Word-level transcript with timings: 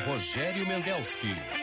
Rogério 0.00 0.66
Mendelski. 0.66 1.61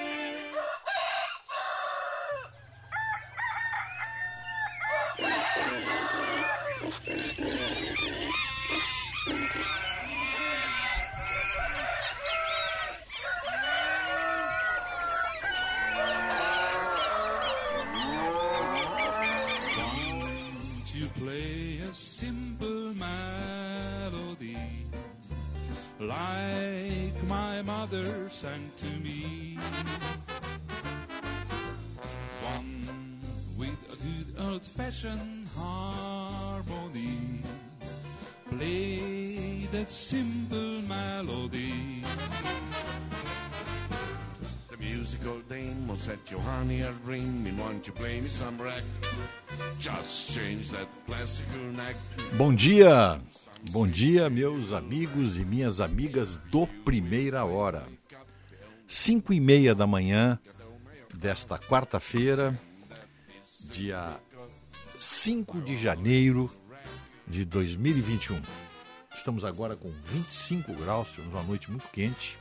Dia, 52.71 53.19
bom 53.71 53.87
dia, 53.87 54.29
meus 54.29 54.73
amigos 54.73 55.37
e 55.37 55.43
minhas 55.43 55.81
amigas 55.81 56.37
do 56.51 56.67
Primeira 56.67 57.43
Hora. 57.43 57.83
Cinco 58.87 59.33
e 59.33 59.39
meia 59.39 59.73
da 59.73 59.87
manhã 59.87 60.39
desta 61.11 61.57
quarta-feira, 61.57 62.55
dia 63.71 64.19
5 64.99 65.61
de 65.61 65.77
janeiro 65.77 66.47
de 67.27 67.43
2021. 67.43 68.39
Estamos 69.15 69.43
agora 69.43 69.75
com 69.75 69.89
25 70.05 70.71
graus, 70.75 71.17
uma 71.17 71.41
noite 71.41 71.71
muito 71.71 71.89
quente, 71.89 72.37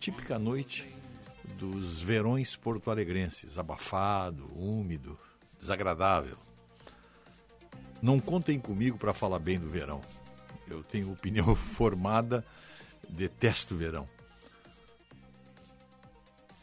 típica 0.00 0.40
noite 0.40 0.84
dos 1.54 2.02
verões 2.02 2.56
porto-alegrenses, 2.56 3.56
abafado, 3.58 4.50
úmido, 4.56 5.16
desagradável. 5.60 6.49
Não 8.02 8.18
contem 8.18 8.58
comigo 8.58 8.96
para 8.98 9.12
falar 9.12 9.38
bem 9.38 9.58
do 9.58 9.68
verão. 9.68 10.00
Eu 10.68 10.82
tenho 10.82 11.10
opinião 11.12 11.54
formada, 11.54 12.44
detesto 13.08 13.74
o 13.74 13.78
verão. 13.78 14.08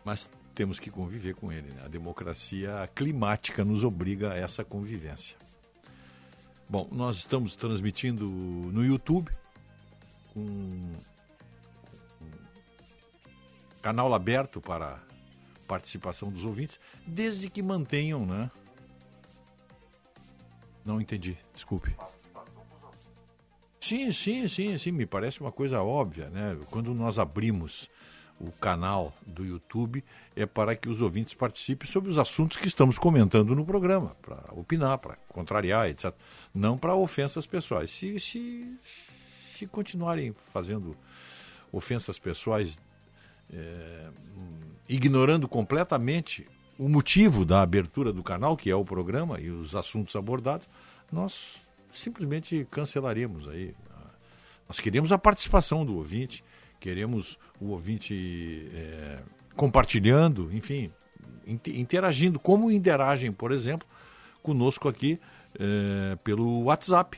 Mas 0.04 0.30
temos 0.56 0.80
que 0.80 0.90
conviver 0.90 1.36
com 1.36 1.52
ele. 1.52 1.70
Né? 1.72 1.84
A 1.86 1.88
democracia 1.88 2.90
climática 2.96 3.64
nos 3.64 3.84
obriga 3.84 4.34
a 4.34 4.38
essa 4.38 4.64
convivência. 4.64 5.38
Bom, 6.70 6.88
nós 6.92 7.18
estamos 7.18 7.56
transmitindo 7.56 8.26
no 8.26 8.84
YouTube 8.84 9.32
com 10.34 10.94
canal 13.82 14.14
aberto 14.14 14.60
para 14.60 15.02
participação 15.68 16.30
dos 16.30 16.44
ouvintes, 16.44 16.80
desde 17.06 17.50
que 17.50 17.62
mantenham, 17.62 18.26
né? 18.26 18.50
Não 20.88 21.02
entendi, 21.02 21.38
desculpe. 21.54 21.94
Sim, 23.78 24.10
sim, 24.14 24.48
sim, 24.48 24.78
sim, 24.78 24.92
me 24.94 25.06
parece 25.06 25.42
uma 25.42 25.52
coisa 25.52 25.84
óbvia, 25.84 26.30
né? 26.30 26.58
Quando 26.72 26.94
nós 26.96 27.20
abrimos 27.20 27.90
o 28.40 28.50
canal 28.54 29.14
do 29.26 29.46
YouTube 29.46 30.02
é 30.34 30.46
para 30.46 30.78
que 30.78 30.88
os 30.88 31.02
ouvintes 31.02 31.34
participem 31.34 31.90
sobre 31.90 32.10
os 32.10 32.18
assuntos 32.18 32.56
que 32.56 32.70
estamos 32.70 32.98
comentando 32.98 33.54
no 33.54 33.66
programa, 33.66 34.16
para 34.22 34.42
opinar, 34.54 34.98
para 34.98 35.18
contrariar, 35.28 35.90
etc. 35.90 36.14
Não 36.56 36.78
para 36.78 36.96
ofensas 36.96 37.46
pessoais. 37.46 37.92
Se, 37.92 38.18
se, 38.18 38.80
se 39.58 39.68
continuarem 39.68 40.34
fazendo 40.54 40.96
ofensas 41.70 42.18
pessoais, 42.18 42.80
é, 43.52 44.10
ignorando 44.88 45.50
completamente 45.50 46.48
o 46.78 46.88
motivo 46.88 47.44
da 47.44 47.62
abertura 47.62 48.14
do 48.14 48.22
canal, 48.22 48.56
que 48.56 48.70
é 48.70 48.76
o 48.76 48.86
programa 48.86 49.40
e 49.40 49.50
os 49.50 49.76
assuntos 49.76 50.16
abordados, 50.16 50.68
nós 51.12 51.56
simplesmente 51.94 52.68
cancelaremos 52.70 53.50
aí. 53.50 53.74
Nós 54.68 54.80
queremos 54.80 55.12
a 55.12 55.18
participação 55.18 55.84
do 55.86 55.96
ouvinte, 55.96 56.44
queremos 56.80 57.38
o 57.60 57.70
ouvinte 57.70 58.70
é, 58.74 59.20
compartilhando, 59.56 60.54
enfim, 60.54 60.92
interagindo, 61.46 62.40
como 62.40 62.70
interagem, 62.70 63.32
por 63.32 63.52
exemplo, 63.52 63.88
conosco 64.44 64.88
aqui 64.90 65.20
é, 65.58 66.16
pelo 66.18 66.64
WhatsApp. 66.64 67.18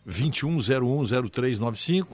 21010395. 0.08 2.08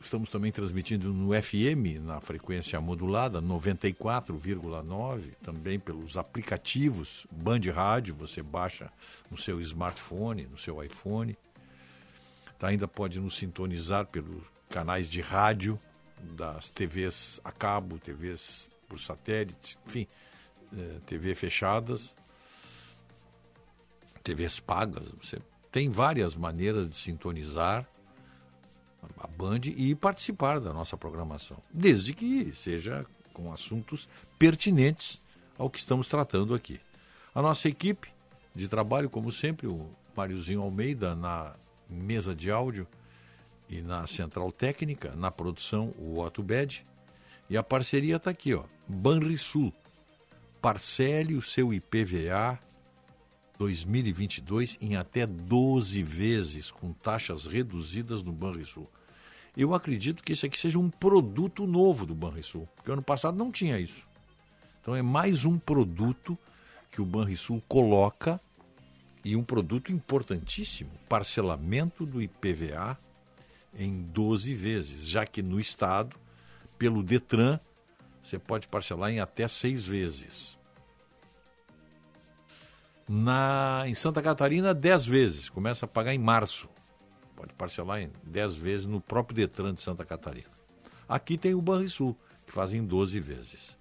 Estamos 0.00 0.28
também 0.28 0.50
transmitindo 0.52 1.12
no 1.12 1.30
FM, 1.30 2.00
na 2.02 2.20
frequência 2.20 2.80
modulada, 2.80 3.42
94,9, 3.42 5.34
também 5.42 5.78
pelos 5.78 6.16
aplicativos 6.16 7.26
Band 7.30 7.60
Rádio, 7.74 8.14
você 8.14 8.42
baixa 8.42 8.90
no 9.30 9.36
seu 9.36 9.60
smartphone, 9.60 10.46
no 10.46 10.58
seu 10.58 10.82
iPhone. 10.84 11.36
Tá, 12.58 12.68
ainda 12.68 12.86
pode 12.86 13.18
nos 13.20 13.36
sintonizar 13.36 14.06
pelos 14.06 14.42
canais 14.68 15.08
de 15.08 15.20
rádio 15.20 15.78
das 16.36 16.70
TVs 16.70 17.40
a 17.44 17.52
cabo, 17.52 17.98
TVs 17.98 18.68
por 18.88 19.00
satélite, 19.00 19.78
enfim, 19.86 20.06
eh, 20.76 20.98
TV 21.06 21.34
fechadas, 21.34 22.14
TVs 24.22 24.60
pagas. 24.60 25.08
Você 25.22 25.40
tem 25.76 25.90
várias 25.90 26.34
maneiras 26.34 26.88
de 26.88 26.96
sintonizar 26.96 27.86
a 29.18 29.26
Band 29.26 29.60
e 29.76 29.94
participar 29.94 30.58
da 30.58 30.72
nossa 30.72 30.96
programação, 30.96 31.58
desde 31.70 32.14
que 32.14 32.50
seja 32.54 33.04
com 33.34 33.52
assuntos 33.52 34.08
pertinentes 34.38 35.20
ao 35.58 35.68
que 35.68 35.78
estamos 35.78 36.08
tratando 36.08 36.54
aqui. 36.54 36.80
A 37.34 37.42
nossa 37.42 37.68
equipe 37.68 38.08
de 38.54 38.68
trabalho, 38.68 39.10
como 39.10 39.30
sempre, 39.30 39.66
o 39.66 39.86
Máriozinho 40.16 40.62
Almeida 40.62 41.14
na 41.14 41.52
mesa 41.90 42.34
de 42.34 42.50
áudio 42.50 42.86
e 43.68 43.82
na 43.82 44.06
central 44.06 44.50
técnica, 44.50 45.14
na 45.14 45.30
produção, 45.30 45.92
o 45.98 46.20
Otto 46.20 46.42
Bed. 46.42 46.86
E 47.50 47.56
a 47.58 47.62
parceria 47.62 48.16
está 48.16 48.30
aqui, 48.30 48.54
ó, 48.54 48.64
Banrisul. 48.88 49.74
Parcele 50.62 51.34
o 51.34 51.42
seu 51.42 51.70
IPVA 51.70 52.58
2022 53.58 54.78
em 54.80 54.96
até 54.96 55.26
12 55.26 56.02
vezes, 56.02 56.70
com 56.70 56.92
taxas 56.92 57.46
reduzidas 57.46 58.22
no 58.22 58.32
Banrisul. 58.32 58.88
Eu 59.56 59.74
acredito 59.74 60.22
que 60.22 60.32
esse 60.32 60.44
aqui 60.44 60.58
seja 60.58 60.78
um 60.78 60.90
produto 60.90 61.66
novo 61.66 62.04
do 62.04 62.14
Banrisul, 62.14 62.68
porque 62.76 62.92
ano 62.92 63.02
passado 63.02 63.38
não 63.38 63.50
tinha 63.50 63.78
isso. 63.78 64.02
Então 64.82 64.94
é 64.94 65.00
mais 65.00 65.44
um 65.44 65.58
produto 65.58 66.36
que 66.90 67.00
o 67.00 67.06
Banrisul 67.06 67.62
coloca 67.66 68.40
e 69.24 69.34
um 69.34 69.42
produto 69.42 69.90
importantíssimo, 69.90 70.90
parcelamento 71.08 72.06
do 72.06 72.22
IPVA 72.22 72.96
em 73.76 74.02
12 74.02 74.54
vezes, 74.54 75.08
já 75.08 75.26
que 75.26 75.42
no 75.42 75.58
estado, 75.58 76.16
pelo 76.78 77.02
Detran, 77.02 77.58
você 78.22 78.38
pode 78.38 78.68
parcelar 78.68 79.10
em 79.10 79.20
até 79.20 79.48
seis 79.48 79.84
vezes. 79.84 80.55
Na, 83.08 83.84
em 83.86 83.94
Santa 83.94 84.20
Catarina, 84.20 84.74
10 84.74 85.06
vezes. 85.06 85.48
Começa 85.48 85.84
a 85.84 85.88
pagar 85.88 86.14
em 86.14 86.18
março. 86.18 86.68
Pode 87.36 87.52
parcelar 87.54 88.00
em 88.00 88.10
10 88.24 88.54
vezes 88.54 88.86
no 88.86 89.00
próprio 89.00 89.36
Detran 89.36 89.74
de 89.74 89.82
Santa 89.82 90.04
Catarina. 90.04 90.50
Aqui 91.08 91.38
tem 91.38 91.54
o 91.54 91.62
Banrisul, 91.62 92.16
que 92.46 92.52
fazem 92.52 92.84
12 92.84 93.20
vezes. 93.20 93.76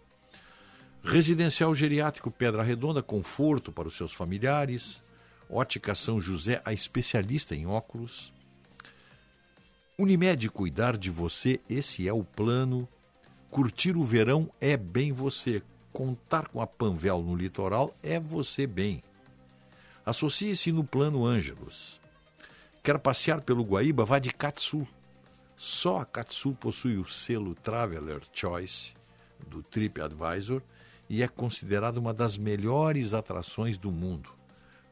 Residencial 1.03 1.73
Geriátrico 1.73 2.29
Pedra 2.29 2.63
Redonda, 2.63 3.01
conforto 3.01 3.71
para 3.71 3.87
os 3.87 3.95
seus 3.95 4.11
familiares. 4.11 5.01
Ótica 5.49 5.95
São 5.95 6.19
José, 6.19 6.61
a 6.65 6.73
especialista 6.73 7.55
em 7.55 7.65
óculos. 7.65 8.33
Unimed 9.97 10.49
cuidar 10.49 10.97
de 10.97 11.09
você, 11.09 11.61
esse 11.69 12.07
é 12.07 12.13
o 12.13 12.23
plano. 12.23 12.87
Curtir 13.49 13.95
o 13.95 14.03
verão 14.03 14.49
é 14.59 14.75
bem 14.75 15.13
você. 15.13 15.61
Contar 15.93 16.49
com 16.49 16.59
a 16.59 16.67
Panvel 16.67 17.21
no 17.21 17.35
litoral 17.35 17.93
é 18.03 18.19
você 18.19 18.67
bem. 18.67 19.01
Associe-se 20.05 20.71
no 20.71 20.83
Plano 20.83 21.25
Ângelos. 21.25 21.99
Quer 22.83 22.99
passear 22.99 23.41
pelo 23.41 23.63
Guaíba? 23.63 24.05
Vá 24.05 24.19
de 24.19 24.31
Katsu. 24.31 24.87
Só 25.57 25.97
a 25.97 26.05
Katsu 26.05 26.53
possui 26.53 26.97
o 26.97 27.05
selo 27.05 27.55
Traveler 27.55 28.21
Choice 28.31 28.93
do 29.47 29.63
TripAdvisor 29.63 30.61
e 31.09 31.23
é 31.23 31.27
considerada 31.27 31.99
uma 31.99 32.13
das 32.13 32.37
melhores 32.37 33.15
atrações 33.15 33.79
do 33.79 33.91
mundo. 33.91 34.29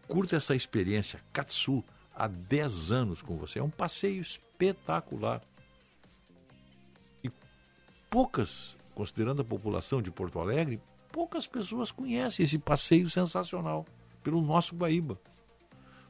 Curta 0.07 0.38
essa 0.38 0.56
experiência. 0.56 1.19
Katsu, 1.31 1.83
há 2.16 2.27
10 2.27 2.92
anos 2.92 3.21
com 3.21 3.38
você. 3.38 3.59
É 3.59 3.63
um 3.63 3.69
passeio 3.69 4.19
espetacular. 4.19 5.44
E 7.24 7.30
poucas, 8.09 8.75
considerando 8.95 9.44
a 9.44 9.45
população 9.45 10.01
de 10.01 10.09
Porto 10.09 10.39
Alegre, 10.39 10.81
poucas 11.12 11.45
pessoas 11.45 11.92
conhecem 11.92 12.44
esse 12.44 12.57
passeio 12.57 13.07
sensacional 13.12 13.86
pelo 14.23 14.41
nosso 14.41 14.75
Guaíba. 14.75 15.19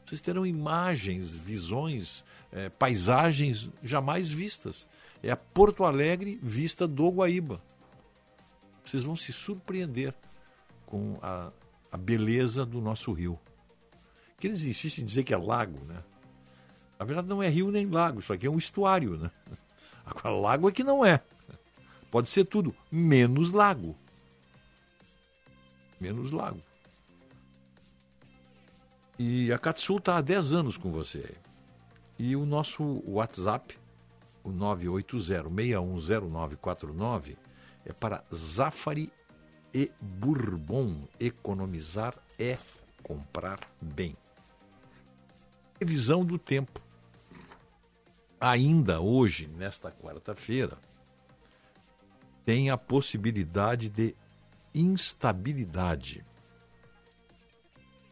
Vocês 0.06 0.22
terão 0.22 0.46
imagens, 0.46 1.32
visões, 1.32 2.24
é, 2.52 2.70
paisagens 2.70 3.70
jamais 3.82 4.30
vistas. 4.30 4.88
É 5.22 5.32
a 5.32 5.38
Porto 5.38 5.84
Alegre 5.84 6.40
vista 6.42 6.88
do 6.88 7.10
Guaíba. 7.10 7.62
Vocês 8.86 9.04
vão 9.04 9.16
se 9.16 9.32
surpreender 9.32 10.14
com 10.86 11.18
a, 11.22 11.52
a 11.92 11.98
beleza 11.98 12.66
do 12.66 12.82
nosso 12.82 13.12
rio. 13.14 13.40
Que 14.40 14.48
eles 14.48 14.64
insistem 14.64 15.04
em 15.04 15.08
dizer 15.08 15.24
que 15.24 15.34
é 15.34 15.38
lago, 15.38 15.84
né? 15.86 16.04
Na 17.00 17.06
verdade 17.06 17.28
não 17.28 17.42
é 17.42 17.50
rio 17.50 17.72
nem 17.72 17.88
lago, 17.88 18.20
isso 18.20 18.32
aqui 18.32 18.46
é 18.46 18.50
um 18.52 18.58
estuário, 18.58 19.18
né? 19.18 19.32
Agora, 20.06 20.36
lago 20.36 20.70
é 20.70 20.72
que 20.72 20.84
não 20.84 21.04
é. 21.04 21.22
Pode 22.12 22.30
ser 22.30 22.46
tudo, 22.46 22.76
menos 22.92 23.52
lago. 23.52 23.96
Menos 26.00 26.32
lago. 26.32 26.60
E 29.18 29.54
a 29.54 29.60
Katsu 29.60 29.98
está 29.98 30.18
há 30.18 30.22
10 30.22 30.54
anos 30.54 30.78
com 30.78 30.92
você. 30.92 31.36
E 32.18 32.36
o 32.36 32.46
nosso 32.46 33.04
WhatsApp, 33.08 33.78
o 34.44 34.52
980-610949, 34.52 37.38
é 37.86 37.94
para 37.94 38.24
Zafari 38.34 39.12
e 39.74 39.92
Bourbon. 40.02 41.08
Economizar 41.20 42.16
é 42.40 42.58
comprar 43.02 43.60
bem. 43.82 44.16
Previsão 45.78 46.24
do 46.24 46.40
tempo. 46.40 46.82
Ainda 48.40 49.00
hoje, 49.00 49.48
nesta 49.48 49.92
quarta-feira, 49.92 50.78
tem 52.44 52.70
a 52.70 52.78
possibilidade 52.78 53.90
de 53.90 54.16
instabilidade. 54.74 56.26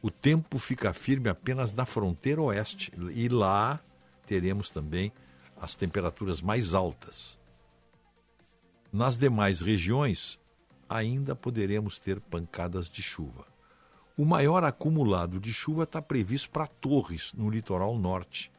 O 0.02 0.10
tempo 0.10 0.58
fica 0.58 0.94
firme 0.94 1.30
apenas 1.30 1.74
na 1.74 1.86
fronteira 1.86 2.42
oeste 2.42 2.92
e 3.14 3.30
lá 3.30 3.80
teremos 4.26 4.70
também 4.70 5.12
as 5.60 5.76
temperaturas 5.76 6.42
mais 6.42 6.74
altas. 6.74 7.40
Nas 8.92 9.16
demais 9.16 9.62
regiões, 9.62 10.40
ainda 10.90 11.36
poderemos 11.36 12.00
ter 12.00 12.20
pancadas 12.20 12.90
de 12.90 13.02
chuva. 13.02 13.46
O 14.18 14.26
maior 14.26 14.64
acumulado 14.64 15.40
de 15.40 15.54
chuva 15.54 15.84
está 15.84 16.02
previsto 16.02 16.50
para 16.50 16.68
Torres, 16.68 17.32
no 17.34 17.50
litoral 17.50 17.98
norte. 17.98 18.52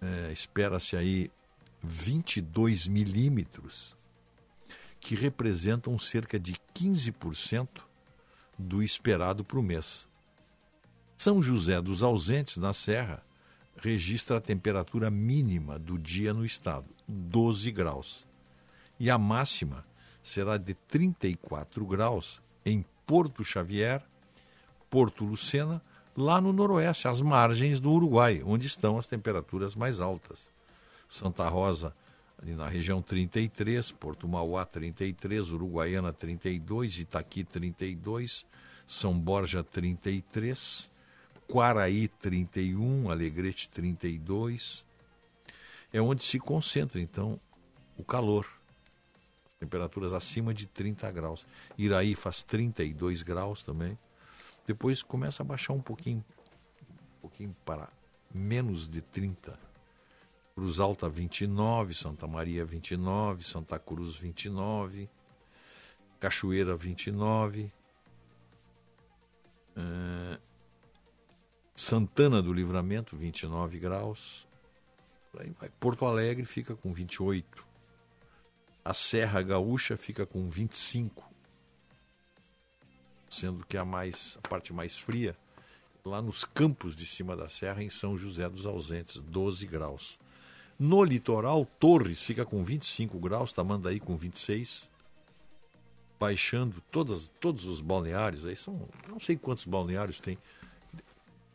É, 0.00 0.32
Espera-se 0.32 0.96
aí 0.96 1.30
22 1.82 2.86
milímetros, 2.86 3.96
que 4.98 5.14
representam 5.14 5.98
cerca 5.98 6.40
de 6.40 6.54
15% 6.74 7.68
do 8.58 8.82
esperado 8.82 9.44
para 9.44 9.58
o 9.58 9.62
mês. 9.62 10.06
São 11.16 11.42
José 11.42 11.80
dos 11.80 12.02
Ausentes, 12.02 12.56
na 12.56 12.72
Serra, 12.72 13.22
registra 13.76 14.36
a 14.36 14.40
temperatura 14.40 15.10
mínima 15.10 15.78
do 15.78 15.98
dia 15.98 16.32
no 16.32 16.44
estado, 16.44 16.86
12 17.08 17.70
graus 17.70 18.26
e 18.98 19.10
a 19.10 19.18
máxima 19.18 19.84
será 20.22 20.56
de 20.56 20.74
34 20.74 21.84
graus 21.84 22.40
em 22.64 22.84
Porto 23.06 23.44
Xavier, 23.44 24.02
Porto 24.88 25.24
Lucena, 25.24 25.82
lá 26.16 26.40
no 26.40 26.52
noroeste, 26.52 27.08
às 27.08 27.20
margens 27.20 27.80
do 27.80 27.90
Uruguai, 27.90 28.42
onde 28.44 28.66
estão 28.66 28.98
as 28.98 29.06
temperaturas 29.06 29.74
mais 29.74 30.00
altas. 30.00 30.38
Santa 31.08 31.48
Rosa, 31.48 31.94
ali 32.40 32.54
na 32.54 32.68
região 32.68 33.00
33, 33.00 33.92
Porto 33.92 34.28
Mauá 34.28 34.64
33, 34.64 35.50
Uruguaiana 35.50 36.12
32, 36.12 37.00
Itaqui 37.00 37.44
32, 37.44 38.46
São 38.86 39.18
Borja 39.18 39.62
33, 39.62 40.90
Quaraí 41.48 42.08
31, 42.08 43.10
Alegrete 43.10 43.68
32. 43.68 44.84
É 45.92 46.00
onde 46.00 46.24
se 46.24 46.38
concentra 46.38 47.00
então 47.00 47.38
o 47.96 48.04
calor 48.04 48.46
temperaturas 49.58 50.12
acima 50.12 50.52
de 50.52 50.66
30 50.66 51.10
graus. 51.10 51.46
Iraí 51.78 52.14
faz 52.14 52.42
32 52.42 53.22
graus 53.22 53.62
também. 53.62 53.98
Depois 54.66 55.02
começa 55.02 55.42
a 55.42 55.46
baixar 55.46 55.72
um 55.72 55.80
pouquinho, 55.80 56.24
um 57.18 57.20
pouquinho 57.22 57.56
para 57.64 57.88
menos 58.32 58.88
de 58.88 59.00
30. 59.00 59.58
Cruz 60.54 60.78
Alta 60.78 61.08
29, 61.08 61.94
Santa 61.94 62.28
Maria 62.28 62.64
29, 62.64 63.42
Santa 63.42 63.76
Cruz 63.76 64.16
29, 64.16 65.10
Cachoeira 66.20 66.76
29, 66.76 67.72
uh, 69.76 70.40
Santana 71.74 72.40
do 72.40 72.52
Livramento 72.52 73.16
29 73.16 73.80
graus. 73.80 74.46
Porto 75.80 76.06
Alegre 76.06 76.44
fica 76.44 76.76
com 76.76 76.92
28. 76.92 77.66
A 78.84 78.94
Serra 78.94 79.42
Gaúcha 79.42 79.96
fica 79.96 80.24
com 80.24 80.48
25, 80.48 81.28
sendo 83.28 83.66
que 83.66 83.76
a, 83.76 83.84
mais, 83.84 84.38
a 84.44 84.48
parte 84.48 84.72
mais 84.72 84.96
fria, 84.96 85.34
lá 86.04 86.22
nos 86.22 86.44
campos 86.44 86.94
de 86.94 87.04
cima 87.04 87.34
da 87.34 87.48
serra, 87.48 87.82
em 87.82 87.90
São 87.90 88.16
José 88.16 88.48
dos 88.48 88.66
Ausentes, 88.66 89.20
12 89.20 89.66
graus. 89.66 90.16
No 90.78 91.04
litoral, 91.04 91.64
Torres 91.78 92.20
fica 92.20 92.44
com 92.44 92.64
25 92.64 93.18
graus, 93.18 93.52
Tamandaí 93.52 94.00
com 94.00 94.16
26, 94.16 94.88
baixando 96.18 96.82
todas, 96.90 97.28
todos 97.40 97.64
os 97.66 97.80
balneários, 97.80 98.44
aí 98.44 98.56
são, 98.56 98.88
não 99.08 99.20
sei 99.20 99.36
quantos 99.36 99.64
balneários 99.64 100.18
tem, 100.18 100.36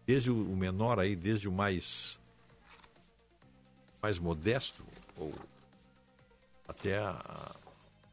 desde 0.06 0.32
o 0.32 0.56
menor 0.56 1.00
aí, 1.00 1.16
desde 1.16 1.48
o 1.48 1.52
mais, 1.52 2.20
mais 4.02 4.18
modesto, 4.18 4.84
ou 5.18 5.34
até 6.68 6.98
a 6.98 7.56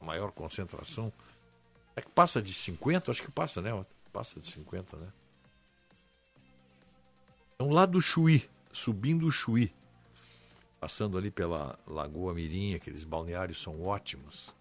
maior 0.00 0.32
concentração. 0.32 1.12
É 1.94 2.02
que 2.02 2.10
passa 2.10 2.42
de 2.42 2.52
50, 2.52 3.10
acho 3.10 3.22
que 3.22 3.30
passa, 3.30 3.62
né? 3.62 3.84
Passa 4.12 4.40
de 4.40 4.50
50, 4.50 4.96
né? 4.96 5.08
Então 7.54 7.70
lá 7.70 7.86
do 7.86 8.02
Chuí, 8.02 8.48
subindo 8.72 9.26
o 9.26 9.32
Chuí, 9.32 9.72
passando 10.80 11.16
ali 11.16 11.30
pela 11.30 11.78
Lagoa 11.86 12.34
Mirim, 12.34 12.74
aqueles 12.74 13.04
balneários 13.04 13.62
são 13.62 13.82
ótimos. 13.82 14.54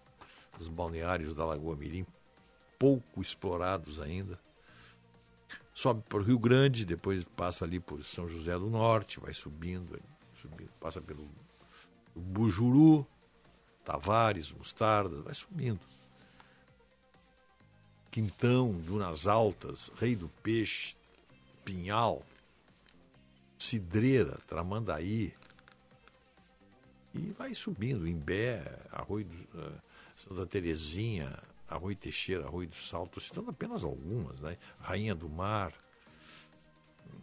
Os 0.58 0.68
balneários 0.68 1.34
da 1.34 1.44
Lagoa 1.44 1.76
Mirim, 1.76 2.06
pouco 2.78 3.20
explorados 3.20 4.00
ainda. 4.00 4.38
Sobe 5.74 6.02
para 6.08 6.18
o 6.18 6.22
Rio 6.22 6.38
Grande, 6.38 6.86
depois 6.86 7.22
passa 7.36 7.64
ali 7.64 7.78
por 7.78 8.02
São 8.02 8.26
José 8.26 8.58
do 8.58 8.70
Norte, 8.70 9.20
vai 9.20 9.34
subindo, 9.34 10.00
subindo 10.40 10.70
passa 10.80 11.02
pelo 11.02 11.28
Bujuru, 12.14 13.06
Tavares, 13.84 14.50
Mostarda, 14.52 15.20
vai 15.20 15.34
subindo. 15.34 15.80
Quintão, 18.10 18.72
Dunas 18.72 19.26
Altas, 19.26 19.92
Rei 20.00 20.16
do 20.16 20.28
Peixe, 20.42 20.96
Pinhal, 21.62 22.24
Cidreira, 23.58 24.38
Tramandaí. 24.46 25.34
E 27.16 27.32
vai 27.38 27.54
subindo, 27.54 28.06
Imbé, 28.06 28.62
Arroio 28.92 29.24
do, 29.24 29.58
uh, 29.58 29.72
Santa 30.14 30.46
Terezinha, 30.46 31.32
Arroio 31.68 31.96
Teixeira, 31.96 32.44
Arroio 32.44 32.68
do 32.68 32.76
Salto, 32.76 33.20
citando 33.20 33.50
apenas 33.50 33.82
algumas, 33.82 34.38
né? 34.40 34.58
Rainha 34.80 35.14
do 35.14 35.28
Mar, 35.28 35.72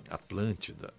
Atlântida, 0.09 0.93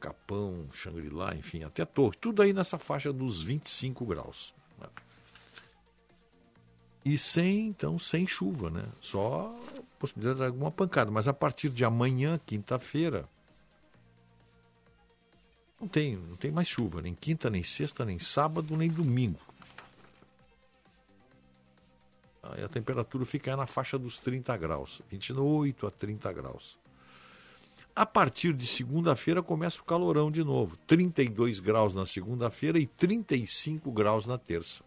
Capão, 0.00 0.68
Xangri-Lá, 0.72 1.34
enfim, 1.34 1.62
até 1.62 1.84
Torre, 1.84 2.16
tudo 2.20 2.42
aí 2.42 2.52
nessa 2.52 2.78
faixa 2.78 3.12
dos 3.12 3.42
25 3.42 4.04
graus. 4.04 4.54
E 7.04 7.18
sem, 7.18 7.66
então, 7.66 7.98
sem 7.98 8.26
chuva, 8.26 8.70
né? 8.70 8.84
Só 9.00 9.58
possibilidade 9.98 10.38
de 10.38 10.46
alguma 10.46 10.70
pancada. 10.70 11.10
Mas 11.10 11.26
a 11.26 11.32
partir 11.32 11.68
de 11.68 11.84
amanhã, 11.84 12.40
quinta-feira, 12.46 13.28
não 15.82 15.88
tem, 15.88 16.14
não 16.16 16.36
tem 16.36 16.52
mais 16.52 16.68
chuva, 16.68 17.02
nem 17.02 17.12
quinta, 17.12 17.50
nem 17.50 17.64
sexta, 17.64 18.04
nem 18.04 18.16
sábado, 18.16 18.76
nem 18.76 18.88
domingo. 18.88 19.40
Aí 22.40 22.62
a 22.62 22.68
temperatura 22.68 23.26
fica 23.26 23.56
na 23.56 23.66
faixa 23.66 23.98
dos 23.98 24.20
30 24.20 24.56
graus, 24.56 25.02
28 25.10 25.88
a 25.88 25.90
30 25.90 26.32
graus. 26.32 26.78
A 27.96 28.06
partir 28.06 28.52
de 28.54 28.64
segunda-feira 28.64 29.42
começa 29.42 29.80
o 29.80 29.84
calorão 29.84 30.30
de 30.30 30.44
novo. 30.44 30.78
32 30.86 31.58
graus 31.58 31.92
na 31.92 32.06
segunda-feira 32.06 32.78
e 32.78 32.86
35 32.86 33.90
graus 33.90 34.24
na 34.24 34.38
terça. 34.38 34.84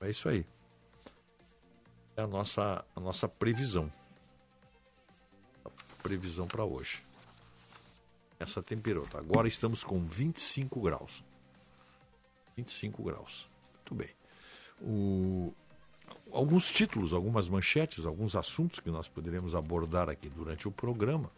É 0.00 0.08
isso 0.08 0.28
aí. 0.28 0.46
É 2.16 2.22
a 2.22 2.26
nossa, 2.26 2.84
a 2.94 3.00
nossa 3.00 3.28
previsão. 3.28 3.92
previsão 6.02 6.46
para 6.46 6.64
hoje. 6.64 7.09
Essa 8.40 8.62
temperatura. 8.62 9.18
Agora 9.18 9.46
estamos 9.46 9.84
com 9.84 10.02
25 10.02 10.80
graus. 10.80 11.22
25 12.56 13.02
graus. 13.02 13.46
Muito 13.74 13.94
bem. 13.94 14.08
O... 14.80 15.52
Alguns 16.32 16.70
títulos, 16.70 17.12
algumas 17.12 17.48
manchetes, 17.48 18.06
alguns 18.06 18.34
assuntos 18.34 18.80
que 18.80 18.90
nós 18.90 19.06
poderemos 19.06 19.54
abordar 19.54 20.08
aqui 20.08 20.28
durante 20.28 20.66
o 20.66 20.72
programa. 20.72 21.30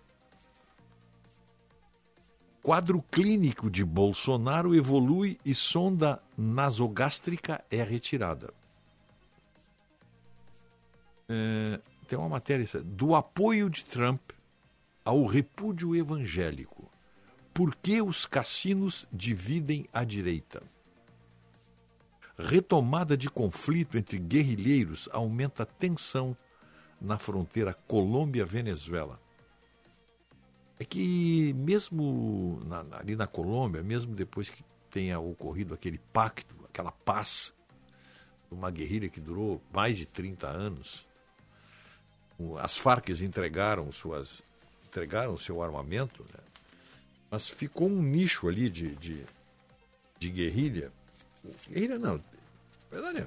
Quadro 2.62 3.02
clínico 3.02 3.68
de 3.68 3.84
Bolsonaro 3.84 4.72
evolui 4.72 5.40
e 5.44 5.54
sonda 5.54 6.22
nasogástrica 6.38 7.64
é 7.68 7.82
retirada. 7.82 8.54
É, 11.28 11.80
tem 12.06 12.16
uma 12.16 12.28
matéria 12.28 12.66
do 12.84 13.16
apoio 13.16 13.68
de 13.68 13.84
Trump 13.84 14.20
ao 15.04 15.24
repúdio 15.24 15.96
evangélico. 15.96 16.81
Por 17.52 17.74
que 17.76 18.00
os 18.00 18.24
cassinos 18.24 19.06
dividem 19.12 19.86
a 19.92 20.04
direita? 20.04 20.62
Retomada 22.38 23.16
de 23.16 23.28
conflito 23.28 23.98
entre 23.98 24.18
guerrilheiros 24.18 25.08
aumenta 25.12 25.66
tensão 25.66 26.34
na 27.00 27.18
fronteira 27.18 27.74
Colômbia-Venezuela. 27.86 29.20
É 30.78 30.84
que 30.84 31.52
mesmo 31.52 32.60
na, 32.64 32.84
ali 32.98 33.14
na 33.14 33.26
Colômbia, 33.26 33.82
mesmo 33.82 34.14
depois 34.14 34.48
que 34.48 34.64
tenha 34.90 35.20
ocorrido 35.20 35.74
aquele 35.74 35.98
pacto, 36.12 36.54
aquela 36.64 36.90
paz, 36.90 37.52
uma 38.50 38.70
guerrilha 38.70 39.08
que 39.08 39.20
durou 39.20 39.60
mais 39.72 39.98
de 39.98 40.06
30 40.06 40.46
anos, 40.48 41.06
as 42.60 42.78
Farc 42.78 43.10
entregaram 43.10 43.92
suas 43.92 44.42
entregaram 44.86 45.38
seu 45.38 45.62
armamento, 45.62 46.22
né? 46.24 46.51
Mas 47.32 47.48
ficou 47.48 47.88
um 47.88 48.02
nicho 48.02 48.46
ali 48.46 48.68
de, 48.68 48.94
de, 48.96 49.24
de 50.18 50.28
guerrilha. 50.28 50.92
Guerrilha 51.66 51.98
não, 51.98 52.20
verdade 52.90 53.26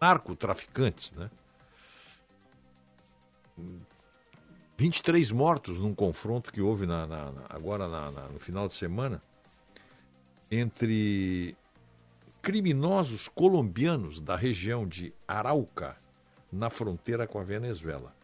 narcotraficantes, 0.00 1.12
né? 1.12 1.30
23 4.76 5.30
mortos 5.30 5.78
num 5.78 5.94
confronto 5.94 6.52
que 6.52 6.60
houve 6.60 6.84
na, 6.84 7.06
na, 7.06 7.30
na 7.30 7.42
agora 7.48 7.86
na, 7.88 8.10
no 8.28 8.38
final 8.38 8.66
de 8.68 8.74
semana 8.74 9.22
entre 10.50 11.56
criminosos 12.42 13.28
colombianos 13.28 14.20
da 14.20 14.36
região 14.36 14.86
de 14.86 15.12
Arauca, 15.26 15.96
na 16.52 16.68
fronteira 16.68 17.26
com 17.26 17.38
a 17.38 17.44
Venezuela. 17.44 18.14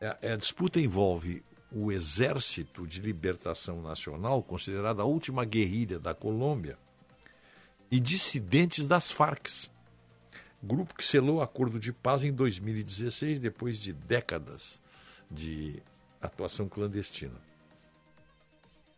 A, 0.00 0.04
é, 0.04 0.18
é, 0.22 0.32
a 0.32 0.36
disputa 0.36 0.80
envolve 0.80 1.44
o 1.70 1.92
Exército 1.92 2.86
de 2.86 3.00
Libertação 3.00 3.80
Nacional, 3.80 4.42
considerada 4.42 5.02
a 5.02 5.04
última 5.04 5.44
guerrilha 5.44 5.98
da 5.98 6.14
Colômbia, 6.14 6.78
e 7.90 8.00
dissidentes 8.00 8.86
das 8.86 9.10
Farc, 9.10 9.48
grupo 10.62 10.94
que 10.94 11.04
selou 11.04 11.36
o 11.36 11.42
acordo 11.42 11.78
de 11.78 11.92
paz 11.92 12.22
em 12.22 12.32
2016, 12.32 13.40
depois 13.40 13.78
de 13.78 13.92
décadas 13.92 14.80
de 15.30 15.82
atuação 16.20 16.68
clandestina. 16.68 17.40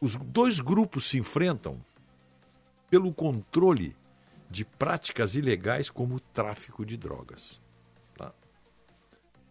Os 0.01 0.17
dois 0.17 0.61
grupos 0.61 1.09
se 1.09 1.19
enfrentam 1.19 1.81
pelo 2.91 3.15
controle 3.15 3.97
de 4.51 4.65
práticas 4.65 5.35
ilegais 5.35 5.89
como 5.89 6.17
o 6.17 6.21
tráfico 6.21 6.85
de 6.85 6.97
drogas. 6.97 7.62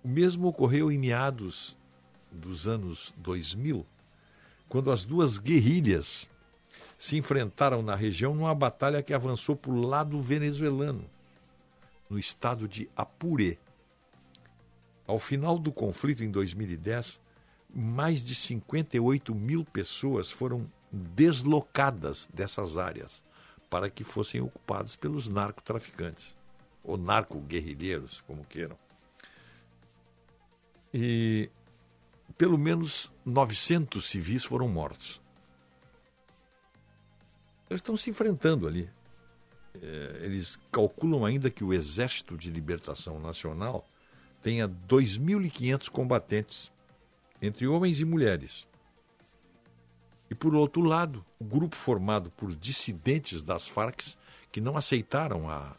O 0.03 0.07
mesmo 0.07 0.47
ocorreu 0.47 0.91
em 0.91 0.97
meados 0.97 1.77
dos 2.31 2.67
anos 2.67 3.13
2000, 3.17 3.85
quando 4.67 4.91
as 4.91 5.03
duas 5.03 5.37
guerrilhas 5.37 6.29
se 6.97 7.17
enfrentaram 7.17 7.81
na 7.81 7.95
região 7.95 8.33
numa 8.33 8.53
batalha 8.55 9.03
que 9.03 9.13
avançou 9.13 9.55
para 9.55 9.71
o 9.71 9.81
lado 9.81 10.19
venezuelano 10.19 11.05
no 12.09 12.19
estado 12.19 12.67
de 12.67 12.89
Apuré. 12.95 13.57
Ao 15.07 15.17
final 15.17 15.57
do 15.57 15.71
conflito 15.71 16.23
em 16.23 16.29
2010, 16.29 17.19
mais 17.73 18.21
de 18.21 18.35
58 18.35 19.33
mil 19.33 19.63
pessoas 19.65 20.29
foram 20.29 20.69
deslocadas 20.91 22.27
dessas 22.33 22.77
áreas 22.77 23.23
para 23.69 23.89
que 23.89 24.03
fossem 24.03 24.41
ocupadas 24.41 24.95
pelos 24.95 25.29
narcotraficantes, 25.29 26.35
ou 26.83 26.97
narco-guerrilheiros, 26.97 28.21
como 28.27 28.43
queiram. 28.43 28.77
E 30.93 31.49
pelo 32.37 32.57
menos 32.57 33.11
900 33.25 34.05
civis 34.07 34.43
foram 34.43 34.67
mortos. 34.67 35.21
Eles 37.69 37.79
estão 37.79 37.95
se 37.95 38.09
enfrentando 38.09 38.67
ali. 38.67 38.89
É, 39.81 40.19
eles 40.21 40.59
calculam 40.71 41.23
ainda 41.23 41.49
que 41.49 41.63
o 41.63 41.73
Exército 41.73 42.37
de 42.37 42.49
Libertação 42.49 43.19
Nacional 43.19 43.87
tenha 44.41 44.67
2.500 44.67 45.89
combatentes, 45.89 46.71
entre 47.41 47.67
homens 47.67 47.99
e 47.99 48.05
mulheres. 48.05 48.67
E 50.29 50.35
por 50.35 50.55
outro 50.55 50.81
lado, 50.81 51.23
o 51.39 51.43
grupo 51.43 51.75
formado 51.75 52.31
por 52.31 52.55
dissidentes 52.55 53.43
das 53.43 53.67
Farc 53.67 54.01
que 54.51 54.59
não 54.59 54.77
aceitaram 54.77 55.49
a 55.49 55.75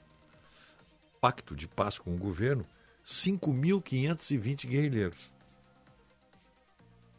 pacto 1.20 1.54
de 1.54 1.68
paz 1.68 1.98
com 1.98 2.14
o 2.14 2.18
governo, 2.18 2.66
5.520 3.04 4.66
guerrilheiros. 4.66 5.30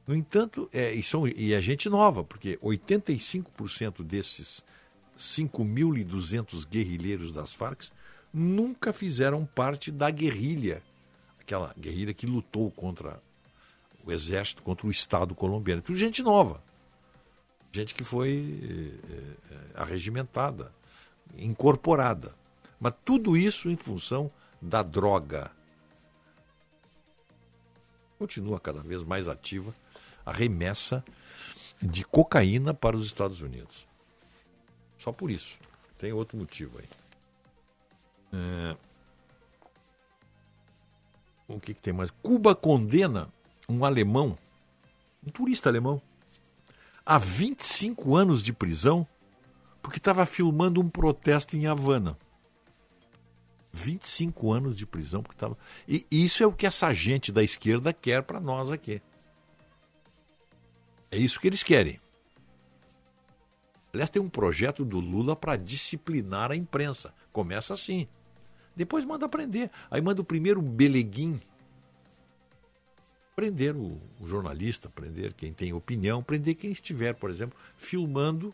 No 0.05 0.15
entanto, 0.15 0.69
é, 0.73 0.91
e, 0.91 1.01
são, 1.01 1.27
e 1.27 1.53
é 1.53 1.61
gente 1.61 1.89
nova, 1.89 2.23
porque 2.23 2.57
85% 2.57 4.03
desses 4.03 4.63
5.200 5.17 6.67
guerrilheiros 6.67 7.31
das 7.31 7.53
Farc 7.53 7.83
nunca 8.33 8.91
fizeram 8.91 9.45
parte 9.45 9.91
da 9.91 10.09
guerrilha, 10.09 10.81
aquela 11.39 11.73
guerrilha 11.77 12.13
que 12.13 12.25
lutou 12.25 12.69
contra 12.71 13.19
o 14.05 14.11
exército, 14.11 14.61
contra 14.63 14.87
o 14.87 14.91
Estado 14.91 15.33
colombiano. 15.33 15.81
Tudo 15.81 15.97
gente 15.97 16.21
nova, 16.21 16.61
gente 17.71 17.95
que 17.95 18.03
foi 18.03 18.99
é, 19.09 19.81
arregimentada, 19.81 20.71
incorporada. 21.37 22.35
Mas 22.79 22.93
tudo 23.05 23.37
isso 23.37 23.69
em 23.69 23.77
função 23.77 24.29
da 24.61 24.83
droga. 24.83 25.51
Continua 28.23 28.57
cada 28.57 28.81
vez 28.81 29.03
mais 29.03 29.27
ativa 29.27 29.75
a 30.25 30.31
remessa 30.31 31.03
de 31.81 32.05
cocaína 32.05 32.73
para 32.73 32.95
os 32.95 33.05
Estados 33.05 33.41
Unidos. 33.41 33.85
Só 34.97 35.11
por 35.11 35.29
isso. 35.29 35.57
Tem 35.97 36.13
outro 36.13 36.37
motivo 36.37 36.79
aí. 36.79 36.87
É... 38.31 38.77
O 41.49 41.59
que, 41.59 41.73
que 41.73 41.81
tem 41.81 41.91
mais? 41.91 42.11
Cuba 42.23 42.55
condena 42.55 43.27
um 43.67 43.83
alemão, 43.83 44.37
um 45.27 45.29
turista 45.29 45.67
alemão, 45.67 46.01
a 47.05 47.17
25 47.17 48.15
anos 48.15 48.41
de 48.41 48.53
prisão 48.53 49.05
porque 49.81 49.97
estava 49.97 50.25
filmando 50.25 50.79
um 50.79 50.89
protesto 50.89 51.57
em 51.57 51.67
Havana. 51.67 52.17
25 53.73 54.51
anos 54.51 54.75
de 54.75 54.85
prisão 54.85 55.23
porque 55.23 55.35
estava. 55.35 55.57
E 55.87 56.05
isso 56.11 56.43
é 56.43 56.47
o 56.47 56.53
que 56.53 56.67
essa 56.67 56.93
gente 56.93 57.31
da 57.31 57.43
esquerda 57.43 57.91
quer 57.91 58.21
para 58.21 58.39
nós 58.39 58.69
aqui. 58.69 59.01
É 61.11 61.17
isso 61.17 61.39
que 61.39 61.47
eles 61.47 61.63
querem. 61.63 61.99
Aliás, 63.91 64.09
tem 64.09 64.21
um 64.21 64.29
projeto 64.29 64.85
do 64.85 64.99
Lula 64.99 65.35
para 65.35 65.55
disciplinar 65.55 66.51
a 66.51 66.55
imprensa. 66.55 67.13
Começa 67.31 67.73
assim. 67.73 68.07
Depois 68.75 69.05
manda 69.05 69.27
prender. 69.27 69.69
Aí 69.89 70.01
manda 70.01 70.21
o 70.21 70.25
primeiro 70.25 70.61
beleguim. 70.61 71.39
Prender 73.35 73.75
o, 73.75 73.99
o 74.19 74.27
jornalista, 74.27 74.89
prender 74.89 75.33
quem 75.33 75.51
tem 75.51 75.73
opinião, 75.73 76.23
prender 76.23 76.55
quem 76.55 76.71
estiver, 76.71 77.13
por 77.13 77.29
exemplo, 77.29 77.57
filmando 77.77 78.53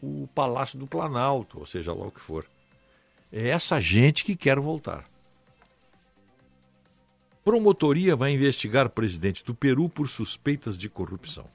o 0.00 0.28
Palácio 0.28 0.78
do 0.78 0.86
Planalto, 0.86 1.58
ou 1.58 1.66
seja 1.66 1.92
lá 1.92 2.06
o 2.06 2.12
que 2.12 2.20
for. 2.20 2.46
É 3.32 3.48
essa 3.48 3.80
gente 3.80 4.24
que 4.24 4.34
quer 4.34 4.58
voltar. 4.58 5.04
Promotoria 7.44 8.14
vai 8.14 8.32
investigar 8.32 8.90
presidente 8.90 9.44
do 9.44 9.54
Peru 9.54 9.88
por 9.88 10.08
suspeitas 10.08 10.76
de 10.76 10.88
corrupção. 10.88 11.46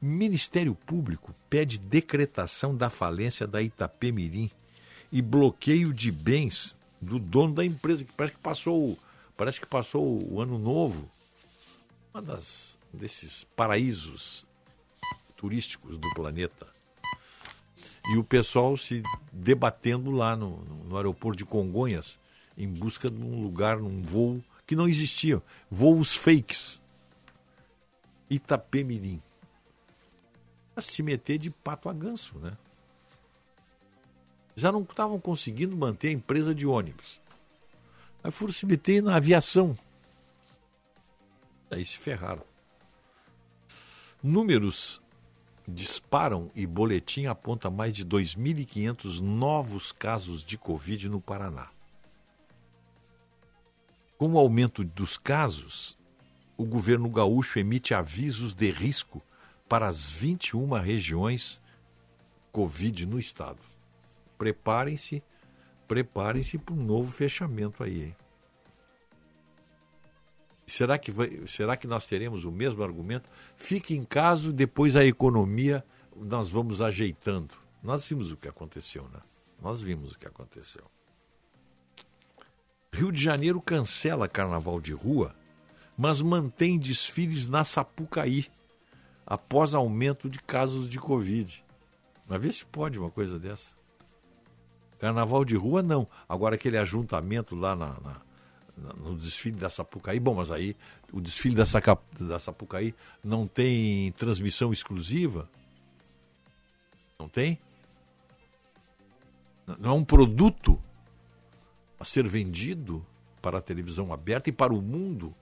Ministério 0.00 0.74
Público 0.74 1.34
pede 1.48 1.78
decretação 1.78 2.76
da 2.76 2.90
falência 2.90 3.46
da 3.46 3.62
Itapemirim 3.62 4.50
e 5.10 5.22
bloqueio 5.22 5.92
de 5.94 6.12
bens 6.12 6.76
do 7.00 7.18
dono 7.18 7.54
da 7.54 7.64
empresa, 7.64 8.04
que 8.04 8.12
parece 8.12 8.34
que 8.34 8.40
passou, 8.40 8.98
parece 9.36 9.60
que 9.60 9.66
passou 9.66 10.30
o 10.30 10.40
ano 10.40 10.58
novo, 10.58 11.08
uma 12.12 12.20
das 12.20 12.76
desses 12.92 13.44
paraísos 13.56 14.44
turísticos 15.36 15.98
do 15.98 16.08
planeta. 16.14 16.73
E 18.06 18.16
o 18.18 18.24
pessoal 18.24 18.76
se 18.76 19.02
debatendo 19.32 20.10
lá 20.10 20.36
no, 20.36 20.58
no 20.84 20.96
aeroporto 20.96 21.38
de 21.38 21.44
Congonhas 21.44 22.18
em 22.56 22.68
busca 22.68 23.10
de 23.10 23.22
um 23.22 23.42
lugar, 23.42 23.78
num 23.78 24.02
voo 24.02 24.42
que 24.66 24.76
não 24.76 24.88
existiam. 24.88 25.42
Voos 25.70 26.14
fakes. 26.14 26.80
Itapemirim. 28.28 29.22
A 30.76 30.80
se 30.80 31.02
meter 31.02 31.38
de 31.38 31.50
pato 31.50 31.88
a 31.88 31.92
ganso, 31.92 32.38
né? 32.38 32.56
Já 34.56 34.70
não 34.70 34.82
estavam 34.82 35.18
conseguindo 35.18 35.76
manter 35.76 36.08
a 36.08 36.12
empresa 36.12 36.54
de 36.54 36.66
ônibus. 36.66 37.20
Aí 38.22 38.30
foram 38.30 38.52
se 38.52 38.66
meter 38.66 39.02
na 39.02 39.16
aviação. 39.16 39.76
Aí 41.70 41.84
se 41.84 41.98
ferraram. 41.98 42.44
Números 44.22 45.00
disparam 45.66 46.50
e 46.54 46.66
boletim 46.66 47.26
aponta 47.26 47.70
mais 47.70 47.94
de 47.94 48.04
2.500 48.04 49.20
novos 49.20 49.92
casos 49.92 50.44
de 50.44 50.58
Covid 50.58 51.08
no 51.08 51.20
Paraná. 51.20 51.68
Com 54.16 54.32
o 54.32 54.38
aumento 54.38 54.84
dos 54.84 55.16
casos, 55.16 55.96
o 56.56 56.64
governo 56.64 57.08
gaúcho 57.08 57.58
emite 57.58 57.94
avisos 57.94 58.54
de 58.54 58.70
risco 58.70 59.22
para 59.68 59.88
as 59.88 60.10
21 60.10 60.72
regiões 60.80 61.60
Covid 62.52 63.06
no 63.06 63.18
estado. 63.18 63.58
Preparem-se, 64.38 65.22
preparem-se 65.88 66.58
para 66.58 66.74
um 66.74 66.84
novo 66.84 67.10
fechamento 67.10 67.82
aí. 67.82 68.04
Hein? 68.04 68.16
Será 70.74 70.98
que, 70.98 71.12
vai, 71.12 71.46
será 71.46 71.76
que 71.76 71.86
nós 71.86 72.04
teremos 72.04 72.44
o 72.44 72.50
mesmo 72.50 72.82
argumento? 72.82 73.30
Fique 73.56 73.94
em 73.94 74.02
casa, 74.02 74.52
depois 74.52 74.96
a 74.96 75.04
economia 75.04 75.84
nós 76.16 76.50
vamos 76.50 76.82
ajeitando. 76.82 77.54
Nós 77.80 78.04
vimos 78.08 78.32
o 78.32 78.36
que 78.36 78.48
aconteceu, 78.48 79.04
né? 79.04 79.20
Nós 79.62 79.80
vimos 79.80 80.10
o 80.10 80.18
que 80.18 80.26
aconteceu. 80.26 80.82
Rio 82.92 83.12
de 83.12 83.22
Janeiro 83.22 83.60
cancela 83.60 84.26
carnaval 84.26 84.80
de 84.80 84.92
rua, 84.92 85.32
mas 85.96 86.20
mantém 86.20 86.76
desfiles 86.76 87.46
na 87.46 87.62
Sapucaí 87.62 88.50
após 89.24 89.74
aumento 89.74 90.28
de 90.28 90.40
casos 90.40 90.90
de 90.90 90.98
Covid. 90.98 91.64
Mas 92.26 92.42
vê 92.42 92.50
se 92.50 92.64
pode 92.64 92.98
uma 92.98 93.12
coisa 93.12 93.38
dessa. 93.38 93.70
Carnaval 94.98 95.44
de 95.44 95.54
rua, 95.54 95.84
não. 95.84 96.04
Agora, 96.28 96.56
aquele 96.56 96.78
ajuntamento 96.78 97.54
lá 97.54 97.76
na, 97.76 98.00
na 98.00 98.24
no 98.76 99.16
desfile 99.16 99.56
da 99.56 99.70
Sapucaí. 99.70 100.18
Bom, 100.18 100.34
mas 100.34 100.50
aí 100.50 100.76
o 101.12 101.20
desfile 101.20 101.54
da, 101.54 101.66
Saca, 101.66 101.98
da 102.18 102.38
Sapucaí 102.38 102.94
não 103.22 103.46
tem 103.46 104.12
transmissão 104.12 104.72
exclusiva? 104.72 105.48
Não 107.18 107.28
tem? 107.28 107.58
Não 109.78 109.90
é 109.90 109.94
um 109.94 110.04
produto 110.04 110.78
a 111.98 112.04
ser 112.04 112.26
vendido 112.26 113.04
para 113.40 113.58
a 113.58 113.62
televisão 113.62 114.12
aberta 114.12 114.50
e 114.50 114.52
para 114.52 114.74
o 114.74 114.82
mundo. 114.82 115.34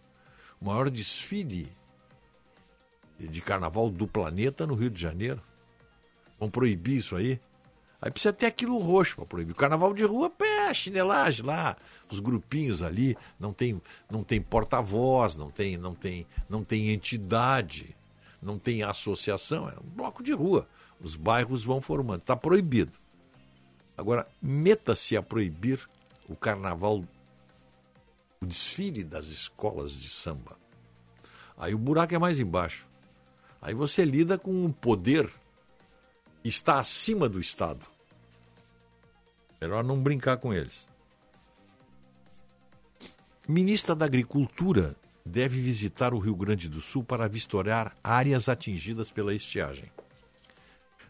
O 0.60 0.66
maior 0.66 0.90
desfile 0.90 1.72
de 3.18 3.40
carnaval 3.40 3.90
do 3.90 4.06
planeta 4.06 4.66
no 4.66 4.74
Rio 4.74 4.90
de 4.90 5.00
Janeiro. 5.00 5.42
Vão 6.38 6.50
proibir 6.50 6.98
isso 6.98 7.16
aí? 7.16 7.40
Aí 8.02 8.10
precisa 8.10 8.32
ter 8.32 8.46
aquilo 8.46 8.76
roxo 8.78 9.14
para 9.14 9.26
proibir. 9.26 9.52
O 9.52 9.56
carnaval 9.56 9.94
de 9.94 10.02
rua, 10.02 10.28
pé, 10.28 10.74
chinelagem 10.74 11.46
lá, 11.46 11.76
os 12.10 12.18
grupinhos 12.18 12.82
ali, 12.82 13.16
não 13.38 13.52
tem, 13.52 13.80
não 14.10 14.24
tem 14.24 14.42
porta-voz, 14.42 15.36
não 15.36 15.52
tem, 15.52 15.76
não 15.76 15.94
tem, 15.94 16.26
não 16.50 16.64
tem 16.64 16.90
entidade, 16.90 17.96
não 18.42 18.58
tem 18.58 18.82
associação, 18.82 19.68
é 19.68 19.74
um 19.74 19.88
bloco 19.88 20.20
de 20.20 20.32
rua. 20.32 20.68
Os 21.00 21.14
bairros 21.14 21.62
vão 21.62 21.80
formando, 21.80 22.18
está 22.18 22.34
proibido. 22.34 22.98
Agora, 23.96 24.26
meta-se 24.42 25.16
a 25.16 25.22
proibir 25.22 25.78
o 26.28 26.34
carnaval, 26.34 27.04
o 28.40 28.46
desfile 28.46 29.04
das 29.04 29.26
escolas 29.26 29.92
de 29.92 30.08
samba. 30.08 30.56
Aí 31.56 31.72
o 31.72 31.78
buraco 31.78 32.16
é 32.16 32.18
mais 32.18 32.40
embaixo. 32.40 32.84
Aí 33.60 33.74
você 33.74 34.04
lida 34.04 34.36
com 34.36 34.64
um 34.64 34.72
poder 34.72 35.30
que 36.42 36.48
está 36.48 36.80
acima 36.80 37.28
do 37.28 37.38
Estado. 37.38 37.91
Melhor 39.62 39.84
não 39.84 40.02
brincar 40.02 40.38
com 40.38 40.52
eles. 40.52 40.88
Ministra 43.46 43.94
da 43.94 44.04
Agricultura 44.04 44.96
deve 45.24 45.60
visitar 45.60 46.12
o 46.12 46.18
Rio 46.18 46.34
Grande 46.34 46.68
do 46.68 46.80
Sul 46.80 47.04
para 47.04 47.28
vistoriar 47.28 47.96
áreas 48.02 48.48
atingidas 48.48 49.12
pela 49.12 49.32
estiagem. 49.32 49.84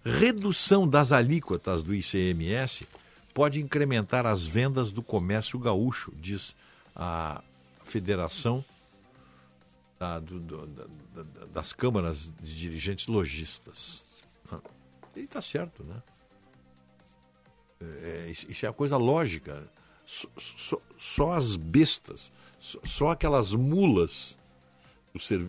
Redução 0.04 0.86
das 0.86 1.12
alíquotas 1.12 1.82
do 1.82 1.94
ICMS 1.94 2.86
pode 3.32 3.58
incrementar 3.58 4.26
as 4.26 4.46
vendas 4.46 4.92
do 4.92 5.02
comércio 5.02 5.58
gaúcho, 5.58 6.12
diz 6.14 6.54
a 6.94 7.42
Federação 7.86 8.62
da, 9.98 10.18
do, 10.18 10.38
do, 10.38 10.66
da, 10.66 10.84
das 11.54 11.72
Câmaras 11.72 12.28
de 12.42 12.54
Dirigentes 12.54 13.06
Logistas. 13.06 14.04
E 15.16 15.20
está 15.20 15.40
certo, 15.40 15.82
né? 15.84 16.02
É, 18.02 18.32
isso 18.48 18.66
é 18.66 18.68
a 18.68 18.72
coisa 18.72 18.96
lógica. 18.96 19.68
Só, 20.06 20.78
só, 20.98 21.32
as 21.32 21.56
bestas, 21.56 22.30
só, 22.60 22.78
só 22.84 23.10
aquelas 23.10 23.52
mulas 23.52 24.36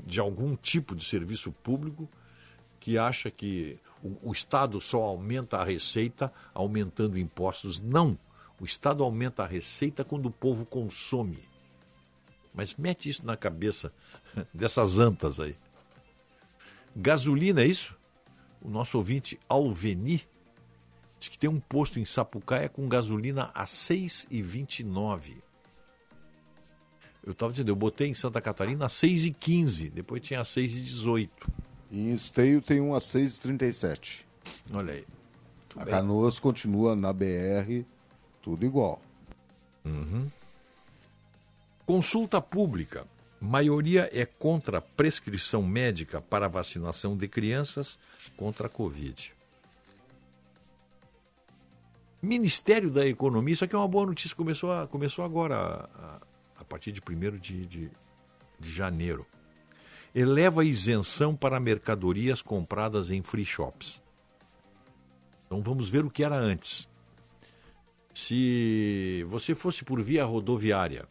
de 0.06 0.20
algum 0.20 0.56
tipo 0.56 0.96
de 0.96 1.06
serviço 1.06 1.52
público 1.52 2.10
que 2.80 2.98
acha 2.98 3.32
que 3.32 3.80
o, 4.04 4.30
o 4.30 4.32
Estado 4.32 4.80
só 4.82 5.02
aumenta 5.02 5.58
a 5.58 5.64
receita 5.64 6.32
aumentando 6.54 7.18
impostos. 7.18 7.80
Não. 7.80 8.18
O 8.60 8.66
Estado 8.66 9.04
aumenta 9.04 9.44
a 9.44 9.48
receita 9.48 10.04
quando 10.04 10.28
o 10.28 10.32
povo 10.32 10.66
consome. 10.66 11.40
Mas 12.54 12.76
mete 12.76 13.10
isso 13.10 13.26
na 13.26 13.36
cabeça 13.36 13.92
dessas 14.54 15.00
antas 15.00 15.40
aí. 15.40 15.56
Gasolina, 16.96 17.64
é 17.64 17.66
isso? 17.66 17.96
O 18.62 18.70
nosso 18.70 18.98
ouvinte 18.98 19.40
Alveni 19.50 20.26
Diz 21.24 21.30
que 21.30 21.40
tem 21.40 21.50
um 21.50 21.58
posto 21.58 22.02
em 22.02 22.06
Sapucaia 22.06 22.68
com 22.68 22.86
gasolina 22.86 23.50
a 23.56 23.64
6,29. 23.64 25.38
Eu 27.26 27.32
estava 27.32 27.50
dizendo, 27.50 27.70
eu 27.70 27.78
botei 27.78 28.10
em 28.10 28.14
Santa 28.14 28.42
Catarina 28.42 28.88
a 28.88 28.90
6,15, 28.90 29.90
depois 29.90 30.22
tinha 30.22 30.42
a 30.42 30.44
6,18. 30.44 31.30
E 31.92 32.10
em 32.10 32.14
Esteio 32.14 32.62
tem 32.62 32.82
um 32.82 32.94
a 32.94 32.98
6,37. 32.98 34.26
Olha 34.74 34.96
aí. 34.96 35.06
a 35.78 35.86
bem. 35.86 35.94
Canoas 35.94 36.40
continua 36.40 36.94
na 36.94 37.14
BR, 37.14 37.86
tudo 38.42 38.66
igual. 38.66 39.02
Uhum. 39.86 40.30
Consulta 41.86 42.42
pública. 42.42 43.08
Maioria 43.40 44.10
é 44.12 44.26
contra 44.26 44.82
prescrição 44.82 45.64
médica 45.64 46.20
para 46.20 46.50
vacinação 46.50 47.16
de 47.16 47.30
crianças 47.30 47.98
contra 48.36 48.68
a 48.68 48.70
Covid. 48.70 49.34
Ministério 52.24 52.90
da 52.90 53.06
Economia, 53.06 53.54
isso 53.54 53.66
aqui 53.66 53.76
é 53.76 53.78
uma 53.78 53.86
boa 53.86 54.06
notícia, 54.06 54.34
começou, 54.34 54.72
a, 54.72 54.88
começou 54.88 55.26
agora, 55.26 55.90
a, 55.94 56.22
a 56.56 56.64
partir 56.64 56.94
de 56.94 57.02
1 57.02 57.38
de, 57.38 57.66
de, 57.68 57.92
de 58.58 58.74
janeiro. 58.74 59.28
Eleva 60.16 60.62
a 60.62 60.64
isenção 60.64 61.36
para 61.36 61.60
mercadorias 61.60 62.42
compradas 62.42 63.12
em 63.12 63.22
free 63.22 63.44
shops. 63.44 64.02
Então 65.46 65.62
vamos 65.62 65.90
ver 65.90 66.06
o 66.06 66.10
que 66.10 66.24
era 66.24 66.38
antes. 66.38 66.88
Se 68.14 69.26
você 69.28 69.54
fosse 69.54 69.84
por 69.84 70.02
via 70.02 70.24
rodoviária, 70.24 71.06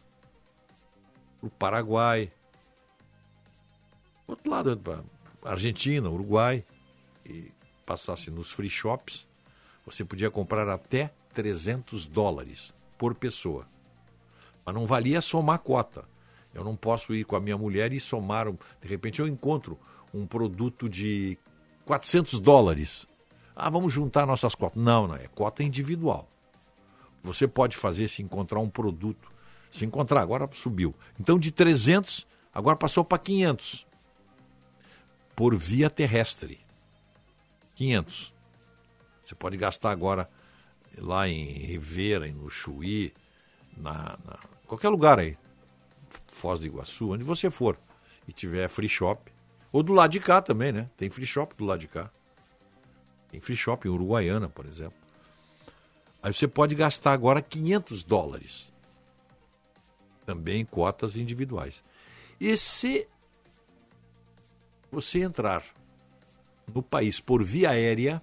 o 1.43 1.49
Paraguai, 1.49 2.31
outro 4.25 4.49
lado, 4.49 5.05
Argentina, 5.43 6.09
Uruguai, 6.09 6.65
e 7.23 7.51
passasse 7.85 8.31
nos 8.31 8.49
free 8.51 8.67
shops, 8.67 9.27
você 9.85 10.03
podia 10.05 10.31
comprar 10.31 10.67
até 10.69 11.11
300 11.33 12.07
dólares 12.07 12.73
por 12.97 13.13
pessoa. 13.15 13.67
Mas 14.65 14.73
não 14.73 14.85
valia 14.85 15.21
somar 15.21 15.59
cota. 15.59 16.05
Eu 16.53 16.63
não 16.63 16.75
posso 16.75 17.13
ir 17.13 17.25
com 17.25 17.35
a 17.35 17.39
minha 17.39 17.57
mulher 17.57 17.91
e 17.91 17.99
somar. 17.99 18.51
De 18.51 18.87
repente 18.87 19.19
eu 19.19 19.27
encontro 19.27 19.77
um 20.13 20.25
produto 20.25 20.87
de 20.87 21.37
400 21.85 22.39
dólares. 22.39 23.07
Ah, 23.55 23.69
vamos 23.69 23.91
juntar 23.91 24.25
nossas 24.25 24.55
cotas. 24.55 24.81
Não, 24.81 25.07
não, 25.07 25.15
é 25.15 25.27
cota 25.27 25.63
individual. 25.63 26.27
Você 27.23 27.47
pode 27.47 27.75
fazer 27.75 28.07
se 28.07 28.21
encontrar 28.21 28.59
um 28.59 28.69
produto. 28.69 29.31
Se 29.71 29.85
encontrar, 29.85 30.21
agora 30.21 30.49
subiu. 30.53 30.93
Então 31.19 31.39
de 31.39 31.51
300, 31.51 32.27
agora 32.53 32.75
passou 32.75 33.03
para 33.03 33.17
500. 33.17 33.87
Por 35.35 35.55
via 35.55 35.89
terrestre. 35.89 36.59
500. 37.75 38.32
Você 39.33 39.35
pode 39.35 39.57
gastar 39.57 39.89
agora 39.89 40.29
lá 40.99 41.27
em 41.27 41.43
Rivera, 41.43 42.27
no 42.27 42.51
Chuí, 42.51 43.11
na, 43.75 44.15
na, 44.23 44.37
qualquer 44.67 44.89
lugar 44.89 45.17
aí, 45.17 45.35
Foz 46.27 46.59
do 46.59 46.67
Iguaçu, 46.67 47.11
onde 47.11 47.23
você 47.23 47.49
for, 47.49 47.75
e 48.27 48.31
tiver 48.31 48.69
free 48.69 48.87
shop, 48.87 49.31
ou 49.71 49.81
do 49.81 49.91
lado 49.91 50.11
de 50.11 50.19
cá 50.19 50.39
também, 50.39 50.71
né? 50.71 50.87
Tem 50.95 51.09
free 51.09 51.25
shop 51.25 51.55
do 51.55 51.65
lado 51.65 51.79
de 51.79 51.87
cá. 51.87 52.11
Tem 53.31 53.41
free 53.41 53.57
shop 53.57 53.87
em 53.87 53.91
Uruguaiana, 53.91 54.47
por 54.47 54.67
exemplo. 54.67 54.99
Aí 56.21 56.31
você 56.31 56.47
pode 56.47 56.75
gastar 56.75 57.11
agora 57.11 57.41
500 57.41 58.03
dólares. 58.03 58.71
Também 60.27 60.63
cotas 60.63 61.17
individuais. 61.17 61.83
E 62.39 62.55
se 62.55 63.07
você 64.91 65.23
entrar 65.23 65.63
no 66.71 66.83
país 66.83 67.19
por 67.19 67.43
via 67.43 67.71
aérea, 67.71 68.21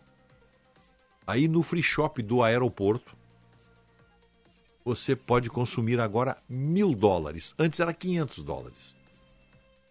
aí 1.31 1.49
no 1.49 1.63
free 1.63 1.83
shop 1.83 2.23
do 2.23 2.43
aeroporto, 2.43 3.17
você 4.85 5.15
pode 5.15 5.49
consumir 5.49 6.01
agora 6.01 6.37
mil 6.49 6.95
dólares. 6.95 7.55
Antes 7.59 7.79
era 7.81 7.93
500 7.93 8.45
dólares. 8.45 8.97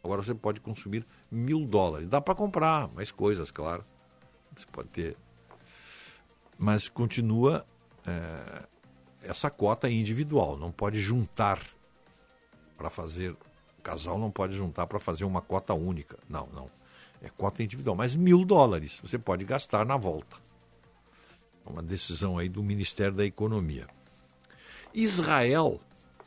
Agora 0.04 0.24
você 0.24 0.34
pode 0.34 0.60
consumir 0.60 1.06
mil 1.32 1.66
dólares. 1.66 2.08
Dá 2.08 2.20
para 2.20 2.36
comprar 2.36 2.88
mais 2.90 3.12
coisas, 3.12 3.52
claro. 3.52 3.84
Você 4.56 4.66
pode 4.72 4.90
ter. 4.90 5.18
Mas 6.58 6.90
continua 6.90 7.66
é, 8.06 8.66
essa 9.22 9.50
cota 9.50 9.90
individual. 9.90 10.58
Não 10.58 10.72
pode 10.72 11.00
juntar 11.00 11.62
para 12.78 12.90
fazer. 12.90 13.32
O 13.32 13.82
casal 13.82 14.18
não 14.18 14.32
pode 14.32 14.56
juntar 14.56 14.88
para 14.88 15.00
fazer 15.00 15.24
uma 15.24 15.42
cota 15.42 15.74
única. 15.74 16.18
Não, 16.28 16.48
não. 16.54 16.70
É 17.22 17.30
cota 17.30 17.62
individual. 17.62 17.96
Mas 17.96 18.16
mil 18.16 18.44
dólares 18.46 19.00
você 19.02 19.18
pode 19.18 19.46
gastar 19.46 19.86
na 19.86 19.98
volta. 19.98 20.49
Uma 21.66 21.84
decisão 21.84 22.38
aí 22.38 22.50
do 22.50 22.64
Ministério 22.64 23.14
da 23.14 23.26
Economia. 23.26 23.88
Israel 24.94 25.80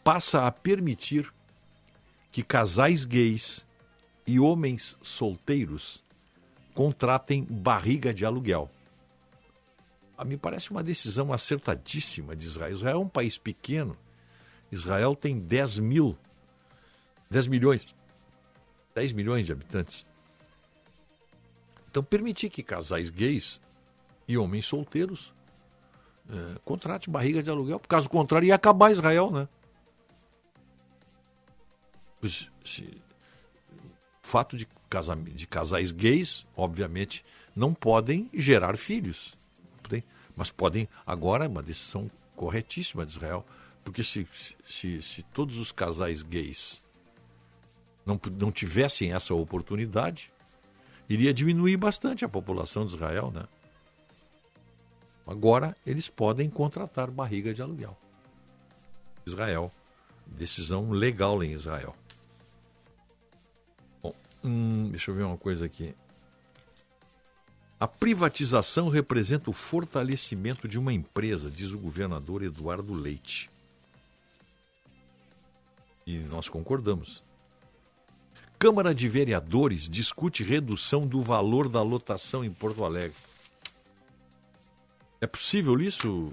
passa 0.05 0.47
a 0.47 0.53
permitir 0.53 1.33
que 2.31 2.43
casais 2.43 3.05
gays 3.05 3.67
e 4.27 4.39
homens 4.39 4.97
solteiros 5.03 6.03
contratem 6.75 7.45
barriga 7.45 8.15
de 8.15 8.25
aluguel. 8.25 8.71
A 10.17 10.25
me 10.25 10.37
parece 10.37 10.71
uma 10.71 10.83
decisão 10.83 11.33
acertadíssima 11.33 12.37
de 12.37 12.47
Israel. 12.47 12.73
Israel 12.73 12.97
é 12.97 13.05
um 13.05 13.09
país 13.09 13.37
pequeno. 13.37 13.97
Israel 14.71 15.15
tem 15.15 15.39
10 15.39 15.81
mil, 15.81 16.17
10 17.31 17.47
milhões, 17.49 17.87
10 18.95 19.13
milhões 19.13 19.45
de 19.45 19.53
habitantes. 19.53 20.07
Então, 21.91 22.03
permitir 22.03 22.49
que 22.49 22.63
casais 22.63 23.11
gays 23.11 23.61
e 24.27 24.39
homens 24.39 24.67
solteiros 24.67 25.33
é, 26.29 26.59
contrate 26.65 27.11
barriga 27.11 27.43
de 27.43 27.51
aluguel. 27.51 27.81
Caso 27.81 28.09
contrário, 28.09 28.47
ia 28.47 28.55
acabar 28.55 28.91
Israel, 28.91 29.31
né? 29.31 29.49
Se, 32.23 32.49
se, 32.65 33.03
fato 34.23 34.57
de, 34.57 34.67
casa, 34.89 35.17
de 35.17 35.47
casais 35.47 35.91
gays, 35.91 36.47
obviamente, 36.57 37.25
não 37.55 37.75
podem 37.75 38.31
gerar 38.33 38.77
filhos. 38.77 39.37
Mas 40.35 40.51
podem, 40.51 40.89
agora, 41.05 41.45
é 41.45 41.49
uma 41.49 41.63
decisão 41.63 42.11
corretíssima 42.35 43.05
de 43.05 43.13
Israel, 43.13 43.45
porque 43.85 44.03
se, 44.03 44.27
se, 44.67 45.03
se 45.03 45.23
todos 45.25 45.59
os 45.59 45.71
casais 45.71 46.23
gays 46.23 46.83
não, 48.07 48.19
não 48.39 48.51
tivessem 48.51 49.13
essa 49.13 49.35
oportunidade, 49.35 50.33
iria 51.07 51.35
diminuir 51.35 51.77
bastante 51.77 52.25
a 52.25 52.29
população 52.29 52.87
de 52.87 52.95
Israel, 52.95 53.31
né? 53.31 53.43
Agora 55.27 55.77
eles 55.87 56.09
podem 56.09 56.51
contratar 56.51 57.11
barriga 57.11 57.55
de 57.55 57.63
aluguel. 57.63 57.97
Israel. 59.27 59.71
Decisão 60.27 60.91
legal 60.91 61.43
em 61.43 61.53
Israel. 61.53 61.95
Bom, 64.03 64.15
hum, 64.43 64.89
deixa 64.91 65.11
eu 65.11 65.15
ver 65.15 65.25
uma 65.25 65.37
coisa 65.37 65.67
aqui. 65.67 65.95
A 67.79 67.89
privatização 67.89 68.89
representa 68.89 69.51
o 69.51 69.53
fortalecimento 69.53 70.69
de 70.69 70.79
uma 70.79 70.93
empresa, 70.93 71.51
diz 71.51 71.73
o 71.73 71.79
governador 71.79 72.43
Eduardo 72.43 72.95
Leite. 72.95 73.51
E 76.07 76.19
nós 76.19 76.49
concordamos. 76.49 77.23
Câmara 78.59 78.95
de 78.95 79.09
Vereadores 79.09 79.89
discute 79.89 80.45
redução 80.45 81.07
do 81.07 81.21
valor 81.21 81.69
da 81.69 81.83
lotação 81.83 82.45
em 82.45 82.53
Porto 82.53 82.85
Alegre. 82.85 83.17
É 85.23 85.27
possível 85.29 85.81
isso? 85.81 86.33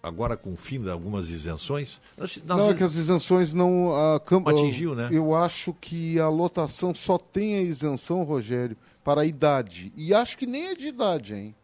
Agora 0.00 0.36
com 0.36 0.52
o 0.52 0.56
fim 0.56 0.80
de 0.80 0.88
algumas 0.88 1.28
isenções? 1.28 2.00
Nós, 2.16 2.40
nós... 2.44 2.58
Não, 2.58 2.70
é 2.70 2.74
que 2.74 2.84
as 2.84 2.94
isenções 2.94 3.52
não. 3.52 3.92
A 3.92 4.20
cam... 4.20 4.44
Atingiu, 4.46 4.94
né? 4.94 5.08
Eu 5.10 5.34
acho 5.34 5.74
que 5.74 6.20
a 6.20 6.28
lotação 6.28 6.94
só 6.94 7.18
tem 7.18 7.56
a 7.56 7.62
isenção, 7.62 8.22
Rogério, 8.22 8.76
para 9.02 9.22
a 9.22 9.26
idade. 9.26 9.92
E 9.96 10.14
acho 10.14 10.38
que 10.38 10.46
nem 10.46 10.68
é 10.68 10.74
de 10.76 10.86
idade, 10.86 11.34
hein? 11.34 11.54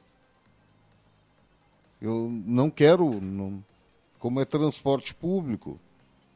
Eu 2.03 2.29
não 2.45 2.69
quero. 2.69 3.21
Não... 3.21 3.65
Como 4.19 4.41
é 4.41 4.45
transporte 4.45 5.15
público. 5.15 5.79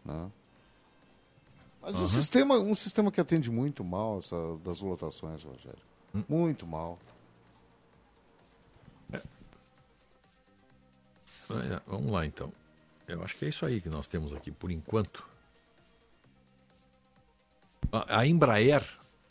Né? 0.05 0.31
Mas 1.83 1.97
uhum. 1.97 2.05
um, 2.05 2.07
sistema, 2.07 2.59
um 2.61 2.75
sistema 2.77 3.11
que 3.11 3.21
atende 3.21 3.51
muito 3.51 3.83
mal 3.83 4.19
essa, 4.19 4.37
das 4.65 4.81
lotações, 4.81 5.43
Rogério. 5.43 5.83
Hum. 6.15 6.23
Muito 6.29 6.65
mal. 6.65 6.97
Vamos 11.87 12.11
lá 12.11 12.25
então. 12.25 12.53
Eu 13.07 13.23
acho 13.23 13.37
que 13.37 13.45
é 13.45 13.49
isso 13.49 13.67
aí 13.67 13.81
que 13.81 13.89
nós 13.89 14.07
temos 14.07 14.33
aqui 14.33 14.51
por 14.51 14.71
enquanto. 14.71 15.25
A 17.91 18.27
Embraer 18.27 18.83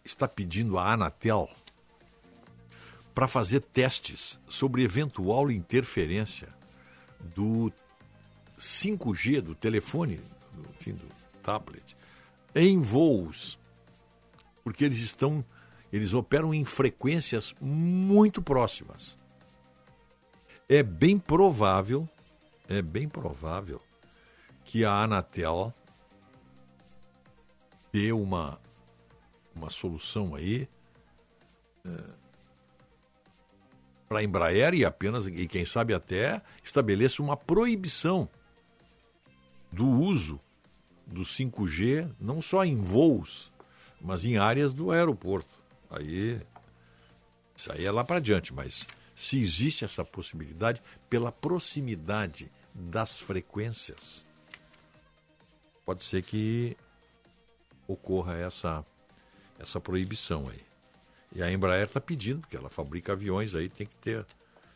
está 0.03 0.27
pedindo 0.27 0.77
à 0.77 0.93
Anatel 0.93 1.49
para 3.13 3.27
fazer 3.27 3.61
testes 3.61 4.39
sobre 4.47 4.83
eventual 4.83 5.49
interferência 5.49 6.47
do 7.35 7.71
5G 8.59 9.41
do 9.41 9.55
telefone, 9.55 10.17
do, 10.53 10.69
enfim, 10.79 10.93
do 10.93 11.07
tablet, 11.41 11.97
em 12.53 12.79
voos, 12.79 13.57
porque 14.63 14.85
eles 14.85 14.99
estão, 14.99 15.43
eles 15.91 16.13
operam 16.13 16.53
em 16.53 16.63
frequências 16.63 17.55
muito 17.59 18.41
próximas 18.41 19.20
é 20.71 20.81
bem 20.81 21.19
provável, 21.19 22.07
é 22.69 22.81
bem 22.81 23.09
provável 23.09 23.81
que 24.63 24.85
a 24.85 25.03
Anatel 25.03 25.73
dê 27.91 28.13
uma, 28.13 28.57
uma 29.53 29.69
solução 29.69 30.33
aí 30.33 30.69
é, 31.83 32.03
para 34.07 34.19
a 34.19 34.23
Embraer 34.23 34.73
e 34.73 34.85
apenas, 34.85 35.27
e 35.27 35.45
quem 35.45 35.65
sabe 35.65 35.93
até, 35.93 36.41
estabeleça 36.63 37.21
uma 37.21 37.35
proibição 37.35 38.29
do 39.69 39.85
uso 39.89 40.39
do 41.05 41.23
5G, 41.23 42.09
não 42.17 42.41
só 42.41 42.63
em 42.63 42.77
voos, 42.77 43.51
mas 43.99 44.23
em 44.23 44.37
áreas 44.37 44.71
do 44.71 44.89
aeroporto. 44.89 45.51
Aí, 45.89 46.39
isso 47.57 47.69
aí 47.73 47.85
é 47.85 47.91
lá 47.91 48.05
para 48.05 48.17
adiante, 48.17 48.53
mas 48.53 48.87
se 49.21 49.39
existe 49.39 49.85
essa 49.85 50.03
possibilidade 50.03 50.81
pela 51.07 51.31
proximidade 51.31 52.51
das 52.73 53.19
frequências. 53.19 54.25
Pode 55.85 56.03
ser 56.03 56.23
que 56.23 56.75
ocorra 57.87 58.35
essa, 58.35 58.83
essa 59.59 59.79
proibição 59.79 60.49
aí. 60.49 60.61
E 61.35 61.43
a 61.43 61.51
Embraer 61.51 61.85
está 61.85 62.01
pedindo, 62.01 62.41
porque 62.41 62.57
ela 62.57 62.69
fabrica 62.69 63.13
aviões, 63.13 63.53
aí 63.53 63.69
tem 63.69 63.85
que 63.85 63.95
ter, 63.95 64.25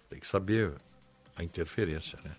tem 0.10 0.20
que 0.20 0.28
saber 0.28 0.74
a 1.36 1.44
interferência. 1.44 2.20
Né? 2.24 2.36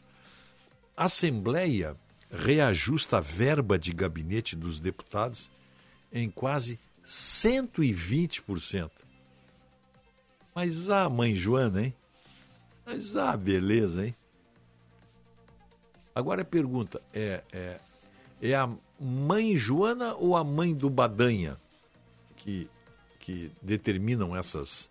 A 0.96 1.06
Assembleia 1.06 1.96
reajusta 2.30 3.18
a 3.18 3.20
verba 3.20 3.76
de 3.76 3.92
gabinete 3.92 4.54
dos 4.54 4.78
deputados 4.78 5.50
em 6.12 6.30
quase 6.30 6.78
120%. 7.04 8.90
Mas 10.56 10.88
a 10.88 11.06
mãe 11.10 11.36
Joana, 11.36 11.84
hein? 11.84 11.94
Mas 12.86 13.14
ah, 13.14 13.36
beleza, 13.36 14.06
hein? 14.06 14.14
Agora 16.14 16.40
a 16.40 16.46
pergunta 16.46 16.98
é, 17.12 17.42
é, 17.52 17.78
é 18.40 18.54
a 18.54 18.66
mãe 18.98 19.54
Joana 19.54 20.14
ou 20.14 20.34
a 20.34 20.42
mãe 20.42 20.74
do 20.74 20.88
Badanha 20.88 21.58
que, 22.36 22.70
que 23.18 23.52
determinam 23.60 24.34
essas, 24.34 24.90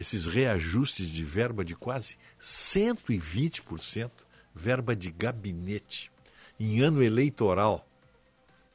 esses 0.00 0.26
reajustes 0.26 1.10
de 1.10 1.22
verba 1.22 1.62
de 1.62 1.76
quase 1.76 2.16
120%, 2.40 4.10
verba 4.54 4.96
de 4.96 5.10
gabinete, 5.10 6.10
em 6.58 6.80
ano 6.80 7.02
eleitoral? 7.02 7.86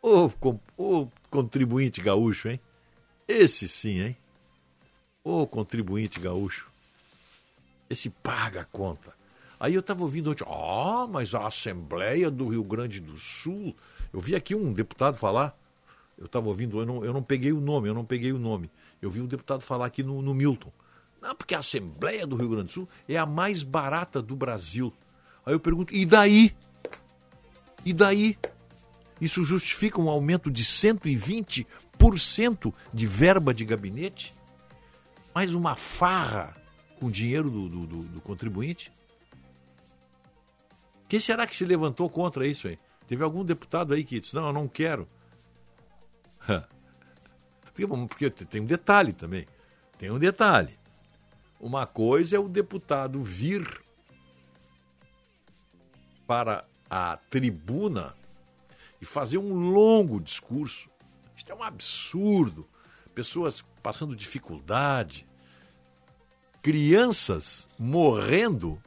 Ô, 0.04 0.30
oh, 0.78 1.08
contribuinte 1.32 2.00
gaúcho, 2.00 2.48
hein? 2.48 2.60
Esse 3.28 3.68
sim, 3.68 4.02
hein? 4.02 4.18
Ô 5.24 5.46
contribuinte 5.46 6.20
gaúcho, 6.20 6.68
esse 7.90 8.10
paga 8.10 8.62
a 8.62 8.66
conta. 8.66 9.14
Aí 9.60 9.74
eu 9.74 9.82
estava 9.82 10.04
ouvindo 10.04 10.32
ontem, 10.32 10.46
ah, 10.48 11.06
mas 11.10 11.36
a 11.36 11.46
Assembleia 11.46 12.32
do 12.32 12.48
Rio 12.48 12.64
Grande 12.64 13.02
do 13.02 13.18
Sul. 13.18 13.76
Eu 14.14 14.22
vi 14.22 14.34
aqui 14.34 14.56
um 14.56 14.72
deputado 14.72 15.18
falar, 15.18 15.54
eu 16.18 16.26
estava 16.26 16.48
ouvindo, 16.48 16.80
eu 16.80 16.86
não, 16.86 17.04
eu 17.04 17.12
não 17.12 17.22
peguei 17.22 17.52
o 17.52 17.60
nome, 17.60 17.90
eu 17.90 17.94
não 17.94 18.06
peguei 18.06 18.32
o 18.32 18.40
nome. 18.40 18.72
Eu 19.02 19.12
vi 19.12 19.20
um 19.20 19.26
deputado 19.26 19.62
falar 19.62 19.88
aqui 19.88 20.02
no, 20.02 20.22
no 20.22 20.34
Milton. 20.34 20.72
Não, 21.22 21.36
porque 21.36 21.54
a 21.54 21.60
Assembleia 21.60 22.26
do 22.26 22.38
Rio 22.38 22.48
Grande 22.50 22.68
do 22.68 22.72
Sul 22.72 22.88
é 23.08 23.18
a 23.18 23.26
mais 23.26 23.62
barata 23.62 24.22
do 24.22 24.38
Brasil. 24.38 24.94
Aí 25.46 25.54
eu 25.54 25.60
pergunto, 25.60 25.94
e 25.94 26.06
daí? 26.06 26.56
E 27.86 27.92
daí? 27.92 28.38
Isso 29.20 29.44
justifica 29.44 30.00
um 30.00 30.10
aumento 30.10 30.50
de 30.50 30.64
120% 30.64 32.74
de 32.94 33.06
verba 33.06 33.54
de 33.54 33.66
gabinete? 33.66 34.39
Mais 35.40 35.54
uma 35.54 35.74
farra 35.74 36.54
com 37.00 37.10
dinheiro 37.10 37.50
do, 37.50 37.70
do, 37.70 37.88
do, 37.88 38.04
do 38.04 38.20
contribuinte? 38.20 38.92
Quem 41.08 41.22
será 41.22 41.48
que 41.48 41.56
se 41.56 41.64
levantou 41.64 42.10
contra 42.10 42.46
isso 42.46 42.68
aí? 42.68 42.78
Teve 43.08 43.24
algum 43.24 43.46
deputado 43.46 43.94
aí 43.94 44.04
que 44.04 44.20
disse: 44.20 44.36
Não, 44.36 44.48
eu 44.48 44.52
não 44.52 44.68
quero. 44.68 45.08
Porque 47.74 48.30
tem 48.30 48.60
um 48.60 48.66
detalhe 48.66 49.14
também. 49.14 49.48
Tem 49.98 50.12
um 50.12 50.20
detalhe. 50.20 50.78
Uma 51.58 51.88
coisa 51.88 52.36
é 52.36 52.40
o 52.40 52.50
deputado 52.50 53.24
vir 53.24 53.82
para 56.28 56.66
a 56.90 57.16
tribuna 57.16 58.14
e 59.00 59.06
fazer 59.06 59.38
um 59.38 59.54
longo 59.54 60.20
discurso. 60.20 60.90
Isso 61.38 61.50
é 61.50 61.56
um 61.56 61.64
absurdo. 61.64 62.68
Pessoas 63.16 63.64
passando 63.82 64.14
dificuldade, 64.14 65.29
crianças 66.62 67.68
morrendo 67.78 68.80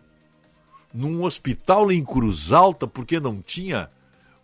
num 0.92 1.22
hospital 1.22 1.90
em 1.90 2.04
Cruz 2.04 2.52
Alta 2.52 2.86
porque 2.86 3.18
não 3.18 3.40
tinha 3.40 3.88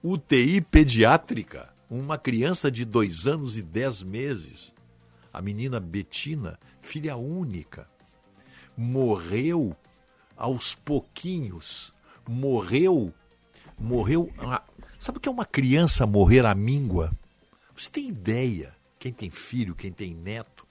UTI 0.02 0.60
pediátrica. 0.60 1.68
Uma 1.90 2.18
criança 2.18 2.70
de 2.70 2.84
dois 2.84 3.26
anos 3.26 3.56
e 3.56 3.62
dez 3.62 4.02
meses, 4.02 4.74
a 5.32 5.40
menina 5.40 5.80
Betina, 5.80 6.58
filha 6.82 7.16
única, 7.16 7.88
morreu 8.76 9.74
aos 10.36 10.74
pouquinhos. 10.74 11.92
Morreu, 12.28 13.12
morreu. 13.78 14.30
Sabe 15.00 15.16
o 15.16 15.20
que 15.20 15.28
é 15.30 15.32
uma 15.32 15.46
criança 15.46 16.06
morrer 16.06 16.44
à 16.44 16.54
míngua? 16.54 17.10
Você 17.74 17.88
tem 17.88 18.08
ideia? 18.08 18.74
Quem 18.98 19.12
tem 19.12 19.30
filho, 19.30 19.74
quem 19.74 19.90
tem 19.90 20.14
neto, 20.14 20.66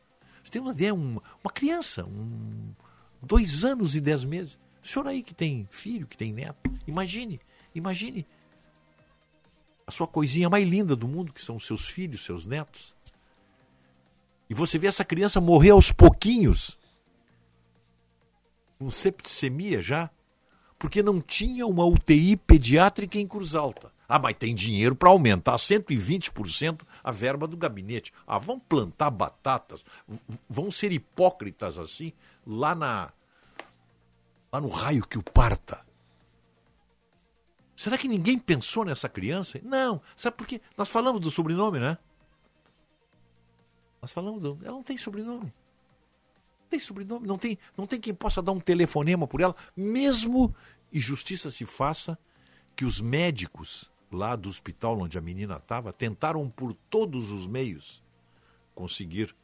uma 0.61 0.71
ideia? 0.71 0.93
Uma, 0.93 1.21
uma 1.43 1.51
criança, 1.51 2.05
um, 2.05 2.73
dois 3.21 3.63
anos 3.63 3.95
e 3.95 4.01
dez 4.01 4.23
meses. 4.23 4.59
O 4.83 4.87
senhor 4.87 5.07
aí 5.07 5.21
que 5.21 5.33
tem 5.33 5.67
filho, 5.69 6.07
que 6.07 6.17
tem 6.17 6.31
neto, 6.31 6.71
imagine, 6.87 7.39
imagine 7.75 8.25
a 9.85 9.91
sua 9.91 10.07
coisinha 10.07 10.49
mais 10.49 10.67
linda 10.67 10.95
do 10.95 11.07
mundo, 11.07 11.31
que 11.31 11.41
são 11.41 11.55
os 11.55 11.65
seus 11.65 11.87
filhos, 11.87 12.23
seus 12.23 12.45
netos. 12.45 12.95
E 14.49 14.53
você 14.53 14.77
vê 14.77 14.87
essa 14.87 15.05
criança 15.05 15.41
morrer 15.41 15.71
aos 15.71 15.91
pouquinhos, 15.91 16.77
com 18.77 18.89
septicemia 18.89 19.81
já, 19.81 20.09
porque 20.77 21.01
não 21.01 21.19
tinha 21.19 21.65
uma 21.65 21.85
UTI 21.85 22.37
pediátrica 22.37 23.17
em 23.17 23.27
Cruz 23.27 23.55
Alta. 23.55 23.91
Ah, 24.07 24.19
mas 24.19 24.35
tem 24.35 24.55
dinheiro 24.55 24.95
para 24.95 25.09
aumentar 25.09 25.55
120% 25.57 26.81
a 27.07 27.11
verba 27.11 27.47
do 27.47 27.55
gabinete. 27.55 28.11
Ah, 28.27 28.37
vão 28.37 28.59
plantar 28.59 29.09
batatas, 29.09 29.85
vão 30.49 30.69
ser 30.69 30.91
hipócritas 30.91 31.77
assim, 31.77 32.11
lá 32.45 32.75
na 32.75 33.13
lá 34.51 34.59
no 34.59 34.67
raio 34.67 35.07
que 35.07 35.17
o 35.17 35.23
parta. 35.23 35.85
Será 37.77 37.97
que 37.97 38.09
ninguém 38.09 38.37
pensou 38.37 38.83
nessa 38.83 39.07
criança? 39.07 39.57
Não. 39.63 40.01
Sabe 40.17 40.35
por 40.35 40.45
quê? 40.45 40.59
Nós 40.75 40.89
falamos 40.89 41.21
do 41.21 41.31
sobrenome, 41.31 41.79
né? 41.79 41.97
Nós 44.01 44.11
falamos 44.11 44.41
do. 44.41 44.59
Ela 44.61 44.73
não 44.73 44.83
tem 44.83 44.97
sobrenome. 44.97 45.53
Não 46.59 46.69
tem 46.69 46.79
sobrenome. 46.79 47.25
Não 47.25 47.37
tem, 47.37 47.57
não 47.77 47.87
tem 47.87 48.01
quem 48.01 48.13
possa 48.13 48.41
dar 48.41 48.51
um 48.51 48.59
telefonema 48.59 49.25
por 49.25 49.39
ela. 49.39 49.55
Mesmo 49.77 50.53
e 50.91 50.99
justiça 50.99 51.49
se 51.51 51.65
faça 51.65 52.19
que 52.75 52.83
os 52.83 52.99
médicos 52.99 53.89
lá 54.11 54.35
do 54.35 54.49
hospital 54.49 54.99
onde 54.99 55.17
a 55.17 55.21
menina 55.21 55.57
estava 55.57 55.91
tentaram 55.91 56.49
por 56.49 56.73
todos 56.89 57.31
os 57.31 57.47
meios 57.47 58.03
conseguir. 58.73 59.35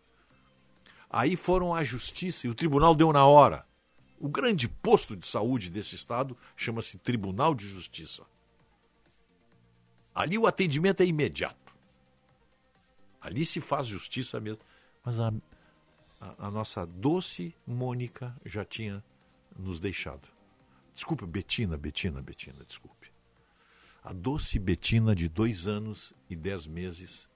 Aí 1.10 1.36
foram 1.36 1.74
à 1.74 1.84
justiça 1.84 2.48
e 2.48 2.50
o 2.50 2.56
tribunal 2.56 2.96
deu 2.96 3.12
na 3.12 3.26
hora. 3.26 3.66
O 4.20 4.30
grande 4.30 4.68
posto 4.68 5.16
de 5.16 5.28
saúde 5.28 5.70
desse 5.70 5.96
estado 5.96 6.38
chama-se 6.56 6.98
Tribunal 6.98 7.54
de 7.54 7.68
Justiça. 7.68 8.24
Ali 10.16 10.38
o 10.38 10.48
atendimento 10.48 11.02
é 11.02 11.06
imediato. 11.06 11.76
Ali 13.20 13.46
se 13.46 13.60
faz 13.60 13.88
justiça 13.88 14.40
mesmo. 14.40 14.64
Mas 15.04 15.20
a, 15.20 15.34
a, 16.22 16.48
a 16.48 16.52
nossa 16.52 16.86
doce 16.86 17.56
Mônica 17.66 18.36
já 18.46 18.64
tinha 18.64 19.04
nos 19.58 19.80
deixado. 19.80 20.28
Desculpe, 20.94 21.26
Betina, 21.26 21.78
Betina, 21.78 22.22
Betina, 22.22 22.64
desculpe. 22.66 23.03
A 24.04 24.12
doce 24.12 24.60
Betina 24.60 25.16
de 25.16 25.30
dois 25.30 25.68
anos 25.68 26.14
e 26.30 26.36
dez 26.36 26.68
meses 26.68 27.30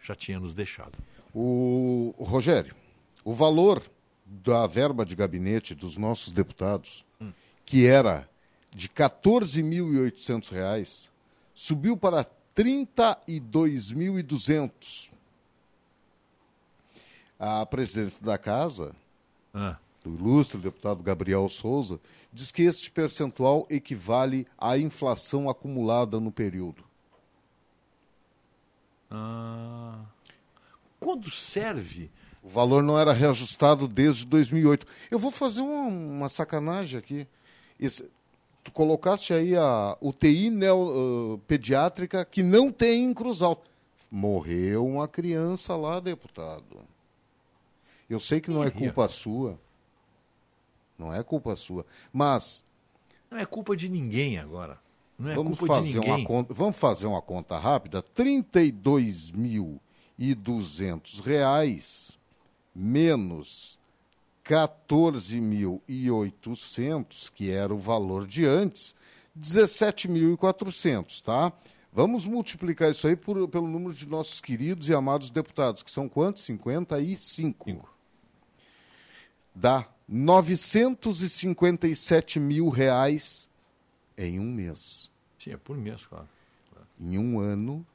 já 0.00 0.14
tinha 0.14 0.40
nos 0.40 0.54
deixado. 0.54 0.96
O, 1.34 2.14
Rogério, 2.18 2.74
o 3.22 3.34
valor 3.34 3.82
da 4.24 4.66
verba 4.66 5.04
de 5.04 5.14
gabinete 5.14 5.74
dos 5.74 5.98
nossos 5.98 6.32
deputados, 6.32 7.04
hum. 7.20 7.30
que 7.64 7.86
era 7.86 8.28
de 8.74 8.86
R$ 8.86 8.92
14.800, 8.94 11.10
subiu 11.54 11.94
para 11.96 12.26
32.200. 12.56 15.10
A 17.38 17.64
presidência 17.66 18.24
da 18.24 18.38
casa, 18.38 18.96
ah. 19.54 19.76
do 20.02 20.14
ilustre 20.14 20.58
deputado 20.58 21.02
Gabriel 21.02 21.46
Souza, 21.48 22.00
diz 22.32 22.50
que 22.50 22.62
este 22.62 22.90
percentual 22.90 23.66
equivale 23.70 24.46
à 24.56 24.78
inflação 24.78 25.48
acumulada 25.48 26.20
no 26.20 26.30
período. 26.30 26.84
Ah. 29.10 30.04
Quando 31.00 31.30
serve 31.30 32.10
o 32.48 32.48
valor 32.48 32.82
não 32.82 32.98
era 32.98 33.12
reajustado 33.12 33.86
desde 33.86 34.24
2008. 34.26 34.86
Eu 35.10 35.18
vou 35.18 35.30
fazer 35.30 35.60
uma, 35.60 35.86
uma 35.88 36.28
sacanagem 36.28 36.98
aqui. 36.98 37.26
Esse, 37.78 38.08
tu 38.62 38.72
colocaste 38.72 39.34
aí 39.34 39.54
a 39.56 39.96
UTI 40.00 40.48
neo, 40.48 41.34
uh, 41.34 41.38
pediátrica 41.46 42.24
que 42.24 42.42
não 42.42 42.72
tem 42.72 43.04
em 43.04 43.12
Cruz 43.14 43.42
Alta. 43.42 43.68
Morreu 44.10 44.86
uma 44.86 45.06
criança 45.06 45.76
lá, 45.76 46.00
deputado. 46.00 46.78
Eu 48.08 48.18
sei 48.18 48.40
que 48.40 48.50
não 48.50 48.64
é 48.64 48.70
culpa 48.70 49.06
sua. 49.08 49.60
Não 50.98 51.14
é 51.14 51.22
culpa 51.22 51.54
sua. 51.56 51.86
Mas. 52.12 52.66
Não 53.30 53.38
é 53.38 53.46
culpa 53.46 53.76
de 53.76 53.88
ninguém 53.88 54.38
agora. 54.38 54.78
Não 55.18 55.30
é 55.30 55.34
vamos 55.34 55.58
culpa 55.58 55.76
fazer 55.76 55.90
de 55.90 55.94
ninguém. 55.96 56.14
Uma 56.14 56.24
conta, 56.24 56.54
vamos 56.54 56.76
fazer 56.76 57.06
uma 57.06 57.22
conta 57.22 57.58
rápida. 57.58 58.04
R$ 58.16 58.44
32.200 60.18 62.16
menos 62.74 63.78
14.800, 64.44 67.30
que 67.34 67.50
era 67.50 67.74
o 67.74 67.78
valor 67.78 68.26
de 68.26 68.46
antes, 68.46 68.94
17.400, 69.38 71.20
tá? 71.20 71.52
Vamos 71.92 72.26
multiplicar 72.26 72.90
isso 72.90 73.06
aí 73.06 73.14
por, 73.16 73.46
pelo 73.48 73.66
número 73.66 73.92
de 73.92 74.08
nossos 74.08 74.40
queridos 74.40 74.88
e 74.88 74.94
amados 74.94 75.28
deputados, 75.30 75.82
que 75.82 75.90
são 75.90 76.08
quantos? 76.08 76.44
55. 76.44 77.64
Cinco. 77.64 77.94
Dá 79.54 79.86
957 80.08 82.40
mil 82.40 82.68
reais 82.68 83.48
em 84.16 84.40
um 84.40 84.50
mês. 84.50 85.10
Sim, 85.38 85.52
é 85.52 85.56
por 85.56 85.76
mês, 85.76 86.06
claro. 86.06 86.26
Em 87.00 87.16
um 87.18 87.38
ano, 87.38 87.86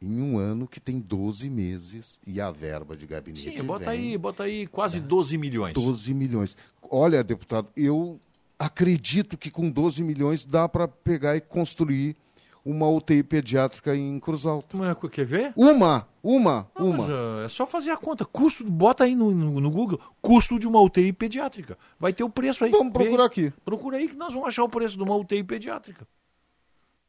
em 0.00 0.20
um 0.20 0.38
ano 0.38 0.68
que 0.68 0.78
tem 0.78 1.00
12 1.00 1.48
meses 1.48 2.20
e 2.26 2.40
a 2.40 2.50
verba 2.50 2.96
de 2.96 3.06
gabinete. 3.06 3.56
Sim, 3.56 3.64
bota 3.64 3.90
aí, 3.90 4.18
bota 4.18 4.42
aí 4.44 4.66
quase 4.66 5.00
12 5.00 5.38
milhões. 5.38 5.74
12 5.74 6.14
milhões. 6.14 6.56
Olha, 6.90 7.24
deputado, 7.24 7.68
eu 7.76 8.20
acredito 8.58 9.36
que 9.36 9.50
com 9.50 9.70
12 9.70 10.04
milhões 10.04 10.44
dá 10.44 10.68
para 10.68 10.86
pegar 10.86 11.36
e 11.36 11.40
construir 11.40 12.16
uma 12.64 12.88
UTI 12.88 13.22
pediátrica 13.22 13.94
em 13.94 14.18
Cruz 14.18 14.46
Alta. 14.46 14.76
Mas, 14.76 14.96
quer 15.10 15.26
ver? 15.26 15.52
Uma, 15.54 16.08
uma, 16.22 16.70
Não, 16.78 16.90
uma. 16.90 17.04
Uh, 17.04 17.44
é 17.44 17.48
só 17.48 17.66
fazer 17.66 17.90
a 17.90 17.96
conta. 17.96 18.24
Custo, 18.24 18.64
bota 18.64 19.04
aí 19.04 19.14
no, 19.14 19.30
no, 19.32 19.60
no, 19.60 19.70
Google, 19.70 20.00
custo 20.22 20.58
de 20.58 20.66
uma 20.66 20.80
UTI 20.80 21.12
pediátrica. 21.12 21.76
Vai 21.98 22.12
ter 22.12 22.24
o 22.24 22.30
preço 22.30 22.64
aí. 22.64 22.70
Vamos 22.70 22.92
procurar 22.92 23.26
aqui. 23.26 23.52
Procura 23.64 23.98
aí 23.98 24.08
que 24.08 24.16
nós 24.16 24.32
vamos 24.32 24.48
achar 24.48 24.64
o 24.64 24.68
preço 24.68 24.96
de 24.96 25.02
uma 25.02 25.14
UTI 25.14 25.44
pediátrica. 25.44 26.06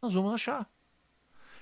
Nós 0.02 0.14
vamos 0.14 0.34
achar. 0.34 0.70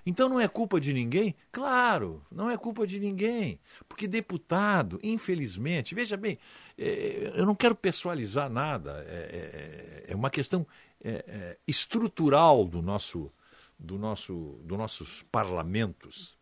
Então 0.05 0.27
não 0.27 0.39
é 0.39 0.47
culpa 0.47 0.79
de 0.79 0.91
ninguém? 0.91 1.33
Claro, 1.51 2.21
não 2.31 2.49
é 2.49 2.57
culpa 2.57 2.85
de 2.85 2.99
ninguém. 2.99 3.59
Porque 3.87 4.07
deputado, 4.07 4.99
infelizmente, 5.01 5.95
veja 5.95 6.17
bem, 6.17 6.37
é, 6.77 7.31
eu 7.35 7.45
não 7.45 7.55
quero 7.55 7.75
pessoalizar 7.75 8.49
nada, 8.49 9.03
é, 9.07 10.03
é, 10.07 10.11
é 10.11 10.15
uma 10.15 10.29
questão 10.29 10.67
é, 11.01 11.23
é, 11.27 11.57
estrutural 11.67 12.65
do 12.65 12.81
nosso, 12.81 13.31
do 13.83 13.97
nosso, 13.97 14.57
dos 14.63 14.77
nossos 14.77 15.23
parlamentos. 15.23 16.35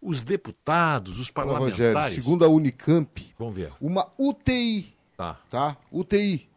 Os 0.00 0.22
deputados, 0.22 1.18
os 1.18 1.30
parlamentares. 1.30 1.78
Rogério, 1.78 2.14
segundo 2.14 2.44
a 2.44 2.48
Unicamp, 2.48 3.34
vamos 3.38 3.54
ver. 3.54 3.72
uma 3.80 4.06
UTI. 4.18 4.94
Tá. 5.16 5.38
Tá? 5.50 5.76
UTI. 5.90 6.48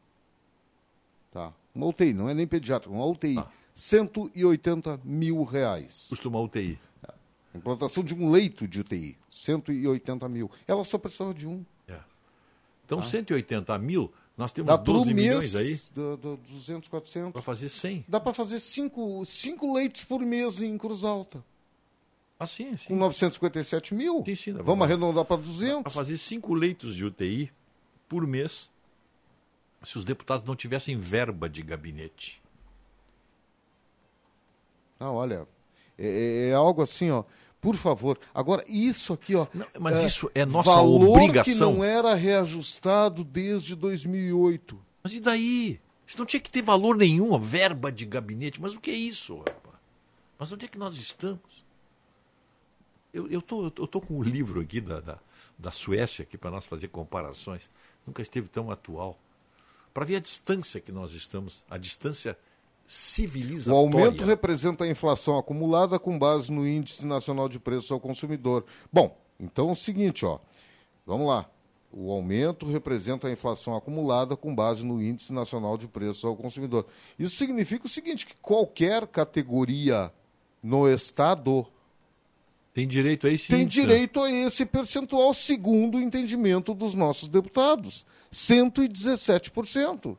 Tá. 1.32 1.52
Uma 1.74 1.88
UTI, 1.88 2.13
não 2.13 2.30
é 2.30 2.34
nem 2.34 2.46
pediátrica, 2.46 2.94
uma 2.94 3.06
UTI. 3.06 3.36
Tá 3.36 3.50
180 3.76 5.00
mil 5.04 5.44
reais. 5.44 6.06
Custa 6.10 6.28
uma 6.28 6.39
UTI. 6.39 6.80
Implantação 7.56 8.04
de 8.04 8.16
um 8.16 8.32
leito 8.32 8.68
de 8.68 8.80
UTI, 8.80 9.16
180 9.30 10.28
mil. 10.28 10.50
Ela 10.68 10.84
só 10.84 10.98
precisava 10.98 11.34
de 11.34 11.48
um. 11.48 11.63
É. 11.88 12.00
Então, 12.86 13.02
180 13.02 13.78
mil, 13.78 14.12
nós 14.38 14.52
temos 14.52 14.67
Dá 14.67 14.78
por 14.78 14.93
12 14.93 15.13
mês, 15.13 15.28
milhões 15.28 15.56
aí 15.56 15.80
do, 15.93 16.17
do 16.17 16.38
200, 16.50 16.89
400. 16.89 17.32
para 17.34 17.41
fazer 17.41 17.69
100. 17.69 18.06
Dá 18.08 18.19
para 18.19 18.34
fazer 18.34 18.60
cinco, 18.60 19.24
cinco 19.26 19.74
leitos 19.74 20.04
por 20.04 20.19
mês 20.22 20.62
em 20.62 20.78
Cruz 20.78 21.04
Alta. 21.04 21.43
Ah, 22.39 22.48
sim, 22.48 22.72
Com 22.72 22.78
sim. 22.78 22.96
957 22.96 23.93
mil. 23.93 24.24
Sim, 24.26 24.36
sim, 24.36 24.54
Vamos 24.54 24.86
arredondar 24.86 25.24
para 25.24 25.38
Para 25.38 25.46
200. 25.46 25.93
fazer 25.93 26.17
5 26.17 26.54
leitos 26.54 26.96
de 26.96 27.06
UTI 27.06 27.52
por 28.10 28.26
mês, 28.28 28.69
se 29.84 29.98
os 29.98 30.04
deputados 30.04 30.43
não 30.43 30.56
tivessem 30.56 30.98
verba 30.98 31.48
de 31.48 31.62
gabinete. 31.62 32.41
Ah, 35.00 35.12
olha, 35.12 35.48
é, 35.98 36.50
é 36.50 36.54
algo 36.54 36.82
assim, 36.82 37.12
ó. 37.12 37.24
Por 37.63 37.78
favor. 37.78 38.19
Agora, 38.34 38.62
isso 38.67 39.13
aqui, 39.13 39.36
ó. 39.36 39.47
Não, 39.54 39.65
mas 39.80 40.02
isso 40.02 40.30
é 40.36 40.45
nossa 40.45 40.69
valor 40.69 41.17
obrigação. 41.17 41.54
que 41.54 41.58
não 41.58 41.82
era 41.82 42.13
reajustado 42.13 43.23
desde 43.23 43.73
2008. 43.73 44.78
Mas 45.02 45.13
e 45.13 45.21
daí? 45.21 45.80
Isso 46.06 46.17
não 46.17 46.26
tinha 46.26 46.41
que 46.41 46.49
ter 46.49 46.62
valor 46.62 46.97
nenhum, 46.97 47.34
a 47.34 47.38
verba 47.38 47.89
de 47.89 48.06
gabinete. 48.06 48.62
Mas 48.62 48.76
o 48.76 48.82
que 48.82 48.91
é 48.91 48.95
isso, 48.95 49.38
rapaz? 49.38 49.78
Mas 50.38 50.52
onde 50.52 50.65
é 50.65 50.67
que 50.67 50.78
nós 50.78 50.95
estamos? 50.95 51.63
Eu, 53.13 53.30
eu, 53.30 53.41
tô, 53.41 53.63
eu 53.67 53.88
tô 53.88 54.02
com 54.02 54.19
o 54.19 54.23
livro 54.23 54.60
aqui 54.60 54.82
da, 54.82 54.99
da, 54.99 55.17
da 55.58 55.71
Suécia 55.71 56.23
aqui 56.23 56.38
para 56.38 56.52
nós 56.52 56.65
fazer 56.65 56.89
comparações. 56.89 57.71
Nunca 58.06 58.21
esteve 58.21 58.49
tão 58.49 58.69
atual. 58.69 59.17
Para 59.93 60.04
ver 60.04 60.17
a 60.17 60.19
distância 60.19 60.82
que 60.82 60.91
nós 60.91 61.13
estamos, 61.13 61.63
a 61.69 61.78
distância 61.78 62.38
O 62.86 62.89
civilizatória. 62.91 63.80
aumento 63.80 64.24
representa 64.24 64.84
a 64.84 64.88
inflação 64.88 65.38
acumulada 65.38 65.98
com 65.98 66.17
base 66.19 66.52
no 66.52 66.67
Índice 66.67 67.06
Nacional 67.08 67.48
de 67.48 67.60
Preços 67.60 67.91
ao 67.91 68.00
Consumidor. 68.00 68.65
Bom, 68.91 69.17
então 69.39 69.69
é 69.69 69.72
o 69.72 69.76
seguinte, 69.76 70.26
ó. 70.26 70.39
Vamos 71.06 71.28
lá. 71.28 71.50
O 71.96 72.12
aumento 72.12 72.65
representa 72.65 73.28
a 73.28 73.32
inflação 73.32 73.76
acumulada 73.76 74.36
com 74.36 74.54
base 74.54 74.84
no 74.84 75.02
Índice 75.02 75.32
Nacional 75.32 75.78
de 75.78 75.88
Preços 75.88 76.26
ao 76.26 76.36
Consumidor. 76.36 76.88
Isso 77.19 77.36
significa 77.36 77.86
o 77.86 77.89
seguinte, 77.89 78.26
que 78.26 78.36
qualquer 78.41 79.06
categoria 79.06 80.12
no 80.62 80.89
Estado 80.89 81.67
Tem 82.74 82.88
direito 82.88 83.28
a 83.28 83.30
esse 83.30 83.50
tem 83.50 83.62
índice, 83.62 83.82
né? 83.82 83.88
direito 83.88 84.19
a 84.22 84.32
esse 84.32 84.65
percentual, 84.65 85.34
segundo 85.36 85.98
o 85.98 86.02
entendimento 86.02 86.74
dos 86.74 86.96
nossos 86.96 87.28
deputados. 87.28 88.06
117%. 88.32 90.17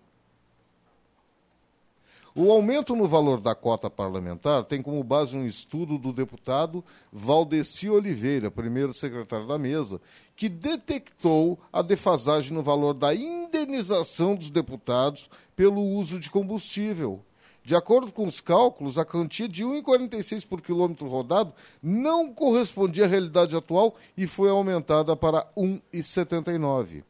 O 2.37 2.51
aumento 2.51 2.97
no 2.97 3.07
valor 3.07 3.41
da 3.41 3.55
cota 3.55 3.89
parlamentar 3.89 4.65
tem 4.65 4.83
como 4.83 5.05
base 5.05 5.37
um 5.37 5.47
estudo 5.47 5.97
do 5.97 6.13
deputado 6.13 6.85
Valdeci 7.13 7.89
Oliveira, 7.89 8.51
primeiro 8.51 8.93
secretário 8.93 9.47
da 9.47 9.57
mesa, 9.57 10.01
que 10.35 10.49
detectou 10.49 11.57
a 11.73 11.81
defasagem 11.81 12.53
no 12.53 12.61
valor 12.61 12.93
da 12.93 13.15
indenização 13.15 14.35
dos 14.35 14.51
deputados 14.51 15.31
pelo 15.55 15.81
uso 15.81 16.19
de 16.19 16.29
combustível. 16.29 17.21
De 17.63 17.77
acordo 17.77 18.11
com 18.11 18.27
os 18.27 18.41
cálculos, 18.41 18.99
a 18.99 19.05
quantia 19.05 19.49
de 19.49 19.65
1,46 19.65 20.45
por 20.45 20.61
quilômetro 20.61 21.07
rodado 21.07 21.53
não 21.81 22.35
correspondia 22.35 23.05
à 23.05 23.09
realidade 23.09 23.55
atual 23.55 23.95
e 24.17 24.27
foi 24.27 24.51
aumentada 24.51 25.15
para 25.15 25.47
1,79. 25.57 27.05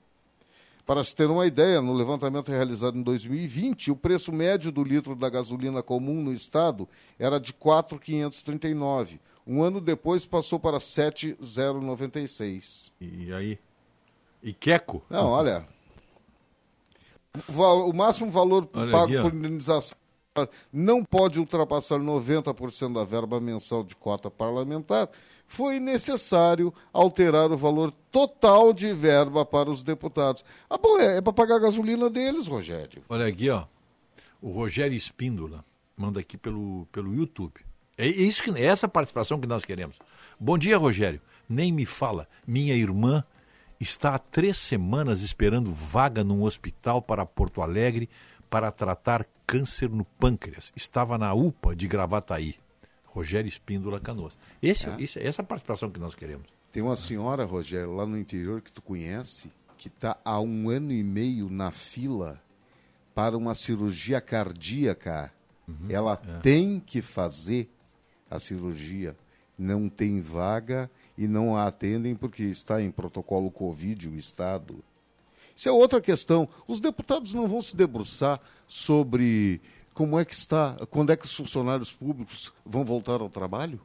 Para 0.87 1.03
se 1.03 1.15
ter 1.15 1.31
uma 1.31 1.47
ideia, 1.47 1.81
no 1.81 1.95
levantamento 1.95 2.51
realizado 2.51 2.99
em 2.99 3.03
2020, 3.03 3.91
o 3.91 3.97
preço 3.97 4.31
médio 4.31 4.71
do 4.71 4.85
litro 4.85 5.17
da 5.17 5.31
gasolina 5.31 5.83
comum 5.83 6.23
no 6.23 6.31
estado 6.33 6.87
era 7.19 7.41
de 7.41 7.53
R$ 7.53 7.59
4,539. 7.59 9.19
Um 9.47 9.63
ano 9.63 9.81
depois 9.81 10.27
passou 10.27 10.61
para 10.61 10.79
7,096. 10.81 12.93
E 13.01 13.33
aí? 13.33 13.59
E 14.43 14.53
Queco? 14.53 15.03
Não, 15.09 15.29
olha. 15.29 15.67
O, 17.49 17.93
máximo 17.93 18.31
valor 18.31 18.69
Olha 18.75 18.93
pago 18.93 19.13
aqui, 19.13 19.21
por 19.21 19.35
indenização 19.35 19.99
não 20.73 21.05
pode 21.05 21.39
ultrapassar 21.39 21.99
90% 21.99 22.93
da 22.93 23.05
verba 23.05 23.41
mensal 23.41 23.85
de 23.85 23.95
cota 23.95 24.31
parlamentar. 24.31 25.09
Foi 25.47 25.79
necessário 25.79 26.73
alterar 26.93 27.51
o 27.53 27.57
valor 27.57 27.93
total 28.11 28.73
de 28.73 28.93
verba 28.93 29.45
para 29.45 29.71
os 29.71 29.83
deputados. 29.83 30.45
Ah, 30.69 30.79
bom, 30.79 30.99
é, 30.99 31.19
é 31.19 31.21
para 31.21 31.33
pagar 31.33 31.57
a 31.57 31.61
gasolina 31.61 32.09
deles, 32.11 32.47
Rogério. 32.47 33.03
Olha 33.09 33.27
aqui, 33.27 33.51
ó. 33.51 33.65
O 34.41 34.51
Rogério 34.51 34.97
Espíndola 34.97 35.65
manda 35.97 36.21
aqui 36.21 36.37
pelo, 36.37 36.87
pelo 36.93 37.15
YouTube. 37.15 37.61
É 37.97 38.07
isso 38.07 38.43
que, 38.43 38.51
é 38.51 38.65
essa 38.65 38.89
participação 38.89 39.41
que 39.41 39.47
nós 39.47 39.65
queremos. 39.65 39.99
Bom 40.39 40.59
dia, 40.59 40.77
Rogério. 40.77 41.21
Nem 41.49 41.73
me 41.73 41.87
fala. 41.87 42.29
Minha 42.47 42.75
irmã 42.75 43.25
está 43.79 44.15
há 44.15 44.19
três 44.19 44.59
semanas 44.59 45.21
esperando 45.21 45.73
vaga 45.73 46.25
num 46.25 46.43
hospital 46.43 47.01
para 47.01 47.25
Porto 47.25 47.63
Alegre 47.63 48.09
para 48.51 48.73
tratar 48.73 49.27
câncer 49.47 49.89
no 49.89 50.05
pâncreas. 50.05 50.73
Estava 50.75 51.17
na 51.17 51.33
UPA 51.35 51.75
de 51.75 51.87
Gravataí. 51.87 52.57
Rogério 53.15 53.47
Espíndola 53.47 54.01
Canoas. 54.01 54.37
Esse, 54.61 54.89
isso, 54.99 55.21
essa 55.21 55.41
é 55.41 55.45
a 55.45 55.47
participação 55.47 55.89
que 55.89 56.01
nós 56.01 56.17
queremos. 56.17 56.49
Tem 56.73 56.83
uma 56.83 56.97
senhora, 56.97 57.45
Rogério, 57.45 57.95
lá 57.95 58.05
no 58.05 58.19
interior 58.19 58.61
que 58.61 58.73
tu 58.73 58.83
conhece, 58.83 59.53
que 59.79 59.87
está 59.87 60.19
há 60.25 60.41
um 60.41 60.69
ano 60.69 60.93
e 60.93 61.05
meio 61.05 61.49
na 61.49 61.71
fila 61.71 62.43
para 63.15 63.37
uma 63.37 63.55
cirurgia 63.55 64.21
cardíaca. 64.21 65.33
Ela 65.89 66.17
tem 66.17 66.81
que 66.81 67.01
fazer 67.01 67.71
a 68.29 68.41
cirurgia. 68.41 69.17
Não 69.57 69.89
tem 69.89 70.21
vaga 70.21 70.91
e 71.17 71.29
não 71.29 71.57
a 71.57 71.69
atendem 71.69 72.17
porque 72.17 72.43
está 72.43 72.83
em 72.83 72.91
protocolo 72.91 73.49
Covid 73.49 74.09
o 74.09 74.19
Estado. 74.19 74.83
Isso 75.55 75.69
é 75.69 75.73
outra 75.73 76.01
questão. 76.01 76.49
Os 76.67 76.81
deputados 76.81 77.33
não 77.33 77.47
vão 77.47 77.63
se 77.63 77.77
debruçar 77.77 78.41
sobre 78.67 79.61
como 79.95 80.19
é 80.19 80.25
que 80.25 80.35
está, 80.35 80.77
quando 80.91 81.13
é 81.13 81.17
que 81.17 81.25
os 81.25 81.35
funcionários 81.35 81.93
públicos 81.93 82.53
vão 82.67 82.85
voltar 82.85 83.21
ao 83.21 83.31
trabalho? 83.31 83.81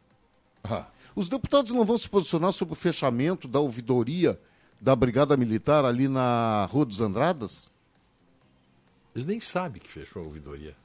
Os 1.15 1.29
deputados 1.29 1.71
não 1.71 1.85
vão 1.85 1.97
se 1.97 2.09
posicionar 2.09 2.51
sobre 2.51 2.73
o 2.73 2.75
fechamento 2.75 3.47
da 3.47 3.59
ouvidoria 3.59 4.39
da 4.81 4.95
Brigada 4.95 5.37
Militar 5.37 5.85
ali 5.85 6.07
na 6.07 6.65
Rua 6.71 6.85
dos 6.85 6.99
Andradas? 6.99 7.71
Eles 9.13 9.25
nem 9.25 9.39
sabem 9.39 9.81
que 9.81 9.89
fechou 9.89 10.23
a 10.23 10.25
ouvidoria. 10.25 10.75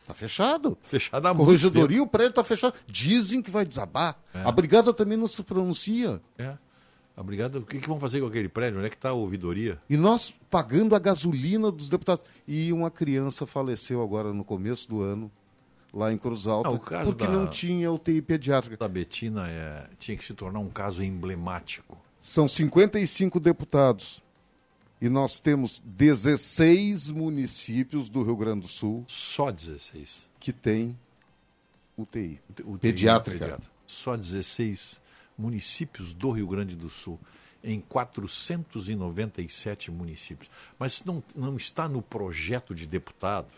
Está 0.00 0.14
fechado. 0.14 0.78
Fechada 0.82 1.28
há 1.28 1.34
muito 1.34 1.46
Corregedoria, 1.46 2.02
o 2.02 2.06
prédio 2.06 2.30
está 2.30 2.44
fechado. 2.44 2.74
Dizem 2.86 3.42
que 3.42 3.50
vai 3.50 3.64
desabar. 3.64 4.18
É. 4.32 4.42
A 4.42 4.50
Brigada 4.50 4.92
também 4.94 5.16
não 5.16 5.26
se 5.26 5.42
pronuncia. 5.42 6.20
É. 6.38 6.56
A 7.20 7.22
brigada, 7.22 7.58
o 7.58 7.62
que, 7.66 7.78
que 7.78 7.86
vão 7.86 8.00
fazer 8.00 8.18
com 8.22 8.28
aquele 8.28 8.48
prédio? 8.48 8.78
Onde 8.78 8.86
é 8.86 8.90
que 8.90 8.96
está 8.96 9.10
a 9.10 9.12
ouvidoria? 9.12 9.78
E 9.90 9.94
nós 9.94 10.34
pagando 10.48 10.94
a 10.96 10.98
gasolina 10.98 11.70
dos 11.70 11.90
deputados. 11.90 12.24
E 12.48 12.72
uma 12.72 12.90
criança 12.90 13.46
faleceu 13.46 14.02
agora 14.02 14.32
no 14.32 14.42
começo 14.42 14.88
do 14.88 15.02
ano, 15.02 15.30
lá 15.92 16.10
em 16.10 16.16
Cruz 16.16 16.46
Alta, 16.46 16.70
Ah, 16.70 17.04
porque 17.04 17.26
da- 17.26 17.30
não 17.30 17.46
tinha 17.46 17.92
UTI 17.92 18.22
pediátrica. 18.22 18.78
Da 18.78 18.88
Betina 18.88 19.46
é, 19.50 19.86
tinha 19.98 20.16
que 20.16 20.24
se 20.24 20.32
tornar 20.32 20.60
um 20.60 20.70
caso 20.70 21.02
emblemático. 21.02 22.00
São 22.22 22.48
55 22.48 23.38
deputados. 23.38 24.22
E 24.98 25.10
nós 25.10 25.38
temos 25.40 25.82
16 25.84 27.10
municípios 27.10 28.08
do 28.08 28.22
Rio 28.22 28.36
Grande 28.36 28.62
do 28.62 28.68
Sul 28.68 29.04
Só 29.06 29.50
16. 29.50 30.30
que 30.40 30.54
têm 30.54 30.98
UTI. 31.98 32.40
UTI, 32.64 32.78
Pediátrica. 32.80 33.38
pediatra. 33.44 33.70
Só 33.86 34.16
16 34.16 34.98
municípios 35.40 36.12
do 36.12 36.30
Rio 36.30 36.46
Grande 36.46 36.76
do 36.76 36.88
Sul, 36.88 37.18
em 37.64 37.80
497 37.80 39.90
municípios. 39.90 40.50
Mas 40.78 41.02
não, 41.04 41.22
não 41.34 41.56
está 41.56 41.88
no 41.88 42.02
projeto 42.02 42.74
de 42.74 42.86
deputado. 42.86 43.52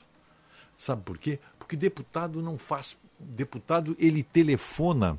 Sabe 0.76 1.02
por 1.02 1.18
quê? 1.18 1.38
Porque 1.58 1.76
deputado 1.76 2.40
não 2.42 2.58
faz. 2.58 2.96
Deputado, 3.18 3.96
ele 4.00 4.22
telefona 4.22 5.18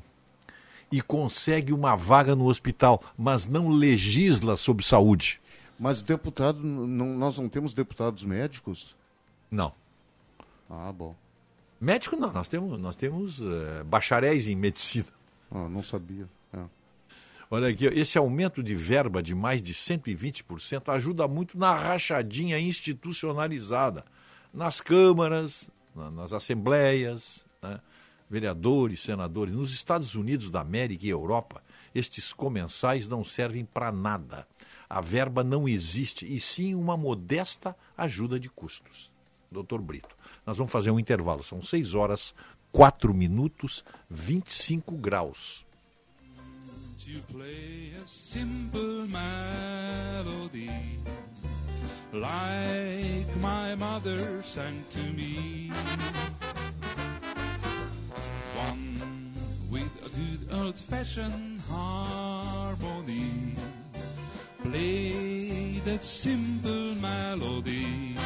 e 0.92 1.00
consegue 1.00 1.72
uma 1.72 1.96
vaga 1.96 2.36
no 2.36 2.46
hospital, 2.46 3.02
mas 3.16 3.46
não 3.46 3.68
legisla 3.70 4.56
sobre 4.56 4.84
saúde. 4.84 5.40
Mas 5.78 6.02
deputado, 6.02 6.60
não- 6.62 7.16
nós 7.16 7.38
não 7.38 7.48
temos 7.48 7.72
deputados 7.72 8.22
médicos? 8.24 8.94
Não. 9.50 9.72
Ah, 10.68 10.92
bom. 10.92 11.14
Médico 11.80 12.16
não, 12.16 12.32
nós 12.32 12.48
temos, 12.48 12.78
nós 12.80 12.96
temos 12.96 13.40
eh, 13.40 13.82
bacharéis 13.84 14.46
em 14.46 14.56
medicina. 14.56 15.06
Ah, 15.50 15.68
não 15.68 15.82
sabia. 15.82 16.28
Olha 17.54 17.68
aqui, 17.68 17.86
esse 17.86 18.18
aumento 18.18 18.64
de 18.64 18.74
verba 18.74 19.22
de 19.22 19.32
mais 19.32 19.62
de 19.62 19.72
120% 19.72 20.88
ajuda 20.92 21.28
muito 21.28 21.56
na 21.56 21.72
rachadinha 21.72 22.58
institucionalizada. 22.58 24.04
Nas 24.52 24.80
câmaras, 24.80 25.70
na- 25.94 26.10
nas 26.10 26.32
assembleias, 26.32 27.46
né, 27.62 27.80
vereadores, 28.28 28.98
senadores. 28.98 29.54
Nos 29.54 29.72
Estados 29.72 30.16
Unidos 30.16 30.50
da 30.50 30.62
América 30.62 31.06
e 31.06 31.10
Europa, 31.10 31.62
estes 31.94 32.32
comensais 32.32 33.06
não 33.06 33.22
servem 33.22 33.64
para 33.64 33.92
nada. 33.92 34.48
A 34.90 35.00
verba 35.00 35.44
não 35.44 35.68
existe, 35.68 36.26
e 36.26 36.40
sim 36.40 36.74
uma 36.74 36.96
modesta 36.96 37.76
ajuda 37.96 38.40
de 38.40 38.48
custos. 38.50 39.12
doutor 39.48 39.80
Brito. 39.80 40.16
Nós 40.44 40.56
vamos 40.56 40.72
fazer 40.72 40.90
um 40.90 40.98
intervalo, 40.98 41.44
são 41.44 41.62
6 41.62 41.94
horas, 41.94 42.34
4 42.72 43.14
minutos, 43.14 43.84
25 44.10 44.96
graus. 44.96 45.64
To 47.04 47.20
play 47.34 47.92
a 48.02 48.06
simple 48.06 49.06
melody 49.08 50.70
like 52.14 53.36
my 53.42 53.74
mother 53.74 54.42
sang 54.42 54.82
to 54.88 55.12
me. 55.12 55.70
One 58.56 59.34
with 59.70 59.92
a 60.00 60.08
good 60.16 60.58
old 60.58 60.78
fashioned 60.78 61.60
harmony. 61.68 63.54
Play 64.62 65.80
that 65.84 66.02
simple 66.02 66.94
melody. 67.02 68.16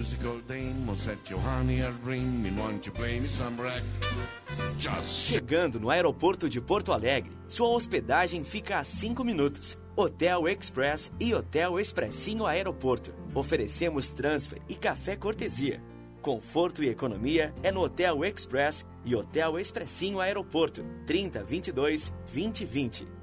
Musical 0.00 0.40
dame 0.48 0.86
will 0.86 0.96
set 0.96 1.18
your 1.28 1.38
honey 1.40 1.82
a 1.82 1.90
ring. 2.06 2.42
Won't 2.56 2.86
you 2.86 2.92
play 2.92 3.20
me 3.20 3.28
some 3.28 3.60
rack? 3.60 3.82
Just 4.78 5.30
Chegando 5.30 5.78
no 5.78 5.90
aeroporto 5.90 6.48
de 6.48 6.58
Porto 6.58 6.94
Alegre, 6.94 7.30
sua 7.46 7.68
hospedagem 7.68 8.42
fica 8.42 8.78
a 8.78 8.82
5 8.82 9.22
minutos. 9.22 9.78
Hotel 9.94 10.48
Express 10.48 11.12
e 11.20 11.34
Hotel 11.34 11.78
Expressinho 11.78 12.46
Aeroporto. 12.46 13.12
Oferecemos 13.34 14.10
transfer 14.10 14.62
e 14.70 14.74
café 14.74 15.16
cortesia. 15.16 15.82
Conforto 16.22 16.82
e 16.82 16.88
economia 16.88 17.54
é 17.62 17.70
no 17.70 17.82
Hotel 17.82 18.24
Express 18.24 18.86
e 19.04 19.14
Hotel 19.14 19.58
Expressinho 19.58 20.18
Aeroporto. 20.18 20.82
30 21.06 21.44
22 21.44 22.10
2020. 22.24 23.19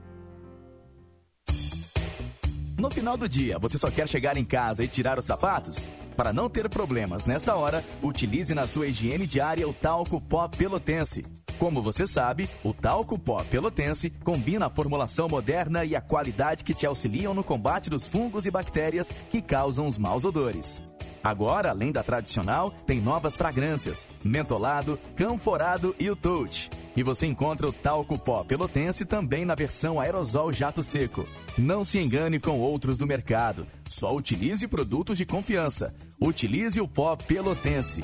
No 2.78 2.92
final 2.92 3.18
do 3.18 3.28
dia, 3.28 3.58
você 3.58 3.76
só 3.76 3.90
quer 3.90 4.08
chegar 4.08 4.38
em 4.38 4.46
casa 4.46 4.84
e 4.84 4.88
tirar 4.88 5.18
os 5.18 5.26
sapatos? 5.26 5.88
Para 6.16 6.32
não 6.32 6.48
ter 6.48 6.70
problemas 6.70 7.26
nesta 7.26 7.56
hora, 7.56 7.84
utilize 8.04 8.54
na 8.54 8.68
sua 8.68 8.86
higiene 8.86 9.26
diária 9.26 9.68
o 9.68 9.74
talco 9.74 10.22
pó 10.22 10.48
pelotense. 10.48 11.26
Como 11.58 11.82
você 11.82 12.06
sabe, 12.06 12.48
o 12.64 12.76
talco 12.76 13.18
pó 13.18 13.44
pelotense 13.46 14.12
combina 14.24 14.68
a 14.68 14.70
formulação 14.70 15.28
moderna 15.28 15.84
e 15.84 15.96
a 15.96 16.02
qualidade 16.02 16.64
que 16.64 16.76
te 16.76 16.86
auxiliam 16.86 17.34
no 17.34 17.44
combate 17.44 17.90
dos 17.90 18.06
fungos 18.06 18.46
e 18.46 18.52
bactérias 18.52 19.10
que 19.10 19.42
causam 19.42 19.88
os 19.88 19.98
maus 19.98 20.24
odores. 20.24 20.80
Agora, 21.24 21.70
além 21.70 21.92
da 21.92 22.04
tradicional, 22.04 22.72
tem 22.86 23.02
novas 23.02 23.36
fragrâncias: 23.36 24.08
mentolado, 24.24 25.00
canforado 25.16 25.96
e 26.00 26.10
o 26.10 26.16
touch. 26.16 26.70
E 26.96 27.04
você 27.04 27.28
encontra 27.28 27.68
o 27.68 27.74
talco 27.74 28.18
pó 28.18 28.44
pelotense 28.44 29.06
também 29.06 29.46
na 29.46 29.56
versão 29.56 30.00
aerosol 30.00 30.52
jato 30.52 30.84
seco. 30.84 31.28
Não 31.58 31.84
se 31.84 32.00
engane 32.00 32.40
com 32.40 32.60
outros 32.60 32.98
do 32.98 33.08
mercado. 33.08 33.66
Só 33.90 34.16
utilize 34.16 34.68
produtos 34.68 35.18
de 35.18 35.26
confiança. 35.26 35.94
Utilize 36.20 36.80
o 36.80 36.88
pó 36.88 37.16
pelotense. 37.16 38.04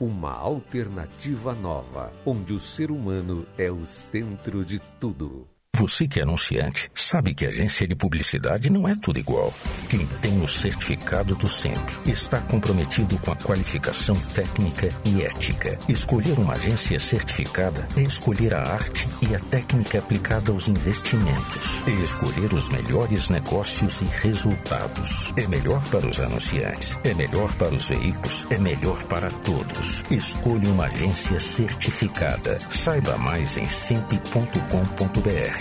uma 0.00 0.32
alternativa 0.32 1.54
nova, 1.54 2.10
onde 2.24 2.54
o 2.54 2.58
ser 2.58 2.90
humano 2.90 3.46
é 3.58 3.70
o 3.70 3.84
centro 3.84 4.64
de 4.64 4.80
tudo. 4.98 5.49
Você 5.76 6.06
que 6.06 6.20
é 6.20 6.24
anunciante, 6.24 6.90
sabe 6.94 7.32
que 7.32 7.46
agência 7.46 7.86
de 7.86 7.94
publicidade 7.94 8.68
não 8.68 8.86
é 8.86 8.94
tudo 8.94 9.18
igual. 9.18 9.54
Quem 9.88 10.04
tem 10.20 10.42
o 10.42 10.46
certificado 10.46 11.34
do 11.34 11.48
centro 11.48 11.98
está 12.04 12.38
comprometido 12.40 13.16
com 13.18 13.32
a 13.32 13.36
qualificação 13.36 14.14
técnica 14.34 14.88
e 15.04 15.22
ética. 15.22 15.78
Escolher 15.88 16.38
uma 16.38 16.54
agência 16.54 16.98
certificada 16.98 17.86
é 17.96 18.02
escolher 18.02 18.52
a 18.54 18.60
arte 18.60 19.08
e 19.22 19.34
a 19.34 19.38
técnica 19.38 20.00
aplicada 20.00 20.52
aos 20.52 20.68
investimentos. 20.68 21.82
É 21.86 21.92
escolher 22.02 22.52
os 22.52 22.68
melhores 22.68 23.30
negócios 23.30 24.02
e 24.02 24.04
resultados. 24.04 25.32
É 25.36 25.46
melhor 25.46 25.82
para 25.88 26.06
os 26.06 26.20
anunciantes, 26.20 26.98
é 27.04 27.14
melhor 27.14 27.50
para 27.54 27.74
os 27.74 27.88
veículos, 27.88 28.46
é 28.50 28.58
melhor 28.58 29.02
para 29.04 29.30
todos. 29.30 30.02
Escolha 30.10 30.68
uma 30.68 30.86
agência 30.86 31.40
certificada. 31.40 32.58
Saiba 32.70 33.16
mais 33.16 33.56
em 33.56 33.66
simp.com.br. 33.66 35.59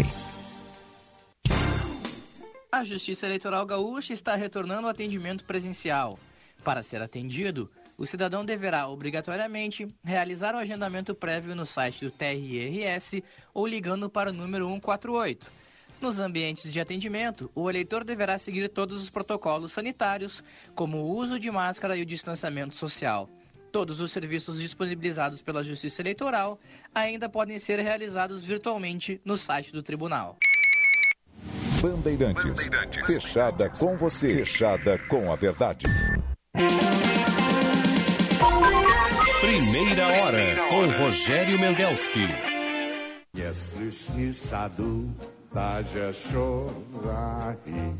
A 2.72 2.84
Justiça 2.84 3.26
Eleitoral 3.26 3.66
Gaúcha 3.66 4.14
está 4.14 4.36
retornando 4.36 4.84
ao 4.84 4.92
atendimento 4.92 5.44
presencial. 5.44 6.18
Para 6.64 6.84
ser 6.84 7.02
atendido, 7.02 7.70
o 7.98 8.06
cidadão 8.08 8.46
deverá 8.46 8.88
obrigatoriamente 8.88 9.88
realizar 10.04 10.56
o 10.56 10.60
agendamento 10.60 11.14
prévio 11.14 11.56
no 11.56 11.66
site 11.66 12.06
do 12.06 12.12
TRRS 12.12 13.22
ou 13.54 13.68
ligando 13.68 14.10
para 14.10 14.30
o 14.30 14.34
número 14.34 14.66
148. 14.68 15.52
Nos 16.00 16.20
ambientes 16.20 16.72
de 16.72 16.80
atendimento, 16.80 17.52
o 17.54 17.70
eleitor 17.70 18.06
deverá 18.06 18.40
seguir 18.40 18.70
todos 18.70 19.04
os 19.04 19.10
protocolos 19.10 19.74
sanitários, 19.74 20.42
como 20.74 21.00
o 21.00 21.18
uso 21.18 21.38
de 21.38 21.52
máscara 21.52 21.98
e 21.98 22.02
o 22.02 22.06
distanciamento 22.06 22.78
social. 22.78 23.30
Todos 23.74 24.00
os 24.00 24.12
serviços 24.12 24.62
disponibilizados 24.62 25.42
pela 25.42 25.64
Justiça 25.64 26.02
Eleitoral 26.02 26.58
ainda 26.96 27.28
podem 27.28 27.60
ser 27.60 27.80
realizados 27.80 28.42
virtualmente 28.42 29.20
no 29.26 29.36
site 29.36 29.74
do 29.74 29.84
tribunal. 29.84 30.38
Bandeirantes. 31.82 32.44
Bandeirantes. 32.44 33.06
Fechada 33.06 33.70
com 33.70 33.98
você. 33.98 34.34
Fechada 34.40 34.98
com 35.08 35.32
a 35.32 35.36
verdade. 35.36 35.86
Primeira 39.42 40.08
hora 40.08 40.56
com 40.70 41.04
Rogério 41.04 41.58
Mendelski. 41.60 42.28
Yes, 43.38 43.76
jeśli 43.80 44.34
w 44.34 44.40
sadu 44.40 45.14
tazie 45.54 46.14
szorami, 46.14 47.96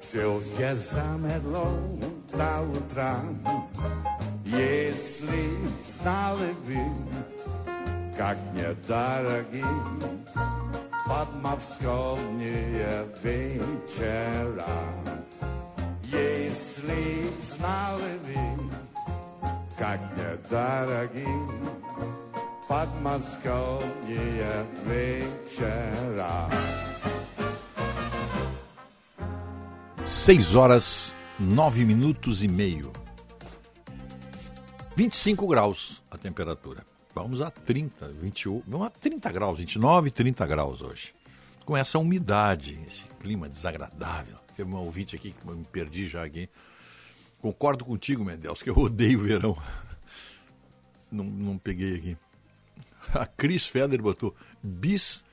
przyjdzie 0.00 0.76
za 0.76 1.18
merlą 1.18 1.98
do 2.32 2.78
utra. 2.78 3.20
Jeśli 4.44 5.48
znaliby, 5.84 6.78
jak 8.18 8.38
недороги, 11.05 11.05
Под 11.05 11.33
московнее 11.41 13.05
вечера, 13.23 14.65
Если 16.03 17.29
б 17.29 17.43
знали 17.43 18.19
вы, 18.25 18.71
как 19.77 19.99
недороги, 20.17 21.27
подмосковнее 22.67 24.65
вечера. 24.85 26.49
6 30.05 30.53
horas 30.55 31.13
9 31.39 31.83
minutos 31.83 32.43
e 32.43 32.47
meio. 32.47 32.91
25 34.95 35.47
graus 35.47 36.01
a 36.11 36.17
temperatura. 36.17 36.83
Vamos 37.16 37.40
a 37.40 37.50
30, 37.50 38.08
28, 38.08 38.64
vamos 38.68 38.88
a 38.88 38.90
30 38.90 39.32
graus, 39.32 39.56
29, 39.56 40.10
30 40.10 40.46
graus 40.46 40.82
hoje. 40.82 41.14
Com 41.64 41.74
essa 41.74 41.98
umidade, 41.98 42.78
esse 42.86 43.06
clima 43.18 43.48
desagradável. 43.48 44.36
Teve 44.54 44.70
um 44.70 44.76
ouvinte 44.76 45.16
aqui 45.16 45.32
que 45.32 45.50
me 45.50 45.64
perdi 45.64 46.06
já 46.06 46.22
aqui. 46.22 46.46
Concordo 47.40 47.86
contigo, 47.86 48.22
Mendels, 48.22 48.62
que 48.62 48.68
eu 48.68 48.76
odeio 48.76 49.18
o 49.18 49.22
verão. 49.22 49.56
Não, 51.10 51.24
não 51.24 51.56
peguei 51.56 51.94
aqui. 51.94 52.18
A 53.14 53.24
Cris 53.24 53.64
Feder 53.64 54.02
botou 54.02 54.36
bis 54.62 55.24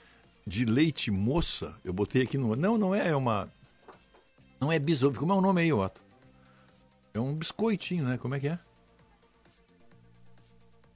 de 0.48 0.64
leite 0.64 1.12
moça. 1.12 1.76
Eu 1.84 1.92
botei 1.92 2.22
aqui 2.22 2.38
no. 2.38 2.56
Não, 2.56 2.78
não 2.78 2.96
é, 2.96 3.10
é 3.10 3.16
uma. 3.16 3.52
Não 4.58 4.72
é 4.72 4.80
bis. 4.80 5.02
Como 5.02 5.34
é 5.34 5.36
o 5.36 5.42
nome 5.42 5.62
aí, 5.62 5.74
Otto? 5.74 6.00
É 7.14 7.20
um 7.20 7.34
biscoitinho, 7.34 8.06
né? 8.06 8.18
Como 8.18 8.36
é 8.36 8.40
que 8.40 8.48
é? 8.48 8.60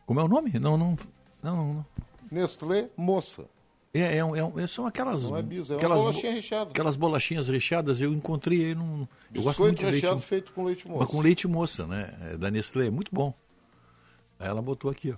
Como 0.08 0.20
é 0.20 0.24
o 0.24 0.28
nome? 0.28 0.52
Não, 0.60 0.76
não. 0.76 0.98
Não, 1.44 1.56
não. 1.56 1.74
não. 1.76 1.86
Nestlé 2.32 2.90
Moça. 2.98 3.46
É, 3.94 4.18
é, 4.18 4.26
um- 4.26 4.36
é, 4.36 4.44
um- 4.44 4.68
são 4.68 4.86
aquelas. 4.88 5.30
Não 5.30 5.38
é 5.38 5.42
bis, 5.44 5.70
é 5.72 5.76
aquelas, 5.76 6.00
bolachinha 6.00 6.34
recheada. 6.34 6.70
Aquelas 6.72 6.96
bolachinhas 6.96 7.48
recheadas, 7.48 8.02
eu 8.02 8.12
encontrei 8.14 8.66
aí 8.66 8.76
num. 8.76 9.08
Eu 9.34 9.44
gosto 9.44 9.62
muito 9.62 9.78
de 9.80 9.86
leite. 9.86 9.96
recheado 10.02 10.20
feito 10.22 10.52
com 10.52 10.64
leite 10.66 10.88
moça. 10.88 11.00
Mas 11.04 11.12
com 11.12 11.22
leite 11.22 11.48
moça, 11.48 11.86
né? 11.88 12.14
É 12.34 12.38
da 12.38 12.50
Nestlé, 12.52 12.90
muito 12.90 13.14
bom. 13.14 13.34
Aí 14.40 14.48
ela 14.48 14.62
botou 14.62 14.90
aqui, 14.92 15.12
ó. 15.12 15.16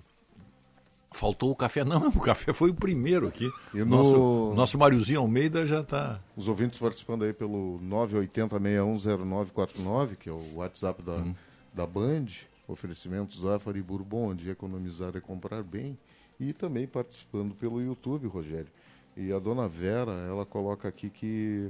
Faltou 1.12 1.50
o 1.50 1.56
café. 1.56 1.82
Não, 1.84 1.98
o 2.08 2.20
café 2.20 2.52
foi 2.52 2.70
o 2.70 2.74
primeiro 2.74 3.26
aqui. 3.26 3.50
E 3.74 3.78
no- 3.78 3.86
Nosso, 3.86 4.52
nosso 4.54 4.78
Mariozinho 4.78 5.20
Almeida 5.20 5.66
já 5.66 5.82
tá. 5.82 6.20
Os 6.36 6.46
ouvintes 6.48 6.78
participando 6.78 7.24
aí 7.24 7.32
pelo 7.32 7.80
980-610949, 7.82 10.16
que 10.16 10.28
é 10.28 10.32
o 10.32 10.56
WhatsApp 10.56 11.02
da, 11.02 11.12
Uhum. 11.14 11.34
da 11.74 11.86
Band, 11.86 12.26
oferecimentos 12.70 13.40
Zafari 13.40 13.80
e 13.80 13.82
Bourbon, 13.82 14.34
de 14.34 14.50
economizar 14.50 15.16
é 15.16 15.20
comprar 15.20 15.62
bem, 15.62 15.98
e 16.38 16.52
também 16.52 16.86
participando 16.86 17.54
pelo 17.54 17.80
YouTube, 17.82 18.26
Rogério. 18.26 18.68
E 19.16 19.32
a 19.32 19.38
dona 19.38 19.68
Vera, 19.68 20.12
ela 20.28 20.46
coloca 20.46 20.88
aqui 20.88 21.10
que. 21.10 21.68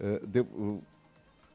eh, 0.00 0.20
de- 0.26 0.46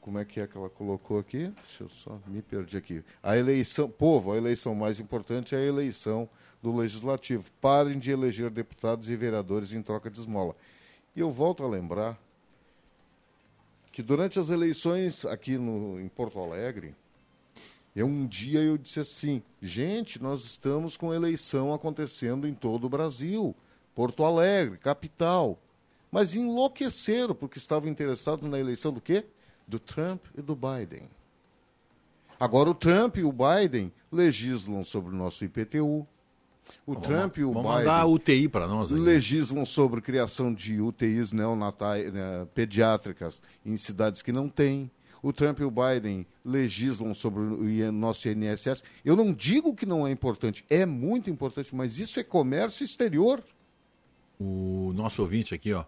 como 0.02 0.20
é 0.20 0.26
que 0.26 0.42
é 0.42 0.46
que 0.46 0.58
ela 0.58 0.70
colocou 0.70 1.18
aqui? 1.18 1.48
Deixa 1.66 1.86
eu 1.86 1.90
só 1.90 2.20
me 2.28 2.42
perdi 2.42 2.76
aqui. 2.76 3.02
A 3.24 3.38
eleição, 3.38 3.90
povo, 3.90 4.34
a 4.34 4.38
eleição 4.38 4.76
mais 4.76 5.00
importante 5.00 5.56
é 5.56 5.60
a 5.60 5.62
eleição 5.64 6.28
do 6.62 6.76
legislativo. 6.76 7.50
Parem 7.62 7.98
de 7.98 8.12
eleger 8.12 8.50
deputados 8.50 9.08
e 9.08 9.16
vereadores 9.16 9.72
em 9.72 9.82
troca 9.82 10.10
de 10.12 10.20
esmola. 10.20 10.58
E 11.16 11.22
eu 11.22 11.32
volto 11.32 11.64
a 11.64 11.68
lembrar 11.70 12.20
que 13.94 14.02
durante 14.04 14.40
as 14.40 14.50
eleições 14.50 15.26
aqui 15.26 15.58
no, 15.58 16.00
em 16.02 16.10
Porto 16.10 16.38
Alegre, 16.40 16.94
eu 17.96 18.08
um 18.08 18.26
dia 18.26 18.60
eu 18.60 18.78
disse 18.78 19.00
assim, 19.00 19.44
gente, 19.62 20.22
nós 20.22 20.44
estamos 20.44 20.98
com 20.98 21.14
eleição 21.14 21.74
acontecendo 21.74 22.48
em 22.48 22.54
todo 22.54 22.86
o 22.86 22.90
Brasil, 22.90 23.56
Porto 23.94 24.24
Alegre, 24.24 24.78
capital. 24.78 25.60
Mas 26.12 26.36
enlouqueceram 26.36 27.34
porque 27.36 27.58
estavam 27.58 27.90
interessados 27.90 28.48
na 28.48 28.60
eleição 28.60 28.92
do 28.92 29.02
quê? 29.02 29.26
Do 29.68 29.80
Trump 29.80 30.26
e 30.38 30.42
do 30.42 30.56
Biden. 30.56 31.04
Agora 32.40 32.70
o 32.70 32.76
Trump 32.76 33.18
e 33.18 33.24
o 33.24 33.32
Biden 33.32 33.92
legislam 34.12 34.84
sobre 34.84 35.14
o 35.14 35.18
nosso 35.18 35.46
IPTU. 35.46 36.08
O 36.86 36.96
Trump 36.96 37.38
e 37.38 37.44
o 37.44 37.52
Vamos 37.52 37.72
Biden 37.72 37.80
mandar 37.80 38.02
a 38.02 38.06
UTI 38.06 38.48
para 38.48 38.68
nós. 38.68 38.92
aí. 38.92 39.00
legislam 39.00 39.66
sobre 39.66 40.02
criação 40.02 40.54
de 40.54 40.82
UTIs 40.82 41.32
neonatais, 41.32 42.12
né, 42.12 42.48
pediátricas 42.54 43.42
em 43.66 43.78
cidades 43.78 44.22
que 44.22 44.32
não 44.32 44.50
têm. 44.50 44.90
O 45.24 45.32
Trump 45.32 45.60
e 45.60 45.64
o 45.64 45.72
Biden 45.72 46.28
legislam 46.44 47.14
sobre 47.14 47.40
o 47.42 47.92
nosso 47.94 48.28
INSS. 48.28 48.84
Eu 49.06 49.16
não 49.16 49.34
digo 49.34 49.74
que 49.74 49.86
não 49.86 50.06
é 50.06 50.12
importante, 50.12 50.66
é 50.70 50.86
muito 50.86 51.30
importante, 51.30 51.74
mas 51.74 51.98
isso 51.98 52.20
é 52.20 52.24
comércio 52.24 52.84
exterior. 52.84 53.42
O 54.38 54.92
nosso 54.94 55.22
ouvinte 55.22 55.56
aqui, 55.56 55.72
ó. 55.74 55.86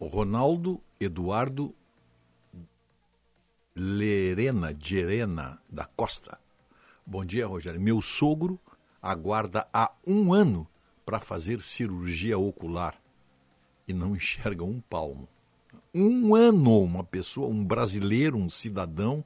o 0.00 0.06
Ronaldo 0.06 0.80
Eduardo 0.98 1.72
Lerena, 3.76 4.76
Gerena 4.76 5.62
da 5.70 5.84
Costa. 5.84 6.38
Bom 7.06 7.24
dia, 7.24 7.46
Rogério. 7.46 7.80
Meu 7.80 8.02
sogro 8.02 8.58
aguarda 9.00 9.68
há 9.72 9.92
um 10.04 10.34
ano 10.34 10.68
para 11.06 11.20
fazer 11.20 11.62
cirurgia 11.62 12.36
ocular 12.36 13.00
e 13.86 13.92
não 13.92 14.14
enxerga 14.16 14.64
um 14.64 14.80
palmo. 14.80 15.28
Um 15.94 16.34
ano, 16.34 16.82
uma 16.82 17.04
pessoa, 17.04 17.48
um 17.48 17.62
brasileiro, 17.64 18.38
um 18.38 18.48
cidadão, 18.48 19.22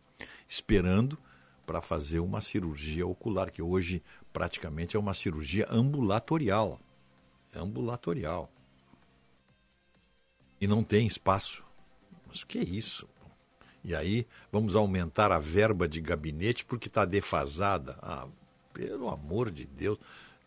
esperando 0.48 1.16
para 1.64 1.80
fazer 1.80 2.18
uma 2.18 2.40
cirurgia 2.40 3.06
ocular, 3.06 3.50
que 3.50 3.62
hoje 3.62 4.02
praticamente 4.32 4.96
é 4.96 4.98
uma 4.98 5.14
cirurgia 5.14 5.66
ambulatorial. 5.70 6.80
Ambulatorial. 7.54 8.50
E 10.60 10.66
não 10.66 10.82
tem 10.82 11.06
espaço. 11.06 11.64
Mas 12.26 12.42
o 12.42 12.46
que 12.46 12.58
é 12.58 12.64
isso? 12.64 13.08
E 13.84 13.94
aí 13.94 14.26
vamos 14.50 14.74
aumentar 14.74 15.30
a 15.30 15.38
verba 15.38 15.86
de 15.86 16.00
gabinete 16.00 16.64
porque 16.64 16.88
está 16.88 17.04
defasada. 17.04 17.96
Ah, 18.02 18.26
pelo 18.72 19.08
amor 19.08 19.50
de 19.50 19.64
Deus, 19.64 19.98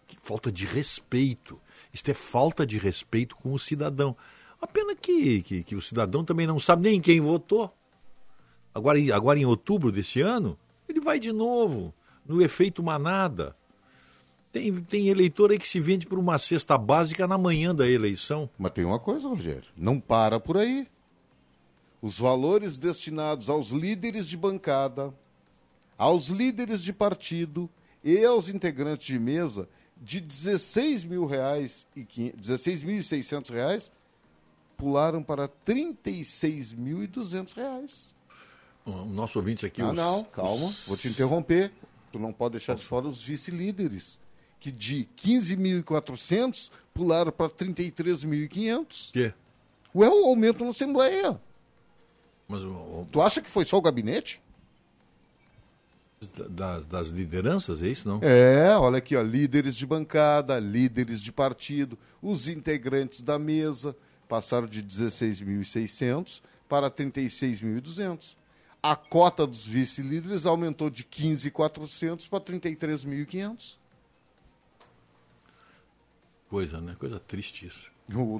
que 0.05 0.17
falta 0.22 0.51
de 0.51 0.65
respeito. 0.65 1.61
Isto 1.93 2.11
é 2.11 2.13
falta 2.13 2.65
de 2.65 2.78
respeito 2.78 3.38
com 3.38 3.53
o 3.53 3.59
cidadão. 3.59 4.17
A 4.62 4.68
pena 4.68 4.95
que, 4.95 5.41
que, 5.41 5.64
que 5.64 5.76
o 5.76 5.82
cidadão 5.82 6.24
também 6.24 6.45
não 6.45 6.60
sabe 6.60 6.89
nem 6.89 6.99
quem 6.99 7.22
votou. 7.22 7.74
Agora, 8.74 8.99
agora 9.16 9.39
em 9.39 9.45
outubro 9.45 9.91
desse 9.91 10.22
ano, 10.22 10.57
ele 10.88 10.99
vai 10.99 11.20
de 11.20 11.32
novo, 11.32 11.93
no 12.26 12.41
efeito 12.41 12.84
manada. 12.84 13.55
Tem, 14.51 14.74
tem 14.82 15.07
eleitor 15.07 15.51
aí 15.51 15.60
que 15.60 15.68
se 15.68 15.80
vende 15.80 16.07
por 16.07 16.18
uma 16.18 16.38
cesta 16.38 16.78
básica 16.78 17.28
na 17.28 17.38
manhã 17.38 17.74
da 17.74 17.88
eleição. 17.88 18.49
Mas 18.57 18.72
tem 18.72 18.84
uma 18.84 18.99
coisa, 18.99 19.30
Rogério, 19.30 19.70
não 19.78 19.99
para 19.99 20.39
por 20.39 20.57
aí. 20.57 20.88
Os 22.01 22.18
valores 22.18 22.78
destinados 22.78 23.49
aos 23.49 23.70
líderes 23.70 24.28
de 24.28 24.38
bancada, 24.38 25.14
aos 25.97 26.30
líderes 26.30 26.82
de 26.82 26.93
partido 26.93 27.70
e 28.03 28.24
aos 28.24 28.49
integrantes 28.49 29.05
de 29.05 29.20
mesa 29.20 29.68
de 30.01 30.22
16 30.22 31.03
mil 31.03 31.26
reais 31.26 31.86
e 31.95 32.03
16.600 32.05 33.51
reais 33.51 33.91
pularam 34.80 35.22
para 35.22 35.48
36.200 35.48 37.54
reais. 37.56 38.06
O 38.86 39.06
nosso 39.06 39.38
ouvinte 39.38 39.66
aqui... 39.66 39.82
Ah, 39.82 39.90
os- 39.90 39.96
não, 39.96 40.24
calma, 40.24 40.66
os- 40.66 40.88
vou 40.88 40.98
te 40.98 41.08
interromper. 41.10 41.72
Tu 42.12 42.18
não 42.18 42.34
pode 42.34 42.54
deixar 42.54 42.76
de 42.76 42.84
fora 42.84 43.08
os 43.08 43.22
vice-líderes, 43.22 44.20
que 44.60 44.72
de 44.72 45.08
15.400 45.18 46.72
pularam 46.94 47.32
para 47.32 47.50
33.500. 47.52 49.12
Quê? 49.12 49.32
Ué, 49.94 50.08
o 50.10 50.26
aumento 50.26 50.64
na 50.64 50.72
Assembleia. 50.72 51.40
Mas 52.48 52.64
o- 52.64 53.06
Tu 53.12 53.22
acha 53.22 53.42
que 53.42 53.50
foi 53.50 53.66
só 53.66 53.78
o 53.78 53.82
gabinete? 53.82 54.42
das, 56.50 56.86
das 56.86 57.08
lideranças, 57.08 57.82
é 57.82 57.88
isso 57.88 58.06
não? 58.06 58.20
É, 58.22 58.76
olha 58.78 58.98
aqui, 58.98 59.16
ó, 59.16 59.22
líderes 59.22 59.74
de 59.78 59.86
bancada, 59.86 60.60
líderes 60.60 61.22
de 61.22 61.32
partido, 61.32 61.98
os 62.22 62.50
integrantes 62.50 63.22
da 63.22 63.40
mesa 63.40 63.96
passaram 64.30 64.68
de 64.68 64.82
16.600 64.82 66.42
para 66.70 66.90
36.200. 66.90 68.38
A 68.82 68.96
cota 68.96 69.46
dos 69.46 69.66
vice-líderes 69.66 70.46
aumentou 70.46 70.90
de 70.90 71.04
15.400 71.04 72.30
para 72.30 72.40
33.500. 72.40 73.76
Coisa, 76.50 76.80
né? 76.80 76.96
Coisa 76.98 77.20
triste 77.20 77.66
isso. 77.68 77.92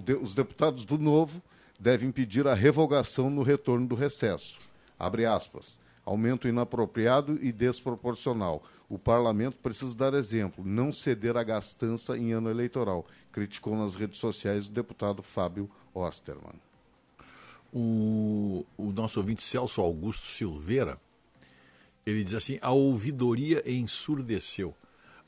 De- 0.04 0.16
os 0.16 0.34
deputados 0.34 0.86
do 0.86 0.98
Novo 0.98 1.42
devem 1.80 2.12
pedir 2.12 2.48
a 2.48 2.54
revogação 2.54 3.30
no 3.30 3.44
retorno 3.44 3.86
do 3.88 3.96
recesso. 3.96 4.60
Abre 4.98 5.26
aspas. 5.26 5.78
Aumento 6.06 6.48
inapropriado 6.48 7.38
e 7.44 7.52
desproporcional. 7.52 8.64
O 8.90 8.98
parlamento 8.98 9.58
precisa 9.58 9.96
dar 9.96 10.16
exemplo, 10.16 10.66
não 10.66 10.92
ceder 10.92 11.38
à 11.38 11.44
gastança 11.44 12.18
em 12.18 12.32
ano 12.32 12.50
eleitoral, 12.50 13.06
criticou 13.32 13.78
nas 13.78 13.96
redes 13.96 14.20
sociais 14.20 14.66
o 14.66 14.72
deputado 14.72 15.22
Fábio 15.22 15.70
Osterman. 15.94 16.60
O, 17.72 18.66
o 18.76 18.92
nosso 18.92 19.20
ouvinte 19.20 19.44
Celso 19.44 19.80
Augusto 19.80 20.26
Silveira, 20.26 21.00
ele 22.04 22.24
diz 22.24 22.34
assim, 22.34 22.58
a 22.64 22.72
ouvidoria 22.72 23.62
ensurdeceu. 23.72 24.76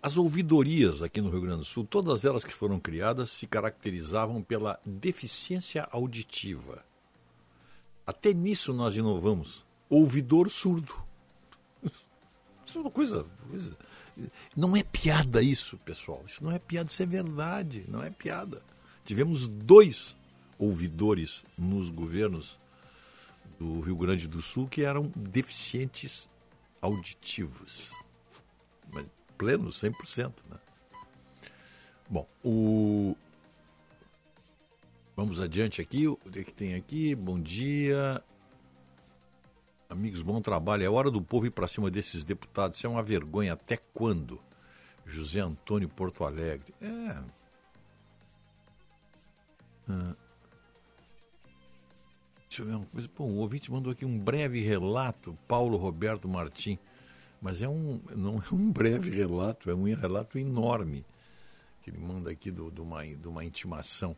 As 0.02 0.18
ouvidorias 0.18 1.04
aqui 1.04 1.22
no 1.22 1.30
Rio 1.30 1.42
Grande 1.42 1.60
do 1.60 1.66
Sul, 1.66 1.86
todas 1.86 2.26
elas 2.26 2.44
que 2.44 2.52
foram 2.52 2.80
criadas, 2.80 3.30
se 3.30 3.46
caracterizavam 3.46 4.42
pela 4.42 4.80
deficiência 4.84 5.88
auditiva. 5.92 6.84
Até 8.08 8.34
nisso 8.34 8.74
nós 8.74 8.96
inovamos. 8.96 9.64
Ouvidor 9.88 10.50
surdo. 10.50 11.11
Isso 12.66 12.78
é 12.78 12.82
uma 12.82 12.92
coisa, 12.92 13.26
coisa- 13.50 13.76
Não 14.56 14.76
é 14.76 14.84
piada 14.84 15.42
isso, 15.42 15.78
pessoal. 15.80 16.24
Isso 16.28 16.44
não 16.44 16.52
é 16.52 16.60
piada, 16.60 16.90
isso 16.90 17.02
é 17.02 17.06
verdade. 17.06 17.86
Não 17.88 18.04
é 18.04 18.10
piada. 18.10 18.62
Tivemos 19.06 19.48
dois 19.48 20.16
ouvidores 20.60 21.44
nos 21.58 21.90
governos 21.90 22.58
do 23.60 23.80
Rio 23.82 23.96
Grande 23.96 24.28
do 24.28 24.42
Sul 24.42 24.68
que 24.68 24.84
eram 24.84 25.12
deficientes 25.16 26.30
auditivos. 26.82 27.94
Mas 28.92 29.06
pleno, 29.38 29.70
100%. 29.72 30.34
Né? 30.50 30.58
Bom, 32.10 32.28
o... 32.44 33.16
vamos 35.16 35.40
adiante 35.40 35.82
aqui. 35.82 36.08
O 36.08 36.18
que, 36.18 36.40
é 36.40 36.44
tem 36.44 36.76
aqui? 36.76 37.16
Bom 37.16 37.40
dia. 37.40 38.22
Amigos, 39.92 40.22
bom 40.22 40.42
trabalho. 40.42 40.86
É 40.86 40.90
hora 40.90 41.12
do 41.12 41.22
povo 41.22 41.48
ir 41.48 41.52
para 41.52 41.68
cima 41.68 41.92
desses 41.92 42.24
deputados. 42.24 42.78
Isso 42.78 42.88
é 42.88 42.90
uma 42.90 43.04
vergonha. 43.04 43.52
Até 43.52 43.76
quando? 43.76 44.40
José 45.06 45.42
Antônio 45.42 45.90
Porto 45.90 46.24
Alegre. 46.24 46.74
É. 46.82 47.18
Ah. 49.90 50.16
Deixa 52.48 52.62
eu 52.62 52.66
ver 52.68 52.76
uma 52.76 52.86
coisa. 52.86 53.10
Pô, 53.10 53.26
o 53.26 53.40
ouvinte 53.40 53.70
mandou 53.70 53.92
aqui 53.92 54.06
um 54.06 54.18
breve 54.18 54.62
relato, 54.62 55.38
Paulo 55.46 55.76
Roberto 55.76 56.26
Martim. 56.30 56.80
Mas 57.42 57.62
é 57.62 57.68
um, 57.68 58.00
não 58.16 58.38
é 58.38 58.56
um 58.56 58.72
breve 58.72 59.10
relato, 59.10 59.70
é 59.70 59.76
um 59.76 59.84
relato 59.94 60.40
enorme 60.40 61.06
que 61.84 61.90
ele 61.90 61.98
manda 61.98 62.32
aqui 62.32 62.50
do, 62.50 62.72
de, 62.72 62.80
uma, 62.80 63.06
de 63.06 63.28
uma 63.28 63.44
intimação. 63.44 64.16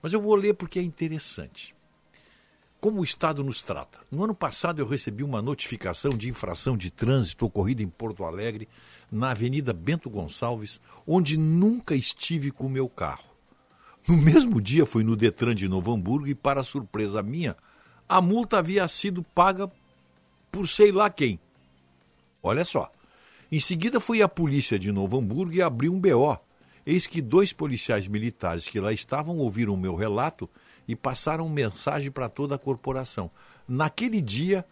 Mas 0.00 0.12
eu 0.12 0.20
vou 0.20 0.36
ler 0.36 0.54
porque 0.54 0.78
é 0.78 0.82
interessante. 0.82 1.74
Como 2.84 3.00
o 3.00 3.04
Estado 3.04 3.42
nos 3.42 3.62
trata? 3.62 3.98
No 4.10 4.24
ano 4.24 4.34
passado 4.34 4.78
eu 4.78 4.86
recebi 4.86 5.24
uma 5.24 5.40
notificação 5.40 6.10
de 6.10 6.28
infração 6.28 6.76
de 6.76 6.90
trânsito 6.90 7.46
ocorrida 7.46 7.82
em 7.82 7.88
Porto 7.88 8.24
Alegre, 8.24 8.68
na 9.10 9.30
Avenida 9.30 9.72
Bento 9.72 10.10
Gonçalves, 10.10 10.82
onde 11.06 11.38
nunca 11.38 11.94
estive 11.94 12.50
com 12.50 12.66
o 12.66 12.68
meu 12.68 12.86
carro. 12.86 13.24
No 14.06 14.14
mesmo 14.14 14.60
dia 14.60 14.84
fui 14.84 15.02
no 15.02 15.16
Detran 15.16 15.54
de 15.54 15.66
Novo 15.66 15.94
Hamburgo 15.94 16.26
e, 16.26 16.34
para 16.34 16.62
surpresa 16.62 17.22
minha, 17.22 17.56
a 18.06 18.20
multa 18.20 18.58
havia 18.58 18.86
sido 18.86 19.22
paga 19.22 19.72
por 20.52 20.68
sei 20.68 20.92
lá 20.92 21.08
quem. 21.08 21.40
Olha 22.42 22.66
só. 22.66 22.92
Em 23.50 23.60
seguida 23.60 23.98
fui 23.98 24.20
à 24.20 24.28
polícia 24.28 24.78
de 24.78 24.92
Novo 24.92 25.18
Hamburgo 25.18 25.54
e 25.54 25.62
abri 25.62 25.88
um 25.88 25.98
BO. 25.98 26.38
Eis 26.84 27.06
que 27.06 27.22
dois 27.22 27.50
policiais 27.50 28.06
militares 28.06 28.68
que 28.68 28.78
lá 28.78 28.92
estavam 28.92 29.38
ouviram 29.38 29.72
o 29.72 29.78
meu 29.78 29.94
relato 29.94 30.50
e 30.86 30.94
passaram 30.94 31.48
mensagem 31.48 32.10
para 32.10 32.28
toda 32.28 32.54
a 32.54 32.58
corporação. 32.58 33.30
Naquele 33.66 34.20
dia, 34.20 34.64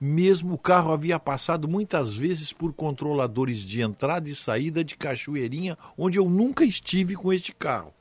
mesmo 0.00 0.54
o 0.54 0.58
carro 0.58 0.92
havia 0.92 1.18
passado 1.18 1.68
muitas 1.68 2.14
vezes 2.14 2.52
por 2.52 2.72
controladores 2.72 3.58
de 3.58 3.82
entrada 3.82 4.28
e 4.28 4.34
saída 4.34 4.82
de 4.82 4.96
Cachoeirinha, 4.96 5.76
onde 5.96 6.18
eu 6.18 6.28
nunca 6.28 6.64
estive 6.64 7.14
com 7.14 7.32
este 7.32 7.54
carro. 7.54 7.92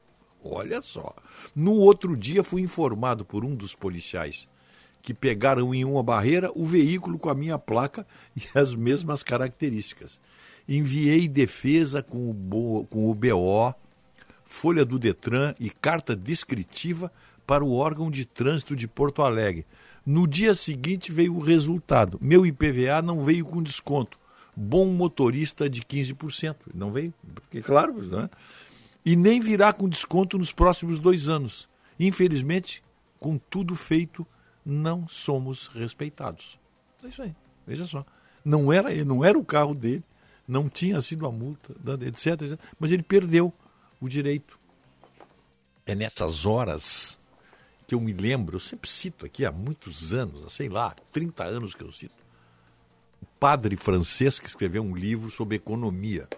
Olha 0.43 0.81
só. 0.81 1.13
No 1.55 1.73
outro 1.73 2.15
dia 2.15 2.43
fui 2.43 2.61
informado 2.61 3.25
por 3.25 3.43
um 3.43 3.53
dos 3.53 3.75
policiais 3.75 4.47
que 5.01 5.13
pegaram 5.13 5.73
em 5.73 5.85
uma 5.85 6.03
barreira 6.03 6.51
o 6.55 6.65
veículo 6.65 7.17
com 7.17 7.29
a 7.29 7.35
minha 7.35 7.57
placa 7.57 8.05
e 8.35 8.57
as 8.57 8.73
mesmas 8.75 9.23
características. 9.23 10.19
Enviei 10.67 11.27
defesa 11.27 12.03
com 12.03 12.29
o, 12.29 12.33
Bo, 12.33 12.87
folha 14.45 14.85
do 14.85 14.99
Detran 14.99 15.53
e 15.59 15.69
carta 15.69 16.15
descritiva 16.15 17.11
para 17.49 17.65
o 17.65 17.73
órgão 17.73 18.11
de 18.11 18.25
trânsito 18.25 18.75
de 18.75 18.87
Porto 18.87 19.23
Alegre. 19.23 19.65
No 20.05 20.27
dia 20.27 20.53
seguinte 20.53 21.11
veio 21.11 21.35
o 21.35 21.39
resultado. 21.39 22.19
Meu 22.21 22.45
IPVA 22.45 23.01
não 23.01 23.23
veio 23.23 23.43
com 23.43 23.59
desconto. 23.63 24.19
Bom 24.55 24.85
motorista 24.85 25.67
de 25.67 25.81
15%. 25.81 26.55
Não 26.75 26.91
veio? 26.91 27.11
Porque, 27.33 27.59
claro, 27.63 28.03
né? 28.03 28.29
e 29.03 29.15
nem 29.15 29.41
virá 29.41 29.73
com 29.73 29.89
desconto 29.89 30.37
nos 30.37 30.51
próximos 30.51 30.99
dois 30.99 31.27
anos. 31.27 31.67
Infelizmente, 31.99 32.83
com 33.19 33.39
tudo 33.39 33.73
feito, 33.73 34.27
não 34.63 35.07
somos 35.07 35.69
respeitados. 35.69 36.59
É 37.03 37.07
isso 37.07 37.23
aí, 37.23 37.35
veja 37.65 37.85
só. 37.85 38.05
Não 38.45 38.71
era, 38.71 38.93
não 39.03 39.25
era 39.25 39.39
o 39.39 39.43
carro 39.43 39.73
dele, 39.73 40.03
não 40.47 40.69
tinha 40.69 41.01
sido 41.01 41.25
a 41.25 41.31
multa, 41.31 41.73
etc, 42.05 42.43
etc, 42.43 42.59
mas 42.79 42.91
ele 42.91 43.01
perdeu 43.01 43.51
o 43.99 44.07
direito. 44.07 44.59
É 45.83 45.95
nessas 45.95 46.45
horas 46.45 47.18
que 47.89 47.95
eu 47.95 47.99
me 47.99 48.13
lembro, 48.13 48.57
eu 48.57 48.59
sempre 48.59 48.87
cito 48.87 49.25
aqui 49.25 49.43
há 49.43 49.51
muitos 49.51 50.13
anos, 50.13 50.53
sei 50.53 50.69
lá, 50.69 50.95
30 51.11 51.43
anos 51.43 51.73
que 51.73 51.83
eu 51.83 51.91
cito, 51.91 52.23
o 53.19 53.25
padre 53.39 53.75
francês 53.75 54.39
que 54.39 54.47
escreveu 54.47 54.83
um 54.83 54.95
livro 54.95 55.31
sobre 55.31 55.55
economia 55.55 56.29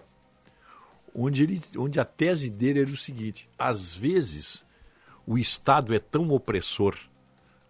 onde, 1.14 1.42
ele, 1.42 1.60
onde 1.76 2.00
a 2.00 2.06
tese 2.06 2.48
dele 2.48 2.80
era 2.80 2.90
o 2.90 2.96
seguinte: 2.96 3.48
às 3.58 3.94
vezes 3.94 4.64
o 5.26 5.36
Estado 5.36 5.94
é 5.94 5.98
tão 5.98 6.30
opressor, 6.30 6.96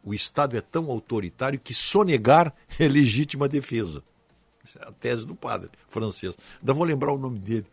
o 0.05 0.15
Estado 0.15 0.57
é 0.57 0.61
tão 0.61 0.89
autoritário 0.89 1.59
que 1.59 1.75
sonegar 1.75 2.55
é 2.79 2.87
legítima 2.87 3.49
defesa. 3.49 4.01
É 4.79 4.89
a 4.89 4.93
tese 4.93 5.27
do 5.27 5.35
padre 5.35 5.71
francês. 5.89 6.37
Ainda 6.61 6.73
vou 6.73 6.85
lembrar 6.85 7.13
o 7.13 7.19
nome 7.19 7.41
dele. 7.41 7.67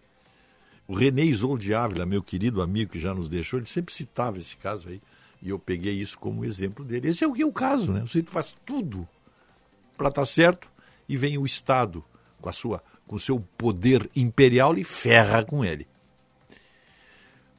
O 0.88 0.95
René 0.95 1.24
Isolde 1.24 1.72
Ávila, 1.72 2.03
meu 2.03 2.24
querido 2.24 2.64
amigo 2.64 2.93
que 2.93 2.99
já 2.99 3.14
nos 3.14 3.30
deixou, 3.30 3.60
ele 3.60 3.68
sempre 3.68 3.93
citava 3.93 4.39
esse 4.39 4.57
caso 4.57 4.89
aí. 4.89 4.99
E 5.42 5.50
eu 5.50 5.60
peguei 5.60 5.94
isso 5.94 6.18
como 6.18 6.44
exemplo 6.44 6.84
dele. 6.84 7.10
Esse 7.10 7.24
é 7.24 7.28
o 7.28 7.34
que 7.34 7.42
é 7.42 7.46
o 7.46 7.54
caso, 7.54 7.92
né? 7.92 8.04
O 8.04 8.08
sujeito 8.08 8.32
faz 8.32 8.56
tudo 8.66 9.08
para 9.98 10.10
estar 10.10 10.22
tá 10.22 10.26
certo 10.26 10.70
e 11.08 11.16
vem 11.16 11.38
o 11.38 11.46
Estado 11.46 12.04
com 12.42 12.50
a 12.50 12.54
sua 12.54 12.84
com 13.08 13.18
seu 13.18 13.40
poder 13.58 14.08
imperial 14.16 14.78
e 14.78 14.84
ferra 14.84 15.44
com 15.44 15.66
ele. 15.66 15.88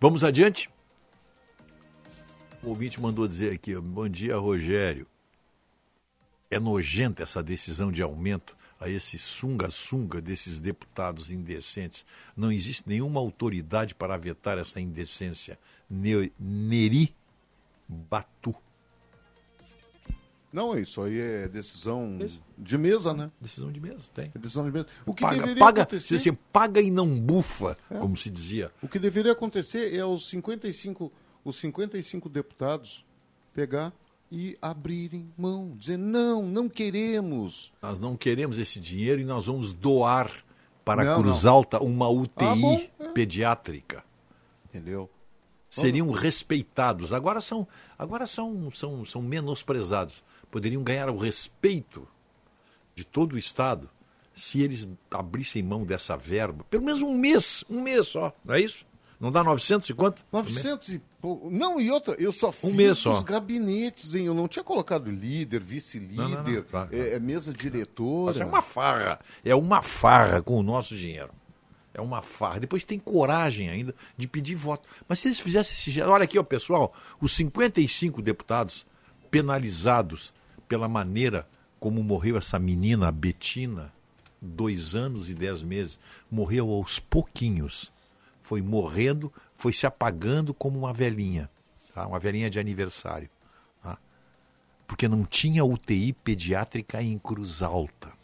Vamos 0.00 0.22
adiante? 0.22 0.70
O 2.62 2.68
ouvinte 2.68 3.00
mandou 3.00 3.26
dizer 3.26 3.52
aqui: 3.52 3.74
bom 3.74 4.08
dia, 4.08 4.36
Rogério. 4.36 5.06
É 6.48 6.60
nojenta 6.60 7.22
essa 7.22 7.42
decisão 7.42 7.90
de 7.90 8.02
aumento 8.02 8.56
a 8.78 8.88
esse 8.88 9.18
sunga-sunga 9.18 10.20
desses 10.20 10.60
deputados 10.60 11.30
indecentes. 11.30 12.06
Não 12.36 12.50
existe 12.50 12.88
nenhuma 12.88 13.20
autoridade 13.20 13.94
para 13.94 14.16
vetar 14.16 14.56
essa 14.56 14.80
indecência. 14.80 15.58
Neri 15.88 17.14
Batu. 17.90 18.54
Não, 20.52 20.76
isso 20.76 21.00
aí 21.02 21.18
é 21.18 21.48
decisão 21.48 22.18
isso. 22.20 22.42
de 22.58 22.76
mesa, 22.76 23.14
né? 23.14 23.30
Decisão 23.40 23.70
de 23.70 23.80
mesa, 23.80 24.02
tem. 24.12 24.30
É 24.34 24.38
decisão 24.38 24.64
de 24.64 24.72
mesa. 24.72 24.86
O 25.06 25.14
que 25.14 25.22
paga, 25.22 25.36
deveria 25.36 25.60
paga, 25.60 25.82
acontecer... 25.82 26.16
Assim, 26.16 26.32
paga 26.52 26.80
e 26.80 26.90
não 26.90 27.06
bufa, 27.06 27.78
é. 27.88 27.98
como 27.98 28.16
se 28.16 28.28
dizia. 28.28 28.72
O 28.82 28.88
que 28.88 28.98
deveria 28.98 29.32
acontecer 29.32 29.94
é 29.94 30.04
os 30.04 30.28
55, 30.28 31.12
os 31.44 31.56
55 31.56 32.28
deputados 32.28 33.04
pegar 33.54 33.92
e 34.30 34.56
abrirem 34.60 35.32
mão, 35.36 35.74
dizer 35.76 35.96
não, 35.96 36.42
não 36.42 36.68
queremos. 36.68 37.72
Nós 37.80 37.98
não 37.98 38.16
queremos 38.16 38.58
esse 38.58 38.80
dinheiro 38.80 39.20
e 39.20 39.24
nós 39.24 39.46
vamos 39.46 39.72
doar 39.72 40.30
para 40.84 41.04
não, 41.04 41.22
Cruz 41.22 41.44
não. 41.44 41.52
Alta 41.52 41.82
uma 41.82 42.08
UTI 42.08 42.44
ah, 42.44 42.54
bom, 42.56 42.80
é. 42.98 43.08
pediátrica. 43.08 44.04
Entendeu? 44.68 45.08
Seriam 45.70 46.10
respeitados. 46.10 47.12
Agora 47.12 47.40
são, 47.40 47.66
agora 47.96 48.26
são, 48.26 48.70
são, 48.72 49.04
são 49.04 49.22
menosprezados 49.22 50.22
poderiam 50.50 50.82
ganhar 50.82 51.08
o 51.08 51.16
respeito 51.16 52.06
de 52.94 53.04
todo 53.04 53.34
o 53.34 53.38
Estado 53.38 53.88
se 54.34 54.60
eles 54.60 54.88
abrissem 55.10 55.62
mão 55.62 55.84
dessa 55.84 56.16
verba. 56.16 56.64
Pelo 56.68 56.84
menos 56.84 57.02
um 57.02 57.14
mês, 57.14 57.64
um 57.70 57.80
mês 57.80 58.08
só, 58.08 58.34
não 58.44 58.54
é 58.54 58.60
isso? 58.60 58.84
Não 59.18 59.30
dá 59.30 59.44
900 59.44 59.90
e 59.90 59.94
quanto? 59.94 60.24
900 60.32 60.88
e 60.88 61.02
pouco. 61.20 61.50
Não, 61.50 61.78
e 61.78 61.90
outra, 61.90 62.14
eu 62.18 62.32
só 62.32 62.50
fiz 62.50 62.70
um 62.70 62.74
mês 62.74 62.96
só. 62.96 63.12
os 63.12 63.22
gabinetes, 63.22 64.14
hein? 64.14 64.24
Eu 64.24 64.34
não 64.34 64.48
tinha 64.48 64.64
colocado 64.64 65.10
líder, 65.10 65.60
vice-líder, 65.60 66.64
tá, 66.64 66.86
tá. 66.86 66.96
é, 66.96 67.18
mesa 67.18 67.52
diretora. 67.52 68.32
Mas 68.32 68.40
é 68.40 68.44
uma 68.46 68.62
farra. 68.62 69.20
É 69.44 69.54
uma 69.54 69.82
farra 69.82 70.40
com 70.40 70.56
o 70.56 70.62
nosso 70.62 70.96
dinheiro. 70.96 71.30
É 71.92 72.00
uma 72.00 72.22
farra. 72.22 72.60
Depois 72.60 72.84
tem 72.84 72.98
coragem 72.98 73.68
ainda 73.68 73.94
de 74.16 74.28
pedir 74.28 74.54
voto. 74.54 74.88
Mas 75.08 75.18
se 75.18 75.28
eles 75.28 75.40
fizessem 75.40 75.74
esse. 75.74 76.00
Olha 76.02 76.24
aqui, 76.24 76.38
ó, 76.38 76.42
pessoal, 76.42 76.94
os 77.20 77.34
55 77.34 78.22
deputados 78.22 78.86
penalizados 79.30 80.32
pela 80.68 80.88
maneira 80.88 81.48
como 81.80 82.02
morreu 82.02 82.36
essa 82.36 82.58
menina, 82.58 83.08
a 83.08 83.12
Betina, 83.12 83.92
dois 84.40 84.94
anos 84.94 85.30
e 85.30 85.34
dez 85.34 85.62
meses. 85.62 85.98
Morreu 86.30 86.70
aos 86.70 86.98
pouquinhos. 86.98 87.90
Foi 88.40 88.62
morrendo, 88.62 89.32
foi 89.56 89.72
se 89.72 89.86
apagando 89.86 90.52
como 90.52 90.78
uma 90.78 90.92
velhinha, 90.92 91.50
tá? 91.94 92.06
uma 92.06 92.18
velhinha 92.18 92.50
de 92.50 92.58
aniversário. 92.58 93.28
Tá? 93.82 93.98
Porque 94.86 95.08
não 95.08 95.24
tinha 95.24 95.64
UTI 95.64 96.12
pediátrica 96.12 97.02
em 97.02 97.18
Cruz 97.18 97.62
Alta. 97.62 98.19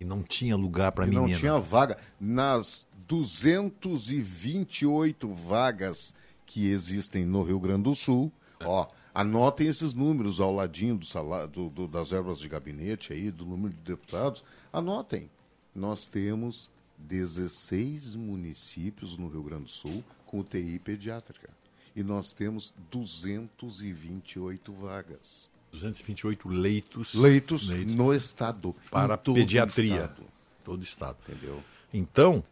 E 0.00 0.04
não 0.04 0.22
tinha 0.22 0.54
lugar 0.56 0.92
para 0.92 1.06
menina. 1.06 1.26
Não 1.26 1.32
tinha 1.32 1.58
vaga. 1.58 1.96
Nas 2.20 2.86
228 3.06 5.34
vagas 5.34 6.14
que 6.46 6.70
existem 6.70 7.24
no 7.24 7.42
Rio 7.42 7.58
Grande 7.58 7.84
do 7.84 7.94
Sul, 7.94 8.30
é. 8.60 8.66
ó, 8.66 8.86
Anotem 9.18 9.66
esses 9.66 9.94
números 9.94 10.38
ao 10.38 10.54
ladinho 10.54 10.96
do 10.96 11.04
salário, 11.04 11.48
do, 11.48 11.68
do, 11.70 11.88
das 11.88 12.10
verbas 12.10 12.38
de 12.38 12.48
gabinete 12.48 13.12
aí, 13.12 13.32
do 13.32 13.44
número 13.44 13.74
de 13.74 13.80
deputados. 13.80 14.44
Anotem. 14.72 15.28
Nós 15.74 16.06
temos 16.06 16.70
16 16.98 18.14
municípios 18.14 19.18
no 19.18 19.28
Rio 19.28 19.42
Grande 19.42 19.64
do 19.64 19.70
Sul 19.70 20.04
com 20.24 20.38
UTI 20.38 20.78
pediátrica. 20.78 21.50
E 21.96 22.04
nós 22.04 22.32
temos 22.32 22.72
228 22.92 24.72
vagas. 24.72 25.50
228 25.78 26.48
leitos. 26.48 27.14
Leitos, 27.14 27.68
leitos 27.68 27.94
no 27.94 28.14
estado. 28.14 28.74
Para 28.90 29.16
pediatria. 29.16 30.02
Estado. 30.02 30.22
Todo 30.64 30.80
o 30.80 30.82
estado. 30.82 31.16
Entendeu? 31.26 31.62
Então, 31.92 32.44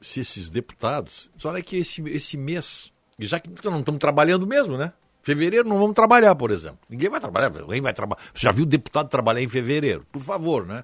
se 0.00 0.20
esses 0.20 0.50
deputados. 0.50 1.30
Olha 1.44 1.62
que 1.62 1.76
esse, 1.76 2.02
esse 2.08 2.36
mês, 2.36 2.92
já 3.18 3.38
que 3.38 3.50
não 3.68 3.80
estamos 3.80 3.98
trabalhando 3.98 4.46
mesmo, 4.46 4.76
né? 4.76 4.92
Fevereiro 5.22 5.68
não 5.68 5.78
vamos 5.78 5.94
trabalhar, 5.94 6.34
por 6.34 6.50
exemplo. 6.50 6.78
Ninguém 6.88 7.10
vai 7.10 7.20
trabalhar, 7.20 7.50
ninguém 7.50 7.82
vai 7.82 7.92
trabalhar. 7.92 8.22
Você 8.32 8.46
já 8.46 8.52
viu 8.52 8.64
deputado 8.64 9.08
trabalhar 9.08 9.42
em 9.42 9.48
fevereiro? 9.48 10.06
Por 10.10 10.22
favor, 10.22 10.66
né? 10.66 10.82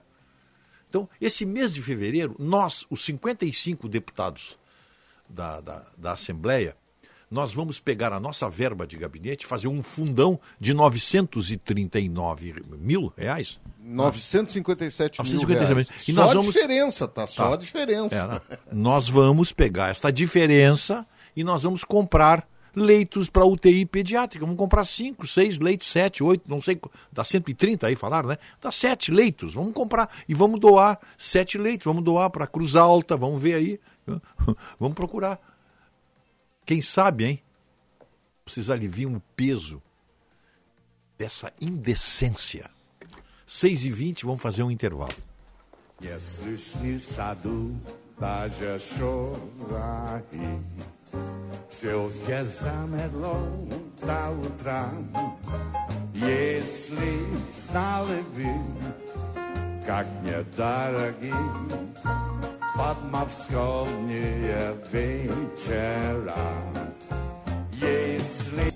Então, 0.89 1.09
esse 1.21 1.45
mês 1.47 1.73
de 1.73 1.83
fevereiro, 1.83 2.37
nós, 2.39 2.87
os 2.91 3.05
55 3.05 3.89
deputados 3.89 4.59
da, 5.29 5.61
da, 5.61 5.85
da 5.97 6.13
Assembleia, 6.13 6.77
nós 7.31 7.53
vamos 7.53 7.81
pegar 7.81 8.13
a 8.13 8.21
nossa 8.21 8.49
verba 8.49 8.87
de 8.87 8.97
gabinete, 8.97 9.47
fazer 9.47 9.69
um 9.69 9.83
fundão 9.83 10.39
de 10.61 10.73
939 10.73 12.55
mil 12.79 13.13
reais. 13.17 13.61
957 13.81 15.23
mil 15.23 15.33
957 15.33 15.73
reais. 15.73 16.09
E 16.09 16.13
só 16.13 16.21
nós 16.21 16.31
a 16.31 16.35
vamos... 16.35 16.53
diferença, 16.53 17.09
tá? 17.09 17.27
Só 17.27 17.49
Tá. 17.49 17.55
a 17.55 17.57
diferença. 17.57 18.17
É, 18.17 18.27
né? 18.55 18.59
nós 18.73 19.09
vamos 19.09 19.53
pegar 19.53 19.91
esta 19.91 20.13
diferença 20.13 21.07
e 21.37 21.43
nós 21.45 21.63
vamos 21.63 21.85
comprar 21.85 22.49
leitos 22.75 23.31
para 23.31 23.45
UTI 23.45 23.87
pediátrica. 23.87 24.45
Vamos 24.45 24.59
comprar 24.59 24.85
5, 24.85 25.27
6 25.27 25.59
leitos, 25.61 25.89
7, 25.89 26.23
8, 26.23 26.45
não 26.47 26.61
sei, 26.61 26.79
dá 27.11 27.25
130 27.25 27.87
aí 27.87 27.97
falaram, 27.97 28.29
né? 28.29 28.37
Dá 28.61 28.71
7 28.71 29.11
leitos, 29.11 29.55
vamos 29.55 29.73
comprar 29.73 30.11
e 30.29 30.35
vamos 30.35 30.61
doar 30.61 30.99
7 31.17 31.57
leitos, 31.57 31.87
vamos 31.87 32.05
doar 32.05 32.29
para 32.31 32.47
Cruz 32.47 32.77
Alta, 32.77 33.17
vamos 33.17 33.43
ver 33.43 33.55
aí, 33.55 33.81
vamos 34.79 34.95
procurar. 34.95 35.41
Quem 36.66 36.82
sabe, 36.82 37.26
hein? 37.26 37.44
Vocês 38.46 38.70
aliviam 38.70 39.16
o 39.16 39.22
peso 39.36 39.82
dessa 41.18 41.52
indecência. 41.60 42.70
6 43.46 43.86
e 43.86 43.90
20 43.92 44.26
vamos 44.26 44.42
fazer 44.42 44.64
um 44.64 44.72
intervalo. 44.72 45.14
Jestli 46.02 47.00
sadu 47.00 47.80
takže 48.22 48.80
šorahy, 48.80 50.60
Přijezdě 51.68 52.46
zamedlou 52.46 53.68
ta 54.06 54.30
utra, 54.30 54.92
Jestli 56.14 57.28
znali 57.54 58.26
by, 58.36 58.50
как 59.86 60.08
мне 60.22 60.46
дороги, 60.56 61.34
Padma 62.75 63.27
wskomnie 63.27 64.73
wyciera. 64.93 66.45
Jeśli 67.73 68.76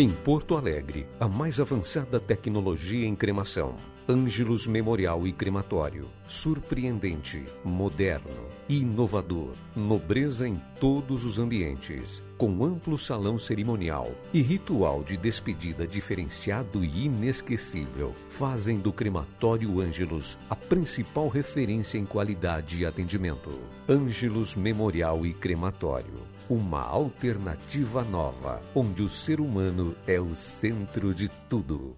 Em 0.00 0.10
Porto 0.10 0.56
Alegre, 0.56 1.08
a 1.18 1.26
mais 1.26 1.58
avançada 1.58 2.20
tecnologia 2.20 3.04
em 3.04 3.16
cremação. 3.16 3.74
Ângelos 4.08 4.64
Memorial 4.64 5.26
e 5.26 5.32
Crematório. 5.32 6.06
Surpreendente, 6.28 7.44
moderno, 7.64 8.46
inovador, 8.68 9.54
nobreza 9.74 10.46
em 10.46 10.60
todos 10.78 11.24
os 11.24 11.38
ambientes, 11.38 12.22
com 12.36 12.62
amplo 12.62 12.98
salão 12.98 13.38
cerimonial 13.38 14.12
e 14.32 14.42
ritual 14.42 15.02
de 15.02 15.16
despedida 15.16 15.86
diferenciado 15.86 16.84
e 16.84 17.06
inesquecível, 17.06 18.14
fazem 18.28 18.78
do 18.78 18.92
Crematório 18.92 19.80
Ângelos 19.80 20.36
a 20.50 20.54
principal 20.54 21.28
referência 21.28 21.96
em 21.96 22.04
qualidade 22.04 22.82
e 22.82 22.86
atendimento. 22.86 23.58
Ângelos 23.88 24.54
Memorial 24.54 25.24
e 25.24 25.32
Crematório. 25.32 26.28
Uma 26.48 26.82
alternativa 26.82 28.04
nova, 28.04 28.62
onde 28.74 29.02
o 29.02 29.08
ser 29.08 29.40
humano 29.40 29.94
é 30.06 30.20
o 30.20 30.34
centro 30.34 31.14
de 31.14 31.30
tudo. 31.48 31.96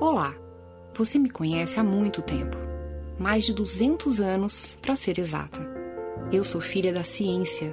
Olá, 0.00 0.34
você 0.94 1.18
me 1.18 1.30
conhece 1.30 1.78
há 1.78 1.84
muito 1.84 2.20
tempo 2.22 2.72
mais 3.22 3.44
de 3.44 3.52
200 3.54 4.18
anos, 4.18 4.76
para 4.82 4.96
ser 4.96 5.16
exata. 5.20 5.60
Eu 6.32 6.42
sou 6.42 6.60
filha 6.60 6.92
da 6.92 7.04
ciência. 7.04 7.72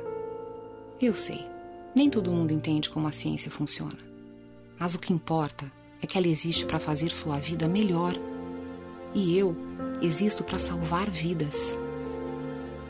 Eu 1.01 1.11
sei, 1.11 1.43
nem 1.95 2.07
todo 2.07 2.31
mundo 2.31 2.53
entende 2.53 2.87
como 2.87 3.07
a 3.07 3.11
ciência 3.11 3.49
funciona. 3.49 3.97
Mas 4.77 4.93
o 4.93 4.99
que 4.99 5.11
importa 5.11 5.69
é 6.03 6.05
que 6.05 6.19
ela 6.19 6.27
existe 6.27 6.67
para 6.67 6.77
fazer 6.77 7.11
sua 7.11 7.39
vida 7.39 7.67
melhor. 7.67 8.13
E 9.15 9.35
eu 9.35 9.55
existo 10.03 10.43
para 10.43 10.59
salvar 10.59 11.09
vidas. 11.09 11.75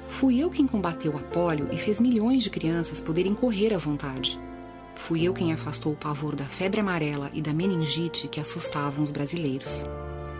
Fui 0.10 0.38
eu 0.38 0.49
quem 0.49 0.68
combateu 0.68 1.16
a 1.16 1.22
polio 1.22 1.70
e 1.72 1.78
fez 1.78 2.01
milhões 2.01 2.43
de 2.43 2.49
crianças 2.49 2.99
poderem 2.99 3.34
correr 3.34 3.74
à 3.74 3.78
vontade. 3.78 4.38
Fui 4.95 5.24
eu 5.24 5.34
quem 5.34 5.53
afastou 5.53 5.93
o 5.93 5.97
pavor 5.97 6.36
da 6.36 6.43
febre 6.43 6.82
amarela 6.82 7.32
e 7.34 7.41
da 7.41 7.53
meningite 7.53 8.28
que 8.28 8.41
assustavam 8.41 9.01
os 9.01 9.12
brasileiros. 9.12 9.86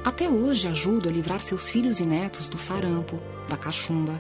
Até 0.10 0.28
hoje 0.28 0.68
ajudo 0.68 1.07
a 1.07 1.12
livrar 1.12 1.39
seus 1.39 1.70
filhos 1.70 1.99
e 1.99 2.03
netos 2.03 2.49
do 2.49 2.57
sarampo, 2.57 3.20
da 3.47 3.55
cachumba. 3.55 4.20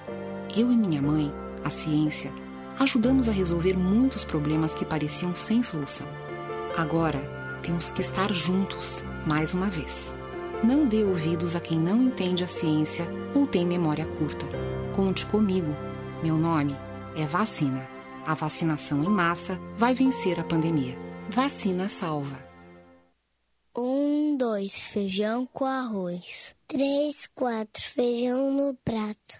Eu 0.55 0.71
e 0.71 0.77
minha 0.77 1.01
mãe, 1.01 1.33
a 1.63 1.71
ciência, 1.71 2.31
ajudamos 2.77 3.27
a 3.27 3.31
resolver 3.31 3.75
muitos 3.75 4.23
problemas 4.23 4.75
que 4.75 4.85
pareciam 4.85 5.35
sem 5.35 5.63
solução. 5.63 6.05
Agora, 6.77 7.19
temos 7.63 7.89
que 7.89 8.01
estar 8.01 8.31
juntos, 8.31 9.03
mais 9.25 9.51
uma 9.51 9.67
vez. 9.67 10.13
Não 10.63 10.87
dê 10.87 11.03
ouvidos 11.03 11.55
a 11.55 11.59
quem 11.59 11.79
não 11.79 12.03
entende 12.03 12.43
a 12.43 12.47
ciência 12.47 13.09
ou 13.33 13.47
tem 13.47 13.65
memória 13.65 14.05
curta. 14.05 14.45
Conte 14.95 15.25
comigo. 15.25 15.75
Meu 16.21 16.37
nome 16.37 16.77
é 17.15 17.25
Vacina. 17.25 17.89
A 18.27 18.35
vacinação 18.35 19.03
em 19.03 19.09
massa 19.09 19.59
vai 19.75 19.95
vencer 19.95 20.39
a 20.39 20.43
pandemia. 20.43 20.95
Vacina 21.31 21.89
salva. 21.89 22.48
Um, 23.81 24.35
dois, 24.35 24.75
feijão 24.75 25.45
com 25.45 25.63
arroz. 25.63 26.53
Três, 26.67 27.27
quatro, 27.33 27.81
feijão 27.81 28.51
no 28.51 28.73
prato. 28.83 29.39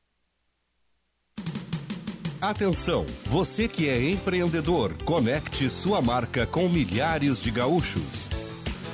Atenção, 2.41 3.05
você 3.27 3.67
que 3.67 3.87
é 3.87 4.09
empreendedor, 4.09 4.95
conecte 5.05 5.69
sua 5.69 6.01
marca 6.01 6.43
com 6.43 6.67
milhares 6.67 7.39
de 7.39 7.51
gaúchos. 7.51 8.31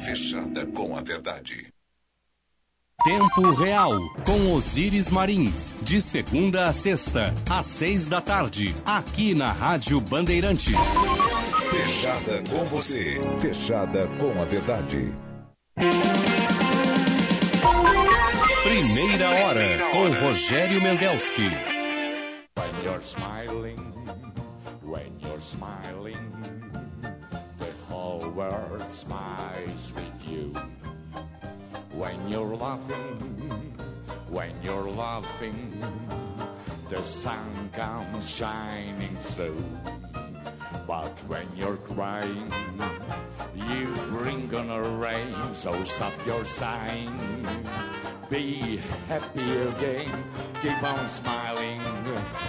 Fechada 0.00 0.66
com 0.66 0.96
a 0.96 1.02
verdade. 1.02 1.68
Tempo 3.04 3.50
Real, 3.52 3.92
com 4.24 4.54
Osíris 4.54 5.10
Marins, 5.10 5.74
de 5.82 6.00
segunda 6.00 6.66
a 6.66 6.72
sexta, 6.72 7.32
às 7.48 7.66
seis 7.66 8.08
da 8.08 8.20
tarde, 8.20 8.74
aqui 8.84 9.34
na 9.34 9.52
Rádio 9.52 10.00
Bandeirantes. 10.00 10.74
Fechada 11.70 12.42
com 12.48 12.64
você. 12.64 13.20
Fechada 13.38 14.08
com 14.18 14.40
a 14.40 14.44
verdade. 14.44 15.12
Primeira 18.62 19.30
hora, 19.30 19.78
com 19.92 20.26
Rogério 20.26 20.80
Mendelski. 20.80 21.50
When 22.56 22.84
you're 22.84 23.00
smiling, 23.00 23.76
when 24.82 25.12
you're 25.20 25.40
smiling, 25.40 26.16
world 28.18 28.90
smiles 28.90 29.94
with 29.94 30.28
you. 30.28 30.54
When 31.92 32.28
you're 32.28 32.56
laughing, 32.56 33.18
when 34.28 34.52
you're 34.62 34.90
laughing, 34.90 35.82
the 36.90 37.02
sun 37.04 37.70
comes 37.72 38.28
shining 38.28 39.16
through. 39.18 39.62
But 40.86 41.18
when 41.26 41.46
you're 41.56 41.78
crying, 41.78 42.50
you 43.54 43.86
bring 44.10 44.54
on 44.54 44.70
a 44.70 44.82
rain, 44.82 45.34
so 45.54 45.72
stop 45.84 46.12
your 46.26 46.44
sighing. 46.44 47.16
Be 48.30 48.80
happy 49.08 49.40
again, 49.40 50.10
keep 50.62 50.82
on 50.82 51.06
smiling, 51.06 51.80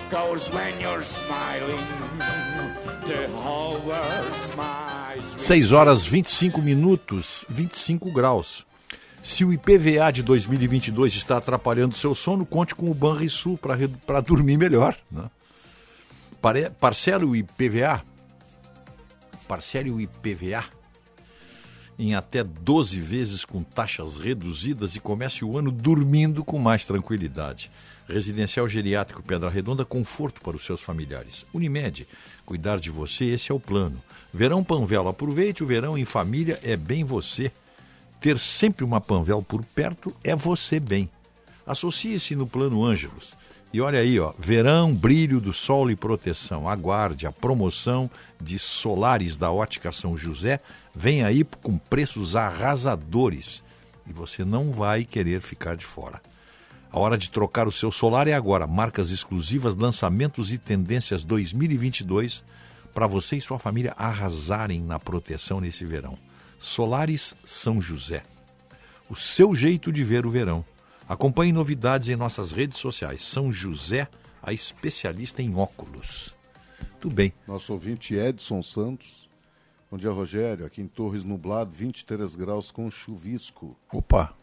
cause 0.10 0.52
when 0.52 0.80
you're 0.80 1.04
smiling, 1.04 1.86
the 3.06 3.28
whole 3.44 3.80
world 3.82 4.34
smiles. 4.36 4.88
with 5.18 5.42
6 5.42 5.72
horas 5.72 6.06
25 6.06 6.62
minutos, 6.62 7.46
25 7.50 8.12
graus. 8.12 8.66
Se 9.24 9.44
o 9.44 9.52
IPVA 9.52 10.12
de 10.12 10.24
2022 10.24 11.16
está 11.16 11.38
atrapalhando 11.38 11.96
seu 11.96 12.16
sono, 12.16 12.46
conte 12.46 12.74
com 12.74 12.90
o 12.90 12.94
Banrisul 12.94 13.58
para 13.58 14.22
dormir 14.22 14.58
melhor. 14.58 14.96
Né? 15.12 15.30
Pare, 16.42 16.70
parcele 16.70 17.26
o 17.26 17.36
IPVA, 17.36 18.04
parcele 19.48 19.90
o 19.90 20.00
IPVA 20.02 20.66
em 22.00 22.14
até 22.14 22.44
12 22.44 23.00
vezes 23.00 23.44
com 23.44 23.64
taxas 23.64 24.18
reduzidas 24.18 24.96
e 24.96 25.00
comece 25.00 25.44
o 25.44 25.58
ano 25.58 25.72
dormindo 25.72 26.44
com 26.44 26.60
mais 26.60 26.86
tranquilidade. 26.86 27.72
Residencial 28.08 28.70
Geriátrico 28.70 29.24
Pedra 29.24 29.50
Redonda, 29.50 29.84
conforto 29.84 30.40
para 30.42 30.56
os 30.56 30.64
seus 30.64 30.80
familiares. 30.80 31.46
Unimed, 31.54 32.08
cuidar 32.46 32.80
de 32.80 32.90
você, 32.90 33.26
esse 33.26 33.52
é 33.52 33.56
o 33.56 33.60
plano. 33.60 33.98
Verão 34.32 34.64
Panvel, 34.64 35.08
aproveite 35.08 35.64
o 35.64 35.68
verão 35.68 35.98
em 35.98 36.06
família, 36.06 36.60
é 36.64 36.78
bem 36.78 37.04
você. 37.04 37.52
Ter 38.22 38.40
sempre 38.40 38.86
uma 38.86 39.02
Panvel 39.02 39.42
por 39.42 39.66
perto 39.66 40.16
é 40.24 40.36
você 40.36 40.80
bem. 40.80 41.10
Associe-se 41.66 42.36
no 42.36 42.48
Plano 42.48 42.84
Ângelos. 42.84 43.34
E 43.74 43.82
olha 43.82 44.00
aí, 44.00 44.20
ó, 44.20 44.34
verão, 44.40 44.94
brilho 44.94 45.42
do 45.42 45.52
sol 45.52 45.92
e 45.92 45.96
proteção. 45.96 46.70
Aguarde 46.70 47.28
a 47.28 47.32
promoção 47.32 48.10
de 48.42 48.58
solares 48.58 49.36
da 49.36 49.52
Ótica 49.52 49.92
São 49.92 50.18
José. 50.18 50.60
Vem 50.96 51.24
aí 51.24 51.44
com 51.44 51.78
preços 51.78 52.36
arrasadores. 52.36 53.64
E 54.08 54.14
você 54.14 54.46
não 54.46 54.72
vai 54.72 55.04
querer 55.04 55.42
ficar 55.42 55.76
de 55.76 55.86
fora. 55.86 56.22
A 56.92 56.98
hora 56.98 57.18
de 57.18 57.30
trocar 57.30 57.68
o 57.68 57.72
seu 57.72 57.92
solar 57.92 58.28
é 58.28 58.34
agora. 58.34 58.66
Marcas 58.66 59.12
exclusivas, 59.12 59.76
lançamentos 59.76 60.52
e 60.52 60.58
tendências 60.58 61.26
2022 61.26 62.44
para 62.94 63.06
você 63.06 63.36
e 63.36 63.42
sua 63.42 63.60
família 63.60 63.94
arrasarem 63.96 64.82
na 64.82 65.00
proteção 65.00 65.62
nesse 65.62 65.86
verão. 65.86 66.16
Solares 66.60 67.36
São 67.46 67.80
José. 67.80 68.24
O 69.10 69.16
seu 69.16 69.54
jeito 69.54 69.92
de 69.92 70.04
ver 70.04 70.26
o 70.26 70.32
verão. 70.32 70.66
Acompanhe 71.08 71.54
novidades 71.54 72.10
em 72.10 72.18
nossas 72.18 72.52
redes 72.52 72.78
sociais. 72.78 73.22
São 73.22 73.52
José, 73.52 74.10
a 74.44 74.52
especialista 74.52 75.42
em 75.42 75.56
óculos. 75.56 76.36
Tudo 77.00 77.16
bem. 77.16 77.32
Nosso 77.48 77.72
ouvinte 77.72 78.14
Edson 78.14 78.62
Santos. 78.62 79.30
Bom 79.90 79.98
dia, 79.98 80.12
Rogério. 80.12 80.66
Aqui 80.66 80.82
em 80.82 80.88
Torres 80.88 81.24
Nublado, 81.24 81.72
23 81.72 82.36
graus 82.36 82.72
com 82.72 82.92
chuvisco. 82.92 83.78
Opa! 83.94 84.36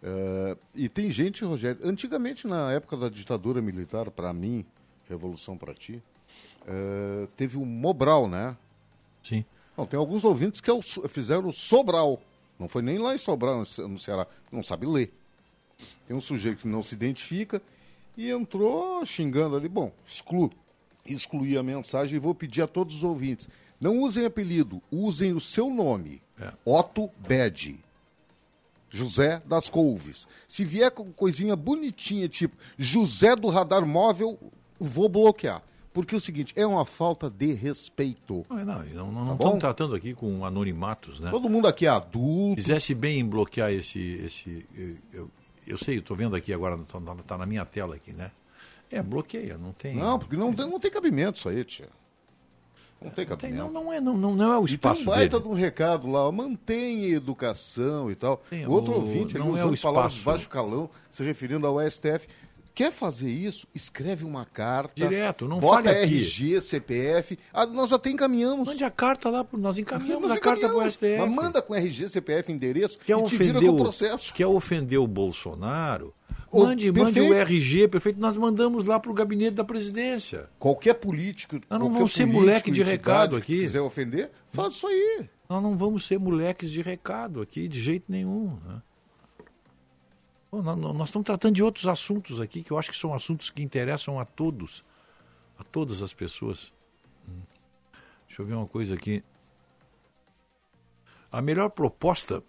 É, 0.00 0.56
e 0.76 0.88
tem 0.88 1.10
gente, 1.10 1.44
Rogério, 1.44 1.80
antigamente 1.84 2.46
na 2.46 2.70
época 2.70 2.96
da 2.96 3.08
ditadura 3.08 3.60
militar, 3.60 4.12
para 4.12 4.32
mim, 4.32 4.64
revolução 5.08 5.58
para 5.58 5.74
ti, 5.74 6.00
é, 6.68 7.26
teve 7.36 7.56
o 7.56 7.66
Mobral, 7.66 8.28
né? 8.28 8.56
Sim. 9.24 9.44
Não, 9.76 9.86
tem 9.86 9.98
alguns 9.98 10.22
ouvintes 10.22 10.60
que 10.60 10.70
é 10.70 10.74
fizeram 11.08 11.48
o 11.48 11.52
Sobral. 11.52 12.22
Não 12.60 12.68
foi 12.68 12.80
nem 12.80 12.96
lá 12.96 13.12
em 13.12 13.18
Sobral, 13.18 13.58
no 13.58 13.98
Ceará. 13.98 14.24
Não 14.52 14.62
sabe 14.62 14.86
ler. 14.86 15.12
Tem 16.10 16.16
um 16.16 16.20
sujeito 16.20 16.62
que 16.62 16.66
não 16.66 16.82
se 16.82 16.92
identifica 16.92 17.62
e 18.16 18.32
entrou 18.32 19.06
xingando 19.06 19.54
ali. 19.54 19.68
Bom, 19.68 19.92
exclu, 20.04 20.50
excluí 21.06 21.56
a 21.56 21.62
mensagem 21.62 22.16
e 22.16 22.18
vou 22.18 22.34
pedir 22.34 22.62
a 22.62 22.66
todos 22.66 22.96
os 22.96 23.04
ouvintes. 23.04 23.48
Não 23.80 24.00
usem 24.00 24.24
apelido, 24.24 24.82
usem 24.90 25.32
o 25.32 25.40
seu 25.40 25.70
nome. 25.70 26.20
Otto 26.64 27.08
Bed. 27.16 27.78
José 28.90 29.40
das 29.46 29.70
Couves. 29.70 30.26
Se 30.48 30.64
vier 30.64 30.90
com 30.90 31.12
coisinha 31.12 31.54
bonitinha, 31.54 32.28
tipo 32.28 32.56
José 32.76 33.36
do 33.36 33.46
Radar 33.46 33.86
Móvel, 33.86 34.36
vou 34.80 35.08
bloquear. 35.08 35.62
Porque 35.92 36.16
é 36.16 36.18
o 36.18 36.20
seguinte, 36.20 36.52
é 36.56 36.66
uma 36.66 36.84
falta 36.84 37.30
de 37.30 37.52
respeito. 37.52 38.44
Não, 38.50 38.64
não, 38.64 39.12
não, 39.12 39.12
não 39.12 39.26
Tá 39.28 39.44
estamos 39.44 39.60
tratando 39.60 39.94
aqui 39.94 40.12
com 40.12 40.44
anonimatos, 40.44 41.20
né? 41.20 41.30
Todo 41.30 41.48
mundo 41.48 41.68
aqui 41.68 41.86
é 41.86 41.88
adulto. 41.88 42.60
Fizesse 42.60 42.96
bem 42.96 43.20
em 43.20 43.28
bloquear 43.28 43.70
esse. 43.70 43.98
esse 44.24 44.66
eu, 45.70 45.78
sei, 45.78 45.98
estou 45.98 46.16
vendo 46.16 46.34
aqui 46.36 46.52
agora, 46.52 46.78
está 47.18 47.38
na 47.38 47.46
minha 47.46 47.64
tela 47.64 47.94
aqui, 47.96 48.12
né? 48.12 48.30
É, 48.90 49.02
bloqueia, 49.02 49.56
não 49.56 49.72
tem. 49.72 49.94
Não, 49.94 50.18
porque 50.18 50.36
não, 50.36 50.52
tem- 50.52 50.68
não 50.68 50.80
tem 50.80 50.90
cabimento 50.90 51.38
isso 51.38 51.48
aí, 51.48 51.64
tia. 51.64 51.88
Não 53.00 53.10
tem 53.10 53.24
cabimento. 53.24 53.56
Não, 53.56 53.70
não, 53.70 53.92
é, 53.92 54.00
não, 54.00 54.16
não, 54.16 54.34
não 54.34 54.52
é 54.52 54.58
o 54.58 54.66
tem 54.66 54.74
espaço 54.74 55.02
um 55.02 55.04
baita 55.06 55.38
dele. 55.38 55.42
de 55.42 55.48
um 55.48 55.58
recado 55.58 56.10
lá, 56.10 56.30
mantenha 56.30 57.06
a 57.06 57.16
educação 57.16 58.10
e 58.10 58.14
tal. 58.14 58.36
Tem, 58.50 58.66
o 58.66 58.70
outro 58.70 58.92
o- 58.92 58.96
ouvinte 58.96 59.36
ali 59.36 59.44
não 59.46 59.56
é 59.56 59.60
usando 59.64 59.74
o 59.74 59.80
palavras 59.80 60.12
de 60.12 60.18
espaço. 60.18 60.36
baixo 60.38 60.48
calão, 60.50 60.90
se 61.10 61.22
referindo 61.24 61.66
ao 61.66 61.80
STF. 61.80 62.28
Quer 62.74 62.92
fazer 62.92 63.28
isso? 63.30 63.66
Escreve 63.74 64.24
uma 64.24 64.44
carta. 64.44 64.94
Direto, 64.94 65.46
não 65.48 65.58
bota 65.58 65.84
fale 65.84 65.88
aqui. 66.04 66.14
RG, 66.16 66.60
CPF. 66.60 67.38
Ah, 67.52 67.66
nós 67.66 67.92
até 67.92 68.10
encaminhamos. 68.10 68.68
Mande 68.68 68.84
a 68.84 68.90
carta 68.90 69.28
lá, 69.28 69.46
nós 69.52 69.76
encaminhamos 69.78 70.28
Nós 70.28 70.38
a 70.38 70.40
carta 70.40 70.60
para 70.60 70.68
o 70.68 70.70
encaminhamos. 70.86 70.94
STF. 70.94 71.18
Mas 71.18 71.30
manda 71.30 71.60
com 71.62 71.74
RG, 71.74 72.08
CPF, 72.08 72.52
endereço 72.52 72.98
Quer 72.98 73.18
e 73.18 73.22
te 73.24 73.36
vira 73.36 73.58
ofender, 73.58 73.70
o 73.70 73.76
processo. 73.76 74.32
quer 74.32 74.46
ofender 74.46 74.98
o 74.98 75.06
Bolsonaro? 75.06 76.14
Mande, 76.52 76.90
mande 76.90 77.20
o 77.20 77.28
perfeito. 77.28 77.34
RG, 77.34 77.88
perfeito. 77.88 78.20
Nós 78.20 78.36
mandamos 78.36 78.84
lá 78.86 78.98
para 78.98 79.10
o 79.10 79.14
gabinete 79.14 79.52
da 79.54 79.64
presidência. 79.64 80.48
Qualquer 80.58 80.94
político. 80.94 81.56
Nós 81.70 81.78
não 81.78 81.86
qualquer 81.86 81.94
vamos 81.98 82.12
ser 82.12 82.26
moleque 82.26 82.70
de 82.72 82.82
recado 82.82 83.36
aqui. 83.36 83.60
quiser 83.60 83.80
ofender, 83.80 84.30
faz 84.50 84.74
isso 84.74 84.86
aí. 84.86 85.28
Nós 85.48 85.62
não 85.62 85.76
vamos 85.76 86.06
ser 86.06 86.18
moleques 86.18 86.70
de 86.70 86.82
recado 86.82 87.40
aqui, 87.40 87.68
de 87.68 87.80
jeito 87.80 88.04
nenhum. 88.08 88.56
né? 88.66 88.82
Nós, 90.52 90.76
nós 90.76 91.08
estamos 91.08 91.26
tratando 91.26 91.54
de 91.54 91.62
outros 91.62 91.86
assuntos 91.86 92.40
aqui, 92.40 92.62
que 92.62 92.72
eu 92.72 92.78
acho 92.78 92.90
que 92.90 92.96
são 92.96 93.14
assuntos 93.14 93.50
que 93.50 93.62
interessam 93.62 94.18
a 94.18 94.24
todos, 94.24 94.84
a 95.58 95.62
todas 95.62 96.02
as 96.02 96.12
pessoas. 96.12 96.72
Hum. 97.28 97.40
Deixa 98.26 98.42
eu 98.42 98.46
ver 98.46 98.54
uma 98.54 98.66
coisa 98.66 98.94
aqui. 98.94 99.22
A 101.30 101.40
melhor 101.40 101.70
proposta. 101.70 102.42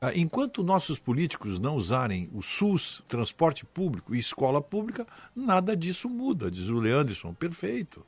ah, 0.00 0.12
Enquanto 0.14 0.62
nossos 0.62 0.98
políticos 0.98 1.58
não 1.58 1.76
usarem 1.76 2.28
o 2.34 2.42
SUS, 2.42 3.02
transporte 3.08 3.64
público 3.64 4.14
e 4.14 4.18
escola 4.18 4.60
pública, 4.60 5.06
nada 5.34 5.74
disso 5.74 6.08
muda, 6.10 6.50
diz 6.50 6.68
o 6.68 6.78
Leanderson. 6.78 7.32
Perfeito. 7.32 8.04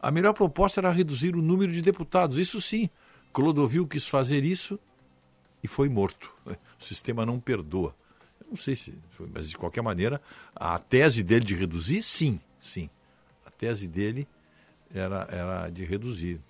A 0.00 0.10
melhor 0.12 0.34
proposta 0.34 0.80
era 0.80 0.92
reduzir 0.92 1.34
o 1.34 1.42
número 1.42 1.72
de 1.72 1.82
deputados. 1.82 2.38
Isso 2.38 2.60
sim. 2.60 2.88
Clodovil 3.32 3.88
quis 3.88 4.06
fazer 4.06 4.44
isso 4.44 4.78
e 5.62 5.66
foi 5.66 5.88
morto. 5.88 6.32
O 6.78 6.84
sistema 6.84 7.24
não 7.24 7.40
perdoa. 7.40 7.96
Não 8.50 8.56
sei 8.56 8.76
se 8.76 8.94
foi, 9.10 9.28
mas 9.32 9.48
de 9.48 9.56
qualquer 9.56 9.82
maneira, 9.82 10.20
a 10.54 10.78
tese 10.78 11.22
dele 11.22 11.44
de 11.44 11.54
reduzir, 11.54 12.02
sim, 12.02 12.40
sim. 12.60 12.88
A 13.44 13.50
tese 13.50 13.86
dele 13.86 14.28
era, 14.94 15.26
era 15.30 15.68
de 15.70 15.84
reduzir. 15.84 16.40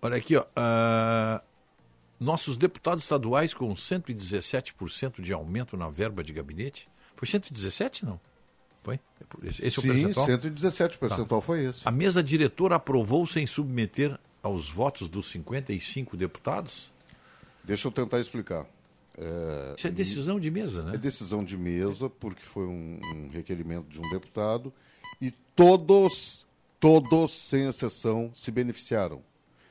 Olha 0.00 0.16
aqui, 0.16 0.36
ó. 0.36 0.44
ah, 0.56 1.42
nossos 2.18 2.56
deputados 2.56 3.04
estaduais 3.04 3.52
com 3.52 3.72
117% 3.72 5.20
de 5.20 5.32
aumento 5.32 5.76
na 5.76 5.88
verba 5.88 6.22
de 6.22 6.32
gabinete. 6.32 6.88
Foi 7.16 7.28
117, 7.28 8.04
não? 8.04 8.20
Foi? 8.82 8.98
Esse 9.42 9.64
esse 9.64 9.78
é 9.78 9.80
o 9.80 9.82
Sim, 9.82 9.88
percentual? 9.88 10.26
117 10.26 10.98
percentual 10.98 11.40
foi 11.40 11.64
esse. 11.66 11.86
A 11.86 11.90
mesa 11.90 12.22
diretora 12.22 12.76
aprovou 12.76 13.26
sem 13.26 13.46
submeter 13.46 14.18
aos 14.42 14.68
votos 14.68 15.08
dos 15.08 15.30
55 15.30 16.16
deputados? 16.16 16.92
Deixa 17.64 17.88
eu 17.88 17.92
tentar 17.92 18.20
explicar. 18.20 18.66
É, 19.16 19.74
Isso 19.76 19.86
é 19.86 19.90
decisão 19.90 20.40
de 20.40 20.50
mesa, 20.50 20.82
né? 20.82 20.94
É 20.94 20.98
decisão 20.98 21.44
de 21.44 21.56
mesa, 21.56 22.08
porque 22.08 22.42
foi 22.42 22.66
um, 22.66 22.98
um 23.14 23.28
requerimento 23.30 23.86
de 23.88 24.00
um 24.00 24.10
deputado, 24.10 24.72
e 25.20 25.30
todos, 25.54 26.46
todos, 26.80 27.32
sem 27.32 27.66
exceção, 27.66 28.30
se 28.34 28.50
beneficiaram. 28.50 29.22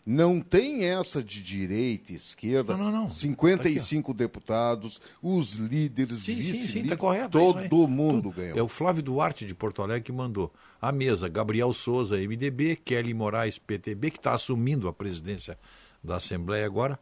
Não 0.06 0.42
tem 0.42 0.86
essa 0.86 1.24
de 1.24 1.44
direita 1.44 2.12
e 2.12 2.16
esquerda. 2.16 2.76
Não, 2.76 2.86
não, 2.86 3.02
não. 3.04 3.10
55 3.10 4.14
deputados, 4.16 5.00
os 5.22 5.54
líderes, 5.54 6.26
vice-líderes, 6.26 6.90
tá 6.90 6.98
correto. 6.98 7.38
é 7.38 7.42
todo 7.68 7.88
mundo 7.88 8.24
Tudo. 8.24 8.36
ganhou. 8.36 8.58
É 8.58 8.64
o 8.64 8.68
Flávio 8.68 9.04
Duarte 9.04 9.46
de 9.46 9.54
Porto 9.54 9.82
Alegre 9.82 10.04
que 10.04 10.12
mandou. 10.12 10.52
A 10.82 10.92
mesa, 10.92 11.30
Gabriel 11.30 11.72
Souza, 11.72 12.18
MDB, 12.18 12.78
Kelly 12.78 13.14
Moraes, 13.14 13.60
PTB, 13.60 14.10
que 14.10 14.18
está 14.18 14.34
assumindo 14.34 14.88
a 14.88 14.94
presidência 14.94 15.58
da 16.04 16.16
Assembleia 16.16 16.66
agora. 16.66 17.00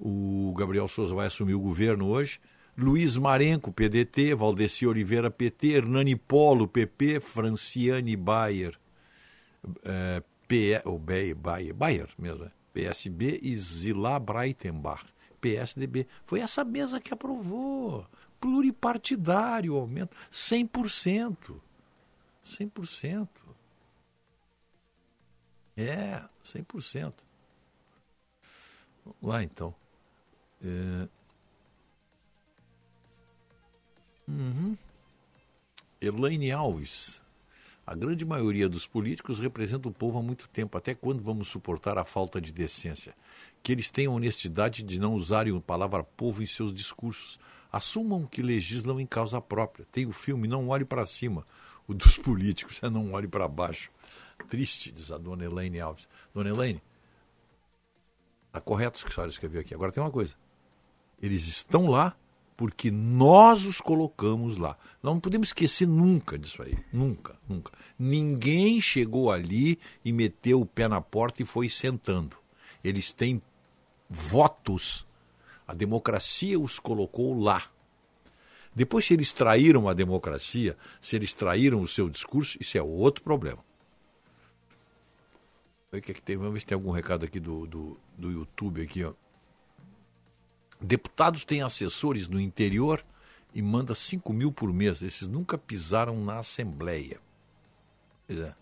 O 0.00 0.54
Gabriel 0.56 0.86
Souza 0.88 1.14
vai 1.14 1.26
assumir 1.26 1.54
o 1.54 1.60
governo 1.60 2.06
hoje. 2.06 2.40
Luiz 2.76 3.16
Marenco, 3.16 3.72
PDT, 3.72 4.34
Valdeci 4.36 4.86
Oliveira, 4.86 5.30
PT, 5.30 5.68
Hernani 5.68 6.14
Polo, 6.14 6.68
PP, 6.68 7.18
Franciane 7.18 8.14
Bayer, 8.14 8.78
eh, 9.84 10.22
PE, 10.46 10.82
ou 10.84 10.96
Bayer, 10.96 11.34
Bayer, 11.34 11.74
Bayer 11.74 12.08
mesmo, 12.16 12.44
né? 12.44 12.52
PSB 12.72 13.40
e 13.42 13.56
Zilá 13.56 14.20
Breitenbach, 14.20 15.04
PSDB. 15.40 16.06
Foi 16.24 16.38
essa 16.38 16.64
mesa 16.64 17.00
que 17.00 17.12
aprovou. 17.12 18.06
Pluripartidário, 18.40 19.74
aumento, 19.74 20.16
100%. 20.30 21.60
100%. 22.44 23.28
É, 25.76 26.22
100%. 26.44 27.14
Vamos 29.04 29.18
lá, 29.22 29.42
então. 29.42 29.74
É... 30.64 31.08
Uhum. 34.28 34.76
Elaine 36.00 36.52
Alves. 36.52 37.22
A 37.86 37.94
grande 37.94 38.24
maioria 38.24 38.68
dos 38.68 38.86
políticos 38.86 39.38
representa 39.38 39.88
o 39.88 39.92
povo 39.92 40.18
há 40.18 40.22
muito 40.22 40.46
tempo. 40.48 40.76
Até 40.76 40.94
quando 40.94 41.22
vamos 41.22 41.48
suportar 41.48 41.96
a 41.96 42.04
falta 42.04 42.38
de 42.38 42.52
decência? 42.52 43.14
Que 43.62 43.72
eles 43.72 43.90
tenham 43.90 44.14
honestidade 44.14 44.82
de 44.82 44.98
não 45.00 45.14
usarem 45.14 45.56
a 45.56 45.60
palavra 45.60 46.04
povo 46.04 46.42
em 46.42 46.46
seus 46.46 46.72
discursos. 46.72 47.40
Assumam 47.72 48.26
que 48.26 48.42
legislam 48.42 49.00
em 49.00 49.06
causa 49.06 49.40
própria. 49.40 49.86
Tem 49.90 50.04
o 50.04 50.12
filme 50.12 50.46
Não 50.46 50.68
Olhe 50.68 50.84
para 50.84 51.06
Cima, 51.06 51.46
o 51.86 51.94
dos 51.94 52.16
políticos, 52.18 52.78
é 52.82 52.90
Não 52.90 53.12
Olhe 53.12 53.26
para 53.26 53.48
Baixo. 53.48 53.90
Triste, 54.48 54.92
diz 54.92 55.10
a 55.10 55.16
dona 55.16 55.44
Elaine 55.44 55.80
Alves. 55.80 56.06
Dona 56.34 56.50
Elaine, 56.50 56.82
está 58.46 58.60
correto 58.60 59.00
o 59.00 59.04
que 59.04 59.10
a 59.10 59.14
senhora 59.14 59.30
escreveu 59.30 59.60
aqui. 59.62 59.74
Agora 59.74 59.90
tem 59.90 60.02
uma 60.02 60.10
coisa. 60.10 60.34
Eles 61.20 61.46
estão 61.46 61.88
lá 61.88 62.16
porque 62.56 62.90
nós 62.90 63.64
os 63.64 63.80
colocamos 63.80 64.56
lá. 64.56 64.76
Nós 65.00 65.14
não 65.14 65.20
podemos 65.20 65.50
esquecer 65.50 65.86
nunca 65.86 66.36
disso 66.36 66.60
aí. 66.60 66.76
Nunca, 66.92 67.38
nunca. 67.48 67.72
Ninguém 67.96 68.80
chegou 68.80 69.30
ali 69.30 69.78
e 70.04 70.12
meteu 70.12 70.60
o 70.60 70.66
pé 70.66 70.88
na 70.88 71.00
porta 71.00 71.40
e 71.40 71.46
foi 71.46 71.68
sentando. 71.68 72.36
Eles 72.82 73.12
têm 73.12 73.40
votos. 74.10 75.06
A 75.68 75.74
democracia 75.74 76.58
os 76.58 76.80
colocou 76.80 77.38
lá. 77.38 77.70
Depois, 78.74 79.04
se 79.04 79.14
eles 79.14 79.32
traíram 79.32 79.88
a 79.88 79.94
democracia, 79.94 80.76
se 81.00 81.14
eles 81.14 81.32
traíram 81.32 81.80
o 81.80 81.86
seu 81.86 82.08
discurso, 82.08 82.58
isso 82.60 82.76
é 82.76 82.82
outro 82.82 83.22
problema. 83.22 83.64
O 85.92 86.00
que 86.00 86.10
é 86.10 86.14
que 86.14 86.22
tem? 86.22 86.36
Vamos 86.36 86.54
ver 86.54 86.60
se 86.60 86.66
tem 86.66 86.74
algum 86.74 86.90
recado 86.90 87.24
aqui 87.24 87.38
do, 87.38 87.66
do, 87.66 88.00
do 88.16 88.30
YouTube 88.30 88.82
aqui, 88.82 89.04
ó. 89.04 89.14
Deputados 90.80 91.44
têm 91.44 91.62
assessores 91.62 92.28
no 92.28 92.40
interior 92.40 93.04
e 93.54 93.60
manda 93.62 93.94
5 93.94 94.32
mil 94.32 94.52
por 94.52 94.72
mês. 94.72 95.02
Esses 95.02 95.26
nunca 95.26 95.58
pisaram 95.58 96.22
na 96.24 96.38
Assembleia. 96.38 97.18
Pois 98.26 98.38
é. 98.40 98.54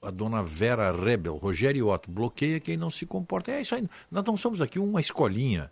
A 0.00 0.10
dona 0.10 0.42
Vera 0.42 0.90
Rebel, 0.90 1.36
Rogério 1.36 1.88
Otto, 1.88 2.10
bloqueia 2.10 2.58
quem 2.58 2.76
não 2.76 2.90
se 2.90 3.06
comporta. 3.06 3.52
É 3.52 3.60
isso 3.60 3.74
aí. 3.74 3.86
Nós 4.10 4.24
não 4.24 4.36
somos 4.36 4.60
aqui 4.60 4.78
uma 4.80 5.00
escolinha 5.00 5.70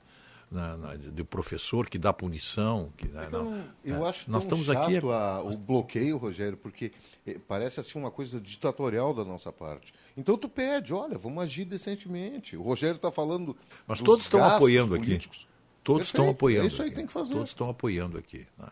na, 0.48 0.76
na, 0.76 0.94
de 0.94 1.24
professor 1.24 1.88
que 1.88 1.98
dá 1.98 2.12
punição. 2.12 2.92
Que, 2.96 3.09
né, 3.09 3.24
Eu, 3.26 3.30
não. 3.30 3.44
não- 3.51 3.64
eu 3.84 4.07
É, 4.07 4.09
acho 4.09 4.30
nós 4.30 4.44
estamos 4.44 4.70
aqui. 4.70 4.98
a- 4.98 5.42
o 5.42 5.57
bloqueio, 5.57 6.16
Rogério, 6.16 6.57
porque 6.57 6.92
eh, 7.26 7.38
parece 7.48 7.80
assim 7.80 7.98
uma 7.98 8.11
coisa 8.11 8.40
ditatorial 8.40 9.12
da 9.12 9.24
nossa 9.24 9.51
parte. 9.53 9.92
Então 10.17 10.37
tu 10.37 10.49
pede, 10.49 10.93
olha, 10.93 11.17
vamos 11.17 11.43
agir 11.43 11.65
decentemente. 11.65 12.57
O 12.57 12.63
Rogério 12.63 12.97
está 12.97 13.11
falando. 13.11 13.57
Mas 13.87 13.99
dos 13.99 14.05
todos 14.07 14.23
estão 14.23 14.45
apoiando 14.45 14.97
políticos. 14.97 15.39
aqui. 15.39 15.51
Todos 15.83 16.09
estão 16.09 16.25
Perfeito, 16.27 16.37
apoiando. 16.39 16.65
É 16.65 16.69
isso 16.69 16.83
aí 16.83 16.89
aqui. 16.89 16.97
tem 16.97 17.07
que 17.07 17.13
fazer. 17.13 17.35
Todos 17.35 17.51
estão 17.51 17.69
apoiando 17.71 18.19
aqui. 18.19 18.47
né? 18.59 18.69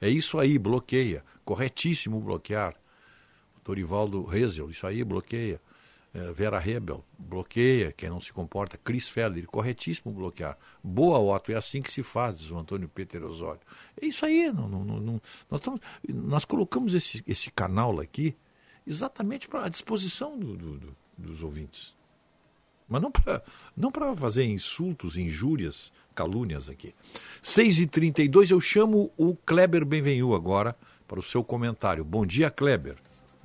É. 0.00 0.06
É 0.06 0.08
isso 0.10 0.38
aí, 0.38 0.58
bloqueia. 0.58 1.22
Corretíssimo 1.44 2.20
bloquear. 2.20 2.74
Dorivaldo 3.64 4.24
Rezel, 4.24 4.70
isso 4.70 4.86
aí, 4.86 5.02
bloqueia. 5.04 5.60
É, 6.14 6.32
Vera 6.32 6.60
Rebel, 6.60 7.04
bloqueia 7.18 7.90
quem 7.90 8.08
não 8.08 8.20
se 8.20 8.32
comporta. 8.32 8.78
Chris 8.78 9.08
Feller, 9.08 9.46
corretíssimo 9.48 10.12
bloquear. 10.12 10.56
Boa, 10.82 11.18
Otto, 11.18 11.50
é 11.50 11.56
assim 11.56 11.82
que 11.82 11.92
se 11.92 12.04
faz, 12.04 12.38
diz 12.38 12.50
o 12.52 12.56
Antônio 12.58 12.88
Peter 12.88 13.20
Osório. 13.24 13.60
É 14.00 14.06
isso 14.06 14.24
aí, 14.24 14.52
não, 14.52 14.68
não, 14.68 14.84
não- 14.84 15.00
não- 15.00 15.20
nós, 15.50 15.58
estamos- 15.60 15.80
nós 16.08 16.44
colocamos 16.44 16.94
esse, 16.94 17.20
esse 17.26 17.50
canal 17.50 17.98
aqui 17.98 18.36
exatamente 18.86 19.48
para 19.48 19.64
a 19.64 19.68
disposição 19.68 20.38
do- 20.38 20.56
do- 20.56 20.78
do- 20.78 20.96
dos 21.16 21.42
ouvintes. 21.42 21.94
Mas 22.88 23.00
não 23.00 23.10
para 23.10 23.42
não 23.76 23.90
fazer 24.16 24.44
insultos, 24.44 25.16
injúrias, 25.16 25.90
calúnias 26.14 26.68
aqui. 26.68 26.94
6h32, 27.42 28.50
eu 28.50 28.60
chamo 28.60 29.10
o 29.16 29.34
Kleber 29.34 29.84
Benvenu 29.84 30.34
agora 30.34 30.76
para 31.08 31.18
o 31.18 31.22
seu 31.22 31.42
comentário. 31.42 32.04
Bom 32.04 32.26
dia, 32.26 32.50
Kleber. 32.50 32.96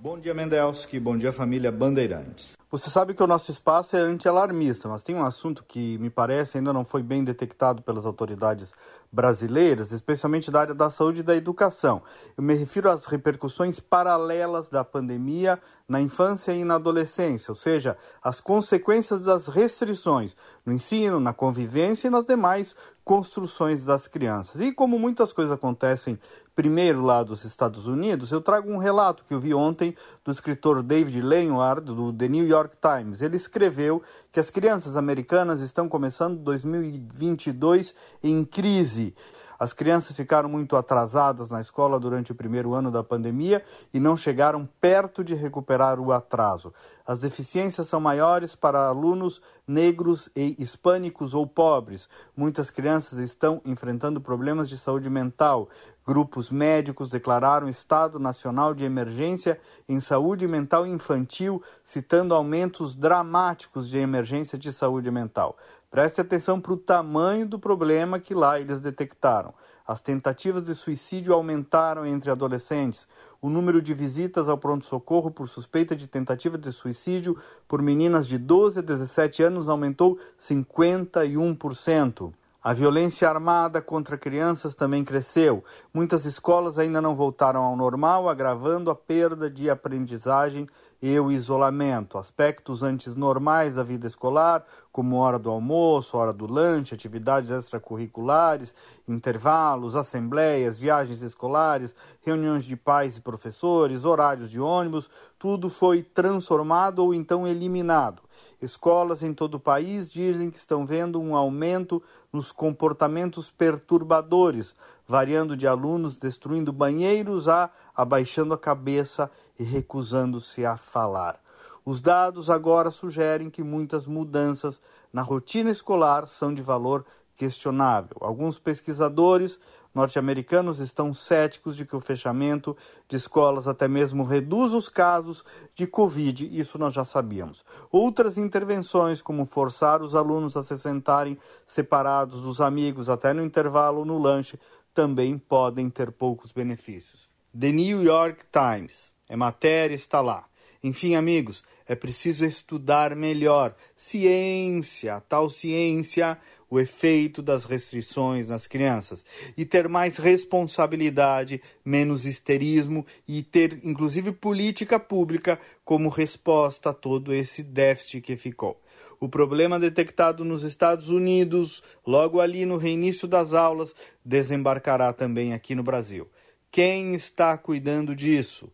Bom 0.02 0.18
dia, 0.18 0.34
Mendelski. 0.34 0.98
Bom 0.98 1.18
dia, 1.18 1.34
família 1.34 1.70
Bandeirantes. 1.70 2.54
Você 2.72 2.90
sabe 2.90 3.14
que 3.14 3.22
o 3.22 3.28
nosso 3.28 3.52
espaço 3.52 3.98
é 3.98 4.00
anti-alarmista, 4.00 4.88
mas 4.88 5.04
tem 5.04 5.14
um 5.14 5.26
assunto 5.26 5.62
que 5.68 5.98
me 5.98 6.10
parece 6.10 6.58
ainda 6.58 6.72
não 6.72 6.86
foi 6.86 7.04
bem 7.04 7.22
detectado 7.22 7.82
pelas 7.82 8.06
autoridades 8.06 8.74
brasileiras, 9.12 9.92
especialmente 9.92 10.50
da 10.50 10.62
área 10.62 10.74
da 10.74 10.90
saúde 10.90 11.20
e 11.20 11.24
da 11.24 11.36
educação. 11.36 12.02
Eu 12.38 12.44
me 12.44 12.54
refiro 12.54 12.90
às 12.90 13.04
repercussões 13.08 13.82
paralelas 13.82 14.70
da 14.70 14.86
pandemia 14.86 15.60
na 15.90 16.00
infância 16.00 16.54
e 16.54 16.64
na 16.64 16.76
adolescência, 16.76 17.52
ou 17.52 17.56
seja, 17.56 17.98
as 18.24 18.40
consequências 18.40 19.22
das 19.22 19.48
restrições 19.48 20.36
no 20.64 20.72
ensino, 20.72 21.20
na 21.20 21.34
convivência 21.34 22.08
e 22.08 22.12
nas 22.12 22.26
demais 22.26 22.76
construções 23.04 23.84
das 23.84 24.08
crianças. 24.08 24.62
E 24.62 24.72
como 24.72 25.00
muitas 25.00 25.34
coisas 25.34 25.52
acontecem 25.52 26.20
primeiro 26.56 27.02
lá 27.04 27.24
dos 27.24 27.44
Estados 27.44 27.88
Unidos, 27.88 28.32
eu 28.32 28.40
trago 28.40 28.72
um 28.72 28.78
relato 28.78 29.24
que 29.24 29.34
eu 29.34 29.40
vi 29.40 29.52
ontem 29.52 29.96
do 30.24 30.32
escritor 30.32 30.84
David 30.84 31.22
Leonard, 31.22 31.82
do 31.82 32.14
The 32.14 32.28
New 32.28 32.46
York 32.46 32.76
Times. 32.80 33.22
Ele 33.22 33.36
escreveu 33.36 34.04
que 34.32 34.40
as 34.40 34.52
crianças 34.52 34.96
americanas 34.96 35.62
estão 35.62 35.90
começando 35.90 36.38
2022 36.38 37.96
em 38.22 38.46
crise. 38.46 39.16
As 39.60 39.74
crianças 39.74 40.16
ficaram 40.16 40.48
muito 40.48 40.78
atrasadas 40.78 41.50
na 41.50 41.60
escola 41.60 42.00
durante 42.00 42.32
o 42.32 42.36
primeiro 42.36 42.74
ano 42.74 42.90
da 42.90 43.04
pandemia 43.04 43.62
e 43.94 44.00
não 44.00 44.16
chegaram 44.16 44.66
perto 44.80 45.22
de 45.22 45.36
recuperar 45.36 46.00
o 46.00 46.14
atraso. 46.14 46.74
As 47.06 47.18
deficiências 47.18 47.88
são 47.88 48.00
maiores 48.00 48.56
para 48.56 48.88
alunos 48.88 49.42
negros 49.68 50.30
e 50.36 50.56
hispânicos 50.58 51.34
ou 51.34 51.46
pobres. 51.46 52.08
Muitas 52.38 52.70
crianças 52.70 53.20
estão 53.20 53.62
enfrentando 53.66 54.22
problemas 54.22 54.70
de 54.70 54.78
saúde 54.78 55.10
mental. 55.10 55.70
Grupos 56.06 56.50
médicos 56.50 57.10
declararam 57.10 57.68
estado 57.68 58.18
nacional 58.18 58.74
de 58.74 58.84
emergência 58.84 59.60
em 59.88 60.00
saúde 60.00 60.48
mental 60.48 60.88
infantil, 60.88 61.62
citando 61.84 62.34
aumentos 62.34 62.96
dramáticos 62.96 63.90
de 63.90 63.98
emergência 63.98 64.58
de 64.58 64.72
saúde 64.72 65.12
mental. 65.12 65.58
Preste 65.90 66.22
atenção 66.22 66.62
para 66.62 66.74
o 66.74 66.78
tamanho 66.78 67.48
do 67.48 67.58
problema 67.58 68.20
que 68.20 68.36
lá 68.36 68.60
eles 68.60 68.80
detectaram. 68.80 69.56
As 69.88 70.00
tentativas 70.00 70.64
de 70.64 70.76
suicídio 70.76 71.34
aumentaram 71.34 72.06
entre 72.06 72.30
adolescentes. 72.30 73.08
O 73.42 73.50
número 73.50 73.82
de 73.82 73.92
visitas 73.96 74.48
ao 74.48 74.56
pronto-socorro 74.56 75.32
por 75.32 75.50
suspeita 75.50 75.96
de 75.96 76.06
tentativa 76.06 76.60
de 76.60 76.72
suicídio 76.72 77.36
por 77.68 77.82
meninas 77.82 78.28
de 78.28 78.38
12 78.38 78.78
a 78.80 78.84
17 78.84 79.42
anos 79.42 79.68
aumentou 79.68 80.20
51%. 80.40 82.32
A 82.62 82.74
violência 82.74 83.28
armada 83.28 83.82
contra 83.82 84.18
crianças 84.18 84.76
também 84.76 85.04
cresceu. 85.04 85.64
Muitas 85.92 86.24
escolas 86.26 86.78
ainda 86.78 87.02
não 87.02 87.16
voltaram 87.16 87.64
ao 87.64 87.76
normal, 87.76 88.30
agravando 88.30 88.92
a 88.92 88.96
perda 88.96 89.50
de 89.50 89.72
aprendizagem 89.72 90.68
e 91.02 91.18
o 91.20 91.32
isolamento. 91.32 92.18
Aspectos 92.18 92.84
antes 92.84 93.16
normais 93.16 93.76
da 93.76 93.84
vida 93.84 94.08
escolar, 94.08 94.66
como 94.92 95.18
hora 95.18 95.40
do 95.40 95.50
almoço, 95.50 96.18
hora 96.18 96.34
do 96.34 96.52
lanche, 96.52 96.94
atividades 96.94 97.50
extracurriculares, 97.52 98.74
intervalos, 99.08 99.96
assembleias, 99.96 100.78
viagens 100.78 101.22
escolares, 101.22 101.96
reuniões 102.22 102.66
de 102.66 102.76
pais 102.76 103.18
e 103.18 103.22
professores, 103.22 104.04
horários 104.04 104.50
de 104.50 104.60
ônibus, 104.60 105.10
tudo 105.38 105.70
foi 105.70 106.04
transformado 106.04 107.00
ou 107.00 107.14
então 107.14 107.48
eliminado. 107.48 108.22
Escolas 108.62 109.24
em 109.24 109.34
todo 109.34 109.56
o 109.56 109.60
país 109.60 110.12
dizem 110.12 110.52
que 110.52 110.58
estão 110.58 110.86
vendo 110.86 111.22
um 111.22 111.34
aumento 111.34 112.04
nos 112.32 112.52
comportamentos 112.52 113.50
perturbadores, 113.50 114.76
variando 115.08 115.56
de 115.56 115.66
alunos 115.66 116.18
destruindo 116.18 116.74
banheiros 116.74 117.48
a 117.48 117.70
abaixando 117.96 118.54
a 118.54 118.58
cabeça 118.58 119.32
e 119.60 119.64
recusando-se 119.64 120.66
a 120.66 120.78
falar. 120.78 121.40
Os 121.86 122.02
dados 122.02 122.50
agora 122.50 122.90
sugerem 122.90 123.50
que 123.50 123.62
muitas 123.62 124.06
mudanças 124.08 124.82
na 125.12 125.22
rotina 125.22 125.70
escolar 125.70 126.26
são 126.28 126.54
de 126.54 126.62
valor 126.62 127.06
questionável. 127.36 128.18
Alguns 128.22 128.58
pesquisadores 128.58 129.60
norte-americanos 129.94 130.80
estão 130.80 131.14
céticos 131.14 131.76
de 131.76 131.86
que 131.86 131.96
o 131.96 132.00
fechamento 132.00 132.78
de 133.08 133.16
escolas 133.16 133.68
até 133.68 133.88
mesmo 133.88 134.24
reduz 134.24 134.74
os 134.74 134.88
casos 134.88 135.44
de 135.74 135.88
Covid, 135.88 136.48
isso 136.58 136.78
nós 136.78 136.94
já 136.94 137.04
sabíamos. 137.04 137.66
Outras 137.92 138.38
intervenções, 138.38 139.22
como 139.22 139.46
forçar 139.46 140.02
os 140.02 140.16
alunos 140.16 140.56
a 140.56 140.64
se 140.64 140.78
sentarem 140.78 141.38
separados 141.66 142.42
dos 142.42 142.62
amigos 142.62 143.10
até 143.10 143.34
no 143.34 143.44
intervalo 143.44 144.06
no 144.06 144.20
lanche, 144.20 144.60
também 144.94 145.38
podem 145.38 145.90
ter 145.90 146.12
poucos 146.12 146.52
benefícios. 146.52 147.28
The 147.58 147.72
New 147.72 148.04
York 148.04 148.46
Times, 148.52 149.16
é 149.30 149.36
matéria, 149.36 149.96
está 149.96 150.20
lá. 150.20 150.46
Enfim, 150.84 151.16
amigos, 151.16 151.64
é 151.86 151.96
preciso 151.96 152.44
estudar 152.44 153.16
melhor. 153.16 153.76
Ciência, 153.96 155.22
tal 155.30 155.50
ciência, 155.50 156.38
o 156.70 156.80
efeito 156.80 157.42
das 157.42 157.66
restrições 157.66 158.50
nas 158.50 158.68
crianças. 158.68 159.26
E 159.58 159.66
ter 159.66 159.90
mais 159.90 160.18
responsabilidade, 160.18 161.62
menos 161.84 162.26
histerismo 162.26 163.06
e 163.28 163.42
ter, 163.42 163.80
inclusive, 163.84 164.32
política 164.32 165.00
pública 165.00 165.60
como 165.84 166.10
resposta 166.10 166.92
a 166.92 166.94
todo 166.94 167.34
esse 167.34 167.64
déficit 167.64 168.22
que 168.22 168.38
ficou. 168.38 168.82
O 169.20 169.28
problema 169.28 169.80
detectado 169.80 170.46
nos 170.46 170.64
Estados 170.64 171.10
Unidos, 171.10 171.84
logo 172.06 172.40
ali 172.40 172.66
no 172.66 172.78
reinício 172.78 173.28
das 173.28 173.54
aulas, 173.54 173.94
desembarcará 174.24 175.12
também 175.12 175.54
aqui 175.54 175.76
no 175.76 175.84
Brasil. 175.84 176.30
Quem 176.72 177.16
está 177.16 177.58
cuidando 177.58 178.16
disso? 178.16 178.72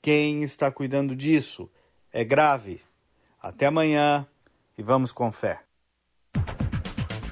Quem 0.00 0.42
está 0.42 0.70
cuidando 0.70 1.14
disso? 1.14 1.70
É 2.12 2.24
grave. 2.24 2.80
Até 3.40 3.66
amanhã 3.66 4.26
e 4.76 4.82
vamos 4.82 5.12
com 5.12 5.30
fé. 5.32 5.60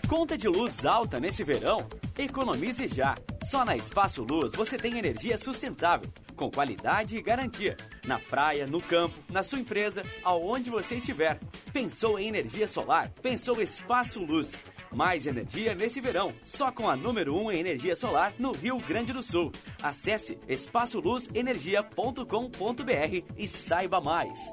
Conta 0.08 0.36
de 0.36 0.46
luz 0.46 0.84
alta 0.84 1.18
nesse 1.18 1.42
verão? 1.42 1.88
Economize 2.16 2.86
já. 2.88 3.14
Só 3.42 3.64
na 3.64 3.74
Espaço 3.74 4.22
Luz 4.22 4.52
você 4.54 4.76
tem 4.76 4.98
energia 4.98 5.36
sustentável, 5.36 6.08
com 6.36 6.50
qualidade 6.50 7.16
e 7.16 7.22
garantia. 7.22 7.76
Na 8.06 8.18
praia, 8.18 8.66
no 8.66 8.80
campo, 8.80 9.18
na 9.28 9.42
sua 9.42 9.58
empresa, 9.58 10.02
aonde 10.22 10.70
você 10.70 10.96
estiver. 10.96 11.40
Pensou 11.72 12.18
em 12.18 12.28
energia 12.28 12.68
solar? 12.68 13.10
Pensou 13.22 13.60
Espaço 13.60 14.22
Luz. 14.22 14.56
Mais 14.94 15.26
energia 15.26 15.74
nesse 15.74 16.00
verão, 16.00 16.32
só 16.44 16.70
com 16.70 16.88
a 16.88 16.96
número 16.96 17.34
1 17.34 17.44
um 17.44 17.50
em 17.50 17.58
energia 17.58 17.96
solar 17.96 18.32
no 18.38 18.52
Rio 18.52 18.78
Grande 18.78 19.12
do 19.12 19.22
Sul. 19.22 19.50
Acesse 19.82 20.38
espaçoluzenergia.com.br 20.48 23.24
e 23.36 23.48
saiba 23.48 24.00
mais. 24.00 24.52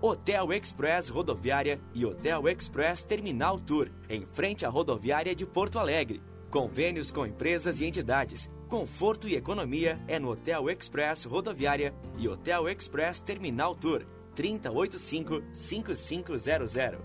Hotel 0.06 0.52
Express 0.52 1.08
Rodoviária 1.08 1.80
e 1.94 2.04
Hotel 2.04 2.46
Express 2.50 3.04
Terminal 3.04 3.58
Tour, 3.58 3.88
em 4.06 4.26
frente 4.26 4.66
à 4.66 4.68
rodoviária 4.68 5.34
de 5.34 5.46
Porto 5.46 5.78
Alegre. 5.78 6.20
Convênios 6.50 7.10
com 7.10 7.24
empresas 7.24 7.80
e 7.80 7.86
entidades. 7.86 8.50
Conforto 8.68 9.26
e 9.26 9.34
economia 9.34 9.98
é 10.06 10.18
no 10.18 10.30
Hotel 10.30 10.68
Express 10.68 11.24
Rodoviária 11.24 11.94
e 12.18 12.28
Hotel 12.28 12.68
Express 12.68 13.22
Terminal 13.22 13.74
Tour. 13.74 14.04
3085-5500. 14.36 16.98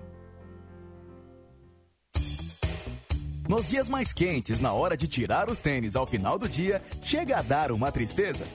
Nos 3.47 3.69
dias 3.69 3.87
mais 3.87 4.11
quentes, 4.11 4.59
na 4.59 4.73
hora 4.73 4.97
de 4.97 5.07
tirar 5.07 5.49
os 5.49 5.61
tênis 5.61 5.95
ao 5.95 6.05
final 6.05 6.37
do 6.37 6.49
dia, 6.49 6.81
chega 7.01 7.37
a 7.37 7.41
dar 7.41 7.71
uma 7.71 7.93
tristeza? 7.93 8.45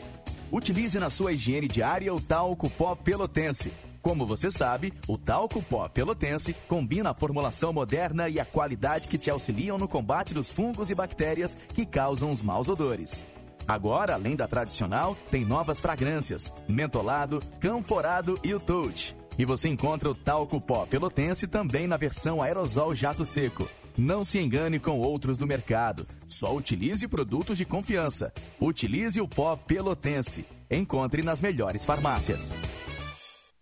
Utilize 0.53 0.99
na 0.99 1.09
sua 1.09 1.32
higiene 1.32 1.66
diária 1.66 2.14
o 2.14 2.20
talco 2.20 2.68
pó 2.68 2.95
pelotense. 2.95 3.72
Como 4.05 4.26
você 4.26 4.50
sabe, 4.50 4.92
o 5.09 5.16
talco 5.16 5.62
pó 5.62 5.88
pelotense 5.88 6.52
combina 6.68 7.11
a 7.11 7.14
formulação 7.14 7.72
moderna 7.72 8.28
e 8.28 8.38
a 8.38 8.44
qualidade 8.44 9.09
que 9.09 9.16
te 9.16 9.30
auxiliam 9.30 9.78
no 9.78 9.88
combate 9.88 10.34
dos 10.34 10.50
fungos 10.50 10.90
e 10.90 10.94
bactérias 10.94 11.55
que 11.55 11.86
causam 11.86 12.30
os 12.30 12.42
maus 12.42 12.68
odores. 12.68 13.24
Agora, 13.66 14.12
além 14.12 14.36
da 14.36 14.47
tradicional, 14.47 15.16
tem 15.31 15.43
novas 15.43 15.81
fragrâncias: 15.81 16.52
mentolado, 16.68 17.40
canforado 17.59 18.39
e 18.44 18.52
o 18.52 18.60
touch. 18.60 19.16
E 19.39 19.47
você 19.47 19.70
encontra 19.70 20.10
o 20.10 20.14
talco 20.14 20.60
pó 20.60 20.85
pelotense 20.85 21.47
também 21.47 21.86
na 21.86 21.97
versão 21.97 22.43
aerosol 22.43 22.94
jato 22.94 23.24
seco. 23.24 23.66
Não 23.97 24.22
se 24.22 24.39
engane 24.39 24.78
com 24.78 25.01
outros 25.01 25.39
do 25.39 25.47
mercado. 25.47 26.06
Só 26.28 26.55
utilize 26.55 27.09
produtos 27.09 27.56
de 27.56 27.64
confiança. 27.64 28.35
Utilize 28.60 29.18
o 29.18 29.26
pó 29.26 29.56
pelotense. 29.56 30.44
Encontre 30.70 31.22
nas 31.22 31.40
melhores 31.40 31.86
farmácias. 31.86 32.55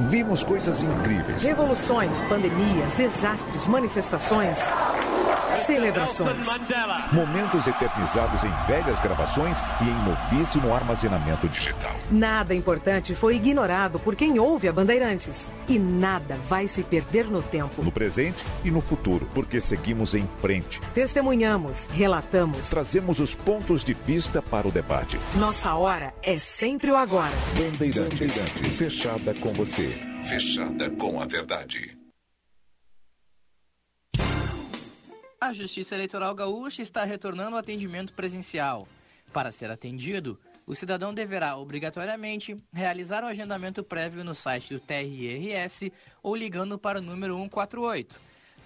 Vimos 0.00 0.42
coisas 0.42 0.82
incríveis. 0.82 1.44
Revoluções, 1.44 2.20
pandemias, 2.22 2.94
desastres, 2.94 3.68
manifestações. 3.68 4.58
Celebrações. 5.50 6.46
Momentos 7.12 7.66
eternizados 7.66 8.44
em 8.44 8.52
velhas 8.66 9.00
gravações 9.00 9.60
e 9.80 9.88
em 9.88 10.04
novíssimo 10.04 10.74
armazenamento 10.74 11.48
digital. 11.48 11.94
Nada 12.10 12.54
importante 12.54 13.14
foi 13.14 13.36
ignorado 13.36 13.98
por 13.98 14.14
quem 14.14 14.38
ouve 14.38 14.68
a 14.68 14.72
Bandeirantes. 14.72 15.50
E 15.68 15.78
nada 15.78 16.38
vai 16.48 16.68
se 16.68 16.82
perder 16.82 17.26
no 17.26 17.42
tempo. 17.42 17.82
No 17.82 17.92
presente 17.92 18.44
e 18.64 18.70
no 18.70 18.80
futuro, 18.80 19.28
porque 19.34 19.60
seguimos 19.60 20.14
em 20.14 20.28
frente. 20.40 20.80
Testemunhamos, 20.92 21.88
relatamos. 21.92 22.68
Trazemos 22.68 23.20
os 23.20 23.34
pontos 23.34 23.84
de 23.84 23.94
vista 23.94 24.42
para 24.42 24.68
o 24.68 24.70
debate. 24.70 25.18
Nossa 25.36 25.74
hora 25.74 26.12
é 26.22 26.36
sempre 26.36 26.90
o 26.90 26.96
agora. 26.96 27.32
Bandeirantes, 27.56 28.18
Bandeirantes. 28.18 28.78
fechada 28.78 29.34
com 29.40 29.52
você. 29.52 29.88
Fechada 30.22 30.90
com 30.90 31.20
a 31.20 31.26
verdade. 31.26 32.03
A 35.44 35.52
Justiça 35.52 35.94
Eleitoral 35.94 36.34
Gaúcha 36.34 36.80
está 36.80 37.04
retornando 37.04 37.54
ao 37.54 37.60
atendimento 37.60 38.14
presencial. 38.14 38.88
Para 39.30 39.52
ser 39.52 39.70
atendido, 39.70 40.40
o 40.66 40.74
cidadão 40.74 41.12
deverá 41.12 41.54
obrigatoriamente 41.58 42.56
realizar 42.72 43.22
o 43.22 43.26
agendamento 43.26 43.84
prévio 43.84 44.24
no 44.24 44.34
site 44.34 44.72
do 44.72 44.80
TRRS 44.80 45.92
ou 46.22 46.34
ligando 46.34 46.78
para 46.78 46.98
o 46.98 47.02
número 47.02 47.36
148. 47.36 48.18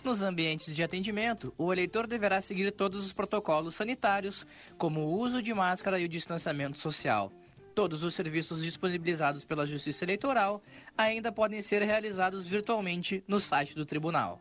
Nos 0.04 0.22
ambientes 0.22 0.72
de 0.72 0.80
atendimento, 0.84 1.52
o 1.58 1.72
eleitor 1.72 2.06
deverá 2.06 2.40
seguir 2.40 2.70
todos 2.70 3.04
os 3.04 3.12
protocolos 3.12 3.74
sanitários, 3.74 4.46
como 4.76 5.00
o 5.00 5.18
uso 5.18 5.42
de 5.42 5.52
máscara 5.52 5.98
e 5.98 6.04
o 6.04 6.08
distanciamento 6.08 6.78
social. 6.78 7.32
Todos 7.74 8.04
os 8.04 8.14
serviços 8.14 8.62
disponibilizados 8.62 9.44
pela 9.44 9.66
Justiça 9.66 10.04
Eleitoral 10.04 10.62
ainda 10.96 11.32
podem 11.32 11.60
ser 11.60 11.82
realizados 11.82 12.46
virtualmente 12.46 13.24
no 13.26 13.40
site 13.40 13.74
do 13.74 13.84
tribunal. 13.84 14.40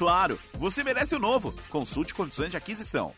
Claro, 0.01 0.39
você 0.55 0.83
merece 0.83 1.13
o 1.13 1.19
novo. 1.19 1.53
Consulte 1.69 2.15
condições 2.15 2.49
de 2.49 2.57
aquisição. 2.57 3.13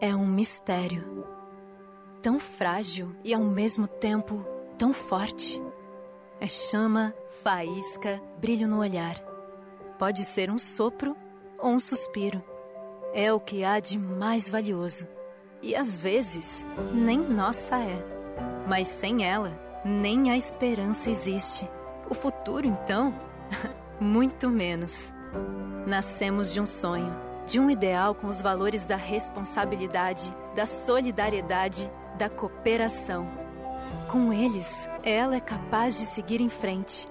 É 0.00 0.14
um 0.14 0.24
mistério. 0.24 1.26
Tão 2.22 2.38
frágil 2.38 3.16
e 3.24 3.34
ao 3.34 3.42
mesmo 3.42 3.88
tempo 3.88 4.46
tão 4.78 4.92
forte. 4.92 5.60
É 6.40 6.46
chama, 6.46 7.12
faísca, 7.42 8.22
brilho 8.38 8.68
no 8.68 8.78
olhar. 8.78 9.18
Pode 9.98 10.24
ser 10.24 10.52
um 10.52 10.58
sopro 10.58 11.16
ou 11.58 11.72
um 11.72 11.80
suspiro. 11.80 12.40
É 13.12 13.32
o 13.32 13.40
que 13.40 13.64
há 13.64 13.80
de 13.80 13.98
mais 13.98 14.48
valioso. 14.48 15.04
E 15.60 15.74
às 15.74 15.96
vezes, 15.96 16.64
nem 16.92 17.18
nossa 17.18 17.74
é. 17.74 18.06
Mas 18.68 18.86
sem 18.86 19.24
ela, 19.24 19.50
nem 19.84 20.30
a 20.30 20.36
esperança 20.36 21.10
existe. 21.10 21.68
O 22.08 22.14
futuro, 22.14 22.68
então, 22.68 23.12
muito 23.98 24.48
menos. 24.48 25.12
Nascemos 25.86 26.52
de 26.52 26.60
um 26.60 26.66
sonho, 26.66 27.14
de 27.46 27.60
um 27.60 27.70
ideal 27.70 28.14
com 28.14 28.26
os 28.26 28.40
valores 28.40 28.84
da 28.86 28.96
responsabilidade, 28.96 30.34
da 30.56 30.66
solidariedade, 30.66 31.90
da 32.18 32.28
cooperação. 32.28 33.28
Com 34.08 34.32
eles, 34.32 34.88
ela 35.02 35.36
é 35.36 35.40
capaz 35.40 35.98
de 35.98 36.06
seguir 36.06 36.40
em 36.40 36.48
frente. 36.48 37.08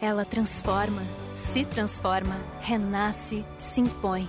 Ela 0.00 0.24
transforma, 0.24 1.02
se 1.34 1.64
transforma, 1.64 2.36
renasce, 2.60 3.44
se 3.58 3.80
impõe. 3.80 4.28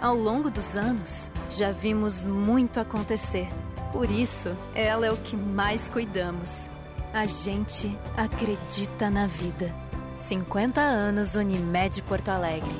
Ao 0.00 0.16
longo 0.16 0.50
dos 0.50 0.76
anos, 0.76 1.30
já 1.48 1.70
vimos 1.70 2.24
muito 2.24 2.80
acontecer. 2.80 3.48
Por 3.92 4.10
isso, 4.10 4.56
ela 4.74 5.06
é 5.06 5.12
o 5.12 5.16
que 5.16 5.36
mais 5.36 5.88
cuidamos. 5.88 6.68
A 7.12 7.26
gente 7.26 7.96
acredita 8.16 9.10
na 9.10 9.26
vida. 9.26 9.81
50 10.22 10.80
anos 10.80 11.34
Unimed 11.34 12.00
Porto 12.04 12.28
Alegre. 12.28 12.70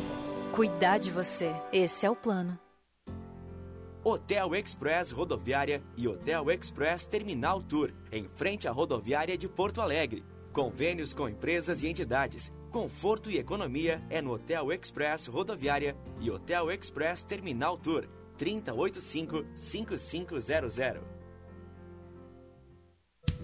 Cuidar 0.52 0.98
de 0.98 1.10
você, 1.10 1.52
esse 1.73 2.06
é 2.06 2.10
o 2.10 2.14
plano. 2.14 2.56
Hotel 4.05 4.55
Express 4.55 5.10
Rodoviária 5.10 5.82
e 5.97 6.06
Hotel 6.06 6.52
Express 6.52 7.05
Terminal 7.05 7.60
Tour, 7.60 7.90
em 8.12 8.28
frente 8.28 8.69
à 8.69 8.70
rodoviária 8.70 9.36
de 9.36 9.48
Porto 9.48 9.81
Alegre. 9.81 10.23
Convênios 10.52 11.12
com 11.12 11.28
empresas 11.28 11.82
e 11.82 11.89
entidades. 11.89 12.52
Conforto 12.70 13.28
e 13.28 13.39
economia 13.39 14.01
é 14.09 14.23
no 14.23 14.35
Hotel 14.35 14.73
Express 14.73 15.27
Rodoviária 15.27 15.97
e 16.20 16.31
Hotel 16.31 16.70
Express 16.70 17.24
Terminal 17.24 17.77
Tour. 17.77 18.06
3085-5500. 18.39 21.01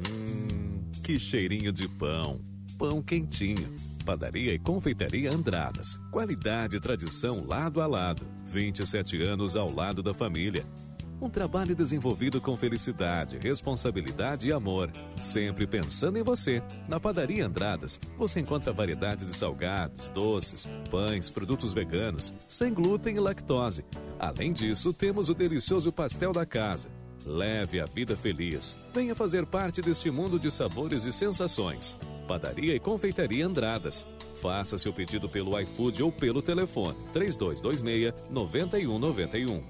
Hum, 0.08 0.88
que 1.02 1.18
cheirinho 1.18 1.72
de 1.72 1.88
pão. 1.88 2.38
Pão 2.78 3.02
quentinho. 3.02 3.74
Padaria 4.08 4.54
e 4.54 4.58
Confeitaria 4.58 5.30
Andradas. 5.30 5.98
Qualidade 6.10 6.78
e 6.78 6.80
tradição 6.80 7.44
lado 7.46 7.82
a 7.82 7.86
lado. 7.86 8.26
27 8.46 9.22
anos 9.22 9.54
ao 9.54 9.70
lado 9.70 10.02
da 10.02 10.14
família. 10.14 10.64
Um 11.20 11.28
trabalho 11.28 11.76
desenvolvido 11.76 12.40
com 12.40 12.56
felicidade, 12.56 13.36
responsabilidade 13.36 14.48
e 14.48 14.52
amor. 14.52 14.90
Sempre 15.18 15.66
pensando 15.66 16.16
em 16.16 16.22
você. 16.22 16.62
Na 16.88 16.98
Padaria 16.98 17.44
Andradas, 17.44 18.00
você 18.16 18.40
encontra 18.40 18.72
variedade 18.72 19.26
de 19.26 19.34
salgados, 19.34 20.08
doces, 20.08 20.66
pães, 20.90 21.28
produtos 21.28 21.74
veganos, 21.74 22.32
sem 22.48 22.72
glúten 22.72 23.16
e 23.16 23.20
lactose. 23.20 23.84
Além 24.18 24.54
disso, 24.54 24.90
temos 24.94 25.28
o 25.28 25.34
delicioso 25.34 25.92
pastel 25.92 26.32
da 26.32 26.46
casa. 26.46 26.88
Leve 27.26 27.78
a 27.78 27.84
vida 27.84 28.16
feliz. 28.16 28.74
Venha 28.94 29.14
fazer 29.14 29.44
parte 29.44 29.82
deste 29.82 30.10
mundo 30.10 30.40
de 30.40 30.50
sabores 30.50 31.04
e 31.04 31.12
sensações. 31.12 31.94
Padaria 32.28 32.74
e 32.74 32.78
Confeitaria 32.78 33.44
Andradas. 33.44 34.06
Faça 34.40 34.78
seu 34.78 34.92
pedido 34.92 35.28
pelo 35.28 35.58
iFood 35.58 36.02
ou 36.02 36.12
pelo 36.12 36.40
telefone 36.40 36.96
3226 37.12 38.14
9191. 38.30 39.64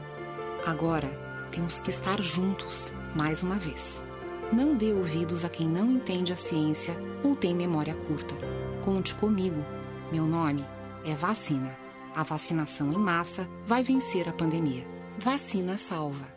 Agora, 0.66 1.10
temos 1.52 1.80
que 1.80 1.90
estar 1.90 2.22
juntos, 2.22 2.94
mais 3.16 3.42
uma 3.42 3.56
vez. 3.56 4.04
Não 4.52 4.76
dê 4.76 4.94
ouvidos 4.94 5.44
a 5.44 5.50
quem 5.50 5.68
não 5.68 5.92
entende 5.92 6.32
a 6.32 6.38
ciência 6.38 6.98
ou 7.24 7.36
tem 7.36 7.56
memória 7.56 7.94
curta. 7.94 8.36
Conte 8.84 9.14
comigo. 9.16 9.64
Meu 10.12 10.26
nome 10.26 10.66
é 11.04 11.16
Vacina. 11.16 11.78
A 12.16 12.24
vacinação 12.24 12.92
em 12.92 12.98
massa 12.98 13.48
vai 13.66 13.84
vencer 13.84 14.28
a 14.28 14.34
pandemia. 14.34 14.86
Vacina 15.20 15.78
salva. 15.78 16.37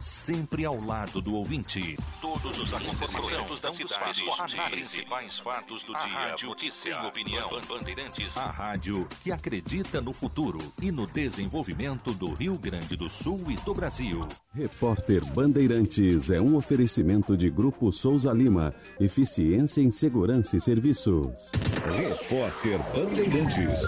sempre 0.00 0.64
ao 0.64 0.80
lado 0.82 1.20
do 1.20 1.34
ouvinte. 1.34 1.96
Todos 2.20 2.58
os 2.58 2.74
acontecimentos 2.74 3.60
da 3.60 3.72
cidade, 3.72 4.22
os 4.22 4.70
principais 4.70 5.38
fatos 5.38 5.82
do 5.82 5.92
dia, 5.92 6.00
rádio 6.00 6.48
notícia, 6.48 7.02
opinião. 7.02 7.50
Bandeirantes, 7.68 8.36
a 8.36 8.50
rádio 8.50 9.06
que 9.22 9.32
acredita 9.32 10.00
no 10.00 10.12
futuro 10.12 10.58
e 10.80 10.90
no 10.90 11.06
desenvolvimento 11.06 12.12
do 12.14 12.32
Rio 12.34 12.58
Grande 12.58 12.96
do 12.96 13.08
Sul 13.08 13.44
e 13.48 13.54
do 13.56 13.74
Brasil. 13.74 14.26
Repórter 14.52 15.24
Bandeirantes 15.32 16.30
é 16.30 16.40
um 16.40 16.56
oferecimento 16.56 17.36
de 17.36 17.50
Grupo 17.50 17.92
Souza 17.92 18.32
Lima. 18.32 18.74
Eficiência 19.00 19.80
em 19.80 19.90
Segurança 19.90 20.56
e 20.56 20.60
Serviços. 20.60 21.50
Repórter 21.96 22.78
Bandeirantes. 22.94 23.80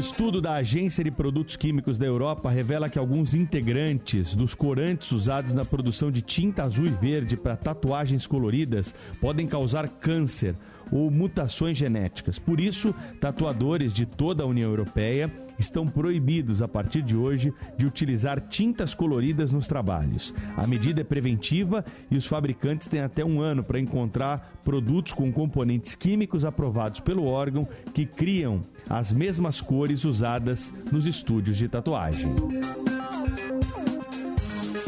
Estudo 0.00 0.40
da 0.40 0.54
Agência 0.54 1.04
de 1.04 1.10
Produtos 1.10 1.56
Químicos 1.56 1.98
da 1.98 2.06
Europa 2.06 2.48
revela 2.48 2.88
que 2.88 2.98
alguns 2.98 3.34
integrantes 3.34 4.34
dos 4.34 4.54
corantes 4.54 5.12
usados 5.12 5.52
na 5.52 5.62
produção 5.62 6.10
de 6.10 6.22
tinta 6.22 6.62
azul 6.62 6.86
e 6.86 6.88
verde 6.88 7.36
para 7.36 7.54
tatuagens 7.54 8.26
coloridas 8.26 8.94
podem 9.20 9.46
causar 9.46 9.86
câncer 9.90 10.54
ou 10.90 11.10
mutações 11.10 11.76
genéticas. 11.76 12.38
Por 12.38 12.60
isso, 12.60 12.94
tatuadores 13.20 13.92
de 13.92 14.06
toda 14.06 14.42
a 14.42 14.46
União 14.46 14.68
Europeia 14.68 15.32
estão 15.58 15.86
proibidos 15.86 16.62
a 16.62 16.68
partir 16.68 17.02
de 17.02 17.14
hoje 17.14 17.52
de 17.76 17.86
utilizar 17.86 18.40
tintas 18.40 18.94
coloridas 18.94 19.52
nos 19.52 19.66
trabalhos. 19.66 20.34
A 20.56 20.66
medida 20.66 21.02
é 21.02 21.04
preventiva 21.04 21.84
e 22.10 22.16
os 22.16 22.26
fabricantes 22.26 22.88
têm 22.88 23.00
até 23.00 23.24
um 23.24 23.40
ano 23.40 23.62
para 23.62 23.78
encontrar 23.78 24.58
produtos 24.64 25.12
com 25.12 25.30
componentes 25.32 25.94
químicos 25.94 26.44
aprovados 26.44 27.00
pelo 27.00 27.24
órgão 27.24 27.68
que 27.92 28.06
criam 28.06 28.62
as 28.88 29.12
mesmas 29.12 29.60
cores 29.60 30.04
usadas 30.04 30.72
nos 30.90 31.06
estúdios 31.06 31.56
de 31.56 31.68
tatuagem. 31.68 32.28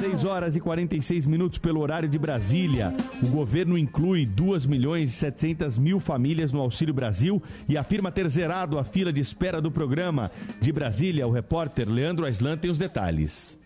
6 0.02 0.24
horas 0.24 0.56
e 0.56 0.60
46 0.60 1.26
minutos 1.26 1.60
pelo 1.60 1.78
horário 1.78 2.08
de 2.08 2.18
Brasília. 2.18 2.92
O 3.22 3.28
governo 3.28 3.78
inclui 3.78 4.26
2 4.26 4.66
milhões 4.66 5.12
e 5.12 5.14
700 5.14 5.78
mil 5.78 6.00
famílias 6.00 6.52
no 6.52 6.58
Auxílio 6.58 6.92
Brasil 6.92 7.40
e 7.68 7.78
afirma 7.78 8.10
ter 8.10 8.28
zerado 8.28 8.80
a 8.80 8.82
fila 8.82 9.12
de 9.12 9.20
espera 9.20 9.60
do 9.60 9.70
programa. 9.70 10.28
De 10.60 10.72
Brasília, 10.72 11.24
o 11.24 11.30
repórter 11.30 11.88
Leandro 11.88 12.26
Aislan 12.26 12.56
tem 12.56 12.68
os 12.68 12.80
detalhes. 12.80 13.56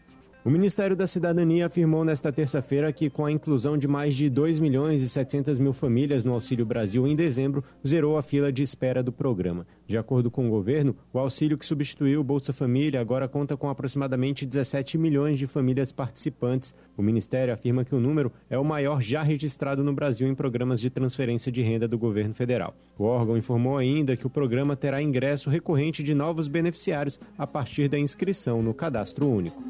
O 0.45 0.51
Ministério 0.51 0.95
da 0.95 1.07
Cidadania 1.07 1.69
afirmou 1.69 2.05
nesta 2.05 2.31
terça-feira 2.31 2.93
que, 2.93 3.09
com 3.09 3.25
a 3.25 3.33
inclusão 3.33 3.79
de 3.79 3.89
mais 3.89 4.15
de 4.15 4.29
2 4.29 4.59
milhões 4.59 5.01
e 5.01 5.09
700 5.09 5.59
mil 5.59 5.73
famílias 5.73 6.23
no 6.23 6.35
Auxílio 6.35 6.67
Brasil 6.67 7.07
em 7.07 7.17
dezembro, 7.17 7.65
zerou 7.85 8.19
a 8.19 8.23
fila 8.23 8.53
de 8.53 8.63
espera 8.63 9.03
do 9.03 9.11
programa. 9.11 9.67
De 9.87 9.97
acordo 9.97 10.31
com 10.31 10.47
o 10.47 10.51
governo, 10.51 10.97
o 11.13 11.19
auxílio 11.19 11.57
que 11.57 11.65
substituiu 11.65 12.21
o 12.21 12.25
Bolsa 12.25 12.53
Família 12.53 13.01
agora 13.01 13.29
conta 13.29 13.57
com 13.57 13.69
aproximadamente 13.69 14.45
17 14.45 14.99
milhões 14.99 15.39
de 15.39 15.47
famílias 15.47 15.93
participantes. 15.93 16.75
O 16.97 17.03
Ministério 17.03 17.55
afirma 17.55 17.85
que 17.85 17.95
o 17.95 18.01
número 18.01 18.33
é 18.51 18.59
o 18.59 18.65
maior 18.65 19.01
já 19.01 19.23
registrado 19.23 19.85
no 19.85 19.93
Brasil 19.93 20.27
em 20.27 20.35
programas 20.35 20.81
de 20.81 20.91
transferência 20.91 21.53
de 21.53 21.63
renda 21.63 21.87
do 21.87 21.97
governo 21.97 22.35
federal. 22.35 22.75
O 22.99 23.05
órgão 23.05 23.37
informou 23.37 23.77
ainda 23.77 24.17
que 24.17 24.27
o 24.27 24.31
programa 24.31 24.75
terá 24.75 25.01
ingresso 25.01 25.51
recorrente 25.51 26.03
de 26.03 26.15
novos 26.15 26.49
beneficiários 26.49 27.21
a 27.39 27.47
partir 27.47 27.89
da 27.89 27.99
inscrição 27.99 28.63
no 28.63 28.75
Cadastro 28.75 29.29
Único. 29.29 29.63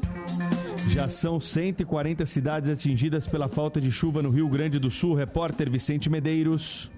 Já 0.89 1.09
são 1.09 1.39
140 1.39 2.25
cidades 2.25 2.69
atingidas 2.71 3.27
pela 3.27 3.47
falta 3.47 3.79
de 3.79 3.91
chuva 3.91 4.23
no 4.23 4.29
Rio 4.29 4.47
Grande 4.47 4.79
do 4.79 4.89
Sul. 4.89 5.13
Repórter 5.13 5.69
Vicente 5.69 6.09
Medeiros. 6.09 6.89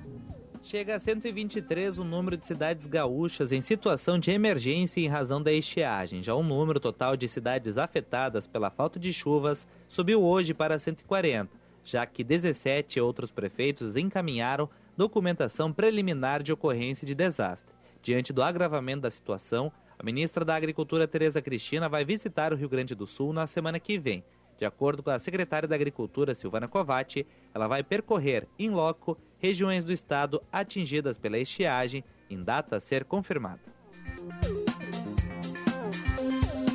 Chega 0.70 0.98
a 0.98 1.00
123 1.00 1.98
o 1.98 2.04
número 2.04 2.38
de 2.38 2.46
cidades 2.46 2.86
gaúchas 2.86 3.52
em 3.52 3.60
situação 3.60 4.20
de 4.20 4.30
emergência 4.30 5.02
em 5.02 5.08
razão 5.08 5.42
da 5.42 5.52
estiagem. 5.52 6.22
Já 6.22 6.36
o 6.36 6.44
número 6.44 6.80
total 6.80 7.18
de 7.18 7.28
cidades 7.28 7.76
afetadas 7.76 8.46
pela 8.46 8.70
falta 8.70 9.00
de 9.00 9.12
chuvas 9.12 9.66
subiu 9.88 10.22
hoje 10.22 10.54
para 10.54 10.78
140, 10.78 11.50
já 11.84 12.06
que 12.06 12.24
17 12.24 13.02
outros 13.02 13.32
prefeitos 13.32 13.96
encaminharam 13.96 14.70
documentação 14.96 15.74
preliminar 15.74 16.44
de 16.44 16.54
ocorrência 16.54 17.04
de 17.04 17.16
desastre. 17.16 17.74
Diante 18.04 18.32
do 18.32 18.44
agravamento 18.44 19.02
da 19.02 19.10
situação, 19.10 19.72
a 19.98 20.04
ministra 20.04 20.46
da 20.46 20.56
Agricultura, 20.56 21.08
Tereza 21.08 21.42
Cristina, 21.42 21.90
vai 21.90 22.06
visitar 22.06 22.54
o 22.54 22.56
Rio 22.56 22.70
Grande 22.70 22.94
do 22.94 23.08
Sul 23.08 23.34
na 23.34 23.48
semana 23.48 23.80
que 23.80 23.98
vem. 23.98 24.24
De 24.60 24.66
acordo 24.66 25.02
com 25.02 25.10
a 25.10 25.18
secretária 25.18 25.68
da 25.68 25.74
Agricultura, 25.74 26.36
Silvana 26.36 26.68
Covatti, 26.68 27.26
ela 27.54 27.68
vai 27.68 27.84
percorrer, 27.84 28.48
em 28.58 28.70
loco, 28.70 29.18
regiões 29.38 29.84
do 29.84 29.92
estado 29.92 30.42
atingidas 30.52 31.18
pela 31.18 31.38
estiagem, 31.38 32.04
em 32.30 32.44
data 32.44 32.78
a 32.78 32.80
ser 32.80 33.06
confirmada. 33.06 33.62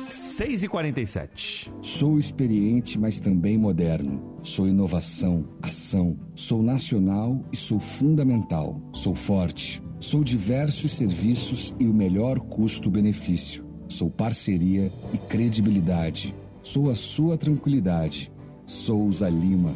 6 0.09 0.63
e 0.63 0.67
47 0.67 1.71
Sou 1.81 2.19
experiente, 2.19 2.99
mas 2.99 3.21
também 3.21 3.57
moderno. 3.57 4.37
Sou 4.43 4.67
inovação, 4.67 5.47
ação. 5.61 6.19
Sou 6.35 6.61
nacional 6.61 7.39
e 7.53 7.55
sou 7.55 7.79
fundamental. 7.79 8.81
Sou 8.91 9.15
forte. 9.15 9.81
Sou 9.97 10.25
diversos 10.25 10.91
serviços 10.91 11.73
e 11.79 11.85
o 11.85 11.93
melhor 11.93 12.39
custo-benefício. 12.39 13.65
Sou 13.87 14.09
parceria 14.09 14.91
e 15.13 15.17
credibilidade. 15.17 16.35
Sou 16.61 16.91
a 16.91 16.95
sua 16.95 17.37
tranquilidade. 17.37 18.29
Souza 18.65 19.29
Lima. 19.29 19.73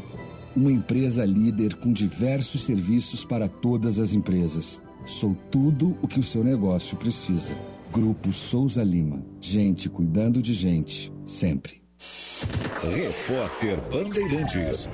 Uma 0.55 0.71
empresa 0.71 1.26
líder 1.26 1.76
com 1.76 1.93
diversos 1.93 2.63
serviços 2.63 3.23
para 3.23 3.47
todas 3.47 3.99
as 3.99 4.13
empresas. 4.13 4.81
Sou 5.05 5.35
tudo 5.49 5.97
o 6.01 6.07
que 6.07 6.19
o 6.19 6.23
seu 6.23 6.43
negócio 6.43 6.97
precisa. 6.97 7.55
Grupo 7.91 8.34
Souza 8.34 8.84
Lima. 8.84 9.23
Gente 9.39 9.89
cuidando 9.89 10.41
de 10.41 10.53
gente, 10.53 11.11
sempre. 11.23 11.81
Repórter 12.81 13.77
Bandeirantes. 13.91 14.89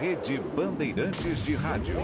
Rede 0.00 0.40
Bandeirantes 0.56 1.44
de 1.44 1.54
Rádio. 1.54 1.96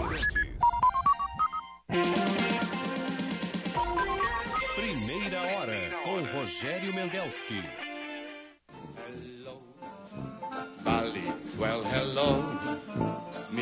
Primeira 4.75 5.41
hora 5.41 5.89
com 6.03 6.37
Rogério 6.37 6.93
Mendelski. 6.93 7.90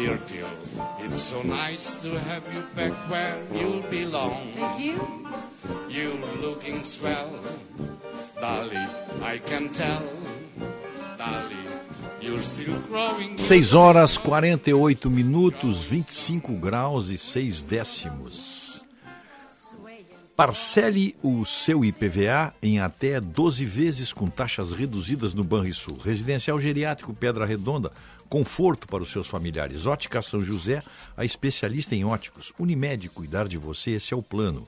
Myrtle. 0.09 0.49
It's 1.05 1.21
so 1.21 1.43
nice 1.43 2.01
to 2.01 2.09
have 2.29 2.43
you 2.53 2.63
back 2.75 2.93
where 3.09 3.37
you 3.53 3.83
belong. 3.91 4.33
Thank 4.55 4.79
you. 4.79 4.97
You 5.87 6.17
looking 6.41 6.83
swell, 6.83 7.39
Dolly. 8.41 8.77
I 9.21 9.37
can 9.37 9.69
tell, 9.69 10.01
Dolly. 11.17 11.57
You're 12.21 12.41
still 12.41 12.79
growing. 12.87 13.37
6 13.37 13.73
horas 13.73 14.17
48 14.17 15.09
minutos, 15.11 15.83
25 15.83 16.53
graus 16.53 17.09
e 17.09 17.17
6 17.17 17.61
décimos. 17.61 18.83
Parcele 20.35 21.17
o 21.21 21.45
seu 21.45 21.83
IPVA 21.83 22.53
em 22.63 22.79
até 22.79 23.19
12 23.19 23.65
vezes 23.65 24.13
com 24.13 24.27
taxas 24.27 24.71
reduzidas 24.71 25.33
no 25.33 25.43
Banrisul. 25.43 25.97
Residencial 25.97 26.57
Geriátrico 26.61 27.13
Pedra 27.13 27.45
Redonda 27.45 27.91
Conforto 28.29 28.87
para 28.87 29.01
os 29.01 29.11
seus 29.11 29.27
familiares. 29.27 29.87
Ótica 29.87 30.21
São 30.21 30.43
José, 30.43 30.83
a 31.17 31.25
especialista 31.25 31.95
em 31.95 32.05
óticos. 32.05 32.53
Unimed, 32.59 33.09
cuidar 33.09 33.47
de 33.47 33.57
você, 33.57 33.91
esse 33.91 34.13
é 34.13 34.17
o 34.17 34.21
plano. 34.21 34.67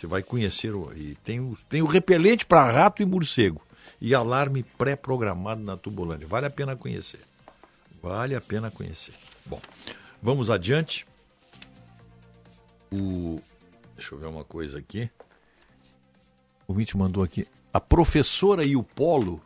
Você 0.00 0.06
vai 0.06 0.22
conhecer. 0.22 0.74
O, 0.74 0.90
e 0.94 1.14
tem 1.16 1.40
o, 1.40 1.58
tem 1.68 1.82
o 1.82 1.86
repelente 1.86 2.46
para 2.46 2.70
rato 2.70 3.02
e 3.02 3.04
morcego. 3.04 3.60
E 4.00 4.14
alarme 4.14 4.62
pré-programado 4.62 5.60
na 5.60 5.76
Tubolândia. 5.76 6.26
Vale 6.26 6.46
a 6.46 6.50
pena 6.50 6.74
conhecer. 6.74 7.20
Vale 8.02 8.34
a 8.34 8.40
pena 8.40 8.70
conhecer. 8.70 9.12
Bom, 9.44 9.60
vamos 10.22 10.48
adiante. 10.48 11.04
O, 12.90 13.40
deixa 13.94 14.14
eu 14.14 14.18
ver 14.18 14.26
uma 14.28 14.42
coisa 14.42 14.78
aqui. 14.78 15.10
O 16.66 16.72
Mitch 16.72 16.94
mandou 16.94 17.22
aqui. 17.22 17.46
A 17.70 17.78
professora 17.78 18.64
e 18.64 18.76
o 18.76 18.82
polo, 18.82 19.38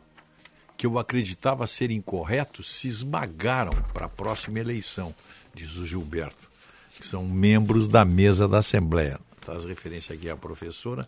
que 0.77 0.85
eu 0.85 0.97
acreditava 0.97 1.67
serem 1.67 2.01
corretos, 2.01 2.73
se 2.75 2.87
esmagaram 2.87 3.73
para 3.93 4.05
a 4.05 4.09
próxima 4.09 4.57
eleição, 4.57 5.13
diz 5.53 5.75
o 5.75 5.85
Gilberto, 5.85 6.49
que 6.95 7.05
são 7.05 7.27
membros 7.27 7.89
da 7.89 8.05
mesa 8.05 8.47
da 8.47 8.59
Assembleia 8.59 9.19
faz 9.45 9.63
referência 9.63 10.15
aqui 10.15 10.29
à 10.29 10.35
professora, 10.35 11.07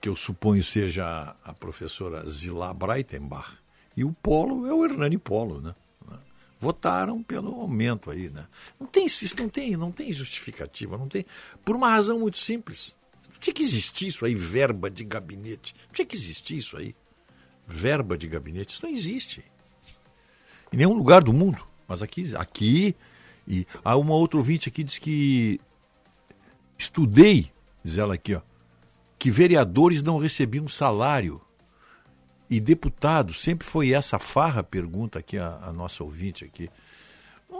que 0.00 0.08
eu 0.08 0.16
suponho 0.16 0.62
seja 0.64 1.36
a 1.44 1.52
professora 1.52 2.28
Zilá 2.28 2.72
Breitenbach, 2.72 3.58
e 3.96 4.04
o 4.04 4.12
Polo 4.12 4.66
é 4.66 4.72
o 4.72 4.84
Hernani 4.84 5.18
Polo, 5.18 5.60
né? 5.60 5.74
Votaram 6.60 7.22
pelo 7.22 7.54
aumento 7.54 8.10
aí, 8.10 8.28
né? 8.30 8.46
Não 8.80 8.86
tem 8.86 9.06
isso, 9.06 9.24
não 9.38 9.48
tem, 9.48 9.76
não 9.76 9.92
tem 9.92 10.12
justificativa, 10.12 10.98
não 10.98 11.08
tem, 11.08 11.24
por 11.64 11.76
uma 11.76 11.90
razão 11.90 12.18
muito 12.18 12.38
simples. 12.38 12.96
Não 13.30 13.38
tinha 13.38 13.54
que 13.54 13.62
existir 13.62 14.08
isso 14.08 14.24
aí, 14.24 14.34
verba 14.34 14.90
de 14.90 15.04
gabinete. 15.04 15.74
Não 15.86 15.92
tinha 15.92 16.06
que 16.06 16.16
existir 16.16 16.56
isso 16.56 16.76
aí. 16.76 16.96
Verba 17.66 18.18
de 18.18 18.26
gabinete, 18.26 18.72
isso 18.72 18.84
não 18.84 18.92
existe. 18.92 19.44
Em 20.72 20.78
nenhum 20.78 20.94
lugar 20.94 21.22
do 21.22 21.32
mundo. 21.32 21.64
Mas 21.86 22.02
aqui, 22.02 22.34
aqui 22.34 22.96
e 23.48 23.66
há 23.82 23.96
uma 23.96 24.14
outra 24.14 24.36
ouvinte 24.36 24.68
aqui 24.68 24.84
diz 24.84 24.98
que 24.98 25.58
Estudei, 26.78 27.50
diz 27.82 27.98
ela 27.98 28.14
aqui, 28.14 28.36
ó, 28.36 28.40
que 29.18 29.30
vereadores 29.30 30.02
não 30.02 30.18
recebiam 30.18 30.68
salário. 30.68 31.40
E 32.48 32.60
deputados, 32.60 33.42
sempre 33.42 33.66
foi 33.66 33.92
essa 33.92 34.18
farra, 34.18 34.62
pergunta 34.62 35.18
aqui 35.18 35.36
a, 35.36 35.58
a 35.64 35.72
nossa 35.72 36.02
ouvinte 36.02 36.44
aqui. 36.44 36.70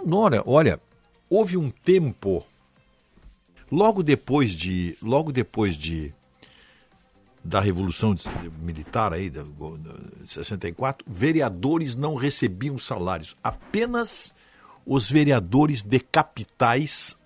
Nora, 0.06 0.42
olha, 0.46 0.80
houve 1.28 1.56
um 1.56 1.68
tempo, 1.68 2.46
logo 3.70 4.02
depois 4.02 4.52
de, 4.52 4.96
logo 5.02 5.32
depois 5.32 5.76
de 5.76 6.14
da 7.44 7.60
Revolução 7.60 8.14
Militar 8.60 9.12
aí, 9.12 9.30
de 9.30 9.42
64, 10.26 11.06
vereadores 11.10 11.94
não 11.94 12.14
recebiam 12.14 12.76
salários. 12.76 13.36
Apenas 13.42 14.34
os 14.84 15.10
vereadores 15.10 15.82
de 15.82 15.98
capitais 15.98 17.16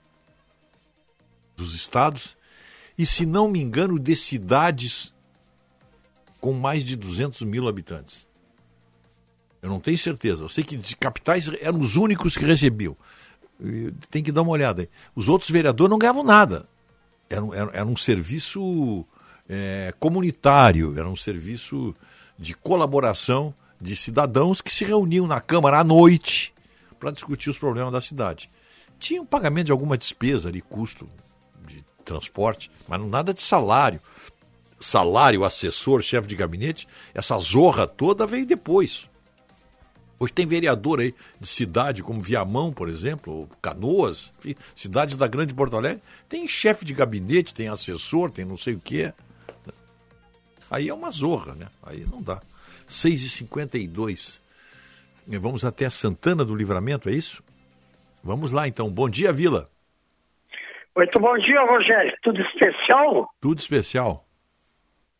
dos 1.56 1.74
estados 1.74 2.36
e, 2.96 3.06
se 3.06 3.24
não 3.26 3.48
me 3.48 3.60
engano, 3.60 3.98
de 3.98 4.14
cidades 4.14 5.14
com 6.40 6.52
mais 6.52 6.84
de 6.84 6.96
200 6.96 7.42
mil 7.42 7.68
habitantes. 7.68 8.26
Eu 9.62 9.70
não 9.70 9.78
tenho 9.78 9.96
certeza. 9.96 10.42
Eu 10.42 10.48
sei 10.48 10.64
que 10.64 10.76
de 10.76 10.96
capitais 10.96 11.48
eram 11.60 11.80
os 11.80 11.96
únicos 11.96 12.36
que 12.36 12.44
recebiam. 12.44 12.96
Tem 14.10 14.22
que 14.22 14.32
dar 14.32 14.42
uma 14.42 14.50
olhada 14.50 14.82
aí. 14.82 14.88
Os 15.14 15.28
outros 15.28 15.48
vereadores 15.50 15.90
não 15.90 15.98
ganhavam 15.98 16.24
nada. 16.24 16.66
Era, 17.30 17.46
era, 17.54 17.70
era 17.72 17.86
um 17.86 17.96
serviço 17.96 19.06
é, 19.48 19.94
comunitário, 20.00 20.98
era 20.98 21.08
um 21.08 21.16
serviço 21.16 21.94
de 22.38 22.54
colaboração 22.54 23.54
de 23.80 23.94
cidadãos 23.94 24.60
que 24.60 24.72
se 24.72 24.84
reuniam 24.84 25.26
na 25.26 25.40
Câmara 25.40 25.78
à 25.78 25.84
noite 25.84 26.52
para 26.98 27.10
discutir 27.10 27.50
os 27.50 27.58
problemas 27.58 27.92
da 27.92 28.00
cidade. 28.00 28.50
Tinha 28.98 29.22
um 29.22 29.26
pagamento 29.26 29.66
de 29.66 29.72
alguma 29.72 29.96
despesa 29.96 30.48
ali, 30.48 30.60
custo, 30.60 31.08
transporte, 32.02 32.70
mas 32.88 33.00
nada 33.04 33.32
de 33.32 33.42
salário. 33.42 34.00
Salário, 34.80 35.44
assessor, 35.44 36.02
chefe 36.02 36.26
de 36.26 36.34
gabinete, 36.34 36.88
essa 37.14 37.38
zorra 37.38 37.86
toda 37.86 38.26
veio 38.26 38.44
depois. 38.44 39.08
Hoje 40.18 40.32
tem 40.32 40.46
vereador 40.46 41.00
aí 41.00 41.14
de 41.40 41.48
cidade 41.48 42.02
como 42.02 42.20
Viamão, 42.20 42.72
por 42.72 42.88
exemplo, 42.88 43.32
ou 43.32 43.48
Canoas, 43.60 44.30
enfim, 44.38 44.54
cidades 44.74 45.16
da 45.16 45.26
Grande 45.26 45.52
Porto 45.52 45.76
Alegre, 45.76 46.00
tem 46.28 46.46
chefe 46.46 46.84
de 46.84 46.94
gabinete, 46.94 47.52
tem 47.52 47.68
assessor, 47.68 48.30
tem 48.30 48.44
não 48.44 48.56
sei 48.56 48.74
o 48.74 48.80
quê. 48.80 49.12
Aí 50.70 50.88
é 50.88 50.94
uma 50.94 51.10
zorra, 51.10 51.54
né? 51.54 51.66
Aí 51.82 52.06
não 52.08 52.22
dá. 52.22 52.40
6h52. 52.88 54.38
Vamos 55.26 55.64
até 55.64 55.90
Santana 55.90 56.44
do 56.44 56.54
Livramento, 56.54 57.08
é 57.08 57.12
isso? 57.12 57.42
Vamos 58.22 58.52
lá 58.52 58.68
então. 58.68 58.88
Bom 58.88 59.08
dia, 59.08 59.32
Vila. 59.32 59.68
Muito 60.94 61.19
bom 61.19 61.39
dia, 61.39 61.60
Rogério. 61.62 62.14
Tudo 62.23 62.40
especial? 62.43 63.28
Tudo 63.40 63.59
especial. 63.59 64.24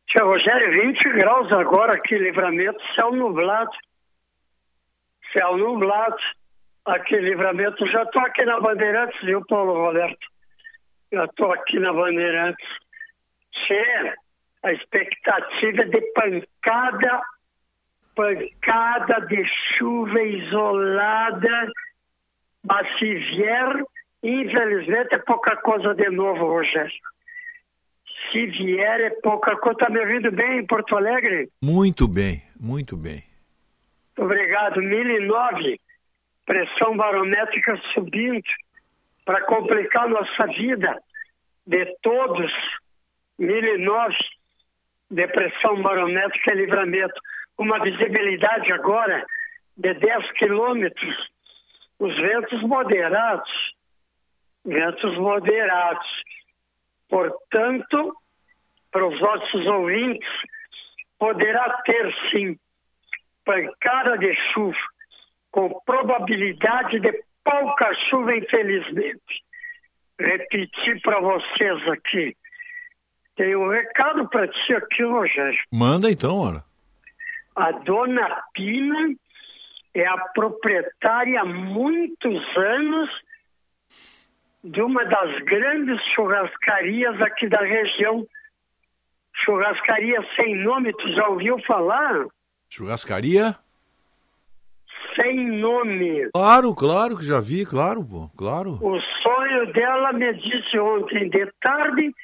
Tia 0.07 0.25
Rogério, 0.25 0.83
20 0.83 1.13
graus 1.15 1.51
agora 1.53 1.93
aqui, 1.93 2.19
livramento, 2.19 2.79
céu 2.95 3.11
nublado. 3.13 3.71
Céu 5.33 5.57
nublado. 5.57 6.17
Aqui, 6.85 7.17
livramento. 7.17 7.87
Já 7.87 8.03
estou 8.03 8.21
aqui 8.23 8.45
na 8.45 8.61
Bandeirantes, 8.61 9.19
viu, 9.23 9.43
Paulo 9.47 9.73
Roberto? 9.73 10.27
Já 11.11 11.25
estou 11.25 11.53
aqui 11.53 11.79
na 11.79 11.93
Bandeirantes. 11.93 12.69
Che, 13.67 14.15
a 14.65 14.73
expectativa 14.73 15.83
é 15.83 15.87
de 15.87 16.01
pancada, 16.13 17.23
pancada 18.15 19.27
de 19.27 19.43
chuva 19.79 20.21
isolada, 20.21 21.73
mas 22.65 22.99
se 22.99 23.15
vier 23.15 23.85
Infelizmente 24.23 25.15
é 25.15 25.19
pouca 25.19 25.57
coisa 25.57 25.95
de 25.95 26.09
novo, 26.11 26.47
Rogério. 26.47 26.93
Se 28.31 28.47
vier 28.47 29.01
é 29.01 29.11
pouca 29.23 29.57
coisa. 29.57 29.79
Tá 29.79 29.91
me 29.91 30.01
ouvindo 30.01 30.31
bem 30.31 30.59
em 30.59 30.67
Porto 30.67 30.97
Alegre? 30.97 31.49
Muito 31.63 32.07
bem, 32.07 32.43
muito 32.59 32.97
bem. 32.97 33.25
Obrigado. 34.17 34.81
1009, 34.81 35.81
pressão 36.47 36.97
barométrica 36.97 37.77
subindo 37.93 38.43
para 39.25 39.43
complicar 39.43 40.09
nossa 40.09 40.47
vida 40.47 41.03
de 41.67 41.85
todos. 42.03 42.53
1009, 43.39 44.15
depressão 45.11 45.83
barométrica 45.83 46.55
livramento. 46.55 47.21
Uma 47.59 47.83
visibilidade 47.83 48.73
agora 48.73 49.27
de 49.77 49.95
10 49.95 50.33
quilômetros. 50.33 51.31
Os 51.99 52.15
ventos 52.17 52.63
moderados. 52.63 53.51
Ventos 54.65 55.19
moderados. 55.19 56.07
Portanto, 57.09 58.17
para 58.91 59.07
os 59.07 59.21
nossos 59.21 59.67
ouvintes, 59.67 60.29
poderá 61.19 61.83
ter 61.85 62.15
sim 62.31 62.57
pancada 63.45 64.17
de 64.19 64.35
chuva, 64.53 64.77
com 65.51 65.81
probabilidade 65.85 67.01
de 67.01 67.13
pouca 67.45 67.93
chuva, 68.09 68.37
infelizmente. 68.37 69.45
Repetir 70.19 71.01
para 71.03 71.21
vocês 71.21 71.89
aqui. 71.89 72.37
Tem 73.37 73.57
um 73.57 73.69
recado 73.69 74.29
para 74.29 74.47
ti 74.47 74.75
aqui, 74.75 75.03
Rogério. 75.03 75.59
Manda 75.73 76.11
então, 76.11 76.39
ora. 76.39 76.65
A 77.57 77.73
dona 77.73 78.43
Pina 78.55 79.15
é 79.95 80.07
a 80.07 80.17
proprietária 80.35 81.41
há 81.41 81.45
muitos 81.45 82.57
anos 82.57 83.11
de 84.65 84.81
uma 84.83 85.05
das 85.05 85.39
grandes 85.45 86.01
churrascarias 86.15 87.21
aqui 87.21 87.49
da 87.49 87.61
região. 87.61 88.25
Churrascaria 89.45 90.19
sem 90.37 90.57
nome, 90.63 90.93
tu 90.93 91.09
já 91.15 91.29
ouviu 91.29 91.59
falar? 91.67 92.27
Churrascaria? 92.71 93.57
Sem 95.17 95.59
nome. 95.59 96.31
Claro, 96.35 96.75
claro 96.75 97.17
que 97.19 97.25
já 97.25 97.41
vi, 97.41 97.67
claro, 97.67 98.05
pô, 98.05 98.31
claro. 98.37 98.79
O 98.81 98.99
sonho 99.23 99.73
dela 99.73 100.13
me 100.13 100.33
disse 100.35 100.79
ontem 100.79 101.29
de 101.29 101.47
tarde 101.61 102.15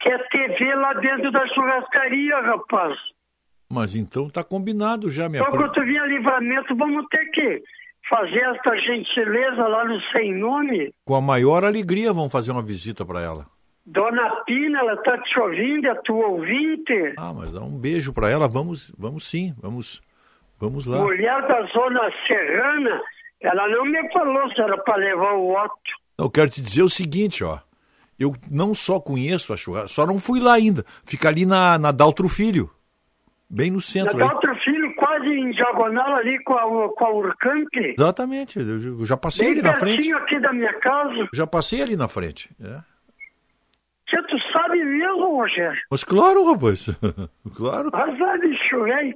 que 0.00 0.08
é 0.10 0.18
TV 0.28 0.74
lá 0.74 0.92
dentro 0.94 1.30
da 1.30 1.46
churrascaria, 1.48 2.40
rapaz. 2.42 2.94
Mas 3.70 3.96
então 3.96 4.28
tá 4.28 4.44
combinado 4.44 5.08
já, 5.08 5.28
minha 5.28 5.42
Só 5.42 5.50
pro- 5.50 5.60
quando 5.60 5.72
tu 5.72 5.82
vir 5.84 5.98
a 5.98 6.06
livramento, 6.06 6.76
vamos 6.76 7.06
ter 7.08 7.24
que 7.30 7.62
fazer 8.08 8.40
esta 8.54 8.76
gentileza 8.76 9.66
lá 9.66 9.84
no 9.84 10.00
Sem 10.12 10.34
Nome. 10.34 10.92
Com 11.04 11.14
a 11.14 11.20
maior 11.20 11.64
alegria 11.64 12.12
vão 12.12 12.30
fazer 12.30 12.52
uma 12.52 12.62
visita 12.62 13.04
para 13.04 13.20
ela. 13.20 13.46
Dona 13.84 14.42
Pina, 14.44 14.80
ela 14.80 14.96
tá 15.02 15.16
te 15.18 15.38
ouvindo, 15.38 15.86
é 15.86 15.94
tua 16.02 16.26
ouvinte. 16.26 17.14
Ah, 17.16 17.32
mas 17.32 17.52
dá 17.52 17.60
um 17.60 17.78
beijo 17.78 18.12
para 18.12 18.28
ela, 18.28 18.48
vamos, 18.48 18.92
vamos 18.98 19.28
sim, 19.28 19.54
vamos, 19.62 20.02
vamos 20.58 20.86
lá. 20.86 20.98
Mulher 20.98 21.46
da 21.46 21.62
zona 21.66 22.00
serrana, 22.26 23.00
ela 23.40 23.68
não 23.68 23.84
me 23.84 24.12
falou 24.12 24.50
se 24.52 24.60
era 24.60 24.76
para 24.78 24.96
levar 24.96 25.34
o 25.34 25.52
Otto. 25.52 25.92
Eu 26.18 26.28
quero 26.28 26.50
te 26.50 26.60
dizer 26.60 26.82
o 26.82 26.88
seguinte, 26.88 27.44
ó. 27.44 27.58
Eu 28.18 28.34
não 28.50 28.74
só 28.74 28.98
conheço 28.98 29.52
a 29.52 29.56
churrasca, 29.56 29.88
só 29.88 30.06
não 30.06 30.18
fui 30.18 30.40
lá 30.40 30.54
ainda. 30.54 30.84
Fica 31.04 31.28
ali 31.28 31.44
na, 31.44 31.78
na 31.78 31.92
Daltro 31.92 32.28
Filho, 32.28 32.70
bem 33.48 33.70
no 33.70 33.80
centro. 33.80 34.16
Na 34.16 34.24
aí. 34.24 34.30
Em 35.36 35.50
diagonal 35.50 36.16
ali 36.16 36.42
com 36.44 36.54
a, 36.54 36.88
com 36.94 37.04
a 37.04 37.10
Urcamp. 37.10 37.74
Exatamente, 37.76 38.58
eu 38.58 39.04
já 39.04 39.16
passei 39.16 39.46
Bem 39.46 39.54
ali 39.54 39.62
na 39.62 39.74
frente. 39.74 40.12
aqui 40.14 40.40
da 40.40 40.52
minha 40.52 40.72
casa. 40.80 41.28
Já 41.32 41.46
passei 41.46 41.82
ali 41.82 41.96
na 41.96 42.08
frente. 42.08 42.50
é. 42.60 42.80
Você 44.08 44.22
tu 44.22 44.36
sabe 44.52 44.84
mesmo, 44.84 45.36
Rogério? 45.36 45.80
Mas 45.90 46.04
claro, 46.04 46.44
rapaz. 46.52 46.86
claro. 47.56 47.90
Azar, 47.92 48.38
bicho, 48.38 48.84
velho. 48.84 49.12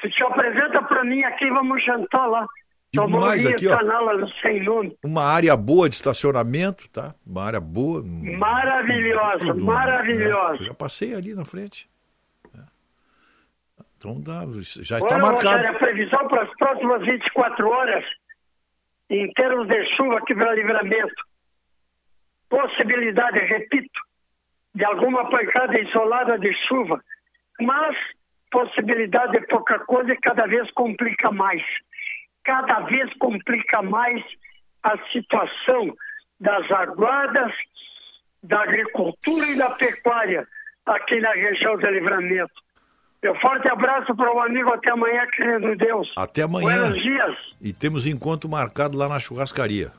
Tu 0.00 0.10
te 0.10 0.22
apresenta 0.24 0.82
pra 0.82 1.04
mim 1.04 1.22
aqui, 1.22 1.48
vamos 1.50 1.84
jantar 1.84 2.26
lá. 2.26 2.44
Digo 2.92 3.06
Tomar 3.06 3.20
mais 3.20 3.44
um 3.44 3.48
aqui, 3.48 3.68
ó. 3.68 3.78
Uma 5.04 5.24
área 5.24 5.56
boa 5.56 5.88
de 5.88 5.94
estacionamento, 5.94 6.88
tá? 6.90 7.14
Uma 7.26 7.44
área 7.44 7.60
boa. 7.60 8.02
Maravilhosa, 8.04 9.44
né? 9.44 9.62
maravilhosa. 9.62 10.62
Eu 10.62 10.66
já 10.66 10.74
passei 10.74 11.14
ali 11.14 11.34
na 11.34 11.44
frente. 11.44 11.88
Então 14.04 14.20
dá, 14.20 14.40
já 14.82 14.96
Olha, 14.96 15.04
está 15.04 15.18
marcado. 15.18 15.56
Rogério, 15.56 15.70
a 15.70 15.78
previsão 15.78 16.28
para 16.28 16.44
as 16.44 16.54
próximas 16.58 17.00
24 17.06 17.68
horas, 17.70 18.04
em 19.08 19.32
termos 19.32 19.66
de 19.66 19.96
chuva 19.96 20.18
aqui 20.18 20.34
para 20.34 20.54
livramento. 20.54 21.24
Possibilidade, 22.50 23.38
repito, 23.38 23.98
de 24.74 24.84
alguma 24.84 25.30
pancada 25.30 25.80
isolada 25.80 26.38
de 26.38 26.52
chuva, 26.68 27.02
mas 27.58 27.96
possibilidade 28.50 29.40
de 29.40 29.46
pouca 29.46 29.78
coisa 29.78 30.12
e 30.12 30.20
cada 30.20 30.46
vez 30.46 30.70
complica 30.72 31.32
mais. 31.32 31.62
Cada 32.44 32.80
vez 32.80 33.10
complica 33.14 33.80
mais 33.80 34.22
a 34.82 34.98
situação 35.12 35.96
das 36.38 36.70
aguadas, 36.70 37.54
da 38.42 38.64
agricultura 38.64 39.46
e 39.46 39.56
da 39.56 39.70
pecuária 39.70 40.46
aqui 40.84 41.18
na 41.20 41.32
região 41.32 41.78
do 41.78 41.86
livramento. 41.86 42.63
Meu 43.24 43.34
forte 43.40 43.66
abraço 43.68 44.14
para 44.14 44.36
o 44.36 44.38
amigo 44.38 44.68
até 44.68 44.90
amanhã, 44.90 45.26
querendo 45.34 45.74
Deus. 45.78 46.12
Até 46.14 46.42
amanhã. 46.42 46.90
Buenos 46.90 47.02
dias. 47.02 47.34
E 47.58 47.72
temos 47.72 48.04
encontro 48.04 48.50
marcado 48.50 48.98
lá 48.98 49.08
na 49.08 49.18
churrascaria. 49.18 49.90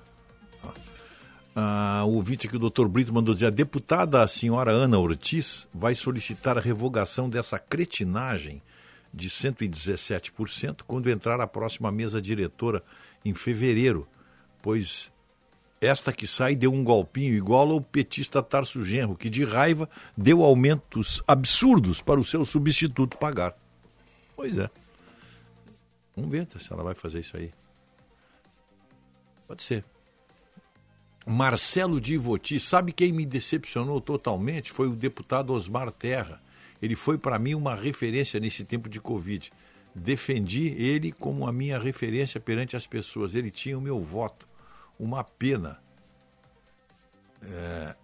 Ah, 1.56 2.04
o 2.06 2.18
ouvinte 2.18 2.46
aqui, 2.46 2.56
o 2.56 2.60
doutor 2.60 2.88
Brito, 2.88 3.12
mandou 3.12 3.34
dizer: 3.34 3.48
a 3.48 3.50
deputada 3.50 4.22
a 4.22 4.28
senhora 4.28 4.70
Ana 4.70 5.00
Ortiz 5.00 5.68
vai 5.74 5.96
solicitar 5.96 6.56
a 6.56 6.62
revogação 6.62 7.28
dessa 7.28 7.58
cretinagem 7.58 8.62
de 9.12 9.28
117% 9.28 10.84
quando 10.86 11.10
entrar 11.10 11.42
a 11.42 11.48
próxima 11.48 11.92
mesa 11.92 12.22
diretora 12.22 12.84
em 13.24 13.34
fevereiro, 13.34 14.08
pois 14.62 15.12
esta 15.82 16.12
que 16.12 16.26
sai 16.26 16.56
deu 16.56 16.74
um 16.74 16.84
golpinho 16.84 17.34
igual 17.34 17.70
ao 17.72 17.82
petista 17.82 18.42
Tarso 18.42 18.84
Genro, 18.84 19.16
que 19.16 19.30
de 19.30 19.44
raiva 19.44 19.90
deu 20.18 20.44
aumentos 20.44 21.22
absurdos 21.28 22.02
para 22.02 22.20
o 22.20 22.24
seu 22.24 22.46
substituto 22.46 23.18
pagar. 23.18 23.56
Pois 24.36 24.58
é. 24.58 24.70
Vamos 26.16 26.32
ver 26.32 26.48
se 26.58 26.72
ela 26.72 26.84
vai 26.84 26.96
fazer 26.96 27.20
isso 27.20 27.36
aí. 27.36 27.52
Pode 29.48 29.64
ser. 29.64 29.84
Marcelo 31.26 32.00
Divoti, 32.00 32.60
sabe 32.60 32.94
quem 32.94 33.12
me 33.12 33.26
decepcionou 33.26 34.00
totalmente? 34.00 34.72
Foi 34.72 34.88
o 34.88 34.96
deputado 34.96 35.54
Osmar 35.54 35.92
Terra. 35.92 36.42
Ele 36.82 36.96
foi 36.96 37.18
para 37.18 37.40
mim 37.40 37.56
uma 37.56 37.76
referência 37.76 38.40
nesse 38.40 38.64
tempo 38.64 38.88
de 38.88 39.02
Covid. 39.02 39.52
Defendi 39.94 40.68
ele 40.78 41.12
como 41.12 41.48
a 41.48 41.52
minha 41.52 41.80
referência 41.80 42.40
perante 42.40 42.76
as 42.76 42.86
pessoas. 42.86 43.34
Ele 43.34 43.50
tinha 43.50 43.78
o 43.78 43.82
meu 43.82 44.00
voto. 44.00 44.48
Uma 45.00 45.24
pena. 45.24 45.80
É, 47.42 47.96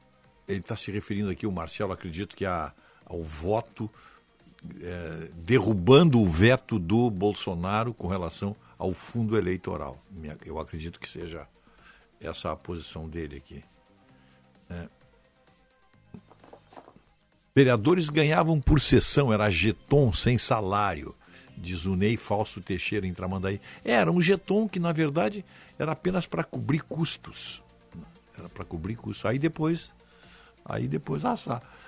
ele 0.48 0.60
está 0.60 0.76
se 0.76 0.92
referindo 0.92 1.30
aqui, 1.30 1.48
o 1.48 1.52
Marcelo, 1.52 1.94
acredito 1.94 2.36
que 2.36 2.46
a, 2.46 2.74
ao 3.06 3.24
voto, 3.24 3.90
é, 4.82 5.30
derrubando 5.36 6.22
o 6.22 6.26
veto 6.26 6.78
do 6.78 7.10
Bolsonaro 7.10 7.94
com 7.94 8.08
relação 8.08 8.56
ao 8.78 8.94
fundo 8.94 9.38
eleitoral. 9.38 9.98
Eu 10.46 10.60
acredito 10.60 11.00
que 11.00 11.08
seja 11.08 11.48
essa 12.20 12.52
a 12.52 12.56
posição 12.56 13.08
dele 13.08 13.38
aqui. 13.38 13.64
É. 14.70 14.88
Vereadores 17.54 18.10
ganhavam 18.10 18.62
por 18.62 18.80
sessão, 18.80 19.34
era 19.34 19.50
jeton 19.50 20.14
sem 20.14 20.38
salário, 20.38 21.14
diz 21.58 21.86
o 21.86 21.96
Ney 21.96 22.16
Fausto 22.16 22.62
Teixeira 22.62 23.06
em 23.06 23.14
Tramandaí. 23.14 23.60
Era 23.84 24.12
um 24.12 24.22
jeton 24.22 24.70
que, 24.70 24.80
na 24.80 24.94
verdade, 24.94 25.44
era 25.82 25.94
apenas 25.94 26.28
para 26.28 26.44
cobrir 26.44 26.84
custos. 26.84 27.64
Era 28.38 28.48
para 28.48 28.64
cobrir 28.64 28.96
custos. 28.96 29.26
Aí 29.26 29.40
depois, 29.40 29.94
aí 30.64 30.88
depois 30.88 31.26
a, 31.26 31.36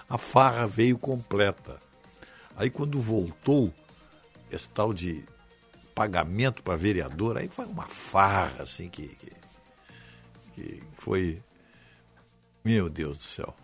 a 0.10 0.18
farra 0.18 0.66
veio 0.66 0.98
completa. 0.98 1.78
Aí 2.56 2.70
quando 2.70 3.00
voltou 3.00 3.72
esse 4.52 4.68
tal 4.70 4.94
de 4.94 5.24
pagamento 5.94 6.64
para 6.64 6.76
vereador, 6.76 7.38
aí 7.38 7.48
foi 7.48 7.66
uma 7.66 7.86
farra 7.86 8.64
assim 8.64 8.90
que, 8.90 9.10
que, 9.10 9.32
que 10.54 10.84
foi. 10.98 11.42
Meu 12.66 12.90
Deus 12.90 13.18
do 13.18 13.24
céu. 13.24 13.56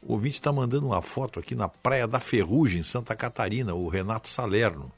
O 0.00 0.12
ouvinte 0.12 0.36
está 0.36 0.52
mandando 0.52 0.86
uma 0.86 1.02
foto 1.02 1.40
aqui 1.40 1.56
na 1.56 1.68
Praia 1.68 2.06
da 2.06 2.20
Ferrugem, 2.20 2.80
em 2.80 2.84
Santa 2.84 3.16
Catarina, 3.16 3.74
o 3.74 3.88
Renato 3.88 4.28
Salerno. 4.28 4.92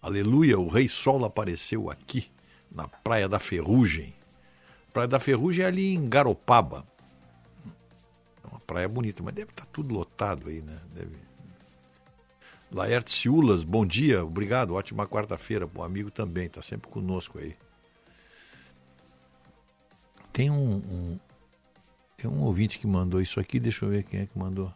Aleluia, 0.00 0.58
o 0.58 0.68
Rei 0.68 0.88
Sol 0.88 1.24
apareceu 1.24 1.90
aqui, 1.90 2.30
na 2.74 2.88
Praia 2.88 3.28
da 3.28 3.38
Ferrugem. 3.38 4.14
Praia 4.92 5.08
da 5.08 5.20
Ferrugem 5.20 5.64
é 5.64 5.68
ali 5.68 5.94
em 5.94 6.08
Garopaba. 6.08 6.84
É 8.44 8.46
uma 8.48 8.60
praia 8.60 8.88
bonita, 8.88 9.22
mas 9.22 9.34
deve 9.34 9.50
estar 9.50 9.66
tudo 9.66 9.94
lotado 9.94 10.48
aí, 10.48 10.60
né? 10.60 10.78
Deve... 10.92 11.16
Laerte 12.70 13.12
Ciulas, 13.12 13.62
bom 13.62 13.86
dia, 13.86 14.24
obrigado, 14.24 14.74
ótima 14.74 15.06
quarta-feira. 15.06 15.68
O 15.72 15.82
amigo 15.82 16.10
também, 16.10 16.46
está 16.46 16.60
sempre 16.60 16.90
conosco 16.90 17.38
aí. 17.38 17.56
Tem 20.32 20.50
um, 20.50 20.76
um- 20.76 21.18
tem 22.16 22.28
um 22.28 22.42
ouvinte 22.42 22.78
que 22.78 22.86
mandou 22.86 23.20
isso 23.20 23.38
aqui, 23.38 23.60
deixa 23.60 23.84
eu 23.84 23.90
ver 23.90 24.04
quem 24.04 24.20
é 24.20 24.26
que 24.26 24.36
mandou. 24.38 24.72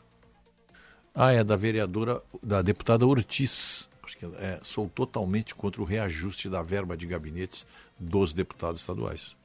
Ah, 1.15 1.33
é 1.33 1.43
da 1.43 1.57
vereadora, 1.57 2.23
da 2.43 2.63
deputada 2.63 3.05
Ortiz. 3.07 3.89
Acho 4.05 4.17
que 4.17 4.25
ela 4.25 4.37
é, 4.39 4.61
sou 4.63 4.89
totalmente 4.89 5.55
contra 5.55 5.83
o 5.83 5.85
reajuste 5.85 6.49
da 6.49 6.63
verba 6.63 6.97
de 6.97 7.07
gabinetes 7.07 7.67
dos 7.99 8.33
deputados 8.33 8.81
estaduais. 8.81 9.37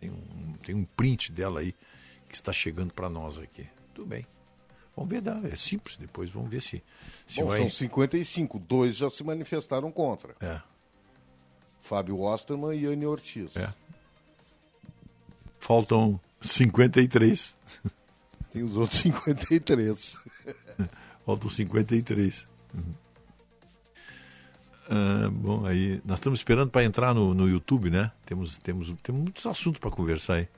Tem 0.00 0.10
um, 0.10 0.52
tem 0.64 0.74
um 0.74 0.84
print 0.84 1.32
dela 1.32 1.60
aí 1.60 1.74
que 2.28 2.34
está 2.34 2.52
chegando 2.52 2.92
para 2.92 3.08
nós 3.08 3.38
aqui. 3.38 3.66
Tudo 3.94 4.06
bem. 4.06 4.26
Vamos 4.96 5.10
ver, 5.10 5.22
é 5.52 5.56
simples, 5.56 5.96
depois 5.96 6.28
vamos 6.30 6.50
ver 6.50 6.60
se, 6.60 6.82
se 7.26 7.40
Bom, 7.40 7.46
vai... 7.46 7.60
São 7.60 7.70
55, 7.70 8.58
dois 8.58 8.96
já 8.96 9.08
se 9.08 9.22
manifestaram 9.22 9.92
contra. 9.92 10.34
É. 10.40 10.60
Fábio 11.80 12.20
Osterman 12.20 12.76
e 12.76 12.86
Anne 12.86 13.06
Ortiz. 13.06 13.56
É. 13.56 13.72
Faltam 15.60 16.20
53. 16.40 17.54
Tem 18.52 18.62
os 18.62 18.76
outros 18.76 18.98
53. 19.00 20.18
Faltam 21.24 21.50
53. 21.50 22.46
Uhum. 22.74 22.82
Ah, 24.90 25.28
bom, 25.30 25.66
aí 25.66 26.00
nós 26.04 26.18
estamos 26.18 26.40
esperando 26.40 26.70
para 26.70 26.82
entrar 26.84 27.14
no, 27.14 27.34
no 27.34 27.48
YouTube, 27.48 27.90
né? 27.90 28.10
Temos, 28.24 28.56
temos, 28.58 28.94
temos 29.02 29.22
muitos 29.22 29.44
assuntos 29.46 29.78
para 29.78 29.90
conversar 29.90 30.34
aí. 30.34 30.48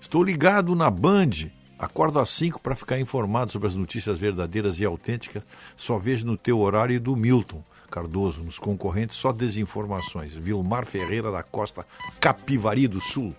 Estou 0.00 0.22
ligado 0.22 0.74
na 0.74 0.90
Band. 0.90 1.50
Acordo 1.78 2.18
às 2.18 2.28
5 2.28 2.60
para 2.60 2.76
ficar 2.76 3.00
informado 3.00 3.50
sobre 3.50 3.66
as 3.66 3.74
notícias 3.74 4.18
verdadeiras 4.18 4.78
e 4.78 4.84
autênticas. 4.84 5.42
Só 5.76 5.96
vejo 5.96 6.26
no 6.26 6.36
teu 6.36 6.58
horário 6.60 7.00
do 7.00 7.16
Milton 7.16 7.62
Cardoso. 7.90 8.42
Nos 8.42 8.58
concorrentes, 8.58 9.16
só 9.16 9.32
desinformações. 9.32 10.34
Vilmar 10.34 10.84
Ferreira 10.84 11.32
da 11.32 11.42
Costa, 11.42 11.86
Capivari 12.20 12.86
do 12.86 13.00
Sul. 13.00 13.34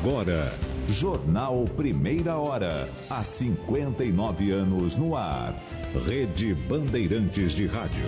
Agora, 0.00 0.52
Jornal 0.88 1.64
Primeira 1.76 2.36
Hora. 2.36 2.88
Há 3.08 3.24
59 3.24 4.50
anos 4.50 4.96
no 4.96 5.16
ar. 5.16 5.54
Rede 6.06 6.54
Bandeirantes 6.54 7.52
de 7.52 7.66
Rádio. 7.66 8.04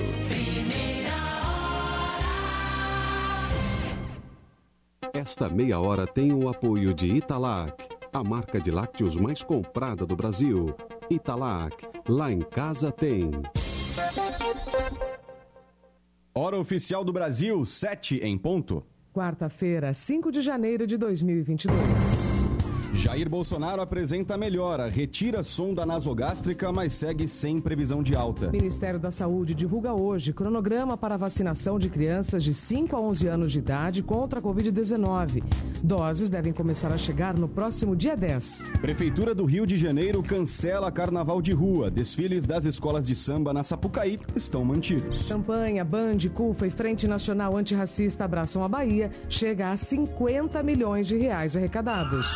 Esta 5.14 5.48
meia 5.48 5.80
hora 5.80 6.06
tem 6.06 6.32
o 6.32 6.48
apoio 6.48 6.92
de 6.92 7.06
Italac, 7.06 7.88
a 8.12 8.22
marca 8.22 8.60
de 8.60 8.70
lácteos 8.70 9.16
mais 9.16 9.42
comprada 9.42 10.04
do 10.04 10.14
Brasil. 10.14 10.74
Italac, 11.08 11.76
lá 12.06 12.30
em 12.30 12.40
casa 12.40 12.92
tem. 12.92 13.30
Hora 16.34 16.58
oficial 16.58 17.02
do 17.02 17.12
Brasil, 17.12 17.64
7 17.64 18.18
em 18.18 18.36
ponto. 18.36 18.84
Quarta-feira, 19.16 19.94
5 19.94 20.30
de 20.30 20.42
janeiro 20.42 20.86
de 20.86 20.98
2022. 20.98 22.15
Jair 22.94 23.28
Bolsonaro 23.28 23.82
apresenta 23.82 24.36
melhora, 24.36 24.88
retira 24.88 25.42
sonda 25.42 25.84
nasogástrica, 25.84 26.72
mas 26.72 26.92
segue 26.92 27.28
sem 27.28 27.60
previsão 27.60 28.02
de 28.02 28.14
alta. 28.14 28.50
Ministério 28.50 28.98
da 28.98 29.10
Saúde 29.10 29.54
divulga 29.54 29.92
hoje 29.92 30.32
cronograma 30.32 30.96
para 30.96 31.16
vacinação 31.16 31.78
de 31.78 31.88
crianças 31.88 32.42
de 32.42 32.54
5 32.54 32.96
a 32.96 33.00
11 33.00 33.26
anos 33.26 33.52
de 33.52 33.58
idade 33.58 34.02
contra 34.02 34.38
a 34.38 34.42
Covid-19. 34.42 35.42
Doses 35.82 36.30
devem 36.30 36.52
começar 36.52 36.92
a 36.92 36.98
chegar 36.98 37.36
no 37.36 37.48
próximo 37.48 37.94
dia 37.96 38.16
10. 38.16 38.72
Prefeitura 38.80 39.34
do 39.34 39.44
Rio 39.44 39.66
de 39.66 39.76
Janeiro 39.76 40.22
cancela 40.22 40.90
carnaval 40.90 41.42
de 41.42 41.52
rua. 41.52 41.90
Desfiles 41.90 42.46
das 42.46 42.64
escolas 42.64 43.06
de 43.06 43.14
samba 43.14 43.52
na 43.52 43.64
Sapucaí 43.64 44.18
estão 44.34 44.64
mantidos. 44.64 45.28
Campanha 45.28 45.84
Band, 45.84 46.18
CUFA 46.34 46.66
e 46.66 46.70
Frente 46.70 47.06
Nacional 47.06 47.56
Antirracista 47.56 48.24
Abraçam 48.24 48.64
a 48.64 48.68
Bahia 48.68 49.10
chega 49.28 49.70
a 49.70 49.76
50 49.76 50.62
milhões 50.62 51.06
de 51.06 51.16
reais 51.16 51.56
arrecadados. 51.56 52.26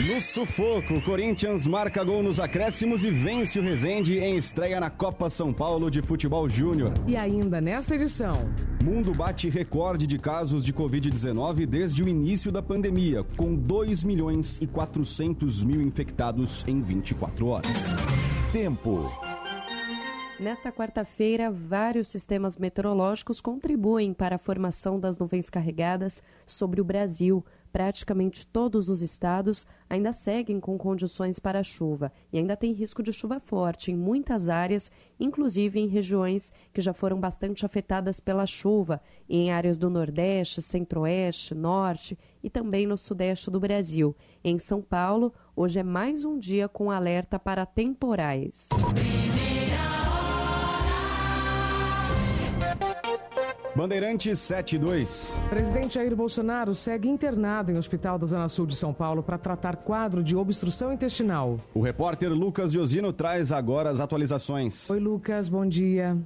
No 0.00 0.20
sufoco, 0.20 1.00
Corinthians 1.02 1.68
marca 1.68 2.02
gol 2.02 2.20
nos 2.20 2.40
acréscimos 2.40 3.04
e 3.04 3.12
vence 3.12 3.60
o 3.60 3.62
Resende 3.62 4.18
em 4.18 4.36
estreia 4.36 4.80
na 4.80 4.90
Copa 4.90 5.30
São 5.30 5.52
Paulo 5.52 5.88
de 5.88 6.02
Futebol 6.02 6.48
Júnior. 6.48 6.92
E 7.06 7.16
ainda 7.16 7.60
nesta 7.60 7.94
edição. 7.94 8.34
Mundo 8.82 9.14
bate 9.14 9.48
recorde 9.48 10.04
de 10.08 10.18
casos 10.18 10.64
de 10.64 10.72
Covid-19 10.72 11.64
desde 11.64 12.02
o 12.02 12.08
início 12.08 12.50
da 12.50 12.60
pandemia, 12.60 13.22
com 13.36 13.54
2 13.54 14.02
milhões 14.02 14.58
e 14.60 14.66
400 14.66 15.62
mil 15.62 15.80
infectados 15.80 16.64
em 16.66 16.80
24 16.80 17.46
horas. 17.46 17.94
Tempo. 18.50 19.08
Nesta 20.40 20.72
quarta-feira, 20.72 21.52
vários 21.52 22.08
sistemas 22.08 22.58
meteorológicos 22.58 23.40
contribuem 23.40 24.12
para 24.12 24.34
a 24.34 24.40
formação 24.40 24.98
das 24.98 25.16
nuvens 25.16 25.48
carregadas 25.48 26.20
sobre 26.44 26.80
o 26.80 26.84
Brasil. 26.84 27.44
Praticamente 27.74 28.46
todos 28.46 28.88
os 28.88 29.02
estados 29.02 29.66
ainda 29.90 30.12
seguem 30.12 30.60
com 30.60 30.78
condições 30.78 31.40
para 31.40 31.64
chuva 31.64 32.12
e 32.32 32.38
ainda 32.38 32.56
tem 32.56 32.70
risco 32.70 33.02
de 33.02 33.12
chuva 33.12 33.40
forte 33.40 33.90
em 33.90 33.96
muitas 33.96 34.48
áreas, 34.48 34.92
inclusive 35.18 35.80
em 35.80 35.88
regiões 35.88 36.52
que 36.72 36.80
já 36.80 36.92
foram 36.94 37.18
bastante 37.18 37.66
afetadas 37.66 38.20
pela 38.20 38.46
chuva, 38.46 39.00
em 39.28 39.50
áreas 39.50 39.76
do 39.76 39.90
Nordeste, 39.90 40.62
Centro-Oeste, 40.62 41.52
Norte 41.52 42.16
e 42.44 42.48
também 42.48 42.86
no 42.86 42.96
Sudeste 42.96 43.50
do 43.50 43.58
Brasil. 43.58 44.14
Em 44.44 44.56
São 44.56 44.80
Paulo, 44.80 45.32
hoje 45.56 45.80
é 45.80 45.82
mais 45.82 46.24
um 46.24 46.38
dia 46.38 46.68
com 46.68 46.92
alerta 46.92 47.40
para 47.40 47.66
temporais. 47.66 48.68
Bandeirantes 53.76 54.38
72. 54.38 55.34
Presidente 55.50 55.94
Jair 55.94 56.14
Bolsonaro 56.14 56.76
segue 56.76 57.08
internado 57.08 57.72
em 57.72 57.76
hospital 57.76 58.16
da 58.16 58.24
Zona 58.24 58.48
Sul 58.48 58.66
de 58.66 58.76
São 58.76 58.94
Paulo 58.94 59.20
para 59.20 59.36
tratar 59.36 59.78
quadro 59.78 60.22
de 60.22 60.36
obstrução 60.36 60.92
intestinal. 60.92 61.58
O 61.74 61.80
repórter 61.80 62.32
Lucas 62.32 62.70
Josino 62.70 63.12
traz 63.12 63.50
agora 63.50 63.90
as 63.90 63.98
atualizações. 63.98 64.88
Oi, 64.88 65.00
Lucas, 65.00 65.48
bom 65.48 65.66
dia. 65.66 66.16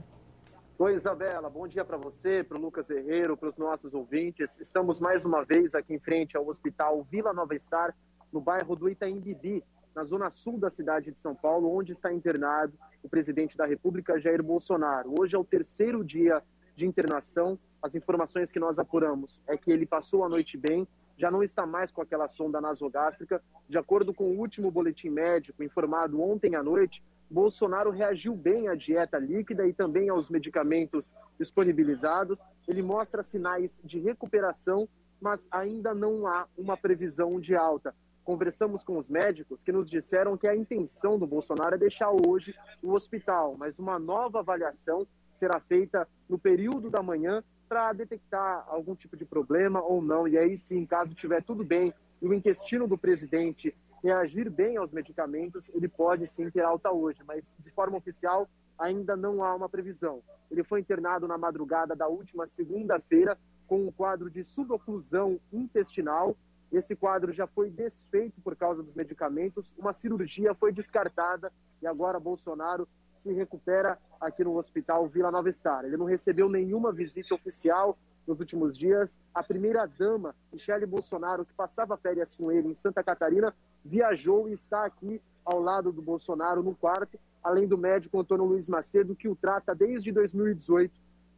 Oi, 0.78 0.94
Isabela, 0.94 1.48
bom 1.48 1.66
dia 1.66 1.86
para 1.86 1.96
você, 1.96 2.44
para 2.44 2.58
o 2.58 2.60
Lucas 2.60 2.90
Herreiro, 2.90 3.34
para 3.34 3.48
os 3.48 3.56
nossos 3.56 3.94
ouvintes. 3.94 4.58
Estamos 4.60 5.00
mais 5.00 5.24
uma 5.24 5.42
vez 5.42 5.74
aqui 5.74 5.94
em 5.94 5.98
frente 5.98 6.36
ao 6.36 6.46
Hospital 6.46 7.02
Vila 7.10 7.32
Nova 7.32 7.56
Star, 7.58 7.96
no 8.30 8.42
bairro 8.42 8.76
do 8.76 8.90
Itaim 8.90 9.18
Bibi, 9.20 9.64
na 9.96 10.04
zona 10.04 10.28
sul 10.28 10.58
da 10.58 10.68
cidade 10.68 11.10
de 11.12 11.18
São 11.18 11.34
Paulo, 11.34 11.74
onde 11.74 11.92
está 11.92 12.12
internado 12.12 12.74
o 13.02 13.08
presidente 13.08 13.56
da 13.56 13.64
República, 13.64 14.18
Jair 14.18 14.42
Bolsonaro. 14.42 15.14
Hoje 15.18 15.34
é 15.34 15.38
o 15.38 15.44
terceiro 15.44 16.04
dia 16.04 16.42
de 16.78 16.86
internação. 16.86 17.58
As 17.82 17.96
informações 17.96 18.52
que 18.52 18.60
nós 18.60 18.78
apuramos 18.78 19.40
é 19.48 19.56
que 19.56 19.70
ele 19.70 19.84
passou 19.84 20.24
a 20.24 20.28
noite 20.28 20.56
bem, 20.56 20.86
já 21.16 21.28
não 21.28 21.42
está 21.42 21.66
mais 21.66 21.90
com 21.90 22.00
aquela 22.00 22.28
sonda 22.28 22.60
nasogástrica. 22.60 23.42
De 23.68 23.76
acordo 23.76 24.14
com 24.14 24.24
o 24.24 24.38
último 24.38 24.70
boletim 24.70 25.10
médico 25.10 25.64
informado 25.64 26.22
ontem 26.22 26.54
à 26.54 26.62
noite, 26.62 27.02
Bolsonaro 27.28 27.90
reagiu 27.90 28.34
bem 28.34 28.68
à 28.68 28.76
dieta 28.76 29.18
líquida 29.18 29.66
e 29.66 29.72
também 29.72 30.08
aos 30.08 30.30
medicamentos 30.30 31.12
disponibilizados. 31.38 32.38
Ele 32.68 32.80
mostra 32.80 33.24
sinais 33.24 33.80
de 33.84 33.98
recuperação, 33.98 34.88
mas 35.20 35.48
ainda 35.50 35.92
não 35.92 36.28
há 36.28 36.46
uma 36.56 36.76
previsão 36.76 37.40
de 37.40 37.56
alta. 37.56 37.92
Conversamos 38.22 38.84
com 38.84 38.96
os 38.96 39.08
médicos 39.08 39.60
que 39.62 39.72
nos 39.72 39.90
disseram 39.90 40.36
que 40.36 40.46
a 40.46 40.54
intenção 40.54 41.18
do 41.18 41.26
Bolsonaro 41.26 41.74
é 41.74 41.78
deixar 41.78 42.10
hoje 42.10 42.54
o 42.80 42.92
hospital, 42.92 43.56
mas 43.58 43.78
uma 43.80 43.98
nova 43.98 44.38
avaliação 44.38 45.06
será 45.38 45.60
feita 45.60 46.06
no 46.28 46.38
período 46.38 46.90
da 46.90 47.02
manhã 47.02 47.42
para 47.68 47.92
detectar 47.92 48.64
algum 48.68 48.94
tipo 48.94 49.16
de 49.16 49.24
problema 49.24 49.80
ou 49.80 50.02
não. 50.02 50.26
E 50.26 50.36
aí, 50.36 50.56
sim, 50.56 50.84
caso 50.84 51.14
tiver 51.14 51.42
tudo 51.42 51.64
bem 51.64 51.94
e 52.20 52.26
o 52.26 52.34
intestino 52.34 52.88
do 52.88 52.98
presidente 52.98 53.74
reagir 54.02 54.50
bem 54.50 54.76
aos 54.76 54.92
medicamentos, 54.92 55.68
ele 55.74 55.88
pode 55.88 56.26
sim 56.28 56.50
ter 56.50 56.64
alta 56.64 56.90
hoje, 56.90 57.22
mas 57.26 57.54
de 57.58 57.70
forma 57.70 57.96
oficial 57.96 58.48
ainda 58.78 59.16
não 59.16 59.42
há 59.42 59.54
uma 59.54 59.68
previsão. 59.68 60.22
Ele 60.50 60.62
foi 60.62 60.80
internado 60.80 61.26
na 61.26 61.36
madrugada 61.36 61.94
da 61.94 62.06
última 62.08 62.46
segunda-feira 62.46 63.36
com 63.66 63.86
um 63.86 63.92
quadro 63.92 64.30
de 64.30 64.42
suboclusão 64.44 65.38
intestinal. 65.52 66.36
Esse 66.72 66.94
quadro 66.94 67.32
já 67.32 67.46
foi 67.46 67.70
desfeito 67.70 68.40
por 68.40 68.54
causa 68.54 68.82
dos 68.82 68.94
medicamentos, 68.94 69.74
uma 69.76 69.92
cirurgia 69.92 70.54
foi 70.54 70.72
descartada 70.72 71.52
e 71.82 71.86
agora 71.86 72.20
Bolsonaro 72.20 72.88
se 73.18 73.32
recupera 73.32 73.98
aqui 74.20 74.42
no 74.44 74.56
Hospital 74.56 75.06
Vila 75.08 75.30
Nova 75.30 75.50
Star. 75.50 75.84
Ele 75.84 75.96
não 75.96 76.06
recebeu 76.06 76.48
nenhuma 76.48 76.92
visita 76.92 77.34
oficial 77.34 77.98
nos 78.26 78.40
últimos 78.40 78.76
dias. 78.76 79.18
A 79.34 79.42
primeira-dama, 79.42 80.34
Michele 80.52 80.86
Bolsonaro, 80.86 81.44
que 81.44 81.52
passava 81.54 81.96
férias 81.96 82.34
com 82.34 82.52
ele 82.52 82.68
em 82.68 82.74
Santa 82.74 83.02
Catarina, 83.02 83.54
viajou 83.84 84.48
e 84.48 84.52
está 84.52 84.84
aqui 84.84 85.20
ao 85.44 85.60
lado 85.60 85.90
do 85.90 86.02
Bolsonaro 86.02 86.62
no 86.62 86.74
quarto, 86.74 87.18
além 87.42 87.66
do 87.66 87.78
médico 87.78 88.20
Antônio 88.20 88.44
Luiz 88.44 88.68
Macedo, 88.68 89.16
que 89.16 89.28
o 89.28 89.34
trata 89.34 89.74
desde 89.74 90.12
2018, 90.12 90.92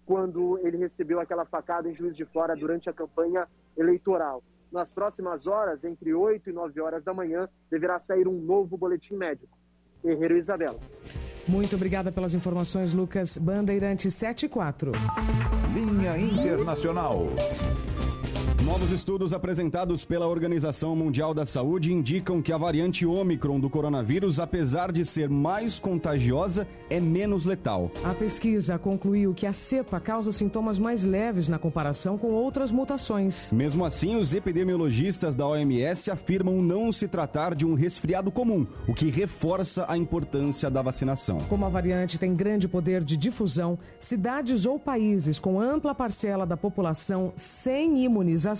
quando 0.04 0.58
ele 0.66 0.76
recebeu 0.76 1.20
aquela 1.20 1.44
facada 1.44 1.88
em 1.88 1.94
Juiz 1.94 2.16
de 2.16 2.24
Fora 2.24 2.56
durante 2.56 2.90
a 2.90 2.92
campanha 2.92 3.46
eleitoral. 3.76 4.42
Nas 4.72 4.92
próximas 4.92 5.46
horas, 5.46 5.84
entre 5.84 6.12
8 6.12 6.50
e 6.50 6.52
9 6.52 6.80
horas 6.80 7.04
da 7.04 7.14
manhã, 7.14 7.48
deverá 7.70 7.98
sair 7.98 8.26
um 8.26 8.40
novo 8.40 8.76
boletim 8.76 9.14
médico. 9.14 9.56
Herreiro 10.02 10.36
Isabela. 10.36 10.78
Muito 11.50 11.74
obrigada 11.74 12.12
pelas 12.12 12.32
informações, 12.32 12.94
Lucas. 12.94 13.36
Bandeirante 13.36 14.08
74. 14.08 14.92
Linha 15.74 16.16
Internacional. 16.16 17.26
Novos 18.70 18.92
estudos 18.92 19.32
apresentados 19.32 20.04
pela 20.04 20.28
Organização 20.28 20.94
Mundial 20.94 21.34
da 21.34 21.44
Saúde 21.44 21.92
indicam 21.92 22.40
que 22.40 22.52
a 22.52 22.56
variante 22.56 23.04
Ômicron 23.04 23.58
do 23.58 23.68
coronavírus, 23.68 24.38
apesar 24.38 24.92
de 24.92 25.04
ser 25.04 25.28
mais 25.28 25.80
contagiosa, 25.80 26.68
é 26.88 27.00
menos 27.00 27.44
letal. 27.44 27.90
A 28.04 28.14
pesquisa 28.14 28.78
concluiu 28.78 29.34
que 29.34 29.44
a 29.44 29.52
cepa 29.52 29.98
causa 29.98 30.30
sintomas 30.30 30.78
mais 30.78 31.04
leves 31.04 31.48
na 31.48 31.58
comparação 31.58 32.16
com 32.16 32.28
outras 32.28 32.70
mutações. 32.70 33.50
Mesmo 33.50 33.84
assim, 33.84 34.14
os 34.14 34.34
epidemiologistas 34.34 35.34
da 35.34 35.48
OMS 35.48 36.08
afirmam 36.08 36.62
não 36.62 36.92
se 36.92 37.08
tratar 37.08 37.56
de 37.56 37.66
um 37.66 37.74
resfriado 37.74 38.30
comum, 38.30 38.64
o 38.86 38.94
que 38.94 39.10
reforça 39.10 39.84
a 39.88 39.98
importância 39.98 40.70
da 40.70 40.80
vacinação. 40.80 41.38
Como 41.48 41.66
a 41.66 41.68
variante 41.68 42.20
tem 42.20 42.36
grande 42.36 42.68
poder 42.68 43.02
de 43.02 43.16
difusão, 43.16 43.76
cidades 43.98 44.64
ou 44.64 44.78
países 44.78 45.40
com 45.40 45.60
ampla 45.60 45.92
parcela 45.92 46.46
da 46.46 46.56
população 46.56 47.32
sem 47.34 48.04
imunização 48.04 48.59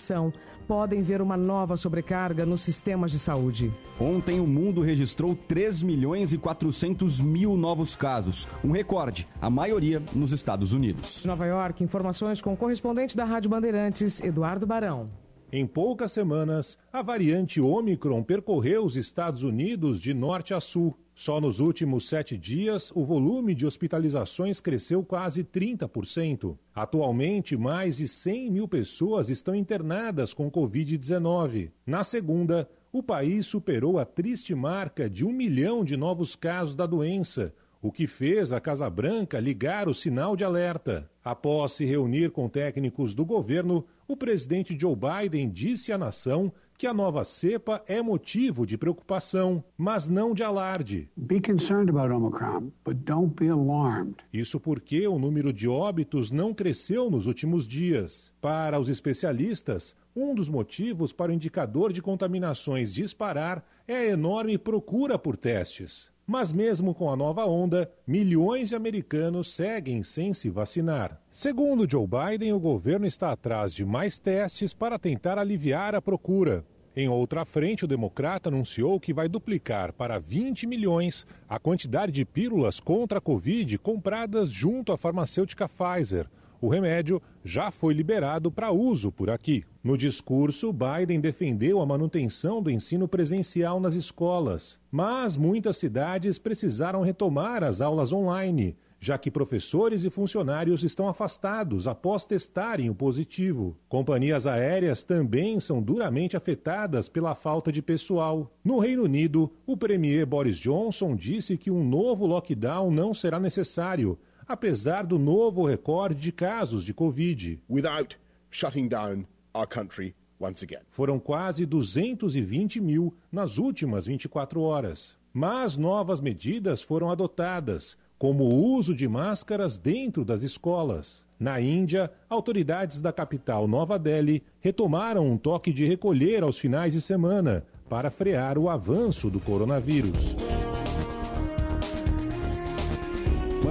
podem 0.71 1.03
ver 1.03 1.21
uma 1.21 1.37
nova 1.37 1.77
sobrecarga 1.77 2.47
nos 2.47 2.61
sistemas 2.61 3.11
de 3.11 3.19
saúde. 3.19 3.73
Ontem 4.01 4.39
o 4.39 4.47
mundo 4.47 4.81
registrou 4.81 5.37
3 5.49 5.83
milhões 5.83 6.33
e 6.33 6.39
400 6.39 7.21
mil 7.21 7.57
novos 7.57 7.97
casos, 7.97 8.47
um 8.63 8.71
recorde, 8.71 9.27
a 9.41 9.51
maioria 9.51 10.01
nos 10.15 10.31
Estados 10.31 10.73
Unidos. 10.73 11.25
Nova 11.25 11.45
York, 11.45 11.83
informações 11.83 12.41
com 12.41 12.53
o 12.53 12.57
correspondente 12.57 13.17
da 13.17 13.25
Rádio 13.25 13.51
Bandeirantes, 13.51 14.21
Eduardo 14.21 14.65
Barão. 14.67 15.11
Em 15.53 15.67
poucas 15.67 16.13
semanas, 16.13 16.79
a 16.93 17.03
variante 17.03 17.61
Omicron 17.61 18.23
percorreu 18.23 18.85
os 18.85 18.97
Estados 18.97 19.43
Unidos 19.43 20.01
de 20.01 20.15
norte 20.15 20.55
a 20.55 20.61
sul. 20.61 20.97
Só 21.21 21.39
nos 21.39 21.61
últimos 21.61 22.09
sete 22.09 22.35
dias, 22.39 22.91
o 22.95 23.05
volume 23.05 23.55
de 23.55 23.67
hospitalizações 23.67 24.59
cresceu 24.59 25.05
quase 25.05 25.45
30%. 25.45 26.57
Atualmente, 26.75 27.59
mais 27.59 27.99
de 27.99 28.09
100 28.09 28.51
mil 28.51 28.67
pessoas 28.67 29.29
estão 29.29 29.55
internadas 29.55 30.33
com 30.33 30.51
Covid-19. 30.51 31.73
Na 31.85 32.03
segunda, 32.05 32.67
o 32.91 33.03
país 33.03 33.45
superou 33.45 33.99
a 33.99 34.07
triste 34.07 34.55
marca 34.55 35.11
de 35.11 35.23
um 35.23 35.31
milhão 35.31 35.85
de 35.85 35.95
novos 35.95 36.35
casos 36.35 36.75
da 36.75 36.87
doença, 36.87 37.53
o 37.83 37.93
que 37.93 38.07
fez 38.07 38.51
a 38.51 38.59
Casa 38.59 38.89
Branca 38.89 39.39
ligar 39.39 39.91
o 39.91 39.95
sinal 39.95 40.35
de 40.35 40.43
alerta. 40.43 41.11
Após 41.23 41.73
se 41.73 41.85
reunir 41.85 42.31
com 42.31 42.49
técnicos 42.49 43.13
do 43.13 43.27
governo, 43.27 43.85
o 44.09 44.17
presidente 44.17 44.75
Joe 44.81 44.97
Biden 44.97 45.51
disse 45.51 45.93
à 45.93 45.99
nação 45.99 46.51
que 46.81 46.87
a 46.87 46.95
nova 46.95 47.25
cepa 47.25 47.85
é 47.87 48.01
motivo 48.01 48.65
de 48.65 48.79
preocupação, 48.79 49.63
mas 49.77 50.09
não 50.09 50.33
de 50.33 50.43
alarde. 50.43 51.11
Be 51.15 51.39
concerned 51.39 51.91
about 51.91 52.11
Omicron, 52.11 52.73
but 52.83 52.97
don't 53.05 53.35
be 53.39 53.51
alarmed. 53.51 54.15
Isso 54.33 54.59
porque 54.59 55.07
o 55.07 55.19
número 55.19 55.53
de 55.53 55.69
óbitos 55.69 56.31
não 56.31 56.55
cresceu 56.55 57.11
nos 57.11 57.27
últimos 57.27 57.67
dias. 57.67 58.33
Para 58.41 58.81
os 58.81 58.89
especialistas, 58.89 59.95
um 60.17 60.35
dos 60.35 60.49
motivos 60.49 61.13
para 61.13 61.31
o 61.31 61.35
indicador 61.35 61.93
de 61.93 62.01
contaminações 62.01 62.91
disparar 62.91 63.63
é 63.87 63.97
a 63.97 64.07
enorme 64.07 64.57
procura 64.57 65.19
por 65.19 65.37
testes. 65.37 66.11
Mas 66.33 66.53
mesmo 66.53 66.95
com 66.95 67.11
a 67.11 67.17
nova 67.17 67.45
onda, 67.45 67.91
milhões 68.07 68.69
de 68.69 68.77
americanos 68.77 69.53
seguem 69.53 70.05
sem 70.05 70.33
se 70.33 70.49
vacinar. 70.49 71.21
Segundo 71.29 71.91
Joe 71.91 72.07
Biden, 72.07 72.53
o 72.53 72.61
governo 72.61 73.05
está 73.05 73.33
atrás 73.33 73.75
de 73.75 73.85
mais 73.85 74.17
testes 74.17 74.73
para 74.73 74.97
tentar 74.97 75.39
aliviar 75.39 75.93
a 75.93 76.01
procura. 76.01 76.65
Em 76.95 77.09
outra 77.09 77.45
frente, 77.45 77.85
o 77.85 77.89
democrata 77.89 78.49
anunciou 78.49 79.01
que 79.01 79.13
vai 79.13 79.29
duplicar 79.29 79.93
para 79.93 80.21
20 80.21 80.69
milhões 80.69 81.27
a 81.49 81.59
quantidade 81.59 82.13
de 82.13 82.25
pílulas 82.25 82.79
contra 82.79 83.19
a 83.19 83.21
Covid 83.21 83.77
compradas 83.79 84.53
junto 84.53 84.93
à 84.93 84.97
farmacêutica 84.97 85.69
Pfizer. 85.69 86.29
O 86.61 86.69
remédio 86.69 87.23
já 87.43 87.71
foi 87.71 87.95
liberado 87.95 88.53
para 88.53 88.71
uso 88.71 89.11
por 89.11 89.31
aqui. 89.31 89.65
No 89.83 89.97
discurso, 89.97 90.75
Biden 90.75 91.19
defendeu 91.19 91.81
a 91.81 91.87
manutenção 91.87 92.63
do 92.63 92.71
ensino 92.71 93.09
presencial 93.09 93.81
nas 93.81 93.95
escolas, 93.95 94.79
mas 94.91 95.39
muitas 95.39 95.79
cidades 95.79 96.39
precisaram 96.39 97.01
retomar 97.01 97.65
as 97.65 97.81
aulas 97.81 98.13
online, 98.13 98.77
já 99.01 99.17
que 99.17 99.31
professores 99.31 100.05
e 100.05 100.11
funcionários 100.11 100.85
estão 100.85 101.09
afastados 101.09 101.87
após 101.89 102.27
testarem 102.27 102.91
o 102.91 102.95
positivo. 102.95 103.75
Companhias 103.89 104.47
aéreas 104.47 105.03
também 105.03 105.59
são 105.61 105.81
duramente 105.81 106.37
afetadas 106.37 107.09
pela 107.09 107.35
falta 107.35 107.73
de 107.73 107.81
pessoal. 107.81 108.53
No 108.63 108.79
Reino 108.79 109.05
Unido, 109.05 109.51
o 109.67 109.79
premier 109.79 110.27
Boris 110.27 110.59
Johnson 110.59 111.17
disse 111.17 111.57
que 111.57 111.71
um 111.71 111.83
novo 111.83 112.27
lockdown 112.27 112.91
não 112.91 113.15
será 113.15 113.41
necessário 113.41 114.19
apesar 114.51 115.05
do 115.05 115.19
novo 115.19 115.65
recorde 115.65 116.21
de 116.21 116.33
casos 116.33 116.85
de 116.85 116.93
Covid. 116.93 117.61
Without 117.69 118.19
shutting 118.51 118.89
down 118.89 119.25
our 119.55 119.67
country 119.67 120.15
once 120.41 120.65
again. 120.65 120.83
Foram 120.91 121.19
quase 121.19 121.65
220 121.65 122.81
mil 122.81 123.15
nas 123.31 123.59
últimas 123.59 124.07
24 124.07 124.61
horas. 124.61 125.17
Mas 125.33 125.77
novas 125.77 126.21
medidas 126.21 126.83
foram 126.83 127.09
adotadas, 127.09 127.97
como 128.19 128.45
o 128.45 128.75
uso 128.75 128.95
de 128.95 129.07
máscaras 129.07 129.79
dentro 129.79 130.25
das 130.25 130.43
escolas. 130.43 131.25
Na 131.39 131.61
Índia, 131.61 132.11
autoridades 132.29 133.01
da 133.01 133.13
capital 133.13 133.69
Nova 133.69 133.99
Delhi 133.99 134.43
retomaram 134.61 135.27
um 135.27 135.39
toque 135.39 135.73
de 135.73 135.85
recolher 135.85 136.43
aos 136.43 136.59
finais 136.59 136.93
de 136.93 137.01
semana 137.01 137.65
para 137.89 138.11
frear 138.11 138.59
o 138.59 138.69
avanço 138.69 139.31
do 139.31 139.41
coronavírus. 139.41 140.11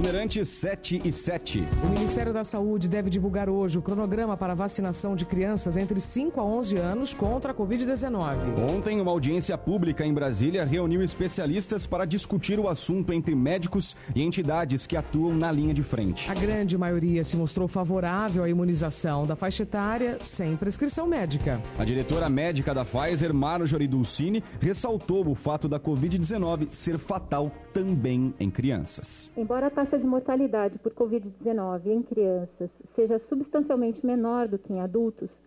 Bandeirantes 0.00 0.48
7 0.48 1.02
e 1.04 1.12
7. 1.12 1.62
O 1.84 1.88
Ministério 1.90 2.32
da 2.32 2.42
Saúde 2.42 2.88
deve 2.88 3.10
divulgar 3.10 3.50
hoje 3.50 3.78
o 3.78 3.82
cronograma 3.82 4.34
para 4.34 4.54
vacinação 4.54 5.14
de 5.14 5.26
crianças 5.26 5.76
entre 5.76 6.00
5 6.00 6.40
a 6.40 6.42
11 6.42 6.78
anos 6.78 7.12
contra 7.12 7.52
a 7.52 7.54
Covid-19. 7.54 8.36
Ontem, 8.74 8.98
uma 8.98 9.10
audiência 9.10 9.58
pública 9.58 10.06
em 10.06 10.14
Brasília 10.14 10.64
reuniu 10.64 11.02
especialistas 11.02 11.86
para 11.86 12.06
discutir 12.06 12.58
o 12.58 12.66
assunto 12.66 13.12
entre 13.12 13.34
médicos 13.34 13.94
e 14.14 14.22
entidades 14.22 14.86
que 14.86 14.96
atuam 14.96 15.34
na 15.34 15.52
linha 15.52 15.74
de 15.74 15.82
frente. 15.82 16.30
A 16.30 16.34
grande 16.34 16.78
maioria 16.78 17.22
se 17.22 17.36
mostrou 17.36 17.68
favorável 17.68 18.42
à 18.42 18.48
imunização 18.48 19.26
da 19.26 19.36
faixa 19.36 19.64
etária 19.64 20.16
sem 20.22 20.56
prescrição 20.56 21.06
médica. 21.06 21.60
A 21.78 21.84
diretora 21.84 22.30
médica 22.30 22.72
da 22.72 22.86
Pfizer, 22.86 23.34
Marjorie 23.34 23.86
Dulcini, 23.86 24.42
ressaltou 24.60 25.28
o 25.28 25.34
fato 25.34 25.68
da 25.68 25.78
Covid-19 25.78 26.68
ser 26.70 26.98
fatal 26.98 27.52
também 27.74 28.34
em 28.40 28.50
crianças. 28.50 29.30
Embora 29.36 29.66
a 29.66 29.70
taxa 29.90 29.98
de 29.98 30.06
mortalidade 30.06 30.78
por 30.78 30.92
Covid-19 30.92 31.86
em 31.86 32.00
crianças 32.00 32.70
seja 32.94 33.18
substancialmente 33.18 34.06
menor 34.06 34.46
do 34.46 34.56
que 34.56 34.72
em 34.72 34.80
adultos, 34.80 35.42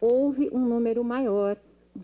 houve 0.00 0.48
um 0.50 0.60
número 0.60 1.04
maior, 1.04 1.58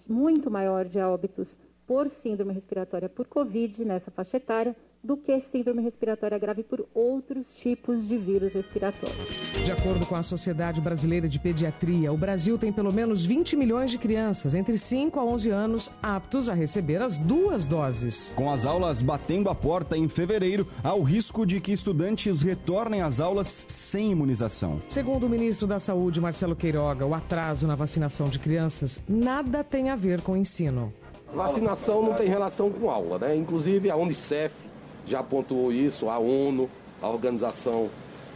muito 0.07 0.51
maior 0.51 0.85
de 0.85 0.99
óbitos 0.99 1.57
por 1.87 2.11
síndrome 2.11 2.53
respiratória 2.53 3.09
por 3.09 3.27
Covid 3.27 3.87
nessa 3.87 4.11
faixa 4.11 4.37
etária 4.37 4.77
do 5.03 5.17
que 5.17 5.39
síndrome 5.41 5.83
respiratória 5.83 6.39
grave 6.39 6.63
por 6.63 6.87
outros 6.93 7.55
tipos 7.55 8.07
de 8.09 8.19
vírus 8.19 8.53
respiratórios. 8.53 9.29
De 9.65 9.71
acordo 9.71 10.05
com 10.07 10.17
a 10.17 10.23
Sociedade 10.23 10.81
Brasileira 10.81 11.29
de 11.29 11.39
Pediatria, 11.39 12.13
o 12.13 12.17
Brasil 12.17 12.59
tem 12.59 12.73
pelo 12.73 12.93
menos 12.93 13.25
20 13.25 13.57
milhões 13.57 13.91
de 13.91 13.99
crianças 13.99 14.55
entre 14.55 14.77
5 14.77 15.19
a 15.19 15.25
11 15.25 15.51
anos 15.51 15.91
aptos 16.03 16.49
a 16.49 16.55
receber 16.55 17.01
as 17.01 17.17
duas 17.17 17.67
doses. 17.67 18.33
Com 18.37 18.51
as 18.51 18.67
aulas 18.67 19.01
batendo 19.01 19.49
a 19.49 19.55
porta 19.55 19.97
em 19.97 20.09
fevereiro, 20.09 20.67
há 20.83 20.95
o 20.95 21.03
risco 21.03 21.47
de 21.47 21.61
que 21.61 21.73
estudantes 21.73 22.43
retornem 22.43 23.01
às 23.03 23.21
aulas 23.21 23.65
sem 23.69 24.11
imunização. 24.13 24.83
Segundo 24.89 25.27
o 25.27 25.29
ministro 25.29 25.67
da 25.67 25.79
Saúde, 25.79 26.21
Marcelo 26.21 26.57
Queiroga, 26.57 27.07
o 27.07 27.15
atraso 27.15 27.67
na 27.67 27.75
vacinação 27.75 28.27
de 28.27 28.39
crianças 28.39 29.01
nada 29.09 29.63
tem 29.63 29.91
a 29.91 29.97
ver 29.97 30.21
com 30.23 30.33
o 30.33 30.37
ensino. 30.37 30.93
Vacinação 31.35 32.03
não 32.03 32.15
tem 32.15 32.27
relação 32.27 32.71
com 32.71 32.89
aula, 32.91 33.19
né? 33.19 33.37
Inclusive 33.37 33.91
a 33.91 33.97
Unicef 33.97 34.68
já 35.09 35.23
pontuou 35.23 35.73
isso, 35.73 36.09
a 36.09 36.19
ONU, 36.19 36.69
a 37.01 37.09
Organização 37.09 37.89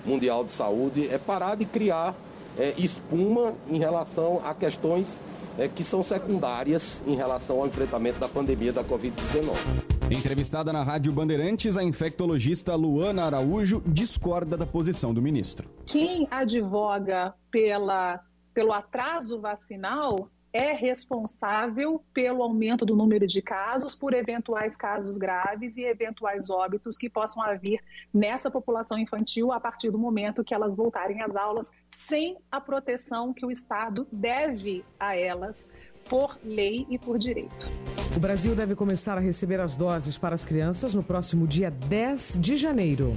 Mundial 0.05 0.45
de 0.45 0.51
Saúde, 0.51 1.09
é 1.09 1.19
parar 1.19 1.55
de 1.55 1.65
criar 1.65 2.15
é, 2.59 2.75
espuma 2.77 3.55
em 3.69 3.79
relação 3.79 4.41
a 4.45 4.55
questões 4.55 5.21
é, 5.59 5.69
que 5.69 5.85
são 5.85 6.03
secundárias 6.03 7.03
em 7.07 7.15
relação 7.15 7.61
ao 7.61 7.67
enfrentamento 7.67 8.19
da 8.19 8.29
pandemia 8.29 8.73
da 8.73 8.83
Covid-19. 8.83 9.57
Entrevistada 10.11 10.73
na 10.73 10.83
Rádio 10.83 11.13
Bandeirantes, 11.13 11.77
a 11.77 11.83
infectologista 11.83 12.75
Luana 12.75 13.25
Araújo 13.25 13.83
discorda 13.87 14.57
da 14.57 14.67
posição 14.67 15.15
do 15.15 15.23
ministro. 15.23 15.69
Quem 15.87 16.29
advoga 16.31 17.35
pela, 17.51 18.21
pelo 18.53 18.73
atraso 18.73 19.41
vacinal 19.41 20.29
é 20.53 20.73
responsável 20.73 22.05
pelo 22.13 22.43
aumento 22.43 22.85
do 22.85 22.95
número 22.95 23.27
de 23.27 23.41
casos, 23.41 23.95
por 23.95 24.13
eventuais 24.13 24.77
casos 24.77 25.17
graves 25.17 25.77
e 25.77 25.85
eventuais 25.85 26.51
óbitos 26.51 26.99
que 26.99 27.09
possam 27.09 27.43
haver 27.43 27.81
nessa 28.13 28.51
população 28.51 28.99
infantil 28.99 29.51
a 29.51 29.59
partir 29.59 29.91
do 29.91 29.99
momento 29.99 30.45
que 30.45 30.53
elas 30.55 30.77
voltarem 30.77 31.23
às 31.23 31.35
aulas 31.35 31.71
sem 31.89 32.37
a 32.51 32.61
proteção 32.61 33.33
que 33.33 33.47
o 33.47 33.51
Estado 33.51 34.07
deve 34.13 34.85
a 35.01 35.17
elas 35.17 35.67
por 36.09 36.39
lei 36.45 36.87
e 36.91 36.99
por 36.99 37.19
direito. 37.19 37.69
O 38.17 38.21
Brasil 38.21 38.55
deve 38.55 38.75
começar 38.75 39.17
a 39.17 39.21
receber 39.21 39.61
as 39.61 39.75
doses 39.75 40.19
para 40.19 40.35
as 40.35 40.45
crianças 40.45 40.95
no 40.95 41.03
próximo 41.03 41.47
dia 41.47 41.71
10 41.71 42.37
de 42.39 42.57
janeiro. 42.57 43.17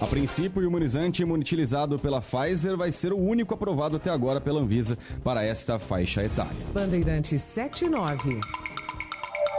A 0.00 0.06
princípio, 0.06 0.62
o 0.62 0.64
imunizante 0.64 1.22
imunotilizado 1.22 1.98
pela 1.98 2.20
Pfizer 2.20 2.76
vai 2.76 2.92
ser 2.92 3.12
o 3.12 3.18
único 3.18 3.54
aprovado 3.54 3.96
até 3.96 4.10
agora 4.10 4.40
pela 4.40 4.60
Anvisa 4.60 4.98
para 5.22 5.42
esta 5.42 5.78
faixa 5.78 6.22
etária. 6.22 6.56
Bandeirantes 6.72 7.40
7 7.40 7.86
e 7.86 7.88
9. 7.88 8.40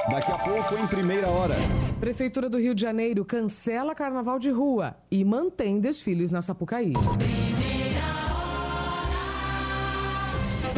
Daqui 0.09 0.31
a 0.31 0.37
pouco, 0.37 0.75
em 0.75 0.85
primeira 0.85 1.27
hora. 1.27 1.55
Prefeitura 1.99 2.47
do 2.47 2.59
Rio 2.59 2.75
de 2.75 2.81
Janeiro 2.83 3.25
cancela 3.25 3.95
carnaval 3.95 4.37
de 4.37 4.51
rua 4.51 4.95
e 5.09 5.25
mantém 5.25 5.79
desfiles 5.79 6.31
na 6.31 6.43
Sapucaí. 6.43 6.93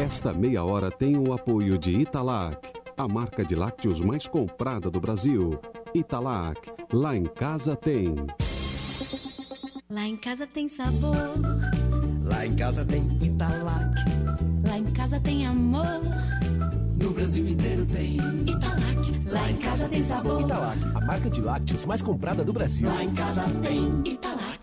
Esta 0.08 0.32
meia 0.32 0.64
hora 0.64 0.90
tem 0.90 1.18
o 1.18 1.34
apoio 1.34 1.76
de 1.78 1.90
Italac, 1.90 2.66
a 2.96 3.06
marca 3.06 3.44
de 3.44 3.54
lácteos 3.54 4.00
mais 4.00 4.26
comprada 4.26 4.90
do 4.90 4.98
Brasil. 4.98 5.60
Italac, 5.94 6.58
lá 6.90 7.14
em 7.14 7.24
casa 7.24 7.76
tem. 7.76 8.14
Lá 9.90 10.06
em 10.06 10.16
casa 10.16 10.46
tem 10.46 10.66
sabor. 10.66 11.14
Lá 12.24 12.46
em 12.46 12.56
casa 12.56 12.86
tem 12.86 13.06
Italac. 13.20 13.94
Lá 14.66 14.78
em 14.78 14.86
casa 14.92 15.20
tem 15.20 15.46
amor. 15.46 16.00
No 17.02 17.10
Brasil 17.10 17.46
inteiro 17.46 17.84
tem 17.84 18.16
Italac. 18.16 19.30
Lá 19.30 19.50
em 19.50 19.56
casa 19.58 19.88
tem 19.90 20.02
sabor. 20.02 20.40
Italac, 20.40 20.78
a 20.94 21.00
marca 21.02 21.28
de 21.28 21.42
lácteos 21.42 21.84
mais 21.84 22.00
comprada 22.00 22.42
do 22.42 22.52
Brasil. 22.54 22.88
Lá 22.88 23.04
em 23.04 23.12
casa 23.12 23.42
tem 23.62 24.02
Italac. 24.06 24.57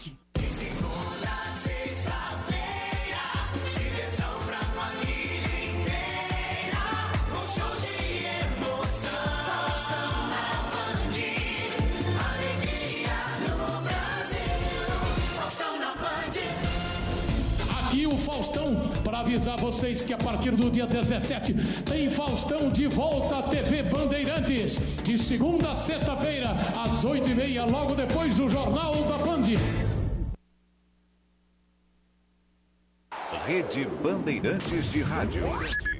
Faustão, 18.35 18.75
para 19.01 19.19
avisar 19.19 19.57
vocês 19.57 20.01
que 20.01 20.13
a 20.13 20.17
partir 20.17 20.51
do 20.51 20.69
dia 20.69 20.85
17 20.85 21.53
tem 21.85 22.09
Faustão 22.09 22.69
de 22.69 22.85
volta 22.85 23.37
à 23.37 23.43
TV 23.43 23.81
Bandeirantes, 23.81 24.77
de 25.03 25.17
segunda 25.17 25.71
a 25.71 25.75
sexta-feira, 25.75 26.49
às 26.77 27.05
8h30, 27.05 27.71
logo 27.71 27.95
depois 27.95 28.35
do 28.35 28.49
Jornal 28.49 28.93
da 29.05 29.17
Band. 29.19 29.43
Rede 33.47 33.87
Bandeirantes 34.03 34.91
de 34.91 35.01
Rádio. 35.01 35.94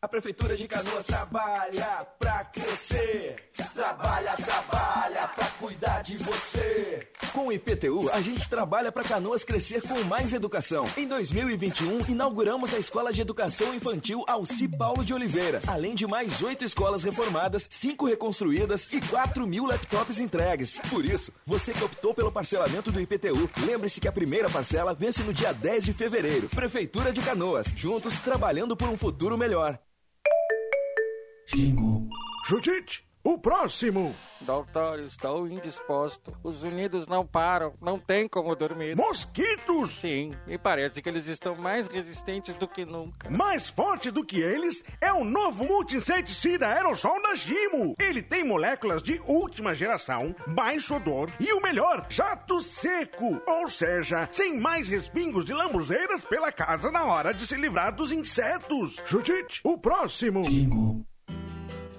A 0.00 0.06
Prefeitura 0.06 0.56
de 0.56 0.68
Canoas 0.68 1.04
trabalha 1.04 2.06
pra 2.20 2.44
crescer. 2.44 3.34
Trabalha, 3.74 4.32
trabalha 4.36 5.26
pra 5.26 5.46
cuidar 5.58 6.02
de 6.02 6.16
você. 6.18 7.00
Com 7.32 7.48
o 7.48 7.52
IPTU, 7.52 8.08
a 8.12 8.20
gente 8.20 8.48
trabalha 8.48 8.92
para 8.92 9.02
Canoas 9.02 9.42
crescer 9.42 9.82
com 9.82 10.00
mais 10.04 10.32
educação. 10.32 10.84
Em 10.96 11.08
2021, 11.08 12.12
inauguramos 12.12 12.72
a 12.72 12.78
Escola 12.78 13.12
de 13.12 13.22
Educação 13.22 13.74
Infantil 13.74 14.24
Alci 14.28 14.68
Paulo 14.68 15.04
de 15.04 15.12
Oliveira, 15.12 15.60
além 15.66 15.96
de 15.96 16.06
mais 16.06 16.40
oito 16.44 16.64
escolas 16.64 17.02
reformadas, 17.02 17.66
cinco 17.68 18.06
reconstruídas 18.06 18.88
e 18.92 19.00
4 19.00 19.48
mil 19.48 19.66
laptops 19.66 20.20
entregues. 20.20 20.80
Por 20.90 21.04
isso, 21.04 21.32
você 21.44 21.72
que 21.72 21.82
optou 21.82 22.14
pelo 22.14 22.30
parcelamento 22.30 22.92
do 22.92 23.00
IPTU, 23.00 23.50
lembre-se 23.66 24.00
que 24.00 24.06
a 24.06 24.12
primeira 24.12 24.48
parcela 24.48 24.94
vence 24.94 25.24
no 25.24 25.34
dia 25.34 25.52
10 25.52 25.86
de 25.86 25.92
fevereiro. 25.92 26.48
Prefeitura 26.50 27.12
de 27.12 27.20
Canoas, 27.20 27.72
juntos 27.74 28.14
trabalhando 28.20 28.76
por 28.76 28.88
um 28.88 28.96
futuro 28.96 29.36
melhor. 29.36 29.76
Judite, 32.44 33.08
o 33.24 33.38
próximo. 33.38 34.14
Doutor, 34.42 35.00
estou 35.00 35.48
indisposto. 35.48 36.30
Os 36.44 36.62
unidos 36.62 37.08
não 37.08 37.26
param, 37.26 37.72
não 37.80 37.98
tem 37.98 38.28
como 38.28 38.54
dormir. 38.54 38.94
Mosquitos? 38.94 39.98
Sim, 39.98 40.34
e 40.46 40.58
parece 40.58 41.00
que 41.00 41.08
eles 41.08 41.26
estão 41.26 41.56
mais 41.56 41.88
resistentes 41.88 42.54
do 42.56 42.68
que 42.68 42.84
nunca. 42.84 43.30
Mais 43.30 43.70
forte 43.70 44.10
do 44.10 44.24
que 44.24 44.40
eles 44.40 44.84
é 45.00 45.10
o 45.10 45.24
novo 45.24 45.64
multi-inseticida 45.64 46.68
aerossol 46.68 47.20
da 47.22 47.34
Gimo. 47.34 47.94
Ele 47.98 48.22
tem 48.22 48.44
moléculas 48.44 49.02
de 49.02 49.18
última 49.26 49.74
geração, 49.74 50.36
baixo 50.48 50.96
odor 50.96 51.30
e 51.40 51.50
o 51.54 51.62
melhor, 51.62 52.06
jato 52.10 52.60
seco. 52.60 53.40
Ou 53.46 53.68
seja, 53.68 54.28
sem 54.30 54.60
mais 54.60 54.86
respingos 54.86 55.46
de 55.46 55.54
lambuzeiras 55.54 56.24
pela 56.26 56.52
casa 56.52 56.90
na 56.90 57.04
hora 57.04 57.32
de 57.32 57.46
se 57.46 57.56
livrar 57.56 57.94
dos 57.94 58.12
insetos. 58.12 58.96
Judite, 59.06 59.62
o 59.64 59.78
próximo. 59.78 60.42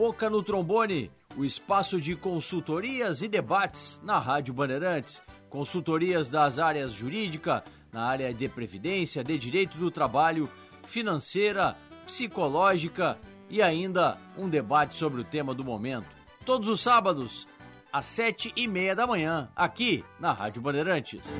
Boca 0.00 0.30
no 0.30 0.42
Trombone, 0.42 1.10
o 1.36 1.44
espaço 1.44 2.00
de 2.00 2.16
consultorias 2.16 3.20
e 3.20 3.28
debates 3.28 4.00
na 4.02 4.18
Rádio 4.18 4.54
Bandeirantes. 4.54 5.20
Consultorias 5.50 6.30
das 6.30 6.58
áreas 6.58 6.94
jurídica, 6.94 7.62
na 7.92 8.04
área 8.04 8.32
de 8.32 8.48
previdência, 8.48 9.22
de 9.22 9.36
direito 9.36 9.76
do 9.76 9.90
trabalho, 9.90 10.48
financeira, 10.86 11.76
psicológica 12.06 13.18
e 13.50 13.60
ainda 13.60 14.16
um 14.38 14.48
debate 14.48 14.94
sobre 14.94 15.20
o 15.20 15.24
tema 15.24 15.54
do 15.54 15.62
momento. 15.62 16.08
Todos 16.46 16.70
os 16.70 16.80
sábados, 16.80 17.46
às 17.92 18.06
sete 18.06 18.54
e 18.56 18.66
meia 18.66 18.96
da 18.96 19.06
manhã, 19.06 19.50
aqui 19.54 20.02
na 20.18 20.32
Rádio 20.32 20.62
Bandeirantes. 20.62 21.38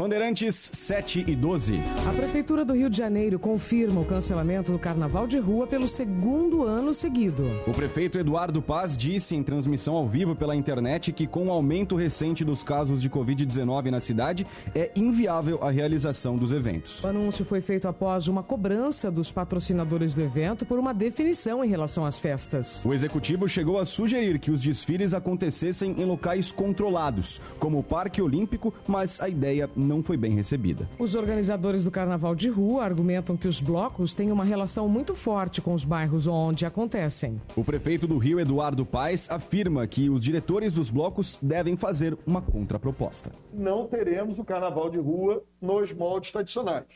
Bandeirantes 0.00 0.70
7 0.72 1.26
e 1.28 1.36
12. 1.36 1.74
A 2.08 2.12
Prefeitura 2.14 2.64
do 2.64 2.72
Rio 2.72 2.88
de 2.88 2.96
Janeiro 2.96 3.38
confirma 3.38 4.00
o 4.00 4.04
cancelamento 4.06 4.72
do 4.72 4.78
Carnaval 4.78 5.26
de 5.26 5.38
Rua 5.38 5.66
pelo 5.66 5.86
segundo 5.86 6.62
ano 6.62 6.94
seguido. 6.94 7.44
O 7.66 7.72
prefeito 7.72 8.16
Eduardo 8.16 8.62
Paz 8.62 8.96
disse 8.96 9.36
em 9.36 9.42
transmissão 9.42 9.94
ao 9.94 10.08
vivo 10.08 10.34
pela 10.34 10.56
internet 10.56 11.12
que, 11.12 11.26
com 11.26 11.48
o 11.48 11.50
aumento 11.50 11.96
recente 11.96 12.42
dos 12.46 12.62
casos 12.62 13.02
de 13.02 13.10
Covid-19 13.10 13.90
na 13.90 14.00
cidade, 14.00 14.46
é 14.74 14.90
inviável 14.96 15.62
a 15.62 15.70
realização 15.70 16.38
dos 16.38 16.50
eventos. 16.50 17.04
O 17.04 17.08
anúncio 17.08 17.44
foi 17.44 17.60
feito 17.60 17.86
após 17.86 18.26
uma 18.26 18.42
cobrança 18.42 19.10
dos 19.10 19.30
patrocinadores 19.30 20.14
do 20.14 20.22
evento 20.22 20.64
por 20.64 20.78
uma 20.78 20.94
definição 20.94 21.62
em 21.62 21.68
relação 21.68 22.06
às 22.06 22.18
festas. 22.18 22.82
O 22.86 22.94
executivo 22.94 23.46
chegou 23.46 23.78
a 23.78 23.84
sugerir 23.84 24.38
que 24.38 24.50
os 24.50 24.62
desfiles 24.62 25.12
acontecessem 25.12 25.92
em 26.00 26.06
locais 26.06 26.50
controlados, 26.50 27.38
como 27.58 27.78
o 27.78 27.82
Parque 27.82 28.22
Olímpico, 28.22 28.72
mas 28.88 29.20
a 29.20 29.28
ideia 29.28 29.68
não 29.76 29.89
foi 30.00 30.16
bem 30.16 30.34
recebida. 30.34 30.88
Os 30.98 31.16
organizadores 31.16 31.82
do 31.82 31.90
Carnaval 31.90 32.34
de 32.34 32.48
Rua 32.48 32.84
argumentam 32.84 33.36
que 33.36 33.48
os 33.48 33.60
blocos 33.60 34.14
têm 34.14 34.30
uma 34.30 34.44
relação 34.44 34.88
muito 34.88 35.14
forte 35.14 35.60
com 35.60 35.74
os 35.74 35.84
bairros 35.84 36.28
onde 36.28 36.64
acontecem. 36.64 37.40
O 37.56 37.64
prefeito 37.64 38.06
do 38.06 38.16
Rio, 38.16 38.38
Eduardo 38.38 38.86
Paes, 38.86 39.28
afirma 39.28 39.86
que 39.86 40.08
os 40.08 40.22
diretores 40.22 40.74
dos 40.74 40.90
blocos 40.90 41.38
devem 41.42 41.76
fazer 41.76 42.16
uma 42.24 42.40
contraproposta. 42.40 43.32
Não 43.52 43.86
teremos 43.86 44.38
o 44.38 44.44
Carnaval 44.44 44.88
de 44.88 44.98
Rua 44.98 45.42
nos 45.60 45.92
moldes 45.92 46.30
tradicionais. 46.30 46.86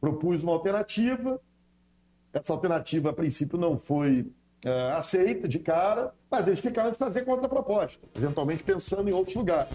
Propus 0.00 0.42
uma 0.42 0.52
alternativa, 0.52 1.40
essa 2.32 2.52
alternativa 2.52 3.10
a 3.10 3.12
princípio 3.12 3.58
não 3.58 3.78
foi 3.78 4.26
é, 4.64 4.92
aceita 4.92 5.46
de 5.46 5.58
cara, 5.58 6.12
mas 6.30 6.46
eles 6.46 6.60
ficaram 6.60 6.90
de 6.90 6.96
fazer 6.96 7.24
contraproposta, 7.24 8.00
eventualmente 8.16 8.62
pensando 8.62 9.08
em 9.08 9.12
outros 9.12 9.36
lugares. 9.36 9.68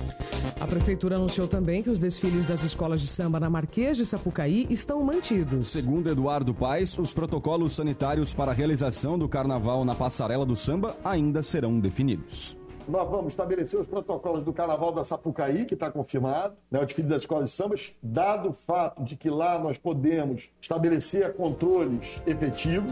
A 0.60 0.66
prefeitura 0.66 1.16
anunciou 1.16 1.48
também 1.48 1.84
que 1.84 1.90
os 1.90 2.00
desfiles 2.00 2.48
das 2.48 2.64
escolas 2.64 3.00
de 3.00 3.08
samba 3.08 3.40
na 3.40 3.50
Marquês 3.50 3.96
de 3.96 4.06
Sapucaí 4.06 4.68
estão 4.70 5.02
mantidos. 5.04 5.70
Segundo 5.70 6.10
Eduardo 6.10 6.54
Paes, 6.54 6.98
os 6.98 7.14
protocolos 7.14 7.76
sanitários 7.76 8.34
para 8.34 8.52
a 8.52 8.54
realização 8.54 9.18
do 9.18 9.30
carnaval 9.30 9.86
na 9.86 9.94
passarela 9.94 10.46
do 10.46 10.56
samba 10.56 10.96
ainda 11.04 11.44
serão 11.44 11.80
definidos. 11.80 12.58
Nós 12.88 13.08
vamos 13.08 13.34
estabelecer 13.34 13.80
os 13.80 13.86
protocolos 13.86 14.44
do 14.44 14.52
Carnaval 14.52 14.92
da 14.92 15.04
Sapucaí, 15.04 15.64
que 15.64 15.76
está 15.76 15.92
confirmado, 15.92 16.56
né, 16.72 16.82
o 16.82 16.86
desfile 16.86 17.08
das 17.08 17.22
escolas 17.22 17.52
de 17.52 17.56
sambas, 17.56 17.92
dado 18.02 18.50
o 18.50 18.54
fato 18.54 19.04
de 19.04 19.16
que 19.16 19.30
lá 19.30 19.60
nós 19.60 19.78
podemos 19.78 20.50
estabelecer 20.60 21.36
controles 21.36 22.20
efetivos. 22.26 22.92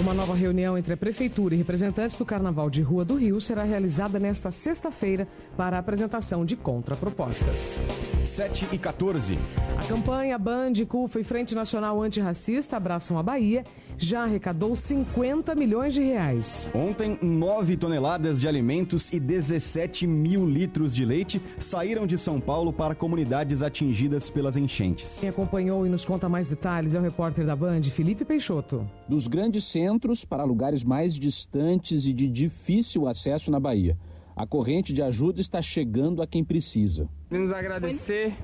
Uma 0.00 0.14
nova 0.14 0.32
reunião 0.32 0.78
entre 0.78 0.94
a 0.94 0.96
Prefeitura 0.96 1.56
e 1.56 1.58
representantes 1.58 2.16
do 2.16 2.24
Carnaval 2.24 2.70
de 2.70 2.80
Rua 2.82 3.04
do 3.04 3.16
Rio 3.16 3.40
será 3.40 3.64
realizada 3.64 4.16
nesta 4.16 4.48
sexta-feira 4.52 5.26
para 5.56 5.76
a 5.76 5.80
apresentação 5.80 6.44
de 6.44 6.54
contrapropostas. 6.54 7.80
7 8.22 8.68
e 8.70 8.78
14. 8.78 9.36
A 9.76 9.84
campanha 9.88 10.38
Band, 10.38 10.74
CUFA 10.88 11.18
e 11.18 11.24
Frente 11.24 11.52
Nacional 11.52 12.00
Antirracista 12.00 12.76
Abraçam 12.76 13.18
a 13.18 13.24
Bahia 13.24 13.64
já 14.06 14.24
arrecadou 14.24 14.74
50 14.74 15.54
milhões 15.54 15.94
de 15.94 16.02
reais. 16.02 16.68
Ontem, 16.74 17.18
9 17.20 17.76
toneladas 17.76 18.40
de 18.40 18.48
alimentos 18.48 19.12
e 19.12 19.20
17 19.20 20.06
mil 20.06 20.46
litros 20.46 20.94
de 20.94 21.04
leite 21.04 21.40
saíram 21.58 22.06
de 22.06 22.16
São 22.16 22.40
Paulo 22.40 22.72
para 22.72 22.94
comunidades 22.94 23.62
atingidas 23.62 24.30
pelas 24.30 24.56
enchentes. 24.56 25.18
Quem 25.20 25.28
acompanhou 25.28 25.86
e 25.86 25.88
nos 25.88 26.04
conta 26.04 26.28
mais 26.28 26.48
detalhes 26.48 26.94
é 26.94 26.98
o 26.98 27.02
repórter 27.02 27.44
da 27.44 27.56
Band, 27.56 27.82
Felipe 27.82 28.24
Peixoto. 28.24 28.88
Dos 29.08 29.26
grandes 29.26 29.64
centros 29.64 30.24
para 30.24 30.44
lugares 30.44 30.84
mais 30.84 31.14
distantes 31.14 32.06
e 32.06 32.12
de 32.12 32.28
difícil 32.28 33.06
acesso 33.06 33.50
na 33.50 33.60
Bahia. 33.60 33.96
A 34.36 34.46
corrente 34.46 34.92
de 34.92 35.02
ajuda 35.02 35.40
está 35.40 35.60
chegando 35.60 36.22
a 36.22 36.26
quem 36.26 36.44
precisa. 36.44 37.08
Queremos 37.28 37.52
agradecer, 37.52 38.36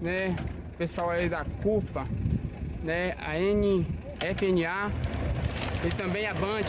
né, 0.00 0.36
pessoal 0.78 1.10
aí 1.10 1.28
da 1.28 1.44
CUPA, 1.44 2.04
né, 2.84 3.16
a 3.18 3.36
NFNA 4.20 4.92
e 5.86 5.94
também 5.96 6.26
a 6.26 6.34
Band 6.34 6.64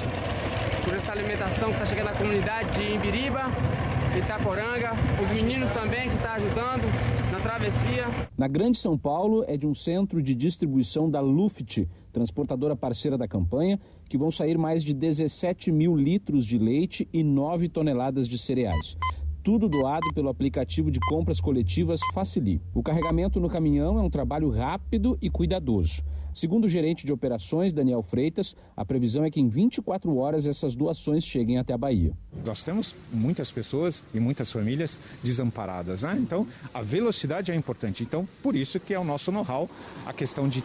por 0.85 0.93
essa 0.93 1.11
alimentação 1.11 1.67
que 1.67 1.73
está 1.73 1.85
chegando 1.85 2.05
na 2.05 2.13
comunidade 2.13 2.71
de 2.79 2.95
Imbiriba, 2.95 3.41
Itaporanga, 4.17 4.93
os 5.21 5.29
meninos 5.29 5.69
também 5.71 6.09
que 6.09 6.15
estão 6.15 6.29
tá 6.29 6.33
ajudando 6.35 6.83
na 7.29 7.39
travessia. 7.39 8.05
Na 8.37 8.47
Grande 8.47 8.77
São 8.77 8.97
Paulo 8.97 9.43
é 9.47 9.57
de 9.57 9.67
um 9.67 9.75
centro 9.75 10.21
de 10.21 10.33
distribuição 10.33 11.09
da 11.09 11.19
Luft, 11.19 11.85
transportadora 12.13 12.75
parceira 12.75 13.17
da 13.17 13.27
campanha, 13.27 13.77
que 14.07 14.17
vão 14.17 14.31
sair 14.31 14.57
mais 14.57 14.81
de 14.81 14.93
17 14.93 15.73
mil 15.73 15.95
litros 15.95 16.45
de 16.45 16.57
leite 16.57 17.07
e 17.11 17.21
9 17.21 17.67
toneladas 17.67 18.29
de 18.29 18.37
cereais 18.37 18.95
tudo 19.43 19.67
doado 19.67 20.13
pelo 20.13 20.29
aplicativo 20.29 20.91
de 20.91 20.99
compras 20.99 21.41
coletivas 21.41 21.99
Facili. 22.13 22.61
O 22.75 22.83
carregamento 22.83 23.39
no 23.39 23.49
caminhão 23.49 23.97
é 23.97 24.01
um 24.03 24.09
trabalho 24.09 24.51
rápido 24.51 25.17
e 25.19 25.31
cuidadoso. 25.31 26.03
Segundo 26.33 26.65
o 26.65 26.69
gerente 26.69 27.05
de 27.05 27.11
operações, 27.11 27.73
Daniel 27.73 28.01
Freitas, 28.01 28.55
a 28.75 28.85
previsão 28.85 29.25
é 29.25 29.29
que 29.29 29.41
em 29.41 29.49
24 29.49 30.15
horas 30.17 30.45
essas 30.45 30.75
doações 30.75 31.25
cheguem 31.25 31.57
até 31.57 31.73
a 31.73 31.77
Bahia. 31.77 32.13
Nós 32.45 32.63
temos 32.63 32.95
muitas 33.11 33.51
pessoas 33.51 34.01
e 34.13 34.19
muitas 34.19 34.51
famílias 34.51 34.97
desamparadas, 35.21 36.03
né? 36.03 36.17
Então, 36.19 36.47
a 36.73 36.81
velocidade 36.81 37.51
é 37.51 37.55
importante. 37.55 38.03
Então, 38.03 38.27
por 38.41 38.55
isso 38.55 38.79
que 38.79 38.93
é 38.93 38.99
o 38.99 39.03
nosso 39.03 39.31
know-how, 39.31 39.69
a 40.05 40.13
questão 40.13 40.47
de 40.47 40.63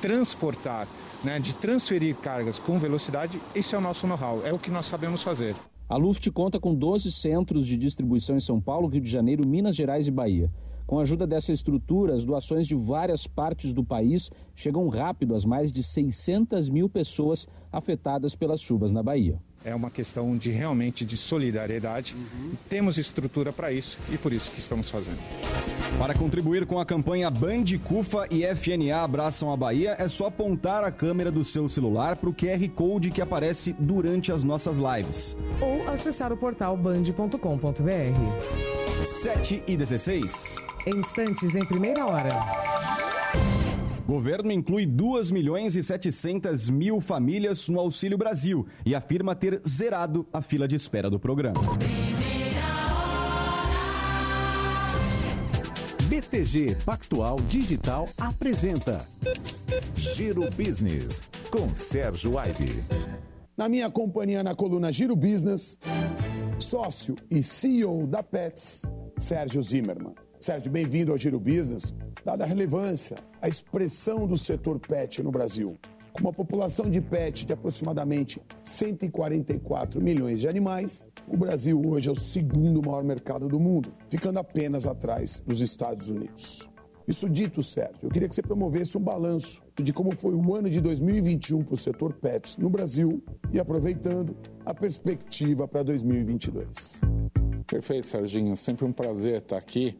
transportar, 0.00 0.88
né, 1.22 1.38
de 1.38 1.54
transferir 1.54 2.16
cargas 2.16 2.58
com 2.58 2.78
velocidade, 2.78 3.40
esse 3.54 3.74
é 3.74 3.78
o 3.78 3.80
nosso 3.80 4.06
know-how, 4.06 4.42
é 4.46 4.52
o 4.52 4.58
que 4.58 4.70
nós 4.70 4.86
sabemos 4.86 5.22
fazer. 5.22 5.54
A 5.88 5.96
Luft 5.96 6.30
conta 6.30 6.60
com 6.60 6.72
12 6.72 7.10
centros 7.10 7.66
de 7.66 7.76
distribuição 7.76 8.36
em 8.36 8.40
São 8.40 8.60
Paulo, 8.60 8.86
Rio 8.86 9.00
de 9.00 9.10
Janeiro, 9.10 9.46
Minas 9.46 9.74
Gerais 9.74 10.06
e 10.06 10.10
Bahia. 10.10 10.48
Com 10.90 10.98
a 10.98 11.02
ajuda 11.02 11.24
dessa 11.24 11.52
estrutura, 11.52 12.16
as 12.16 12.24
doações 12.24 12.66
de 12.66 12.74
várias 12.74 13.24
partes 13.24 13.72
do 13.72 13.84
país 13.84 14.28
chegam 14.56 14.88
rápido 14.88 15.36
às 15.36 15.44
mais 15.44 15.70
de 15.70 15.84
600 15.84 16.68
mil 16.68 16.88
pessoas 16.88 17.46
afetadas 17.70 18.34
pelas 18.34 18.60
chuvas 18.60 18.90
na 18.90 19.00
Bahia. 19.00 19.40
É 19.64 19.74
uma 19.74 19.90
questão 19.90 20.36
de 20.36 20.50
realmente 20.50 21.04
de 21.04 21.16
solidariedade. 21.16 22.14
Uhum. 22.14 22.52
Temos 22.68 22.96
estrutura 22.96 23.52
para 23.52 23.70
isso 23.70 23.98
e 24.10 24.16
por 24.16 24.32
isso 24.32 24.50
que 24.50 24.58
estamos 24.58 24.90
fazendo. 24.90 25.18
Para 25.98 26.14
contribuir 26.14 26.64
com 26.64 26.78
a 26.78 26.86
campanha 26.86 27.30
Band, 27.30 27.64
CUFA 27.84 28.26
e 28.30 28.44
FNA 28.44 29.02
Abraçam 29.02 29.52
a 29.52 29.56
Bahia, 29.56 29.96
é 29.98 30.08
só 30.08 30.26
apontar 30.26 30.82
a 30.82 30.90
câmera 30.90 31.30
do 31.30 31.44
seu 31.44 31.68
celular 31.68 32.16
para 32.16 32.30
o 32.30 32.34
QR 32.34 32.66
Code 32.74 33.10
que 33.10 33.20
aparece 33.20 33.74
durante 33.78 34.32
as 34.32 34.42
nossas 34.42 34.78
lives. 34.78 35.36
Ou 35.60 35.88
acessar 35.90 36.32
o 36.32 36.36
portal 36.36 36.76
band.com.br. 36.76 39.04
7 39.04 39.62
e 39.66 39.76
16. 39.76 40.56
Instantes 40.86 41.54
em 41.54 41.66
primeira 41.66 42.06
hora. 42.06 42.30
Governo 44.10 44.50
inclui 44.50 44.86
2 44.86 45.30
milhões 45.30 45.76
e 45.76 45.84
700 45.84 46.68
mil 46.68 47.00
famílias 47.00 47.68
no 47.68 47.78
Auxílio 47.78 48.18
Brasil 48.18 48.66
e 48.84 48.92
afirma 48.92 49.36
ter 49.36 49.62
zerado 49.64 50.26
a 50.32 50.42
fila 50.42 50.66
de 50.66 50.74
espera 50.74 51.08
do 51.08 51.20
programa. 51.20 51.60
BTG 56.08 56.74
Pactual 56.84 57.36
Digital 57.42 58.08
apresenta 58.18 59.06
Giro 59.94 60.50
Business 60.56 61.22
com 61.48 61.72
Sérgio 61.72 62.36
Aibe. 62.36 62.82
Na 63.56 63.68
minha 63.68 63.88
companhia 63.88 64.42
na 64.42 64.56
coluna 64.56 64.90
Giro 64.90 65.14
Business, 65.14 65.78
sócio 66.58 67.14
e 67.30 67.44
CEO 67.44 68.08
da 68.08 68.24
Pets, 68.24 68.82
Sérgio 69.20 69.62
Zimmermann. 69.62 70.14
Sérgio, 70.40 70.72
bem-vindo 70.72 71.12
ao 71.12 71.18
Giro 71.18 71.38
Business. 71.38 71.94
Dada 72.24 72.44
a 72.44 72.46
relevância, 72.46 73.14
a 73.42 73.46
expressão 73.46 74.26
do 74.26 74.38
setor 74.38 74.78
pet 74.78 75.22
no 75.22 75.30
Brasil, 75.30 75.78
com 76.14 76.22
uma 76.22 76.32
população 76.32 76.88
de 76.88 76.98
pet 76.98 77.44
de 77.44 77.52
aproximadamente 77.52 78.40
144 78.64 80.00
milhões 80.00 80.40
de 80.40 80.48
animais, 80.48 81.06
o 81.28 81.36
Brasil 81.36 81.78
hoje 81.86 82.08
é 82.08 82.12
o 82.12 82.16
segundo 82.16 82.80
maior 82.80 83.04
mercado 83.04 83.48
do 83.48 83.60
mundo, 83.60 83.92
ficando 84.08 84.38
apenas 84.38 84.86
atrás 84.86 85.42
dos 85.46 85.60
Estados 85.60 86.08
Unidos. 86.08 86.66
Isso 87.06 87.28
dito, 87.28 87.62
Sérgio, 87.62 87.98
eu 88.04 88.08
queria 88.08 88.26
que 88.26 88.34
você 88.34 88.40
promovesse 88.40 88.96
um 88.96 89.02
balanço 89.02 89.62
de 89.76 89.92
como 89.92 90.16
foi 90.16 90.32
o 90.32 90.54
ano 90.54 90.70
de 90.70 90.80
2021 90.80 91.64
para 91.64 91.74
o 91.74 91.76
setor 91.76 92.14
pets 92.14 92.56
no 92.56 92.70
Brasil 92.70 93.22
e 93.52 93.60
aproveitando 93.60 94.34
a 94.64 94.72
perspectiva 94.72 95.68
para 95.68 95.82
2022. 95.82 96.98
Perfeito, 97.66 98.08
Serginho. 98.08 98.56
Sempre 98.56 98.86
um 98.86 98.92
prazer 98.92 99.38
estar 99.38 99.58
aqui. 99.58 99.96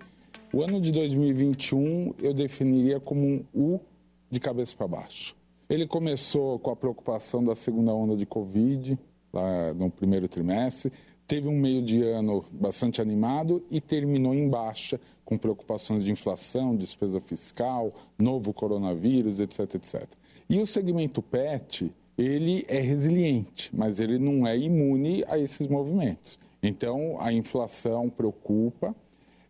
O 0.52 0.64
ano 0.64 0.80
de 0.80 0.90
2021 0.90 2.14
eu 2.18 2.34
definiria 2.34 2.98
como 2.98 3.24
um 3.24 3.44
U 3.54 3.80
de 4.28 4.40
cabeça 4.40 4.74
para 4.76 4.88
baixo. 4.88 5.36
Ele 5.68 5.86
começou 5.86 6.58
com 6.58 6.72
a 6.72 6.76
preocupação 6.76 7.44
da 7.44 7.54
segunda 7.54 7.94
onda 7.94 8.16
de 8.16 8.26
Covid, 8.26 8.98
lá 9.32 9.72
no 9.72 9.88
primeiro 9.88 10.26
trimestre, 10.26 10.92
teve 11.24 11.46
um 11.46 11.56
meio 11.56 11.80
de 11.80 12.02
ano 12.02 12.44
bastante 12.50 13.00
animado 13.00 13.62
e 13.70 13.80
terminou 13.80 14.34
em 14.34 14.48
baixa, 14.48 15.00
com 15.24 15.38
preocupações 15.38 16.02
de 16.02 16.10
inflação, 16.10 16.74
despesa 16.74 17.20
fiscal, 17.20 17.94
novo 18.18 18.52
coronavírus, 18.52 19.38
etc, 19.38 19.76
etc. 19.76 20.08
E 20.48 20.58
o 20.58 20.66
segmento 20.66 21.22
PET, 21.22 21.92
ele 22.18 22.64
é 22.66 22.80
resiliente, 22.80 23.70
mas 23.72 24.00
ele 24.00 24.18
não 24.18 24.44
é 24.44 24.58
imune 24.58 25.24
a 25.28 25.38
esses 25.38 25.68
movimentos. 25.68 26.36
Então, 26.60 27.16
a 27.20 27.32
inflação 27.32 28.10
preocupa, 28.10 28.92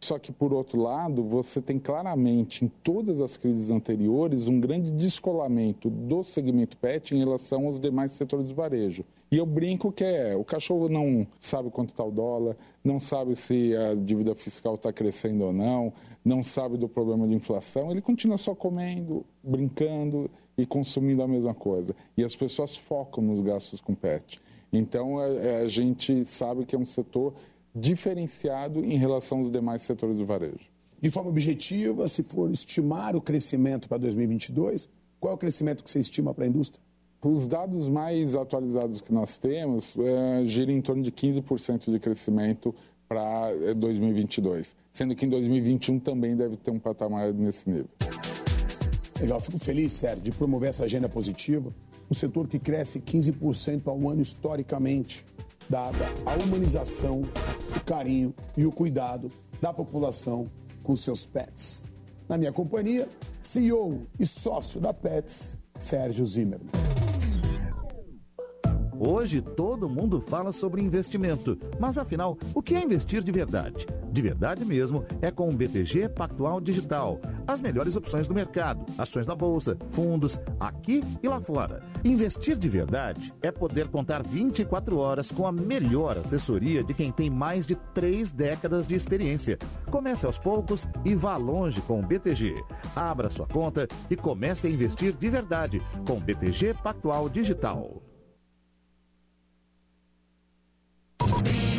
só 0.03 0.19
que, 0.19 0.33
por 0.33 0.53
outro 0.55 0.81
lado, 0.81 1.23
você 1.23 1.61
tem 1.61 1.79
claramente, 1.79 2.65
em 2.65 2.69
todas 2.83 3.21
as 3.21 3.37
crises 3.37 3.71
anteriores, 3.71 4.49
um 4.49 4.59
grande 4.59 4.91
descolamento 4.91 5.91
do 5.91 6.25
segmento 6.25 6.77
PET 6.79 7.15
em 7.15 7.19
relação 7.19 7.67
aos 7.67 7.79
demais 7.79 8.13
setores 8.13 8.49
de 8.49 8.55
varejo. 8.55 9.05
E 9.31 9.37
eu 9.37 9.45
brinco 9.45 9.93
que 9.93 10.03
é, 10.03 10.35
o 10.35 10.43
cachorro 10.43 10.89
não 10.89 11.27
sabe 11.39 11.71
quanto 11.71 11.91
está 11.91 12.03
o 12.03 12.11
dólar, 12.11 12.57
não 12.83 12.99
sabe 12.99 13.37
se 13.37 13.77
a 13.77 13.95
dívida 13.95 14.35
fiscal 14.35 14.75
está 14.75 14.91
crescendo 14.91 15.45
ou 15.45 15.53
não, 15.53 15.93
não 16.25 16.43
sabe 16.43 16.79
do 16.79 16.89
problema 16.89 17.29
de 17.29 17.35
inflação, 17.35 17.91
ele 17.91 18.01
continua 18.01 18.39
só 18.39 18.55
comendo, 18.55 19.25
brincando 19.43 20.31
e 20.57 20.65
consumindo 20.65 21.23
a 21.23 21.29
mesma 21.29 21.55
coisa. 21.55 21.95
E 22.17 22.25
as 22.25 22.35
pessoas 22.35 22.75
focam 22.77 23.23
nos 23.23 23.41
gastos 23.43 23.81
com 23.81 23.95
PET. 23.95 24.41
Então, 24.73 25.19
a, 25.19 25.29
é, 25.29 25.47
é, 25.47 25.61
a 25.61 25.69
gente 25.69 26.25
sabe 26.27 26.65
que 26.65 26.75
é 26.75 26.79
um 26.79 26.87
setor 26.87 27.35
diferenciado 27.75 28.85
em 28.85 28.97
relação 28.97 29.39
aos 29.39 29.51
demais 29.51 29.83
setores 29.83 30.17
do 30.17 30.25
varejo. 30.25 30.71
De 31.01 31.11
forma 31.11 31.31
objetiva, 31.31 32.07
se 32.09 32.23
for 32.23 32.51
estimar 32.51 33.17
o 33.17 33.21
crescimento 33.21 33.89
para 33.89 33.99
2022, 33.99 34.89
qual 35.19 35.33
é 35.33 35.35
o 35.35 35.39
crescimento 35.39 35.83
que 35.83 35.91
você 35.91 36.01
estima 36.01 36.35
para 36.35 36.45
a 36.45 36.49
indústria? 36.49 36.83
Os 37.23 37.47
dados 37.47 37.89
mais 37.89 38.35
atualizados 38.35 39.01
que 39.01 39.13
nós 39.13 39.37
temos 39.37 39.95
é, 39.99 40.45
giram 40.47 40.73
em 40.73 40.81
torno 40.81 41.03
de 41.03 41.13
15% 41.13 41.91
de 41.91 41.99
crescimento 41.99 42.75
para 43.07 43.53
2022, 43.77 44.75
sendo 44.93 45.15
que 45.15 45.27
em 45.27 45.29
2021 45.29 45.99
também 45.99 46.37
deve 46.37 46.57
ter 46.57 46.71
um 46.71 46.79
patamar 46.79 47.33
nesse 47.35 47.69
nível. 47.69 47.89
Legal, 49.21 49.41
fico 49.41 49.59
feliz, 49.59 49.93
Sérgio, 49.93 50.23
de 50.23 50.33
promover 50.33 50.71
essa 50.71 50.85
agenda 50.85 51.09
positiva. 51.09 51.75
Um 52.11 52.15
setor 52.15 52.49
que 52.49 52.59
cresce 52.59 53.01
15% 53.01 53.83
ao 53.87 54.09
ano 54.09 54.23
historicamente, 54.23 55.27
dada 55.71 56.05
a 56.27 56.35
humanização, 56.45 57.23
o 57.77 57.85
carinho 57.85 58.35
e 58.57 58.67
o 58.67 58.73
cuidado 58.73 59.31
da 59.61 59.73
população 59.73 60.51
com 60.83 60.97
seus 60.97 61.25
pets. 61.25 61.87
Na 62.29 62.37
minha 62.37 62.53
companhia, 62.53 63.09
CEO 63.41 64.03
e 64.19 64.27
sócio 64.27 64.81
da 64.81 64.93
Pets, 64.93 65.57
Sérgio 65.79 66.27
Zimmermann. 66.27 66.90
Hoje 69.03 69.41
todo 69.41 69.89
mundo 69.89 70.21
fala 70.21 70.53
sobre 70.53 70.83
investimento, 70.83 71.59
mas 71.79 71.97
afinal, 71.97 72.37
o 72.55 72.61
que 72.61 72.75
é 72.75 72.83
investir 72.83 73.23
de 73.23 73.33
verdade? 73.33 73.87
De 74.13 74.21
verdade 74.21 74.63
mesmo 74.63 75.07
é 75.23 75.31
com 75.31 75.49
o 75.49 75.57
BTG 75.57 76.11
Pactual 76.11 76.61
Digital. 76.61 77.19
As 77.47 77.63
melhores 77.63 77.97
opções 77.97 78.29
do 78.29 78.35
mercado, 78.35 78.85
ações 78.99 79.27
da 79.27 79.35
bolsa, 79.35 79.75
fundos, 79.89 80.39
aqui 80.61 81.03
e 81.23 81.29
lá 81.29 81.41
fora. 81.41 81.83
Investir 82.05 82.59
de 82.59 82.69
verdade 82.69 83.33
é 83.41 83.51
poder 83.51 83.89
contar 83.89 84.23
24 84.23 84.99
horas 84.99 85.33
com 85.33 85.47
a 85.47 85.53
melhor 85.53 86.19
assessoria 86.19 86.85
de 86.85 86.93
quem 86.93 87.11
tem 87.11 87.31
mais 87.31 87.65
de 87.65 87.77
três 87.95 88.31
décadas 88.31 88.87
de 88.87 88.95
experiência. 88.95 89.59
Comece 89.91 90.27
aos 90.27 90.37
poucos 90.37 90.87
e 91.07 91.15
vá 91.15 91.39
longe 91.39 91.81
com 91.81 92.01
o 92.01 92.07
BTG. 92.07 92.63
Abra 92.95 93.31
sua 93.31 93.47
conta 93.47 93.89
e 94.11 94.15
comece 94.15 94.67
a 94.67 94.71
investir 94.71 95.15
de 95.15 95.31
verdade 95.31 95.81
com 96.07 96.19
o 96.19 96.21
BTG 96.21 96.75
Pactual 96.75 97.31
Digital. 97.31 98.10
Be 101.21 101.70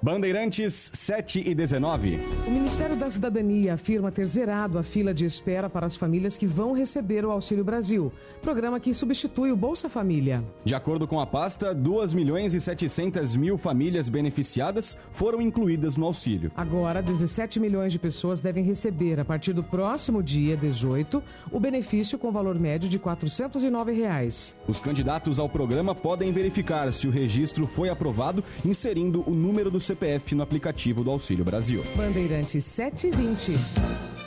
Bandeirantes 0.00 0.92
7 0.94 1.42
e 1.44 1.54
19. 1.54 2.20
O 2.46 2.50
Ministério 2.50 2.94
da 2.94 3.10
Cidadania 3.10 3.74
afirma 3.74 4.12
ter 4.12 4.26
zerado 4.26 4.78
a 4.78 4.82
fila 4.84 5.12
de 5.12 5.26
espera 5.26 5.68
para 5.68 5.86
as 5.86 5.96
famílias 5.96 6.36
que 6.36 6.46
vão 6.46 6.72
receber 6.72 7.24
o 7.24 7.32
Auxílio 7.32 7.64
Brasil, 7.64 8.12
programa 8.40 8.78
que 8.78 8.94
substitui 8.94 9.50
o 9.50 9.56
Bolsa 9.56 9.88
Família. 9.88 10.44
De 10.64 10.74
acordo 10.74 11.08
com 11.08 11.18
a 11.18 11.26
pasta, 11.26 11.74
2 11.74 12.14
milhões 12.14 12.54
e 12.54 12.60
700 12.60 13.36
mil 13.36 13.58
famílias 13.58 14.08
beneficiadas 14.08 14.96
foram 15.10 15.42
incluídas 15.42 15.96
no 15.96 16.06
auxílio. 16.06 16.52
Agora, 16.54 17.02
17 17.02 17.58
milhões 17.58 17.92
de 17.92 17.98
pessoas 17.98 18.40
devem 18.40 18.62
receber, 18.62 19.18
a 19.18 19.24
partir 19.24 19.52
do 19.52 19.64
próximo 19.64 20.22
dia 20.22 20.56
18, 20.56 21.22
o 21.50 21.58
benefício 21.58 22.18
com 22.18 22.30
valor 22.30 22.56
médio 22.56 22.88
de 22.88 22.98
409 23.00 23.92
reais. 23.92 24.54
Os 24.68 24.80
candidatos 24.80 25.40
ao 25.40 25.48
programa 25.48 25.92
podem 25.92 26.30
verificar 26.30 26.92
se 26.92 27.08
o 27.08 27.10
registro 27.10 27.66
foi 27.66 27.88
aprovado 27.88 28.44
inserindo 28.64 29.24
o 29.26 29.34
número 29.34 29.70
do 29.70 29.87
CPF 29.88 30.34
no 30.34 30.42
aplicativo 30.42 31.02
do 31.02 31.10
Auxílio 31.10 31.44
Brasil. 31.44 31.82
Bandeirantes 31.96 32.64
720. 32.64 34.17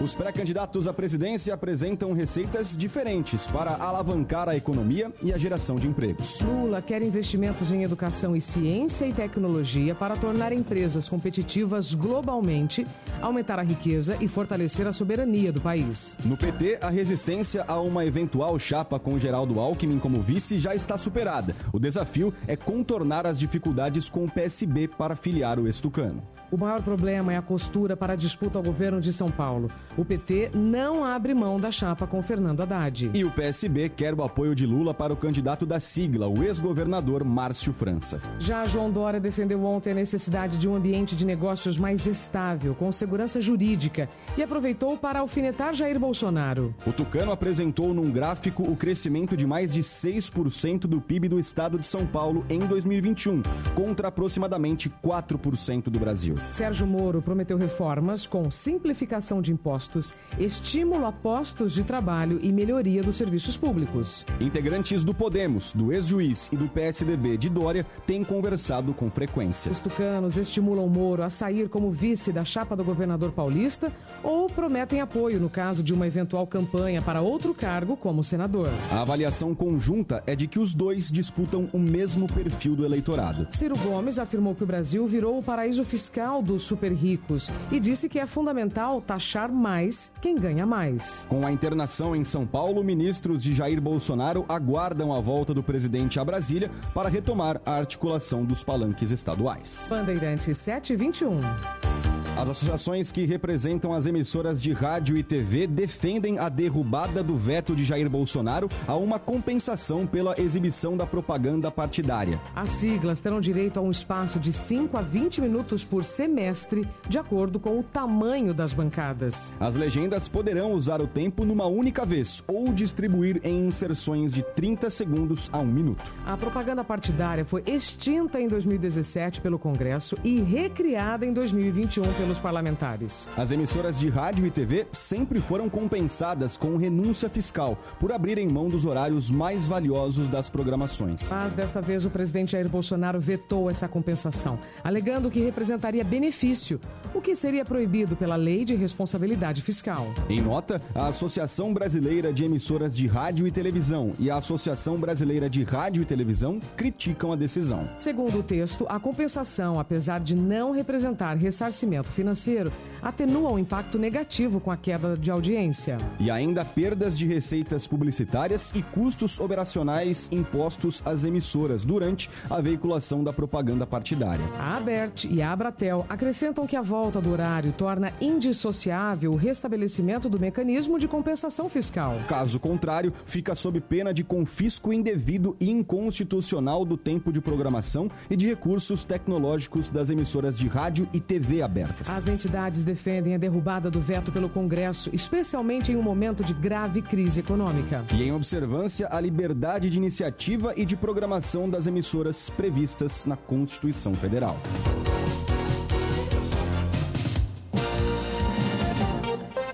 Os 0.00 0.14
pré-candidatos 0.14 0.86
à 0.86 0.92
presidência 0.92 1.52
apresentam 1.52 2.12
receitas 2.12 2.76
diferentes 2.76 3.48
para 3.48 3.74
alavancar 3.74 4.48
a 4.48 4.54
economia 4.54 5.12
e 5.20 5.32
a 5.32 5.38
geração 5.38 5.74
de 5.74 5.88
empregos. 5.88 6.40
Lula 6.40 6.80
quer 6.80 7.02
investimentos 7.02 7.72
em 7.72 7.82
educação 7.82 8.36
e 8.36 8.40
ciência 8.40 9.06
e 9.06 9.12
tecnologia 9.12 9.96
para 9.96 10.16
tornar 10.16 10.52
empresas 10.52 11.08
competitivas 11.08 11.94
globalmente, 11.94 12.86
aumentar 13.20 13.58
a 13.58 13.62
riqueza 13.62 14.16
e 14.20 14.28
fortalecer 14.28 14.86
a 14.86 14.92
soberania 14.92 15.52
do 15.52 15.60
país. 15.60 16.16
No 16.24 16.36
PT, 16.36 16.78
a 16.80 16.90
resistência 16.90 17.64
a 17.66 17.80
uma 17.80 18.06
eventual 18.06 18.56
chapa 18.56 19.00
com 19.00 19.18
Geraldo 19.18 19.58
Alckmin 19.58 19.98
como 19.98 20.22
vice 20.22 20.60
já 20.60 20.76
está 20.76 20.96
superada. 20.96 21.56
O 21.72 21.80
desafio 21.80 22.32
é 22.46 22.54
contornar 22.54 23.26
as 23.26 23.36
dificuldades 23.36 24.08
com 24.08 24.24
o 24.24 24.30
PSB 24.30 24.86
para 24.86 25.16
filiar 25.16 25.58
o 25.58 25.66
ex-tucano. 25.66 26.22
O 26.50 26.56
maior 26.56 26.82
problema 26.82 27.32
é 27.32 27.36
a 27.36 27.42
costura 27.42 27.94
para 27.94 28.14
a 28.14 28.16
disputa 28.16 28.58
ao 28.58 28.64
governo 28.64 29.02
de 29.02 29.12
São 29.12 29.30
Paulo. 29.30 29.68
O 29.98 30.04
PT 30.04 30.50
não 30.54 31.04
abre 31.04 31.34
mão 31.34 31.58
da 31.58 31.70
chapa 31.70 32.06
com 32.06 32.22
Fernando 32.22 32.62
Haddad. 32.62 33.10
E 33.12 33.22
o 33.22 33.30
PSB 33.30 33.90
quer 33.90 34.14
o 34.14 34.22
apoio 34.22 34.54
de 34.54 34.64
Lula 34.64 34.94
para 34.94 35.12
o 35.12 35.16
candidato 35.16 35.66
da 35.66 35.78
sigla, 35.78 36.26
o 36.26 36.42
ex-governador 36.42 37.22
Márcio 37.22 37.72
França. 37.74 38.18
Já 38.38 38.66
João 38.66 38.90
Dória 38.90 39.20
defendeu 39.20 39.62
ontem 39.62 39.90
a 39.90 39.94
necessidade 39.94 40.56
de 40.56 40.66
um 40.66 40.74
ambiente 40.74 41.14
de 41.14 41.26
negócios 41.26 41.76
mais 41.76 42.06
estável, 42.06 42.74
com 42.74 42.90
segurança 42.90 43.42
jurídica, 43.42 44.08
e 44.36 44.42
aproveitou 44.42 44.96
para 44.96 45.20
alfinetar 45.20 45.74
Jair 45.74 46.00
Bolsonaro. 46.00 46.74
O 46.86 46.92
Tucano 46.92 47.30
apresentou 47.30 47.92
num 47.92 48.10
gráfico 48.10 48.62
o 48.62 48.74
crescimento 48.74 49.36
de 49.36 49.46
mais 49.46 49.74
de 49.74 49.82
6% 49.82 50.80
do 50.86 50.98
PIB 50.98 51.28
do 51.28 51.38
estado 51.38 51.78
de 51.78 51.86
São 51.86 52.06
Paulo 52.06 52.46
em 52.48 52.60
2021, 52.60 53.42
contra 53.74 54.08
aproximadamente 54.08 54.90
4% 55.04 55.90
do 55.90 55.98
Brasil. 55.98 56.37
Sérgio 56.52 56.86
Moro 56.86 57.22
prometeu 57.22 57.56
reformas 57.56 58.26
com 58.26 58.50
simplificação 58.50 59.40
de 59.40 59.52
impostos, 59.52 60.14
estímulo 60.38 61.06
a 61.06 61.12
postos 61.12 61.72
de 61.72 61.82
trabalho 61.82 62.38
e 62.42 62.52
melhoria 62.52 63.02
dos 63.02 63.16
serviços 63.16 63.56
públicos. 63.56 64.24
Integrantes 64.40 65.02
do 65.02 65.14
Podemos, 65.14 65.72
do 65.72 65.92
ex-juiz 65.92 66.48
e 66.52 66.56
do 66.56 66.68
PSDB 66.68 67.36
de 67.36 67.48
Dória 67.48 67.86
têm 68.06 68.24
conversado 68.24 68.92
com 68.92 69.10
frequência. 69.10 69.70
Os 69.70 69.80
tucanos 69.80 70.36
estimulam 70.36 70.88
Moro 70.88 71.22
a 71.22 71.30
sair 71.30 71.68
como 71.68 71.90
vice 71.90 72.32
da 72.32 72.44
chapa 72.44 72.76
do 72.76 72.84
governador 72.84 73.32
paulista 73.32 73.92
ou 74.22 74.48
prometem 74.48 75.00
apoio 75.00 75.40
no 75.40 75.48
caso 75.48 75.82
de 75.82 75.94
uma 75.94 76.06
eventual 76.06 76.46
campanha 76.46 77.02
para 77.02 77.20
outro 77.20 77.54
cargo 77.54 77.96
como 77.96 78.22
senador. 78.24 78.68
A 78.90 79.00
avaliação 79.00 79.54
conjunta 79.54 80.22
é 80.26 80.34
de 80.34 80.46
que 80.46 80.58
os 80.58 80.74
dois 80.74 81.10
disputam 81.10 81.68
o 81.72 81.78
mesmo 81.78 82.26
perfil 82.26 82.74
do 82.76 82.84
eleitorado. 82.84 83.48
Ciro 83.50 83.78
Gomes 83.78 84.18
afirmou 84.18 84.54
que 84.54 84.64
o 84.64 84.66
Brasil 84.66 85.06
virou 85.06 85.38
o 85.38 85.42
paraíso 85.42 85.84
fiscal 85.84 86.27
dos 86.42 86.62
super 86.62 86.92
ricos 86.92 87.50
e 87.72 87.80
disse 87.80 88.08
que 88.08 88.18
é 88.18 88.26
fundamental 88.26 89.00
taxar 89.00 89.50
mais 89.50 90.12
quem 90.20 90.36
ganha 90.36 90.66
mais. 90.66 91.26
Com 91.28 91.46
a 91.46 91.50
internação 91.50 92.14
em 92.14 92.24
São 92.24 92.46
Paulo, 92.46 92.84
ministros 92.84 93.42
de 93.42 93.54
Jair 93.54 93.80
Bolsonaro 93.80 94.44
aguardam 94.48 95.12
a 95.12 95.20
volta 95.20 95.54
do 95.54 95.62
presidente 95.62 96.20
a 96.20 96.24
Brasília 96.24 96.70
para 96.92 97.08
retomar 97.08 97.60
a 97.64 97.72
articulação 97.72 98.44
dos 98.44 98.62
palanques 98.62 99.10
estaduais. 99.10 99.86
Bandeirantes 99.88 100.58
721. 100.58 102.17
As 102.38 102.48
associações 102.48 103.10
que 103.10 103.24
representam 103.24 103.92
as 103.92 104.06
emissoras 104.06 104.62
de 104.62 104.72
rádio 104.72 105.16
e 105.16 105.24
TV 105.24 105.66
defendem 105.66 106.38
a 106.38 106.48
derrubada 106.48 107.20
do 107.20 107.36
veto 107.36 107.74
de 107.74 107.84
Jair 107.84 108.08
Bolsonaro 108.08 108.70
a 108.86 108.94
uma 108.94 109.18
compensação 109.18 110.06
pela 110.06 110.40
exibição 110.40 110.96
da 110.96 111.04
propaganda 111.04 111.68
partidária. 111.68 112.40
As 112.54 112.70
siglas 112.70 113.18
terão 113.18 113.40
direito 113.40 113.80
a 113.80 113.82
um 113.82 113.90
espaço 113.90 114.38
de 114.38 114.52
5 114.52 114.96
a 114.96 115.02
20 115.02 115.40
minutos 115.40 115.84
por 115.84 116.04
semestre, 116.04 116.86
de 117.08 117.18
acordo 117.18 117.58
com 117.58 117.80
o 117.80 117.82
tamanho 117.82 118.54
das 118.54 118.72
bancadas. 118.72 119.52
As 119.58 119.74
legendas 119.74 120.28
poderão 120.28 120.74
usar 120.74 121.02
o 121.02 121.08
tempo 121.08 121.44
numa 121.44 121.66
única 121.66 122.06
vez 122.06 122.44
ou 122.46 122.72
distribuir 122.72 123.40
em 123.42 123.66
inserções 123.66 124.32
de 124.32 124.44
30 124.54 124.90
segundos 124.90 125.50
a 125.52 125.58
um 125.58 125.66
minuto. 125.66 126.04
A 126.24 126.36
propaganda 126.36 126.84
partidária 126.84 127.44
foi 127.44 127.64
extinta 127.66 128.40
em 128.40 128.46
2017 128.46 129.40
pelo 129.40 129.58
Congresso 129.58 130.16
e 130.22 130.40
recriada 130.40 131.26
em 131.26 131.32
2021 131.32 132.27
pelos 132.28 132.38
parlamentares. 132.38 133.30
As 133.38 133.50
emissoras 133.50 133.98
de 133.98 134.10
rádio 134.10 134.46
e 134.46 134.50
TV 134.50 134.86
sempre 134.92 135.40
foram 135.40 135.70
compensadas 135.70 136.58
com 136.58 136.76
renúncia 136.76 137.30
fiscal 137.30 137.78
por 137.98 138.12
abrirem 138.12 138.46
mão 138.46 138.68
dos 138.68 138.84
horários 138.84 139.30
mais 139.30 139.66
valiosos 139.66 140.28
das 140.28 140.50
programações. 140.50 141.32
Mas 141.32 141.54
desta 141.54 141.80
vez 141.80 142.04
o 142.04 142.10
presidente 142.10 142.52
Jair 142.52 142.68
Bolsonaro 142.68 143.18
vetou 143.18 143.70
essa 143.70 143.88
compensação, 143.88 144.58
alegando 144.84 145.30
que 145.30 145.40
representaria 145.40 146.04
benefício, 146.04 146.78
o 147.14 147.22
que 147.22 147.34
seria 147.34 147.64
proibido 147.64 148.14
pela 148.14 148.36
Lei 148.36 148.62
de 148.62 148.74
Responsabilidade 148.74 149.62
Fiscal. 149.62 150.06
Em 150.28 150.42
nota, 150.42 150.82
a 150.94 151.06
Associação 151.06 151.72
Brasileira 151.72 152.30
de 152.30 152.44
Emissoras 152.44 152.94
de 152.94 153.06
Rádio 153.06 153.46
e 153.46 153.50
Televisão 153.50 154.12
e 154.18 154.30
a 154.30 154.36
Associação 154.36 154.98
Brasileira 154.98 155.48
de 155.48 155.64
Rádio 155.64 156.02
e 156.02 156.04
Televisão 156.04 156.60
criticam 156.76 157.32
a 157.32 157.36
decisão. 157.36 157.88
Segundo 157.98 158.40
o 158.40 158.42
texto, 158.42 158.84
a 158.86 159.00
compensação, 159.00 159.80
apesar 159.80 160.20
de 160.20 160.34
não 160.34 160.72
representar 160.72 161.34
ressarcimento 161.34 162.17
financeiro, 162.18 162.72
atenua 163.00 163.52
o 163.52 163.60
impacto 163.60 163.96
negativo 163.96 164.58
com 164.58 164.72
a 164.72 164.76
queda 164.76 165.16
de 165.16 165.30
audiência. 165.30 165.98
E 166.18 166.32
ainda 166.32 166.64
perdas 166.64 167.16
de 167.16 167.28
receitas 167.28 167.86
publicitárias 167.86 168.72
e 168.74 168.82
custos 168.82 169.38
operacionais 169.38 170.28
impostos 170.32 171.00
às 171.06 171.22
emissoras 171.22 171.84
durante 171.84 172.28
a 172.50 172.60
veiculação 172.60 173.22
da 173.22 173.32
propaganda 173.32 173.86
partidária. 173.86 174.44
A 174.58 174.76
Abert 174.76 175.26
e 175.30 175.40
a 175.40 175.52
Abratel 175.52 176.04
acrescentam 176.08 176.66
que 176.66 176.74
a 176.74 176.82
volta 176.82 177.20
do 177.20 177.30
horário 177.30 177.70
torna 177.70 178.12
indissociável 178.20 179.32
o 179.32 179.36
restabelecimento 179.36 180.28
do 180.28 180.40
mecanismo 180.40 180.98
de 180.98 181.06
compensação 181.06 181.68
fiscal. 181.68 182.16
Caso 182.26 182.58
contrário, 182.58 183.12
fica 183.26 183.54
sob 183.54 183.80
pena 183.80 184.12
de 184.12 184.24
confisco 184.24 184.92
indevido 184.92 185.56
e 185.60 185.70
inconstitucional 185.70 186.84
do 186.84 186.96
tempo 186.96 187.32
de 187.32 187.40
programação 187.40 188.10
e 188.28 188.34
de 188.34 188.48
recursos 188.48 189.04
tecnológicos 189.04 189.88
das 189.88 190.10
emissoras 190.10 190.58
de 190.58 190.66
rádio 190.66 191.08
e 191.12 191.20
TV 191.20 191.62
As 192.06 192.26
entidades 192.26 192.84
defendem 192.84 193.34
a 193.34 193.38
derrubada 193.38 193.90
do 193.90 194.00
veto 194.00 194.30
pelo 194.30 194.48
Congresso, 194.48 195.10
especialmente 195.12 195.92
em 195.92 195.96
um 195.96 196.02
momento 196.02 196.44
de 196.44 196.54
grave 196.54 197.02
crise 197.02 197.40
econômica. 197.40 198.04
E 198.14 198.22
em 198.22 198.32
observância 198.32 199.08
à 199.10 199.20
liberdade 199.20 199.90
de 199.90 199.96
iniciativa 199.96 200.72
e 200.76 200.84
de 200.84 200.96
programação 200.96 201.68
das 201.68 201.86
emissoras 201.86 202.50
previstas 202.50 203.24
na 203.24 203.36
Constituição 203.36 204.14
Federal. 204.14 204.56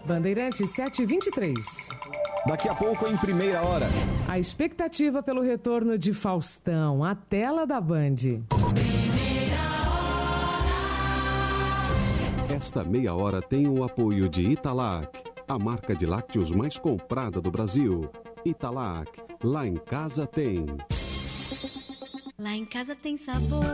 Bandeirantes 0.06 0.70
723. 0.70 1.88
Daqui 2.46 2.68
a 2.68 2.74
pouco, 2.74 3.08
em 3.08 3.16
primeira 3.16 3.62
hora. 3.62 3.88
A 4.28 4.38
expectativa 4.38 5.22
pelo 5.22 5.40
retorno 5.40 5.96
de 5.96 6.12
Faustão, 6.12 7.02
a 7.02 7.14
tela 7.14 7.66
da 7.66 7.80
Band. 7.80 8.44
Esta 12.54 12.84
meia 12.84 13.12
hora 13.12 13.42
tem 13.42 13.66
o 13.66 13.82
apoio 13.82 14.28
de 14.28 14.42
Italac. 14.42 15.08
a 15.48 15.58
marca 15.58 15.92
de 15.92 16.06
lácteos 16.06 16.52
mais 16.52 16.78
comprada 16.78 17.40
do 17.40 17.50
Brasil. 17.50 18.08
Italac, 18.44 19.10
lá 19.42 19.66
em 19.66 19.74
casa 19.74 20.24
tem. 20.24 20.64
Lá 22.38 22.52
em 22.54 22.64
casa 22.64 22.94
tem 22.94 23.16
sabor. 23.16 23.64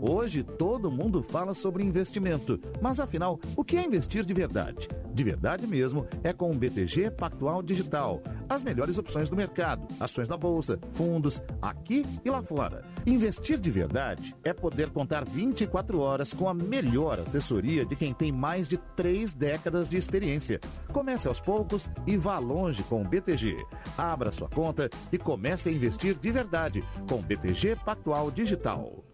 Hoje 0.00 0.42
todo 0.42 0.90
mundo 0.90 1.22
fala 1.22 1.54
sobre 1.54 1.84
investimento, 1.84 2.60
mas 2.80 2.98
afinal, 2.98 3.38
o 3.56 3.64
que 3.64 3.76
é 3.76 3.84
investir 3.84 4.24
de 4.24 4.34
verdade? 4.34 4.88
De 5.12 5.22
verdade 5.22 5.66
mesmo 5.66 6.06
é 6.24 6.32
com 6.32 6.50
o 6.50 6.54
BTG 6.54 7.12
Pactual 7.12 7.62
Digital. 7.62 8.20
As 8.48 8.62
melhores 8.62 8.98
opções 8.98 9.30
do 9.30 9.36
mercado, 9.36 9.86
ações 10.00 10.28
da 10.28 10.36
bolsa, 10.36 10.78
fundos, 10.92 11.40
aqui 11.62 12.04
e 12.24 12.30
lá 12.30 12.42
fora. 12.42 12.84
Investir 13.06 13.58
de 13.60 13.70
verdade 13.70 14.34
é 14.44 14.52
poder 14.52 14.90
contar 14.90 15.24
24 15.24 16.00
horas 16.00 16.32
com 16.32 16.48
a 16.48 16.54
melhor 16.54 17.20
assessoria 17.20 17.86
de 17.86 17.94
quem 17.94 18.12
tem 18.12 18.32
mais 18.32 18.66
de 18.66 18.76
três 18.96 19.32
décadas 19.32 19.88
de 19.88 19.96
experiência. 19.96 20.60
Comece 20.92 21.28
aos 21.28 21.40
poucos 21.40 21.88
e 22.06 22.16
vá 22.16 22.38
longe 22.38 22.82
com 22.82 23.00
o 23.00 23.08
BTG. 23.08 23.64
Abra 23.96 24.32
sua 24.32 24.48
conta 24.48 24.90
e 25.12 25.18
comece 25.18 25.68
a 25.68 25.72
investir 25.72 26.16
de 26.16 26.32
verdade 26.32 26.84
com 27.08 27.16
o 27.16 27.22
BTG 27.22 27.76
Pactual 27.76 28.30
Digital. 28.32 29.13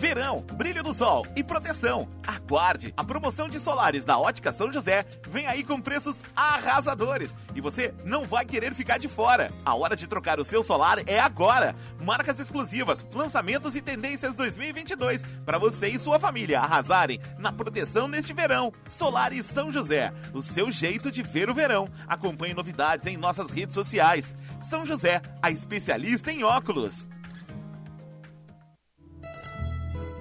Verão, 0.00 0.40
brilho 0.54 0.82
do 0.82 0.94
sol 0.94 1.26
e 1.36 1.44
proteção. 1.44 2.08
Aguarde! 2.26 2.94
A 2.96 3.04
promoção 3.04 3.50
de 3.50 3.60
solares 3.60 4.02
da 4.02 4.18
Ótica 4.18 4.50
São 4.50 4.72
José 4.72 5.04
vem 5.28 5.46
aí 5.46 5.62
com 5.62 5.78
preços 5.78 6.22
arrasadores 6.34 7.36
e 7.54 7.60
você 7.60 7.92
não 8.02 8.24
vai 8.24 8.46
querer 8.46 8.72
ficar 8.72 8.96
de 8.98 9.08
fora. 9.08 9.50
A 9.62 9.74
hora 9.74 9.94
de 9.94 10.06
trocar 10.06 10.40
o 10.40 10.44
seu 10.44 10.62
solar 10.62 11.06
é 11.06 11.20
agora. 11.20 11.76
Marcas 12.02 12.40
exclusivas, 12.40 13.06
lançamentos 13.14 13.76
e 13.76 13.82
tendências 13.82 14.34
2022 14.34 15.22
para 15.44 15.58
você 15.58 15.88
e 15.88 15.98
sua 15.98 16.18
família 16.18 16.60
arrasarem 16.60 17.20
na 17.38 17.52
proteção 17.52 18.08
neste 18.08 18.32
verão. 18.32 18.72
Solares 18.88 19.44
São 19.44 19.70
José, 19.70 20.14
o 20.32 20.40
seu 20.40 20.72
jeito 20.72 21.12
de 21.12 21.22
ver 21.22 21.50
o 21.50 21.54
verão. 21.54 21.86
Acompanhe 22.08 22.54
novidades 22.54 23.06
em 23.06 23.18
nossas 23.18 23.50
redes 23.50 23.74
sociais. 23.74 24.34
São 24.62 24.86
José, 24.86 25.20
a 25.42 25.50
especialista 25.50 26.32
em 26.32 26.42
óculos. 26.42 27.06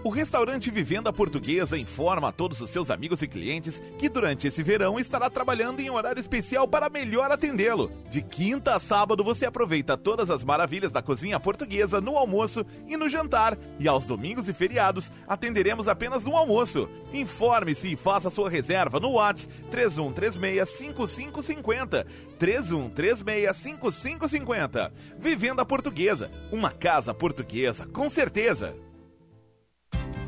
O 0.01 0.09
restaurante 0.09 0.71
Vivenda 0.71 1.11
Portuguesa 1.11 1.77
informa 1.77 2.30
a 2.30 2.31
todos 2.31 2.61
os 2.61 2.69
seus 2.69 2.89
amigos 2.89 3.21
e 3.21 3.27
clientes 3.27 3.81
que 3.99 4.07
durante 4.07 4.47
esse 4.47 4.63
verão 4.63 4.97
estará 4.97 5.30
trabalhando 5.30 5.81
em 5.81 5.89
horário 5.89 6.21
especial 6.21 6.65
para 6.65 6.89
melhor 6.89 7.30
atendê-lo. 7.30 7.91
De 8.09 8.21
quinta 8.21 8.76
a 8.76 8.80
sábado 8.80 9.26
você 9.26 9.45
aproveita 9.45 9.97
todas 9.97 10.30
as 10.30 10.41
maravilhas 10.41 10.89
da 10.89 11.01
cozinha 11.01 11.38
portuguesa 11.38 11.99
no 11.99 12.15
almoço 12.15 12.65
e 12.88 12.95
no 12.95 13.09
jantar. 13.09 13.57
E 13.77 13.89
aos 13.89 14.05
domingos 14.05 14.47
e 14.47 14.53
feriados 14.53 15.11
atenderemos 15.27 15.89
apenas 15.89 16.23
no 16.23 16.34
almoço. 16.34 16.88
Informe-se 17.11 17.91
e 17.91 17.97
faça 17.97 18.30
sua 18.30 18.49
reserva 18.49 19.01
no 19.01 19.11
WhatsApp 19.11 19.53
3136-5550. 19.69 22.05
3136-5550. 22.39 24.93
Vivenda 25.19 25.65
Portuguesa, 25.65 26.31
uma 26.53 26.71
casa 26.71 27.13
portuguesa 27.13 27.85
com 27.85 28.09
certeza. 28.09 28.73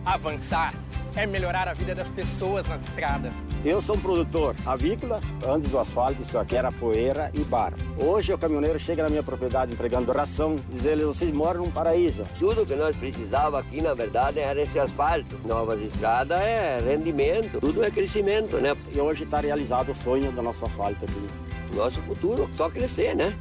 Avançar 0.06 0.74
é 1.16 1.28
melhorar 1.28 1.68
a 1.68 1.74
vida 1.74 1.94
das 1.94 2.08
pessoas 2.08 2.68
nas 2.68 2.82
estradas. 2.84 3.34
Eu 3.64 3.82
sou 3.82 3.96
um 3.96 4.00
produtor 4.00 4.56
avícola. 4.66 5.20
Antes 5.48 5.70
do 5.70 5.78
asfalto, 5.78 6.22
isso 6.22 6.38
aqui 6.40 6.56
era 6.56 6.72
poeira 6.72 7.30
e 7.36 7.42
barro. 7.42 7.76
Hoje 7.98 8.34
o 8.34 8.38
caminhoneiro 8.38 8.80
chega 8.80 9.04
na 9.04 9.10
minha 9.10 9.22
propriedade 9.22 9.74
entregando 9.74 10.12
ração, 10.12 10.56
dizendo 10.70 11.06
vocês 11.08 11.32
moram 11.32 11.64
num 11.64 11.72
paraíso. 11.72 12.26
Tudo 12.40 12.66
que 12.66 12.76
nós 12.76 12.96
precisava 12.96 13.60
aqui, 13.60 13.82
na 13.82 13.94
verdade, 13.94 14.40
era 14.40 14.62
esse 14.62 14.80
asfalto. 14.80 15.40
Novas 15.46 15.82
estradas 15.82 16.40
é 16.40 16.80
rendimento, 16.80 17.60
tudo 17.60 17.84
é 17.84 17.92
crescimento, 17.92 18.58
né? 18.58 18.76
E 18.92 19.00
hoje 19.00 19.24
está 19.26 19.40
realizado 19.40 19.92
o 19.92 19.96
sonho 19.96 20.32
do 20.32 20.42
nosso 20.42 20.66
asfalto 20.66 21.06
aqui. 21.06 21.28
Nosso 21.76 22.02
futuro 22.02 22.50
só 22.56 22.70
crescer, 22.70 23.16
né? 23.16 23.38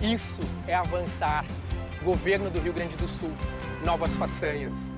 Isso 0.00 0.40
é 0.66 0.74
avançar. 0.74 1.44
Governo 2.02 2.48
do 2.48 2.60
Rio 2.60 2.72
Grande 2.72 2.96
do 2.96 3.06
Sul. 3.06 3.30
Novas 3.84 4.14
façanhas. 4.16 4.91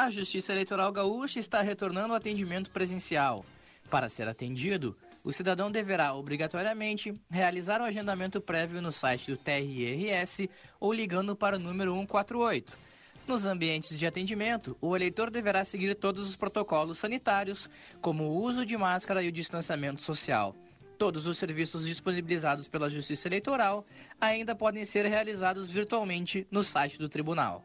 A 0.00 0.10
Justiça 0.10 0.52
Eleitoral 0.52 0.92
Gaúcha 0.92 1.40
está 1.40 1.60
retornando 1.60 2.12
ao 2.12 2.18
atendimento 2.18 2.70
presencial. 2.70 3.44
Para 3.90 4.08
ser 4.08 4.28
atendido, 4.28 4.96
o 5.24 5.32
cidadão 5.32 5.72
deverá 5.72 6.14
obrigatoriamente 6.14 7.12
realizar 7.28 7.80
o 7.80 7.84
agendamento 7.84 8.40
prévio 8.40 8.80
no 8.80 8.92
site 8.92 9.32
do 9.32 9.36
TRRS 9.36 10.48
ou 10.78 10.92
ligando 10.92 11.34
para 11.34 11.56
o 11.56 11.58
número 11.58 11.92
148. 11.94 12.78
Nos 13.26 13.44
ambientes 13.44 13.98
de 13.98 14.06
atendimento, 14.06 14.76
o 14.80 14.94
eleitor 14.94 15.32
deverá 15.32 15.64
seguir 15.64 15.96
todos 15.96 16.28
os 16.28 16.36
protocolos 16.36 16.98
sanitários, 16.98 17.68
como 18.00 18.22
o 18.22 18.40
uso 18.40 18.64
de 18.64 18.76
máscara 18.76 19.20
e 19.20 19.28
o 19.28 19.32
distanciamento 19.32 20.00
social. 20.04 20.54
Todos 20.96 21.26
os 21.26 21.38
serviços 21.38 21.84
disponibilizados 21.84 22.68
pela 22.68 22.88
Justiça 22.88 23.26
Eleitoral 23.26 23.84
ainda 24.20 24.54
podem 24.54 24.84
ser 24.84 25.06
realizados 25.06 25.68
virtualmente 25.68 26.46
no 26.52 26.62
site 26.62 27.00
do 27.00 27.08
tribunal. 27.08 27.64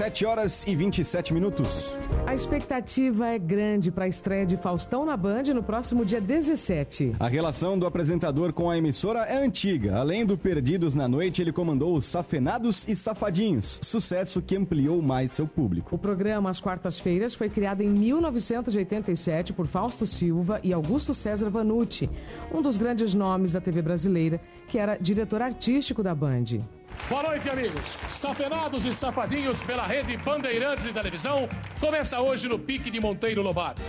7 0.00 0.24
horas 0.24 0.66
e 0.66 0.74
27 0.74 1.34
minutos. 1.34 1.94
A 2.26 2.34
expectativa 2.34 3.28
é 3.28 3.38
grande 3.38 3.90
para 3.90 4.06
a 4.06 4.08
estreia 4.08 4.46
de 4.46 4.56
Faustão 4.56 5.04
na 5.04 5.14
Band 5.14 5.42
no 5.54 5.62
próximo 5.62 6.06
dia 6.06 6.22
17. 6.22 7.16
A 7.20 7.28
relação 7.28 7.78
do 7.78 7.84
apresentador 7.84 8.50
com 8.50 8.70
a 8.70 8.78
emissora 8.78 9.24
é 9.24 9.36
antiga. 9.36 9.98
Além 9.98 10.24
do 10.24 10.38
Perdidos 10.38 10.94
na 10.94 11.06
Noite, 11.06 11.42
ele 11.42 11.52
comandou 11.52 11.94
os 11.94 12.06
Safenados 12.06 12.88
e 12.88 12.96
Safadinhos, 12.96 13.78
sucesso 13.82 14.40
que 14.40 14.56
ampliou 14.56 15.02
mais 15.02 15.32
seu 15.32 15.46
público. 15.46 15.94
O 15.94 15.98
programa 15.98 16.48
às 16.48 16.60
quartas-feiras 16.60 17.34
foi 17.34 17.50
criado 17.50 17.82
em 17.82 17.90
1987 17.90 19.52
por 19.52 19.66
Fausto 19.66 20.06
Silva 20.06 20.60
e 20.64 20.72
Augusto 20.72 21.12
César 21.12 21.50
Vanucci, 21.50 22.08
um 22.50 22.62
dos 22.62 22.78
grandes 22.78 23.12
nomes 23.12 23.52
da 23.52 23.60
TV 23.60 23.82
brasileira, 23.82 24.40
que 24.66 24.78
era 24.78 24.96
diretor 24.96 25.42
artístico 25.42 26.02
da 26.02 26.14
Band. 26.14 26.64
Boa 27.08 27.22
noite, 27.24 27.48
amigos. 27.48 27.98
Safenados 28.08 28.84
e 28.84 28.94
safadinhos 28.94 29.62
pela 29.62 29.84
rede 29.86 30.16
Bandeirantes 30.18 30.84
de 30.84 30.92
Televisão 30.92 31.48
começa 31.80 32.20
hoje 32.20 32.48
no 32.48 32.58
pique 32.58 32.90
de 32.90 33.00
Monteiro 33.00 33.42
Lobato. 33.42 33.82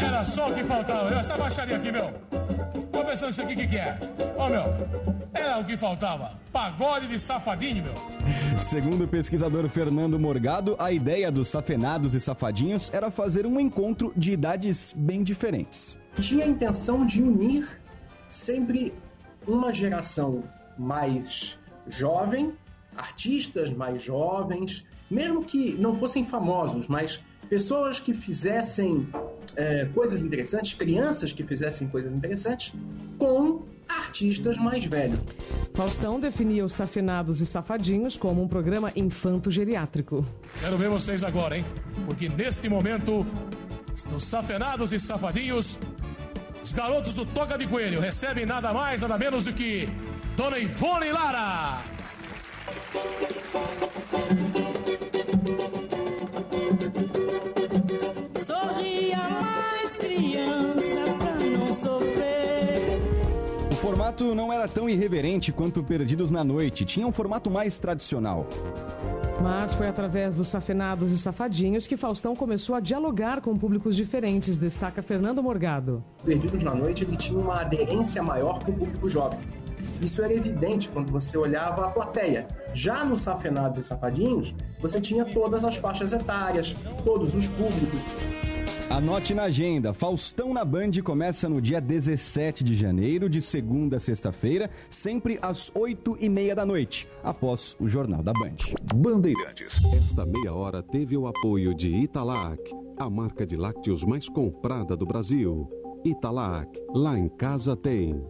Era 0.00 0.24
só 0.24 0.50
o 0.50 0.54
que 0.54 0.62
faltava. 0.62 1.12
Essa 1.14 1.36
baixaria 1.36 1.76
aqui, 1.76 1.90
meu. 1.90 2.12
Tô 2.92 3.04
pensando 3.04 3.30
isso 3.32 3.42
aqui, 3.42 3.54
o 3.54 3.56
que, 3.56 3.66
que 3.66 3.76
é? 3.76 3.98
Ó, 4.36 4.48
meu, 4.48 4.64
era 5.32 5.58
o 5.58 5.64
que 5.64 5.76
faltava. 5.76 6.38
Pagode 6.52 7.08
de 7.08 7.18
safadinho, 7.18 7.82
meu. 7.82 7.94
Segundo 8.62 9.04
o 9.04 9.08
pesquisador 9.08 9.68
Fernando 9.68 10.18
Morgado, 10.18 10.76
a 10.78 10.92
ideia 10.92 11.30
dos 11.32 11.48
safenados 11.48 12.14
e 12.14 12.20
safadinhos 12.20 12.92
era 12.94 13.10
fazer 13.10 13.44
um 13.44 13.58
encontro 13.58 14.12
de 14.16 14.30
idades 14.30 14.94
bem 14.96 15.24
diferentes. 15.24 15.98
Tinha 16.20 16.44
a 16.44 16.48
intenção 16.48 17.04
de 17.04 17.20
unir 17.20 17.80
sempre 18.28 18.94
uma 19.46 19.72
geração 19.72 20.44
mais 20.78 21.58
jovem, 21.88 22.52
artistas 22.96 23.70
mais 23.70 24.02
jovens, 24.02 24.84
mesmo 25.10 25.44
que 25.44 25.74
não 25.74 25.94
fossem 25.94 26.24
famosos, 26.24 26.88
mas 26.88 27.20
pessoas 27.48 28.00
que 28.00 28.14
fizessem 28.14 29.06
é, 29.56 29.84
coisas 29.86 30.20
interessantes, 30.20 30.74
crianças 30.74 31.32
que 31.32 31.44
fizessem 31.44 31.88
coisas 31.88 32.12
interessantes, 32.12 32.72
com 33.18 33.62
artistas 33.88 34.56
mais 34.56 34.84
velhos. 34.86 35.18
Faustão 35.74 36.18
definia 36.18 36.64
os 36.64 36.72
Safenados 36.72 37.40
e 37.40 37.46
Safadinhos 37.46 38.16
como 38.16 38.42
um 38.42 38.48
programa 38.48 38.90
infanto-geriátrico. 38.96 40.26
Quero 40.60 40.78
ver 40.78 40.88
vocês 40.88 41.22
agora, 41.22 41.58
hein? 41.58 41.64
Porque 42.06 42.28
neste 42.28 42.68
momento, 42.68 43.26
nos 44.10 44.24
Safenados 44.24 44.92
e 44.92 44.98
Safadinhos, 44.98 45.78
os 46.62 46.72
garotos 46.72 47.14
do 47.14 47.26
Toca 47.26 47.58
de 47.58 47.66
Coelho 47.66 48.00
recebem 48.00 48.46
nada 48.46 48.72
mais, 48.72 49.02
nada 49.02 49.18
menos 49.18 49.44
do 49.44 49.52
que 49.52 49.88
Dona 50.36 50.58
Ivone 50.58 51.12
Lara. 51.12 51.78
Sorria 58.40 59.16
mais, 59.16 59.96
criança, 59.96 61.04
pra 61.18 61.34
não 61.46 61.72
sofrer. 61.72 62.98
O 63.70 63.76
formato 63.76 64.34
não 64.34 64.52
era 64.52 64.66
tão 64.66 64.88
irreverente 64.88 65.52
quanto 65.52 65.84
Perdidos 65.84 66.32
na 66.32 66.42
Noite, 66.42 66.84
tinha 66.84 67.06
um 67.06 67.12
formato 67.12 67.48
mais 67.48 67.78
tradicional. 67.78 68.44
Mas 69.40 69.72
foi 69.72 69.86
através 69.86 70.34
dos 70.36 70.48
Safenados 70.48 71.12
e 71.12 71.18
Safadinhos 71.18 71.86
que 71.86 71.96
Faustão 71.96 72.34
começou 72.34 72.74
a 72.74 72.80
dialogar 72.80 73.40
com 73.40 73.56
públicos 73.56 73.94
diferentes, 73.94 74.58
destaca 74.58 75.00
Fernando 75.00 75.40
Morgado. 75.42 76.02
Perdidos 76.24 76.62
na 76.64 76.74
Noite 76.74 77.04
ele 77.04 77.16
tinha 77.16 77.38
uma 77.38 77.60
aderência 77.60 78.20
maior 78.20 78.58
com 78.64 78.72
o 78.72 78.74
público 78.74 79.08
jovem. 79.08 79.38
Isso 80.00 80.22
era 80.22 80.32
evidente 80.32 80.88
quando 80.88 81.10
você 81.10 81.36
olhava 81.36 81.86
a 81.86 81.90
plateia. 81.90 82.46
Já 82.72 83.04
nos 83.04 83.22
Safenados 83.22 83.78
e 83.78 83.82
Safadinhos, 83.82 84.54
você 84.80 85.00
tinha 85.00 85.24
todas 85.24 85.64
as 85.64 85.76
faixas 85.76 86.12
etárias, 86.12 86.74
todos 87.04 87.34
os 87.34 87.48
públicos. 87.48 88.00
Anote 88.90 89.34
na 89.34 89.44
agenda, 89.44 89.94
Faustão 89.94 90.52
na 90.52 90.64
Band 90.64 90.92
começa 91.02 91.48
no 91.48 91.60
dia 91.60 91.80
17 91.80 92.62
de 92.62 92.76
janeiro, 92.76 93.28
de 93.28 93.40
segunda 93.40 93.96
a 93.96 93.98
sexta-feira, 93.98 94.70
sempre 94.88 95.38
às 95.40 95.72
8 95.74 96.18
e 96.20 96.28
meia 96.28 96.54
da 96.54 96.66
noite, 96.66 97.08
após 97.22 97.76
o 97.80 97.88
Jornal 97.88 98.22
da 98.22 98.32
Band. 98.32 98.56
Bandeirantes. 98.94 99.82
Esta 99.94 100.26
meia 100.26 100.52
hora 100.52 100.82
teve 100.82 101.16
o 101.16 101.26
apoio 101.26 101.74
de 101.74 101.88
Italac, 101.88 102.62
a 102.98 103.08
marca 103.08 103.46
de 103.46 103.56
lácteos 103.56 104.04
mais 104.04 104.28
comprada 104.28 104.96
do 104.96 105.06
Brasil. 105.06 105.68
Italac, 106.04 106.70
lá 106.94 107.18
em 107.18 107.28
casa 107.28 107.74
tem. 107.74 108.22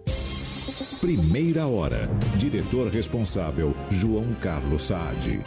Primeira 1.00 1.66
hora. 1.66 2.08
Diretor 2.36 2.88
responsável, 2.88 3.74
João 3.90 4.34
Carlos 4.40 4.84
Saad. 4.84 5.44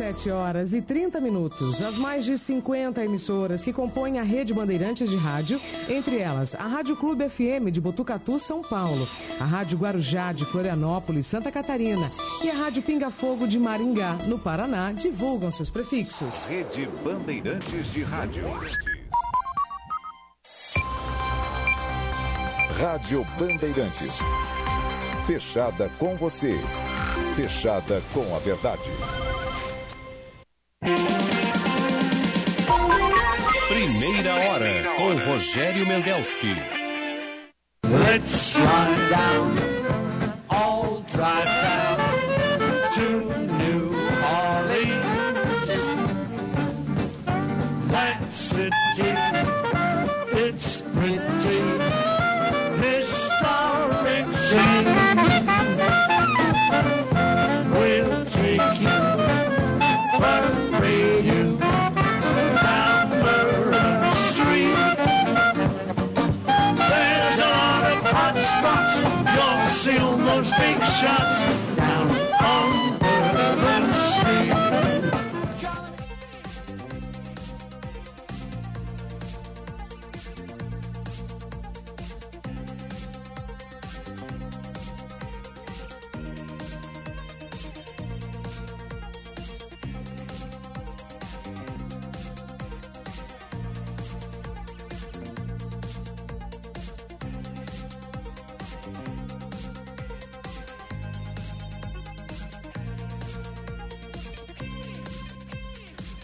7 0.00 0.30
horas 0.30 0.72
e 0.72 0.80
30 0.80 1.20
minutos. 1.20 1.78
As 1.82 1.94
mais 1.96 2.24
de 2.24 2.38
50 2.38 3.04
emissoras 3.04 3.62
que 3.62 3.70
compõem 3.70 4.18
a 4.18 4.22
rede 4.22 4.54
Bandeirantes 4.54 5.10
de 5.10 5.16
Rádio, 5.16 5.60
entre 5.90 6.16
elas 6.16 6.54
a 6.54 6.66
Rádio 6.66 6.96
Clube 6.96 7.28
FM 7.28 7.70
de 7.70 7.82
Botucatu, 7.82 8.40
São 8.40 8.62
Paulo, 8.62 9.06
a 9.38 9.44
Rádio 9.44 9.76
Guarujá 9.76 10.32
de 10.32 10.46
Florianópolis, 10.46 11.26
Santa 11.26 11.52
Catarina 11.52 12.10
e 12.42 12.50
a 12.50 12.54
Rádio 12.54 12.82
Pinga 12.82 13.10
Fogo 13.10 13.46
de 13.46 13.58
Maringá, 13.58 14.14
no 14.26 14.38
Paraná, 14.38 14.90
divulgam 14.92 15.50
seus 15.50 15.68
prefixos. 15.68 16.46
Rede 16.46 16.88
Bandeirantes 17.04 17.92
de 17.92 18.02
Rádio. 18.02 18.44
Rádio 22.80 23.26
Bandeirantes. 23.38 24.20
Fechada 25.26 25.90
com 25.98 26.16
você. 26.16 26.58
Fechada 27.36 28.02
com 28.14 28.34
a 28.34 28.38
verdade. 28.38 28.90
Primeira 33.68 34.34
hora 34.34 34.84
com 34.96 35.30
Rogério 35.30 35.86
Mendelski. 35.86 36.56
Let's 37.84 38.30
slide 38.30 39.10
down, 39.10 39.56
all 40.48 41.04
drive 41.12 41.44
down 41.44 41.79
shots 71.00 71.69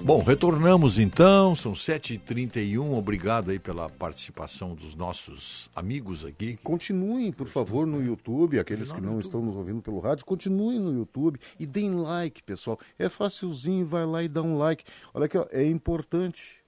Bom, 0.06 0.22
retornamos 0.22 1.00
então, 1.00 1.56
são 1.56 1.72
7h31. 1.72 2.96
Obrigado 2.96 3.50
aí 3.50 3.58
pela 3.58 3.90
participação 3.90 4.72
dos 4.72 4.94
nossos 4.94 5.68
amigos 5.74 6.24
aqui. 6.24 6.56
Continuem, 6.62 7.32
por 7.32 7.48
favor, 7.48 7.88
no 7.88 8.00
YouTube, 8.00 8.56
aqueles 8.60 8.92
que 8.92 9.00
não 9.00 9.18
estão 9.18 9.42
nos 9.42 9.56
ouvindo 9.56 9.82
pelo 9.82 9.98
rádio, 9.98 10.24
continuem 10.24 10.78
no 10.78 10.94
YouTube 10.96 11.40
e 11.58 11.66
deem 11.66 11.90
like, 11.96 12.40
pessoal. 12.44 12.78
É 12.96 13.08
facilzinho, 13.08 13.84
vai 13.84 14.06
lá 14.06 14.22
e 14.22 14.28
dá 14.28 14.42
um 14.42 14.56
like. 14.56 14.84
Olha 15.12 15.26
aqui, 15.26 15.36
ó, 15.38 15.48
é 15.50 15.66
importante. 15.66 16.60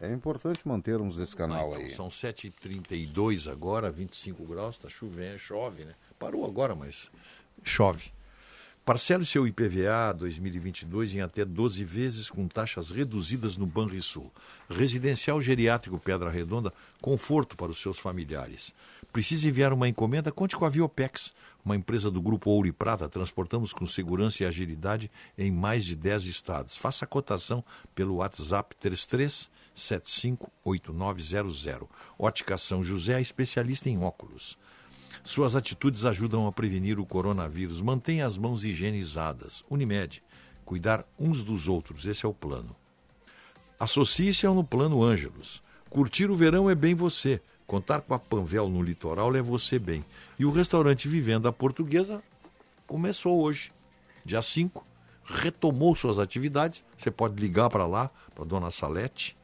É 0.00 0.10
importante 0.10 0.66
mantermos 0.66 1.18
esse 1.18 1.36
canal 1.36 1.74
Ah, 1.74 1.76
então, 1.76 1.84
aí. 1.84 1.90
São 1.90 2.08
7h32 2.08 3.46
agora, 3.46 3.90
25 3.90 4.42
graus, 4.46 4.76
está 4.76 4.88
chovendo, 4.88 5.38
chove, 5.38 5.84
né? 5.84 5.92
Parou 6.18 6.46
agora, 6.46 6.74
mas 6.74 7.10
chove. 7.62 8.15
Parcele 8.86 9.26
seu 9.26 9.46
IPVA 9.48 10.14
2022 10.16 11.16
em 11.16 11.20
até 11.20 11.44
12 11.44 11.82
vezes 11.82 12.30
com 12.30 12.46
taxas 12.46 12.92
reduzidas 12.92 13.56
no 13.56 13.66
Banrisul. 13.66 14.32
Residencial 14.70 15.40
Geriátrico 15.40 15.98
Pedra 15.98 16.30
Redonda, 16.30 16.72
conforto 17.02 17.56
para 17.56 17.72
os 17.72 17.82
seus 17.82 17.98
familiares. 17.98 18.72
Precisa 19.12 19.48
enviar 19.48 19.72
uma 19.72 19.88
encomenda? 19.88 20.30
Conte 20.30 20.54
com 20.54 20.64
a 20.64 20.68
Viopex, 20.68 21.34
uma 21.64 21.74
empresa 21.74 22.12
do 22.12 22.22
Grupo 22.22 22.48
Ouro 22.48 22.68
e 22.68 22.72
Prata. 22.72 23.08
Transportamos 23.08 23.72
com 23.72 23.88
segurança 23.88 24.44
e 24.44 24.46
agilidade 24.46 25.10
em 25.36 25.50
mais 25.50 25.84
de 25.84 25.96
10 25.96 26.26
estados. 26.26 26.76
Faça 26.76 27.04
a 27.04 27.08
cotação 27.08 27.64
pelo 27.92 28.18
WhatsApp 28.18 28.76
33 28.76 29.50
758900. 29.74 31.88
Ótica 32.16 32.56
São 32.56 32.84
José, 32.84 33.20
especialista 33.20 33.90
em 33.90 33.98
óculos. 33.98 34.56
Suas 35.26 35.56
atitudes 35.56 36.04
ajudam 36.04 36.46
a 36.46 36.52
prevenir 36.52 37.00
o 37.00 37.04
coronavírus. 37.04 37.82
Mantenha 37.82 38.24
as 38.24 38.38
mãos 38.38 38.62
higienizadas. 38.62 39.64
Unimed, 39.68 40.22
cuidar 40.64 41.04
uns 41.18 41.42
dos 41.42 41.66
outros, 41.66 42.06
esse 42.06 42.24
é 42.24 42.28
o 42.28 42.32
plano. 42.32 42.76
Associe-se 43.78 44.46
ao 44.46 44.54
no 44.54 44.62
Plano 44.62 45.02
Ângelos. 45.02 45.60
Curtir 45.90 46.30
o 46.30 46.36
verão 46.36 46.70
é 46.70 46.76
bem 46.76 46.94
você. 46.94 47.42
Contar 47.66 48.02
com 48.02 48.14
a 48.14 48.20
Panvel 48.20 48.68
no 48.68 48.80
litoral 48.80 49.34
é 49.34 49.42
você 49.42 49.80
bem. 49.80 50.04
E 50.38 50.44
o 50.44 50.52
restaurante 50.52 51.08
Vivenda 51.08 51.52
Portuguesa 51.52 52.22
começou 52.86 53.42
hoje, 53.42 53.72
dia 54.24 54.40
5. 54.40 54.86
Retomou 55.24 55.96
suas 55.96 56.20
atividades. 56.20 56.84
Você 56.96 57.10
pode 57.10 57.34
ligar 57.34 57.68
para 57.68 57.84
lá, 57.84 58.08
para 58.32 58.44
dona 58.44 58.70
Salete, 58.70 59.36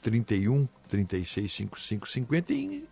31 0.00 0.68
36 0.88 1.52
55 1.52 2.08
50 2.08 2.52
e 2.52 2.91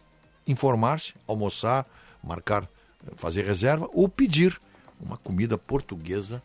informar-se, 0.51 1.15
almoçar, 1.27 1.87
marcar, 2.23 2.69
fazer 3.17 3.45
reserva 3.45 3.89
ou 3.93 4.09
pedir 4.09 4.59
uma 5.01 5.17
comida 5.17 5.57
portuguesa 5.57 6.43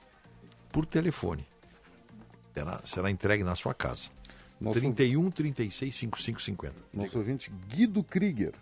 por 0.72 0.86
telefone. 0.86 1.46
Será, 2.54 2.82
será 2.86 3.12
entregue 3.12 3.44
na 3.44 3.56
sua 3.56 3.74
casa. 3.74 4.10
Nosso- 4.62 4.80
31 4.80 5.30
36 5.32 5.94
5550. 5.96 6.74
Nosso 6.94 7.18
ouvinte 7.18 7.52
Guido 7.68 8.02
Krieger. 8.04 8.54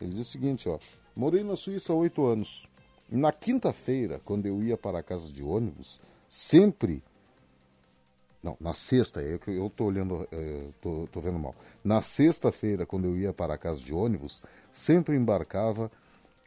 Ele 0.00 0.10
diz 0.10 0.26
o 0.28 0.30
seguinte, 0.30 0.68
ó. 0.68 0.78
Morei 1.16 1.42
na 1.42 1.56
Suíça 1.56 1.92
há 1.92 1.96
oito 1.96 2.24
anos. 2.26 2.66
Na 3.10 3.32
quinta-feira, 3.32 4.20
quando 4.24 4.44
eu 4.46 4.62
ia 4.62 4.76
para 4.76 4.98
a 4.98 5.02
casa 5.02 5.32
de 5.32 5.42
ônibus, 5.42 5.98
sempre. 6.28 7.02
Não, 8.42 8.56
na 8.60 8.72
sexta, 8.72 9.20
é 9.20 9.38
eu 9.48 9.68
tô 9.68 9.84
olhando, 9.84 10.28
é, 10.30 10.68
tô, 10.80 11.08
tô 11.10 11.20
vendo 11.20 11.38
mal. 11.38 11.54
Na 11.82 12.00
sexta-feira, 12.00 12.86
quando 12.86 13.06
eu 13.06 13.16
ia 13.16 13.32
para 13.32 13.54
a 13.54 13.58
casa 13.58 13.80
de 13.80 13.92
ônibus, 13.92 14.40
sempre 14.70 15.16
embarcava 15.16 15.90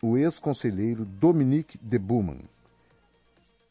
o 0.02 0.18
ex-conselheiro 0.18 1.06
Dominique 1.06 1.78
de 1.78 2.00
Buman, 2.00 2.40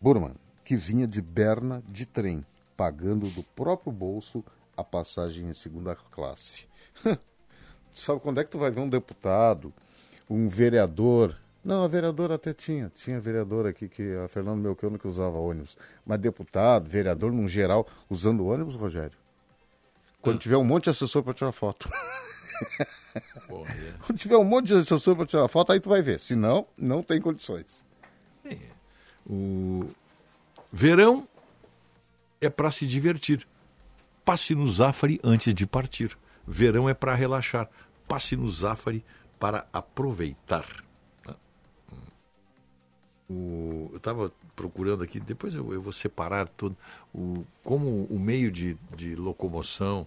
Burman, 0.00 0.34
que 0.64 0.76
vinha 0.76 1.06
de 1.06 1.20
Berna 1.20 1.82
de 1.88 2.06
trem, 2.06 2.44
pagando 2.76 3.28
do 3.30 3.42
próprio 3.42 3.92
bolso 3.92 4.44
a 4.76 4.84
passagem 4.84 5.48
em 5.48 5.52
segunda 5.52 5.94
classe. 5.94 6.68
Sabe 7.92 8.20
quando 8.20 8.40
é 8.40 8.44
que 8.44 8.50
tu 8.50 8.58
vai 8.58 8.70
ver 8.70 8.80
um 8.80 8.88
deputado, 8.88 9.74
um 10.28 10.48
vereador? 10.48 11.36
Não, 11.62 11.84
a 11.84 11.88
vereadora 11.88 12.36
até 12.36 12.54
tinha. 12.54 12.90
Tinha 12.94 13.20
vereador 13.20 13.66
aqui, 13.66 13.88
que 13.88 14.14
a 14.16 14.28
Fernando 14.28 14.60
Melcano 14.60 14.98
que 14.98 15.06
usava 15.06 15.36
ônibus. 15.36 15.76
Mas 16.06 16.18
deputado, 16.18 16.88
vereador, 16.88 17.32
num 17.32 17.48
geral, 17.48 17.86
usando 18.08 18.46
ônibus, 18.46 18.74
Rogério? 18.74 19.16
Quando 20.22 20.38
tiver 20.38 20.56
um 20.56 20.64
monte 20.64 20.84
de 20.84 20.90
assessor 20.90 21.22
para 21.22 21.34
tirar 21.34 21.52
foto. 21.52 21.88
Porra, 23.48 23.72
é. 23.72 23.94
Quando 24.06 24.18
tiver 24.18 24.36
um 24.36 24.44
monte 24.44 24.66
de 24.66 24.74
assessor 24.74 25.16
para 25.16 25.26
tirar 25.26 25.48
foto, 25.48 25.72
aí 25.72 25.80
tu 25.80 25.88
vai 25.88 26.02
ver. 26.02 26.20
Se 26.20 26.34
não, 26.34 26.66
não 26.76 27.02
tem 27.02 27.20
condições. 27.20 27.84
O 29.28 29.90
verão 30.72 31.28
é 32.40 32.48
para 32.48 32.70
se 32.70 32.86
divertir. 32.86 33.46
Passe 34.24 34.54
no 34.54 34.66
Zafari 34.68 35.20
antes 35.22 35.54
de 35.54 35.66
partir. 35.66 36.16
Verão 36.46 36.88
é 36.88 36.94
para 36.94 37.14
relaxar. 37.14 37.68
Passe 38.08 38.36
no 38.36 38.48
Zafari 38.48 39.04
para 39.38 39.66
aproveitar. 39.72 40.66
O, 43.30 43.88
eu 43.92 43.96
estava 43.98 44.32
procurando 44.56 45.04
aqui, 45.04 45.20
depois 45.20 45.54
eu, 45.54 45.72
eu 45.72 45.80
vou 45.80 45.92
separar 45.92 46.48
tudo. 46.48 46.76
O, 47.14 47.44
como 47.62 48.04
o 48.06 48.18
meio 48.18 48.50
de, 48.50 48.76
de 48.96 49.14
locomoção, 49.14 50.04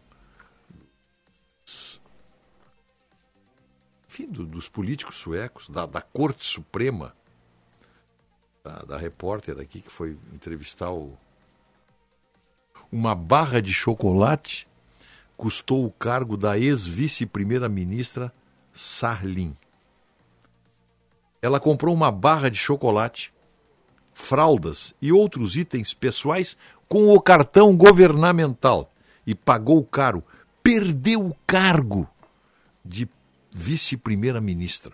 enfim, 4.10 4.28
do- 4.28 4.46
dos 4.46 4.68
políticos 4.68 5.16
suecos, 5.16 5.70
da, 5.70 5.86
da 5.86 6.02
Corte 6.02 6.46
Suprema, 6.46 7.16
da, 8.62 8.80
da 8.80 8.98
repórter 8.98 9.58
aqui 9.58 9.80
que 9.82 9.90
foi 9.90 10.18
entrevistar 10.34 10.92
o. 10.92 11.18
Uma 12.92 13.16
barra 13.16 13.62
de 13.62 13.74
chocolate 13.74 14.68
custou 15.38 15.86
o 15.86 15.92
cargo 15.92 16.36
da 16.36 16.60
ex-vice-primeira-ministra 16.60 18.34
Sarlin. 18.74 19.56
Ela 21.44 21.60
comprou 21.60 21.94
uma 21.94 22.10
barra 22.10 22.50
de 22.50 22.58
chocolate, 22.58 23.34
fraldas 24.14 24.96
e 25.02 25.12
outros 25.12 25.58
itens 25.58 25.94
pessoais 25.94 26.56
com 26.88 27.10
o 27.10 27.20
cartão 27.20 27.76
governamental 27.76 28.90
e 29.28 29.36
pagou 29.36 29.84
caro. 29.84 30.24
Perdeu 30.64 31.20
o 31.20 31.36
cargo 31.46 32.10
de 32.86 33.10
vice-primeira-ministra. 33.52 34.94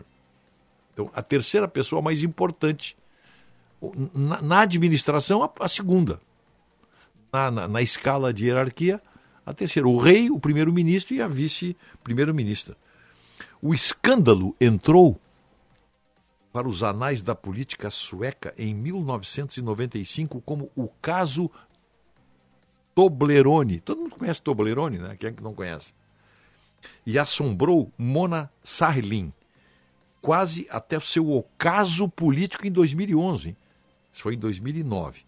Então, 0.91 1.11
a 1.13 1.21
terceira 1.21 1.67
pessoa 1.67 2.01
mais 2.01 2.23
importante 2.23 2.97
na, 4.11 4.41
na 4.41 4.61
administração, 4.61 5.43
a, 5.43 5.51
a 5.59 5.67
segunda. 5.67 6.19
Na, 7.31 7.51
na, 7.51 7.67
na 7.67 7.81
escala 7.83 8.33
de 8.33 8.47
hierarquia, 8.47 8.99
a 9.45 9.53
terceira. 9.53 9.87
O 9.87 9.99
rei, 9.99 10.31
o 10.31 10.39
primeiro-ministro 10.39 11.13
e 11.13 11.21
a 11.21 11.27
vice-primeira-ministra. 11.27 12.75
O 13.61 13.71
escândalo 13.71 14.55
entrou 14.59 15.21
para 16.51 16.67
os 16.67 16.83
anais 16.83 17.21
da 17.21 17.35
política 17.35 17.91
sueca 17.91 18.53
em 18.57 18.73
1995 18.73 20.41
como 20.41 20.71
o 20.75 20.87
caso 21.01 21.49
Toblerone. 22.95 23.79
Todo 23.79 24.01
mundo 24.01 24.15
conhece 24.15 24.41
Toblerone, 24.41 24.97
né? 24.97 25.15
Quem 25.17 25.29
é 25.29 25.33
que 25.33 25.43
não 25.43 25.53
conhece? 25.53 25.93
E 27.05 27.19
assombrou 27.19 27.91
Mona 27.97 28.51
Sahlin, 28.63 29.33
quase 30.21 30.67
até 30.69 30.97
o 30.97 31.01
seu 31.01 31.29
ocaso 31.31 32.09
político 32.09 32.65
em 32.65 32.71
2011. 32.71 33.55
Isso 34.11 34.23
foi 34.23 34.35
em 34.35 34.39
2009. 34.39 35.21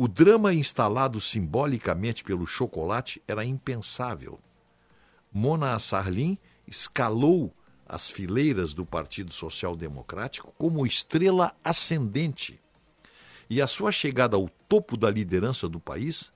O 0.00 0.06
drama 0.06 0.54
instalado 0.54 1.20
simbolicamente 1.20 2.22
pelo 2.22 2.46
chocolate 2.46 3.20
era 3.26 3.44
impensável. 3.44 4.38
Mona 5.32 5.76
Sarlin 5.78 6.38
escalou 6.66 7.52
as 7.88 8.10
fileiras 8.10 8.74
do 8.74 8.84
Partido 8.84 9.32
Social 9.32 9.74
Democrático 9.74 10.52
como 10.58 10.86
estrela 10.86 11.56
ascendente. 11.64 12.60
E 13.48 13.62
a 13.62 13.66
sua 13.66 13.90
chegada 13.90 14.36
ao 14.36 14.48
topo 14.68 14.96
da 14.96 15.10
liderança 15.10 15.66
do 15.68 15.80
país 15.80 16.30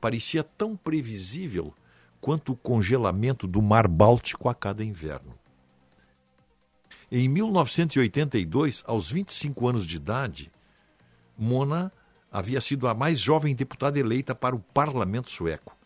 parecia 0.00 0.42
tão 0.42 0.76
previsível 0.76 1.72
quanto 2.20 2.52
o 2.52 2.56
congelamento 2.56 3.46
do 3.46 3.62
Mar 3.62 3.86
Báltico 3.86 4.48
a 4.48 4.54
cada 4.54 4.84
inverno. 4.84 5.38
Em 7.10 7.28
1982, 7.28 8.82
aos 8.86 9.10
25 9.10 9.68
anos 9.68 9.86
de 9.86 9.96
idade, 9.96 10.52
Mona 11.36 11.92
havia 12.30 12.60
sido 12.60 12.86
a 12.86 12.94
mais 12.94 13.18
jovem 13.18 13.54
deputada 13.54 13.98
eleita 13.98 14.34
para 14.34 14.54
o 14.54 14.60
parlamento 14.60 15.30
sueco. 15.30 15.76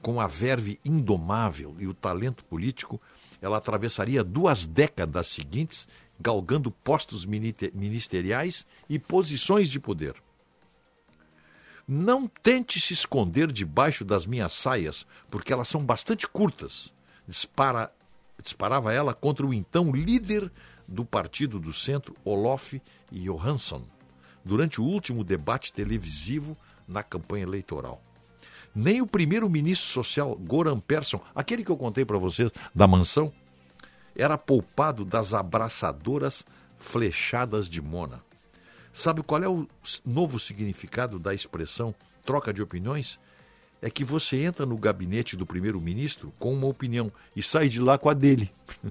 Com 0.00 0.20
a 0.20 0.26
verve 0.26 0.80
indomável 0.84 1.76
e 1.78 1.86
o 1.86 1.94
talento 1.94 2.44
político, 2.44 3.00
ela 3.40 3.58
atravessaria 3.58 4.24
duas 4.24 4.66
décadas 4.66 5.28
seguintes 5.28 5.88
galgando 6.20 6.70
postos 6.70 7.24
ministeriais 7.24 8.66
e 8.88 8.98
posições 8.98 9.68
de 9.68 9.78
poder. 9.78 10.14
Não 11.86 12.26
tente 12.26 12.80
se 12.80 12.92
esconder 12.92 13.50
debaixo 13.50 14.04
das 14.04 14.26
minhas 14.26 14.52
saias, 14.52 15.06
porque 15.30 15.52
elas 15.52 15.68
são 15.68 15.82
bastante 15.82 16.26
curtas. 16.28 16.92
Dispara, 17.26 17.90
disparava 18.42 18.92
ela 18.92 19.14
contra 19.14 19.46
o 19.46 19.54
então 19.54 19.92
líder 19.92 20.50
do 20.86 21.04
Partido 21.04 21.58
do 21.58 21.72
Centro, 21.72 22.14
Olof 22.24 22.80
Johansson, 23.10 23.82
durante 24.44 24.80
o 24.80 24.84
último 24.84 25.24
debate 25.24 25.72
televisivo 25.72 26.56
na 26.86 27.02
campanha 27.02 27.44
eleitoral. 27.44 28.02
Nem 28.74 29.00
o 29.00 29.06
primeiro-ministro 29.06 29.86
social, 29.86 30.36
Goran 30.36 30.78
Persson, 30.78 31.20
aquele 31.34 31.64
que 31.64 31.70
eu 31.70 31.76
contei 31.76 32.04
para 32.04 32.18
vocês 32.18 32.50
da 32.74 32.86
mansão, 32.86 33.32
era 34.14 34.36
poupado 34.36 35.04
das 35.04 35.32
abraçadoras 35.32 36.44
flechadas 36.78 37.68
de 37.68 37.80
Mona. 37.80 38.22
Sabe 38.92 39.22
qual 39.22 39.42
é 39.42 39.48
o 39.48 39.66
novo 40.04 40.38
significado 40.38 41.18
da 41.18 41.32
expressão 41.32 41.94
troca 42.24 42.52
de 42.52 42.60
opiniões? 42.60 43.18
É 43.80 43.88
que 43.88 44.04
você 44.04 44.38
entra 44.38 44.66
no 44.66 44.76
gabinete 44.76 45.36
do 45.36 45.46
primeiro-ministro 45.46 46.32
com 46.38 46.52
uma 46.52 46.66
opinião 46.66 47.12
e 47.36 47.42
sai 47.42 47.68
de 47.68 47.80
lá 47.80 47.96
com 47.96 48.08
a 48.08 48.14
dele. 48.14 48.50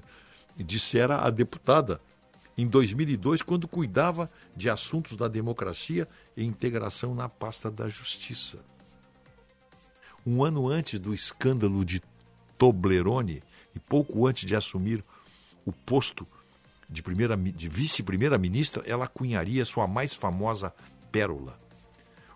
Dissera 0.56 1.18
a 1.18 1.30
deputada 1.30 2.00
em 2.56 2.66
2002, 2.66 3.42
quando 3.42 3.68
cuidava 3.68 4.30
de 4.56 4.68
assuntos 4.68 5.16
da 5.16 5.28
democracia 5.28 6.08
e 6.36 6.44
integração 6.44 7.14
na 7.14 7.28
pasta 7.28 7.70
da 7.70 7.88
justiça. 7.88 8.58
Um 10.26 10.44
ano 10.44 10.68
antes 10.68 11.00
do 11.00 11.14
escândalo 11.14 11.84
de 11.84 12.02
Toblerone 12.56 13.42
e 13.74 13.78
pouco 13.78 14.26
antes 14.26 14.44
de 14.44 14.56
assumir 14.56 15.04
o 15.64 15.72
posto 15.72 16.26
de, 16.88 17.02
primeira, 17.02 17.36
de 17.36 17.68
vice-primeira-ministra, 17.68 18.82
ela 18.86 19.06
cunharia 19.06 19.64
sua 19.64 19.86
mais 19.86 20.14
famosa 20.14 20.74
pérola, 21.12 21.56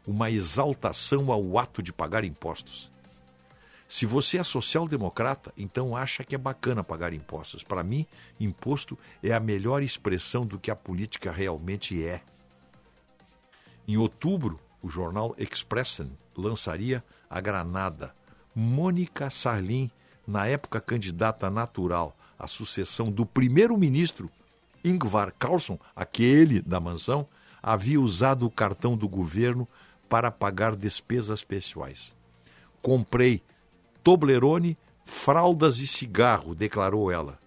uma 0.07 0.31
exaltação 0.31 1.33
ao 1.33 1.59
ato 1.59 1.83
de 1.83 1.93
pagar 1.93 2.25
impostos. 2.25 2.91
Se 3.89 4.07
você 4.07 4.39
é 4.39 4.45
social-democrata, 4.45 5.53
então 5.57 5.95
acha 5.95 6.25
que 6.25 6.35
é 6.35 6.39
bacana 6.39 6.83
pagar 6.83 7.13
impostos. 7.13 7.63
Para 7.63 7.83
mim, 7.83 8.07
imposto 8.41 8.99
é 9.23 9.35
a 9.35 9.41
melhor 9.41 9.83
expressão 9.83 10.47
do 10.47 10.59
que 10.59 10.71
a 10.71 10.77
política 10.77 11.31
realmente 11.31 12.03
é. 12.03 12.23
Em 13.87 13.99
outubro, 13.99 14.59
o 14.81 14.89
jornal 14.89 15.35
Expressen 15.37 16.11
lançaria 16.35 17.05
a 17.33 17.41
Granada. 17.41 18.15
Mônica 18.55 19.31
Sarlin, 19.31 19.91
na 20.27 20.47
época 20.47 20.83
candidata 20.83 21.49
natural 21.49 22.15
à 22.39 22.47
sucessão 22.47 23.11
do 23.11 23.25
primeiro-ministro 23.25 24.31
Ingvar 24.85 25.33
Carlsson, 25.39 25.79
aquele 25.97 26.61
da 26.61 26.79
mansão, 26.79 27.27
havia 27.63 27.99
usado 27.99 28.45
o 28.45 28.51
cartão 28.51 28.97
do 28.97 29.09
governo 29.09 29.67
para 30.09 30.31
pagar 30.31 30.77
despesas 30.77 31.43
pessoais. 31.43 32.15
Comprei 32.83 33.43
Toblerone, 34.05 34.77
fraldas 35.07 35.79
e 35.79 35.87
cigarro, 35.87 36.55
declarou 36.55 37.11
ela. 37.11 37.39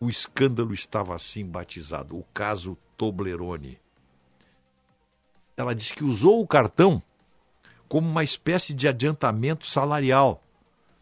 O 0.00 0.08
escândalo 0.08 0.74
estava 0.74 1.14
assim 1.14 1.44
batizado, 1.44 2.18
o 2.18 2.24
caso 2.34 2.76
Toblerone. 2.96 3.78
ela 5.56 5.74
disse 5.74 5.94
que 5.94 6.02
usou 6.02 6.40
o 6.40 6.46
cartão 6.46 7.02
como 7.90 8.08
uma 8.08 8.22
espécie 8.22 8.72
de 8.72 8.86
adiantamento 8.86 9.66
salarial, 9.66 10.44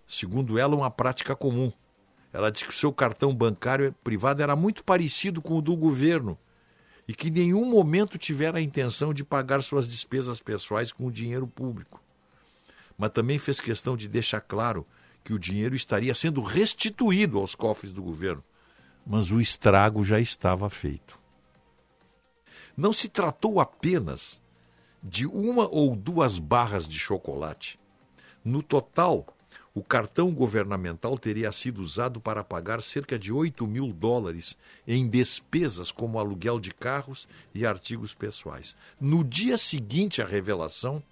segundo 0.07 0.59
ela, 0.59 0.75
uma 0.75 0.91
prática 0.91 1.37
comum. 1.37 1.71
Ela 2.33 2.51
disse 2.51 2.65
que 2.65 2.71
o 2.71 2.77
seu 2.77 2.91
cartão 2.91 3.35
bancário 3.35 3.95
privado 4.03 4.43
era 4.43 4.57
muito 4.57 4.83
parecido 4.83 5.43
com 5.43 5.59
o 5.59 5.61
do 5.61 5.77
governo 5.77 6.39
e 7.07 7.13
que 7.13 7.29
em 7.29 7.33
nenhum 7.33 7.67
momento 7.67 8.17
tivera 8.17 8.57
a 8.57 8.63
intenção 8.63 9.13
de 9.13 9.23
pagar 9.23 9.61
suas 9.61 9.87
despesas 9.87 10.41
pessoais 10.41 10.91
com 10.91 11.07
o 11.07 11.13
dinheiro 11.13 11.47
público. 11.47 12.03
Mas 12.97 13.11
também 13.11 13.39
fez 13.39 13.61
questão 13.61 13.95
de 13.95 14.09
deixar 14.09 14.41
claro 14.41 14.87
que 15.23 15.35
o 15.35 15.39
dinheiro 15.39 15.77
estaria 15.77 16.15
sendo 16.15 16.41
restituído 16.41 17.39
aos 17.39 17.55
cofres 17.55 17.93
do 17.93 18.03
governo. 18.03 18.43
Mas 19.07 19.31
o 19.31 19.43
estrago 19.43 20.03
já 20.03 20.19
estava 20.19 20.71
feito. 20.71 21.19
Não 22.75 22.95
se 22.95 23.11
tratou 23.11 23.61
apenas 23.61 24.41
de 25.03 25.27
uma 25.27 25.69
ou 25.69 25.95
duas 25.95 26.39
barras 26.39 26.89
de 26.89 26.99
chocolate. 26.99 27.79
No 28.45 28.63
total, 28.63 29.27
o 29.75 29.83
cartão 29.83 30.33
governamental 30.33 31.17
teria 31.17 31.53
sido 31.53 31.81
usado 31.81 32.21
para 32.21 32.43
pagar 32.43 32.83
cerca 32.83 33.19
de 33.19 33.33
8 33.33 33.67
mil 33.67 33.93
dólares 33.93 34.59
em 34.87 35.09
despesas 35.09 35.93
como 35.93 36.19
aluguel 36.19 36.59
de 36.59 36.73
carros 36.73 37.29
e 37.55 37.65
artigos 37.65 38.13
pessoais. 38.13 38.77
No 39.01 39.23
dia 39.23 39.57
seguinte 39.57 40.21
à 40.21 40.27
revelação, 40.27 41.03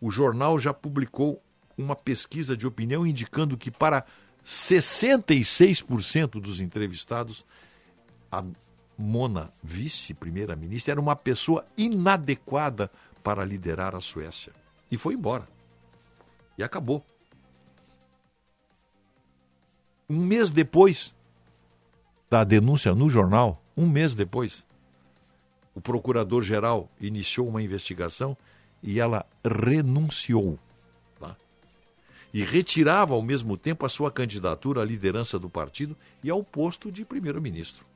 o 0.00 0.10
jornal 0.10 0.58
já 0.58 0.74
publicou 0.74 1.40
uma 1.78 1.94
pesquisa 1.94 2.56
de 2.56 2.66
opinião 2.66 3.06
indicando 3.06 3.56
que 3.56 3.70
para 3.70 4.04
66% 4.44 6.40
dos 6.40 6.60
entrevistados, 6.60 7.44
a 8.32 8.42
Mona, 9.00 9.50
vice-primeira-ministra, 9.62 10.92
era 10.92 11.00
uma 11.00 11.16
pessoa 11.16 11.64
inadequada 11.76 12.90
para 13.24 13.44
liderar 13.44 13.94
a 13.94 14.00
Suécia. 14.00 14.52
E 14.90 14.98
foi 14.98 15.14
embora. 15.14 15.48
E 16.58 16.62
acabou. 16.62 17.04
Um 20.08 20.24
mês 20.24 20.50
depois 20.50 21.14
da 22.28 22.44
denúncia 22.44 22.94
no 22.94 23.08
jornal, 23.08 23.60
um 23.76 23.88
mês 23.88 24.14
depois, 24.14 24.66
o 25.74 25.80
procurador-geral 25.80 26.88
iniciou 27.00 27.48
uma 27.48 27.62
investigação 27.62 28.36
e 28.82 29.00
ela 29.00 29.24
renunciou. 29.44 30.58
Tá? 31.18 31.36
E 32.34 32.42
retirava 32.44 33.14
ao 33.14 33.22
mesmo 33.22 33.56
tempo 33.56 33.86
a 33.86 33.88
sua 33.88 34.10
candidatura 34.10 34.82
à 34.82 34.84
liderança 34.84 35.38
do 35.38 35.48
partido 35.48 35.96
e 36.22 36.30
ao 36.30 36.44
posto 36.44 36.90
de 36.92 37.04
primeiro-ministro. 37.04 37.89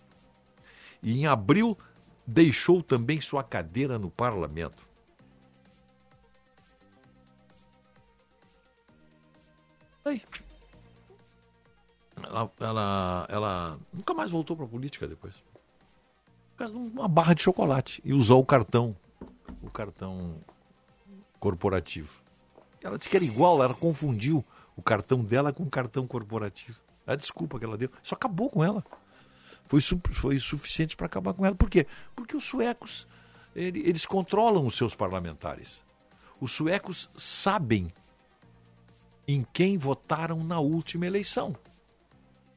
E 1.05 1.21
em 1.21 1.27
abril 1.27 1.79
deixou 2.27 2.83
também 2.83 3.21
sua 3.21 3.45
cadeira 3.45 3.99
no 3.99 4.11
parlamento. 4.11 4.83
Aí. 10.05 10.23
Ela, 12.23 12.51
ela, 12.59 13.27
ela 13.29 13.79
nunca 13.93 14.15
mais 14.15 14.31
voltou 14.31 14.57
para 14.57 14.65
a 14.65 14.69
política 14.69 15.07
depois. 15.07 15.35
Por 16.53 16.59
causa 16.59 16.73
de 16.73 16.79
uma 16.79 17.07
barra 17.07 17.35
de 17.35 17.43
chocolate. 17.43 18.01
E 18.05 18.13
usou 18.15 18.41
o 18.41 18.47
cartão. 18.47 18.97
O 19.63 19.71
cartão 19.71 20.37
corporativo. 21.39 22.23
Ela 22.83 22.97
disse 22.97 23.11
que 23.11 23.17
era 23.17 23.25
igual, 23.25 23.63
ela 23.63 23.75
confundiu 23.75 24.45
o 24.77 24.83
cartão 24.83 25.23
dela 25.23 25.53
com 25.53 25.63
o 25.65 25.71
cartão 25.71 26.07
corporativo. 26.07 26.79
A 27.07 27.15
desculpa 27.15 27.59
que 27.59 27.65
ela 27.65 27.77
deu. 27.77 27.91
Isso 28.03 28.15
acabou 28.15 28.49
com 28.49 28.65
ela. 28.65 28.83
Foi, 29.67 29.81
foi 29.81 30.39
suficiente 30.39 30.97
para 30.97 31.07
acabar 31.07 31.33
com 31.35 31.45
ela. 31.45 31.55
Por 31.55 31.71
quê? 31.71 31.87
Porque 32.15 32.37
os 32.37 32.45
suecos, 32.45 33.07
ele, 33.55 33.81
eles 33.81 34.07
controlam 34.07 34.67
os 34.67 34.77
seus 34.77 34.95
parlamentares. 34.95 35.83
Os 36.41 36.53
suecos 36.53 37.09
sabem 37.17 37.93
em 39.27 39.47
quem 39.53 39.79
votaram 39.79 40.45
na 40.45 40.59
última 40.59 41.07
eleição. 41.07 41.55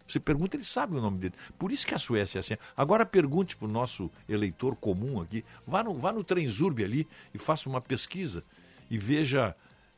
Você 0.07 0.19
pergunta, 0.19 0.55
ele 0.55 0.63
sabe 0.63 0.95
o 0.95 1.01
nome 1.01 1.17
dele. 1.17 1.33
Por 1.59 1.71
isso 1.71 1.85
que 1.85 1.93
a 1.93 1.99
Suécia 1.99 2.39
é 2.39 2.41
assim. 2.41 2.55
Agora 2.75 3.05
pergunte 3.05 3.57
para 3.57 3.67
o 3.67 3.71
nosso 3.71 4.09
eleitor 4.27 4.75
comum 4.75 5.21
aqui, 5.21 5.43
vá 5.65 5.83
no, 5.83 5.93
vá 5.93 6.13
no 6.13 6.23
Transurb 6.23 6.83
ali 6.83 7.05
e 7.33 7.37
faça 7.37 7.67
uma 7.67 7.81
pesquisa 7.81 8.43
e 8.89 8.97
veja 8.97 9.53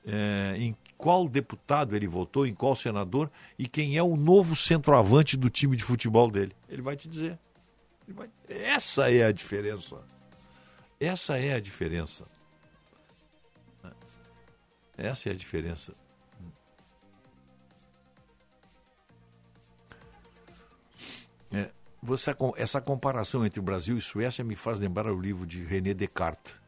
é, 0.09 0.55
em 0.57 0.75
qual 0.97 1.29
deputado 1.29 1.95
ele 1.95 2.07
votou, 2.07 2.45
em 2.45 2.53
qual 2.53 2.75
senador 2.75 3.31
e 3.57 3.67
quem 3.67 3.95
é 3.95 4.03
o 4.03 4.17
novo 4.17 4.55
centroavante 4.55 5.37
do 5.37 5.49
time 5.49 5.77
de 5.77 5.83
futebol 5.83 6.29
dele. 6.29 6.53
Ele 6.67 6.81
vai 6.81 6.95
te 6.95 7.07
dizer. 7.07 7.37
Vai... 8.07 8.29
Essa 8.49 9.11
é 9.11 9.25
a 9.25 9.31
diferença. 9.31 10.01
Essa 10.99 11.37
é 11.37 11.53
a 11.53 11.59
diferença. 11.59 12.25
Essa 14.97 15.29
é 15.29 15.31
a 15.31 15.35
diferença. 15.35 15.93
É, 21.51 21.71
você, 22.01 22.35
essa 22.57 22.81
comparação 22.81 23.45
entre 23.45 23.61
Brasil 23.61 23.97
e 23.97 24.01
Suécia 24.01 24.43
me 24.43 24.55
faz 24.55 24.79
lembrar 24.79 25.05
o 25.11 25.19
livro 25.19 25.47
de 25.47 25.63
René 25.63 25.93
Descartes. 25.93 26.58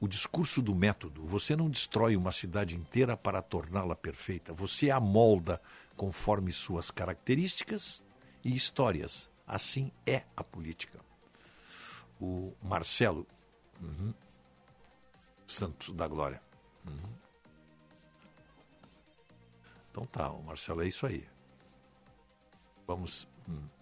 O 0.00 0.08
discurso 0.08 0.62
do 0.62 0.74
método. 0.74 1.22
Você 1.24 1.54
não 1.54 1.68
destrói 1.68 2.16
uma 2.16 2.32
cidade 2.32 2.74
inteira 2.74 3.16
para 3.16 3.42
torná-la 3.42 3.94
perfeita. 3.94 4.52
Você 4.54 4.90
a 4.90 4.98
molda 4.98 5.60
conforme 5.94 6.50
suas 6.52 6.90
características 6.90 8.02
e 8.42 8.54
histórias. 8.56 9.28
Assim 9.46 9.92
é 10.06 10.22
a 10.34 10.42
política. 10.42 10.98
O 12.18 12.54
Marcelo 12.62 13.26
uhum, 13.80 14.14
Santos 15.46 15.94
da 15.94 16.06
Glória. 16.06 16.40
Uhum. 16.86 17.12
Então 19.90 20.06
tá, 20.06 20.30
o 20.30 20.42
Marcelo 20.42 20.82
é 20.82 20.88
isso 20.88 21.04
aí. 21.06 21.28
Vamos. 22.86 23.28
Hum. 23.48 23.79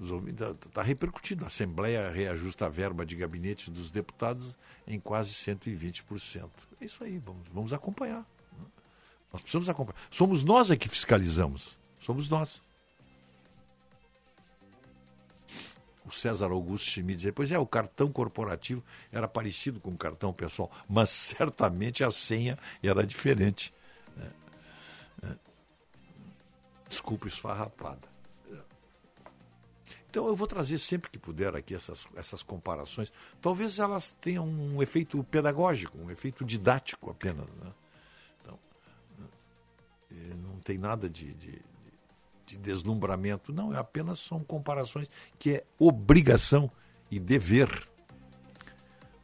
Está 0.00 0.54
tá 0.72 0.82
repercutindo. 0.82 1.44
A 1.44 1.48
Assembleia 1.48 2.10
reajusta 2.10 2.66
a 2.66 2.68
verba 2.68 3.04
de 3.04 3.14
gabinete 3.14 3.70
dos 3.70 3.90
deputados 3.90 4.56
em 4.86 4.98
quase 4.98 5.32
120%. 5.32 6.48
É 6.80 6.84
isso 6.84 7.04
aí, 7.04 7.18
vamos, 7.18 7.46
vamos 7.52 7.72
acompanhar. 7.74 8.26
Né? 8.58 8.66
Nós 9.30 9.42
precisamos 9.42 9.68
acompanhar. 9.68 10.00
Somos 10.10 10.42
nós 10.42 10.70
é 10.70 10.76
que 10.76 10.88
fiscalizamos. 10.88 11.78
Somos 12.00 12.30
nós. 12.30 12.62
O 16.06 16.10
César 16.10 16.50
Augusto 16.50 16.90
Schmidt 16.90 17.16
dizia, 17.16 17.32
pois 17.32 17.52
é, 17.52 17.58
o 17.58 17.66
cartão 17.66 18.10
corporativo 18.10 18.82
era 19.12 19.28
parecido 19.28 19.78
com 19.78 19.90
o 19.90 19.98
cartão 19.98 20.32
pessoal, 20.32 20.70
mas 20.88 21.10
certamente 21.10 22.02
a 22.02 22.10
senha 22.10 22.58
era 22.82 23.06
diferente. 23.06 23.72
É, 24.18 25.26
é. 25.26 25.36
Desculpa 26.88 27.28
esfarrapada. 27.28 28.09
Então 30.10 30.26
eu 30.26 30.34
vou 30.34 30.48
trazer 30.48 30.80
sempre 30.80 31.08
que 31.08 31.18
puder 31.18 31.54
aqui 31.54 31.72
essas, 31.72 32.04
essas 32.16 32.42
comparações. 32.42 33.12
Talvez 33.40 33.78
elas 33.78 34.10
tenham 34.20 34.44
um 34.44 34.82
efeito 34.82 35.22
pedagógico, 35.22 35.96
um 35.98 36.10
efeito 36.10 36.44
didático 36.44 37.10
apenas. 37.10 37.46
Né? 37.46 37.72
Então, 38.42 38.58
eh, 40.10 40.34
não 40.42 40.58
tem 40.58 40.78
nada 40.78 41.08
de, 41.08 41.32
de, 41.34 41.62
de 42.44 42.58
deslumbramento, 42.58 43.52
não, 43.52 43.72
é 43.72 43.78
apenas 43.78 44.18
são 44.18 44.42
comparações 44.42 45.08
que 45.38 45.52
é 45.52 45.64
obrigação 45.78 46.68
e 47.08 47.20
dever 47.20 47.68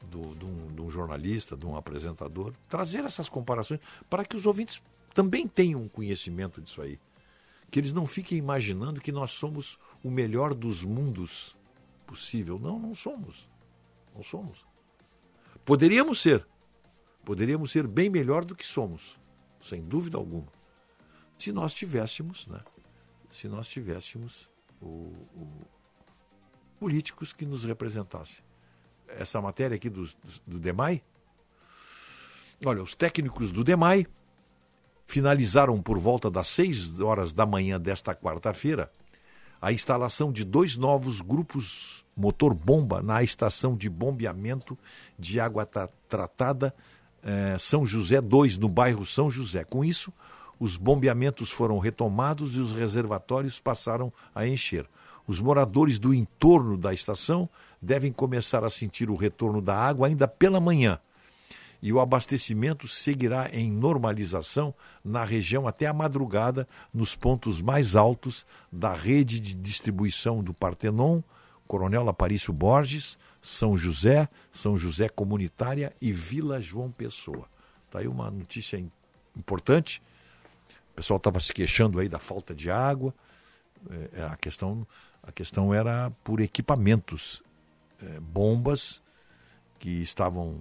do, 0.09 0.37
de, 0.37 0.45
um, 0.45 0.69
de 0.69 0.81
um 0.81 0.89
jornalista, 0.89 1.57
de 1.57 1.67
um 1.67 1.75
apresentador, 1.75 2.53
trazer 2.69 3.05
essas 3.05 3.29
comparações 3.29 3.81
para 4.09 4.25
que 4.25 4.37
os 4.37 4.47
ouvintes 4.47 4.81
também 5.13 5.49
tenham 5.49 5.89
conhecimento 5.89 6.61
disso 6.63 6.81
aí 6.81 6.97
que 7.71 7.81
eles 7.81 7.93
não 7.93 8.07
fiquem 8.07 8.39
imaginando 8.39 9.01
que 9.01 9.13
nós 9.13 9.33
somos 9.33 9.79
o 10.07 10.11
melhor 10.11 10.55
dos 10.55 10.85
mundos 10.85 11.57
possível. 12.07 12.61
Não, 12.61 12.79
não 12.79 12.95
somos. 12.95 13.51
Não 14.15 14.23
somos. 14.23 14.65
Poderíamos 15.65 16.21
ser. 16.23 16.47
Poderíamos 17.25 17.73
ser 17.73 17.89
bem 17.89 18.09
melhor 18.09 18.45
do 18.45 18.55
que 18.55 18.65
somos, 18.65 19.19
sem 19.61 19.83
dúvida 19.83 20.17
alguma. 20.17 20.47
Se 21.37 21.51
nós 21.51 21.75
tivéssemos, 21.75 22.47
né? 22.47 22.61
Se 23.29 23.49
nós 23.49 23.67
tivéssemos 23.67 24.49
o, 24.81 24.87
o 25.35 25.67
políticos 26.79 27.33
que 27.33 27.45
nos 27.45 27.65
representassem. 27.65 28.45
Essa 29.09 29.41
matéria 29.41 29.75
aqui 29.75 29.91
do, 29.91 30.09
do, 30.47 30.61
DEMAI, 30.61 31.03
olha, 32.65 32.81
os 32.81 32.95
técnicos 32.95 33.51
do 33.51 33.65
DEMAI 33.65 34.07
finalizaram 35.05 35.83
por 35.83 35.99
volta 35.99 36.31
das 36.31 36.47
6 36.47 37.01
horas 37.01 37.33
da 37.33 37.45
manhã 37.45 37.81
desta 37.81 38.15
quarta-feira 38.15 38.89
a 39.61 39.73
instalação 39.73 40.31
de 40.31 40.45
dois 40.45 40.77
novos 40.77 41.21
grupos 41.21 42.05
motor-bomba 42.17 43.03
na 43.03 43.23
estação 43.23 43.77
de 43.77 43.91
bombeamento 43.91 44.79
de 45.19 45.39
água 45.39 45.69
tratada 46.09 46.75
eh, 47.23 47.57
São 47.59 47.85
José 47.85 48.21
2, 48.21 48.57
no 48.59 48.69
bairro 48.69 49.05
São 49.05 49.31
José. 49.31 49.65
Com 49.65 49.85
isso, 49.85 50.13
os 50.59 50.77
bombeamentos 50.77 51.51
foram 51.51 51.79
retomados 51.79 52.57
e 52.57 52.61
os 52.61 52.73
reservatórios 52.73 53.61
passaram 53.61 54.13
a 54.35 54.47
encher. 54.47 54.87
Os 55.27 55.41
moradores 55.41 55.99
do 55.99 56.15
entorno 56.15 56.79
da 56.79 56.95
estação 56.95 57.49
devem 57.83 58.13
começar 58.13 58.65
a 58.65 58.71
sentir 58.71 59.11
o 59.11 59.17
retorno 59.17 59.61
da 59.61 59.77
água 59.77 60.07
ainda 60.07 60.27
pela 60.27 60.61
manhã. 60.61 60.99
E 61.83 61.93
o 61.93 62.01
abastecimento 62.01 62.89
seguirá 62.89 63.49
em 63.53 63.71
normalização 63.71 64.75
na 65.05 65.25
região 65.25 65.69
até 65.69 65.87
a 65.87 65.93
madrugada, 65.93 66.67
nos 66.93 67.15
pontos 67.15 67.61
mais 67.61 67.95
altos 67.95 68.47
da 68.73 68.93
rede 68.95 69.39
de 69.39 69.55
distribuição 69.55 70.43
do 70.43 70.55
Partenon, 70.55 71.23
Coronel 71.67 72.09
Aparício 72.09 72.53
Borges, 72.53 73.19
São 73.43 73.77
José, 73.77 74.29
São 74.51 74.77
José 74.77 75.09
Comunitária 75.09 75.93
e 76.01 76.13
Vila 76.13 76.61
João 76.61 76.91
Pessoa. 76.91 77.49
Está 77.87 77.99
aí 77.99 78.09
uma 78.09 78.31
notícia 78.31 78.77
im- 78.79 78.91
importante. 79.37 80.03
O 80.93 80.95
pessoal 80.97 81.19
estava 81.19 81.41
se 81.41 81.53
queixando 81.53 81.99
aí 81.99 82.09
da 82.09 82.19
falta 82.19 82.55
de 82.55 82.71
água. 82.71 83.13
É, 84.15 84.23
a, 84.25 84.37
questão, 84.37 84.87
a 85.23 85.31
questão 85.31 85.75
era 85.75 86.11
por 86.25 86.41
equipamentos, 86.41 87.43
é, 88.01 88.19
bombas 88.21 89.03
que 89.79 89.91
estavam 90.03 90.59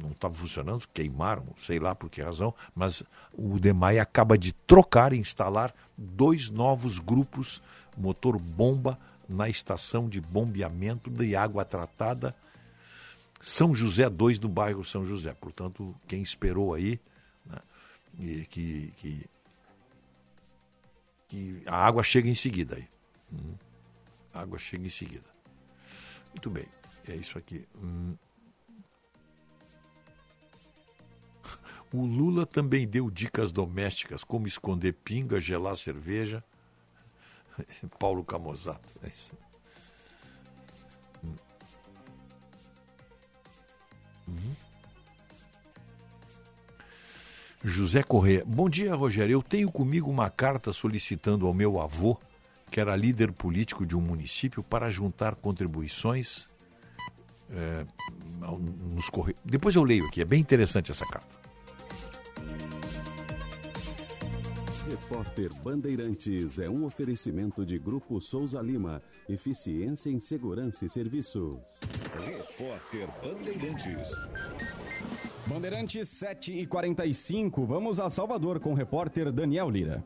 não 0.00 0.10
estavam 0.10 0.36
funcionando, 0.36 0.86
queimaram, 0.92 1.46
sei 1.64 1.78
lá 1.78 1.94
por 1.94 2.10
que 2.10 2.20
razão, 2.20 2.54
mas 2.74 3.02
o 3.32 3.58
DEMAI 3.58 3.98
acaba 3.98 4.36
de 4.36 4.52
trocar 4.52 5.12
e 5.12 5.18
instalar 5.18 5.74
dois 5.96 6.50
novos 6.50 6.98
grupos 6.98 7.62
motor 7.96 8.38
bomba 8.38 8.98
na 9.28 9.48
estação 9.48 10.08
de 10.08 10.20
bombeamento 10.20 11.10
de 11.10 11.34
água 11.34 11.64
tratada 11.64 12.34
São 13.40 13.74
José 13.74 14.08
2, 14.08 14.40
no 14.40 14.48
bairro 14.48 14.84
São 14.84 15.04
José. 15.04 15.32
Portanto, 15.34 15.94
quem 16.06 16.22
esperou 16.22 16.74
aí, 16.74 17.00
né, 17.46 17.58
que, 18.50 18.92
que, 18.96 19.26
que 21.28 21.62
a 21.66 21.76
água 21.76 22.02
chega 22.02 22.28
em 22.28 22.34
seguida 22.34 22.76
aí. 22.76 22.88
Hum. 23.32 23.54
A 24.32 24.40
água 24.40 24.58
chega 24.58 24.84
em 24.84 24.90
seguida. 24.90 25.26
Muito 26.30 26.50
bem, 26.50 26.66
é 27.08 27.14
isso 27.14 27.38
aqui. 27.38 27.66
Hum. 27.80 28.16
O 31.94 32.04
Lula 32.06 32.44
também 32.44 32.88
deu 32.88 33.08
dicas 33.08 33.52
domésticas, 33.52 34.24
como 34.24 34.48
esconder 34.48 34.94
pinga, 34.94 35.38
gelar 35.38 35.76
cerveja. 35.76 36.42
Paulo 38.00 38.24
Camozato. 38.24 38.88
É 39.04 39.06
isso. 39.06 39.32
Hum. 41.22 41.34
Uhum. 44.26 44.56
José 47.62 48.02
Corrêa. 48.02 48.42
Bom 48.44 48.68
dia, 48.68 48.92
Rogério. 48.96 49.34
Eu 49.34 49.42
tenho 49.42 49.70
comigo 49.70 50.10
uma 50.10 50.28
carta 50.28 50.72
solicitando 50.72 51.46
ao 51.46 51.54
meu 51.54 51.80
avô, 51.80 52.18
que 52.72 52.80
era 52.80 52.96
líder 52.96 53.30
político 53.30 53.86
de 53.86 53.96
um 53.96 54.00
município, 54.00 54.64
para 54.64 54.90
juntar 54.90 55.36
contribuições 55.36 56.48
é, 57.50 57.86
nos 58.92 59.08
corre... 59.08 59.36
Depois 59.44 59.76
eu 59.76 59.84
leio 59.84 60.04
aqui, 60.08 60.20
é 60.20 60.24
bem 60.24 60.40
interessante 60.40 60.90
essa 60.90 61.06
carta. 61.06 61.43
Repórter 64.88 65.50
Bandeirantes 65.62 66.58
é 66.58 66.68
um 66.68 66.84
oferecimento 66.84 67.64
de 67.64 67.78
Grupo 67.78 68.20
Souza 68.20 68.60
Lima. 68.60 69.02
Eficiência 69.26 70.10
em 70.10 70.20
Segurança 70.20 70.84
e 70.84 70.90
Serviços. 70.90 71.58
Repórter 72.22 73.08
Bandeirantes. 73.22 74.10
Bandeirantes 75.46 76.08
7 76.10 76.52
e 76.52 76.66
45 76.66 77.64
vamos 77.64 77.98
a 77.98 78.10
Salvador 78.10 78.60
com 78.60 78.72
o 78.72 78.74
repórter 78.74 79.32
Daniel 79.32 79.70
Lira. 79.70 80.04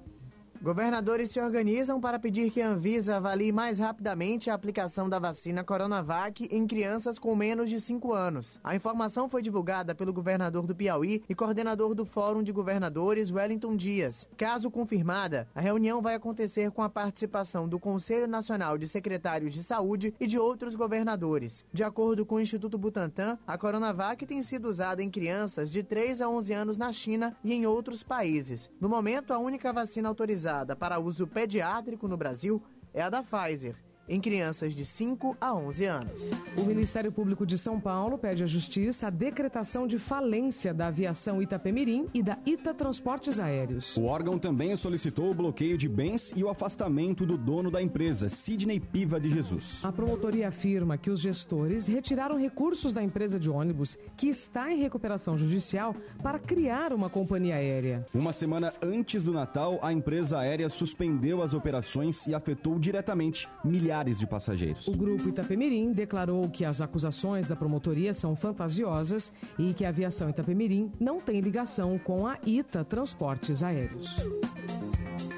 Governadores 0.60 1.30
se 1.30 1.38
organizam 1.38 2.00
para 2.00 2.18
pedir 2.18 2.50
que 2.50 2.60
a 2.60 2.70
Anvisa 2.70 3.16
avalie 3.16 3.52
mais 3.52 3.78
rapidamente 3.78 4.50
a 4.50 4.54
aplicação 4.54 5.08
da 5.08 5.16
vacina 5.16 5.62
Coronavac 5.62 6.48
em 6.50 6.66
crianças 6.66 7.16
com 7.16 7.36
menos 7.36 7.70
de 7.70 7.78
5 7.78 8.12
anos. 8.12 8.58
A 8.64 8.74
informação 8.74 9.28
foi 9.28 9.40
divulgada 9.40 9.94
pelo 9.94 10.12
governador 10.12 10.66
do 10.66 10.74
Piauí 10.74 11.22
e 11.28 11.34
coordenador 11.34 11.94
do 11.94 12.04
Fórum 12.04 12.42
de 12.42 12.50
Governadores, 12.50 13.30
Wellington 13.30 13.76
Dias. 13.76 14.26
Caso 14.36 14.68
confirmada, 14.68 15.46
a 15.54 15.60
reunião 15.60 16.02
vai 16.02 16.16
acontecer 16.16 16.72
com 16.72 16.82
a 16.82 16.90
participação 16.90 17.68
do 17.68 17.78
Conselho 17.78 18.26
Nacional 18.26 18.76
de 18.76 18.88
Secretários 18.88 19.54
de 19.54 19.62
Saúde 19.62 20.12
e 20.18 20.26
de 20.26 20.40
outros 20.40 20.74
governadores. 20.74 21.64
De 21.72 21.84
acordo 21.84 22.26
com 22.26 22.34
o 22.34 22.40
Instituto 22.40 22.76
Butantan, 22.76 23.38
a 23.46 23.56
Coronavac 23.56 24.26
tem 24.26 24.42
sido 24.42 24.68
usada 24.68 25.04
em 25.04 25.10
crianças 25.10 25.70
de 25.70 25.84
3 25.84 26.20
a 26.20 26.28
11 26.28 26.52
anos 26.52 26.76
na 26.76 26.92
China 26.92 27.36
e 27.44 27.54
em 27.54 27.64
outros 27.64 28.02
países. 28.02 28.68
No 28.80 28.88
momento, 28.88 29.32
a 29.32 29.38
única 29.38 29.72
vacina 29.72 30.08
autorizada 30.08 30.47
para 30.78 30.98
uso 30.98 31.26
pediátrico 31.26 32.08
no 32.08 32.16
Brasil 32.16 32.62
é 32.92 33.02
a 33.02 33.10
da 33.10 33.22
Pfizer, 33.22 33.76
em 34.08 34.20
crianças 34.20 34.74
de 34.74 34.84
5 34.84 35.36
a 35.40 35.54
11 35.54 35.84
anos. 35.84 36.12
O 36.56 36.62
Ministério 36.62 37.12
Público 37.12 37.44
de 37.44 37.58
São 37.58 37.78
Paulo 37.78 38.16
pede 38.16 38.42
à 38.42 38.46
Justiça 38.46 39.08
a 39.08 39.10
decretação 39.10 39.86
de 39.86 39.98
falência 39.98 40.72
da 40.72 40.86
aviação 40.86 41.42
Itapemirim 41.42 42.06
e 42.14 42.22
da 42.22 42.38
Ita 42.46 42.72
Transportes 42.72 43.38
Aéreos. 43.38 43.96
O 43.96 44.04
órgão 44.04 44.38
também 44.38 44.74
solicitou 44.76 45.30
o 45.30 45.34
bloqueio 45.34 45.76
de 45.76 45.88
bens 45.88 46.32
e 46.34 46.42
o 46.42 46.48
afastamento 46.48 47.26
do 47.26 47.36
dono 47.36 47.70
da 47.70 47.82
empresa, 47.82 48.28
Sidney 48.28 48.80
Piva 48.80 49.20
de 49.20 49.28
Jesus. 49.28 49.84
A 49.84 49.92
promotoria 49.92 50.48
afirma 50.48 50.96
que 50.96 51.10
os 51.10 51.20
gestores 51.20 51.86
retiraram 51.86 52.38
recursos 52.38 52.92
da 52.92 53.02
empresa 53.02 53.38
de 53.38 53.50
ônibus, 53.50 53.98
que 54.16 54.28
está 54.28 54.72
em 54.72 54.80
recuperação 54.80 55.36
judicial, 55.36 55.94
para 56.22 56.38
criar 56.38 56.92
uma 56.92 57.10
companhia 57.10 57.56
aérea. 57.56 58.06
Uma 58.14 58.32
semana 58.32 58.72
antes 58.82 59.22
do 59.22 59.32
Natal, 59.32 59.78
a 59.82 59.92
empresa 59.92 60.38
aérea 60.38 60.68
suspendeu 60.68 61.42
as 61.42 61.52
operações 61.52 62.26
e 62.26 62.34
afetou 62.34 62.78
diretamente 62.78 63.48
milhares 63.64 63.97
de 64.04 64.26
passageiros. 64.26 64.86
O 64.86 64.96
grupo 64.96 65.28
Itapemirim 65.28 65.92
declarou 65.92 66.48
que 66.48 66.64
as 66.64 66.80
acusações 66.80 67.48
da 67.48 67.56
promotoria 67.56 68.14
são 68.14 68.36
fantasiosas 68.36 69.32
e 69.58 69.74
que 69.74 69.84
a 69.84 69.88
aviação 69.88 70.30
Itapemirim 70.30 70.92
não 71.00 71.18
tem 71.18 71.40
ligação 71.40 71.98
com 71.98 72.26
a 72.26 72.38
Ita 72.44 72.84
Transportes 72.84 73.62
Aéreos. 73.62 74.16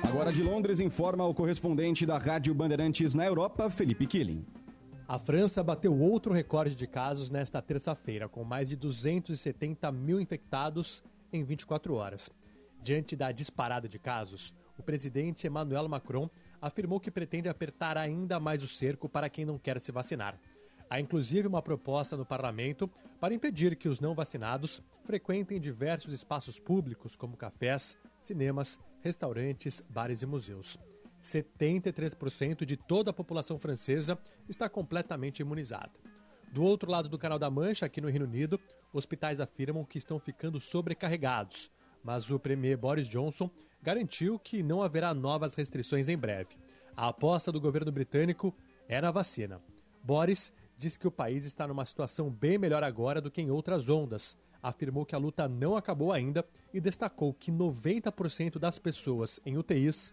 Agora 0.03 0.33
de 0.33 0.43
Londres 0.43 0.81
informa 0.81 1.25
o 1.25 1.33
correspondente 1.33 2.05
da 2.05 2.19
Rádio 2.19 2.53
Bandeirantes 2.53 3.15
na 3.15 3.25
Europa, 3.25 3.71
Felipe 3.71 4.07
Killing. 4.07 4.45
A 5.07 5.19
França 5.19 5.63
bateu 5.63 5.97
outro 5.99 6.33
recorde 6.33 6.75
de 6.77 6.87
casos 6.87 7.31
nesta 7.31 7.61
terça-feira, 7.61 8.29
com 8.29 8.45
mais 8.45 8.69
de 8.69 8.77
270 8.77 9.91
mil 9.91 10.21
infectados 10.21 11.03
em 11.33 11.43
24 11.43 11.95
horas. 11.95 12.31
Diante 12.83 13.17
da 13.17 13.33
disparada 13.33 13.89
de 13.89 13.99
casos, 13.99 14.55
o 14.79 14.83
presidente 14.83 15.47
Emmanuel 15.47 15.89
Macron 15.89 16.31
afirmou 16.61 17.01
que 17.01 17.11
pretende 17.11 17.49
apertar 17.49 17.97
ainda 17.97 18.39
mais 18.39 18.63
o 18.63 18.69
cerco 18.69 19.09
para 19.09 19.29
quem 19.29 19.45
não 19.45 19.59
quer 19.59 19.81
se 19.81 19.93
vacinar. 19.93 20.39
Há 20.89 20.99
inclusive 20.99 21.47
uma 21.47 21.63
proposta 21.63 22.17
no 22.17 22.27
parlamento 22.27 22.91
para 23.21 23.33
impedir 23.33 23.77
que 23.77 23.89
os 23.89 24.01
não 24.01 24.15
vacinados 24.15 24.83
frequentem 25.05 25.61
diversos 25.61 26.13
espaços 26.13 26.59
públicos, 26.59 27.15
como 27.15 27.37
cafés, 27.37 27.97
cinemas, 28.21 28.79
restaurantes, 29.01 29.81
bares 29.89 30.23
e 30.23 30.27
museus. 30.27 30.77
73% 31.23 32.65
de 32.65 32.77
toda 32.77 33.11
a 33.11 33.15
população 33.15 33.59
francesa 33.59 34.19
está 34.49 34.69
completamente 34.69 35.41
imunizada. 35.41 35.93
Do 36.53 36.65
outro 36.65 36.91
lado 36.91 37.09
do 37.09 37.19
Canal 37.19 37.39
da 37.39 37.49
Mancha, 37.49 37.87
aqui 37.87 38.01
no 38.01 38.09
Reino 38.09 38.25
Unido, 38.25 38.59
hospitais 38.93 39.39
afirmam 39.39 39.85
que 39.85 39.99
estão 39.99 40.19
ficando 40.19 40.61
sobrecarregados, 40.61 41.71
mas 42.03 42.31
o 42.31 42.39
premier 42.39 42.77
Boris 42.77 43.09
Johnson 43.09 43.51
garantiu 43.83 44.39
que 44.39 44.63
não 44.63 44.83
haverá 44.83 45.15
novas 45.15 45.55
restrições 45.55 46.09
em 46.09 46.17
breve. 46.17 46.57
A 46.97 47.09
aposta 47.09 47.51
do 47.51 47.61
governo 47.61 47.91
britânico 47.91 48.55
é 48.89 49.01
na 49.01 49.11
vacina. 49.11 49.61
Boris 50.03 50.53
disse 50.77 50.99
que 50.99 51.07
o 51.07 51.11
país 51.11 51.45
está 51.45 51.67
numa 51.67 51.85
situação 51.85 52.31
bem 52.31 52.59
melhor 52.59 52.83
agora 52.83 53.21
do 53.21 53.31
que 53.31 53.41
em 53.41 53.51
outras 53.51 53.89
ondas. 53.89 54.37
Afirmou 54.63 55.07
que 55.07 55.15
a 55.15 55.19
luta 55.19 55.49
não 55.49 55.77
acabou 55.77 56.13
ainda 56.13 56.45
e 56.73 56.81
destacou 56.81 57.33
que 57.33 57.51
90% 57.51 58.59
das 58.59 58.79
pessoas 58.79 59.41
em 59.45 59.57
UTIs 59.57 60.13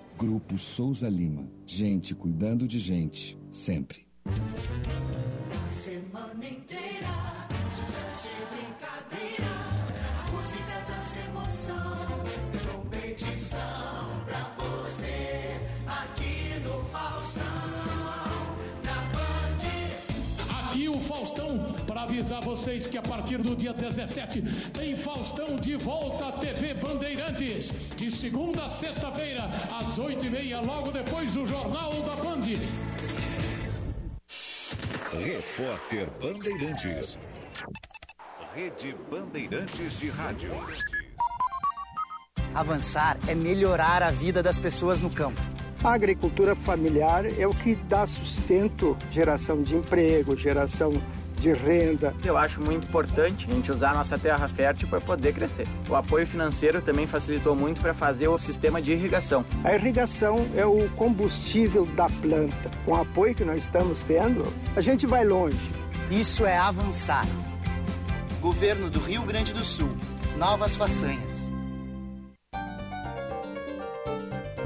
Grupo 0.21 0.55
Souza 0.55 1.09
Lima. 1.09 1.49
Gente 1.65 2.13
cuidando 2.13 2.67
de 2.67 2.77
gente, 2.77 3.35
sempre. 3.49 4.05
Semana 5.67 6.45
inteira, 6.45 7.07
sucesso 7.75 8.27
e 8.27 8.45
brincadeira, 8.53 9.51
a 10.19 10.31
música 10.31 10.75
dessa 10.87 11.19
emoção, 11.27 12.71
competição 12.71 13.90
avisar 22.11 22.41
vocês 22.41 22.85
que 22.85 22.97
a 22.97 23.01
partir 23.01 23.37
do 23.37 23.55
dia 23.55 23.73
17 23.73 24.41
tem 24.73 24.97
Faustão 24.97 25.55
de 25.55 25.77
volta 25.77 26.27
à 26.27 26.31
TV 26.33 26.73
Bandeirantes. 26.73 27.73
De 27.95 28.11
segunda 28.11 28.65
a 28.65 28.69
sexta-feira, 28.69 29.43
às 29.71 29.97
8h30, 29.97 30.65
logo 30.65 30.91
depois 30.91 31.33
do 31.33 31.45
Jornal 31.45 31.93
da 32.01 32.15
Band. 32.17 32.41
Repórter 35.13 36.09
Bandeirantes. 36.21 37.17
Rede 38.53 38.93
Bandeirantes 39.09 39.99
de 39.99 40.09
Rádio. 40.09 40.51
Avançar 42.53 43.17
é 43.29 43.33
melhorar 43.33 44.03
a 44.03 44.11
vida 44.11 44.43
das 44.43 44.59
pessoas 44.59 44.99
no 45.01 45.09
campo. 45.09 45.39
A 45.81 45.93
agricultura 45.93 46.55
familiar 46.55 47.25
é 47.39 47.47
o 47.47 47.55
que 47.55 47.73
dá 47.73 48.05
sustento, 48.05 48.97
geração 49.09 49.63
de 49.63 49.75
emprego, 49.75 50.35
geração 50.35 50.91
de 51.41 51.51
renda. 51.51 52.13
Eu 52.23 52.37
acho 52.37 52.61
muito 52.61 52.87
importante 52.87 53.47
a 53.49 53.53
gente 53.53 53.71
usar 53.71 53.91
a 53.91 53.95
nossa 53.95 54.17
terra 54.17 54.47
fértil 54.47 54.87
para 54.87 55.01
poder 55.01 55.33
crescer. 55.33 55.67
O 55.89 55.95
apoio 55.95 56.25
financeiro 56.27 56.81
também 56.81 57.07
facilitou 57.07 57.55
muito 57.55 57.81
para 57.81 57.93
fazer 57.93 58.27
o 58.27 58.37
sistema 58.37 58.79
de 58.79 58.93
irrigação. 58.93 59.43
A 59.63 59.73
irrigação 59.73 60.35
é 60.55 60.65
o 60.65 60.87
combustível 60.91 61.85
da 61.87 62.05
planta. 62.05 62.69
Com 62.85 62.91
o 62.91 63.01
apoio 63.01 63.33
que 63.33 63.43
nós 63.43 63.63
estamos 63.63 64.03
tendo, 64.03 64.45
a 64.75 64.81
gente 64.81 65.07
vai 65.07 65.25
longe. 65.25 65.57
Isso 66.11 66.45
é 66.45 66.57
avançar. 66.57 67.25
Governo 68.39 68.89
do 68.89 68.99
Rio 68.99 69.23
Grande 69.23 69.51
do 69.53 69.63
Sul. 69.63 69.89
Novas 70.37 70.75
façanhas. 70.75 71.40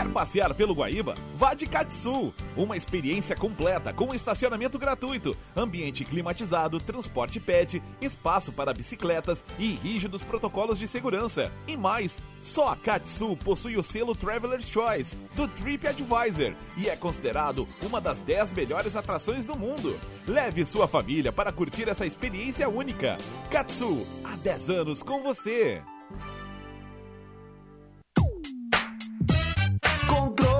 Quer 0.00 0.08
passear 0.08 0.54
pelo 0.54 0.72
Guaíba? 0.72 1.14
Vá 1.36 1.52
de 1.52 1.66
Katsu. 1.66 2.32
Uma 2.56 2.74
experiência 2.74 3.36
completa 3.36 3.92
com 3.92 4.14
estacionamento 4.14 4.78
gratuito, 4.78 5.36
ambiente 5.54 6.06
climatizado, 6.06 6.80
transporte 6.80 7.38
pet, 7.38 7.82
espaço 8.00 8.50
para 8.50 8.72
bicicletas 8.72 9.44
e 9.58 9.72
rígidos 9.72 10.22
protocolos 10.22 10.78
de 10.78 10.88
segurança. 10.88 11.52
E 11.68 11.76
mais, 11.76 12.18
só 12.40 12.70
a 12.70 12.76
Katsu 12.76 13.36
possui 13.36 13.76
o 13.76 13.82
selo 13.82 14.14
Traveler's 14.14 14.70
Choice 14.70 15.14
do 15.36 15.46
Trip 15.46 15.86
Advisor 15.86 16.54
e 16.78 16.88
é 16.88 16.96
considerado 16.96 17.68
uma 17.82 18.00
das 18.00 18.20
10 18.20 18.52
melhores 18.52 18.96
atrações 18.96 19.44
do 19.44 19.54
mundo. 19.54 20.00
Leve 20.26 20.64
sua 20.64 20.88
família 20.88 21.30
para 21.30 21.52
curtir 21.52 21.90
essa 21.90 22.06
experiência 22.06 22.66
única. 22.70 23.18
Katsu, 23.50 24.06
há 24.24 24.34
10 24.36 24.70
anos 24.70 25.02
com 25.02 25.22
você. 25.22 25.82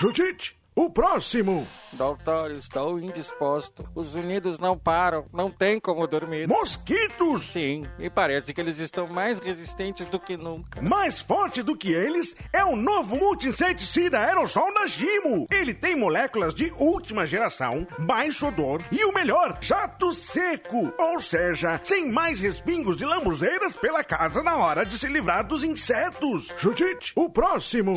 Judite, 0.00 0.56
o 0.76 0.88
próximo. 0.88 1.66
Doutor, 1.94 2.52
estou 2.52 3.00
indisposto. 3.00 3.84
Os 3.96 4.14
unidos 4.14 4.60
não 4.60 4.78
param, 4.78 5.26
não 5.32 5.50
tem 5.50 5.80
como 5.80 6.06
dormir. 6.06 6.46
Mosquitos? 6.46 7.48
Sim, 7.48 7.82
e 7.98 8.08
parece 8.08 8.54
que 8.54 8.60
eles 8.60 8.78
estão 8.78 9.08
mais 9.08 9.40
resistentes 9.40 10.06
do 10.06 10.20
que 10.20 10.36
nunca. 10.36 10.80
Mais 10.80 11.20
forte 11.20 11.64
do 11.64 11.76
que 11.76 11.92
eles 11.92 12.36
é 12.52 12.64
o 12.64 12.76
novo 12.76 13.16
multi-inseticida 13.16 14.20
aerossol 14.20 14.72
da 14.72 14.86
Gimo. 14.86 15.48
Ele 15.50 15.74
tem 15.74 15.96
moléculas 15.96 16.54
de 16.54 16.72
última 16.78 17.26
geração, 17.26 17.84
baixo 17.98 18.46
odor 18.46 18.80
e 18.92 19.04
o 19.04 19.12
melhor, 19.12 19.58
jato 19.60 20.12
seco. 20.12 20.92
Ou 20.96 21.18
seja, 21.18 21.80
sem 21.82 22.08
mais 22.08 22.38
respingos 22.38 22.96
de 22.96 23.04
lambuzeiras 23.04 23.74
pela 23.74 24.04
casa 24.04 24.44
na 24.44 24.56
hora 24.58 24.86
de 24.86 24.96
se 24.96 25.08
livrar 25.08 25.44
dos 25.44 25.64
insetos. 25.64 26.54
Judite, 26.56 27.12
o 27.16 27.28
próximo. 27.28 27.96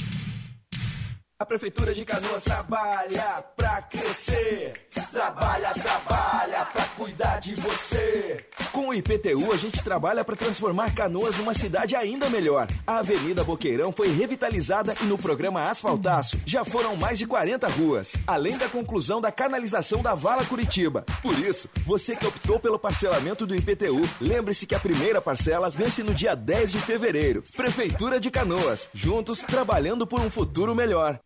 A 1.41 1.45
Prefeitura 1.45 1.91
de 1.91 2.05
Canoas 2.05 2.43
trabalha 2.43 3.43
pra 3.57 3.81
crescer. 3.81 4.73
Trabalha, 5.11 5.71
trabalha 5.73 6.65
pra 6.65 6.83
cuidar 6.95 7.39
de 7.39 7.55
você. 7.55 8.45
Com 8.71 8.89
o 8.89 8.93
IPTU, 8.93 9.51
a 9.51 9.57
gente 9.57 9.83
trabalha 9.83 10.23
para 10.23 10.35
transformar 10.35 10.93
Canoas 10.93 11.35
numa 11.37 11.55
cidade 11.55 11.95
ainda 11.95 12.29
melhor. 12.29 12.67
A 12.85 12.99
Avenida 12.99 13.43
Boqueirão 13.43 13.91
foi 13.91 14.09
revitalizada 14.09 14.95
e 15.01 15.05
no 15.05 15.17
programa 15.17 15.67
Asfaltaço 15.67 16.39
já 16.45 16.63
foram 16.63 16.95
mais 16.95 17.17
de 17.17 17.25
40 17.25 17.67
ruas, 17.69 18.15
além 18.27 18.55
da 18.55 18.69
conclusão 18.69 19.19
da 19.19 19.31
canalização 19.31 20.03
da 20.03 20.13
Vala 20.13 20.45
Curitiba. 20.45 21.03
Por 21.23 21.37
isso, 21.39 21.67
você 21.87 22.15
que 22.15 22.27
optou 22.27 22.59
pelo 22.59 22.77
parcelamento 22.77 23.47
do 23.47 23.55
IPTU, 23.55 24.01
lembre-se 24.21 24.67
que 24.67 24.75
a 24.75 24.79
primeira 24.79 25.19
parcela 25.19 25.71
vence 25.71 26.03
no 26.03 26.13
dia 26.13 26.35
10 26.35 26.71
de 26.71 26.77
fevereiro. 26.77 27.43
Prefeitura 27.57 28.19
de 28.19 28.29
Canoas, 28.29 28.89
juntos 28.93 29.39
trabalhando 29.39 30.05
por 30.05 30.19
um 30.21 30.29
futuro 30.29 30.75
melhor. 30.75 31.19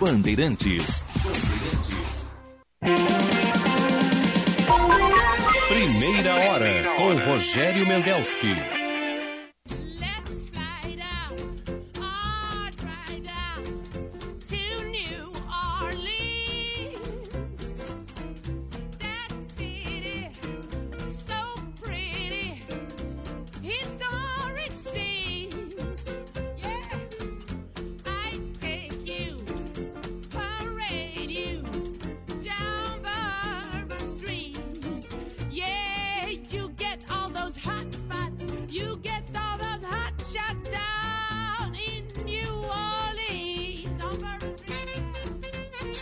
Bandeirantes. 0.00 1.02
Primeira 5.68 6.34
hora 6.34 6.84
com 6.96 7.14
Rogério 7.30 7.86
Mendelski. 7.86 8.75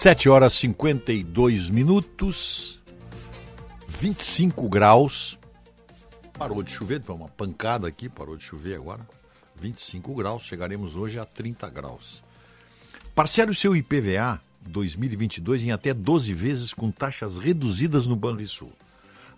7 0.04 0.28
horas 0.28 0.52
52 0.52 1.70
minutos, 1.70 2.78
25 3.88 4.68
graus. 4.68 5.38
Parou 6.34 6.62
de 6.62 6.70
chover, 6.70 7.00
foi 7.00 7.14
uma 7.14 7.30
pancada 7.30 7.88
aqui, 7.88 8.10
parou 8.10 8.36
de 8.36 8.44
chover 8.44 8.74
agora. 8.74 9.00
25 9.56 10.14
graus, 10.14 10.42
chegaremos 10.42 10.94
hoje 10.94 11.18
a 11.18 11.24
30 11.24 11.70
graus. 11.70 12.22
Parcele 13.14 13.52
o 13.52 13.54
seu 13.54 13.74
IPVA 13.74 14.38
2022 14.68 15.62
em 15.62 15.72
até 15.72 15.94
12 15.94 16.34
vezes 16.34 16.74
com 16.74 16.90
taxas 16.90 17.38
reduzidas 17.38 18.06
no 18.06 18.14
Banrisul. 18.14 18.72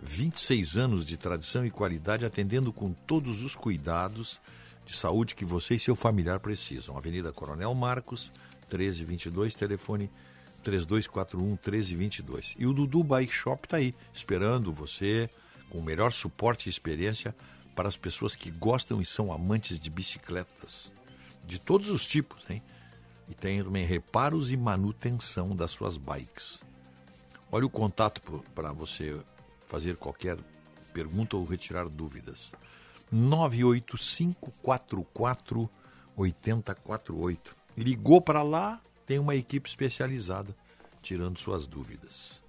26 0.02 0.76
anos 0.76 1.05
de 1.05 1.16
tradição 1.16 1.66
e 1.66 1.70
qualidade 1.70 2.24
atendendo 2.24 2.73
com 2.73 2.92
todos 2.92 3.42
os 3.42 3.55
cuidados 3.55 4.40
de 4.86 4.97
saúde 4.97 5.34
que 5.34 5.44
você 5.44 5.74
e 5.74 5.81
seu 5.81 5.94
familiar 5.94 6.40
precisam. 6.40 6.97
Avenida 6.97 7.32
Coronel 7.32 7.74
Marcos, 7.74 8.32
1322, 8.70 9.55
telefone 9.55 10.10
3241 10.62 11.50
1322. 11.50 12.55
E 12.58 12.66
o 12.66 12.73
Dudu 12.73 13.05
Bike 13.05 13.32
Shop 13.32 13.66
está 13.66 13.76
aí, 13.76 13.94
esperando 14.15 14.73
você 14.73 15.28
com 15.68 15.78
o 15.78 15.82
melhor 15.82 16.12
suporte 16.12 16.68
e 16.68 16.70
experiência 16.70 17.34
para 17.74 17.89
as 17.89 17.97
pessoas 17.97 18.34
que 18.34 18.50
gostam 18.50 19.00
e 19.00 19.05
são 19.05 19.32
amantes 19.32 19.78
de 19.78 19.90
bicicletas 19.90 20.94
de 21.50 21.58
todos 21.58 21.90
os 21.90 22.07
tipos, 22.07 22.39
hein? 22.49 22.62
E 23.31 23.34
tem 23.34 23.62
também 23.62 23.86
reparos 23.86 24.50
e 24.50 24.57
manutenção 24.57 25.55
das 25.55 25.70
suas 25.70 25.97
bikes. 25.97 26.65
Olha 27.52 27.65
o 27.65 27.70
contato 27.70 28.20
para 28.55 28.73
você 28.73 29.23
fazer 29.67 29.97
qualquer 29.97 30.36
pergunta 30.92 31.36
ou 31.36 31.44
retirar 31.44 31.89
dúvidas. 31.89 32.52
98544 33.12 35.70
8048. 36.17 37.55
Ligou 37.76 38.20
para 38.20 38.42
lá, 38.42 38.83
tem 39.07 39.20
uma 39.20 39.36
equipe 39.36 39.68
especializada 39.68 40.52
tirando 41.02 41.39
suas 41.39 41.67
dúvidas. 41.67 42.41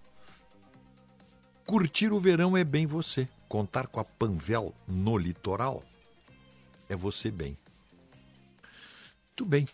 Curtir 1.66 2.12
o 2.12 2.20
verão 2.20 2.58
é 2.58 2.64
bem 2.64 2.86
você. 2.86 3.28
Contar 3.48 3.88
com 3.88 4.00
a 4.00 4.04
Panvel 4.04 4.76
no 4.88 5.18
litoral 5.18 5.84
é 6.90 6.96
você 6.96 7.32
bem. 7.32 7.58
Muito 9.28 9.46
bem. 9.46 9.68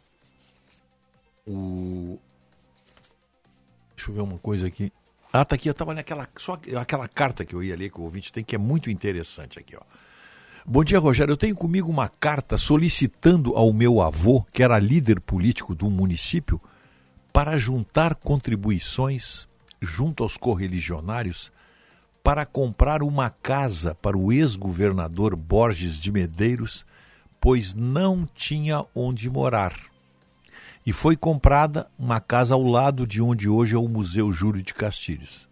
O... 1.47 2.19
Deixa 3.95 4.11
eu 4.11 4.15
ver 4.15 4.21
uma 4.21 4.37
coisa 4.37 4.67
aqui. 4.67 4.91
Ah, 5.31 5.45
tá 5.45 5.55
aqui, 5.55 5.69
eu 5.69 5.73
tava 5.73 5.93
naquela. 5.93 6.27
Só 6.37 6.59
aquela 6.79 7.07
carta 7.07 7.45
que 7.45 7.55
eu 7.55 7.63
ia 7.63 7.75
ler 7.75 7.89
que 7.89 7.99
o 7.99 8.03
ouvinte 8.03 8.31
tem, 8.31 8.43
que 8.43 8.55
é 8.55 8.59
muito 8.59 8.89
interessante 8.89 9.57
aqui, 9.59 9.75
ó. 9.75 9.81
Bom 10.65 10.83
dia, 10.83 10.99
Rogério. 10.99 11.31
Eu 11.31 11.37
tenho 11.37 11.55
comigo 11.55 11.89
uma 11.89 12.09
carta 12.09 12.57
solicitando 12.57 13.55
ao 13.55 13.71
meu 13.71 14.01
avô, 14.01 14.45
que 14.51 14.61
era 14.61 14.77
líder 14.77 15.21
político 15.21 15.73
do 15.73 15.89
município, 15.89 16.59
para 17.31 17.57
juntar 17.57 18.15
contribuições 18.15 19.47
junto 19.81 20.23
aos 20.23 20.35
correligionários 20.35 21.51
para 22.27 22.45
comprar 22.45 23.01
uma 23.01 23.29
casa 23.29 23.95
para 23.95 24.17
o 24.17 24.33
ex-governador 24.33 25.33
Borges 25.33 25.97
de 25.97 26.11
Medeiros, 26.11 26.85
pois 27.39 27.73
não 27.73 28.27
tinha 28.35 28.83
onde 28.93 29.29
morar. 29.29 29.73
E 30.87 30.93
foi 30.93 31.17
comprada 31.17 31.91
uma 31.99 32.21
casa 32.21 32.53
ao 32.53 32.63
lado 32.63 33.05
de 33.05 33.21
onde 33.21 33.49
hoje 33.49 33.75
é 33.75 33.77
o 33.77 33.89
Museu 33.89 34.31
Júlio 34.31 34.63
de 34.63 34.73
Castilhos. 34.73 35.45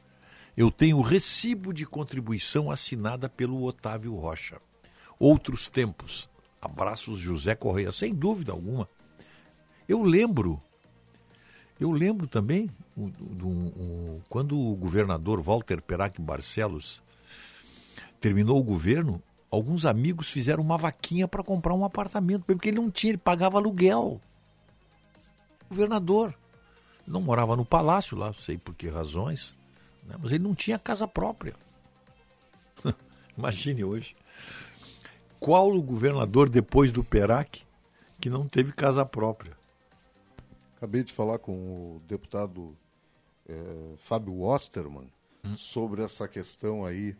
Eu 0.56 0.72
tenho 0.72 1.02
recibo 1.02 1.74
de 1.74 1.86
contribuição 1.86 2.72
assinada 2.72 3.28
pelo 3.28 3.62
Otávio 3.66 4.16
Rocha. 4.16 4.56
Outros 5.20 5.68
tempos. 5.68 6.30
Abraços 6.62 7.20
José 7.20 7.54
Correia, 7.54 7.92
sem 7.92 8.16
dúvida 8.16 8.54
alguma. 8.54 8.88
Eu 9.90 10.04
lembro, 10.04 10.58
eu 11.82 11.92
lembro 11.92 12.28
também, 12.28 12.70
quando 14.30 14.58
o 14.58 14.74
governador 14.78 15.42
Walter 15.42 15.82
Perac 15.82 16.22
Barcelos 16.22 17.02
terminou 18.22 18.58
o 18.58 18.64
governo, 18.64 19.22
alguns 19.52 19.86
amigos 19.86 20.30
fizeram 20.30 20.64
uma 20.64 20.78
vaquinha 20.78 21.28
para 21.28 21.44
comprar 21.44 21.74
um 21.74 21.84
apartamento, 21.84 22.46
porque 22.46 22.70
ele 22.70 22.78
não 22.78 22.90
tinha, 22.90 23.12
ele 23.12 23.18
pagava 23.18 23.58
aluguel. 23.58 24.22
Governador. 25.76 26.34
Não 27.06 27.22
morava 27.22 27.54
no 27.58 27.66
palácio 27.66 28.18
lá, 28.18 28.34
sei 28.34 28.58
por 28.58 28.74
que 28.74 28.88
razões, 28.88 29.54
né? 30.06 30.16
mas 30.18 30.32
ele 30.32 30.44
não 30.44 30.56
tinha 30.56 30.80
casa 30.80 31.06
própria. 31.06 31.54
Imagine 33.38 33.84
hoje. 33.84 34.16
Qual 35.38 35.76
o 35.76 35.82
governador 35.82 36.50
depois 36.50 36.94
do 36.94 37.04
Perac 37.04 37.64
que 38.22 38.30
não 38.30 38.48
teve 38.48 38.72
casa 38.72 39.06
própria? 39.06 39.52
Acabei 40.78 41.04
de 41.04 41.12
falar 41.12 41.40
com 41.40 41.52
o 41.52 42.02
deputado 42.08 42.76
é, 43.48 43.94
Fábio 43.98 44.42
Osterman 44.42 45.12
hum. 45.44 45.58
sobre 45.58 46.02
essa 46.02 46.26
questão 46.26 46.86
aí 46.86 47.18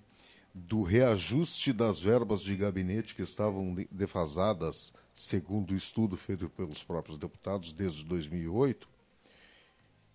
do 0.54 0.82
reajuste 0.82 1.74
das 1.74 2.00
verbas 2.00 2.42
de 2.42 2.56
gabinete 2.56 3.14
que 3.14 3.22
estavam 3.22 3.76
defasadas, 3.92 4.94
segundo 5.16 5.72
o 5.72 5.78
estudo 5.78 6.18
feito 6.18 6.50
pelos 6.50 6.84
próprios 6.84 7.18
deputados 7.18 7.72
desde 7.72 8.04
2008. 8.04 8.88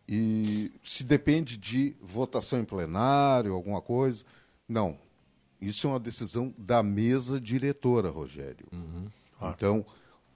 E 0.06 0.70
se 0.84 1.02
depende 1.02 1.56
de 1.56 1.96
votação 2.00 2.60
em 2.60 2.64
plenário, 2.64 3.54
alguma 3.54 3.80
coisa. 3.80 4.24
Não. 4.68 4.98
Isso 5.60 5.86
é 5.86 5.90
uma 5.90 6.00
decisão 6.00 6.54
da 6.58 6.82
mesa 6.82 7.40
diretora, 7.40 8.10
Rogério. 8.10 8.66
Uhum. 8.70 9.08
Ah. 9.40 9.54
Então, 9.56 9.86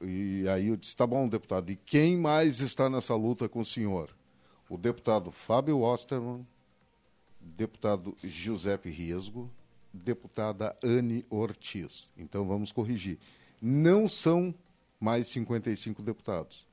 e 0.01 0.47
aí 0.49 0.69
eu 0.69 0.77
disse: 0.77 0.97
tá 0.97 1.07
bom, 1.07 1.29
deputado, 1.29 1.71
e 1.71 1.77
quem 1.77 2.17
mais 2.17 2.61
está 2.61 2.89
nessa 2.89 3.15
luta 3.15 3.49
com 3.49 3.61
o 3.61 3.65
senhor? 3.65 4.11
O 4.69 4.79
deputado 4.79 5.31
Fábio 5.31 5.81
Osterman, 5.81 6.47
deputado 7.41 8.17
Giuseppe 8.23 8.89
Riesgo, 8.89 9.51
deputada 9.93 10.75
Anne 10.83 11.25
Ortiz. 11.29 12.11
Então 12.17 12.47
vamos 12.47 12.73
corrigir. 12.73 13.19
Não 13.67 14.07
são 14.07 14.55
mais 15.01 15.29
55 15.29 16.03
deputados. 16.03 16.67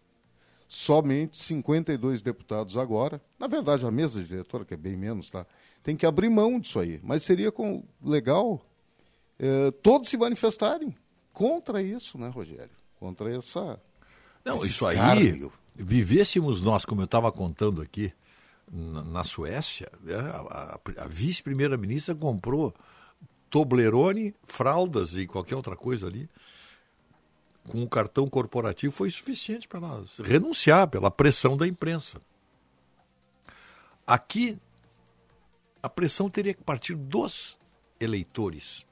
Somente 0.67 1.37
52 1.37 2.21
deputados 2.21 2.77
agora. 2.77 3.21
Na 3.39 3.47
verdade, 3.47 3.85
a 3.85 3.91
mesa 3.91 4.21
diretora, 4.21 4.65
que 4.65 4.73
é 4.73 4.77
bem 4.77 4.97
menos, 4.97 5.29
tá? 5.29 5.45
Tem 5.81 5.95
que 5.95 6.05
abrir 6.05 6.29
mão 6.29 6.59
disso 6.59 6.79
aí. 6.79 6.99
Mas 7.01 7.23
seria 7.23 7.49
com, 7.49 7.81
legal 8.03 8.61
eh, 9.39 9.71
todos 9.81 10.09
se 10.09 10.17
manifestarem 10.17 10.93
contra 11.31 11.81
isso, 11.81 12.17
né, 12.17 12.27
Rogério? 12.27 12.75
Contra 12.99 13.33
essa. 13.33 13.81
Não, 14.43 14.63
isso 14.65 14.85
aí. 14.85 14.97
Vivêssemos 15.73 16.61
nós, 16.61 16.83
como 16.83 16.99
eu 16.99 17.05
estava 17.05 17.31
contando 17.31 17.81
aqui, 17.81 18.11
na, 18.69 19.01
na 19.03 19.23
Suécia, 19.23 19.89
né, 20.01 20.15
a, 20.15 20.79
a, 20.99 21.03
a 21.05 21.07
vice-primeira-ministra 21.07 22.13
comprou 22.13 22.73
Toblerone, 23.49 24.35
fraldas 24.43 25.15
e 25.15 25.25
qualquer 25.25 25.55
outra 25.55 25.75
coisa 25.75 26.07
ali, 26.07 26.29
com 27.69 27.83
o 27.83 27.89
cartão 27.89 28.27
corporativo 28.27 28.91
foi 28.91 29.09
suficiente 29.11 29.67
para 29.67 29.79
ela 29.79 30.05
renunciar 30.23 30.87
pela 30.87 31.11
pressão 31.11 31.55
da 31.55 31.67
imprensa. 31.67 32.19
Aqui, 34.05 34.57
a 35.81 35.89
pressão 35.89 36.29
teria 36.29 36.53
que 36.53 36.63
partir 36.63 36.95
dos 36.95 37.59
eleitores. 37.99 38.85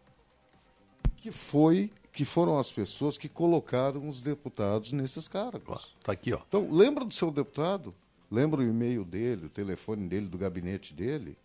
Que 1.18 1.32
foi 1.32 1.92
que 2.12 2.26
foram 2.26 2.58
as 2.58 2.72
pessoas 2.72 3.18
que 3.18 3.30
colocaram 3.30 4.08
os 4.08 4.22
deputados 4.22 4.92
nesses 4.92 5.28
cargos. 5.28 5.96
Tá 6.04 6.12
aqui, 6.12 6.34
ó. 6.34 6.40
Então, 6.48 6.68
lembra 6.70 7.06
do 7.06 7.14
seu 7.14 7.32
deputado? 7.32 7.94
Lembra 8.32 8.62
o 8.62 8.64
e-mail 8.64 9.06
dele, 9.06 9.46
o 9.46 9.50
telefone 9.50 10.08
dele, 10.08 10.28
do 10.28 10.38
gabinete 10.38 10.94
dele? 10.94 11.38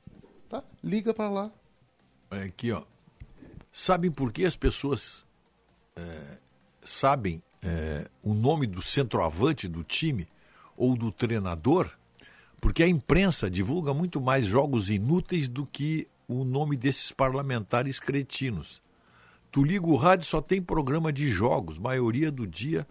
Tá? 0.48 0.62
Liga 0.82 1.14
para 1.14 1.30
lá. 1.30 1.50
É 2.30 2.42
aqui, 2.42 2.72
ó. 2.72 2.82
Sabem 3.70 4.10
por 4.10 4.32
que 4.32 4.44
as 4.44 4.56
pessoas 4.56 5.26
é, 5.96 6.38
sabem 6.84 7.42
é, 7.62 8.06
o 8.22 8.34
nome 8.34 8.66
do 8.66 8.82
centroavante 8.82 9.66
do 9.66 9.82
time 9.82 10.28
ou 10.76 10.96
do 10.96 11.10
treinador? 11.10 11.90
Porque 12.60 12.82
a 12.82 12.88
imprensa 12.88 13.50
divulga 13.50 13.92
muito 13.92 14.20
mais 14.20 14.46
jogos 14.46 14.88
inúteis 14.88 15.48
do 15.48 15.66
que 15.66 16.06
o 16.28 16.44
nome 16.44 16.76
desses 16.76 17.12
parlamentares 17.12 17.98
cretinos. 17.98 18.82
Tu 19.50 19.62
liga 19.62 19.86
o 19.86 19.96
rádio, 19.96 20.26
só 20.26 20.40
tem 20.40 20.60
programa 20.60 21.12
de 21.12 21.28
jogos, 21.28 21.78
maioria 21.78 22.30
do 22.30 22.46
dia. 22.46 22.86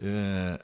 É, 0.00 0.62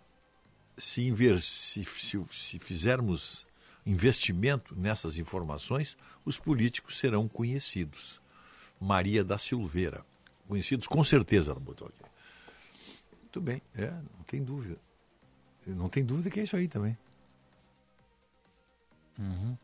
se, 0.76 1.06
inver, 1.06 1.40
se, 1.40 1.84
se, 1.84 2.20
se 2.30 2.58
fizermos 2.58 3.46
investimento 3.84 4.74
nessas 4.76 5.16
informações, 5.16 5.96
os 6.24 6.38
políticos 6.38 6.98
serão 6.98 7.26
conhecidos. 7.28 8.20
Maria 8.80 9.24
da 9.24 9.38
Silveira. 9.38 10.04
conhecidos, 10.46 10.86
com 10.86 11.02
certeza 11.02 11.52
aqui. 11.52 12.08
Muito 13.28 13.42
bem, 13.42 13.60
é, 13.76 13.90
não 13.90 14.24
tem 14.26 14.42
dúvida. 14.42 14.78
Não 15.66 15.88
tem 15.88 16.02
dúvida 16.02 16.30
que 16.30 16.40
é 16.40 16.44
isso 16.44 16.56
aí 16.56 16.66
também. 16.66 16.96
Uhum. 19.18 19.54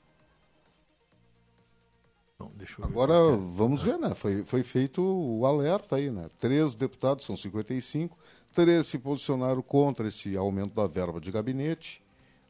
Bom, 2.39 2.53
deixa 2.57 2.75
eu 2.75 2.87
ver 2.87 2.93
Agora, 2.93 3.15
é. 3.15 3.37
vamos 3.55 3.83
ver, 3.83 3.99
né? 3.99 4.15
Foi, 4.15 4.45
foi 4.45 4.63
feito 4.63 5.01
o 5.01 5.47
alerta 5.47 5.97
aí, 5.97 6.11
né? 6.11 6.29
Três 6.39 6.75
deputados, 6.75 7.25
são 7.25 7.35
55, 7.35 8.19
três 8.53 8.87
se 8.87 8.99
posicionaram 8.99 9.63
contra 9.63 10.09
esse 10.09 10.37
aumento 10.37 10.75
da 10.75 10.87
verba 10.87 11.19
de 11.19 11.33
gabinete, 11.33 12.03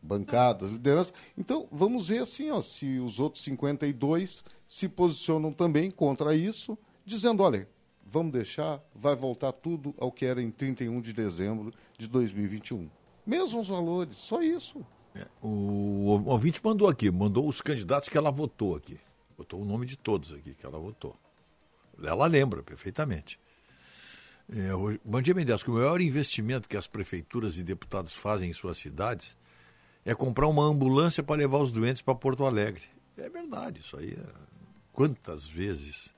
bancadas, 0.02 0.68
liderança. 0.68 1.12
Então, 1.38 1.68
vamos 1.70 2.08
ver 2.08 2.22
assim, 2.22 2.50
ó, 2.50 2.60
se 2.60 2.98
os 2.98 3.20
outros 3.20 3.44
52 3.44 4.42
se 4.66 4.88
posicionam 4.88 5.52
também 5.52 5.92
contra 5.92 6.34
isso, 6.34 6.76
dizendo, 7.06 7.40
olha, 7.44 7.68
vamos 8.14 8.32
deixar, 8.32 8.80
vai 8.94 9.16
voltar 9.16 9.50
tudo 9.52 9.92
ao 9.98 10.12
que 10.12 10.24
era 10.24 10.40
em 10.40 10.48
31 10.50 11.00
de 11.00 11.12
dezembro 11.12 11.72
de 11.98 12.06
2021. 12.06 12.88
Mesmos 13.26 13.66
valores, 13.68 14.18
só 14.18 14.40
isso. 14.40 14.86
O, 15.42 15.48
o 15.48 16.24
ouvinte 16.28 16.60
mandou 16.62 16.88
aqui, 16.88 17.10
mandou 17.10 17.48
os 17.48 17.60
candidatos 17.60 18.08
que 18.08 18.16
ela 18.16 18.30
votou 18.30 18.76
aqui. 18.76 18.98
Botou 19.36 19.60
o 19.60 19.64
nome 19.64 19.84
de 19.84 19.96
todos 19.96 20.32
aqui 20.32 20.54
que 20.54 20.64
ela 20.64 20.78
votou. 20.78 21.16
Ela 22.02 22.26
lembra 22.26 22.62
perfeitamente. 22.62 23.38
É, 24.48 24.70
bom 25.04 25.20
dia, 25.20 25.34
Mendes. 25.34 25.62
que 25.62 25.70
o 25.70 25.74
maior 25.74 26.00
investimento 26.00 26.68
que 26.68 26.76
as 26.76 26.86
prefeituras 26.86 27.58
e 27.58 27.64
deputados 27.64 28.12
fazem 28.14 28.50
em 28.50 28.52
suas 28.52 28.78
cidades 28.78 29.36
é 30.04 30.14
comprar 30.14 30.46
uma 30.46 30.64
ambulância 30.64 31.22
para 31.22 31.36
levar 31.36 31.58
os 31.58 31.72
doentes 31.72 32.02
para 32.02 32.14
Porto 32.14 32.44
Alegre. 32.44 32.82
É 33.16 33.28
verdade, 33.28 33.80
isso 33.80 33.96
aí. 33.96 34.12
é- 34.12 34.44
Quantas 34.92 35.46
vezes. 35.46 36.13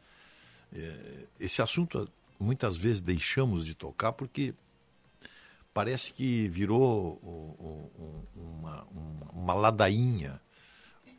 É, 0.77 1.27
esse 1.41 1.63
assunto 1.63 2.09
muitas 2.39 2.77
vezes 2.77 3.01
deixamos 3.01 3.65
de 3.65 3.75
tocar 3.75 4.13
porque 4.13 4.55
parece 5.73 6.13
que 6.13 6.49
virou 6.49 7.21
uma, 8.35 8.87
uma, 9.33 9.55
ladainha, 9.55 10.41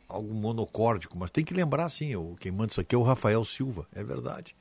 algo 0.08 0.34
monocórdico, 0.34 1.16
mas 1.16 1.30
tem 1.30 1.44
que 1.44 1.54
lembrar, 1.54 1.88
sim, 1.90 2.12
quem 2.40 2.50
manda 2.50 2.72
isso 2.72 2.80
aqui 2.80 2.94
é 2.94 2.98
o 2.98 3.02
Rafael 3.02 3.44
Silva, 3.44 3.86
é 3.92 4.02
verdade. 4.02 4.56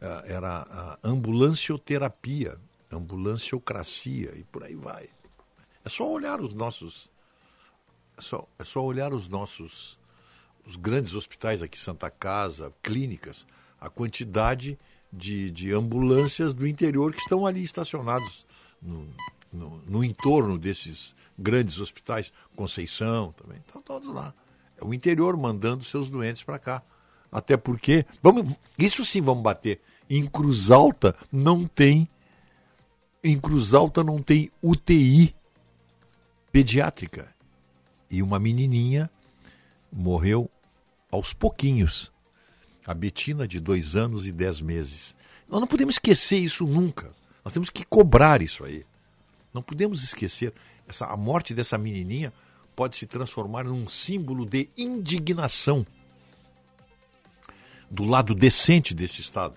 Ah, 0.00 0.24
Era 0.26 0.66
a 0.68 0.98
ambulancioterapia, 1.04 2.58
ambulanciocracia 2.90 4.36
e 4.36 4.44
por 4.44 4.64
aí 4.64 4.74
vai. 4.74 5.08
É 5.84 5.88
só 5.88 6.10
olhar 6.10 6.40
os 6.40 6.54
nossos. 6.54 7.08
É 8.16 8.20
só, 8.20 8.48
é 8.58 8.64
só 8.64 8.84
olhar 8.84 9.12
os 9.12 9.28
nossos. 9.28 9.98
Os 10.66 10.76
grandes 10.76 11.14
hospitais 11.14 11.62
aqui, 11.62 11.78
Santa 11.78 12.08
Casa, 12.08 12.72
clínicas, 12.82 13.46
a 13.82 13.90
quantidade 13.90 14.78
de, 15.12 15.50
de 15.50 15.72
ambulâncias 15.74 16.54
do 16.54 16.66
interior 16.66 17.12
que 17.12 17.20
estão 17.20 17.44
ali 17.44 17.62
estacionados 17.62 18.46
no, 18.80 19.08
no, 19.52 19.82
no 19.86 20.04
entorno 20.04 20.56
desses 20.56 21.16
grandes 21.36 21.80
hospitais. 21.80 22.32
Conceição 22.54 23.32
também, 23.32 23.58
estão 23.58 23.82
todos 23.82 24.08
lá. 24.08 24.32
É 24.80 24.84
o 24.84 24.94
interior 24.94 25.36
mandando 25.36 25.82
seus 25.82 26.08
doentes 26.08 26.44
para 26.44 26.60
cá. 26.60 26.82
Até 27.30 27.56
porque, 27.56 28.06
vamos, 28.22 28.56
isso 28.78 29.04
sim 29.04 29.20
vamos 29.20 29.42
bater. 29.42 29.80
Em 30.08 30.26
Cruz 30.26 30.70
Alta 30.70 31.16
não 31.32 31.64
tem, 31.64 32.08
em 33.24 33.38
Cruz 33.38 33.74
Alta 33.74 34.04
não 34.04 34.22
tem 34.22 34.48
UTI 34.62 35.34
pediátrica. 36.52 37.28
E 38.08 38.22
uma 38.22 38.38
menininha 38.38 39.10
morreu 39.90 40.48
aos 41.10 41.32
pouquinhos. 41.32 42.11
A 42.86 42.94
Betina, 42.94 43.46
de 43.46 43.60
dois 43.60 43.96
anos 43.96 44.26
e 44.26 44.32
dez 44.32 44.60
meses. 44.60 45.16
Nós 45.48 45.60
não 45.60 45.66
podemos 45.66 45.96
esquecer 45.96 46.38
isso 46.38 46.66
nunca. 46.66 47.10
Nós 47.44 47.52
temos 47.52 47.68
que 47.70 47.84
cobrar 47.84 48.42
isso 48.42 48.64
aí. 48.64 48.84
Não 49.52 49.62
podemos 49.62 50.02
esquecer. 50.02 50.52
Essa, 50.88 51.06
a 51.06 51.16
morte 51.16 51.54
dessa 51.54 51.78
menininha 51.78 52.32
pode 52.74 52.96
se 52.96 53.06
transformar 53.06 53.64
num 53.64 53.88
símbolo 53.88 54.44
de 54.46 54.68
indignação 54.76 55.86
do 57.90 58.04
lado 58.04 58.34
decente 58.34 58.94
desse 58.94 59.20
Estado. 59.20 59.56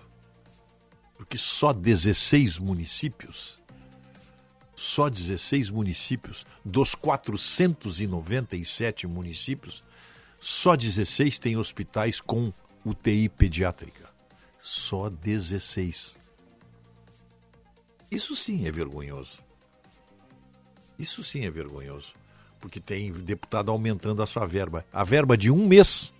Porque 1.16 1.38
só 1.38 1.72
16 1.72 2.58
municípios, 2.58 3.58
só 4.76 5.08
16 5.08 5.70
municípios 5.70 6.44
dos 6.62 6.94
497 6.94 9.06
municípios, 9.06 9.82
só 10.38 10.76
16 10.76 11.38
têm 11.38 11.56
hospitais 11.56 12.20
com 12.20 12.52
UTI 12.86 13.28
pediátrica. 13.28 14.06
Só 14.60 15.10
16. 15.10 16.18
Isso 18.10 18.36
sim 18.36 18.66
é 18.66 18.70
vergonhoso. 18.70 19.38
Isso 20.98 21.22
sim 21.24 21.44
é 21.44 21.50
vergonhoso. 21.50 22.12
Porque 22.60 22.80
tem 22.80 23.12
deputado 23.12 23.70
aumentando 23.70 24.22
a 24.22 24.26
sua 24.26 24.46
verba. 24.46 24.84
A 24.92 25.04
verba 25.04 25.36
de 25.36 25.50
um 25.50 25.66
mês 25.66 26.12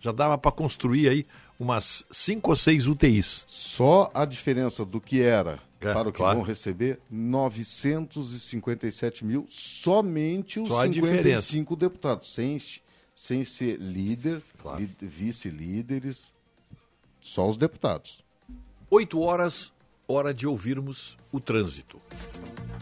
já 0.00 0.12
dava 0.12 0.36
para 0.38 0.50
construir 0.50 1.08
aí 1.08 1.26
umas 1.58 2.04
cinco 2.10 2.50
ou 2.50 2.56
seis 2.56 2.86
UTIs. 2.86 3.44
Só 3.46 4.10
a 4.14 4.24
diferença 4.24 4.84
do 4.84 5.00
que 5.00 5.20
era 5.20 5.58
É, 5.78 5.92
para 5.92 6.08
o 6.08 6.12
que 6.12 6.18
claro. 6.18 6.38
vão 6.38 6.46
receber, 6.46 6.98
957 7.10 9.24
mil, 9.24 9.46
somente 9.48 10.58
os 10.58 10.68
Só 10.68 10.80
a 10.80 10.84
55 10.84 11.76
deputados, 11.76 12.32
sem, 12.32 12.56
sem 13.20 13.44
ser 13.44 13.76
líder, 13.78 14.42
li- 14.78 14.86
vice-líderes, 15.02 16.32
só 17.20 17.46
os 17.46 17.58
deputados. 17.58 18.24
Oito 18.90 19.20
horas, 19.20 19.70
hora 20.08 20.32
de 20.32 20.46
ouvirmos 20.46 21.18
o 21.32 21.40
trânsito. 21.40 22.00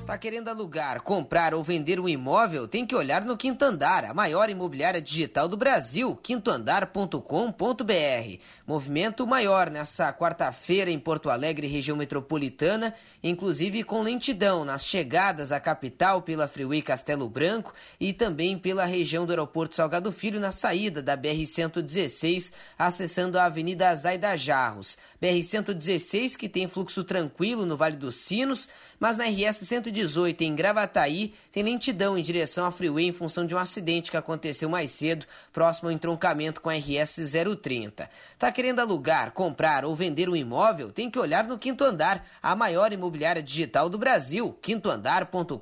Tá 0.09 0.17
querendo 0.17 0.49
alugar, 0.49 1.03
comprar 1.03 1.53
ou 1.53 1.63
vender 1.63 2.01
um 2.01 2.09
imóvel? 2.09 2.67
Tem 2.67 2.87
que 2.87 2.97
olhar 2.97 3.27
no 3.27 3.37
Quinto 3.37 3.63
Andar, 3.63 4.07
a 4.07 4.15
maior 4.15 4.49
imobiliária 4.49 5.03
digital 5.03 5.47
do 5.47 5.55
Brasil, 5.55 6.19
quintoandar.com.br. 6.23 8.39
Movimento 8.67 9.27
maior 9.27 9.69
nessa 9.69 10.11
quarta-feira 10.11 10.91
em 10.91 10.99
Porto 10.99 11.29
Alegre, 11.29 11.67
região 11.67 11.95
metropolitana, 11.95 12.95
inclusive 13.23 13.85
com 13.85 14.01
lentidão 14.01 14.65
nas 14.65 14.83
chegadas 14.83 15.53
à 15.53 15.61
capital 15.61 16.23
pela 16.23 16.49
Freeway 16.49 16.81
Castelo 16.81 17.29
Branco 17.29 17.75
e 18.01 18.15
também 18.15 18.57
pela 18.57 18.87
região 18.87 19.27
do 19.27 19.33
Aeroporto 19.33 19.77
Salgado 19.77 20.11
Filho 20.11 20.41
na 20.41 20.53
saída 20.53 21.03
da 21.03 21.19
BR-116, 21.19 22.51
acessando 22.79 23.39
a 23.39 23.45
Avenida 23.45 23.95
Zaida 23.95 24.35
Jarros. 24.39 24.97
BR-116 25.23 26.35
que 26.35 26.49
tem 26.49 26.67
fluxo 26.67 27.05
tranquilo 27.05 27.67
no 27.67 27.77
Vale 27.77 27.97
dos 27.97 28.17
Mas 29.01 29.17
na 29.17 29.25
RS 29.25 29.59
118 29.67 30.43
em 30.43 30.55
Gravataí 30.55 31.35
tem 31.53 31.63
lentidão 31.63 32.19
em 32.19 32.23
direção 32.23 32.67
à 32.67 32.71
Freeway 32.71 33.07
em 33.07 33.13
função 33.13 33.47
de 33.47 33.55
um 33.55 33.59
acidente 33.59 34.11
que 34.11 34.17
aconteceu 34.17 34.69
mais 34.69 34.91
cedo, 34.91 35.27
próximo 35.53 35.89
ao 35.89 35.93
entroncamento 35.93 36.61
com 36.61 36.69
a 36.69 36.75
RS 36.75 37.33
030. 37.63 38.11
Tá 38.39 38.53
querendo 38.53 38.81
alugar, 38.81 39.33
comprar 39.33 39.85
ou 39.85 39.95
vender 39.95 40.29
um 40.29 40.37
imóvel? 40.37 40.93
Tem 40.93 41.11
que 41.11 41.19
olhar 41.19 41.47
no 41.47 41.59
Quinto 41.59 41.85
Andar, 41.85 42.25
a 42.43 42.55
maior 42.55 42.93
imobiliária 42.93 43.43
digital 43.43 43.89
do 43.89 43.99
Brasil, 43.99 44.57
quintoandar.com.br. 44.61 45.59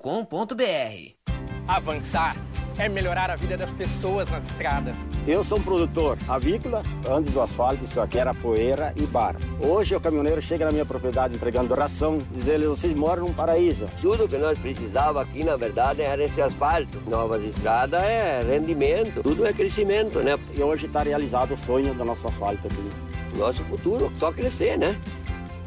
Avançar 1.68 2.36
é 2.78 2.88
melhorar 2.88 3.30
a 3.30 3.36
vida 3.36 3.56
das 3.56 3.70
pessoas 3.70 4.30
nas 4.30 4.44
estradas. 4.46 4.94
Eu 5.26 5.42
sou 5.42 5.58
um 5.58 5.62
produtor 5.62 6.18
avícola, 6.28 6.82
antes 7.08 7.32
do 7.32 7.40
asfalto 7.40 7.84
isso 7.84 8.00
aqui 8.00 8.18
era 8.18 8.34
poeira 8.34 8.92
e 8.96 9.02
barro. 9.06 9.38
Hoje 9.60 9.94
o 9.94 10.00
caminhoneiro 10.00 10.40
chega 10.42 10.66
na 10.66 10.72
minha 10.72 10.84
propriedade 10.84 11.34
entregando 11.34 11.74
ração, 11.74 12.18
diz 12.30 12.46
ele, 12.46 12.66
vocês 12.66 12.94
moram 12.94 13.26
num 13.26 13.32
paraíso. 13.32 13.88
Tudo 14.00 14.28
que 14.28 14.36
nós 14.36 14.58
precisava 14.58 15.22
aqui, 15.22 15.44
na 15.44 15.56
verdade, 15.56 16.02
era 16.02 16.22
esse 16.22 16.40
asfalto. 16.40 17.00
Novas 17.06 17.42
estradas 17.42 18.02
é 18.02 18.40
rendimento, 18.42 19.22
tudo 19.22 19.46
é 19.46 19.52
crescimento, 19.52 20.20
né? 20.20 20.38
E 20.54 20.62
hoje 20.62 20.86
está 20.86 21.02
realizado 21.02 21.54
o 21.54 21.56
sonho 21.56 21.94
do 21.94 22.04
nosso 22.04 22.26
asfalto 22.26 22.66
aqui. 22.66 22.90
Nosso 23.36 23.62
futuro, 23.64 24.12
só 24.18 24.32
crescer, 24.32 24.78
né? 24.78 24.98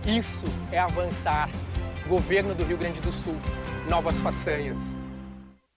Isso 0.06 0.46
é 0.72 0.80
avançar. 0.80 1.50
Governo 2.08 2.56
do 2.56 2.64
Rio 2.64 2.78
Grande 2.78 3.00
do 3.02 3.12
Sul. 3.12 3.36
Novas 3.88 4.20
façanhas. 4.20 4.99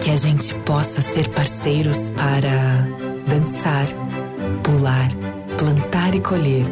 Que 0.00 0.10
a 0.10 0.16
gente 0.16 0.54
possa 0.60 1.02
ser 1.02 1.28
parceiros 1.28 2.08
para 2.10 2.86
dançar, 3.26 3.86
pular, 4.62 5.08
plantar 5.56 6.14
e 6.14 6.20
colher, 6.20 6.66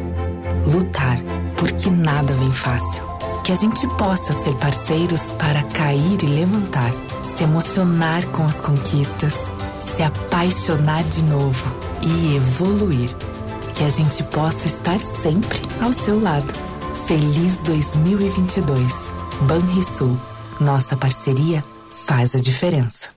lutar, 0.66 1.18
porque 1.56 1.90
nada 1.90 2.32
vem 2.34 2.50
fácil. 2.50 3.02
Que 3.44 3.52
a 3.52 3.54
gente 3.54 3.86
possa 3.96 4.32
ser 4.32 4.54
parceiros 4.54 5.30
para 5.32 5.62
cair 5.64 6.22
e 6.22 6.26
levantar, 6.26 6.92
se 7.24 7.44
emocionar 7.44 8.24
com 8.26 8.44
as 8.44 8.60
conquistas, 8.60 9.34
se 9.78 10.02
apaixonar 10.02 11.02
de 11.04 11.24
novo 11.24 11.64
e 12.02 12.36
evoluir. 12.36 13.10
Que 13.74 13.84
a 13.84 13.88
gente 13.88 14.22
possa 14.24 14.66
estar 14.66 14.98
sempre 15.00 15.60
ao 15.80 15.92
seu 15.92 16.20
lado. 16.20 16.52
Feliz 17.06 17.58
2022. 17.58 19.12
Banrisul. 19.42 20.16
Nossa 20.58 20.96
parceria 20.96 21.62
faz 22.06 22.34
a 22.34 22.38
diferença. 22.38 23.15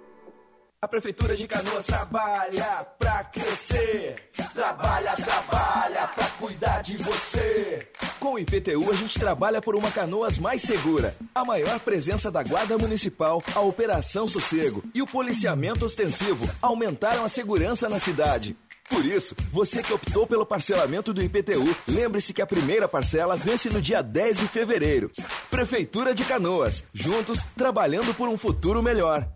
A 0.80 0.86
Prefeitura 0.86 1.36
de 1.36 1.48
Canoas 1.48 1.84
trabalha 1.84 2.86
pra 2.96 3.24
crescer. 3.24 4.14
Trabalha, 4.54 5.12
trabalha 5.16 6.06
pra 6.06 6.24
cuidar 6.38 6.82
de 6.82 6.96
você. 6.98 7.88
Com 8.20 8.34
o 8.34 8.38
IPTU, 8.38 8.88
a 8.88 8.94
gente 8.94 9.18
trabalha 9.18 9.60
por 9.60 9.74
uma 9.74 9.90
Canoas 9.90 10.38
mais 10.38 10.62
segura. 10.62 11.16
A 11.34 11.44
maior 11.44 11.80
presença 11.80 12.30
da 12.30 12.44
Guarda 12.44 12.78
Municipal, 12.78 13.42
a 13.56 13.60
Operação 13.60 14.28
Sossego 14.28 14.84
e 14.94 15.02
o 15.02 15.06
policiamento 15.06 15.84
ostensivo 15.84 16.48
aumentaram 16.62 17.24
a 17.24 17.28
segurança 17.28 17.88
na 17.88 17.98
cidade. 17.98 18.56
Por 18.88 19.04
isso, 19.04 19.34
você 19.50 19.82
que 19.82 19.92
optou 19.92 20.28
pelo 20.28 20.46
parcelamento 20.46 21.12
do 21.12 21.20
IPTU, 21.20 21.76
lembre-se 21.88 22.32
que 22.32 22.40
a 22.40 22.46
primeira 22.46 22.86
parcela 22.86 23.34
vence 23.34 23.68
no 23.68 23.82
dia 23.82 24.00
10 24.00 24.38
de 24.38 24.46
fevereiro. 24.46 25.10
Prefeitura 25.50 26.14
de 26.14 26.22
Canoas, 26.22 26.84
juntos 26.94 27.44
trabalhando 27.56 28.14
por 28.14 28.28
um 28.28 28.38
futuro 28.38 28.80
melhor. 28.80 29.28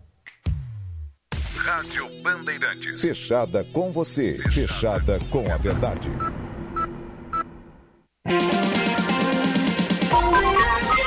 Rádio 1.63 2.09
Bandeirantes. 2.21 2.99
Fechada 2.99 3.63
com 3.71 3.89
você, 3.89 4.37
fechada 4.51 5.17
com 5.29 5.49
a 5.49 5.55
verdade. 5.55 6.09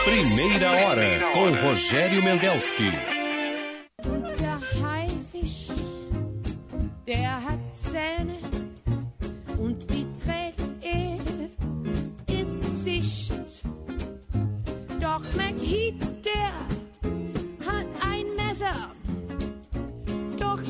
Primeira 0.03 0.71
hora 0.71 1.21
com 1.35 1.51
Rogério 1.51 2.23
Mendelski. 2.23 2.91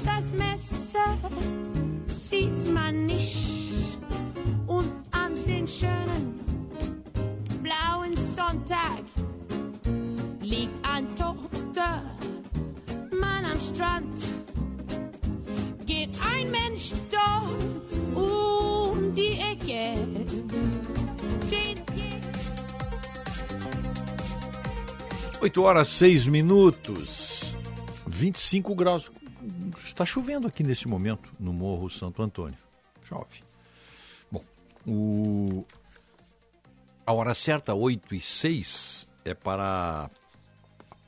Das 0.06 0.32
Messer 0.32 1.18
sieht 2.06 2.72
man 2.72 3.06
nicht. 3.06 3.98
Und 4.66 4.92
an 5.10 5.34
den 5.46 5.66
schönen 5.66 6.40
blauen 7.62 8.16
Sonntag 8.16 9.02
liegt 10.40 10.74
ein 10.88 11.08
toter 11.16 12.02
Mann 13.20 13.44
am 13.44 13.60
Strand. 13.60 14.18
Geht 15.84 16.16
ein 16.32 16.50
Mensch 16.50 16.92
dort 17.10 18.16
um 18.16 19.14
die 19.14 19.38
Ecke. 19.52 19.94
Den 21.50 21.76
8 25.42 25.56
horas 25.56 25.98
6 25.98 26.26
minutos, 26.26 27.56
25 28.10 28.76
graus. 28.76 29.10
Está 29.97 30.05
chovendo 30.05 30.47
aqui 30.47 30.62
nesse 30.62 30.86
momento 30.86 31.31
no 31.41 31.55
Morro 31.55 31.89
Santo 31.89 32.23
Antônio. 32.23 32.58
Chove. 33.05 33.42
Bom, 34.31 34.44
o... 34.86 35.65
a 37.07 37.15
hora 37.15 37.33
certa, 37.33 37.73
8 37.73 38.15
e 38.15 38.20
6, 38.20 39.08
é 39.25 39.33
para 39.33 40.10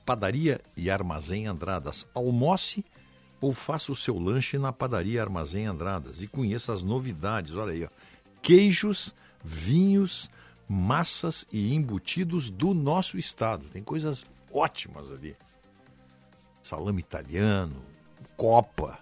Padaria 0.06 0.58
e 0.74 0.90
Armazém 0.90 1.46
Andradas. 1.46 2.06
Almoce 2.14 2.82
ou 3.42 3.52
faça 3.52 3.92
o 3.92 3.94
seu 3.94 4.18
lanche 4.18 4.56
na 4.56 4.72
Padaria 4.72 5.20
Armazém 5.20 5.66
Andradas 5.66 6.22
e 6.22 6.26
conheça 6.26 6.72
as 6.72 6.82
novidades. 6.82 7.54
Olha 7.54 7.74
aí, 7.74 7.84
ó. 7.84 7.88
queijos, 8.40 9.14
vinhos, 9.44 10.30
massas 10.66 11.44
e 11.52 11.74
embutidos 11.74 12.48
do 12.48 12.72
nosso 12.72 13.18
estado. 13.18 13.66
Tem 13.66 13.82
coisas 13.82 14.24
ótimas 14.50 15.12
ali. 15.12 15.36
Salame 16.62 17.00
italiano, 17.00 17.76
copa. 18.36 18.98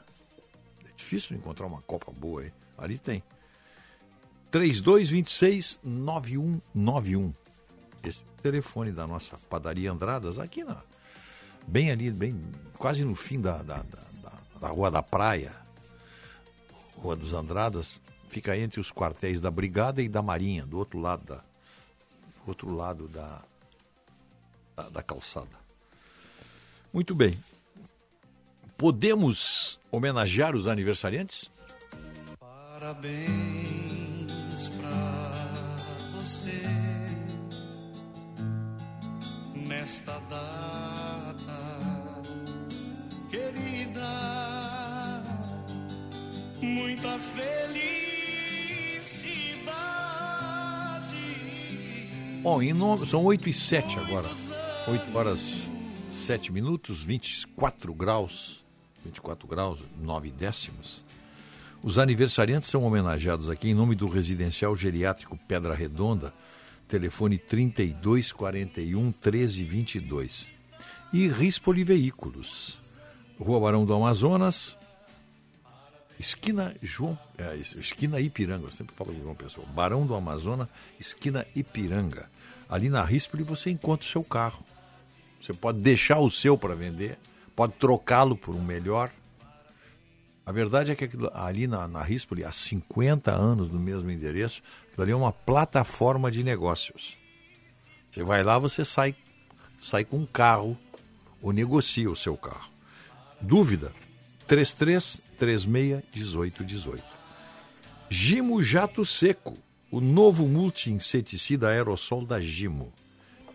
É 0.84 0.92
difícil 0.96 1.36
encontrar 1.36 1.66
uma 1.66 1.82
copa 1.82 2.12
boa 2.12 2.42
aí. 2.42 2.52
Ali 2.76 2.98
tem. 2.98 3.22
3226 4.50 5.80
9191. 5.82 7.32
Esse 8.02 8.20
telefone 8.42 8.92
da 8.92 9.06
nossa 9.06 9.36
padaria 9.50 9.90
Andradas, 9.90 10.38
aqui 10.38 10.64
na. 10.64 10.80
Bem 11.66 11.90
ali, 11.90 12.10
bem, 12.10 12.40
quase 12.78 13.04
no 13.04 13.16
fim 13.16 13.40
da, 13.40 13.58
da, 13.62 13.78
da, 13.78 14.02
da, 14.22 14.32
da 14.60 14.68
Rua 14.68 14.90
da 14.90 15.02
Praia. 15.02 15.52
Rua 16.96 17.16
dos 17.16 17.34
Andradas, 17.34 18.00
fica 18.28 18.56
entre 18.56 18.80
os 18.80 18.92
quartéis 18.92 19.40
da 19.40 19.50
Brigada 19.50 20.00
e 20.00 20.08
da 20.08 20.22
Marinha, 20.22 20.64
do 20.64 20.78
outro 20.78 20.98
lado 21.00 21.24
da. 21.24 21.44
Outro 22.46 22.72
lado 22.72 23.08
da, 23.08 23.42
da, 24.76 24.88
da 24.88 25.02
calçada. 25.02 25.58
Muito 26.92 27.12
bem. 27.14 27.36
Podemos 28.76 29.80
homenagear 29.90 30.54
os 30.54 30.66
aniversariantes? 30.66 31.50
Parabéns 32.38 33.16
pra 34.78 35.78
você 36.12 36.60
nesta 39.54 40.18
data 40.28 41.36
querida. 43.30 44.02
Muitas 46.60 47.26
felicidades. 47.28 48.52
Bom, 52.42 52.60
em 52.60 52.74
nome, 52.74 53.06
são 53.06 53.24
8 53.24 53.48
e 53.48 53.54
7 53.54 53.98
agora. 54.00 54.28
8 54.86 55.16
horas 55.16 55.70
7 56.12 56.52
minutos, 56.52 57.02
24 57.02 57.94
graus. 57.94 58.65
24 59.06 59.46
graus, 59.46 59.78
9 60.00 60.30
décimos. 60.30 61.04
Os 61.82 61.98
aniversariantes 61.98 62.68
são 62.68 62.84
homenageados 62.84 63.48
aqui 63.48 63.68
em 63.70 63.74
nome 63.74 63.94
do 63.94 64.08
Residencial 64.08 64.74
Geriátrico 64.74 65.38
Pedra 65.46 65.74
Redonda, 65.74 66.34
telefone 66.88 67.38
3241 67.38 69.02
1322. 69.02 70.50
E 71.12 71.28
Rispoli 71.28 71.84
Veículos, 71.84 72.80
Rua 73.38 73.60
Barão 73.60 73.84
do 73.84 73.94
Amazonas, 73.94 74.76
esquina 76.18 76.74
João, 76.82 77.16
é, 77.38 77.56
esquina 77.56 78.20
Ipiranga, 78.20 78.66
eu 78.66 78.72
sempre 78.72 78.94
falo 78.96 79.14
João 79.22 79.34
Pessoa, 79.34 79.66
Barão 79.68 80.04
do 80.04 80.14
Amazonas, 80.14 80.68
esquina 80.98 81.46
Ipiranga. 81.54 82.28
Ali 82.68 82.88
na 82.88 83.04
Rispoli 83.04 83.44
você 83.44 83.70
encontra 83.70 84.04
o 84.04 84.10
seu 84.10 84.24
carro. 84.24 84.64
Você 85.40 85.52
pode 85.52 85.78
deixar 85.78 86.18
o 86.18 86.30
seu 86.30 86.58
para 86.58 86.74
vender, 86.74 87.16
pode 87.56 87.72
trocá-lo 87.72 88.36
por 88.36 88.54
um 88.54 88.62
melhor. 88.62 89.10
A 90.44 90.52
verdade 90.52 90.92
é 90.92 90.94
que 90.94 91.08
ali 91.32 91.66
na, 91.66 91.88
na 91.88 92.02
Rispoli, 92.02 92.44
há 92.44 92.52
50 92.52 93.32
anos 93.32 93.70
no 93.70 93.80
mesmo 93.80 94.10
endereço, 94.10 94.62
aquilo 94.86 95.02
ali 95.02 95.12
é 95.12 95.16
uma 95.16 95.32
plataforma 95.32 96.30
de 96.30 96.44
negócios. 96.44 97.18
Você 98.10 98.22
vai 98.22 98.44
lá, 98.44 98.58
você 98.58 98.84
sai, 98.84 99.16
sai 99.80 100.04
com 100.04 100.18
um 100.18 100.26
carro 100.26 100.78
ou 101.42 101.52
negocia 101.52 102.10
o 102.10 102.14
seu 102.14 102.36
carro. 102.36 102.70
Dúvida? 103.40 103.92
33 104.46 105.22
36 105.36 106.02
18 106.12 106.64
18. 106.64 107.04
Gimo 108.08 108.62
Jato 108.62 109.04
Seco, 109.04 109.58
o 109.90 110.00
novo 110.00 110.46
multi-inseticida 110.46 111.70
aerossol 111.70 112.24
da 112.24 112.40
Gimo. 112.40 112.92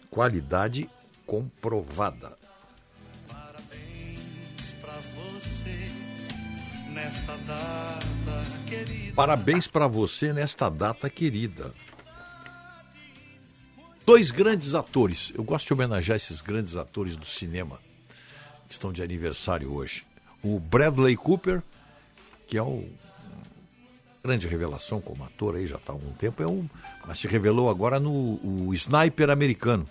Qualidade 0.10 0.90
comprovada. 1.26 2.41
Nesta 7.12 7.36
data 7.46 8.44
querida. 8.68 9.14
Parabéns 9.14 9.68
para 9.68 9.86
você 9.86 10.32
nesta 10.32 10.70
data 10.70 11.10
querida. 11.10 11.74
Dois 14.06 14.32
grandes 14.32 14.74
atores. 14.74 15.34
Eu 15.36 15.44
gosto 15.44 15.68
de 15.68 15.74
homenagear 15.74 16.16
esses 16.16 16.42
grandes 16.42 16.78
atores 16.78 17.18
do 17.18 17.26
cinema 17.26 17.80
que 18.68 18.74
estão 18.74 18.94
de 18.94 19.04
aniversário 19.04 19.74
hoje. 19.74 20.06
O 20.42 20.58
Bradley 20.58 21.18
Cooper, 21.18 21.62
que 22.48 22.58
é 22.58 22.64
o 22.64 22.88
grande 24.24 24.48
revelação 24.48 25.02
como 25.02 25.24
ator 25.26 25.56
aí 25.56 25.68
já 25.68 25.76
está 25.76 25.92
há 25.92 25.96
algum 25.96 26.14
tempo, 26.14 26.42
é 26.42 26.48
um, 26.48 26.68
mas 27.06 27.20
se 27.20 27.28
revelou 27.28 27.70
agora 27.70 28.00
no 28.00 28.74
Sniper 28.74 29.30
Americano, 29.30 29.88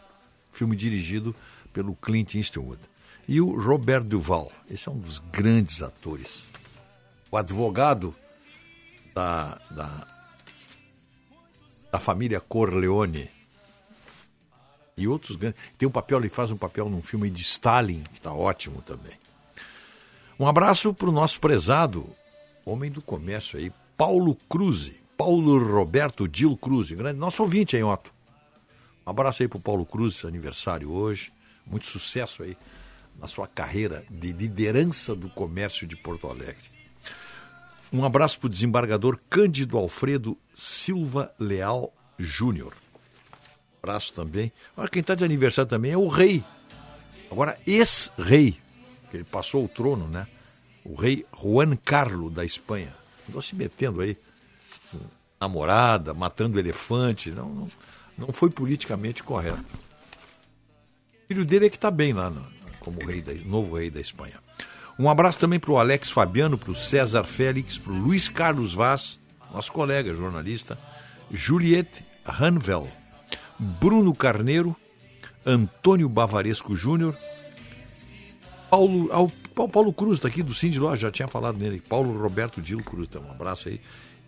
filme 0.50 0.74
dirigido 0.74 1.34
pelo 1.72 1.94
Clint 1.96 2.34
Eastwood. 2.34 2.80
E 3.28 3.40
o 3.40 3.60
Robert 3.60 4.04
Duval, 4.04 4.50
esse 4.70 4.88
é 4.88 4.92
um 4.92 4.98
dos 4.98 5.18
grandes 5.18 5.82
atores. 5.82 6.49
O 7.30 7.36
advogado 7.36 8.14
da, 9.14 9.58
da, 9.70 10.06
da 11.92 11.98
família 12.00 12.40
Corleone. 12.40 13.30
E 14.96 15.08
outros 15.08 15.36
grandes. 15.36 15.60
Tem 15.78 15.88
um 15.88 15.92
papel, 15.92 16.18
ele 16.18 16.28
faz 16.28 16.50
um 16.50 16.56
papel 16.56 16.88
num 16.88 17.02
filme 17.02 17.30
de 17.30 17.42
Stalin, 17.42 18.02
que 18.02 18.18
está 18.18 18.32
ótimo 18.32 18.82
também. 18.82 19.18
Um 20.38 20.46
abraço 20.46 20.92
para 20.92 21.08
o 21.08 21.12
nosso 21.12 21.40
prezado 21.40 22.08
homem 22.64 22.90
do 22.90 23.02
comércio 23.02 23.58
aí, 23.58 23.72
Paulo 23.96 24.34
Cruz. 24.48 24.90
Paulo 25.16 25.58
Roberto 25.58 26.26
Dil 26.26 26.56
Cruz, 26.56 26.90
grande 26.92 27.18
nosso 27.18 27.42
ouvinte 27.42 27.76
aí, 27.76 27.82
Otto. 27.82 28.10
Um 29.06 29.10
abraço 29.10 29.42
aí 29.42 29.48
para 29.48 29.58
o 29.58 29.60
Paulo 29.60 29.84
Cruz, 29.84 30.24
aniversário 30.24 30.90
hoje. 30.90 31.30
Muito 31.66 31.84
sucesso 31.86 32.42
aí 32.42 32.56
na 33.18 33.28
sua 33.28 33.46
carreira 33.46 34.02
de 34.10 34.32
liderança 34.32 35.14
do 35.14 35.28
comércio 35.28 35.86
de 35.86 35.94
Porto 35.94 36.26
Alegre. 36.26 36.79
Um 37.92 38.04
abraço 38.04 38.38
para 38.38 38.46
o 38.46 38.50
desembargador 38.50 39.18
Cândido 39.28 39.76
Alfredo 39.76 40.38
Silva 40.54 41.34
Leal 41.38 41.92
Júnior. 42.18 42.72
Abraço 43.82 44.12
também. 44.12 44.52
Olha, 44.76 44.88
quem 44.88 45.00
está 45.00 45.14
de 45.14 45.24
aniversário 45.24 45.68
também 45.68 45.92
é 45.92 45.96
o 45.96 46.06
rei. 46.06 46.44
Agora, 47.30 47.58
ex-rei, 47.66 48.58
que 49.10 49.16
ele 49.16 49.24
passou 49.24 49.64
o 49.64 49.68
trono, 49.68 50.06
né? 50.06 50.26
O 50.84 50.94
rei 50.94 51.26
Juan 51.42 51.76
Carlos 51.76 52.32
da 52.32 52.44
Espanha. 52.44 52.94
Andou 53.28 53.42
se 53.42 53.56
metendo 53.56 54.00
aí, 54.00 54.16
namorada, 55.40 56.14
matando 56.14 56.58
elefante. 56.60 57.30
Não, 57.30 57.48
não, 57.48 57.68
não 58.18 58.32
foi 58.32 58.50
politicamente 58.50 59.22
correto. 59.22 59.64
O 61.24 61.26
filho 61.28 61.44
dele 61.44 61.66
é 61.66 61.70
que 61.70 61.76
está 61.76 61.90
bem 61.90 62.12
lá, 62.12 62.30
no, 62.30 62.44
como 62.78 63.04
rei 63.04 63.22
da, 63.22 63.32
novo 63.46 63.76
rei 63.76 63.90
da 63.90 64.00
Espanha. 64.00 64.38
Um 65.00 65.08
abraço 65.08 65.40
também 65.40 65.58
para 65.58 65.70
o 65.70 65.78
Alex 65.78 66.10
Fabiano, 66.10 66.58
para 66.58 66.72
o 66.72 66.76
César 66.76 67.24
Félix, 67.24 67.78
para 67.78 67.90
o 67.90 67.96
Luiz 67.98 68.28
Carlos 68.28 68.74
Vaz, 68.74 69.18
nosso 69.50 69.72
colega 69.72 70.14
jornalista, 70.14 70.78
Juliette 71.32 72.04
Hanvel, 72.38 72.86
Bruno 73.58 74.14
Carneiro, 74.14 74.76
Antônio 75.46 76.06
Bavaresco 76.06 76.76
Júnior, 76.76 77.16
Paulo, 78.68 79.08
Paulo 79.72 79.90
Cruz, 79.90 80.18
daqui 80.18 80.42
do 80.42 80.52
Cindy 80.52 80.78
já 80.96 81.10
tinha 81.10 81.26
falado 81.26 81.56
nele, 81.56 81.80
Paulo 81.80 82.20
Roberto 82.20 82.60
Dilo 82.60 82.84
Cruz, 82.84 83.08
então 83.08 83.22
um 83.22 83.30
abraço 83.30 83.70
aí, 83.70 83.80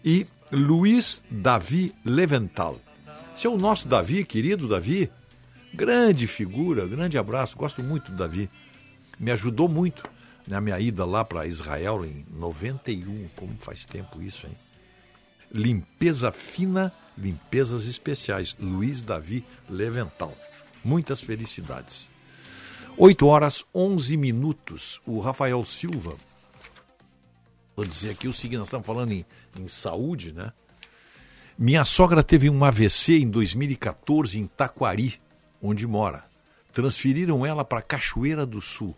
e 0.02 0.26
Luiz 0.50 1.22
Davi 1.30 1.94
Levental. 2.02 2.80
Esse 3.36 3.46
é 3.46 3.50
o 3.50 3.58
nosso 3.58 3.86
Davi, 3.86 4.24
querido 4.24 4.66
Davi, 4.66 5.10
grande 5.74 6.26
figura, 6.26 6.86
grande 6.86 7.18
abraço, 7.18 7.58
gosto 7.58 7.82
muito 7.82 8.10
do 8.10 8.16
Davi, 8.16 8.48
me 9.20 9.30
ajudou 9.30 9.68
muito 9.68 10.02
na 10.46 10.60
minha 10.60 10.78
ida 10.78 11.04
lá 11.04 11.24
para 11.24 11.46
Israel 11.46 12.04
em 12.04 12.24
91, 12.30 13.28
como 13.36 13.56
faz 13.58 13.84
tempo 13.84 14.20
isso, 14.22 14.46
hein? 14.46 14.56
Limpeza 15.52 16.32
fina, 16.32 16.92
limpezas 17.16 17.86
especiais. 17.86 18.56
Luiz 18.58 19.02
Davi 19.02 19.44
Levental. 19.68 20.36
Muitas 20.84 21.20
felicidades. 21.20 22.10
8 22.96 23.26
horas 23.26 23.64
11 23.74 24.16
minutos. 24.16 25.00
O 25.06 25.20
Rafael 25.20 25.62
Silva. 25.64 26.14
Vou 27.76 27.84
dizer 27.84 28.10
aqui 28.10 28.28
o 28.28 28.32
seguinte: 28.32 28.58
nós 28.58 28.68
estamos 28.68 28.86
falando 28.86 29.12
em, 29.12 29.24
em 29.58 29.68
saúde, 29.68 30.32
né? 30.32 30.52
Minha 31.58 31.84
sogra 31.84 32.22
teve 32.22 32.48
um 32.48 32.64
AVC 32.64 33.18
em 33.18 33.28
2014 33.28 34.38
em 34.38 34.46
Taquari, 34.46 35.20
onde 35.62 35.86
mora. 35.86 36.24
Transferiram 36.72 37.44
ela 37.44 37.64
para 37.64 37.82
Cachoeira 37.82 38.46
do 38.46 38.60
Sul. 38.60 38.96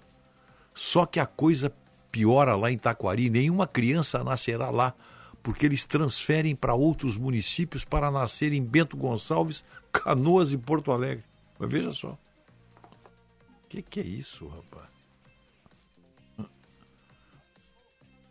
Só 0.74 1.06
que 1.06 1.20
a 1.20 1.26
coisa 1.26 1.72
piora 2.10 2.56
lá 2.56 2.70
em 2.70 2.76
Taquari, 2.76 3.30
nenhuma 3.30 3.66
criança 3.66 4.22
nascerá 4.24 4.70
lá, 4.70 4.94
porque 5.42 5.66
eles 5.66 5.84
transferem 5.84 6.54
para 6.56 6.74
outros 6.74 7.16
municípios 7.16 7.84
para 7.84 8.10
nascer 8.10 8.52
em 8.52 8.62
Bento 8.62 8.96
Gonçalves, 8.96 9.64
Canoas 9.92 10.50
e 10.50 10.58
Porto 10.58 10.90
Alegre. 10.90 11.24
Mas 11.58 11.70
veja 11.70 11.92
só. 11.92 12.10
O 12.10 13.68
que, 13.68 13.82
que 13.82 14.00
é 14.00 14.04
isso, 14.04 14.46
rapaz? 14.48 14.88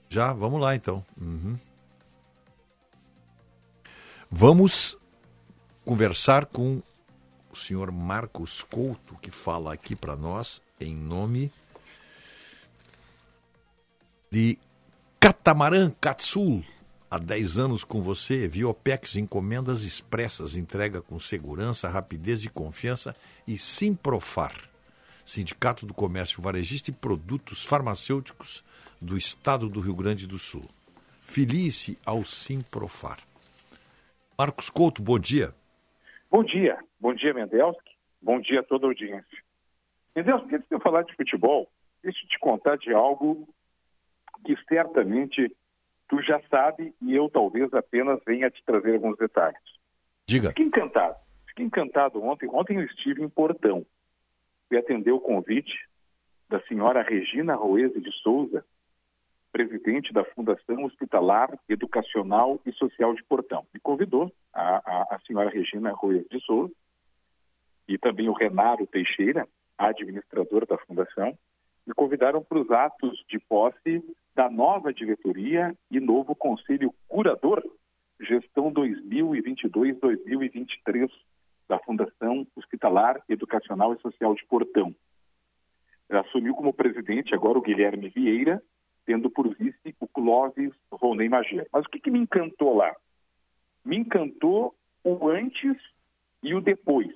Já, 0.10 0.32
vamos 0.32 0.62
lá 0.62 0.76
então. 0.76 1.04
Uhum. 1.20 1.58
Vamos 4.30 4.98
conversar 5.84 6.46
com 6.46 6.82
o 7.52 7.56
senhor 7.56 7.92
Marcos 7.92 8.64
Couto, 8.64 9.16
que 9.20 9.30
fala 9.30 9.74
aqui 9.74 9.96
para 9.96 10.16
nós 10.16 10.62
em 10.80 10.96
nome 10.96 11.52
de 14.34 14.58
Catamarã 15.20 15.92
Catsul. 16.02 16.64
Há 17.08 17.20
10 17.20 17.60
anos 17.60 17.84
com 17.84 18.02
você, 18.02 18.48
Viopex, 18.48 19.16
encomendas 19.16 19.84
expressas, 19.84 20.58
entrega 20.58 21.04
com 21.04 21.20
segurança, 21.20 21.88
rapidez 21.88 22.44
e 22.44 22.50
confiança 22.50 23.16
e 23.48 23.60
Simprofar, 23.60 24.52
Sindicato 25.24 25.86
do 25.86 25.94
Comércio 25.94 26.42
Varejista 26.42 26.90
e 26.90 26.94
Produtos 26.96 27.64
Farmacêuticos 27.64 28.66
do 29.00 29.16
Estado 29.16 29.70
do 29.70 29.80
Rio 29.80 29.94
Grande 29.96 30.26
do 30.26 30.40
Sul. 30.40 30.66
Filie-se 31.22 32.00
ao 32.04 32.26
Simprofar. 32.26 33.20
Marcos 34.36 34.72
Couto, 34.72 35.00
bom 35.04 35.20
dia. 35.20 35.54
Bom 36.32 36.44
dia. 36.44 36.80
Bom 37.00 37.14
dia, 37.14 37.36
Mendelski. 37.36 37.92
Bom 38.20 38.42
dia 38.42 38.62
a 38.62 38.64
toda 38.64 38.88
a 38.88 38.90
audiência. 38.90 39.44
Mendelski, 40.16 40.56
antes 40.56 40.68
de 40.68 40.76
eu 40.76 40.80
falar 40.80 41.04
de 41.04 41.16
futebol, 41.16 41.70
deixa 42.02 42.18
eu 42.26 42.30
te 42.30 42.40
contar 42.40 42.80
de 42.80 42.92
algo 42.92 43.48
que 44.44 44.56
certamente 44.68 45.56
tu 46.08 46.22
já 46.22 46.42
sabe 46.50 46.94
e 47.02 47.16
eu 47.16 47.30
talvez 47.30 47.74
apenas 47.74 48.20
venha 48.26 48.52
te 48.52 48.64
trazer 48.64 48.96
alguns 48.96 49.18
detalhes. 49.18 49.60
Diga. 50.28 50.50
Fiquei 50.50 50.66
encantado. 50.66 51.16
Fiquei 51.48 51.66
encantado 51.66 52.24
ontem. 52.24 52.50
Ontem 52.50 52.78
eu 52.78 52.86
estive 52.86 53.24
em 53.24 53.30
Portão 53.30 53.86
e 54.72 54.78
atender 54.78 55.12
o 55.12 55.20
convite 55.20 55.74
da 56.50 56.60
senhora 56.62 57.02
Regina 57.02 57.56
Roese 57.56 58.00
de 58.00 58.12
Souza, 58.22 58.64
presidente 59.52 60.12
da 60.12 60.24
Fundação 60.24 60.84
Hospitalar, 60.84 61.58
Educacional 61.70 62.60
e 62.66 62.72
Social 62.74 63.14
de 63.14 63.24
Portão. 63.24 63.66
Me 63.74 63.80
convidou 63.80 64.32
a, 64.54 64.78
a, 64.78 65.16
a 65.16 65.20
senhora 65.26 65.50
Regina 65.50 65.92
Roese 65.92 66.28
de 66.30 66.40
Souza 66.42 66.74
e 67.88 67.98
também 67.98 68.30
o 68.30 68.34
Renato 68.34 68.88
Teixeira, 68.88 69.48
administrador 69.78 70.66
da 70.66 70.78
Fundação, 70.78 71.38
me 71.86 71.94
convidaram 71.94 72.42
para 72.44 72.60
os 72.60 72.72
atos 72.72 73.24
de 73.28 73.40
posse 73.40 74.04
da 74.36 74.50
nova 74.50 74.92
diretoria 74.94 75.76
e 75.92 76.00
novo 76.00 76.36
conselho 76.36 76.94
curador, 77.08 77.64
gestão 78.20 78.74
2022-2023 78.74 81.10
da 81.68 81.80
Fundação 81.80 82.48
Hospitalar 82.56 83.22
Educacional 83.30 83.94
e 83.94 84.02
Social 84.02 84.36
de 84.36 84.46
Portão. 84.46 84.96
Assumiu 86.10 86.56
como 86.56 86.74
presidente 86.74 87.34
agora 87.34 87.58
o 87.58 87.62
Guilherme 87.62 88.10
Vieira, 88.10 88.62
tendo 89.06 89.30
por 89.30 89.48
vice 89.56 89.96
o 90.00 90.08
Clóvis 90.08 90.74
Ronei 90.92 91.30
Magia. 91.30 91.66
Mas 91.72 91.86
o 91.86 91.90
que, 91.90 92.00
que 92.00 92.12
me 92.12 92.20
encantou 92.20 92.76
lá? 92.76 92.94
Me 93.84 93.98
encantou 93.98 94.76
o 95.04 95.30
antes 95.30 95.78
e 96.42 96.54
o 96.54 96.62
depois. 96.62 97.14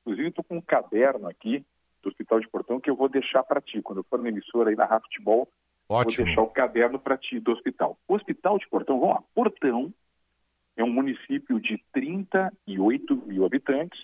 Inclusive, 0.00 0.28
estou 0.28 0.44
com 0.44 0.56
um 0.56 0.62
caderno 0.62 1.28
aqui 1.28 1.64
do 2.02 2.08
Hospital 2.08 2.40
de 2.40 2.48
Portão 2.48 2.80
que 2.80 2.88
eu 2.88 2.96
vou 2.96 3.08
deixar 3.08 3.42
para 3.42 3.60
ti. 3.60 3.82
Quando 3.82 3.98
eu 3.98 4.04
for 4.04 4.20
na 4.20 4.28
emissora 4.28 4.70
aí 4.70 4.76
na 4.76 4.84
Rafa 4.84 5.06
Futebol, 5.06 5.48
Ótimo. 5.90 6.18
vou 6.18 6.26
deixar 6.26 6.42
o 6.42 6.46
caderno 6.46 7.00
para 7.00 7.18
ti 7.18 7.40
do 7.40 7.50
hospital. 7.50 7.98
O 8.06 8.14
Hospital 8.14 8.58
de 8.58 8.68
Portão, 8.68 9.00
vamos 9.00 9.16
lá. 9.16 9.22
Portão 9.34 9.92
é 10.76 10.84
um 10.84 10.92
município 10.92 11.58
de 11.60 11.82
38 11.92 13.16
mil 13.26 13.44
habitantes. 13.44 13.98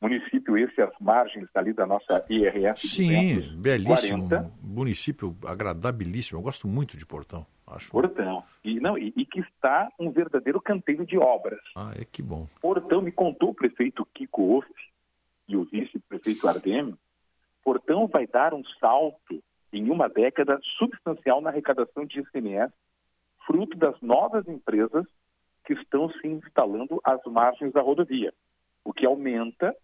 Município 0.00 0.56
esse 0.56 0.80
às 0.80 0.96
margens 1.00 1.48
ali 1.54 1.72
da 1.72 1.84
nossa 1.84 2.24
IRS. 2.30 2.86
Sim, 2.86 3.34
240. 3.34 3.58
belíssimo. 3.60 4.52
Município 4.62 5.36
agradabilíssimo. 5.44 6.38
Eu 6.38 6.42
gosto 6.42 6.68
muito 6.68 6.96
de 6.96 7.04
Portão. 7.04 7.44
Acho. 7.66 7.90
Portão. 7.90 8.44
E, 8.64 8.78
não, 8.78 8.96
e, 8.96 9.12
e 9.16 9.26
que 9.26 9.40
está 9.40 9.88
um 9.98 10.10
verdadeiro 10.12 10.60
canteiro 10.60 11.04
de 11.04 11.18
obras. 11.18 11.60
Ah, 11.76 11.92
é 11.96 12.04
que 12.04 12.22
bom. 12.22 12.46
Portão, 12.62 13.02
me 13.02 13.10
contou 13.10 13.50
o 13.50 13.54
prefeito 13.54 14.06
Kiko 14.14 14.58
Off 14.58 14.68
e 15.48 15.56
o 15.56 15.64
vice-prefeito 15.64 16.46
Ardemio, 16.46 16.96
Portão 17.62 18.06
vai 18.06 18.26
dar 18.26 18.54
um 18.54 18.62
salto 18.78 19.42
em 19.72 19.90
uma 19.90 20.08
década 20.08 20.58
substancial 20.78 21.40
na 21.40 21.50
arrecadação 21.50 22.04
de 22.04 22.20
ICMS, 22.20 22.72
fruto 23.46 23.76
das 23.76 24.00
novas 24.00 24.46
empresas 24.48 25.04
que 25.64 25.74
estão 25.74 26.10
se 26.10 26.26
instalando 26.26 27.00
às 27.04 27.22
margens 27.24 27.72
da 27.72 27.80
rodovia, 27.80 28.32
o 28.84 28.92
que 28.92 29.06
aumenta 29.06 29.74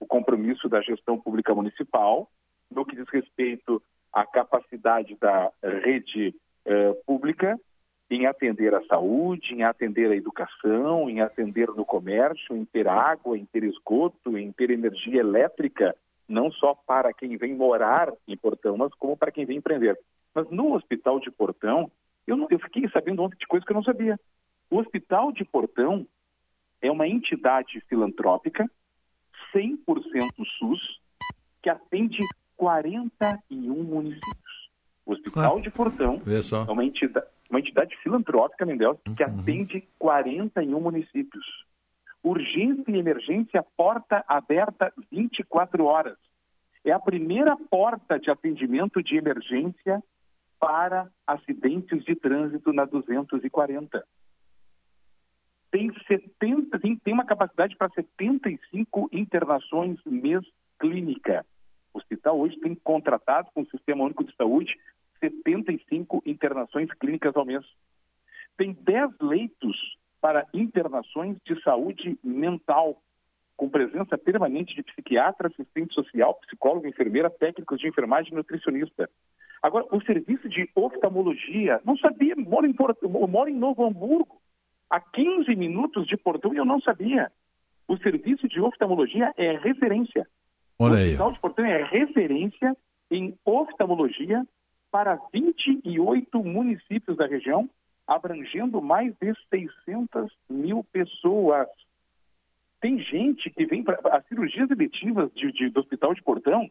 o 0.00 0.06
compromisso 0.06 0.68
da 0.68 0.80
gestão 0.80 1.18
pública 1.18 1.54
municipal 1.54 2.28
no 2.70 2.84
que 2.84 2.96
diz 2.96 3.08
respeito 3.08 3.82
à 4.12 4.24
capacidade 4.26 5.16
da 5.16 5.50
rede 5.62 6.34
eh, 6.64 6.92
pública 7.06 7.58
em 8.10 8.26
atender 8.26 8.74
a 8.74 8.84
saúde, 8.86 9.54
em 9.54 9.64
atender 9.64 10.10
a 10.10 10.16
educação, 10.16 11.08
em 11.08 11.20
atender 11.20 11.68
no 11.68 11.84
comércio, 11.84 12.56
em 12.56 12.64
ter 12.64 12.86
água, 12.86 13.36
em 13.36 13.44
ter 13.46 13.64
esgoto, 13.64 14.36
em 14.38 14.52
ter 14.52 14.70
energia 14.70 15.20
elétrica, 15.20 15.96
não 16.28 16.50
só 16.52 16.74
para 16.74 17.12
quem 17.12 17.36
vem 17.36 17.54
morar 17.54 18.12
em 18.26 18.36
Portão, 18.36 18.76
mas 18.76 18.92
como 18.94 19.16
para 19.16 19.30
quem 19.32 19.44
vem 19.44 19.58
empreender. 19.58 19.98
Mas 20.34 20.48
no 20.50 20.74
Hospital 20.74 21.20
de 21.20 21.30
Portão, 21.30 21.90
eu, 22.26 22.36
não, 22.36 22.46
eu 22.50 22.58
fiquei 22.58 22.88
sabendo 22.88 23.22
ontem 23.22 23.36
de 23.38 23.46
coisas 23.46 23.64
que 23.66 23.72
eu 23.72 23.76
não 23.76 23.84
sabia. 23.84 24.18
O 24.70 24.78
Hospital 24.78 25.32
de 25.32 25.44
Portão 25.44 26.06
é 26.82 26.90
uma 26.90 27.06
entidade 27.06 27.80
filantrópica, 27.88 28.68
100% 29.54 29.76
SUS, 30.58 31.00
que 31.62 31.70
atende 31.70 32.18
41 32.56 33.82
municípios. 33.84 34.34
O 35.06 35.12
Hospital 35.12 35.58
Ah, 35.58 35.60
de 35.60 35.70
Portão 35.70 36.22
é 36.66 36.70
uma 36.72 36.84
entidade, 36.84 37.26
uma 37.50 37.60
entidade 37.60 37.94
filantrópica, 38.02 38.64
Mendel, 38.64 38.98
que 39.16 39.22
Uhum. 39.22 39.40
atende 39.40 39.86
41 39.98 40.80
municípios. 40.80 41.44
Urgência 42.24 42.90
e 42.90 42.98
emergência, 42.98 43.62
porta 43.76 44.24
aberta 44.26 44.90
24 45.12 45.84
horas. 45.84 46.16
É 46.82 46.90
a 46.90 46.98
primeira 46.98 47.54
porta 47.56 48.18
de 48.18 48.30
atendimento 48.30 49.02
de 49.02 49.16
emergência 49.16 50.02
para 50.58 51.10
acidentes 51.26 52.02
de 52.04 52.16
trânsito 52.16 52.72
na 52.72 52.86
240. 52.86 54.02
Tem, 55.70 55.92
70, 56.06 56.78
tem, 56.78 56.96
tem 56.96 57.12
uma 57.12 57.26
capacidade 57.26 57.76
para 57.76 57.90
75 57.90 59.10
internações 59.12 59.98
mês 60.06 60.42
clínica. 60.78 61.44
O 61.92 61.98
hospital 61.98 62.40
hoje 62.40 62.58
tem 62.60 62.74
contratado 62.74 63.50
com 63.54 63.60
o 63.60 63.66
Sistema 63.66 64.04
Único 64.04 64.24
de 64.24 64.34
Saúde 64.34 64.74
75 65.20 66.22
internações 66.26 66.92
clínicas 66.94 67.34
ao 67.36 67.44
mês. 67.44 67.64
Tem 68.56 68.72
10 68.72 69.10
leitos 69.20 69.96
para 70.24 70.46
internações 70.54 71.36
de 71.44 71.62
saúde 71.62 72.18
mental, 72.24 72.96
com 73.58 73.68
presença 73.68 74.16
permanente 74.16 74.74
de 74.74 74.82
psiquiatra, 74.82 75.48
assistente 75.48 75.92
social, 75.92 76.32
psicólogo, 76.46 76.86
enfermeira, 76.86 77.28
técnicos 77.28 77.78
de 77.78 77.88
enfermagem 77.88 78.32
e 78.32 78.34
nutricionista. 78.34 79.10
Agora, 79.62 79.84
o 79.92 80.02
serviço 80.02 80.48
de 80.48 80.66
oftalmologia, 80.74 81.78
não 81.84 81.94
sabia, 81.98 82.34
moro 82.36 82.66
em, 82.66 82.74
em 83.50 83.54
Novo 83.54 83.84
Hamburgo, 83.84 84.40
a 84.88 84.98
15 84.98 85.54
minutos 85.56 86.06
de 86.06 86.16
Portão 86.16 86.54
e 86.54 86.56
eu 86.56 86.64
não 86.64 86.80
sabia. 86.80 87.30
O 87.86 87.98
serviço 87.98 88.48
de 88.48 88.62
oftalmologia 88.62 89.30
é 89.36 89.54
referência. 89.58 90.26
Olha 90.78 90.94
o 90.94 90.96
aí. 90.96 91.04
Hospital 91.08 91.32
de 91.32 91.40
Portão 91.40 91.66
é 91.66 91.84
referência 91.84 92.74
em 93.10 93.38
oftalmologia 93.44 94.42
para 94.90 95.20
28 95.30 96.42
municípios 96.42 97.14
da 97.14 97.26
região, 97.26 97.68
abrangendo 98.06 98.80
mais 98.82 99.14
de 99.20 99.32
600 99.50 100.32
mil 100.48 100.84
pessoas. 100.84 101.68
Tem 102.80 102.98
gente 102.98 103.48
que 103.50 103.64
vem 103.64 103.82
para 103.82 103.98
as 104.16 104.26
cirurgias 104.26 104.70
eletivas 104.70 105.32
de, 105.34 105.50
de- 105.52 105.70
do 105.70 105.80
Hospital 105.80 106.14
de 106.14 106.22
Portão, 106.22 106.70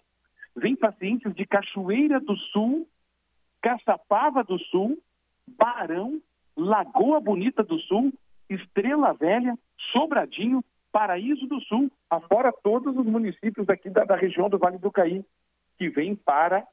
vem 0.55 0.75
pacientes 0.75 1.33
de 1.33 1.45
Cachoeira 1.45 2.19
do 2.19 2.35
Sul, 2.37 2.87
Caçapava 3.61 4.43
do 4.43 4.59
Sul, 4.59 4.99
Barão, 5.47 6.21
Lagoa 6.55 7.19
Bonita 7.19 7.63
do 7.63 7.79
Sul, 7.79 8.13
Estrela 8.49 9.13
Velha, 9.13 9.57
Sobradinho, 9.91 10.63
Paraíso 10.91 11.47
do 11.47 11.59
Sul, 11.61 11.91
afora 12.09 12.53
todos 12.63 12.95
os 12.95 13.05
municípios 13.05 13.67
aqui 13.67 13.89
da, 13.89 14.03
da 14.03 14.15
região 14.15 14.47
do 14.49 14.59
Vale 14.59 14.77
do 14.77 14.91
Caí, 14.91 15.25
que 15.79 15.89
vêm 15.89 16.15
para 16.15 16.63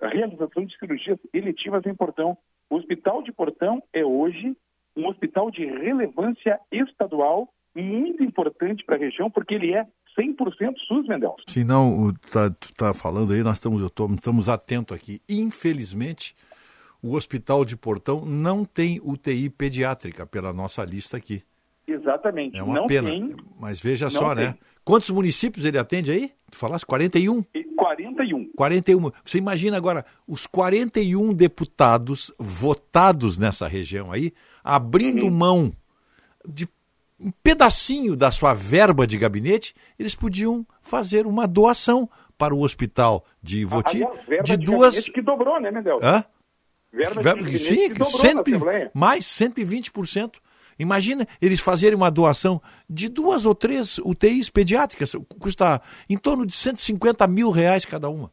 a 0.00 0.08
realização 0.08 0.64
de 0.64 0.76
cirurgias 0.76 1.18
eletivas 1.32 1.86
em 1.86 1.94
Portão. 1.94 2.36
O 2.70 2.76
Hospital 2.76 3.22
de 3.22 3.32
Portão 3.32 3.82
é 3.92 4.04
hoje 4.04 4.56
um 4.96 5.06
hospital 5.08 5.50
de 5.50 5.64
relevância 5.64 6.58
estadual 6.72 7.48
muito 7.74 8.22
importante 8.22 8.84
para 8.84 8.96
a 8.96 8.98
região, 8.98 9.30
porque 9.30 9.54
ele 9.54 9.72
é 9.72 9.86
100% 10.18 10.74
SUS, 10.88 11.06
Mendel. 11.06 11.36
Se 11.46 11.62
não, 11.62 11.96
o- 12.08 12.12
tá, 12.12 12.50
tu 12.50 12.72
tá 12.74 12.92
falando 12.92 13.32
aí, 13.32 13.42
nós 13.42 13.54
estamos, 13.54 13.80
eu 13.80 13.88
tô- 13.88 14.06
estamos 14.12 14.48
atentos 14.48 14.96
aqui. 14.96 15.20
Infelizmente, 15.28 16.34
o 17.00 17.14
Hospital 17.14 17.64
de 17.64 17.76
Portão 17.76 18.24
não 18.24 18.64
tem 18.64 19.00
UTI 19.04 19.48
pediátrica 19.48 20.26
pela 20.26 20.52
nossa 20.52 20.84
lista 20.84 21.16
aqui. 21.16 21.42
Exatamente. 21.86 22.58
É 22.58 22.62
uma 22.62 22.74
não 22.74 22.86
pena. 22.86 23.08
tem 23.10 23.34
Mas 23.58 23.80
veja 23.80 24.10
só, 24.10 24.34
né? 24.34 24.56
Quantos 24.88 25.10
municípios 25.10 25.66
ele 25.66 25.78
atende 25.78 26.10
aí? 26.10 26.32
Tu 26.50 26.56
falaste 26.56 26.86
41? 26.86 27.44
e 27.54 27.62
41. 27.76 28.50
41. 28.56 29.10
Você 29.22 29.36
imagina 29.36 29.76
agora 29.76 30.02
os 30.26 30.46
41 30.46 31.34
deputados 31.34 32.32
votados 32.38 33.36
nessa 33.36 33.68
região 33.68 34.10
aí, 34.10 34.32
abrindo 34.64 35.24
Uhum. 35.24 35.30
mão 35.30 35.72
de 36.48 36.66
um 37.20 37.30
pedacinho 37.42 38.16
da 38.16 38.30
sua 38.32 38.54
verba 38.54 39.06
de 39.06 39.18
gabinete, 39.18 39.74
eles 39.98 40.14
podiam 40.14 40.66
fazer 40.80 41.26
uma 41.26 41.46
doação 41.46 42.08
para 42.38 42.54
o 42.54 42.62
hospital 42.62 43.26
de 43.42 43.58
Ivoti 43.58 43.96
Aliás, 44.02 44.26
verba 44.26 44.44
de 44.44 44.56
de 44.56 44.64
duas. 44.64 45.08
que 45.10 45.20
dobrou, 45.20 45.60
né, 45.60 45.70
Mendel? 45.70 45.98
Hã? 46.02 46.24
Verba, 46.90 47.20
Verba- 47.20 47.42
de 47.42 47.50
gabinete 47.50 47.58
sim, 47.74 47.88
que 47.88 47.98
dobrou 47.98 48.20
cento 48.20 48.34
na 48.36 48.40
e- 48.40 48.54
Assembleia. 48.54 48.90
mais 48.94 49.26
120%. 49.26 50.40
Imagina 50.78 51.26
eles 51.40 51.60
fazerem 51.60 51.96
uma 51.96 52.10
doação 52.10 52.60
de 52.88 53.08
duas 53.08 53.44
ou 53.44 53.54
três 53.54 53.98
UTIs 53.98 54.48
pediátricas, 54.48 55.16
custa 55.38 55.82
em 56.08 56.16
torno 56.16 56.46
de 56.46 56.54
150 56.54 57.26
mil 57.26 57.50
reais 57.50 57.84
cada 57.84 58.08
uma. 58.08 58.30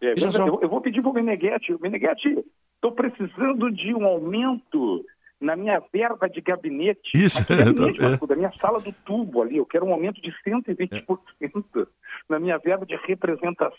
É, 0.00 0.12
eu, 0.12 0.60
eu 0.62 0.68
vou 0.68 0.80
pedir 0.80 1.00
para 1.00 1.10
o 1.10 1.14
Meneghetti. 1.14 1.74
Meneghetti, 1.80 2.44
estou 2.74 2.92
precisando 2.92 3.70
de 3.72 3.94
um 3.94 4.04
aumento 4.04 5.04
na 5.40 5.54
minha 5.56 5.80
verba 5.92 6.28
de 6.28 6.40
gabinete. 6.40 7.10
Isso, 7.14 7.44
gabinete, 7.46 8.00
é. 8.00 8.08
Marco, 8.10 8.26
da 8.26 8.34
minha 8.36 8.52
sala 8.60 8.80
do 8.80 8.92
tubo 9.04 9.42
ali. 9.42 9.56
Eu 9.58 9.66
quero 9.66 9.84
um 9.84 9.92
aumento 9.92 10.20
de 10.22 10.30
120% 10.46 11.06
na 12.28 12.38
minha 12.38 12.58
verba 12.58 12.86
de 12.86 12.96
representação. 13.06 13.76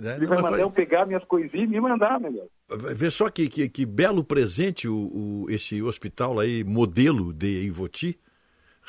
É, 0.00 0.16
Ele 0.16 0.20
não, 0.20 0.28
vai 0.28 0.28
mas- 0.28 0.42
mandar 0.42 0.58
eu 0.60 0.70
pegar 0.70 1.06
minhas 1.06 1.24
coisinhas 1.24 1.66
e 1.68 1.70
me 1.70 1.80
mandar, 1.80 2.18
Mendel. 2.20 2.48
Vê 2.94 3.10
só 3.10 3.30
que, 3.30 3.48
que, 3.48 3.68
que 3.68 3.86
belo 3.86 4.24
presente 4.24 4.88
o, 4.88 4.94
o- 5.44 5.46
esse 5.48 5.82
hospital 5.82 6.38
aí, 6.40 6.64
modelo 6.64 7.32
de 7.32 7.62
Ivoti. 7.64 8.18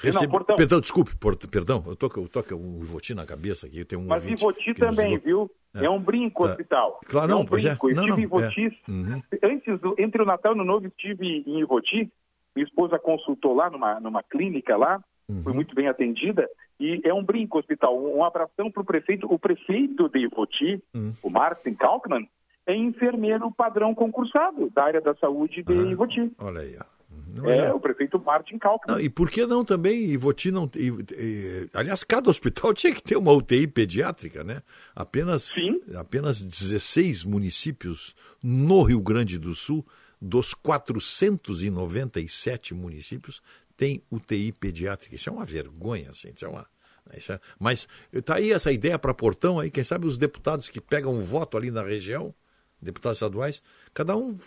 Não, 0.03 0.29
Portão. 0.29 0.55
Perdão, 0.55 0.79
desculpe, 0.79 1.11
perdão, 1.49 1.83
eu 1.87 1.95
tô, 1.95 2.05
eu 2.17 2.27
tô 2.27 2.43
com 2.43 2.55
um 2.55 2.81
Ivoti 2.83 3.13
na 3.15 3.25
cabeça 3.25 3.65
aqui. 3.65 3.79
Eu 3.79 3.85
tenho 3.85 4.01
um 4.01 4.05
Mas 4.07 4.23
Ivoti 4.29 4.69
nos 4.69 4.77
também, 4.77 5.17
viu? 5.17 5.49
É, 5.75 5.89
um 5.89 5.99
brinco 5.99 6.43
Tá. 6.45 6.51
hospital. 6.51 6.99
Claro, 7.07 7.27
é 7.27 7.29
não, 7.33 7.41
um 7.41 7.45
pois 7.45 7.63
é. 7.65 7.69
brinco. 7.69 7.89
Eu 7.89 7.95
Não, 7.95 8.03
estive 8.07 8.27
não, 8.27 8.39
em 8.39 8.43
Ivoti, 8.43 8.65
é. 8.87 8.91
Uhum. 8.91 9.21
antes 9.43 9.79
do, 9.79 9.95
entre 9.97 10.21
o 10.21 10.25
Natal 10.25 10.55
e 10.55 10.59
o 10.59 10.63
Novo, 10.63 10.87
estive 10.87 11.43
em 11.45 11.59
Ivoti. 11.59 12.11
Minha 12.55 12.65
esposa 12.67 12.97
consultou 12.97 13.53
lá 13.55 13.69
numa, 13.69 13.99
numa 13.99 14.23
clínica 14.23 14.75
lá, 14.77 14.99
Uhum. 15.29 15.41
foi 15.41 15.51
muito 15.53 15.75
bem 15.75 15.87
atendida. 15.89 16.47
E 16.79 17.01
é 17.03 17.13
um 17.13 17.21
brinco 17.23 17.59
hospital. 17.59 17.97
Um, 18.01 18.23
abração 18.23 18.71
para 18.71 18.81
o 18.81 18.85
prefeito. 18.85 19.27
O 19.31 19.37
prefeito 19.37 20.07
de 20.09 20.19
Ivoti, 20.19 20.81
Uhum. 20.95 21.11
o 21.21 21.29
Martin 21.29 21.73
Kalkman, 21.73 22.29
é 22.65 22.75
enfermeiro 22.75 23.51
padrão 23.51 23.93
concursado 23.93 24.69
da 24.69 24.83
área 24.85 25.01
da 25.01 25.13
saúde 25.15 25.63
de 25.63 25.73
Ivoti. 25.73 26.31
Olha 26.39 26.61
aí, 26.61 26.77
ó. 26.79 26.96
É, 27.45 27.73
o 27.73 27.79
prefeito 27.79 28.19
Martin 28.19 28.57
Kalkman. 28.57 29.01
e 29.01 29.09
por 29.09 29.29
que 29.29 29.45
não 29.45 29.63
também, 29.63 30.11
Ivoti 30.11 30.51
não... 30.51 30.69
E, 30.75 30.89
e, 31.13 31.69
aliás, 31.73 32.03
cada 32.03 32.29
hospital 32.29 32.73
tinha 32.73 32.93
que 32.93 33.03
ter 33.03 33.15
uma 33.17 33.31
UTI 33.31 33.67
pediátrica, 33.67 34.43
né? 34.43 34.61
Apenas, 34.95 35.43
Sim. 35.43 35.79
apenas 35.95 36.41
16 36.41 37.23
municípios 37.23 38.15
no 38.41 38.81
Rio 38.83 39.01
Grande 39.01 39.37
do 39.37 39.53
Sul, 39.53 39.85
dos 40.21 40.53
497 40.53 42.73
municípios, 42.73 43.41
tem 43.75 44.01
UTI 44.11 44.51
pediátrica. 44.51 45.15
Isso 45.15 45.29
é 45.29 45.31
uma 45.31 45.45
vergonha, 45.45 46.09
assim, 46.11 46.29
isso 46.35 46.45
é 46.45 46.49
uma... 46.49 46.67
Isso 47.15 47.31
é... 47.31 47.39
Mas 47.59 47.87
está 48.11 48.35
aí 48.35 48.51
essa 48.51 48.71
ideia 48.71 48.99
para 48.99 49.13
Portão, 49.13 49.59
aí, 49.59 49.69
quem 49.69 49.83
sabe 49.83 50.07
os 50.07 50.17
deputados 50.17 50.69
que 50.69 50.81
pegam 50.81 51.13
um 51.13 51.21
voto 51.21 51.55
ali 51.55 51.69
na 51.71 51.83
região, 51.83 52.33
deputados 52.81 53.17
estaduais, 53.17 53.61
cada 53.93 54.15
um 54.15 54.37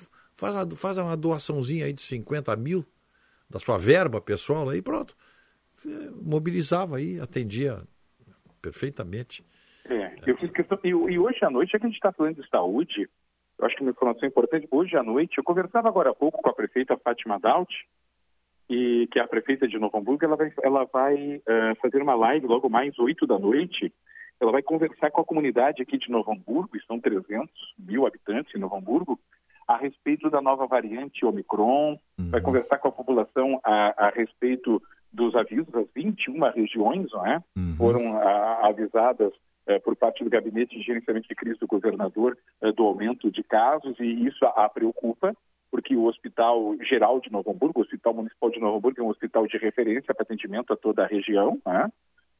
faz, 0.40 0.56
a, 0.56 0.76
faz 0.76 0.98
uma 0.98 1.16
doaçãozinha 1.16 1.84
aí 1.84 1.92
de 1.92 2.00
50 2.00 2.56
mil 2.56 2.84
da 3.48 3.58
sua 3.58 3.76
verba 3.76 4.20
pessoal 4.20 4.68
aí 4.70 4.80
pronto. 4.80 5.14
É, 5.86 6.10
mobilizava 6.22 6.96
aí, 6.96 7.20
atendia 7.20 7.82
perfeitamente. 8.62 9.44
É, 9.84 10.14
eu 10.26 10.36
fiz 10.36 10.50
questão, 10.50 10.78
e, 10.82 10.88
e 10.88 11.18
hoje 11.18 11.38
à 11.42 11.50
noite, 11.50 11.72
já 11.72 11.78
que 11.78 11.84
a 11.84 11.88
gente 11.88 11.96
está 11.96 12.12
falando 12.12 12.42
de 12.42 12.48
saúde, 12.48 13.08
eu 13.58 13.66
acho 13.66 13.76
que 13.76 13.82
uma 13.82 13.90
informação 13.90 14.28
importante, 14.28 14.66
hoje 14.70 14.96
à 14.96 15.02
noite, 15.02 15.38
eu 15.38 15.44
conversava 15.44 15.88
agora 15.88 16.10
há 16.10 16.14
pouco 16.14 16.40
com 16.40 16.48
a 16.48 16.54
prefeita 16.54 16.96
Fátima 16.96 17.38
Daut, 17.38 17.74
e 18.68 19.08
que 19.10 19.18
é 19.18 19.22
a 19.22 19.28
prefeita 19.28 19.66
de 19.66 19.78
Novo 19.78 19.98
Hamburgo, 19.98 20.24
ela 20.24 20.36
vai, 20.36 20.52
ela 20.62 20.84
vai 20.84 21.36
uh, 21.36 21.76
fazer 21.82 22.00
uma 22.00 22.14
live 22.14 22.46
logo 22.46 22.68
mais 22.68 22.96
oito 23.00 23.26
da 23.26 23.36
noite. 23.36 23.92
Ela 24.40 24.52
vai 24.52 24.62
conversar 24.62 25.10
com 25.10 25.20
a 25.20 25.24
comunidade 25.24 25.82
aqui 25.82 25.98
de 25.98 26.08
Novo 26.08 26.30
Hamburgo, 26.30 26.76
e 26.76 26.86
são 26.86 27.00
300 27.00 27.50
mil 27.76 28.06
habitantes 28.06 28.54
em 28.54 28.60
Novo 28.60 28.76
Hamburgo, 28.76 29.18
a 29.70 29.76
respeito 29.76 30.28
da 30.28 30.42
nova 30.42 30.66
variante 30.66 31.24
Omicron, 31.24 31.96
uhum. 32.18 32.30
vai 32.30 32.40
conversar 32.40 32.78
com 32.78 32.88
a 32.88 32.92
população 32.92 33.60
a, 33.62 34.06
a, 34.06 34.10
respeito 34.10 34.82
dos 35.12 35.34
avisos, 35.36 35.72
as 35.74 35.86
21 35.94 36.50
regiões 36.50 37.10
não 37.12 37.24
é? 37.24 37.40
Uhum. 37.56 37.76
foram 37.76 38.16
a, 38.16 38.66
avisadas 38.68 39.32
eh, 39.68 39.78
por 39.78 39.94
parte 39.94 40.24
do 40.24 40.30
Gabinete 40.30 40.76
de 40.76 40.82
Gerenciamento 40.82 41.28
de 41.28 41.34
Crise 41.36 41.60
do 41.60 41.68
governador 41.68 42.36
eh, 42.60 42.72
do 42.72 42.84
aumento 42.84 43.30
de 43.30 43.44
casos, 43.44 43.98
e 44.00 44.26
isso 44.26 44.44
a, 44.44 44.64
a 44.64 44.68
preocupa 44.68 45.36
porque 45.70 45.94
o 45.94 46.06
Hospital 46.06 46.74
Geral 46.82 47.20
de 47.20 47.30
Novo 47.30 47.52
Hamburgo, 47.52 47.78
o 47.78 47.82
Hospital 47.82 48.12
Municipal 48.12 48.50
de 48.50 48.58
Novo 48.58 48.78
Hamburgo, 48.78 49.00
é 49.00 49.04
um 49.04 49.08
hospital 49.08 49.46
de 49.46 49.56
referência 49.56 50.12
para 50.12 50.24
atendimento 50.24 50.72
a 50.72 50.76
toda 50.76 51.04
a 51.04 51.06
região, 51.06 51.60
né? 51.64 51.88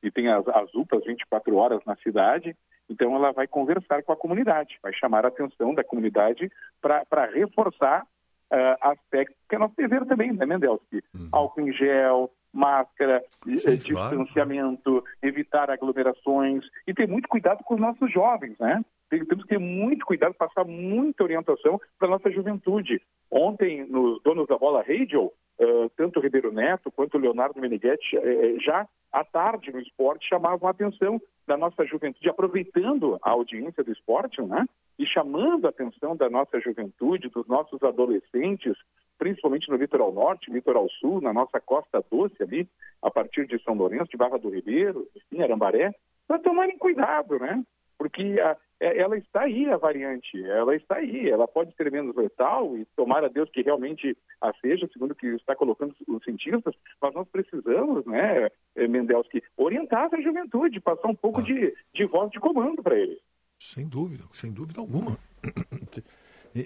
E 0.03 0.11
tem 0.11 0.29
as, 0.29 0.47
as 0.49 0.75
UPAs 0.75 1.05
24 1.05 1.57
horas 1.57 1.81
na 1.87 1.97
cidade, 1.97 2.57
então 2.89 3.15
ela 3.15 3.33
vai 3.33 3.47
conversar 3.47 4.03
com 4.03 4.13
a 4.13 4.17
comunidade, 4.17 4.79
vai 4.83 4.93
chamar 4.93 5.25
a 5.25 5.29
atenção 5.29 5.75
da 5.75 5.85
comunidade 5.85 6.51
para 6.81 7.27
reforçar 7.27 8.03
uh, 8.03 8.77
aspectos 8.81 9.37
que 9.49 9.55
é 9.55 9.59
nosso 9.59 9.77
dever 9.77 10.05
também, 10.07 10.33
né, 10.33 10.45
Mendelski? 10.45 11.03
Uhum. 11.15 11.29
Álcool 11.31 11.61
em 11.61 11.73
gel, 11.73 12.31
máscara, 12.53 13.23
Sim, 13.45 13.59
eh, 13.65 13.77
distanciamento, 13.77 14.91
claro. 14.91 15.05
evitar 15.23 15.71
aglomerações 15.71 16.65
e 16.87 16.93
ter 16.93 17.07
muito 17.07 17.29
cuidado 17.29 17.63
com 17.65 17.75
os 17.75 17.81
nossos 17.81 18.13
jovens, 18.13 18.59
né? 18.59 18.85
Temos 19.09 19.43
que 19.43 19.49
ter 19.49 19.59
muito 19.59 20.07
cuidado, 20.07 20.35
passar 20.35 20.65
muita 20.65 21.25
orientação 21.25 21.81
para 21.99 22.07
a 22.07 22.11
nossa 22.13 22.31
juventude. 22.31 23.03
Ontem, 23.29 23.85
nos 23.85 24.23
Donos 24.23 24.47
da 24.47 24.57
Bola 24.57 24.85
Radio, 24.87 25.33
uh, 25.61 25.91
tanto 25.97 26.21
Ribeiro 26.21 26.53
Neto 26.53 26.91
quanto 26.91 27.19
Leonardo 27.19 27.61
Meneghetti, 27.61 28.17
uh, 28.17 28.61
já 28.61 28.89
à 29.13 29.25
tarde 29.25 29.73
no 29.73 29.81
esporte, 29.81 30.29
chamavam 30.29 30.67
a 30.69 30.71
atenção 30.71 31.21
da 31.47 31.57
nossa 31.57 31.85
juventude, 31.85 32.29
aproveitando 32.29 33.19
a 33.23 33.31
audiência 33.31 33.85
do 33.85 33.93
esporte, 33.93 34.41
né? 34.43 34.65
E 34.99 35.07
chamando 35.07 35.67
a 35.67 35.71
atenção 35.71 36.17
da 36.17 36.29
nossa 36.29 36.61
juventude, 36.61 37.29
dos 37.29 37.47
nossos 37.47 37.83
adolescentes, 37.83 38.77
principalmente 39.19 39.69
no 39.69 39.77
litoral 39.77 40.13
norte, 40.13 40.51
litoral 40.51 40.89
sul, 41.01 41.21
na 41.21 41.33
nossa 41.33 41.61
costa 41.61 42.05
doce 42.11 42.43
ali, 42.43 42.69
a 43.03 43.11
partir 43.11 43.47
de 43.47 43.63
São 43.63 43.75
Lourenço, 43.75 44.11
de 44.11 44.17
Barra 44.17 44.39
do 44.39 44.51
Ribeiro, 44.51 45.07
em 45.33 45.43
Arambaré, 45.43 45.93
para 46.29 46.39
tomarem 46.39 46.79
cuidado, 46.79 47.39
né? 47.39 47.63
Porque 48.01 48.41
a, 48.41 48.57
é, 48.81 48.99
ela 48.99 49.19
está 49.19 49.43
aí, 49.43 49.69
a 49.69 49.77
variante, 49.77 50.43
ela 50.47 50.75
está 50.75 50.97
aí, 50.97 51.29
ela 51.29 51.47
pode 51.47 51.77
ser 51.77 51.93
menos 51.93 52.17
letal 52.17 52.75
e 52.79 52.87
tomara 52.97 53.27
a 53.27 53.29
Deus 53.29 53.51
que 53.51 53.61
realmente 53.61 54.17
a 54.41 54.55
seja, 54.55 54.89
segundo 54.91 55.11
o 55.11 55.15
que 55.15 55.27
está 55.27 55.55
colocando 55.55 55.95
os 56.09 56.25
cientistas, 56.25 56.75
mas 56.99 57.15
nós 57.15 57.29
precisamos, 57.29 58.07
né, 58.07 58.49
eh, 58.75 58.89
Mendelski, 58.89 59.43
orientar 59.55 60.09
a 60.11 60.21
juventude, 60.23 60.81
passar 60.81 61.09
um 61.09 61.15
pouco 61.15 61.41
ah. 61.41 61.43
de, 61.43 61.77
de 61.95 62.07
voz 62.07 62.31
de 62.31 62.41
comando 62.41 62.83
para 62.83 62.99
eles. 62.99 63.19
Sem 63.59 63.87
dúvida, 63.87 64.25
sem 64.33 64.51
dúvida 64.51 64.81
alguma. 64.81 65.19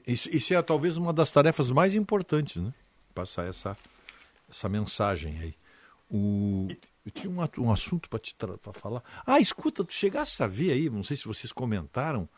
Isso, 0.06 0.34
isso, 0.34 0.54
é 0.54 0.62
talvez 0.62 0.96
uma 0.96 1.12
das 1.12 1.30
tarefas 1.30 1.70
mais 1.70 1.94
importantes, 1.94 2.56
né? 2.56 2.72
Passar 3.14 3.46
essa, 3.46 3.76
essa 4.48 4.66
mensagem 4.66 5.38
aí. 5.38 5.54
O, 6.10 6.68
eu 7.04 7.10
tinha 7.10 7.30
um, 7.30 7.66
um 7.66 7.72
assunto 7.72 8.08
para 8.08 8.18
te 8.18 8.34
pra 8.34 8.72
falar. 8.72 9.02
Ah, 9.26 9.38
escuta, 9.38 9.84
tu 9.84 9.92
chegasse 9.92 10.42
a 10.42 10.46
ver 10.46 10.72
aí, 10.72 10.88
não 10.88 11.02
sei 11.02 11.16
se 11.16 11.26
vocês 11.26 11.52
comentaram, 11.52 12.28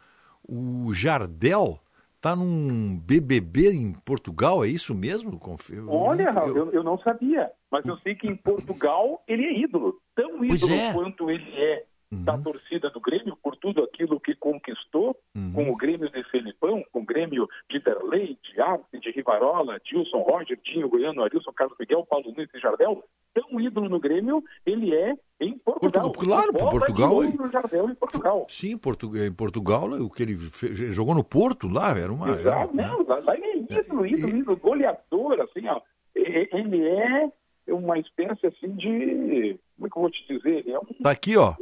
o 0.42 0.92
Jardel 0.92 1.80
está 2.16 2.34
num 2.34 2.98
BBB 2.98 3.72
em 3.72 3.92
Portugal, 3.92 4.64
é 4.64 4.68
isso 4.68 4.94
mesmo? 4.94 5.40
Eu, 5.70 5.88
Olha, 5.88 6.30
eu, 6.46 6.56
eu, 6.56 6.72
eu, 6.72 6.82
não 6.82 6.98
sabia, 6.98 7.50
mas 7.70 7.84
eu 7.86 7.96
sei 8.02 8.14
que 8.14 8.26
em 8.26 8.34
Portugal 8.34 9.22
ele 9.28 9.44
é 9.44 9.58
ídolo, 9.60 10.00
tão 10.14 10.44
ídolo 10.44 10.72
é. 10.72 10.92
quanto 10.92 11.30
ele 11.30 11.50
é 11.52 11.84
uhum. 12.10 12.24
da 12.24 12.38
torcida 12.38 12.90
do 12.90 13.00
Grêmio 13.00 13.36
por 13.42 13.56
tudo 13.56 13.82
aquilo 13.82 14.20
que 14.20 14.34
conquistou 14.34 15.16
uhum. 15.34 15.52
com 15.52 15.70
o 15.70 15.76
Grêmio 15.76 16.10
de 16.10 16.22
Felipão, 16.24 16.84
com 16.92 17.00
o 17.00 17.04
Grêmio 17.04 17.48
de 17.70 17.80
Derlei, 17.80 18.38
de 18.42 18.60
Arte, 18.60 18.98
de 18.98 19.10
Rivarola, 19.10 19.80
Dilson 19.84 20.18
Roger, 20.18 20.58
Dinho 20.64 20.88
Goiano, 20.88 21.22
Arilson, 21.22 21.52
Carlos 21.52 21.76
Miguel, 21.78 22.06
Paulo 22.06 22.32
Nunes 22.32 22.50
e 22.54 22.58
Jardel, 22.58 23.02
tão 23.34 23.60
ídolo 23.60 23.88
no 23.88 24.00
Grêmio, 24.00 24.42
ele 24.64 24.94
é 24.94 25.14
em 25.40 25.58
Portugal. 25.58 26.12
Claro, 26.12 26.52
por 26.52 26.70
Portugal. 26.70 27.22
É... 27.22 27.52
Jardel 27.52 27.90
em 27.90 27.94
Portugal. 27.94 28.46
Sim, 28.48 28.72
em 28.72 29.32
Portugal, 29.32 29.90
o 29.92 30.10
que 30.10 30.22
ele 30.22 30.36
fez, 30.36 30.78
jogou 30.94 31.14
no 31.14 31.24
Porto 31.24 31.68
lá, 31.68 31.96
era 31.96 32.12
uma... 32.12 32.30
Exato, 32.30 32.78
era, 32.78 32.88
não, 32.88 33.04
né? 33.04 33.22
lá 33.22 33.34
ele 33.36 33.46
é 33.46 33.80
ídolo, 33.80 34.06
ídolo, 34.06 34.36
ídolo, 34.36 34.56
goleador, 34.56 35.40
assim, 35.40 35.66
ó. 35.68 35.80
Ele 36.14 36.88
é 36.88 37.30
uma 37.68 37.98
espécie 37.98 38.46
assim 38.46 38.74
de. 38.76 39.58
Como 39.76 39.86
é 39.86 39.90
que 39.90 39.98
eu 39.98 40.02
vou 40.02 40.10
te 40.10 40.26
dizer? 40.28 40.58
Ele 40.58 40.72
é 40.72 40.78
um... 40.78 40.84
Tá 41.02 41.10
aqui, 41.10 41.36
ó. 41.36 41.54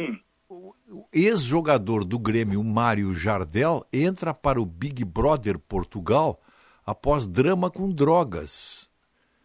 Hum. 0.00 0.18
O 0.52 1.06
ex-jogador 1.12 2.04
do 2.04 2.18
Grêmio, 2.18 2.62
Mário 2.64 3.14
Jardel, 3.14 3.86
entra 3.92 4.34
para 4.34 4.60
o 4.60 4.66
Big 4.66 5.04
Brother 5.04 5.56
Portugal 5.60 6.40
após 6.84 7.24
drama 7.24 7.70
com 7.70 7.88
drogas. 7.88 8.90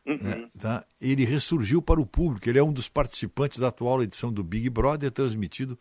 Uhum. 0.03 0.17
Né, 0.17 0.49
tá? 0.59 0.83
Ele 0.99 1.23
ressurgiu 1.23 1.81
para 1.81 2.01
o 2.01 2.05
público. 2.05 2.49
Ele 2.49 2.57
é 2.57 2.63
um 2.63 2.73
dos 2.73 2.89
participantes 2.89 3.59
da 3.59 3.67
atual 3.67 4.01
edição 4.01 4.33
do 4.33 4.43
Big 4.43 4.67
Brother, 4.69 5.11
transmitido 5.11 5.77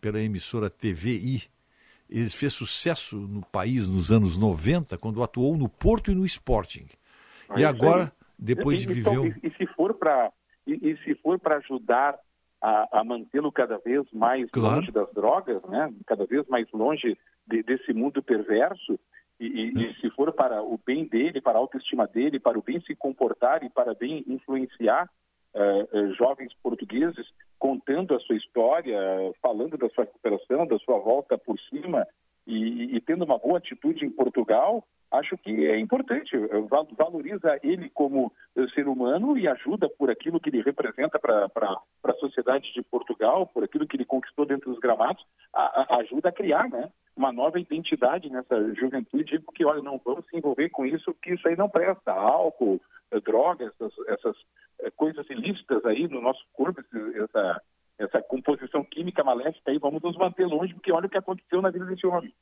pela 0.00 0.20
emissora 0.20 0.70
TVI. 0.70 1.42
Ele 2.08 2.28
fez 2.28 2.52
sucesso 2.52 3.16
no 3.16 3.44
país 3.46 3.88
nos 3.88 4.12
anos 4.12 4.36
90, 4.36 4.98
quando 4.98 5.22
atuou 5.22 5.56
no 5.56 5.68
Porto 5.68 6.12
e 6.12 6.14
no 6.14 6.24
Sporting. 6.24 6.86
e 7.56 7.64
agora, 7.64 8.12
depois 8.38 8.82
de 8.82 8.92
viver. 8.92 9.38
E, 9.42 9.48
e, 9.48 9.56
se 9.56 9.66
for 9.74 9.94
para 9.94 10.32
e, 10.66 10.74
e 10.90 10.96
se 11.04 11.14
for 11.16 11.38
para 11.38 11.56
ajudar 11.56 12.16
a, 12.62 13.00
a 13.00 13.04
mantê-lo 13.04 13.50
cada 13.50 13.78
vez 13.78 14.04
mais 14.12 14.50
claro. 14.50 14.76
longe 14.76 14.92
das 14.92 15.12
drogas, 15.12 15.62
né? 15.64 15.92
cada 16.06 16.26
vez 16.26 16.46
mais 16.48 16.70
longe 16.72 17.16
de, 17.46 17.62
desse 17.62 17.92
mundo 17.92 18.22
perverso. 18.22 18.98
E, 19.38 19.46
e, 19.46 19.72
e, 19.72 19.94
se 20.00 20.10
for 20.10 20.30
para 20.32 20.62
o 20.62 20.78
bem 20.84 21.06
dele, 21.06 21.40
para 21.40 21.58
a 21.58 21.60
autoestima 21.60 22.06
dele, 22.06 22.38
para 22.38 22.58
o 22.58 22.62
bem 22.62 22.78
se 22.82 22.94
comportar 22.94 23.64
e 23.64 23.70
para 23.70 23.94
bem 23.94 24.22
influenciar 24.28 25.08
uh, 25.54 25.98
uh, 25.98 26.14
jovens 26.14 26.52
portugueses, 26.62 27.26
contando 27.58 28.14
a 28.14 28.20
sua 28.20 28.36
história, 28.36 28.98
falando 29.40 29.78
da 29.78 29.88
sua 29.90 30.04
recuperação, 30.04 30.66
da 30.66 30.78
sua 30.80 30.98
volta 30.98 31.38
por 31.38 31.58
cima 31.70 32.06
e, 32.46 32.96
e 32.96 33.00
tendo 33.00 33.24
uma 33.24 33.38
boa 33.38 33.58
atitude 33.58 34.04
em 34.04 34.10
Portugal, 34.10 34.84
acho 35.10 35.36
que 35.38 35.66
é 35.66 35.78
importante. 35.78 36.30
Valoriza 36.96 37.58
ele 37.62 37.90
como 37.90 38.32
eh, 38.56 38.66
ser 38.74 38.86
humano 38.88 39.36
e 39.36 39.48
ajuda 39.48 39.88
por 39.88 40.10
aquilo 40.10 40.40
que 40.40 40.48
ele 40.48 40.62
representa 40.62 41.18
para 41.18 41.48
a 42.04 42.14
sociedade 42.14 42.72
de 42.72 42.82
Portugal, 42.82 43.46
por 43.46 43.64
aquilo 43.64 43.86
que 43.86 43.96
ele 43.96 44.04
conquistou 44.04 44.46
dentro 44.46 44.70
dos 44.70 44.78
gramados, 44.78 45.24
a, 45.52 45.94
a, 45.94 45.96
ajuda 46.00 46.28
a 46.28 46.32
criar 46.32 46.68
né, 46.68 46.90
uma 47.16 47.32
nova 47.32 47.58
identidade 47.58 48.30
nessa 48.30 48.74
juventude, 48.74 49.40
porque, 49.40 49.64
olha, 49.64 49.82
não 49.82 50.00
vamos 50.04 50.26
se 50.26 50.36
envolver 50.36 50.70
com 50.70 50.86
isso, 50.86 51.14
que 51.22 51.34
isso 51.34 51.46
aí 51.48 51.56
não 51.56 51.68
presta. 51.68 52.12
Álcool, 52.12 52.80
eh, 53.10 53.20
drogas, 53.20 53.72
essas, 53.74 53.92
essas 54.08 54.36
eh, 54.80 54.90
coisas 54.96 55.28
ilícitas 55.28 55.84
aí 55.84 56.06
no 56.08 56.20
nosso 56.20 56.44
corpo, 56.52 56.80
essa, 57.14 57.62
essa 58.02 58.22
composição 58.22 58.84
química 58.84 59.22
maléfica 59.22 59.70
aí, 59.70 59.78
vamos 59.78 60.02
nos 60.02 60.16
manter 60.16 60.46
longe, 60.46 60.74
porque 60.74 60.90
olha 60.90 61.06
o 61.06 61.10
que 61.10 61.18
aconteceu 61.18 61.60
na 61.62 61.70
vida 61.70 61.84
desse 61.84 62.06
homem. 62.06 62.34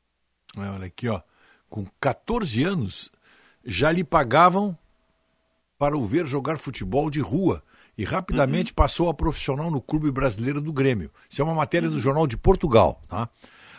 Olha 0.56 0.86
aqui, 0.86 1.08
ó 1.08 1.20
com 1.68 1.86
14 2.00 2.64
anos, 2.64 3.10
já 3.64 3.92
lhe 3.92 4.02
pagavam 4.02 4.76
para 5.78 5.96
o 5.96 6.04
ver 6.04 6.26
jogar 6.26 6.58
futebol 6.58 7.10
de 7.10 7.20
rua 7.20 7.62
e 7.96 8.04
rapidamente 8.04 8.72
uhum. 8.72 8.76
passou 8.76 9.08
a 9.08 9.14
profissional 9.14 9.70
no 9.70 9.80
Clube 9.80 10.10
Brasileiro 10.10 10.60
do 10.60 10.72
Grêmio. 10.72 11.10
Isso 11.28 11.42
é 11.42 11.44
uma 11.44 11.54
matéria 11.54 11.88
do. 11.88 11.98
Jornal 11.98 12.26
de 12.26 12.36
Portugal. 12.36 13.00
Tá? 13.08 13.28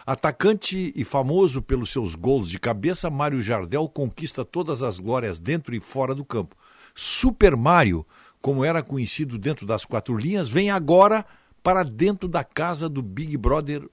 Atacante 0.06 0.94
e 0.96 1.04
famoso 1.04 1.62
pelos 1.62 1.92
seus 1.92 2.16
gols 2.16 2.50
de 2.50 2.60
cabeça, 2.60 3.10
Mário 3.10 3.42
Jardel 3.42 3.88
conquista 3.88 4.46
todas 4.46 4.82
as 4.82 5.00
glórias 5.00 5.40
dentro 5.40 5.76
e 5.76 5.80
fora 5.80 6.14
do 6.14 6.26
campo. 6.26 6.56
Super 6.94 7.56
Mario, 7.56 8.06
como 8.42 8.64
era 8.64 8.84
conhecido 8.84 9.38
dentro 9.38 9.66
das 9.66 9.86
quatro 9.86 10.18
linhas, 10.18 10.50
vem 10.50 10.70
agora 10.70 11.26
para 11.62 11.84
dentro 11.84 12.28
da 12.28 12.44
casa 12.44 12.88
do 12.90 13.02
Big 13.02 13.38
Brother 13.38 13.88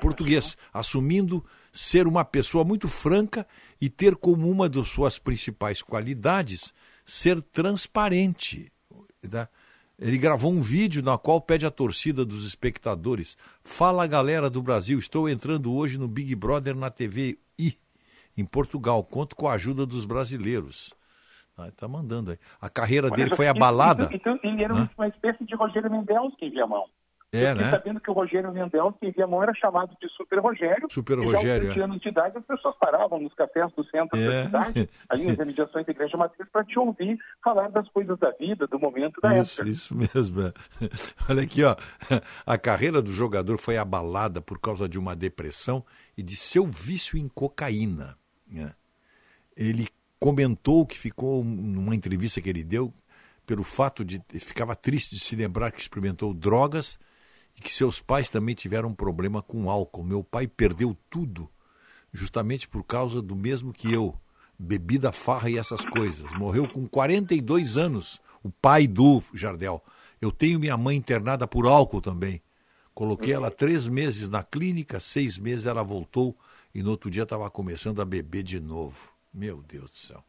português, 0.00 0.56
assumindo 0.72 1.44
ser 1.72 2.06
uma 2.06 2.24
pessoa 2.24 2.64
muito 2.64 2.88
franca 2.88 3.46
e 3.80 3.88
ter 3.88 4.16
como 4.16 4.48
uma 4.50 4.68
das 4.68 4.88
suas 4.88 5.18
principais 5.18 5.82
qualidades 5.82 6.72
ser 7.04 7.42
transparente. 7.42 8.70
Tá? 9.28 9.48
Ele 9.98 10.18
gravou 10.18 10.52
um 10.52 10.60
vídeo 10.60 11.02
na 11.02 11.16
qual 11.16 11.40
pede 11.40 11.66
a 11.66 11.70
torcida 11.70 12.24
dos 12.24 12.46
espectadores: 12.46 13.36
Fala 13.62 14.06
galera 14.06 14.50
do 14.50 14.62
Brasil, 14.62 14.98
estou 14.98 15.28
entrando 15.28 15.72
hoje 15.72 15.98
no 15.98 16.08
Big 16.08 16.34
Brother 16.34 16.74
na 16.74 16.90
TV 16.90 17.38
I, 17.58 17.76
em 18.36 18.44
Portugal. 18.44 19.04
Conto 19.04 19.36
com 19.36 19.48
a 19.48 19.54
ajuda 19.54 19.86
dos 19.86 20.04
brasileiros. 20.04 20.92
Ah, 21.56 21.70
tá 21.70 21.86
mandando 21.86 22.32
aí. 22.32 22.38
A 22.60 22.68
carreira 22.68 23.10
dele 23.10 23.30
foi 23.34 23.46
abalada. 23.46 24.08
Então, 24.12 24.34
então 24.34 24.50
ele 24.50 24.64
era 24.64 24.74
Hã? 24.74 24.90
uma 24.96 25.08
espécie 25.08 25.44
de 25.44 25.54
Rogério 25.54 25.90
Mendes 25.90 26.34
que 26.36 26.50
via 26.50 26.66
mão. 26.66 26.84
É, 27.34 27.52
né? 27.52 27.70
sabendo 27.70 28.00
que 28.00 28.08
o 28.08 28.14
Rogério 28.14 28.52
Mendel, 28.52 28.92
que 28.92 29.10
via 29.10 29.26
mão, 29.26 29.42
era 29.42 29.52
chamado 29.54 29.96
de 30.00 30.08
Super 30.10 30.38
Rogério. 30.38 30.86
Super 30.88 31.18
Rogério. 31.18 31.66
Já 31.66 31.74
20 31.74 31.82
anos 31.82 32.00
de 32.00 32.08
idade, 32.08 32.38
as 32.38 32.44
pessoas 32.44 32.76
paravam 32.78 33.18
nos 33.18 33.34
cafés 33.34 33.72
do 33.72 33.84
centro 33.86 34.16
é. 34.16 34.28
da 34.28 34.44
cidade, 34.44 34.90
ali 35.10 35.26
nas 35.26 35.38
imediações 35.38 35.84
da 35.84 35.90
Igreja 35.90 36.16
Matriz, 36.16 36.48
para 36.48 36.64
te 36.64 36.78
ouvir 36.78 37.18
falar 37.42 37.70
das 37.70 37.88
coisas 37.88 38.16
da 38.20 38.30
vida, 38.30 38.68
do 38.68 38.78
momento 38.78 39.20
da 39.20 39.36
isso, 39.36 39.60
época. 39.60 39.72
Isso 39.72 39.96
mesmo. 39.96 40.42
É. 40.42 40.52
Olha 41.28 41.42
aqui, 41.42 41.64
ó. 41.64 41.74
A 42.46 42.56
carreira 42.56 43.02
do 43.02 43.10
jogador 43.10 43.58
foi 43.58 43.76
abalada 43.78 44.40
por 44.40 44.60
causa 44.60 44.88
de 44.88 44.96
uma 44.98 45.16
depressão 45.16 45.84
e 46.16 46.22
de 46.22 46.36
seu 46.36 46.64
vício 46.64 47.18
em 47.18 47.26
cocaína. 47.26 48.16
Né? 48.46 48.72
Ele 49.56 49.88
comentou 50.18 50.86
que 50.86 50.98
ficou 50.98 51.44
numa 51.44 51.94
entrevista 51.94 52.40
que 52.40 52.48
ele 52.48 52.64
deu 52.64 52.92
pelo 53.46 53.62
fato 53.62 54.04
de 54.04 54.22
ficava 54.38 54.74
triste 54.74 55.14
de 55.14 55.22
se 55.22 55.36
lembrar 55.36 55.70
que 55.70 55.80
experimentou 55.80 56.32
drogas 56.32 56.98
e 57.56 57.60
que 57.60 57.70
seus 57.70 58.00
pais 58.00 58.28
também 58.28 58.54
tiveram 58.54 58.88
um 58.88 58.94
problema 58.94 59.42
com 59.42 59.70
álcool. 59.70 60.02
Meu 60.02 60.24
pai 60.24 60.46
perdeu 60.46 60.96
tudo, 61.08 61.48
justamente 62.12 62.66
por 62.66 62.82
causa 62.84 63.20
do 63.20 63.36
mesmo 63.36 63.72
que 63.72 63.92
eu, 63.92 64.18
bebida, 64.58 65.12
farra 65.12 65.50
e 65.50 65.58
essas 65.58 65.84
coisas. 65.84 66.30
Morreu 66.32 66.68
com 66.68 66.88
42 66.88 67.76
anos, 67.76 68.20
o 68.42 68.50
pai 68.50 68.86
do 68.86 69.22
Jardel. 69.32 69.82
Eu 70.20 70.32
tenho 70.32 70.58
minha 70.58 70.76
mãe 70.76 70.96
internada 70.96 71.46
por 71.46 71.66
álcool 71.66 72.00
também. 72.00 72.42
Coloquei 72.94 73.32
ela 73.32 73.50
três 73.50 73.88
meses 73.88 74.28
na 74.28 74.42
clínica, 74.42 75.00
seis 75.00 75.36
meses 75.36 75.66
ela 75.66 75.82
voltou 75.82 76.36
e 76.74 76.82
no 76.82 76.90
outro 76.90 77.10
dia 77.10 77.24
estava 77.24 77.50
começando 77.50 78.00
a 78.00 78.04
beber 78.04 78.42
de 78.44 78.60
novo. 78.60 79.13
Meu 79.34 79.60
Deus 79.62 79.90
do 79.90 79.96
céu. 79.96 80.24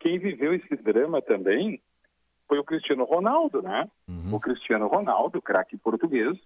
Quem 0.00 0.18
viveu 0.18 0.52
esse 0.54 0.74
drama 0.76 1.22
também 1.22 1.80
foi 2.48 2.58
o 2.58 2.64
Cristiano 2.64 3.04
Ronaldo, 3.04 3.62
né? 3.62 3.88
Uhum. 4.08 4.34
O 4.34 4.40
Cristiano 4.40 4.88
Ronaldo, 4.88 5.40
craque 5.40 5.76
português, 5.76 6.36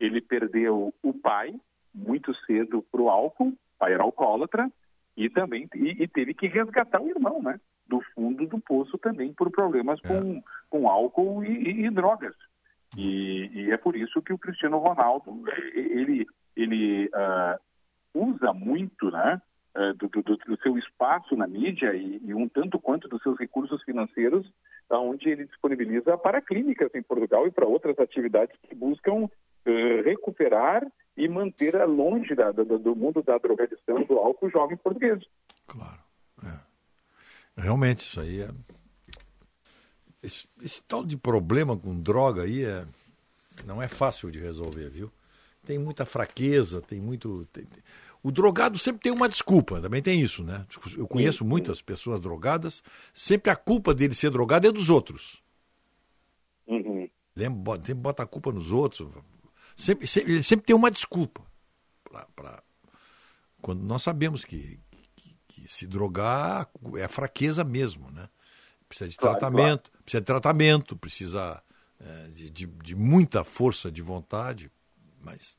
ele 0.00 0.20
perdeu 0.20 0.92
o 1.02 1.14
pai 1.14 1.54
muito 1.94 2.34
cedo 2.46 2.82
para 2.90 3.00
o 3.00 3.08
álcool, 3.08 3.48
o 3.50 3.56
pai 3.78 3.92
era 3.92 4.02
alcoólatra, 4.02 4.68
e 5.16 5.28
também 5.30 5.68
e, 5.74 6.02
e, 6.02 6.08
teve 6.08 6.34
que 6.34 6.48
resgatar 6.48 7.00
o 7.00 7.08
irmão, 7.08 7.40
né? 7.40 7.60
Do 7.86 8.00
fundo 8.14 8.46
do 8.46 8.58
poço 8.58 8.98
também 8.98 9.32
por 9.32 9.50
problemas 9.50 10.00
é. 10.02 10.08
com, 10.08 10.42
com 10.70 10.88
álcool 10.88 11.44
e, 11.44 11.50
e, 11.50 11.86
e 11.86 11.90
drogas. 11.90 12.34
E, 12.96 13.50
e, 13.52 13.70
é 13.70 13.76
por 13.76 13.94
isso 13.94 14.22
que 14.22 14.32
o 14.32 14.38
Cristiano 14.38 14.78
Ronaldo 14.78 15.44
ele 15.74 16.26
ele 16.56 17.06
uh, 17.06 17.58
usa 18.14 18.52
muito, 18.52 19.10
né? 19.10 19.40
Uh, 19.74 19.94
do, 19.94 20.06
do, 20.08 20.36
do, 20.36 20.62
seu 20.62 20.76
espaço 20.76 21.34
na 21.34 21.46
mídia 21.46 21.94
e, 21.94 22.20
e 22.22 22.34
um 22.34 22.46
tanto 22.46 22.78
quanto 22.78 23.08
dos 23.08 23.22
seus 23.22 23.38
recursos 23.38 23.82
financeiros 23.84 24.46
onde 24.90 25.28
ele 25.28 25.46
disponibiliza 25.46 26.18
para 26.18 26.42
clínicas 26.42 26.90
em 26.94 27.02
Portugal 27.02 27.46
e 27.46 27.50
para 27.50 27.66
outras 27.66 27.98
atividades 27.98 28.54
que 28.68 28.74
buscam 28.74 29.24
uh, 29.24 30.02
recuperar 30.04 30.86
e 31.16 31.28
manter 31.28 31.74
longe 31.86 32.34
da, 32.34 32.52
do, 32.52 32.78
do, 32.78 32.96
mundo 32.96 33.22
da 33.22 33.38
drogadição 33.38 34.02
do 34.04 34.18
álcool 34.18 34.50
jovem 34.50 34.76
português. 34.76 35.22
Claro. 35.66 36.00
É. 36.44 36.58
Realmente, 37.60 38.00
isso 38.00 38.20
aí 38.20 38.40
é. 38.42 38.50
Esse, 40.22 40.46
esse, 40.62 40.82
tal 40.84 41.04
de 41.04 41.16
problema 41.16 41.76
com 41.76 42.00
droga 42.00 42.42
aí 42.42 42.64
é, 42.64 42.86
não 43.66 43.82
é 43.82 43.88
fácil 43.88 44.30
de 44.30 44.38
resolver, 44.38 44.88
viu? 44.88 45.10
Tem 45.64 45.78
muita 45.78 46.06
fraqueza, 46.06 46.80
tem 46.80 47.00
muito. 47.00 47.44
Tem, 47.52 47.66
o 48.22 48.30
drogado 48.30 48.78
sempre 48.78 49.02
tem 49.02 49.12
uma 49.12 49.28
desculpa, 49.28 49.80
também 49.80 50.00
tem 50.00 50.20
isso, 50.20 50.44
né? 50.44 50.64
Eu 50.96 51.08
conheço 51.08 51.44
muitas 51.44 51.82
pessoas 51.82 52.20
drogadas, 52.20 52.82
sempre 53.12 53.50
a 53.50 53.56
culpa 53.56 53.92
dele 53.92 54.14
ser 54.14 54.30
drogado 54.30 54.66
é 54.66 54.72
dos 54.72 54.88
outros. 54.88 55.42
Uhum. 56.66 57.08
Lembra, 57.34 57.74
sempre 57.76 57.94
bota 57.94 58.22
a 58.22 58.26
culpa 58.26 58.52
nos 58.52 58.70
outros. 58.70 59.08
Sempre, 59.76 60.06
sempre, 60.06 60.32
ele 60.34 60.42
sempre 60.42 60.66
tem 60.66 60.76
uma 60.76 60.90
desculpa. 60.90 61.42
Pra, 62.04 62.26
pra, 62.36 62.62
quando 63.60 63.82
nós 63.82 64.02
sabemos 64.02 64.44
que, 64.44 64.78
que, 65.16 65.36
que, 65.48 65.68
se 65.68 65.86
drogar 65.86 66.70
é 66.96 67.08
fraqueza 67.08 67.64
mesmo, 67.64 68.10
né? 68.10 68.28
Precisa 68.88 69.08
de 69.08 69.16
claro, 69.16 69.38
tratamento, 69.38 69.90
claro. 69.90 70.04
precisa 70.04 70.20
de 70.20 70.26
tratamento, 70.26 70.96
precisa 70.96 71.62
é, 71.98 72.28
de, 72.28 72.50
de, 72.50 72.66
de 72.66 72.94
muita 72.94 73.42
força 73.42 73.90
de 73.90 74.02
vontade, 74.02 74.70
mas 75.20 75.58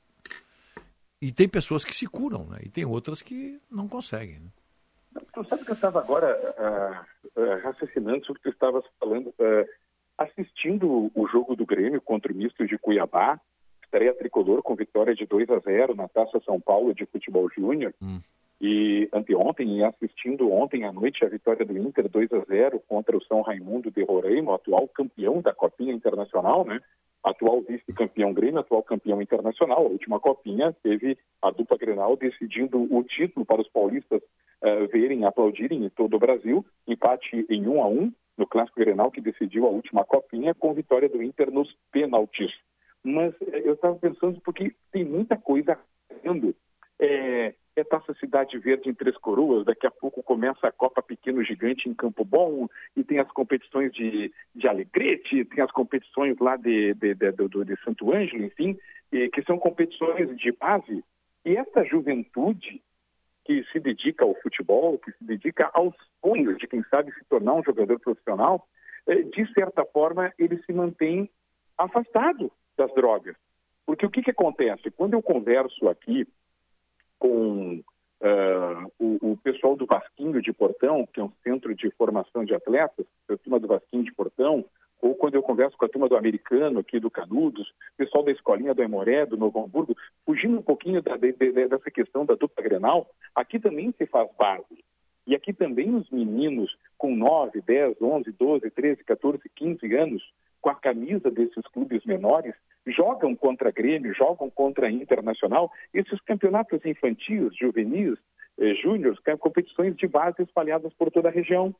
e 1.23 1.31
tem 1.31 1.47
pessoas 1.47 1.85
que 1.85 1.95
se 1.95 2.05
curam, 2.05 2.45
né? 2.47 2.57
E 2.63 2.69
tem 2.69 2.83
outras 2.83 3.21
que 3.21 3.57
não 3.71 3.87
conseguem. 3.87 4.39
Né? 4.41 5.21
Tu 5.33 5.45
sabe 5.45 5.63
que 5.63 5.71
eu 5.71 5.75
estava 5.75 5.99
agora 5.99 6.27
uh, 6.35 7.41
uh, 7.41 7.63
raciocinando 7.63 8.25
sobre 8.25 8.39
o 8.39 8.43
que 8.43 8.49
tu 8.49 8.53
estavas 8.53 8.83
falando, 8.99 9.27
uh, 9.27 9.65
assistindo 10.17 11.09
o 11.15 11.27
jogo 11.29 11.55
do 11.55 11.65
Grêmio 11.65 12.01
contra 12.01 12.29
o 12.29 12.35
Misto 12.35 12.67
de 12.67 12.77
Cuiabá, 12.77 13.39
estreia 13.85 14.13
tricolor 14.13 14.61
com 14.61 14.75
vitória 14.75 15.15
de 15.15 15.25
2 15.25 15.49
a 15.49 15.59
0 15.59 15.95
na 15.95 16.09
Taça 16.09 16.41
São 16.43 16.59
Paulo 16.59 16.93
de 16.93 17.05
Futebol 17.05 17.49
Júnior. 17.55 17.93
Hum. 18.01 18.19
E 18.59 19.07
anteontem, 19.13 19.77
e 19.77 19.83
assistindo 19.83 20.51
ontem 20.51 20.83
à 20.83 20.91
noite 20.91 21.23
a 21.23 21.29
vitória 21.29 21.65
do 21.65 21.77
Inter 21.77 22.09
2 22.09 22.33
a 22.33 22.39
0 22.39 22.81
contra 22.85 23.15
o 23.15 23.23
São 23.23 23.41
Raimundo 23.41 23.89
de 23.89 24.03
Roraima, 24.03 24.55
atual 24.55 24.89
campeão 24.89 25.41
da 25.41 25.53
Copinha 25.53 25.93
Internacional, 25.93 26.65
né? 26.65 26.81
Atual 27.23 27.61
vice-campeão 27.61 28.33
Grêmio, 28.33 28.59
atual 28.59 28.83
campeão 28.83 29.21
internacional. 29.21 29.85
A 29.85 29.89
última 29.89 30.19
copinha 30.19 30.75
teve 30.83 31.17
a 31.41 31.51
dupla 31.51 31.77
Grenal 31.77 32.17
decidindo 32.17 32.81
o 32.93 33.03
título 33.03 33.45
para 33.45 33.61
os 33.61 33.69
paulistas 33.69 34.21
uh, 34.21 34.87
verem, 34.91 35.25
aplaudirem 35.25 35.85
em 35.85 35.89
todo 35.89 36.15
o 36.15 36.19
Brasil. 36.19 36.65
Empate 36.87 37.45
em 37.49 37.67
1 37.67 37.81
a 37.81 37.87
1 37.87 38.13
no 38.37 38.47
clássico 38.47 38.79
Grenal 38.79 39.11
que 39.11 39.21
decidiu 39.21 39.65
a 39.65 39.69
última 39.69 40.03
copinha 40.03 40.53
com 40.53 40.73
vitória 40.73 41.07
do 41.07 41.21
Inter 41.21 41.51
nos 41.51 41.73
pênaltis. 41.91 42.51
Mas 43.03 43.33
eh, 43.41 43.61
eu 43.65 43.73
estava 43.73 43.95
pensando 43.95 44.39
porque 44.41 44.73
tem 44.91 45.03
muita 45.03 45.37
coisa 45.37 45.73
acontecendo. 45.73 46.55
É, 46.99 47.53
é 47.75 47.83
Taça 47.83 48.13
Cidade 48.15 48.57
Verde 48.57 48.89
em 48.89 48.93
Três 48.93 49.17
Coroas, 49.17 49.65
daqui 49.65 49.87
a 49.87 49.91
pouco 49.91 50.21
começa 50.21 50.67
a 50.67 50.71
Copa 50.71 51.01
Pequeno 51.01 51.43
Gigante 51.43 51.89
em 51.89 51.93
Campo 51.93 52.23
Bom, 52.23 52.67
e 52.95 53.03
tem 53.03 53.19
as 53.19 53.31
competições 53.31 53.91
de, 53.91 54.31
de 54.53 54.67
Alegrete, 54.67 55.45
tem 55.45 55.63
as 55.63 55.71
competições 55.71 56.37
lá 56.39 56.55
de, 56.55 56.93
de, 56.93 57.15
de, 57.15 57.31
de, 57.31 57.65
de 57.65 57.83
Santo 57.83 58.13
Ângelo, 58.13 58.43
enfim, 58.43 58.77
e, 59.11 59.29
que 59.29 59.41
são 59.43 59.57
competições 59.57 60.35
de 60.37 60.51
base. 60.51 61.03
E 61.45 61.57
essa 61.57 61.83
juventude 61.83 62.81
que 63.45 63.63
se 63.71 63.79
dedica 63.79 64.23
ao 64.23 64.35
futebol, 64.35 64.97
que 64.97 65.11
se 65.11 65.23
dedica 65.23 65.69
ao 65.73 65.93
sonho 66.23 66.55
de, 66.55 66.67
quem 66.67 66.83
sabe, 66.83 67.11
se 67.11 67.25
tornar 67.25 67.55
um 67.55 67.63
jogador 67.63 67.99
profissional, 67.99 68.65
eh, 69.07 69.23
de 69.23 69.51
certa 69.53 69.83
forma, 69.83 70.31
ele 70.39 70.61
se 70.63 70.71
mantém 70.71 71.29
afastado 71.77 72.51
das 72.77 72.93
drogas. 72.93 73.35
Porque 73.85 74.05
o 74.05 74.09
que, 74.09 74.21
que 74.21 74.31
acontece? 74.31 74.89
Quando 74.91 75.13
eu 75.15 75.21
converso 75.21 75.89
aqui 75.89 76.25
com 77.23 77.81
uh, 78.21 78.91
o, 78.99 79.31
o, 79.31 79.37
pessoal 79.37 79.77
do 79.77 79.85
Vasquinho 79.85 80.41
de 80.41 80.51
Portão, 80.51 81.07
que 81.07 81.21
é 81.21 81.23
um 81.23 81.31
centro 81.41 81.73
de 81.73 81.89
formação 81.91 82.43
de 82.43 82.53
atletas, 82.53 83.05
a 83.29 83.37
turma 83.37 83.61
do 83.61 83.67
Vasquinho 83.69 84.03
de 84.03 84.13
Portão, 84.13 84.65
ou 85.01 85.15
quando 85.15 85.35
eu 85.35 85.41
converso 85.41 85.77
com 85.77 85.85
a 85.85 85.89
turma 85.89 86.09
do 86.09 86.17
Americano 86.17 86.79
aqui 86.79 86.99
do 86.99 87.09
Canudos, 87.09 87.73
pessoal 87.95 88.25
da 88.25 88.31
escolinha 88.33 88.73
do 88.73 88.83
Emoré, 88.83 89.25
do 89.25 89.37
Novo 89.37 89.63
Hamburgo, 89.63 89.95
fugindo 90.25 90.57
um 90.57 90.61
pouquinho 90.61 91.01
da, 91.01 91.15
de, 91.15 91.31
de, 91.31 91.51
dessa 91.69 91.89
questão 91.89 92.25
da 92.25 92.35
dupla 92.35 92.61
Grenal, 92.61 93.09
aqui 93.33 93.57
também 93.57 93.93
se 93.97 94.05
faz 94.05 94.29
base. 94.37 94.83
E 95.25 95.33
aqui 95.33 95.53
também 95.53 95.95
os 95.95 96.09
meninos 96.09 96.75
com 96.97 97.15
9, 97.15 97.61
10, 97.61 98.01
11, 98.01 98.31
12, 98.33 98.69
13, 98.69 99.03
14, 99.05 99.41
15 99.55 99.95
anos, 99.95 100.33
com 100.63 100.69
a 100.69 100.75
camisa 100.75 101.29
desses 101.29 101.61
clubes 101.73 102.05
menores, 102.05 102.55
jogam 102.87 103.35
contra 103.35 103.69
Grêmio, 103.69 104.15
jogam 104.15 104.49
contra 104.49 104.89
Internacional, 104.89 105.69
esses 105.93 106.19
campeonatos 106.21 106.83
infantis, 106.85 107.53
juvenis, 107.59 108.17
eh, 108.57 108.73
júniores, 108.75 109.19
competições 109.39 109.93
de 109.97 110.07
base 110.07 110.41
espalhadas 110.41 110.93
por 110.93 111.11
toda 111.11 111.27
a 111.27 111.31
região. 111.31 111.75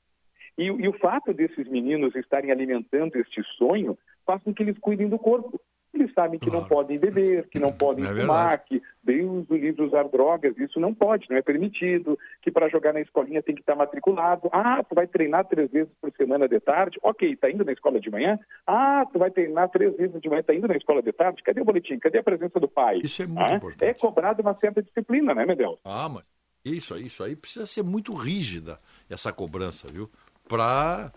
E, 0.58 0.66
e, 0.66 0.88
o 0.88 0.94
fato 1.00 1.34
desses 1.34 1.68
meninos 1.68 2.14
estarem 2.14 2.52
alimentando 2.52 3.16
este 3.16 3.42
sonho 3.58 3.98
faz 4.26 4.44
com 4.44 4.54
que 4.54 4.62
eles 4.62 4.78
cuidem 4.78 5.08
do 5.08 5.18
corpo. 5.18 5.60
Eles 5.94 6.12
sabem 6.14 6.40
que 6.40 6.50
não 6.50 6.64
podem 6.64 6.98
beber, 6.98 7.48
que 7.50 7.60
não 7.60 7.72
podem 7.72 8.04
É 8.04 8.08
fumar, 8.08 8.58
verdade. 8.58 8.64
que 8.68 8.82
Deus 9.04 9.48
o 9.48 9.56
livre 9.56 9.84
usar 9.84 10.04
drogas, 10.08 10.58
isso 10.58 10.80
não 10.80 10.92
pode, 10.94 11.30
não 11.30 11.38
é 11.38 11.42
permitido, 11.42 12.18
que 12.42 12.50
para 12.50 12.68
jogar 12.68 12.94
na 12.94 13.02
escolinha 13.02 13.44
tem 13.44 13.54
que 13.54 13.62
estar 13.62 13.76
matriculado. 13.76 14.50
Ah, 14.52 14.84
tu 14.84 14.96
vai 14.96 15.06
treinar 15.06 15.46
três 15.46 15.70
vezes 15.70 15.94
por 16.02 16.12
semana 16.18 16.48
de 16.48 16.60
tarde? 16.60 16.98
Ok, 17.04 17.36
tá 17.36 17.52
indo 17.52 17.64
na 17.64 17.72
escola 17.74 18.00
de 18.00 18.10
manhã? 18.10 18.40
Ah, 18.66 19.06
tu 19.14 19.20
vai 19.20 19.30
treinar 19.30 19.70
três 19.70 19.96
vezes 19.96 20.20
de 20.20 20.28
manhã, 20.30 20.42
tá 20.42 20.56
indo 20.56 20.68
na 20.68 20.76
escola 20.76 21.02
de 21.02 21.12
tarde? 21.12 21.44
Cadê 21.44 21.62
o 21.62 21.66
boletim? 21.66 22.00
Cadê 22.00 22.18
a 22.18 22.24
presença 22.24 22.60
do 22.60 22.68
pai? 22.68 23.00
Isso 23.04 23.22
é 23.22 23.28
muito 23.28 23.54
Ah, 23.54 23.56
importante. 23.58 23.90
É 23.90 23.94
cobrado 23.94 24.42
uma 24.42 24.56
certa 24.60 24.82
disciplina, 24.82 25.36
né, 25.36 25.46
Medel? 25.46 25.80
Ah, 25.86 26.10
mas 26.10 26.24
isso 26.66 26.96
aí, 26.96 27.06
isso 27.06 27.24
aí 27.24 27.36
precisa 27.36 27.68
ser 27.68 27.84
muito 27.84 28.14
rígida 28.16 28.80
essa 29.08 29.32
cobrança, 29.32 29.88
viu? 29.90 30.10
Para 30.50 31.12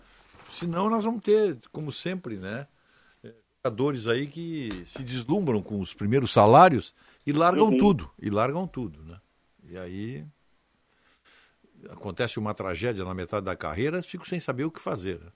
senão 0.51 0.87
nós 0.89 1.03
vamos 1.03 1.23
ter, 1.23 1.57
como 1.71 1.91
sempre, 1.91 2.35
né, 2.35 2.67
jogadores 3.67 4.07
aí 4.07 4.27
que 4.27 4.69
se 4.87 5.03
deslumbram 5.03 5.61
com 5.61 5.79
os 5.79 5.93
primeiros 5.93 6.31
salários 6.31 6.95
e 7.25 7.33
largam 7.33 7.67
Uhum. 7.69 7.77
tudo, 7.77 8.09
e 8.21 8.29
largam 8.29 8.65
tudo, 8.65 9.03
né? 9.03 9.17
E 9.69 9.77
aí 9.77 10.23
acontece 11.91 12.39
uma 12.39 12.53
tragédia 12.53 13.03
na 13.03 13.13
metade 13.13 13.45
da 13.45 13.55
carreira, 13.55 14.01
fico 14.01 14.25
sem 14.27 14.39
saber 14.39 14.63
o 14.63 14.71
que 14.71 14.79
fazer. 14.79 15.19
né? 15.19 15.31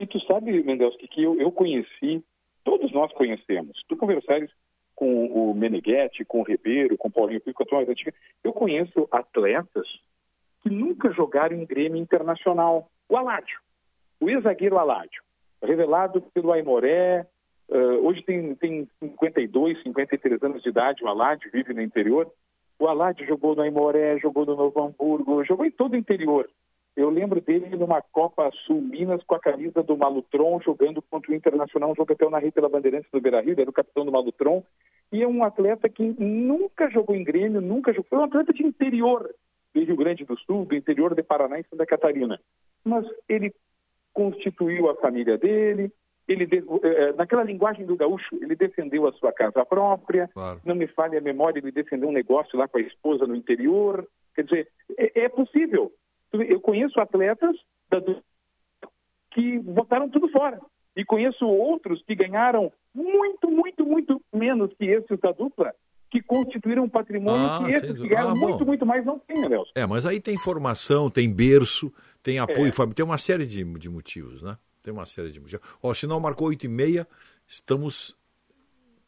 E 0.00 0.06
tu 0.06 0.18
sabe, 0.26 0.62
Mendelski, 0.64 1.06
que 1.08 1.22
eu, 1.22 1.40
eu 1.40 1.50
conheci, 1.52 2.22
todos 2.64 2.92
nós 2.92 3.12
conhecemos. 3.12 3.80
Tu 3.88 3.96
conversares 3.96 4.50
com 4.94 5.26
o 5.26 5.54
Meneghetti, 5.54 6.24
com 6.24 6.40
o 6.40 6.42
Ribeiro, 6.44 6.96
com 6.98 7.08
o 7.08 7.10
Paulinho 7.10 7.40
Pico, 7.40 7.64
com 7.64 7.76
a 7.76 7.80
antiga, 7.82 8.12
eu 8.42 8.52
conheço 8.52 9.06
atletas 9.12 9.86
que 10.62 10.70
nunca 10.70 11.12
jogaram 11.12 11.56
em 11.56 11.64
Grêmio 11.64 12.00
Internacional. 12.02 12.90
O 13.08 13.16
Aládio, 13.16 13.58
o 14.20 14.28
ex-zagueiro 14.28 14.78
Aládio, 14.78 15.22
revelado 15.62 16.20
pelo 16.34 16.52
Aimoré, 16.52 17.26
eh, 17.70 17.98
hoje 18.02 18.22
tem, 18.22 18.54
tem 18.54 18.88
52, 19.00 19.82
53 19.82 20.42
anos 20.42 20.62
de 20.62 20.68
idade, 20.68 21.02
o 21.02 21.08
Aládio 21.08 21.50
vive 21.52 21.74
no 21.74 21.82
interior. 21.82 22.30
O 22.78 22.86
Aládio 22.86 23.26
jogou 23.26 23.54
no 23.54 23.62
Aimoré, 23.62 24.18
jogou 24.18 24.44
no 24.44 24.54
Novo 24.54 24.82
Hamburgo, 24.82 25.44
jogou 25.44 25.64
em 25.64 25.70
todo 25.70 25.94
o 25.94 25.96
interior. 25.96 26.48
Eu 26.96 27.10
lembro 27.10 27.40
dele 27.42 27.76
numa 27.76 28.00
Copa 28.00 28.50
Sul 28.66 28.80
Minas 28.80 29.22
com 29.24 29.34
a 29.34 29.40
camisa 29.40 29.82
do 29.82 29.96
Malutron, 29.96 30.60
jogando 30.60 31.02
contra 31.02 31.30
o 31.30 31.34
Internacional, 31.34 31.90
um 31.90 31.94
jogo 31.94 32.12
até 32.12 32.24
eu 32.24 32.30
narrei 32.30 32.50
pela 32.50 32.70
Bandeirantes 32.70 33.10
do 33.10 33.20
Beira-Rio, 33.20 33.54
era 33.58 33.68
o 33.68 33.72
capitão 33.72 34.04
do 34.04 34.12
Malutron. 34.12 34.62
E 35.12 35.22
é 35.22 35.28
um 35.28 35.44
atleta 35.44 35.88
que 35.88 36.14
nunca 36.18 36.88
jogou 36.90 37.14
em 37.14 37.22
Grêmio, 37.22 37.60
nunca 37.60 37.92
jogou. 37.92 38.08
Foi 38.08 38.18
um 38.18 38.24
atleta 38.24 38.52
de 38.52 38.64
interior 38.64 39.30
do 39.74 39.84
Rio 39.84 39.96
Grande 39.96 40.24
do 40.24 40.38
Sul, 40.38 40.64
do 40.64 40.74
interior 40.74 41.14
de 41.14 41.22
Paraná 41.22 41.60
e 41.60 41.64
Santa 41.64 41.84
Catarina. 41.84 42.40
Mas 42.82 43.06
ele 43.28 43.54
constituiu 44.14 44.88
a 44.88 44.94
família 44.96 45.36
dele, 45.36 45.92
ele 46.28 46.46
de- 46.46 46.64
eh, 46.82 47.12
naquela 47.12 47.42
linguagem 47.44 47.86
do 47.86 47.96
gaúcho, 47.96 48.36
ele 48.40 48.54
defendeu 48.56 49.06
a 49.06 49.12
sua 49.12 49.32
casa 49.32 49.64
própria, 49.64 50.28
Claro. 50.34 50.60
não 50.64 50.74
me 50.74 50.86
falhe 50.88 51.16
a 51.16 51.20
memória, 51.20 51.58
ele 51.60 51.70
defendeu 51.72 52.08
um 52.08 52.12
negócio 52.12 52.58
lá 52.58 52.66
com 52.66 52.78
a 52.78 52.82
esposa 52.82 53.26
no 53.26 53.34
interior. 53.36 54.06
Quer 54.34 54.44
dizer, 54.44 54.68
é, 54.98 55.24
é 55.24 55.28
possível. 55.28 55.92
Eu 56.32 56.60
conheço 56.60 57.00
atletas 57.00 57.56
da- 57.88 58.02
que 59.30 59.58
botaram 59.58 60.08
tudo 60.08 60.28
fora. 60.30 60.60
E 60.96 61.04
conheço 61.04 61.46
outros 61.46 62.02
que 62.06 62.14
ganharam 62.14 62.72
muito, 62.94 63.50
muito, 63.50 63.84
muito 63.84 64.20
menos 64.32 64.72
que 64.74 64.86
esses 64.86 65.18
da 65.20 65.30
dupla, 65.32 65.74
que 66.10 66.22
constituíram 66.22 66.84
um 66.84 66.88
patrimônio 66.88 67.46
Ah, 67.46 67.62
que 67.64 67.70
esses 67.72 68.00
que 68.00 68.08
ganharam 68.08 68.30
Ah, 68.30 68.34
muito, 68.34 68.64
muito 68.64 68.86
mais 68.86 69.04
não 69.04 69.18
têm, 69.18 69.46
Nelson. 69.48 69.72
É, 69.74 69.84
mas 69.86 70.06
aí 70.06 70.20
tem 70.20 70.38
formação, 70.38 71.10
tem 71.10 71.30
berço, 71.30 71.92
tem 72.22 72.38
apoio, 72.38 72.68
É. 72.68 72.94
tem 72.94 73.04
uma 73.04 73.18
série 73.18 73.46
de, 73.46 73.62
de 73.78 73.88
motivos, 73.90 74.42
né? 74.42 74.56
Tem 74.86 74.92
uma 74.94 75.04
série 75.04 75.32
de 75.32 75.40
motivos. 75.40 75.66
Ó, 75.82 75.90
o 75.90 75.94
sinal 75.96 76.20
marcou 76.20 76.46
8 76.46 76.64
e 76.66 76.68
meia, 76.68 77.08
estamos, 77.44 78.16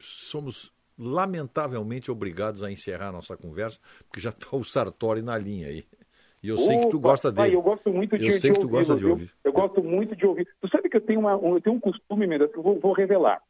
somos 0.00 0.72
lamentavelmente 0.98 2.10
obrigados 2.10 2.64
a 2.64 2.72
encerrar 2.72 3.12
nossa 3.12 3.36
conversa, 3.36 3.78
porque 4.08 4.18
já 4.18 4.30
está 4.30 4.56
o 4.56 4.64
Sartori 4.64 5.22
na 5.22 5.38
linha 5.38 5.68
aí. 5.68 5.84
E 6.42 6.48
eu 6.48 6.58
sei 6.58 6.78
que 6.78 6.88
tu 6.88 6.96
Opa, 6.98 7.10
gosta 7.10 7.32
pai, 7.32 7.44
dele. 7.46 7.56
eu 7.58 7.62
gosto 7.62 7.92
muito 7.92 8.18
de, 8.18 8.26
Eu 8.26 8.32
sei 8.32 8.50
de 8.50 8.56
que 8.56 8.60
tu 8.60 8.68
gosta 8.68 8.94
ouvi-lo, 8.94 8.98
de 8.98 9.06
ouvir. 9.22 9.32
Eu 9.44 9.52
gosto 9.52 9.80
muito 9.84 10.16
de 10.16 10.26
ouvir. 10.26 10.48
Tu 10.60 10.68
sabe 10.68 10.88
que 10.88 10.96
eu 10.96 11.00
tenho, 11.00 11.20
uma, 11.20 11.36
um- 11.36 11.54
eu 11.54 11.60
tenho 11.60 11.76
um 11.76 11.80
costume, 11.80 12.26
Mendes, 12.26 12.50
que 12.50 12.58
eu 12.58 12.62
vou, 12.64 12.80
vou 12.80 12.92
revelar. 12.92 13.40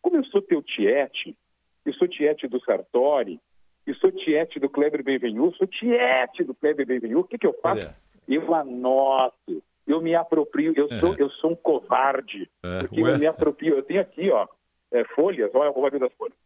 Como 0.00 0.16
eu 0.18 0.24
sou 0.26 0.40
teu 0.40 0.62
tiete, 0.62 1.36
eu 1.84 1.92
sou 1.94 2.06
tiete 2.06 2.46
do 2.46 2.60
Sartori, 2.64 3.40
eu 3.84 3.94
sou 3.96 4.12
tiete 4.12 4.60
do 4.60 4.70
Kleber 4.70 5.02
Benvenu, 5.02 5.52
sou 5.56 5.66
tiete 5.66 6.44
do 6.44 6.54
Kleber 6.54 6.86
Benvenu, 6.86 7.18
o 7.18 7.24
que, 7.24 7.38
que 7.38 7.46
eu 7.46 7.58
faço? 7.60 7.82
Olha. 7.86 7.96
Eu 8.28 8.54
anoto, 8.54 9.60
eu 9.86 10.00
me 10.00 10.14
aproprio, 10.14 10.72
eu 10.76 10.88
sou, 11.00 11.14
eu 11.16 11.30
sou 11.30 11.52
um 11.52 11.56
covarde, 11.56 12.50
É, 12.62 12.80
porque 12.80 13.02
ué. 13.02 13.14
eu 13.14 13.18
me 13.18 13.26
aproprio. 13.26 13.76
Eu 13.76 13.82
tenho 13.82 14.00
aqui, 14.00 14.30
ó, 14.30 14.46
é, 14.90 15.04
folhas, 15.14 15.50
olha 15.54 15.70
o 15.70 15.80
barulho 15.82 16.00
das 16.00 16.12
folhas. 16.14 16.36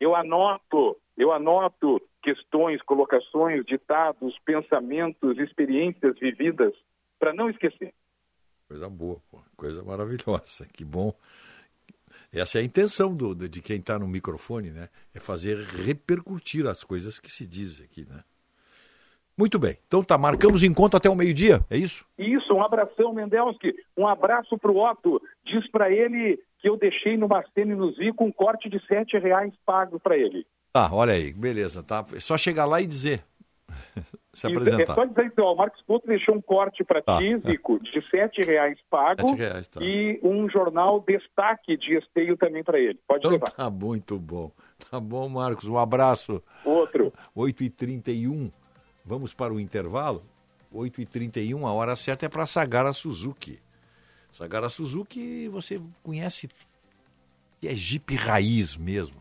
Eu 0.00 0.14
anoto, 0.16 0.96
eu 1.16 1.32
anoto 1.32 2.00
questões, 2.22 2.80
colocações, 2.82 3.64
ditados, 3.64 4.36
pensamentos, 4.44 5.38
experiências 5.38 6.18
vividas, 6.18 6.72
para 7.18 7.32
não 7.32 7.48
esquecer. 7.50 7.94
coisa 8.68 8.88
boa, 8.88 9.20
pô, 9.30 9.40
coisa 9.56 9.82
maravilhosa, 9.84 10.66
que 10.72 10.84
bom. 10.84 11.14
Essa 12.32 12.58
é 12.58 12.62
a 12.62 12.64
intenção 12.64 13.14
do, 13.14 13.34
de 13.48 13.60
quem 13.60 13.78
está 13.78 13.98
no 13.98 14.08
microfone, 14.08 14.70
né? 14.70 14.88
É 15.14 15.20
fazer 15.20 15.56
repercutir 15.58 16.66
as 16.66 16.82
coisas 16.82 17.18
que 17.18 17.30
se 17.30 17.46
dizem 17.46 17.84
aqui, 17.84 18.06
né? 18.08 18.24
Muito 19.36 19.58
bem. 19.58 19.76
Então 19.86 20.02
tá, 20.02 20.16
marcamos 20.18 20.62
encontro 20.62 20.96
até 20.96 21.08
o 21.08 21.16
meio-dia, 21.16 21.60
é 21.70 21.76
isso? 21.76 22.04
Isso, 22.18 22.52
um 22.52 22.62
abração, 22.62 23.12
Mendelski. 23.14 23.74
Um 23.96 24.06
abraço 24.06 24.58
para 24.58 24.70
o 24.70 24.78
Otto. 24.78 25.20
Diz 25.44 25.68
para 25.70 25.90
ele 25.90 26.38
que 26.58 26.68
eu 26.68 26.76
deixei 26.76 27.16
no 27.16 27.26
Marcene 27.28 27.74
nos 27.74 27.96
Vi 27.96 28.12
com 28.12 28.26
um 28.26 28.32
corte 28.32 28.68
de 28.68 28.78
sete 28.86 29.18
reais 29.18 29.52
pago 29.66 29.98
para 29.98 30.16
ele. 30.16 30.46
Tá, 30.72 30.88
olha 30.92 31.12
aí, 31.14 31.32
beleza, 31.32 31.82
tá? 31.82 32.04
É 32.14 32.20
só 32.20 32.36
chegar 32.38 32.66
lá 32.66 32.80
e 32.80 32.86
dizer. 32.86 33.22
Se 34.34 34.46
E 34.46 34.50
É 34.50 34.56
apresentar. 34.56 34.94
só 34.94 35.04
dizer 35.04 35.30
ó, 35.40 35.52
o 35.52 35.56
Marcos 35.56 35.82
Couto 35.82 36.06
deixou 36.06 36.34
um 36.34 36.40
corte 36.40 36.82
para 36.82 37.02
Tá, 37.02 37.18
ti, 37.18 37.36
Zico, 37.46 37.78
de 37.80 38.00
sete 38.10 38.40
reais 38.46 38.78
pago 38.88 39.28
Sete 39.28 39.38
reais, 39.38 39.68
tá. 39.68 39.78
e 39.82 40.18
um 40.22 40.48
jornal 40.48 41.00
destaque 41.06 41.76
de 41.76 41.98
esteio 41.98 42.34
também 42.38 42.64
para 42.64 42.78
ele. 42.80 42.98
Pode 43.06 43.20
Então 43.20 43.32
levar. 43.32 43.50
tá 43.50 43.68
muito 43.68 44.18
bom. 44.18 44.50
Tá 44.90 44.98
bom, 44.98 45.28
Marcos. 45.28 45.66
Um 45.66 45.76
abraço. 45.76 46.42
Outro. 46.64 47.12
8h31. 47.36 48.50
Vamos 49.04 49.34
para 49.34 49.52
o 49.52 49.60
intervalo? 49.60 50.22
8h31, 50.74 51.66
a 51.66 51.72
hora 51.72 51.96
certa 51.96 52.26
é 52.26 52.28
para 52.28 52.46
Sagara 52.46 52.92
Suzuki. 52.92 53.60
Sagara 54.32 54.70
Suzuki, 54.70 55.48
você 55.48 55.80
conhece 56.02 56.48
que 57.60 57.68
é 57.68 57.74
Jeep 57.74 58.14
raiz 58.14 58.76
mesmo. 58.76 59.16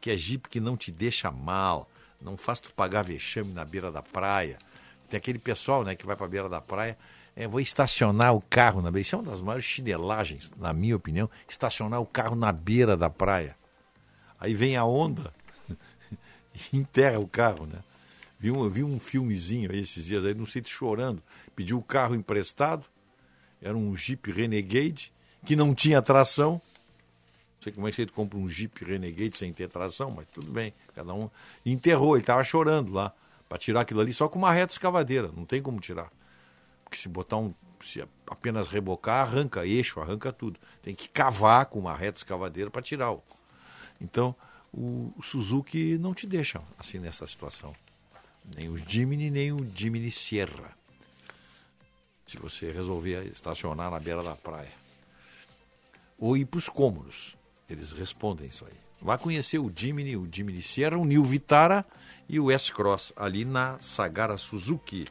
Que 0.00 0.10
é 0.10 0.16
Jeep 0.16 0.48
que 0.48 0.60
não 0.60 0.76
te 0.76 0.90
deixa 0.90 1.30
mal, 1.30 1.88
não 2.20 2.36
faz 2.36 2.60
tu 2.60 2.72
pagar 2.72 3.02
vexame 3.02 3.52
na 3.52 3.64
beira 3.64 3.90
da 3.90 4.02
praia. 4.02 4.58
Tem 5.08 5.18
aquele 5.18 5.38
pessoal 5.38 5.84
né, 5.84 5.94
que 5.94 6.06
vai 6.06 6.16
para 6.16 6.26
a 6.26 6.28
beira 6.28 6.48
da 6.48 6.60
praia, 6.60 6.96
é, 7.34 7.46
vou 7.48 7.60
estacionar 7.60 8.34
o 8.34 8.40
carro 8.40 8.82
na 8.82 8.90
beira. 8.90 9.02
Isso 9.02 9.14
é 9.14 9.18
uma 9.18 9.30
das 9.30 9.40
maiores 9.40 9.64
chinelagens, 9.64 10.52
na 10.56 10.72
minha 10.72 10.96
opinião, 10.96 11.28
estacionar 11.48 12.00
o 12.00 12.06
carro 12.06 12.36
na 12.36 12.52
beira 12.52 12.96
da 12.96 13.10
praia. 13.10 13.56
Aí 14.38 14.54
vem 14.54 14.76
a 14.76 14.84
onda 14.84 15.32
e 16.72 16.76
enterra 16.76 17.18
o 17.18 17.26
carro, 17.26 17.66
né? 17.66 17.78
Vi 18.40 18.50
um, 18.50 18.66
vi 18.70 18.82
um 18.82 18.98
filmezinho 18.98 19.70
esses 19.76 20.06
dias 20.06 20.24
aí, 20.24 20.34
sei, 20.46 20.62
chorando. 20.64 21.22
Pediu 21.54 21.76
o 21.76 21.82
carro 21.82 22.14
emprestado, 22.14 22.86
era 23.60 23.76
um 23.76 23.94
Jeep 23.94 24.32
Renegade, 24.32 25.12
que 25.44 25.54
não 25.54 25.74
tinha 25.74 26.00
tração. 26.00 26.52
Não 26.52 27.62
sei 27.62 27.72
como 27.74 27.86
é 27.86 27.90
que 27.90 27.96
você 27.96 28.06
compra 28.06 28.38
um 28.38 28.48
Jeep 28.48 28.82
Renegade 28.82 29.36
sem 29.36 29.52
ter 29.52 29.68
tração, 29.68 30.10
mas 30.10 30.26
tudo 30.32 30.50
bem, 30.50 30.72
cada 30.94 31.12
um. 31.12 31.28
Enterrou, 31.66 32.14
ele 32.14 32.22
estava 32.22 32.42
chorando 32.42 32.94
lá, 32.94 33.12
para 33.46 33.58
tirar 33.58 33.82
aquilo 33.82 34.00
ali 34.00 34.14
só 34.14 34.26
com 34.26 34.38
uma 34.38 34.50
reta 34.50 34.72
escavadeira, 34.72 35.30
não 35.36 35.44
tem 35.44 35.60
como 35.60 35.78
tirar. 35.78 36.10
Porque 36.82 36.96
se 36.96 37.08
botar 37.08 37.36
um. 37.36 37.52
Se 37.84 38.02
apenas 38.26 38.68
rebocar, 38.68 39.26
arranca 39.26 39.66
eixo, 39.66 40.00
arranca 40.00 40.32
tudo. 40.32 40.58
Tem 40.82 40.94
que 40.94 41.08
cavar 41.08 41.66
com 41.66 41.78
uma 41.78 41.94
reta 41.94 42.18
escavadeira 42.18 42.70
para 42.70 42.80
tirar 42.80 43.12
o. 43.12 43.22
Então, 44.00 44.34
o 44.72 45.12
Suzuki 45.22 45.98
não 45.98 46.14
te 46.14 46.26
deixa 46.26 46.62
assim 46.78 46.98
nessa 46.98 47.26
situação. 47.26 47.74
Nem 48.56 48.68
o 48.68 48.76
Jimny, 48.76 49.30
nem 49.30 49.52
o 49.52 49.66
Jimny 49.74 50.10
Sierra. 50.10 50.76
Se 52.26 52.36
você 52.36 52.70
resolver 52.70 53.24
estacionar 53.26 53.90
na 53.90 53.98
beira 53.98 54.22
da 54.22 54.34
praia. 54.34 54.72
Ou 56.18 56.36
ir 56.36 56.44
para 56.44 56.58
os 56.58 56.68
cômodos. 56.68 57.36
Eles 57.68 57.92
respondem 57.92 58.48
isso 58.48 58.64
aí. 58.64 58.78
Vá 59.00 59.16
conhecer 59.16 59.58
o 59.58 59.72
Jimny, 59.74 60.16
o 60.16 60.28
Jimny 60.30 60.60
Sierra, 60.60 60.98
o 60.98 61.04
New 61.04 61.24
Vitara 61.24 61.86
e 62.28 62.38
o 62.38 62.50
S-Cross, 62.50 63.12
ali 63.16 63.44
na 63.44 63.78
Sagara 63.78 64.36
Suzuki. 64.36 65.06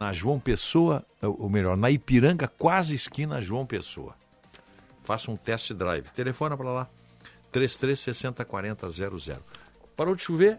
Na 0.00 0.12
João 0.12 0.40
Pessoa, 0.40 1.04
ou 1.20 1.48
melhor, 1.48 1.76
na 1.76 1.90
Ipiranga, 1.90 2.48
quase 2.48 2.94
esquina 2.94 3.42
João 3.42 3.66
Pessoa. 3.66 4.16
Faça 5.04 5.30
um 5.30 5.36
test 5.36 5.72
drive. 5.72 6.08
Telefona 6.10 6.56
para 6.56 6.70
lá. 6.70 6.90
3360 7.50 8.44
4000. 8.44 9.38
Parou 9.94 10.14
de 10.14 10.22
chover, 10.22 10.58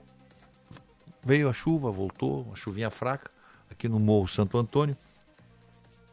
veio 1.24 1.50
a 1.50 1.54
chuva, 1.54 1.90
voltou, 1.90 2.44
uma 2.44 2.56
chuvinha 2.56 2.90
fraca, 2.90 3.32
aqui 3.70 3.88
no 3.88 4.00
Morro 4.00 4.28
Santo 4.28 4.58
Antônio, 4.58 4.96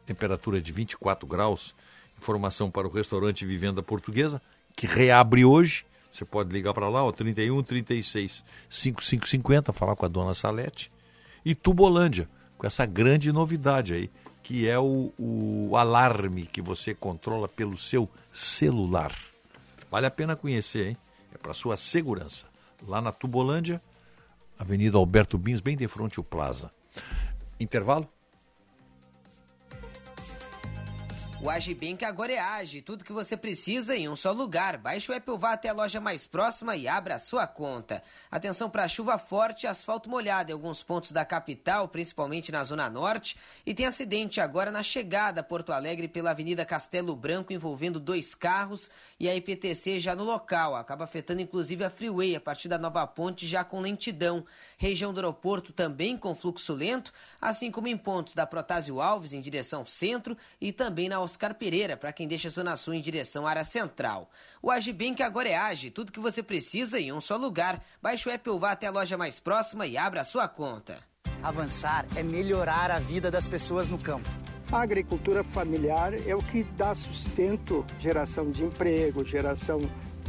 temperatura 0.05 0.61
de 0.61 0.71
24 0.71 1.27
graus, 1.27 1.75
informação 2.17 2.69
para 2.71 2.87
o 2.87 2.91
restaurante 2.91 3.45
Vivenda 3.45 3.83
Portuguesa, 3.83 4.41
que 4.75 4.87
reabre 4.87 5.43
hoje. 5.43 5.85
Você 6.11 6.25
pode 6.25 6.51
ligar 6.51 6.73
para 6.73 6.89
lá, 6.89 7.03
ó, 7.03 7.11
31 7.11 7.63
36 7.63 8.43
5550, 8.69 9.71
falar 9.71 9.95
com 9.95 10.05
a 10.05 10.09
dona 10.09 10.33
Salete. 10.33 10.91
E 11.43 11.55
Tubolândia, 11.55 12.27
com 12.57 12.67
essa 12.67 12.85
grande 12.85 13.31
novidade 13.31 13.93
aí, 13.93 14.09
que 14.43 14.67
é 14.67 14.77
o, 14.77 15.13
o 15.17 15.77
alarme 15.77 16.45
que 16.45 16.61
você 16.61 16.93
controla 16.93 17.47
pelo 17.47 17.77
seu 17.77 18.09
celular. 18.31 19.11
Vale 19.89 20.05
a 20.05 20.11
pena 20.11 20.35
conhecer, 20.35 20.89
hein? 20.89 20.97
É 21.33 21.37
para 21.37 21.53
sua 21.53 21.77
segurança. 21.77 22.45
Lá 22.87 23.01
na 23.01 23.11
Tubolândia, 23.11 23.81
Avenida 24.61 24.95
Alberto 24.95 25.39
Bins, 25.39 25.59
bem 25.59 25.75
de 25.75 25.87
frente 25.87 26.19
ao 26.19 26.23
Plaza. 26.23 26.69
Intervalo? 27.59 28.07
O 31.43 31.49
Agibank 31.49 32.05
agora 32.05 32.31
é 32.31 32.37
Age, 32.37 32.83
tudo 32.83 33.03
que 33.03 33.11
você 33.11 33.35
precisa 33.35 33.95
em 33.97 34.07
um 34.07 34.15
só 34.15 34.31
lugar. 34.31 34.77
Baixe 34.77 35.11
o 35.11 35.15
app 35.15 35.31
ou 35.31 35.39
vá 35.39 35.53
até 35.53 35.69
a 35.69 35.73
loja 35.73 35.99
mais 35.99 36.27
próxima 36.27 36.75
e 36.75 36.87
abra 36.87 37.15
a 37.15 37.19
sua 37.19 37.47
conta. 37.47 38.03
Atenção 38.29 38.69
para 38.69 38.87
chuva 38.87 39.17
forte 39.17 39.63
e 39.63 39.67
asfalto 39.67 40.07
molhado 40.07 40.51
em 40.51 40.53
alguns 40.53 40.83
pontos 40.83 41.11
da 41.11 41.25
capital, 41.25 41.87
principalmente 41.87 42.51
na 42.51 42.63
zona 42.63 42.87
norte. 42.91 43.35
E 43.65 43.73
tem 43.73 43.87
acidente 43.87 44.39
agora 44.39 44.71
na 44.71 44.83
chegada 44.83 45.41
a 45.41 45.43
Porto 45.43 45.73
Alegre 45.73 46.07
pela 46.07 46.29
Avenida 46.29 46.63
Castelo 46.63 47.15
Branco, 47.15 47.51
envolvendo 47.51 47.99
dois 47.99 48.35
carros 48.35 48.91
e 49.19 49.27
a 49.27 49.35
IPTC 49.35 49.99
já 49.99 50.15
no 50.15 50.23
local. 50.23 50.75
Acaba 50.75 51.05
afetando 51.05 51.41
inclusive 51.41 51.83
a 51.83 51.89
Freeway 51.89 52.35
a 52.35 52.39
partir 52.39 52.67
da 52.67 52.77
nova 52.77 53.07
ponte 53.07 53.47
já 53.47 53.63
com 53.63 53.79
lentidão. 53.79 54.45
Região 54.81 55.13
do 55.13 55.19
aeroporto 55.19 55.71
também 55.71 56.17
com 56.17 56.33
fluxo 56.33 56.73
lento, 56.73 57.13
assim 57.39 57.69
como 57.69 57.87
em 57.87 57.95
pontos 57.95 58.33
da 58.33 58.47
Protásio 58.47 58.99
Alves 58.99 59.31
em 59.31 59.39
direção 59.39 59.85
centro 59.85 60.35
e 60.59 60.71
também 60.71 61.07
na 61.07 61.21
Oscar 61.21 61.53
Pereira, 61.53 61.95
para 61.95 62.11
quem 62.11 62.27
deixa 62.27 62.47
a 62.47 62.51
Zona 62.51 62.75
Sul 62.75 62.95
em 62.95 62.99
direção 62.99 63.45
à 63.45 63.51
área 63.51 63.63
central. 63.63 64.31
O 64.59 64.71
Agibank 64.71 65.21
agora 65.21 65.47
é 65.47 65.55
Age, 65.55 65.91
tudo 65.91 66.11
que 66.11 66.19
você 66.19 66.41
precisa 66.41 66.99
em 66.99 67.13
um 67.13 67.21
só 67.21 67.37
lugar. 67.37 67.79
Baixe 68.01 68.27
o 68.27 68.31
app 68.31 68.49
ou 68.49 68.59
vá 68.59 68.71
até 68.71 68.87
a 68.87 68.91
loja 68.91 69.15
mais 69.15 69.39
próxima 69.39 69.85
e 69.85 69.99
abra 69.99 70.21
a 70.21 70.23
sua 70.23 70.47
conta. 70.47 70.97
Avançar 71.43 72.07
é 72.15 72.23
melhorar 72.23 72.89
a 72.89 72.97
vida 72.97 73.29
das 73.29 73.47
pessoas 73.47 73.87
no 73.87 73.99
campo. 73.99 74.27
A 74.71 74.81
agricultura 74.81 75.43
familiar 75.43 76.13
é 76.27 76.33
o 76.33 76.41
que 76.41 76.63
dá 76.63 76.95
sustento, 76.95 77.85
geração 77.99 78.49
de 78.49 78.63
emprego, 78.63 79.23
geração 79.23 79.79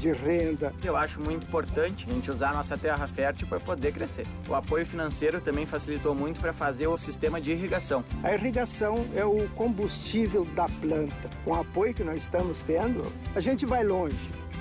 de 0.02 0.10
renda. 0.10 0.74
Eu 0.82 0.96
acho 0.96 1.20
muito 1.20 1.46
importante 1.46 2.04
a 2.08 2.12
gente 2.12 2.28
usar 2.28 2.50
a 2.50 2.54
nossa 2.54 2.76
terra 2.76 3.06
fértil 3.06 3.46
para 3.46 3.60
poder 3.60 3.92
crescer. 3.92 4.26
O 4.48 4.54
apoio 4.54 4.84
financeiro 4.84 5.40
também 5.40 5.64
facilitou 5.64 6.12
muito 6.12 6.40
para 6.40 6.52
fazer 6.52 6.88
o 6.88 6.98
sistema 6.98 7.40
de 7.40 7.52
irrigação. 7.52 8.04
A 8.24 8.34
irrigação 8.34 8.94
é 9.14 9.24
o 9.24 9.48
combustível 9.50 10.44
da 10.56 10.66
planta. 10.80 11.30
Com 11.44 11.52
o 11.52 11.60
apoio 11.60 11.94
que 11.94 12.02
nós 12.02 12.20
estamos 12.22 12.64
tendo, 12.64 13.10
a 13.32 13.38
gente 13.38 13.64
vai 13.64 13.84
longe. 13.84 14.16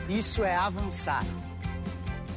Isso 0.08 0.44
é 0.44 0.56
avançar. 0.56 1.26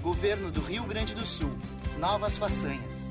Governo 0.01 0.51
do 0.51 0.61
Rio 0.61 0.85
Grande 0.85 1.15
do 1.15 1.27
Sul. 1.27 1.53
Novas 1.99 2.39
façanhas. 2.39 3.04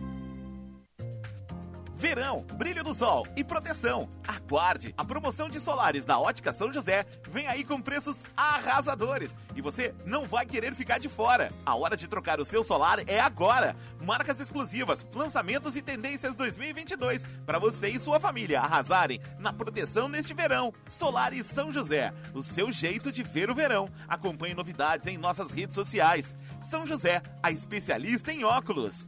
Verão, 2.03 2.45
brilho 2.55 2.83
do 2.83 2.93
sol 2.93 3.25
e 3.33 3.45
proteção. 3.45 4.09
Aguarde! 4.27 4.93
A 4.97 5.05
promoção 5.05 5.47
de 5.47 5.57
solares 5.57 6.03
da 6.03 6.19
Ótica 6.19 6.51
São 6.51 6.71
José 6.73 7.05
vem 7.29 7.47
aí 7.47 7.63
com 7.63 7.81
preços 7.81 8.25
arrasadores 8.35 9.37
e 9.55 9.61
você 9.61 9.95
não 10.05 10.25
vai 10.25 10.45
querer 10.45 10.75
ficar 10.75 10.99
de 10.99 11.07
fora. 11.07 11.49
A 11.65 11.73
hora 11.75 11.95
de 11.95 12.05
trocar 12.05 12.41
o 12.41 12.45
seu 12.45 12.61
solar 12.61 13.07
é 13.07 13.21
agora. 13.21 13.73
Marcas 14.01 14.41
exclusivas, 14.41 15.07
lançamentos 15.15 15.77
e 15.77 15.81
tendências 15.81 16.35
2022 16.35 17.23
para 17.45 17.57
você 17.57 17.87
e 17.87 17.97
sua 17.97 18.19
família 18.19 18.59
arrasarem 18.59 19.21
na 19.39 19.53
proteção 19.53 20.09
neste 20.09 20.33
verão. 20.33 20.73
Solares 20.89 21.47
São 21.47 21.71
José, 21.71 22.13
o 22.33 22.43
seu 22.43 22.69
jeito 22.69 23.13
de 23.13 23.23
ver 23.23 23.49
o 23.49 23.55
verão. 23.55 23.87
Acompanhe 24.09 24.53
novidades 24.53 25.07
em 25.07 25.17
nossas 25.17 25.51
redes 25.51 25.73
sociais. 25.73 26.35
São 26.61 26.85
José, 26.85 27.21
a 27.41 27.49
especialista 27.49 28.29
em 28.29 28.43
óculos. 28.43 29.07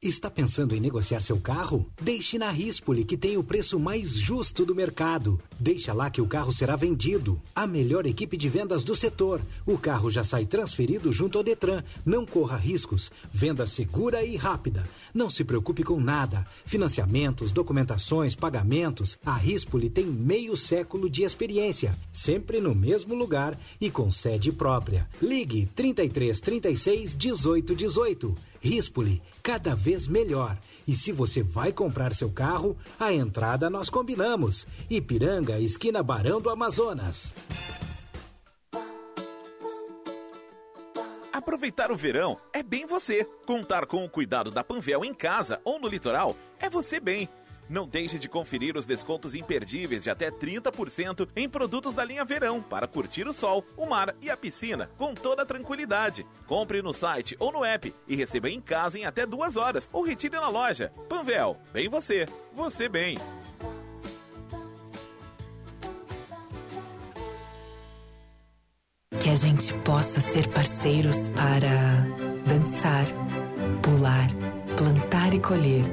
Está 0.00 0.30
pensando 0.30 0.76
em 0.76 0.80
negociar 0.80 1.20
seu 1.20 1.40
carro? 1.40 1.84
Deixe 2.00 2.38
na 2.38 2.52
Rispoli, 2.52 3.04
que 3.04 3.16
tem 3.16 3.36
o 3.36 3.42
preço 3.42 3.80
mais 3.80 4.10
justo 4.10 4.64
do 4.64 4.72
mercado. 4.72 5.40
Deixa 5.58 5.92
lá 5.92 6.08
que 6.08 6.20
o 6.20 6.26
carro 6.28 6.52
será 6.52 6.76
vendido. 6.76 7.42
A 7.52 7.66
melhor 7.66 8.06
equipe 8.06 8.36
de 8.36 8.48
vendas 8.48 8.84
do 8.84 8.94
setor. 8.94 9.40
O 9.66 9.76
carro 9.76 10.08
já 10.08 10.22
sai 10.22 10.46
transferido 10.46 11.12
junto 11.12 11.36
ao 11.36 11.42
Detran. 11.42 11.82
Não 12.06 12.24
corra 12.24 12.56
riscos. 12.56 13.10
Venda 13.32 13.66
segura 13.66 14.24
e 14.24 14.36
rápida. 14.36 14.88
Não 15.18 15.28
se 15.28 15.42
preocupe 15.42 15.82
com 15.82 15.98
nada. 15.98 16.46
Financiamentos, 16.64 17.50
documentações, 17.50 18.36
pagamentos. 18.36 19.18
A 19.26 19.34
Rispoli 19.34 19.90
tem 19.90 20.06
meio 20.06 20.56
século 20.56 21.10
de 21.10 21.24
experiência. 21.24 21.92
Sempre 22.12 22.60
no 22.60 22.72
mesmo 22.72 23.16
lugar 23.16 23.58
e 23.80 23.90
com 23.90 24.12
sede 24.12 24.52
própria. 24.52 25.08
Ligue 25.20 25.68
33 25.74 26.40
36 26.40 27.16
18 27.18 27.74
18. 27.74 28.36
Rispoli, 28.60 29.20
cada 29.42 29.74
vez 29.74 30.06
melhor. 30.06 30.56
E 30.86 30.94
se 30.94 31.10
você 31.10 31.42
vai 31.42 31.72
comprar 31.72 32.14
seu 32.14 32.30
carro, 32.30 32.76
a 32.96 33.12
entrada 33.12 33.68
nós 33.68 33.90
combinamos. 33.90 34.68
Ipiranga, 34.88 35.58
esquina 35.58 36.00
Barão 36.00 36.40
do 36.40 36.48
Amazonas. 36.48 37.34
Aproveitar 41.38 41.92
o 41.92 41.96
verão 41.96 42.36
é 42.52 42.64
bem 42.64 42.84
você. 42.84 43.24
Contar 43.46 43.86
com 43.86 44.04
o 44.04 44.10
cuidado 44.10 44.50
da 44.50 44.64
Panvel 44.64 45.04
em 45.04 45.14
casa 45.14 45.60
ou 45.62 45.78
no 45.78 45.86
litoral 45.86 46.34
é 46.58 46.68
você 46.68 46.98
bem. 46.98 47.28
Não 47.68 47.86
deixe 47.86 48.18
de 48.18 48.28
conferir 48.28 48.76
os 48.76 48.84
descontos 48.84 49.36
imperdíveis 49.36 50.02
de 50.02 50.10
até 50.10 50.32
30% 50.32 51.28
em 51.36 51.48
produtos 51.48 51.94
da 51.94 52.04
linha 52.04 52.24
Verão 52.24 52.60
para 52.60 52.88
curtir 52.88 53.28
o 53.28 53.32
sol, 53.32 53.64
o 53.76 53.86
mar 53.86 54.16
e 54.20 54.28
a 54.28 54.36
piscina 54.36 54.90
com 54.98 55.14
toda 55.14 55.46
tranquilidade. 55.46 56.26
Compre 56.44 56.82
no 56.82 56.92
site 56.92 57.36
ou 57.38 57.52
no 57.52 57.64
app 57.64 57.94
e 58.08 58.16
receba 58.16 58.50
em 58.50 58.60
casa 58.60 58.98
em 58.98 59.04
até 59.04 59.24
duas 59.24 59.56
horas 59.56 59.88
ou 59.92 60.02
retire 60.02 60.34
na 60.34 60.48
loja. 60.48 60.92
Panvel, 61.08 61.56
bem 61.72 61.88
você, 61.88 62.26
você 62.52 62.88
bem. 62.88 63.16
Que 69.20 69.30
a 69.30 69.34
gente 69.34 69.74
possa 69.84 70.20
ser 70.20 70.48
parceiros 70.48 71.28
para 71.28 72.06
dançar, 72.46 73.04
pular, 73.82 74.28
plantar 74.76 75.34
e 75.34 75.40
colher, 75.40 75.84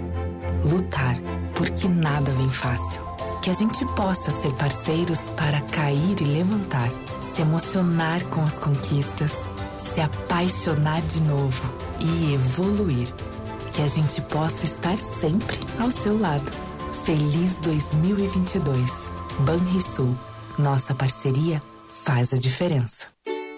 lutar, 0.64 1.16
porque 1.56 1.88
nada 1.88 2.32
vem 2.32 2.50
fácil. 2.50 3.02
Que 3.42 3.50
a 3.50 3.54
gente 3.54 3.86
possa 3.96 4.32
ser 4.32 4.52
parceiros 4.54 5.30
para 5.32 5.62
cair 5.62 6.22
e 6.22 6.24
levantar, 6.24 6.90
se 7.22 7.42
emocionar 7.42 8.24
com 8.26 8.42
as 8.42 8.58
conquistas, 8.58 9.32
se 9.78 10.02
apaixonar 10.02 11.02
de 11.02 11.22
novo 11.24 11.64
e 12.00 12.34
evoluir. 12.34 13.08
Que 13.74 13.82
a 13.82 13.88
gente 13.88 14.22
possa 14.22 14.66
estar 14.66 14.98
sempre 14.98 15.60
ao 15.80 15.92
seu 15.92 16.20
lado. 16.20 16.52
Feliz 17.06 17.60
2022. 17.60 18.90
Banrisul. 19.40 20.16
Nossa 20.58 20.96
parceria 20.96 21.62
faz 21.88 22.34
a 22.34 22.38
diferença. 22.38 23.15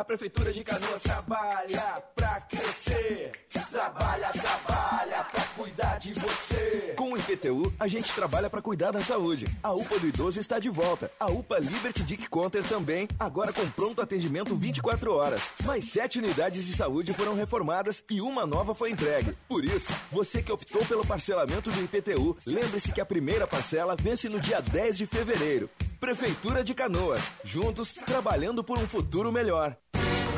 A 0.00 0.04
Prefeitura 0.04 0.50
de 0.50 0.64
Canoas 0.64 1.02
trabalha 1.02 2.02
pra 2.16 2.40
crescer. 2.40 3.32
Trabalha, 3.70 4.30
trabalha 4.30 5.24
pra 5.24 5.42
cuidar 5.54 5.98
de 5.98 6.14
você. 6.14 6.94
Com 6.96 7.12
o 7.12 7.18
IPTU, 7.18 7.70
a 7.78 7.86
gente 7.86 8.10
trabalha 8.14 8.48
pra 8.48 8.62
cuidar 8.62 8.92
da 8.92 9.02
saúde. 9.02 9.44
A 9.62 9.74
UPA 9.74 9.98
do 9.98 10.08
Idoso 10.08 10.40
está 10.40 10.58
de 10.58 10.70
volta. 10.70 11.10
A 11.20 11.30
UPA 11.30 11.58
Liberty 11.58 12.02
Dick 12.02 12.30
Conter 12.30 12.64
também, 12.64 13.06
agora 13.18 13.52
com 13.52 13.68
pronto 13.72 14.00
atendimento 14.00 14.56
24 14.56 15.14
horas. 15.14 15.52
Mais 15.66 15.84
sete 15.84 16.18
unidades 16.18 16.64
de 16.64 16.72
saúde 16.72 17.12
foram 17.12 17.34
reformadas 17.34 18.02
e 18.10 18.22
uma 18.22 18.46
nova 18.46 18.74
foi 18.74 18.92
entregue. 18.92 19.36
Por 19.46 19.66
isso, 19.66 19.92
você 20.10 20.42
que 20.42 20.50
optou 20.50 20.82
pelo 20.86 21.06
parcelamento 21.06 21.70
do 21.70 21.84
IPTU, 21.84 22.38
lembre-se 22.46 22.90
que 22.90 23.02
a 23.02 23.06
primeira 23.06 23.46
parcela 23.46 23.94
vence 23.94 24.30
no 24.30 24.40
dia 24.40 24.62
10 24.62 24.96
de 24.96 25.06
fevereiro. 25.06 25.68
Prefeitura 26.00 26.64
de 26.64 26.72
Canoas, 26.72 27.34
juntos 27.44 27.92
trabalhando 27.92 28.64
por 28.64 28.78
um 28.78 28.86
futuro 28.86 29.30
melhor. 29.30 29.76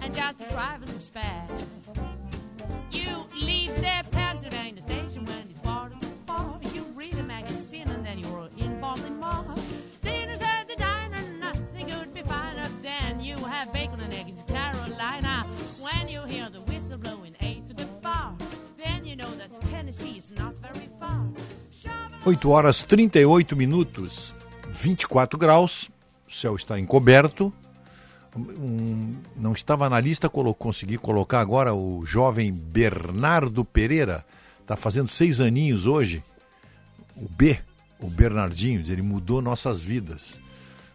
and 0.00 0.14
just 0.14 0.38
the 0.38 0.46
drivers 0.46 0.94
are 0.94 0.98
spare. 0.98 1.46
You 2.90 3.24
leave 3.34 3.74
the 3.76 4.04
Pennsylvania 4.10 4.82
station 4.82 5.24
when 5.24 5.48
it's 5.50 5.58
quarter 5.60 5.94
to. 6.00 6.74
You 6.74 6.82
read 6.94 7.14
a 7.18 7.22
magazine 7.22 7.88
and 7.88 8.04
then 8.04 8.18
you're 8.18 8.48
in 8.58 8.80
Baltimore. 8.80 9.44
Dinner's 10.02 10.40
at 10.40 10.68
the 10.68 10.76
diner, 10.76 11.22
nothing 11.38 11.88
could 11.88 12.14
be 12.14 12.22
finer 12.22 12.68
than 12.82 13.20
you 13.20 13.36
have 13.36 13.72
bacon 13.72 14.00
and 14.00 14.12
eggs 14.14 14.40
in 14.40 14.46
Carolina. 14.46 15.46
When 15.80 16.08
you 16.08 16.22
hear 16.22 16.48
the 16.50 16.60
whistle 16.62 16.98
blowing 16.98 17.34
eight 17.40 17.66
to 17.68 17.74
the 17.74 17.86
bar, 18.02 18.34
then 18.76 19.04
you 19.04 19.16
know 19.16 19.30
that 19.36 19.52
Tennessee 19.62 20.16
is 20.18 20.30
not 20.30 20.54
very 20.58 20.88
far. 20.98 21.26
8 22.26 22.44
horas 22.46 22.82
38 22.84 23.54
minutos, 23.56 24.34
24 24.78 25.38
graus, 25.38 25.90
o 26.28 26.30
céu 26.30 26.54
está 26.54 26.78
encoberto. 26.78 27.52
Um, 28.36 29.12
não 29.36 29.52
estava 29.52 29.90
na 29.90 30.00
lista, 30.00 30.28
colo, 30.28 30.54
consegui 30.54 30.96
colocar 30.96 31.40
agora 31.40 31.74
o 31.74 32.04
jovem 32.06 32.52
Bernardo 32.52 33.64
Pereira, 33.64 34.24
está 34.60 34.76
fazendo 34.76 35.08
seis 35.08 35.40
aninhos 35.40 35.86
hoje. 35.86 36.22
O 37.16 37.28
B, 37.28 37.58
o 37.98 38.08
Bernardinho, 38.08 38.80
ele 38.80 39.02
mudou 39.02 39.42
nossas 39.42 39.80
vidas. 39.80 40.38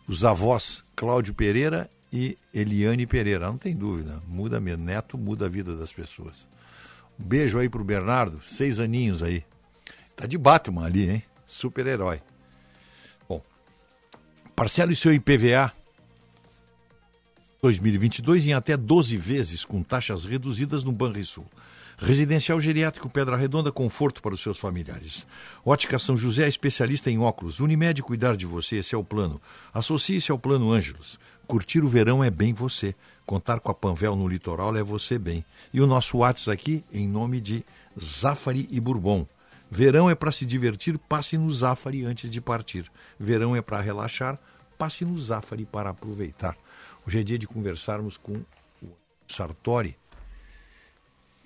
Os 0.08 0.24
avós 0.24 0.84
Cláudio 0.96 1.34
Pereira 1.34 1.90
e 2.12 2.38
Eliane 2.54 3.06
Pereira, 3.06 3.48
não 3.48 3.58
tem 3.58 3.76
dúvida, 3.76 4.22
muda 4.28 4.60
mesmo. 4.60 4.86
Neto 4.86 5.18
muda 5.18 5.46
a 5.46 5.50
vida 5.50 5.76
das 5.76 5.92
pessoas. 5.92 6.48
Um 7.20 7.26
beijo 7.26 7.58
aí 7.60 7.68
pro 7.68 7.84
Bernardo, 7.84 8.42
seis 8.42 8.80
aninhos 8.80 9.22
aí. 9.22 9.44
Tá 10.16 10.26
de 10.26 10.38
Batman 10.38 10.86
ali, 10.86 11.10
hein? 11.10 11.24
Super-herói. 11.46 12.22
Bom, 13.28 13.42
parcele 14.56 14.96
seu 14.96 15.14
IPVA 15.14 15.74
2022 17.66 18.45
em 18.45 18.53
até 18.53 18.77
12 18.77 19.18
vezes 19.18 19.66
com 19.66 19.82
taxas 19.82 20.24
reduzidas 20.24 20.84
no 20.84 20.92
Banrisul. 20.92 21.48
Residencial 21.98 22.61
Geriátrico 22.61 23.10
Pedra 23.10 23.35
Redonda, 23.35 23.72
conforto 23.72 24.22
para 24.22 24.35
os 24.35 24.42
seus 24.42 24.60
familiares. 24.60 25.26
Ótica 25.66 25.98
São 25.98 26.16
José, 26.16 26.48
especialista 26.48 27.10
em 27.10 27.18
óculos. 27.18 27.60
Unimed, 27.60 28.03
cuidar 28.03 28.35
de 28.35 28.45
você, 28.45 28.76
esse 28.76 28.94
é 28.94 28.98
o 28.98 29.03
plano. 29.03 29.42
Associe-se 29.74 30.32
ao 30.32 30.38
Plano 30.38 30.72
Ângelos. 30.72 31.18
Curtir 31.48 31.80
o 31.80 31.88
verão 31.88 32.24
é 32.24 32.30
bem 32.30 32.53
você. 32.53 32.94
Contar 33.26 33.60
com 33.60 33.72
a 33.72 33.74
Panvel 33.74 34.16
no 34.16 34.27
litoral 34.27 34.77
é 34.77 34.84
você 34.84 35.18
bem. 35.18 35.44
E 35.74 35.82
o 35.82 35.88
nosso 35.88 36.19
WhatsApp 36.19 36.52
aqui, 36.53 36.84
em 36.94 37.08
nome 37.08 37.42
de 37.42 37.66
Zafari 38.00 38.69
e 38.69 38.80
Bourbon. 38.80 39.26
Verão 39.72 40.08
é 40.08 40.14
para 40.14 40.32
se 40.32 40.45
divertir, 40.45 41.00
passe 41.00 41.35
no 41.35 41.52
Zafari 41.52 42.06
antes 42.06 42.30
de 42.30 42.40
partir. 42.40 42.85
Verão 43.19 43.56
é 43.56 43.61
para 43.64 43.82
relaxar, 43.82 44.38
passe 44.77 45.03
no 45.03 45.19
Zafari 45.19 45.66
para 45.66 45.90
aproveitar. 45.90 46.56
Hoje 47.08 47.19
é 47.19 47.24
dia 47.24 47.38
de 47.38 47.48
conversarmos 47.48 48.17
com 48.17 48.34
o 48.82 48.90
Sartori. 49.27 49.95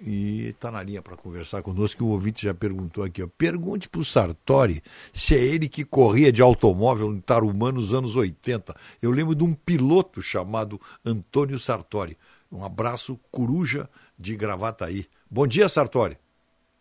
E 0.01 0.47
está 0.47 0.71
na 0.71 0.81
linha 0.81 1.01
para 1.01 1.17
conversar 1.17 1.61
conosco. 1.61 2.05
O 2.05 2.09
ouvinte 2.09 2.45
já 2.45 2.53
perguntou 2.53 3.03
aqui. 3.03 3.21
Ó. 3.21 3.27
Pergunte 3.27 3.89
para 3.89 3.99
o 3.99 4.05
Sartori 4.05 4.81
se 5.11 5.35
é 5.35 5.39
ele 5.39 5.67
que 5.67 5.83
corria 5.83 6.31
de 6.31 6.41
automóvel 6.41 7.13
em 7.13 7.19
Tarumã 7.19 7.73
nos 7.73 7.93
anos 7.93 8.15
80. 8.15 8.73
Eu 9.01 9.11
lembro 9.11 9.35
de 9.35 9.43
um 9.43 9.53
piloto 9.53 10.21
chamado 10.21 10.79
Antônio 11.03 11.59
Sartori. 11.59 12.17
Um 12.49 12.63
abraço, 12.63 13.19
coruja 13.29 13.89
de 14.17 14.37
Gravataí. 14.37 15.05
Bom 15.29 15.45
dia, 15.45 15.67
Sartori. 15.67 16.17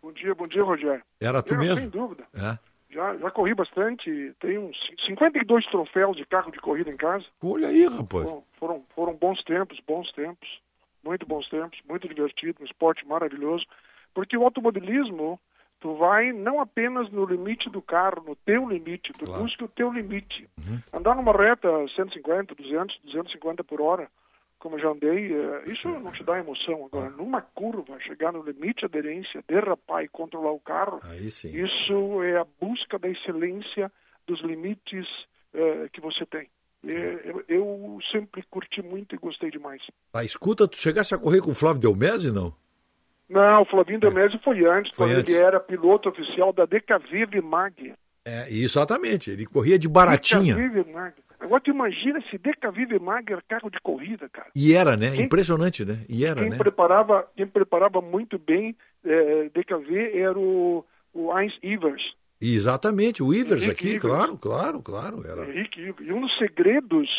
Bom 0.01 0.13
dia, 0.13 0.33
bom 0.33 0.47
dia, 0.47 0.63
Rogério. 0.63 1.03
Era 1.19 1.43
tu 1.43 1.55
Eu, 1.55 1.59
mesmo? 1.59 1.81
Sem 1.81 1.89
dúvida. 1.89 2.23
É. 2.33 2.57
Já, 2.89 3.15
já 3.17 3.29
corri 3.29 3.53
bastante, 3.53 4.33
tenho 4.39 4.61
uns 4.61 4.77
52 5.05 5.65
troféus 5.67 6.17
de 6.17 6.25
carro 6.25 6.51
de 6.51 6.59
corrida 6.59 6.89
em 6.89 6.97
casa. 6.97 7.25
Olha 7.43 7.67
aí, 7.67 7.85
rapaz. 7.85 8.23
Foram, 8.23 8.43
foram, 8.59 8.83
foram 8.95 9.13
bons 9.13 9.43
tempos, 9.43 9.79
bons 9.87 10.11
tempos, 10.13 10.59
muito 11.03 11.25
bons 11.25 11.47
tempos, 11.49 11.79
muito 11.87 12.07
divertido, 12.07 12.57
um 12.61 12.65
esporte 12.65 13.07
maravilhoso. 13.07 13.65
Porque 14.13 14.35
o 14.35 14.43
automobilismo, 14.43 15.39
tu 15.79 15.93
vai 15.97 16.31
não 16.31 16.59
apenas 16.59 17.11
no 17.11 17.25
limite 17.25 17.69
do 17.69 17.81
carro, 17.81 18.23
no 18.25 18.35
teu 18.35 18.67
limite, 18.67 19.13
tu 19.13 19.25
Claro. 19.25 19.43
busca 19.43 19.65
o 19.65 19.69
teu 19.69 19.93
limite. 19.93 20.49
Uhum. 20.57 20.79
Andar 20.91 21.15
numa 21.15 21.31
reta 21.31 21.69
150, 21.95 22.55
200, 22.55 22.99
250 23.03 23.63
por 23.63 23.81
hora, 23.81 24.09
como 24.59 24.77
já 24.77 24.89
andei, 24.89 25.33
eh, 25.33 25.63
isso 25.71 25.87
não 25.89 26.11
te 26.11 26.23
dá 26.23 26.37
emoção. 26.37 26.85
Agora, 26.85 27.09
numa 27.09 27.41
curva, 27.41 27.99
chegar 28.01 28.31
no 28.33 28.43
limite 28.43 28.79
de 28.79 28.85
aderência, 28.85 29.43
derrapar 29.47 30.03
e 30.03 30.07
controlar 30.09 30.51
o 30.51 30.59
carro, 30.59 30.99
isso 31.21 32.21
é 32.23 32.37
a 32.37 32.45
busca 32.59 32.99
da 32.99 33.07
excelência 33.09 33.91
dos 34.27 34.41
limites 34.41 35.07
eh, 35.53 35.89
que 35.91 36.01
você 36.01 36.25
tem. 36.25 36.47
É, 36.87 37.21
eu, 37.25 37.43
eu 37.49 37.99
sempre 38.11 38.41
curti 38.49 38.81
muito 38.81 39.13
e 39.13 39.17
gostei 39.17 39.51
demais. 39.51 39.81
Ah, 40.13 40.23
escuta, 40.23 40.67
tu 40.67 40.77
chegasse 40.77 41.13
a 41.13 41.17
correr 41.17 41.41
com 41.41 41.51
o 41.51 41.55
Flávio 41.55 41.81
Delmese, 41.81 42.31
não? 42.31 42.53
Não, 43.29 43.61
o 43.61 43.65
Flavinho 43.65 43.99
Demésio 43.99 44.39
foi 44.43 44.65
antes, 44.65 44.95
Foi 44.95 45.07
quando 45.07 45.19
antes. 45.19 45.33
ele 45.33 45.43
era 45.43 45.59
piloto 45.59 46.09
oficial 46.09 46.51
da 46.51 46.65
DKV 46.65 47.27
Vimag. 47.27 47.93
É, 48.25 48.47
exatamente. 48.49 49.29
Ele 49.29 49.45
corria 49.45 49.77
de 49.77 49.87
baratinha. 49.87 50.55
DKV 50.55 50.83
Vimag. 50.83 51.13
Agora 51.39 51.61
tu 51.61 51.71
imagina 51.71 52.21
se 52.29 52.37
DKV 52.37 52.85
Vimag 52.85 53.31
era 53.31 53.41
carro 53.47 53.69
de 53.69 53.79
corrida, 53.81 54.27
cara. 54.29 54.49
E 54.55 54.73
era, 54.75 54.97
né? 54.97 55.11
Quem- 55.11 55.25
Impressionante, 55.25 55.85
né? 55.85 56.05
E 56.09 56.25
era, 56.25 56.41
quem 56.41 56.49
né? 56.49 56.57
preparava, 56.57 57.27
quem 57.35 57.47
preparava 57.47 58.01
muito 58.01 58.37
bem 58.37 58.75
eh, 59.05 59.49
DKV 59.53 60.17
era 60.19 60.37
o, 60.37 60.85
o 61.13 61.37
Heinz 61.39 61.53
Ivers. 61.63 62.03
Exatamente, 62.41 63.21
o 63.23 63.33
Ivers 63.33 63.63
Henrique 63.63 63.71
aqui, 63.87 63.95
Ivers. 63.95 64.01
claro, 64.01 64.37
claro, 64.37 64.81
claro. 64.81 65.27
Era. 65.27 65.49
Henrique 65.49 65.79
Ivers. 65.81 66.07
E 66.07 66.11
um 66.13 66.21
dos 66.21 66.37
segredos 66.37 67.09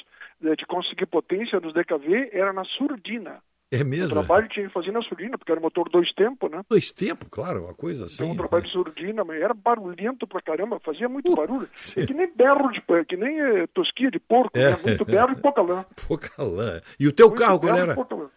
eh, 0.45 0.55
de 0.57 0.67
conseguir 0.67 1.07
potência 1.07 1.59
dos 1.61 1.73
DKV 1.75 2.31
era 2.33 2.53
na 2.53 2.65
surdina. 2.65 3.39
É 3.73 3.83
O 3.83 3.87
mesmo. 3.87 4.09
trabalho 4.25 4.49
tinha 4.49 4.67
que 4.67 4.73
fazer 4.73 4.91
na 4.91 5.01
surdina, 5.03 5.39
porque 5.39 5.53
era 5.53 5.61
motor 5.61 5.89
dois 5.89 6.13
tempos, 6.15 6.51
né? 6.51 6.63
Dois 6.69 6.91
tempos, 6.91 7.29
claro, 7.31 7.65
uma 7.65 7.75
coisa 7.75 8.07
assim. 8.07 8.25
Então, 8.25 8.31
um 8.33 8.37
trabalho 8.37 8.65
de 8.65 8.73
surdina, 8.73 9.23
mas 9.23 9.41
era 9.41 9.55
barulhento 9.55 10.27
pra 10.27 10.43
caramba, 10.43 10.81
fazia 10.85 11.09
muito 11.09 11.35
barulho. 11.37 11.69
É 11.97 12.05
que 12.05 12.13
nem 12.13 12.33
berro 12.35 12.69
de 12.73 12.83
que 13.07 13.17
nem 13.17 13.41
eh, 13.41 13.67
tosquia 13.73 14.11
de 14.11 14.19
porco, 14.19 14.59
É. 14.59 14.73
né? 14.73 14.79
Muito 14.85 15.05
berro 15.07 15.31
e 15.33 15.37
pouca 15.41 15.63
lã. 15.63 15.85
Pouca 16.09 16.43
lã. 16.43 16.81
E 16.99 17.07
o 17.07 17.13
teu 17.13 17.29
Muito 17.29 17.39
carro, 17.39 17.61
qual 17.61 17.77
era? 17.77 17.95
pouca 17.95 18.15
lã. 18.17 18.29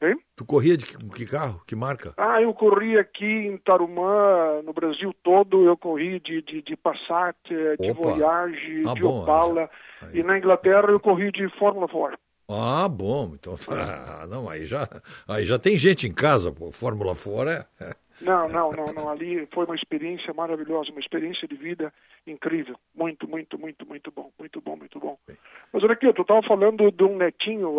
Hein? 0.00 0.14
Tu 0.36 0.44
corria 0.44 0.76
de 0.76 0.86
que, 0.86 0.96
que 1.10 1.26
carro? 1.26 1.60
Que 1.66 1.74
marca? 1.74 2.14
Ah, 2.16 2.40
eu 2.40 2.54
corri 2.54 2.96
aqui 2.96 3.24
em 3.26 3.58
Tarumã, 3.58 4.62
no 4.64 4.72
Brasil 4.72 5.12
todo, 5.24 5.64
eu 5.64 5.76
corri 5.76 6.20
de, 6.20 6.40
de, 6.42 6.62
de 6.62 6.76
Passat, 6.76 7.36
eh, 7.50 7.74
de 7.80 7.90
Opa. 7.90 8.02
Voyage, 8.10 8.84
Ah, 8.86 8.94
de 8.94 9.00
bom, 9.00 9.22
Opala, 9.22 9.68
e 10.14 10.22
na 10.22 10.38
Inglaterra 10.38 10.88
eu 10.92 11.00
corri 11.00 11.32
de 11.32 11.48
Fórmula 11.58 11.88
4. 11.88 12.16
Ah, 12.48 12.88
bom. 12.88 13.34
Então, 13.34 13.54
ah, 13.70 14.26
não, 14.26 14.48
aí 14.48 14.64
já, 14.64 14.88
aí 15.26 15.44
já 15.44 15.58
tem 15.58 15.76
gente 15.76 16.06
em 16.06 16.12
casa, 16.12 16.50
pô. 16.50 16.72
Fórmula 16.72 17.14
fora 17.14 17.68
é. 17.78 17.94
Não, 18.20 18.48
não, 18.48 18.70
não, 18.70 18.86
não. 18.86 19.08
Ali 19.08 19.46
foi 19.52 19.64
uma 19.64 19.76
experiência 19.76 20.32
maravilhosa, 20.34 20.90
uma 20.90 21.00
experiência 21.00 21.46
de 21.46 21.54
vida 21.54 21.92
incrível. 22.30 22.76
Muito, 22.94 23.28
muito, 23.28 23.58
muito, 23.58 23.86
muito 23.86 24.10
bom. 24.10 24.30
Muito 24.38 24.60
bom, 24.60 24.76
muito 24.76 24.98
bom. 24.98 25.18
Mas 25.72 25.82
olha 25.82 25.92
aqui, 25.92 26.12
tu 26.12 26.22
estava 26.22 26.42
falando 26.42 26.90
de 26.90 27.04
um 27.04 27.16
netinho, 27.16 27.74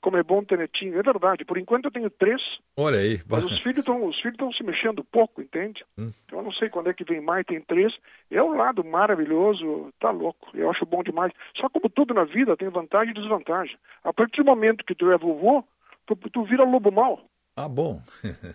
como 0.00 0.16
é 0.16 0.22
bom 0.22 0.42
ter 0.44 0.58
netinho. 0.58 0.98
É 0.98 1.02
verdade, 1.02 1.44
por 1.44 1.58
enquanto 1.58 1.86
eu 1.86 1.90
tenho 1.90 2.10
três, 2.10 2.40
Olha 2.76 2.98
aí. 2.98 3.20
mas 3.28 3.44
os 3.44 3.58
filhos 3.60 3.78
estão 3.78 4.04
os 4.04 4.16
filhos 4.16 4.34
estão 4.34 4.52
se 4.52 4.62
mexendo 4.64 5.04
pouco, 5.04 5.40
entende? 5.40 5.84
Hum. 5.98 6.10
Então 6.26 6.40
eu 6.40 6.44
não 6.44 6.52
sei 6.52 6.68
quando 6.68 6.90
é 6.90 6.94
que 6.94 7.04
vem 7.04 7.20
mais, 7.20 7.46
tem 7.46 7.60
três. 7.60 7.94
É 8.30 8.42
um 8.42 8.56
lado 8.56 8.84
maravilhoso, 8.84 9.92
tá 10.00 10.10
louco. 10.10 10.50
Eu 10.54 10.70
acho 10.70 10.84
bom 10.86 11.02
demais. 11.02 11.32
Só 11.56 11.68
como 11.68 11.88
tudo 11.88 12.14
na 12.14 12.24
vida 12.24 12.56
tem 12.56 12.68
vantagem 12.68 13.10
e 13.10 13.14
desvantagem. 13.14 13.76
A 14.02 14.12
partir 14.12 14.42
do 14.42 14.46
momento 14.46 14.84
que 14.84 14.94
tu 14.94 15.10
é 15.10 15.18
vovô, 15.18 15.64
tu, 16.06 16.16
tu 16.16 16.44
vira 16.44 16.64
lobo 16.64 16.90
mau. 16.90 17.20
Ah, 17.56 17.68
bom. 17.68 18.00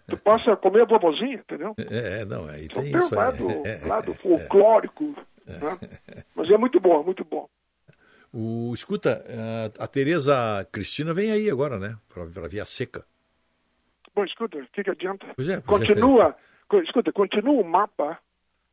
Tu 0.07 0.17
passa 0.17 0.51
a 0.53 0.57
comer 0.57 0.81
a 0.81 0.85
vovozinha, 0.85 1.35
entendeu? 1.35 1.73
É, 1.77 2.21
é, 2.21 2.25
não, 2.25 2.47
aí 2.47 2.65
Então 2.65 2.83
tem 2.83 2.91
tem 2.91 3.01
isso 3.01 3.15
um 3.15 3.17
lado. 3.17 3.49
É, 3.65 3.81
é, 3.81 3.87
lado 3.87 4.11
é, 4.11 4.15
folclórico, 4.15 5.15
né? 5.47 6.23
Mas 6.35 6.51
é 6.51 6.57
muito 6.57 6.79
bom, 6.79 6.99
é 7.01 7.03
muito 7.03 7.23
bom. 7.23 7.49
O, 8.31 8.73
escuta, 8.73 9.23
a, 9.79 9.87
Tereza 9.87 10.67
Cristina 10.71 11.13
vem 11.13 11.31
aí 11.31 11.49
agora, 11.49 11.79
né? 11.79 11.97
Pra 12.09 12.47
Via 12.47 12.65
Seca. 12.65 13.05
Bom, 14.13 14.23
escuta, 14.25 14.57
o 14.57 14.67
que, 14.67 14.83
que 14.83 14.89
adianta? 14.89 15.25
Pois 15.35 15.47
é, 15.49 15.61
pois 15.61 15.81
é. 15.81 15.87
continua, 15.87 16.35
co- 16.67 16.81
escuta, 16.81 17.11
continua 17.11 17.61
o 17.61 17.63
mapa, 17.63 18.19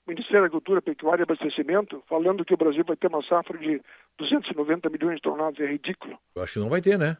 Ministério 0.07 0.41
da 0.43 0.47
Agricultura, 0.47 0.83
Pecuária 0.83 1.23
e 1.23 1.25
Abastecimento, 1.25 2.03
falando 2.09 2.45
que 2.45 2.55
o 2.55 2.57
Brasil 2.57 2.85
vai 2.85 2.97
ter 2.97 3.07
uma 3.09 3.23
safra 3.25 3.59
de 3.59 3.81
290 4.19 4.89
milhões 4.91 5.17
de 5.17 5.23
toneladas. 5.23 5.59
É 5.61 5.67
ridículo. 5.67 6.19
Eu 6.35 6.43
acho 6.43 6.55
que 6.55 6.59
não 6.59 6.69
vai 6.69 6.81
ter, 6.81 6.99
né? 6.99 7.17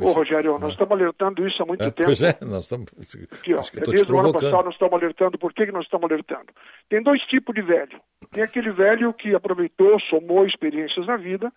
Ô, 0.00 0.12
Rogério, 0.12 0.58
nós 0.58 0.72
estamos 0.72 0.92
alertando 0.92 1.46
isso 1.46 1.62
há 1.62 1.66
muito 1.66 1.82
É, 1.82 1.90
tempo. 1.90 2.04
pois 2.06 2.22
é, 2.22 2.38
nós 2.42 2.62
estamos. 2.64 2.86
Aqui, 3.32 3.54
ó, 3.54 3.60
é 3.60 3.90
desde 3.90 4.12
o 4.12 4.18
ano 4.18 4.32
passado 4.32 4.64
nós 4.64 4.74
estamos 4.74 4.94
alertando. 4.94 5.38
Por 5.38 5.52
que, 5.52 5.66
que 5.66 5.72
nós 5.72 5.84
estamos 5.84 6.10
alertando? 6.10 6.46
Tem 6.88 7.02
dois 7.02 7.20
tipos 7.22 7.54
de 7.54 7.62
velho. 7.62 8.00
Tem 8.30 8.44
aquele 8.44 8.70
velho 8.70 9.12
que 9.12 9.34
aproveitou, 9.34 9.98
somou 10.02 10.46
experiências 10.46 11.06
na 11.06 11.16
vida 11.16 11.52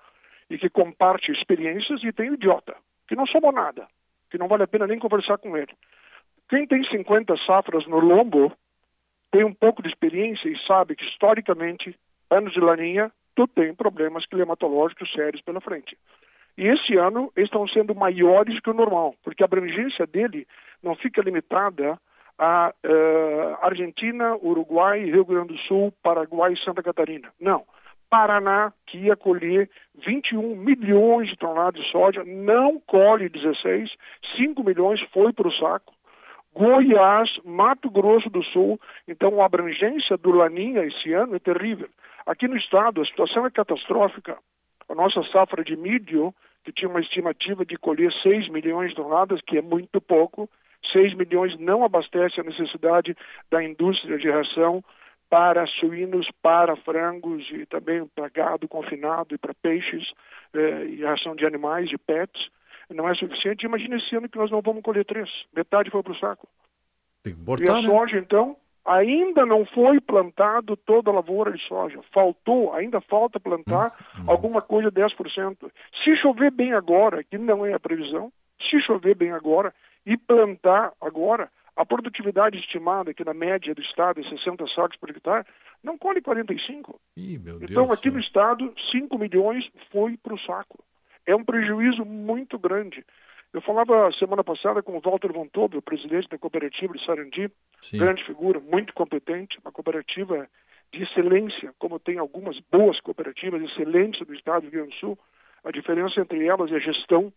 e 0.49 0.57
que 0.57 0.69
comparte 0.69 1.31
experiências, 1.31 2.03
e 2.03 2.11
tem 2.11 2.29
o 2.29 2.33
idiota, 2.33 2.75
que 3.07 3.15
não 3.15 3.25
somou 3.27 3.51
nada, 3.51 3.87
que 4.29 4.37
não 4.37 4.47
vale 4.47 4.63
a 4.63 4.67
pena 4.67 4.85
nem 4.87 4.99
conversar 4.99 5.37
com 5.37 5.55
ele. 5.55 5.73
Quem 6.49 6.67
tem 6.67 6.83
50 6.83 7.33
safras 7.45 7.87
no 7.87 7.99
lombo 7.99 8.51
tem 9.31 9.45
um 9.45 9.53
pouco 9.53 9.81
de 9.81 9.87
experiência 9.87 10.49
e 10.49 10.57
sabe 10.67 10.95
que, 10.95 11.05
historicamente, 11.05 11.95
anos 12.29 12.51
de 12.53 12.59
laninha 12.59 13.11
tu 13.33 13.47
tem 13.47 13.73
problemas 13.73 14.25
climatológicos 14.25 15.09
sérios 15.13 15.41
pela 15.41 15.61
frente. 15.61 15.97
E 16.57 16.67
esse 16.67 16.95
ano 16.97 17.31
estão 17.35 17.67
sendo 17.67 17.95
maiores 17.95 18.59
que 18.59 18.69
o 18.69 18.73
normal, 18.73 19.15
porque 19.23 19.43
a 19.43 19.45
abrangência 19.45 20.05
dele 20.05 20.47
não 20.83 20.95
fica 20.95 21.21
limitada 21.21 21.97
a 22.37 22.73
eh, 22.83 23.57
Argentina, 23.61 24.35
Uruguai, 24.35 25.03
Rio 25.03 25.25
Grande 25.25 25.53
do 25.53 25.59
Sul, 25.59 25.93
Paraguai 26.01 26.53
e 26.53 26.63
Santa 26.63 26.81
Catarina. 26.81 27.31
Não. 27.39 27.63
Paraná, 28.09 28.73
que 28.87 28.97
ia 28.97 29.15
colher 29.15 29.69
21 30.05 30.55
milhões 30.55 31.29
de 31.29 31.37
toneladas 31.37 31.81
de 31.81 31.91
soja, 31.91 32.23
não 32.25 32.79
colhe 32.79 33.29
16, 33.29 33.89
5 34.35 34.63
milhões 34.63 34.99
foi 35.13 35.31
para 35.31 35.47
o 35.47 35.53
saco. 35.53 35.93
Goiás, 36.53 37.29
Mato 37.45 37.89
Grosso 37.89 38.29
do 38.29 38.43
Sul, 38.43 38.79
então 39.07 39.41
a 39.41 39.45
abrangência 39.45 40.17
do 40.17 40.31
Laninha 40.31 40.83
esse 40.83 41.13
ano 41.13 41.35
é 41.35 41.39
terrível. 41.39 41.87
Aqui 42.25 42.47
no 42.47 42.57
estado 42.57 43.01
a 43.01 43.05
situação 43.05 43.45
é 43.45 43.51
catastrófica. 43.51 44.37
A 44.91 44.95
nossa 44.95 45.23
safra 45.31 45.63
de 45.63 45.75
milho, 45.75 46.33
que 46.63 46.71
tinha 46.71 46.89
uma 46.89 46.99
estimativa 46.99 47.65
de 47.65 47.77
colher 47.77 48.11
6 48.21 48.49
milhões 48.49 48.89
de 48.89 48.95
toneladas, 48.95 49.39
que 49.41 49.57
é 49.57 49.61
muito 49.61 50.01
pouco, 50.01 50.49
6 50.91 51.13
milhões 51.15 51.57
não 51.59 51.83
abastece 51.83 52.39
a 52.39 52.43
necessidade 52.43 53.15
da 53.49 53.63
indústria 53.63 54.17
de 54.17 54.29
ração 54.29 54.83
para 55.29 55.65
suínos, 55.65 56.27
para 56.41 56.75
frangos 56.75 57.49
e 57.51 57.65
também 57.65 58.05
para 58.07 58.27
gado 58.27 58.67
confinado 58.67 59.33
e 59.33 59.37
para 59.37 59.53
peixes 59.53 60.11
eh, 60.53 60.85
e 60.87 61.03
ração 61.05 61.35
de 61.35 61.45
animais, 61.45 61.87
de 61.87 61.97
pets. 61.97 62.49
Não 62.89 63.07
é 63.07 63.15
suficiente. 63.15 63.65
Imagina 63.65 63.95
esse 63.95 64.13
ano 64.13 64.27
que 64.27 64.37
nós 64.37 64.51
não 64.51 64.61
vamos 64.61 64.83
colher 64.83 65.05
três. 65.05 65.29
Metade 65.55 65.89
foi 65.89 66.03
para 66.03 66.11
o 66.11 66.19
saco. 66.19 66.49
Tem 67.23 67.33
que 67.33 67.63
E 67.63 67.69
a 67.69 67.81
né? 67.81 67.87
soja, 67.87 68.17
então, 68.17 68.57
ainda 68.85 69.45
não 69.45 69.65
foi 69.65 69.99
plantado 70.01 70.75
toda 70.75 71.09
a 71.09 71.13
lavoura 71.13 71.51
de 71.51 71.61
soja. 71.67 71.99
Faltou, 72.13 72.73
ainda 72.73 72.99
falta 73.01 73.39
plantar 73.39 73.93
alguma 74.27 74.61
coisa 74.61 74.91
10%. 74.91 75.71
Se 76.03 76.15
chover 76.17 76.51
bem 76.51 76.73
agora, 76.73 77.23
que 77.23 77.37
não 77.37 77.65
é 77.65 77.73
a 77.73 77.79
previsão, 77.79 78.31
se 78.69 78.79
chover 78.81 79.15
bem 79.15 79.31
agora 79.31 79.73
e 80.05 80.17
plantar 80.17 80.91
agora, 80.99 81.49
a 81.75 81.85
produtividade 81.85 82.57
estimada, 82.57 83.13
que 83.13 83.23
na 83.23 83.33
média 83.33 83.73
do 83.73 83.81
estado 83.81 84.19
é 84.19 84.23
60 84.23 84.65
sacos 84.75 84.97
por 84.97 85.09
hectare, 85.09 85.45
não 85.83 85.97
colhe 85.97 86.21
45. 86.21 86.99
Ih, 87.17 87.37
Deus 87.37 87.61
Então, 87.61 87.87
do 87.87 87.93
aqui 87.93 88.03
céu. 88.09 88.13
no 88.13 88.19
estado, 88.19 88.73
5 88.91 89.17
milhões 89.17 89.67
foi 89.91 90.17
para 90.17 90.33
o 90.33 90.39
saco. 90.39 90.83
É 91.25 91.35
um 91.35 91.43
prejuízo 91.43 92.03
muito 92.03 92.57
grande. 92.59 93.05
Eu 93.53 93.61
falava 93.61 94.09
semana 94.17 94.43
passada 94.43 94.81
com 94.81 94.95
o 94.97 95.01
Walter 95.01 95.31
Von 95.33 95.47
Tobel, 95.47 95.79
o 95.79 95.81
presidente 95.81 96.29
da 96.29 96.37
cooperativa 96.37 96.93
de 96.93 97.05
Sarandi, 97.05 97.51
Sim. 97.81 97.97
grande 97.97 98.23
figura, 98.25 98.59
muito 98.61 98.93
competente, 98.93 99.59
uma 99.63 99.71
cooperativa 99.71 100.47
de 100.93 101.03
excelência, 101.03 101.73
como 101.77 101.99
tem 101.99 102.17
algumas 102.17 102.57
boas 102.71 102.99
cooperativas 103.01 103.61
excelentes 103.63 104.25
do 104.25 104.33
estado 104.33 104.63
do 104.63 104.69
Rio 104.69 104.79
Grande 104.81 104.95
do 104.95 104.99
Sul. 104.99 105.19
A 105.63 105.71
diferença 105.71 106.19
entre 106.21 106.45
elas 106.45 106.71
é 106.71 106.75
a 106.75 106.79
gestão. 106.79 107.31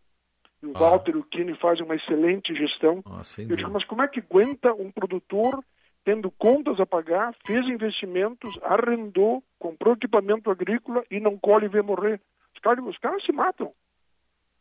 E 0.63 0.67
o 0.67 0.73
Ah. 0.75 0.79
Walter 0.79 1.13
e 1.15 1.19
o 1.19 1.25
Kine 1.25 1.55
fazem 1.57 1.85
uma 1.85 1.97
excelente 1.97 2.55
gestão. 2.55 3.03
sem 3.23 3.49
Eu 3.49 3.57
digo, 3.57 3.71
mas 3.71 3.85
como 3.85 4.03
é 4.03 4.09
que 4.09 4.21
aguenta 4.21 4.73
um 4.73 4.91
produtor 4.93 5.63
tendo 6.05 6.31
contas 6.31 6.79
a 6.81 6.87
pagar, 6.87 7.35
fez 7.47 7.67
investimentos, 7.67 8.57
arrendou, 8.63 9.43
comprou 9.59 9.95
equipamento 9.95 10.51
agrícola 10.51 11.05
e 11.11 11.19
não 11.19 11.37
colhe 11.39 11.67
e 11.67 11.69
vê 11.69 11.83
morrer? 11.83 12.21
Os 12.55 12.61
caras, 12.61 12.85
os 12.85 12.99
caras 12.99 13.23
se 13.25 13.33
matam. 13.33 13.73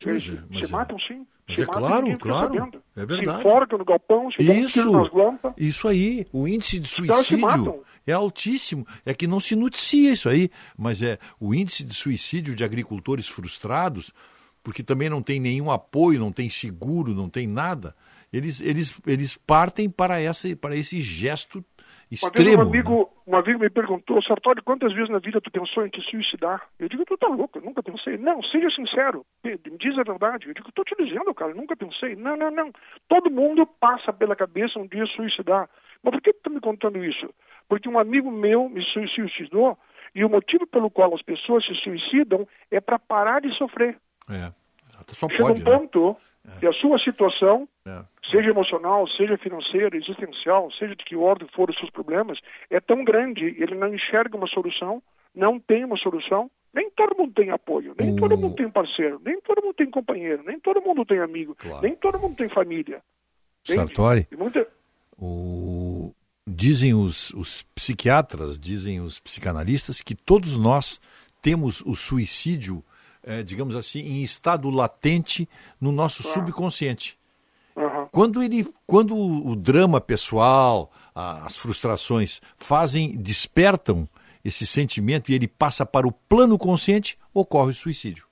Eles 0.04 0.26
Mas 0.50 0.60
se 0.60 0.64
é- 0.66 0.68
matam 0.68 0.98
sim. 1.00 1.26
Mas 1.46 1.56
se 1.56 1.62
é 1.62 1.66
claro, 1.66 2.18
claro. 2.18 2.82
É 2.96 3.04
verdade. 3.04 3.42
Se 3.42 3.46
enforcam 3.48 3.78
no 3.78 3.84
galpão, 3.84 4.30
se 4.30 4.38
tiro 4.38 4.54
nas 4.54 4.70
Isso, 5.06 5.08
guampas. 5.10 5.52
isso 5.58 5.88
aí, 5.88 6.26
o 6.32 6.48
índice 6.48 6.78
de 6.78 6.88
se 6.88 6.94
suicídio 6.94 7.84
é 8.06 8.12
altíssimo. 8.12 8.86
É 9.04 9.12
que 9.14 9.26
não 9.26 9.40
se 9.40 9.54
noticia 9.54 10.12
isso 10.12 10.28
aí, 10.28 10.50
mas 10.76 11.02
é 11.02 11.18
o 11.38 11.54
índice 11.54 11.84
de 11.84 11.94
suicídio 11.94 12.54
de 12.54 12.64
agricultores 12.64 13.28
frustrados, 13.28 14.10
porque 14.62 14.82
também 14.82 15.10
não 15.10 15.22
tem 15.22 15.38
nenhum 15.38 15.70
apoio, 15.70 16.18
não 16.18 16.32
tem 16.32 16.48
seguro, 16.48 17.14
não 17.14 17.28
tem 17.28 17.46
nada. 17.46 17.94
Eles, 18.32 18.60
eles, 18.60 18.92
eles 19.06 19.36
partem 19.36 19.88
para, 19.88 20.20
essa, 20.20 20.54
para 20.56 20.74
esse 20.76 21.00
gesto 21.00 21.64
extremo. 22.10 22.58
um 22.58 22.66
amigo, 22.68 23.10
um 23.26 23.36
amigo 23.36 23.58
me 23.58 23.70
perguntou, 23.70 24.22
Sartori, 24.22 24.62
quantas 24.62 24.92
vezes 24.92 25.10
na 25.10 25.18
vida 25.18 25.40
tu 25.40 25.50
pensou 25.50 25.86
em 25.86 25.88
te 25.90 26.00
suicidar? 26.10 26.62
Eu 26.78 26.88
digo, 26.88 27.04
tu 27.04 27.16
tá 27.16 27.26
louco, 27.28 27.58
eu 27.58 27.62
nunca 27.62 27.82
pensei. 27.82 28.16
Não, 28.18 28.42
seja 28.44 28.70
sincero, 28.70 29.24
me 29.44 29.56
diz 29.78 29.98
a 29.98 30.02
verdade. 30.02 30.46
Eu 30.48 30.54
digo, 30.54 30.70
tô 30.72 30.84
te 30.84 30.94
dizendo, 31.02 31.32
cara, 31.34 31.52
eu 31.52 31.56
nunca 31.56 31.76
pensei. 31.76 32.14
Não, 32.16 32.36
não, 32.36 32.50
não. 32.50 32.70
Todo 33.08 33.30
mundo 33.30 33.66
passa 33.66 34.12
pela 34.12 34.36
cabeça 34.36 34.78
um 34.78 34.86
dia 34.86 35.06
suicidar. 35.06 35.68
Mas 36.02 36.12
por 36.12 36.20
que 36.22 36.32
tu 36.32 36.40
tá 36.42 36.50
me 36.50 36.60
contando 36.60 37.02
isso? 37.04 37.28
Porque 37.68 37.88
um 37.88 37.98
amigo 37.98 38.30
meu 38.30 38.68
me 38.68 38.82
sui- 38.92 39.08
suicidou 39.08 39.78
e 40.14 40.24
o 40.24 40.28
motivo 40.28 40.66
pelo 40.66 40.90
qual 40.90 41.14
as 41.14 41.22
pessoas 41.22 41.64
se 41.66 41.74
suicidam 41.76 42.46
é 42.70 42.80
para 42.80 42.98
parar 42.98 43.40
de 43.40 43.50
sofrer. 43.56 43.96
É, 44.30 44.52
só 45.08 45.28
Chega 45.28 45.42
pode, 45.44 45.62
um 45.62 45.64
né? 45.64 45.78
ponto 45.78 46.16
que 46.60 46.66
a 46.66 46.72
sua 46.74 46.98
situação 46.98 47.66
É. 47.86 48.04
seja 48.30 48.50
emocional, 48.50 49.06
seja 49.08 49.36
financeira, 49.38 49.96
existencial, 49.96 50.70
seja 50.72 50.94
de 50.96 51.04
que 51.04 51.16
ordem 51.16 51.48
for 51.54 51.68
os 51.70 51.76
seus 51.78 51.90
problemas, 51.90 52.38
é 52.70 52.80
tão 52.80 53.04
grande, 53.04 53.44
ele 53.58 53.74
não 53.74 53.94
enxerga 53.94 54.36
uma 54.36 54.46
solução, 54.46 55.02
não 55.34 55.58
tem 55.60 55.84
uma 55.84 55.96
solução, 55.98 56.50
nem 56.72 56.90
todo 56.90 57.16
mundo 57.16 57.32
tem 57.34 57.50
apoio, 57.50 57.94
nem 57.98 58.14
todo 58.16 58.36
mundo 58.36 58.56
tem 58.56 58.68
parceiro, 58.70 59.20
nem 59.24 59.40
todo 59.40 59.62
mundo 59.62 59.74
tem 59.74 59.90
companheiro, 59.90 60.42
nem 60.44 60.58
todo 60.58 60.80
mundo 60.80 61.04
tem 61.04 61.18
amigo, 61.20 61.54
nem 61.82 61.94
todo 61.94 62.18
mundo 62.18 62.36
tem 62.36 62.48
família. 62.48 63.02
Entende? 63.64 63.78
Sartori, 63.94 64.26
muita- 64.36 64.66
o- 65.18 66.12
dizem 66.46 66.94
os, 66.94 67.30
os 67.30 67.62
psiquiatras, 67.74 68.58
dizem 68.58 69.00
os 69.00 69.18
psicanalistas, 69.18 70.00
que 70.00 70.14
todos 70.14 70.56
nós 70.56 71.00
temos 71.40 71.80
o 71.82 71.94
suicídio, 71.94 72.82
eh, 73.22 73.42
digamos 73.42 73.76
assim, 73.76 74.00
em 74.00 74.22
estado 74.22 74.68
latente 74.70 75.48
no 75.80 75.92
nosso 75.92 76.22
subconsciente. 76.22 77.18
Quando 78.14 78.40
ele, 78.40 78.64
quando 78.86 79.16
o, 79.16 79.56
drama 79.56 80.00
pessoal, 80.00 80.88
as 81.12 81.56
frustrações 81.56 82.40
fazem, 82.56 83.20
despertam 83.20 84.08
esse 84.44 84.64
sentimento 84.64 85.32
e 85.32 85.34
ele 85.34 85.48
passa 85.48 85.84
para 85.84 86.06
o 86.06 86.12
plano 86.12 86.56
consciente, 86.56 87.18
ocorre 87.34 87.70
o 87.70 87.74
suicídio. 87.74 88.24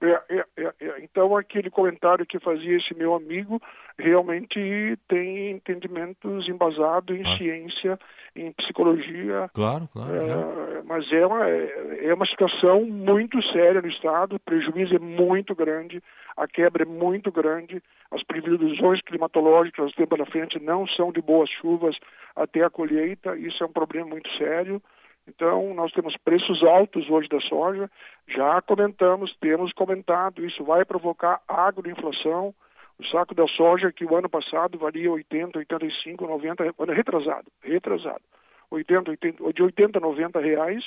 É, 0.00 0.22
é, 0.28 0.44
é, 0.56 0.72
é. 0.80 1.00
Então, 1.02 1.36
aquele 1.36 1.68
comentário 1.68 2.24
que 2.24 2.38
fazia 2.38 2.76
esse 2.76 2.94
meu 2.94 3.12
amigo 3.12 3.60
realmente 3.98 4.96
tem 5.08 5.50
entendimentos 5.50 6.48
embasados 6.48 7.18
em 7.18 7.36
ciência, 7.38 7.98
em 8.36 8.52
psicologia. 8.52 9.50
Claro, 9.54 9.88
claro. 9.92 10.14
é. 10.14 10.78
É, 10.78 10.82
mas 10.82 11.10
é 11.12 11.26
uma, 11.26 11.48
é 11.48 12.14
uma 12.14 12.26
situação 12.26 12.84
muito 12.84 13.42
séria 13.52 13.82
no 13.82 13.88
Estado, 13.88 14.36
o 14.36 14.40
prejuízo 14.40 14.94
é 14.94 14.98
muito 14.98 15.54
grande, 15.54 16.02
a 16.36 16.46
quebra 16.46 16.84
é 16.84 16.86
muito 16.86 17.30
grande, 17.32 17.82
as 18.10 18.22
previsões 18.22 19.00
climatológicas 19.02 19.74
que 19.74 19.82
nós 19.82 19.94
temos 19.94 20.08
pela 20.08 20.26
frente 20.26 20.62
não 20.62 20.86
são 20.86 21.12
de 21.12 21.20
boas 21.20 21.50
chuvas 21.50 21.96
até 22.36 22.64
a 22.64 22.70
colheita, 22.70 23.36
isso 23.36 23.62
é 23.62 23.66
um 23.66 23.72
problema 23.72 24.08
muito 24.08 24.30
sério. 24.36 24.80
Então, 25.28 25.74
nós 25.74 25.92
temos 25.92 26.16
preços 26.24 26.62
altos 26.62 27.08
hoje 27.10 27.28
da 27.28 27.40
soja, 27.40 27.90
já 28.26 28.62
comentamos, 28.62 29.36
temos 29.40 29.72
comentado, 29.72 30.44
isso 30.44 30.64
vai 30.64 30.84
provocar 30.86 31.42
agroinflação. 31.46 32.54
O 33.00 33.06
saco 33.06 33.34
da 33.34 33.46
soja, 33.46 33.92
que 33.92 34.04
o 34.04 34.16
ano 34.16 34.28
passado 34.28 34.76
valia 34.76 35.10
80, 35.10 35.58
85, 35.58 36.26
90, 36.26 36.74
ano 36.76 36.92
retrasado, 36.92 37.46
retrasado, 37.62 38.22
80, 38.70 39.10
80, 39.10 39.52
de 39.52 39.62
80 39.62 39.98
a 39.98 40.00
90 40.00 40.40
reais. 40.40 40.84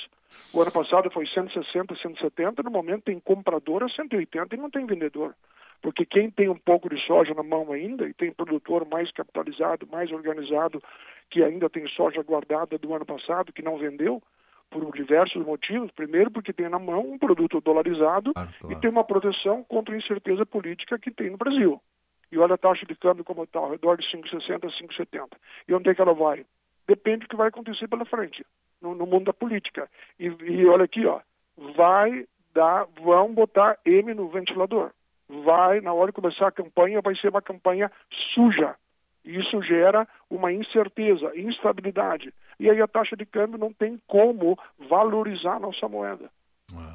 O 0.52 0.60
ano 0.60 0.70
passado 0.70 1.10
foi 1.10 1.26
160, 1.26 1.96
170, 1.96 2.62
no 2.62 2.70
momento 2.70 3.04
tem 3.04 3.18
comprador 3.18 3.82
a 3.82 3.88
180 3.88 4.54
e 4.54 4.58
não 4.58 4.70
tem 4.70 4.84
vendedor. 4.84 5.34
Porque 5.80 6.04
quem 6.04 6.30
tem 6.30 6.48
um 6.48 6.58
pouco 6.58 6.88
de 6.88 7.00
soja 7.06 7.34
na 7.34 7.42
mão 7.42 7.72
ainda 7.72 8.06
e 8.06 8.14
tem 8.14 8.30
produtor 8.30 8.86
mais 8.86 9.10
capitalizado, 9.10 9.88
mais 9.90 10.12
organizado, 10.12 10.82
que 11.30 11.42
ainda 11.42 11.68
tem 11.68 11.88
soja 11.88 12.22
guardada 12.22 12.78
do 12.78 12.94
ano 12.94 13.06
passado, 13.06 13.52
que 13.52 13.62
não 13.62 13.78
vendeu, 13.78 14.22
por 14.70 14.90
diversos 14.92 15.44
motivos. 15.44 15.90
Primeiro, 15.92 16.30
porque 16.30 16.52
tem 16.52 16.68
na 16.68 16.78
mão 16.78 17.00
um 17.00 17.18
produto 17.18 17.60
dolarizado 17.60 18.32
e 18.70 18.74
tem 18.76 18.90
uma 18.90 19.04
proteção 19.04 19.64
contra 19.64 19.94
a 19.94 19.98
incerteza 19.98 20.46
política 20.46 20.98
que 20.98 21.10
tem 21.10 21.30
no 21.30 21.36
Brasil. 21.36 21.80
E 22.32 22.38
olha 22.38 22.54
a 22.54 22.58
taxa 22.58 22.86
de 22.86 22.96
câmbio 22.96 23.22
como 23.22 23.44
está, 23.44 23.58
ao 23.58 23.70
redor 23.70 23.98
de 23.98 24.04
5,60 24.10 24.64
a 24.64 25.04
5,70. 25.04 25.28
E 25.68 25.74
onde 25.74 25.90
é 25.90 25.94
que 25.94 26.00
ela 26.00 26.14
vai? 26.14 26.46
Depende 26.88 27.20
do 27.20 27.28
que 27.28 27.36
vai 27.36 27.48
acontecer 27.48 27.86
pela 27.88 28.06
frente, 28.06 28.44
no, 28.80 28.94
no 28.94 29.06
mundo 29.06 29.26
da 29.26 29.34
política. 29.34 29.88
E, 30.18 30.26
e 30.26 30.66
olha 30.66 30.84
aqui, 30.84 31.04
ó, 31.04 31.20
vai 31.76 32.26
dar, 32.54 32.86
vão 33.02 33.34
botar 33.34 33.78
M 33.84 34.14
no 34.14 34.28
ventilador. 34.28 34.90
Vai, 35.28 35.82
na 35.82 35.92
hora 35.92 36.10
de 36.10 36.16
começar 36.16 36.48
a 36.48 36.52
campanha, 36.52 37.02
vai 37.02 37.14
ser 37.16 37.28
uma 37.28 37.42
campanha 37.42 37.92
suja. 38.34 38.74
E 39.24 39.38
isso 39.38 39.62
gera 39.62 40.08
uma 40.30 40.52
incerteza, 40.52 41.32
instabilidade. 41.38 42.32
E 42.58 42.68
aí 42.68 42.80
a 42.80 42.88
taxa 42.88 43.14
de 43.14 43.26
câmbio 43.26 43.58
não 43.58 43.72
tem 43.72 44.00
como 44.06 44.58
valorizar 44.88 45.56
a 45.56 45.60
nossa 45.60 45.86
moeda. 45.86 46.30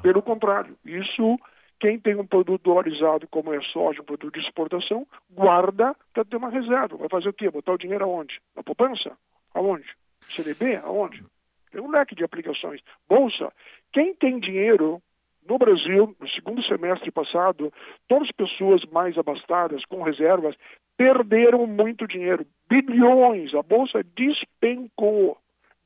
Pelo 0.02 0.20
contrário, 0.20 0.76
isso, 0.84 1.38
quem 1.80 1.98
tem 1.98 2.16
um 2.16 2.26
produto 2.26 2.62
dolarizado, 2.62 3.28
como 3.28 3.54
é 3.54 3.60
soja, 3.60 4.02
um 4.02 4.04
produto 4.04 4.34
de 4.34 4.40
exportação, 4.40 5.06
guarda 5.30 5.94
para 6.12 6.24
ter 6.24 6.36
uma 6.36 6.50
reserva. 6.50 6.96
Vai 6.96 7.08
fazer 7.08 7.28
o 7.28 7.32
quê? 7.32 7.50
Botar 7.50 7.72
o 7.72 7.78
dinheiro 7.78 8.04
aonde? 8.04 8.40
Na 8.56 8.62
poupança? 8.62 9.16
Aonde? 9.54 9.86
CDB? 10.28 10.76
Aonde? 10.76 11.24
Tem 11.70 11.80
um 11.80 11.90
leque 11.90 12.14
de 12.14 12.24
aplicações. 12.24 12.80
Bolsa. 13.08 13.52
Quem 13.92 14.14
tem 14.14 14.40
dinheiro 14.40 15.00
no 15.48 15.58
Brasil, 15.58 16.14
no 16.20 16.28
segundo 16.28 16.62
semestre 16.64 17.10
passado, 17.10 17.72
todas 18.06 18.28
as 18.28 18.34
pessoas 18.34 18.84
mais 18.86 19.16
abastadas, 19.16 19.84
com 19.86 20.02
reservas, 20.02 20.54
perderam 20.96 21.66
muito 21.66 22.06
dinheiro. 22.06 22.44
Bilhões. 22.68 23.54
A 23.54 23.62
bolsa 23.62 24.02
despencou. 24.16 25.38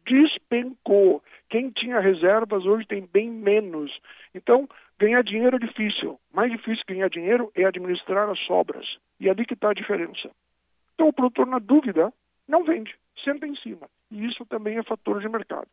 Despencou. 0.07 1.23
Quem 1.49 1.71
tinha 1.71 2.01
reservas 2.01 2.65
hoje 2.65 2.87
tem 2.87 3.09
bem 3.13 3.31
menos. 3.31 3.97
Então, 4.35 4.69
ganhar 5.03 5.23
dinheiro 5.25 5.57
é 5.57 5.59
difícil. 5.59 6.19
Mais 6.33 6.51
difícil 6.53 6.85
ganhar 6.87 7.11
dinheiro 7.11 7.51
é 7.57 7.65
administrar 7.65 8.31
as 8.31 8.39
sobras. 8.41 8.87
E 9.19 9.27
é 9.27 9.33
ali 9.33 9.45
que 9.45 9.55
está 9.55 9.71
a 9.71 9.75
diferença. 9.75 10.31
Então, 10.95 11.09
o 11.09 11.13
produtor, 11.13 11.47
na 11.47 11.59
dúvida, 11.59 12.13
não 12.47 12.63
vende. 12.63 12.95
Senta 13.25 13.45
em 13.47 13.57
cima. 13.57 13.89
E 14.13 14.25
isso 14.25 14.47
também 14.47 14.79
é 14.79 14.83
fator 14.85 15.21
de 15.21 15.29
mercado. 15.29 15.67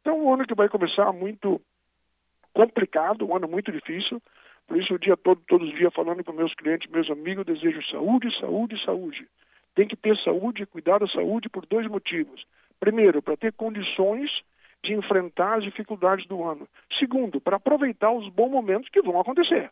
Então, 0.00 0.24
o 0.24 0.32
ano 0.32 0.46
que 0.46 0.54
vai 0.54 0.68
começar 0.68 1.12
muito 1.12 1.60
complicado, 2.54 3.26
um 3.26 3.34
ano 3.34 3.48
muito 3.48 3.72
difícil. 3.72 4.22
Por 4.68 4.76
isso, 4.76 4.94
o 4.94 4.98
dia 4.98 5.16
todo, 5.16 5.40
todos 5.48 5.68
os 5.68 5.74
dias, 5.74 5.92
falando 5.92 6.22
com 6.22 6.32
meus 6.32 6.54
clientes, 6.54 6.88
meus 6.88 7.10
amigos, 7.10 7.46
desejo 7.46 7.82
saúde, 7.90 8.28
saúde, 8.38 8.84
saúde. 8.84 9.26
Tem 9.74 9.88
que 9.88 9.96
ter 9.96 10.16
saúde 10.18 10.62
e 10.62 10.66
cuidar 10.66 10.98
da 10.98 11.08
saúde 11.08 11.48
por 11.48 11.66
dois 11.66 11.86
motivos. 11.88 12.46
Primeiro, 12.78 13.20
para 13.20 13.36
ter 13.36 13.52
condições 13.54 14.30
de 14.84 14.94
enfrentar 14.94 15.58
as 15.58 15.64
dificuldades 15.64 16.26
do 16.26 16.42
ano. 16.44 16.68
Segundo, 16.98 17.40
para 17.40 17.56
aproveitar 17.56 18.10
os 18.12 18.28
bons 18.28 18.50
momentos 18.50 18.88
que 18.90 19.02
vão 19.02 19.20
acontecer. 19.20 19.70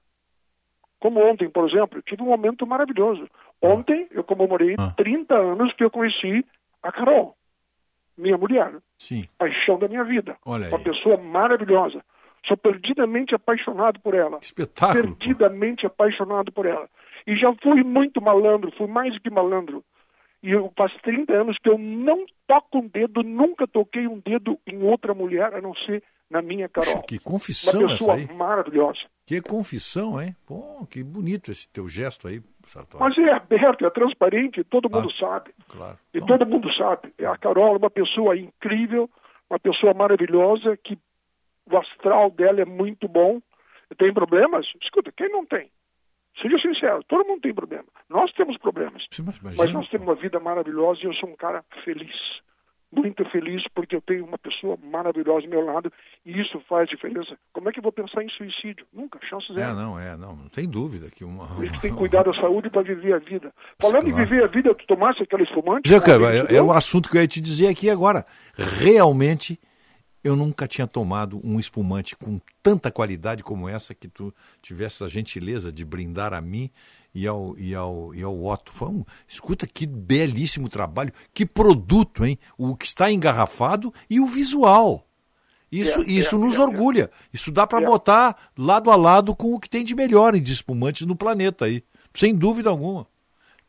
Como 0.99 1.20
ontem, 1.20 1.49
por 1.49 1.68
exemplo, 1.68 2.02
tive 2.02 2.23
um 2.23 2.26
momento 2.26 2.67
maravilhoso. 2.67 3.28
Ontem 3.62 4.09
eu 4.10 4.25
comemorei 4.25 4.76
30 4.97 5.35
anos 5.35 5.73
que 5.75 5.85
eu 5.85 5.91
conheci 5.91 6.44
a 6.83 6.91
Carol, 6.91 7.36
minha 8.17 8.36
mulher. 8.36 8.73
Sim. 8.99 9.28
Paixão 9.39 9.78
da 9.78 9.89
minha 9.89 10.05
vida. 10.05 10.36
Olha 10.44 10.68
Uma 10.68 10.78
aí. 10.78 10.85
pessoa 10.85 11.17
maravilhosa. 11.17 12.02
Sou 12.47 12.57
perdidamente 12.57 13.35
apaixonado 13.35 14.01
por 14.01 14.15
ela. 14.15 14.39
Espetáculo. 14.41 15.17
Perdidamente 15.17 15.85
apaixonado 15.85 16.52
por 16.52 16.65
ela. 16.65 16.89
E 17.26 17.36
já 17.36 17.52
fui 17.62 17.83
muito 17.83 18.20
malandro, 18.23 18.70
fui 18.76 18.86
mais 18.86 19.12
do 19.15 19.20
que 19.20 19.31
malandro. 19.31 19.85
E 20.42 20.50
eu 20.50 20.73
faz 20.76 20.92
30 21.02 21.32
anos 21.32 21.56
que 21.58 21.68
eu 21.68 21.78
não 21.78 22.24
toco 22.47 22.78
um 22.78 22.89
dedo, 22.89 23.23
nunca 23.23 23.66
toquei 23.66 24.06
um 24.06 24.18
dedo 24.20 24.58
em 24.66 24.82
outra 24.82 25.15
mulher, 25.15 25.55
a 25.55 25.60
não 25.60 25.74
ser 25.74 26.02
na 26.31 26.42
minha 26.42 26.68
Carol. 26.68 27.02
Que 27.02 27.18
confissão 27.18 27.81
Uma 27.81 27.89
pessoa 27.89 28.15
essa 28.15 28.31
aí. 28.32 28.36
maravilhosa. 28.36 28.98
Que 29.26 29.40
confissão, 29.40 30.20
hein? 30.20 30.36
Pô, 30.47 30.86
que 30.89 31.02
bonito 31.02 31.50
esse 31.50 31.68
teu 31.68 31.89
gesto 31.89 32.28
aí, 32.28 32.40
Sartori. 32.65 33.02
Mas 33.02 33.18
é 33.18 33.32
aberto, 33.32 33.84
é 33.84 33.90
transparente, 33.90 34.62
todo 34.65 34.90
mundo 34.90 35.12
sabe. 35.15 35.52
Claro. 35.68 35.98
E 36.15 36.20
todo 36.20 36.47
mundo 36.47 36.73
sabe. 36.74 37.12
A 37.24 37.36
Carol 37.36 37.74
é 37.74 37.78
uma 37.78 37.90
pessoa 37.90 38.36
incrível, 38.36 39.10
uma 39.50 39.58
pessoa 39.58 39.94
maravilhosa, 39.94 40.76
que 40.76 40.98
o 41.70 41.76
astral 41.76 42.31
dela 42.31 42.60
é 42.60 42.65
muito 42.65 43.08
bom. 43.08 43.40
Tem 43.98 44.12
problemas? 44.12 44.66
Escuta, 44.82 45.12
quem 45.16 45.28
não 45.28 45.44
tem? 45.44 45.70
Seja 46.40 46.58
sincero, 46.58 47.02
todo 47.08 47.26
mundo 47.26 47.40
tem 47.40 47.55
problema. 47.55 47.84
Nós 48.10 48.32
temos 48.32 48.56
problemas. 48.58 49.05
Mas 49.56 49.73
nós 49.73 49.89
temos 49.89 50.06
uma 50.06 50.15
vida 50.15 50.39
maravilhosa 50.39 51.00
e 51.02 51.06
eu 51.06 51.15
sou 51.15 51.28
um 51.31 51.36
cara 51.36 51.65
feliz. 51.84 52.15
Muito 52.92 53.24
feliz 53.31 53.62
porque 53.74 53.97
eu 53.97 54.00
tenho 54.00 54.24
uma 54.24 54.39
pessoa 54.39 54.78
maravilhosa 54.82 55.44
ao 55.44 55.50
meu 55.50 55.65
lado 55.65 55.92
e 56.24 56.40
isso 56.40 56.60
faz 56.68 56.89
diferença. 56.89 57.36
Como 57.52 57.68
é 57.68 57.73
que 57.73 57.78
eu 57.81 57.82
vou 57.82 57.90
pensar 57.90 58.23
em 58.23 58.28
suicídio? 58.28 58.86
Nunca, 58.92 59.18
chance 59.28 59.50
É, 59.50 59.55
zero. 59.55 59.74
não, 59.74 59.98
é, 59.98 60.16
não, 60.16 60.36
não 60.36 60.48
tem 60.48 60.68
dúvida 60.68 61.10
que 61.10 61.24
uma. 61.24 61.44
A 61.44 61.66
gente 61.66 61.81
tem 61.81 61.90
que 61.90 61.98
cuidar 61.98 62.23
da 62.23 62.32
saúde 62.34 62.70
para 62.70 62.82
viver 62.82 63.12
a 63.15 63.18
vida. 63.18 63.52
Falando 63.81 64.08
em 64.08 64.15
viver 64.15 64.44
a 64.44 64.47
vida, 64.47 64.74
tu 64.74 64.86
tomasse 64.86 65.23
aquela 65.23 65.42
espumante? 65.42 65.89
Jeca, 65.89 66.12
é, 66.12 66.56
é 66.56 66.62
o 66.62 66.70
assunto 66.70 67.10
que 67.10 67.16
eu 67.16 67.23
ia 67.23 67.26
te 67.28 67.40
dizer 67.40 67.66
aqui 67.68 67.90
agora. 67.90 68.24
Realmente, 68.56 69.58
eu 70.26 70.34
nunca 70.34 70.66
tinha 70.66 70.88
tomado 70.88 71.40
um 71.44 71.60
espumante 71.60 72.16
com 72.16 72.40
tanta 72.60 72.90
qualidade 72.90 73.44
como 73.44 73.68
essa 73.68 73.94
que 73.94 74.08
tu 74.08 74.34
tivesse 74.60 75.05
a 75.05 75.06
gentileza 75.06 75.72
de 75.72 75.84
brindar 75.84 76.34
a 76.34 76.40
mim 76.40 76.68
e 77.14 77.28
ao, 77.28 77.56
e 77.56 77.72
ao, 77.74 78.12
e 78.12 78.22
ao 78.24 78.44
Otto. 78.44 78.72
Foi 78.72 78.88
um, 78.88 79.05
escuta 79.28 79.68
que 79.68 79.86
belíssimo 79.86 80.68
trabalho, 80.68 81.12
que 81.32 81.46
produto, 81.46 82.26
hein? 82.26 82.38
O 82.58 82.76
que 82.76 82.86
está 82.86 83.08
engarrafado 83.08 83.94
e 84.10 84.18
o 84.18 84.26
visual. 84.26 85.06
Isso, 85.70 86.00
É, 86.00 86.05
isso 86.05 86.34
é, 86.34 86.38
nos 86.38 86.56
é, 86.56 86.60
orgulha. 86.60 87.08
Isso 87.32 87.52
dá 87.52 87.64
para 87.64 87.84
botar 87.86 88.50
lado 88.58 88.90
a 88.90 88.96
lado 88.96 89.34
com 89.34 89.55
o 89.55 89.60
que 89.60 89.70
tem 89.70 89.84
de 89.84 89.94
melhor 89.94 90.34
em 90.34 90.42
de 90.42 90.52
espumantes 90.52 91.06
no 91.06 91.14
planeta 91.14 91.66
aí. 91.66 91.84
Sem 92.12 92.34
dúvida 92.34 92.68
alguma. 92.68 93.06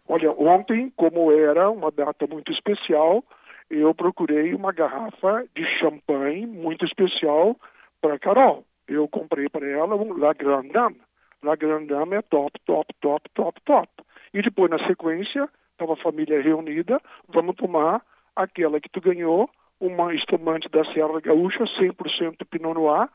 Olha, 0.08 0.32
ontem, 0.32 0.92
como 0.96 1.32
era 1.32 1.70
uma 1.70 1.92
data 1.92 2.26
muito 2.26 2.52
especial, 2.52 3.24
eu 3.70 3.94
procurei 3.94 4.54
uma 4.54 4.72
garrafa 4.72 5.46
de 5.56 5.66
champanhe 5.80 6.46
muito 6.46 6.86
especial 6.86 7.56
para 8.02 8.20
Carol. 8.20 8.66
Eu 8.88 9.08
comprei 9.08 9.50
para 9.50 9.68
ela 9.68 9.96
um 9.96 10.18
La 10.18 10.34
Grande 10.34 10.70
Dame. 10.70 11.02
La 11.44 11.56
Grande 11.56 11.88
Dame 11.88 12.16
é 12.16 12.22
top, 12.22 12.60
top, 12.66 12.94
top, 13.02 13.30
top, 13.34 13.62
top. 13.66 13.90
E 14.34 14.42
depois, 14.42 14.70
na 14.72 14.80
sequência, 14.88 15.50
estava 15.72 15.94
a 15.94 15.98
família 15.98 16.42
reunida, 16.42 17.00
vamos 17.28 17.56
tomar 17.56 18.02
aquela 18.36 18.80
que 18.80 18.90
tu 18.90 19.02
ganhou, 19.02 19.50
uma 19.80 20.14
espumante 20.14 20.68
da 20.70 20.84
Serra 20.94 21.20
Gaúcha, 21.22 21.64
100% 21.80 22.46
Pinot 22.50 22.74
Noir. 22.74 23.08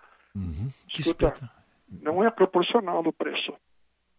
Escuta, 0.89 1.35
não 2.01 2.25
é 2.25 2.31
proporcional 2.31 3.01
o 3.05 3.13
preço. 3.13 3.53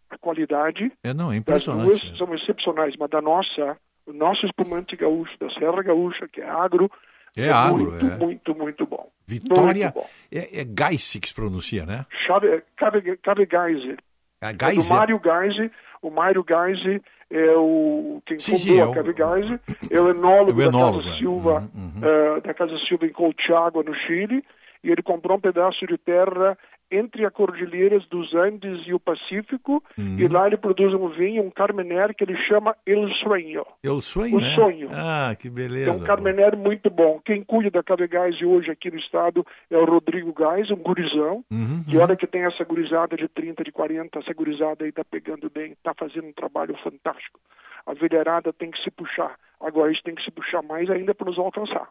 A 0.09 0.17
qualidade 0.17 0.91
É, 1.03 1.13
não, 1.13 1.27
é 1.27 1.29
das 1.29 1.37
impressionante. 1.39 1.85
duas 2.05 2.17
são 2.17 2.33
excepcionais, 2.35 2.95
mas 2.97 3.09
da 3.09 3.21
nossa, 3.21 3.77
o 4.06 4.14
nosso 4.14 4.45
espumante 4.45 4.95
gaúcho, 4.95 5.33
da 5.40 5.49
Serra 5.51 5.82
Gaúcha, 5.83 6.27
que 6.27 6.41
é 6.41 6.49
agro, 6.49 6.90
É 7.38 7.49
agro, 7.49 7.91
muito, 7.91 8.06
é. 8.06 8.17
muito, 8.17 8.56
muito 8.56 8.85
bom. 8.85 9.09
Vitória 9.27 9.85
Muito 9.85 9.93
bom. 9.95 10.09
é, 10.32 10.61
é 10.61 10.65
Geisse 10.65 11.19
que 11.19 11.27
se 11.30 11.33
pronuncia, 11.35 11.85
né? 11.85 12.06
Chave, 12.27 12.61
Cave, 12.77 13.17
Cave 13.17 13.48
Geise. 13.49 13.98
A 14.41 14.49
É 14.49 14.53
do 14.53 14.65
Geise. 14.65 14.93
Mário 14.93 15.22
Geise. 15.23 15.72
O 16.01 16.09
Mário 16.09 16.45
Geise 16.48 17.01
é 17.32 17.56
o 17.56 18.22
quem 18.25 18.38
Sim, 18.38 18.57
fundou 18.57 18.75
sim, 18.75 18.80
é 18.80 18.83
a 18.83 18.93
Cave 18.93 19.14
Geise, 19.14 19.59
é 19.90 19.99
o 20.01 20.09
enólogo, 20.11 20.61
É 20.61 20.65
o 20.65 20.67
enólogo, 20.69 20.98
da 20.98 21.03
Casa 21.06 21.15
é. 21.15 21.19
Silva, 21.19 21.69
eh, 22.03 22.41
da 22.41 22.53
Casa 22.53 22.77
Silva 22.88 23.06
em 23.06 23.11
Colchagua, 23.14 23.83
no 23.83 23.95
Chile, 23.95 24.43
e 24.83 24.91
ele 24.91 25.01
comprou 25.01 25.38
um 25.38 25.41
pedaço 25.41 25.88
de 25.88 25.98
terra 25.98 26.57
entre 26.95 27.25
as 27.25 27.33
cordilheiras 27.33 28.05
dos 28.07 28.33
Andes 28.35 28.85
e 28.88 28.93
o 28.93 28.99
Pacífico, 28.99 29.83
Uhum. 29.97 30.17
e 30.19 30.27
lá 30.27 30.47
ele 30.47 30.57
produz 30.57 30.93
um 30.93 31.09
vinho, 31.09 31.43
um 31.43 31.49
Carmener, 31.51 32.13
que 32.15 32.23
ele 32.23 32.38
chama 32.47 32.75
El 32.85 33.07
Sueño. 33.15 33.65
Eu 33.83 33.99
sonho, 34.01 34.38
O 34.38 34.39
né? 34.39 34.53
sonho. 34.55 34.89
Ah, 34.93 35.35
que 35.39 35.47
É 35.47 35.51
beleza. 35.51 35.91
um 35.91 35.99
Carmener 36.05 36.55
muito 36.57 36.89
bom. 36.89 37.19
Quem 37.25 37.43
cuida 37.43 37.69
da 37.72 37.83
Cave 37.83 38.07
Gás 38.07 38.39
hoje 38.41 38.69
aqui 38.72 38.91
no 38.91 38.97
estado 38.99 39.45
é 39.69 39.77
o 39.77 39.85
Rodrigo 39.85 40.33
Gás, 40.33 40.69
um 40.72 40.75
gurizão. 40.77 41.43
Uhum, 41.51 41.83
E 41.88 41.97
olha 41.97 42.15
que 42.15 42.27
tem 42.27 42.43
essa 42.45 42.63
gurizada 42.63 43.15
de 43.17 43.27
30, 43.27 43.63
de 43.63 43.72
40, 43.72 44.19
essa 44.19 44.33
gurizada 44.33 44.85
aí 44.85 44.91
tá 44.91 45.03
pegando 45.03 45.49
bem, 45.49 45.75
tá 45.83 45.93
fazendo 45.97 46.27
um 46.27 46.33
trabalho 46.33 46.75
fantástico. 46.83 47.39
A 47.85 47.93
velharada 47.93 48.53
tem 48.53 48.72
que 48.72 48.81
se 48.83 48.89
puxar. 48.91 49.35
Agora 49.59 49.89
eles 49.89 50.01
têm 50.03 50.15
que 50.15 50.23
se 50.23 50.31
puxar 50.31 50.61
mais 50.61 50.89
ainda 50.89 51.13
para 51.15 51.27
nos 51.30 51.38
alcançar. 51.39 51.89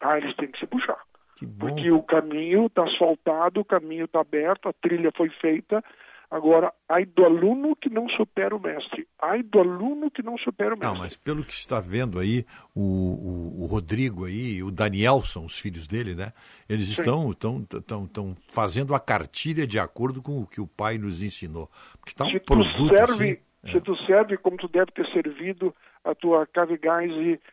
Ah, 0.00 0.18
eles 0.18 0.34
têm 0.36 0.50
que 0.50 0.58
se 0.58 0.66
puxar. 0.66 0.98
Porque 1.58 1.90
o 1.90 2.02
caminho 2.02 2.66
está 2.66 2.84
asfaltado, 2.84 3.60
o 3.60 3.64
caminho 3.64 4.06
está 4.06 4.20
aberto, 4.20 4.68
a 4.68 4.72
trilha 4.72 5.10
foi 5.14 5.28
feita. 5.28 5.82
Agora, 6.30 6.72
ai 6.88 7.04
do 7.04 7.24
aluno 7.24 7.76
que 7.76 7.88
não 7.88 8.08
supera 8.08 8.54
o 8.54 8.60
mestre. 8.60 9.06
Ai 9.20 9.42
do 9.42 9.60
aluno 9.60 10.10
que 10.10 10.22
não 10.22 10.36
supera 10.38 10.74
o 10.74 10.78
mestre. 10.78 10.94
Não, 10.94 10.98
mas 10.98 11.16
pelo 11.16 11.44
que 11.44 11.52
está 11.52 11.78
vendo 11.78 12.18
aí, 12.18 12.44
o, 12.74 12.80
o, 12.80 13.62
o 13.62 13.66
Rodrigo 13.66 14.24
aí, 14.24 14.60
o 14.62 14.72
Danielson, 14.72 15.44
os 15.44 15.58
filhos 15.58 15.86
dele, 15.86 16.14
né? 16.14 16.32
Eles 16.68 16.86
Sim. 16.86 17.00
estão, 17.02 17.30
estão, 17.30 17.60
estão, 17.60 18.04
estão 18.04 18.36
fazendo 18.48 18.94
a 18.94 18.98
cartilha 18.98 19.66
de 19.66 19.78
acordo 19.78 20.20
com 20.20 20.40
o 20.40 20.46
que 20.46 20.60
o 20.60 20.66
pai 20.66 20.98
nos 20.98 21.22
ensinou. 21.22 21.70
Porque 22.00 22.10
está 22.10 22.24
um 22.24 22.30
se 22.30 22.40
produto 22.40 22.96
serve, 22.96 23.40
assim. 23.62 23.72
se 23.72 23.80
tu 23.80 23.96
serve 24.04 24.36
como 24.36 24.56
tu 24.56 24.66
deve 24.66 24.90
ter 24.90 25.06
servido 25.12 25.72
a 26.06 26.14
tua 26.14 26.46
Cave 26.46 26.78
Gás 26.78 27.10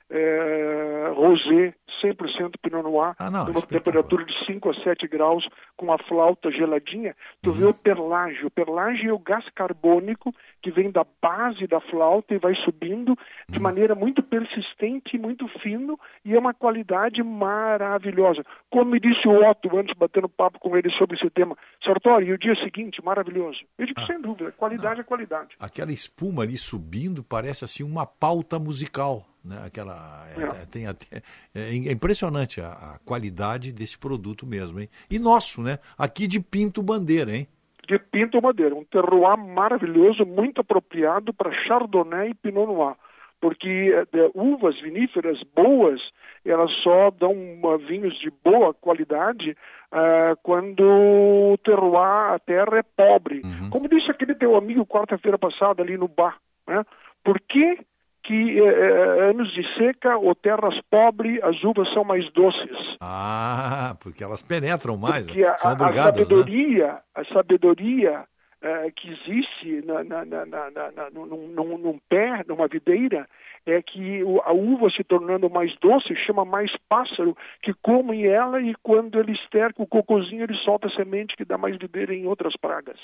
eh, 0.09 1.11
Rosé, 1.15 1.73
100% 2.01 2.51
Pinot 2.61 2.83
Noir, 2.83 3.14
Ah, 3.17 3.30
não, 3.32 3.45
numa 3.45 3.61
temperatura 3.61 4.25
de 4.25 4.33
5 4.45 4.69
a 4.69 4.73
7 4.83 5.07
graus, 5.07 5.48
com 5.77 5.91
a 5.91 5.98
flauta 5.98 6.51
geladinha, 6.51 7.15
tu 7.41 7.49
Uhum. 7.51 7.56
vê 7.57 7.65
o 7.65 7.73
perlágio. 7.73 8.48
O 8.48 8.51
perlágio 8.51 9.09
é 9.09 9.14
o 9.14 9.19
gás 9.19 9.45
carbônico 9.56 10.33
que 10.61 10.69
vem 10.72 10.91
da 10.91 11.06
base 11.22 11.65
da 11.67 11.80
flauta 11.82 12.33
e 12.33 12.38
vai 12.38 12.53
subindo 12.64 13.17
de 13.49 13.57
Uhum. 13.57 13.64
maneira 13.64 13.95
muito 13.95 14.22
persistente 14.22 15.15
e 15.15 15.19
muito 15.19 15.48
fino, 15.59 15.98
e 16.25 16.35
é 16.35 16.40
uma 16.40 16.53
qualidade 16.53 17.22
maravilhosa. 17.23 18.43
Como 18.69 18.91
me 18.91 18.99
disse 18.99 19.27
o 19.27 19.49
Otto 19.49 19.75
antes, 19.77 19.95
batendo 19.98 20.27
papo 20.30 20.59
com 20.59 20.75
ele 20.77 20.90
sobre 20.91 21.15
esse 21.17 21.30
tema, 21.30 21.56
Sartori, 21.83 22.25
e 22.27 22.33
o 22.33 22.38
dia 22.38 22.56
seguinte, 22.64 23.03
maravilhoso. 23.03 23.59
Eu 23.77 23.83
Ah. 23.83 23.88
digo, 23.88 24.01
sem 24.06 24.22
dúvida, 24.22 24.51
qualidade 24.53 24.99
é 24.99 25.03
qualidade. 25.03 25.56
Aquela 25.59 25.91
espuma 25.91 26.43
ali 26.43 26.57
subindo 26.57 27.23
parece 27.23 27.64
assim 27.64 27.83
uma 27.83 28.06
pauta 28.06 28.42
musical. 28.59 29.25
Né? 29.43 29.61
Aquela, 29.65 30.25
é, 30.38 30.65
tem 30.65 30.88
até, 30.88 31.22
é 31.53 31.75
impressionante 31.91 32.61
a, 32.61 32.72
a 32.72 32.99
qualidade 33.05 33.73
desse 33.73 33.97
produto 33.97 34.45
mesmo. 34.45 34.80
Hein? 34.80 34.89
E 35.09 35.19
nosso, 35.19 35.61
né? 35.61 35.80
Aqui 35.97 36.27
de 36.27 36.39
Pinto 36.39 36.81
Bandeira, 36.81 37.35
hein? 37.35 37.47
de 37.88 37.99
Pinto 37.99 38.41
Madeira, 38.41 38.75
um 38.75 38.83
terroir 38.83 39.38
maravilhoso, 39.38 40.25
muito 40.25 40.61
apropriado 40.61 41.33
para 41.33 41.51
Chardonnay 41.51 42.30
e 42.30 42.33
Pinot 42.33 42.67
Noir, 42.67 42.95
porque 43.41 43.91
de 44.11 44.31
uvas 44.33 44.80
viníferas 44.81 45.39
boas, 45.55 45.99
elas 46.45 46.72
só 46.81 47.11
dão 47.11 47.33
uh, 47.33 47.77
vinhos 47.80 48.17
de 48.19 48.31
boa 48.43 48.73
qualidade 48.73 49.51
uh, 49.91 50.38
quando 50.43 50.81
o 50.81 51.57
terroir, 51.57 52.33
a 52.33 52.39
terra 52.39 52.80
é 52.80 52.83
pobre. 52.83 53.41
Como 53.69 53.89
disse 53.89 54.09
aquele 54.09 54.35
teu 54.35 54.55
amigo 54.55 54.85
quarta-feira 54.85 55.38
passada 55.38 55.83
ali 55.83 55.97
no 55.97 56.07
bar, 56.07 56.38
né? 56.67 56.85
Por 57.23 57.39
que 57.39 57.80
que 58.23 58.59
eh, 58.59 59.29
anos 59.29 59.53
de 59.53 59.63
seca 59.77 60.17
ou 60.17 60.33
terras 60.33 60.79
pobres 60.89 61.41
as 61.43 61.61
uvas 61.63 61.91
são 61.93 62.03
mais 62.03 62.31
doces? 62.33 62.77
Ah, 63.01 63.95
porque 64.01 64.23
elas 64.23 64.41
penetram 64.41 64.95
mais, 64.97 65.25
Porque 65.25 65.43
a, 65.43 65.57
são 65.57 65.71
a- 65.71 65.73
a 65.87 65.91
né? 65.91 66.01
sabedoria, 66.03 66.99
a 67.13 67.25
sabedoria 67.25 68.23
eh, 68.61 68.91
que 68.95 69.09
existe 69.11 69.85
na, 69.85 70.03
na, 70.03 70.23
na, 70.25 70.45
na, 70.45 71.09
num, 71.13 71.25
num- 71.25 71.77
num 71.77 71.99
pé, 72.09 72.43
numa 72.47 72.67
videira, 72.67 73.27
é 73.65 73.81
que 73.81 74.21
a 74.45 74.51
uva 74.53 74.89
se 74.89 75.03
tornando 75.03 75.49
mais 75.49 75.73
doce 75.79 76.15
chama 76.25 76.43
mais 76.45 76.71
pássaro 76.89 77.35
que 77.61 77.73
comem 77.81 78.25
ela 78.25 78.61
e 78.61 78.73
quando 78.83 79.19
ele 79.19 79.31
esterca 79.33 79.81
o 79.81 79.87
cocôzinho 79.87 80.43
ele 80.43 80.55
solta 80.65 80.89
semente 80.89 81.35
que 81.35 81.45
dá 81.45 81.57
mais 81.57 81.77
videira 81.77 82.13
em 82.13 82.25
outras 82.27 82.55
pragas. 82.57 82.97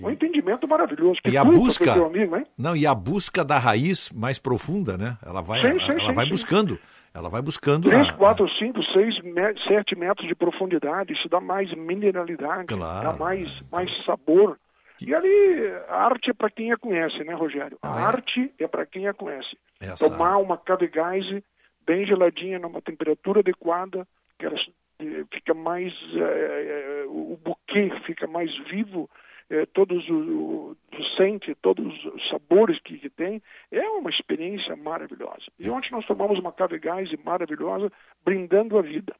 Um 0.00 0.10
entendimento 0.10 0.66
maravilhoso. 0.66 1.20
Que 1.22 1.30
É, 1.30 1.32
E 1.34 1.36
a 1.36 1.44
busca, 1.44 1.92
amigo, 2.06 2.36
não, 2.56 2.74
e 2.76 2.86
a 2.86 2.94
busca 2.94 3.44
da 3.44 3.58
raiz 3.58 4.10
mais 4.12 4.38
profunda, 4.38 4.96
né? 4.96 5.18
Ela 5.24 5.42
vai, 5.42 5.60
Sim, 5.60 5.80
sim, 5.80 5.92
ela 5.92 6.08
sim, 6.08 6.14
vai 6.14 6.26
buscando, 6.26 6.78
ela 7.14 7.28
vai 7.28 7.42
buscando. 7.42 7.88
3, 7.90 8.08
a- 8.08 8.12
4, 8.14 8.48
5, 8.58 8.82
6, 8.84 9.14
7 9.68 9.94
metros 9.98 10.26
de 10.26 10.34
profundidade, 10.34 11.12
isso 11.12 11.28
dá 11.28 11.40
mais 11.40 11.72
mineralidade, 11.74 12.66
Claro, 12.66 13.08
dá 13.08 13.12
mais, 13.18 13.62
mais 13.70 13.90
sabor. 14.04 14.58
E 15.04 15.12
ali, 15.14 15.72
a 15.88 15.96
arte 16.04 16.30
é 16.30 16.34
para 16.34 16.48
quem 16.50 16.72
a 16.72 16.76
conhece, 16.76 17.24
né, 17.24 17.34
Rogério? 17.34 17.76
A 17.82 17.88
arte 17.90 18.52
é 18.58 18.68
para 18.68 18.86
quem 18.86 19.08
a 19.08 19.12
conhece. 19.14 19.56
Essa- 19.80 20.08
Tomar 20.08 20.36
uma 20.38 20.56
cave 20.56 20.86
gás 20.88 21.24
bem 21.84 22.06
geladinha, 22.06 22.58
numa 22.58 22.80
temperatura 22.80 23.40
adequada, 23.40 24.06
que 24.38 24.46
ela 24.46 24.56
eh, 25.00 25.24
fica 25.34 25.52
mais, 25.52 25.92
eh, 26.14 27.04
o 27.08 27.36
buquê 27.44 27.90
fica 28.06 28.26
mais 28.28 28.50
vivo, 28.68 29.10
eh, 29.52 29.66
todos 29.66 30.08
o, 30.08 30.14
o, 30.14 30.76
tu 30.90 31.04
sente 31.14 31.54
todos 31.56 31.86
os 32.06 32.28
sabores 32.30 32.80
que, 32.80 32.96
que 32.96 33.10
tem, 33.10 33.42
é 33.70 33.86
uma 33.90 34.08
experiência 34.08 34.74
maravilhosa. 34.76 35.44
E 35.60 35.68
ontem 35.68 35.90
nós 35.92 36.06
tomamos 36.06 36.38
uma 36.38 36.52
cave 36.52 36.78
gás 36.78 37.10
maravilhosa, 37.22 37.92
brindando 38.24 38.78
a 38.78 38.82
vida. 38.82 39.14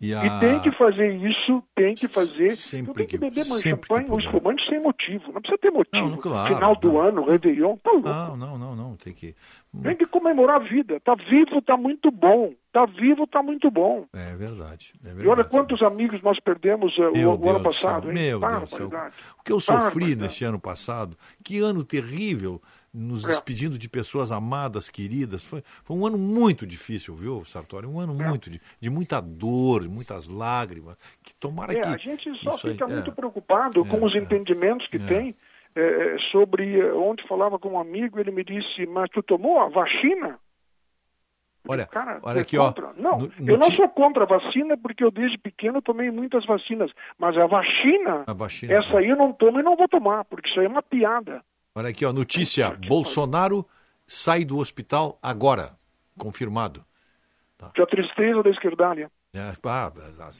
E, 0.00 0.10
E 0.10 0.14
a- 0.14 0.38
tem 0.38 0.60
que 0.60 0.70
fazer 0.72 1.12
isso, 1.16 1.60
tem 1.74 1.92
que 1.94 2.06
fazer. 2.06 2.56
Sempre 2.56 2.86
não 2.88 2.94
tem 2.94 3.06
que 3.06 3.12
que- 3.12 3.18
beber 3.18 3.44
mais 3.46 3.62
champanhe 3.62 4.06
ou 4.08 4.20
espumante 4.20 4.64
sem 4.68 4.80
motivo. 4.80 5.24
Não 5.32 5.40
precisa 5.40 5.58
ter 5.60 5.70
motivo. 5.72 6.08
Não, 6.10 6.16
claro, 6.16 6.54
Final 6.54 6.76
do 6.76 6.98
ano, 7.00 7.24
Réveillon, 7.24 7.76
tá 7.78 7.90
louco. 7.90 8.08
Não, 8.08 8.36
não, 8.36 8.56
não, 8.58 8.76
não, 8.76 8.96
tem 8.96 9.12
que. 9.12 9.34
Tem 9.82 9.96
que 9.96 10.06
comemorar 10.06 10.56
a 10.56 10.64
vida. 10.64 11.00
Tá 11.00 11.16
vivo, 11.16 11.60
tá 11.62 11.76
muito 11.76 12.10
bom. 12.12 12.52
Tá 12.72 12.86
vivo, 12.86 13.26
tá 13.26 13.42
muito 13.42 13.70
bom. 13.72 14.04
É 14.14 14.36
verdade. 14.36 14.92
É 15.04 15.08
E 15.08 15.14
verdade. 15.14 15.28
olha 15.28 15.44
quantos 15.44 15.82
amigos 15.82 16.22
nós 16.22 16.38
perdemos 16.38 16.96
eh, 16.96 17.08
o, 17.26 17.34
o 17.36 17.50
ano 17.50 17.62
passado? 17.62 18.06
Meu 18.12 18.38
Deus 18.38 18.60
do 18.60 18.66
céu. 18.68 18.90
O 19.40 19.42
que 19.42 19.50
eu 19.52 19.58
sofri 19.58 20.14
neste 20.14 20.44
ano 20.44 20.60
passado, 20.60 21.16
que 21.44 21.58
ano 21.58 21.82
terrível, 21.82 22.62
nos 22.92 23.24
É. 23.24 23.28
despedindo 23.28 23.78
de 23.78 23.88
pessoas 23.88 24.32
amadas, 24.32 24.88
queridas. 24.88 25.44
Foi, 25.44 25.62
foi 25.84 25.96
um 25.96 26.06
ano 26.06 26.16
muito 26.18 26.66
difícil, 26.66 27.14
viu, 27.14 27.44
Sartori? 27.44 27.86
Um 27.86 28.00
ano 28.00 28.14
muito 28.14 28.50
de, 28.50 28.60
de 28.80 28.90
muita 28.90 29.20
dor, 29.20 29.82
de 29.82 29.88
muitas 29.88 30.28
lágrimas. 30.28 30.96
Que 31.22 31.34
tomara 31.34 31.72
É, 31.76 31.80
que. 31.80 31.88
a 31.88 31.96
gente 31.96 32.24
só 32.42 32.54
isso 32.56 32.66
aí- 32.66 32.72
fica 32.72 32.84
é. 32.84 32.88
muito 32.88 33.12
preocupado 33.12 33.84
com 33.84 33.96
É, 33.98 34.04
os 34.04 34.14
entendimentos 34.14 34.86
que 34.88 34.96
é. 34.96 35.06
tem 35.06 35.36
sobre. 36.32 36.82
Ontem 36.92 37.26
falava 37.28 37.58
com 37.58 37.68
um 37.74 37.78
amigo, 37.80 38.18
ele 38.18 38.30
me 38.32 38.42
disse: 38.42 38.84
Mas 38.86 39.08
tu 39.10 39.22
tomou 39.22 39.60
a 39.60 39.68
vacina? 39.68 40.38
Olha, 41.68 41.86
Cara, 41.86 42.18
olha 42.22 42.38
é 42.38 42.42
aqui, 42.42 42.56
ó. 42.56 42.66
contra? 42.68 42.92
Não, 42.96 43.18
no- 43.18 43.30
no 43.38 43.50
eu 43.50 43.58
não 43.58 43.68
ti- 43.68 43.76
sou 43.76 43.88
contra 43.90 44.22
a 44.24 44.26
vacina 44.26 44.76
porque 44.78 45.04
eu 45.04 45.10
desde 45.10 45.36
pequeno 45.36 45.82
tomei 45.82 46.10
muitas 46.10 46.46
vacinas. 46.46 46.90
Mas 47.18 47.36
a 47.36 47.46
vacina, 47.46 48.24
A 48.26 48.32
vacina, 48.32 48.72
essa 48.74 48.98
aí 48.98 49.08
eu 49.10 49.16
não 49.16 49.32
tomo 49.32 49.60
e 49.60 49.62
não 49.62 49.76
vou 49.76 49.86
tomar, 49.88 50.24
porque 50.24 50.48
isso 50.48 50.58
aí 50.60 50.66
é 50.66 50.68
uma 50.68 50.82
piada. 50.82 51.42
Olha 51.74 51.88
aqui, 51.90 52.04
ó, 52.04 52.12
notícia: 52.12 52.70
Bolsonaro 52.88 53.66
sai 54.06 54.44
do 54.44 54.58
hospital 54.58 55.18
agora. 55.22 55.76
Confirmado. 56.18 56.84
Que 57.74 57.82
a 57.82 57.86
tristeza 57.86 58.42
da 58.42 58.50
esquerdalha. 58.50 59.10
É, 59.34 59.40
ah, 59.40 59.92
ah, 60.20 60.30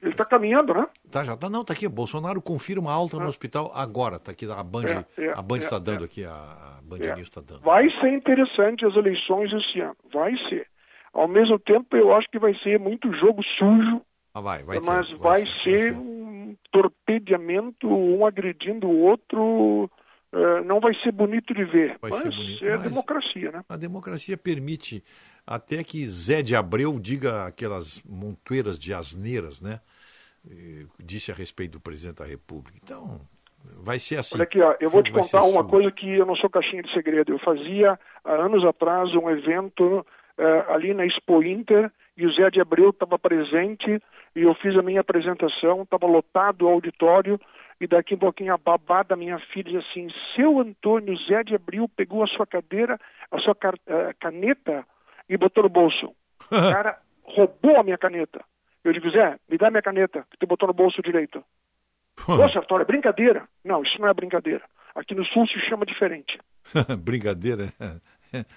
Ele 0.00 0.12
está 0.12 0.24
caminhando, 0.24 0.72
né? 0.72 0.86
Tá, 1.10 1.24
já 1.24 1.36
tá. 1.36 1.50
Não, 1.50 1.64
tá 1.64 1.72
aqui. 1.72 1.88
Bolsonaro 1.88 2.40
confirma 2.40 2.92
alta 2.92 3.18
no 3.18 3.26
hospital 3.26 3.72
agora. 3.74 4.18
Tá 4.18 4.32
aqui, 4.32 4.46
a 4.50 4.62
Band, 4.62 4.84
É, 5.18 5.24
é, 5.24 5.32
a 5.32 5.42
Band 5.42 5.56
é, 5.56 5.58
está 5.58 5.78
dando 5.78 6.02
é. 6.02 6.06
aqui, 6.06 6.24
a, 6.24 6.78
Band 6.82 6.98
É. 7.00 7.14
News 7.14 7.28
está 7.28 7.40
dando. 7.40 7.60
Vai 7.60 7.88
ser 8.00 8.12
interessante 8.12 8.84
as 8.84 8.94
eleições 8.94 9.52
esse 9.52 9.80
ano. 9.80 9.96
Vai 10.12 10.32
ser. 10.48 10.66
Ao 11.12 11.26
mesmo 11.26 11.58
tempo, 11.58 11.96
eu 11.96 12.14
acho 12.14 12.28
que 12.30 12.38
vai 12.38 12.54
ser 12.62 12.78
muito 12.78 13.12
jogo 13.14 13.42
sujo, 13.58 14.00
Ah, 14.32 14.40
vai, 14.40 14.62
vai 14.62 14.78
mas 14.80 15.08
ser, 15.08 15.16
vai, 15.16 15.44
ser, 15.64 15.80
ser, 15.80 15.92
um 15.94 16.56
torpedeamento, 16.70 17.88
um 17.88 18.24
agredindo 18.24 18.86
o 18.86 19.00
outro. 19.00 19.90
Eh, 20.32 20.60
não 20.64 20.80
vai 20.80 20.94
ser 21.02 21.12
bonito 21.12 21.52
de 21.54 21.64
ver. 21.64 21.98
Vai 22.00 22.10
mas 22.10 22.22
bonito, 22.22 22.64
é 22.64 22.76
mas- 22.76 22.82
democracia, 22.90 23.50
né? 23.52 23.64
A 23.68 23.76
democracia 23.76 24.36
permite 24.36 25.02
até 25.46 25.82
que 25.82 26.06
Zé 26.06 26.42
de 26.42 26.54
Abreu 26.54 26.98
diga 27.00 27.46
aquelas 27.46 28.02
montoeiras 28.08 28.78
de 28.78 28.92
asneiras, 28.94 29.60
né? 29.60 29.80
Disse 30.98 31.30
a 31.30 31.34
respeito 31.34 31.72
do 31.72 31.80
presidente 31.80 32.18
da 32.18 32.24
República. 32.24 32.78
Então, 32.82 33.20
vai 33.82 33.98
ser 33.98 34.16
assim. 34.18 34.36
Olha 34.36 34.44
aqui, 34.44 34.60
ó, 34.60 34.74
eu 34.80 34.88
vou 34.88 35.02
te 35.02 35.10
contar 35.10 35.24
ser 35.24 35.36
uma 35.36 35.62
sujo. 35.62 35.68
coisa 35.68 35.90
que 35.90 36.08
eu 36.10 36.24
não 36.24 36.34
sou 36.36 36.48
caixinha 36.48 36.82
de 36.82 36.92
segredo. 36.94 37.32
Eu 37.32 37.38
fazia 37.40 37.98
há 38.24 38.32
anos 38.32 38.64
atrás 38.64 39.14
um 39.14 39.28
evento 39.28 40.06
eh, 40.38 40.64
ali 40.68 40.94
na 40.94 41.04
Expo 41.04 41.42
Inter 41.42 41.90
e 42.16 42.26
o 42.26 42.32
Zé 42.32 42.50
de 42.50 42.60
Abreu 42.60 42.88
estava 42.90 43.18
presente 43.18 44.00
e 44.34 44.42
eu 44.42 44.54
fiz 44.54 44.74
a 44.76 44.82
minha 44.82 45.00
apresentação, 45.02 45.82
estava 45.82 46.06
lotado 46.06 46.62
o 46.64 46.68
auditório 46.68 47.38
e 47.80 47.86
daqui 47.86 48.14
a 48.14 48.18
pouquinho 48.18 48.52
a 48.52 48.58
babá 48.58 49.02
da 49.02 49.16
minha 49.16 49.38
filha 49.38 49.80
disse 49.80 49.90
assim, 49.90 50.08
seu 50.36 50.60
Antônio, 50.60 51.16
Zé 51.26 51.42
de 51.42 51.54
Abreu 51.54 51.88
pegou 51.88 52.22
a 52.22 52.26
sua 52.26 52.46
cadeira, 52.46 53.00
a 53.30 53.38
sua 53.38 53.56
eh, 53.86 54.14
caneta 54.20 54.84
e 55.28 55.36
botou 55.36 55.62
no 55.62 55.70
bolso. 55.70 56.14
O 56.50 56.72
cara 56.72 56.98
roubou 57.22 57.78
a 57.78 57.82
minha 57.84 57.96
caneta. 57.96 58.44
Eu 58.82 58.92
digo, 58.92 59.08
Zé, 59.10 59.38
me 59.48 59.56
dá 59.56 59.70
minha 59.70 59.82
caneta, 59.82 60.26
que 60.30 60.36
tu 60.36 60.46
botou 60.46 60.66
no 60.66 60.74
bolso 60.74 61.00
direito. 61.00 61.44
Ô, 62.26 62.50
Sartori, 62.50 62.82
é 62.82 62.86
brincadeira? 62.86 63.48
Não, 63.64 63.82
isso 63.82 64.00
não 64.00 64.08
é 64.08 64.14
brincadeira. 64.14 64.64
Aqui 64.94 65.14
no 65.14 65.24
Sul 65.26 65.46
se 65.46 65.60
chama 65.68 65.86
diferente. 65.86 66.38
Brincadeira. 66.98 67.72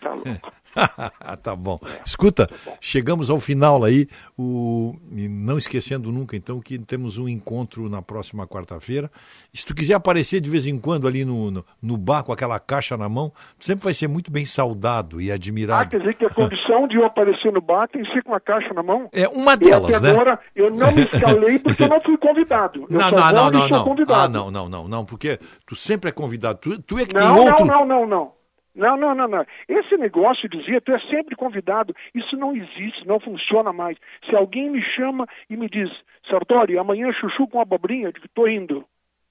Tá 0.02 0.14
louco. 0.14 0.52
tá 1.44 1.56
bom. 1.56 1.80
Escuta, 2.06 2.50
chegamos 2.82 3.30
ao 3.30 3.40
final 3.40 3.84
aí, 3.84 4.08
o... 4.38 4.96
e 5.12 5.28
não 5.28 5.58
esquecendo 5.58 6.12
nunca, 6.12 6.36
então, 6.36 6.60
que 6.60 6.80
temos 6.80 7.18
um 7.18 7.28
encontro 7.30 7.88
na 7.90 8.02
próxima 8.02 8.48
quarta-feira. 8.48 9.12
Se 9.54 9.66
tu 9.66 9.76
quiser 9.76 9.94
aparecer 9.94 10.42
de 10.42 10.50
vez 10.50 10.66
em 10.66 10.80
quando 10.80 11.08
ali 11.08 11.24
no, 11.24 11.52
no, 11.52 11.66
no 11.82 11.98
bar 11.98 12.24
com 12.24 12.32
aquela 12.34 12.60
caixa 12.60 12.98
na 12.98 13.08
mão, 13.08 13.32
tu 13.60 13.66
sempre 13.66 13.84
vai 13.84 13.94
ser 13.94 14.08
muito 14.08 14.32
bem 14.32 14.46
saudado 14.46 15.22
e 15.22 15.32
Ah, 15.32 15.36
admirado. 15.36 15.90
quer 15.92 16.00
dizer 16.00 16.16
que 16.16 16.26
a 16.26 16.30
condição 16.30 16.88
de 16.88 16.96
eu 16.98 17.06
aparecer 17.06 17.52
no 17.52 17.62
bar 17.62 17.88
tem 17.88 18.04
que 18.04 18.12
ser 18.12 18.24
com 18.24 18.34
a 18.34 18.40
caixa 18.40 18.74
na 18.74 18.82
mão? 18.82 19.10
É 19.12 19.28
uma 19.28 19.54
E 19.54 19.58
delas, 19.58 19.94
até 19.96 20.08
né? 20.08 20.12
agora 20.12 20.40
eu 20.56 20.72
não 20.72 20.92
me 20.92 21.04
escalei 21.04 21.60
porque 21.60 21.84
eu 21.84 21.90
não 21.90 22.02
fui 22.02 22.18
convidado. 22.18 22.86
Eu 22.90 22.98
Não, 23.00 23.12
não, 23.12 23.32
não, 23.32 23.48
e 23.50 23.52
não, 23.52 23.70
não. 23.70 23.84
convidado. 23.84 24.20
Ah, 24.22 24.28
não, 24.28 24.50
não, 24.52 24.70
não, 24.70 24.88
não, 24.88 25.06
porque 25.06 25.40
tu 25.68 25.76
sempre 25.76 26.10
é 26.10 26.12
convidado. 26.14 26.60
Tu, 26.60 26.82
tu 26.82 26.98
é 27.00 27.06
que 27.06 27.14
Não, 27.16 27.36
tem 27.36 27.46
outro. 27.48 27.66
não, 27.66 27.86
não, 27.86 27.86
não, 27.86 28.08
não. 28.08 28.43
Não, 28.76 28.98
não, 28.98 29.14
não, 29.14 29.28
não. 29.28 29.46
Esse 29.68 29.96
negócio 29.98 30.50
de 30.50 30.58
dizer, 30.58 30.82
tu 30.82 30.92
é 30.92 31.00
sempre 31.02 31.36
convidado, 31.36 31.96
isso 32.14 32.36
não 32.36 32.56
existe, 32.56 33.06
não 33.06 33.20
funciona 33.20 33.72
mais. 33.72 33.98
Se 34.28 34.36
alguém 34.36 34.70
me 34.70 34.82
chama 34.82 35.28
e 35.50 35.56
me 35.56 35.70
diz, 35.70 35.90
Sartori, 36.30 36.78
amanhã 36.78 37.12
chuchu 37.14 37.48
com 37.48 37.62
abobrinha, 37.62 38.08
eu 38.08 38.12
digo, 38.12 38.28
tô 38.34 38.48
indo. 38.48 38.84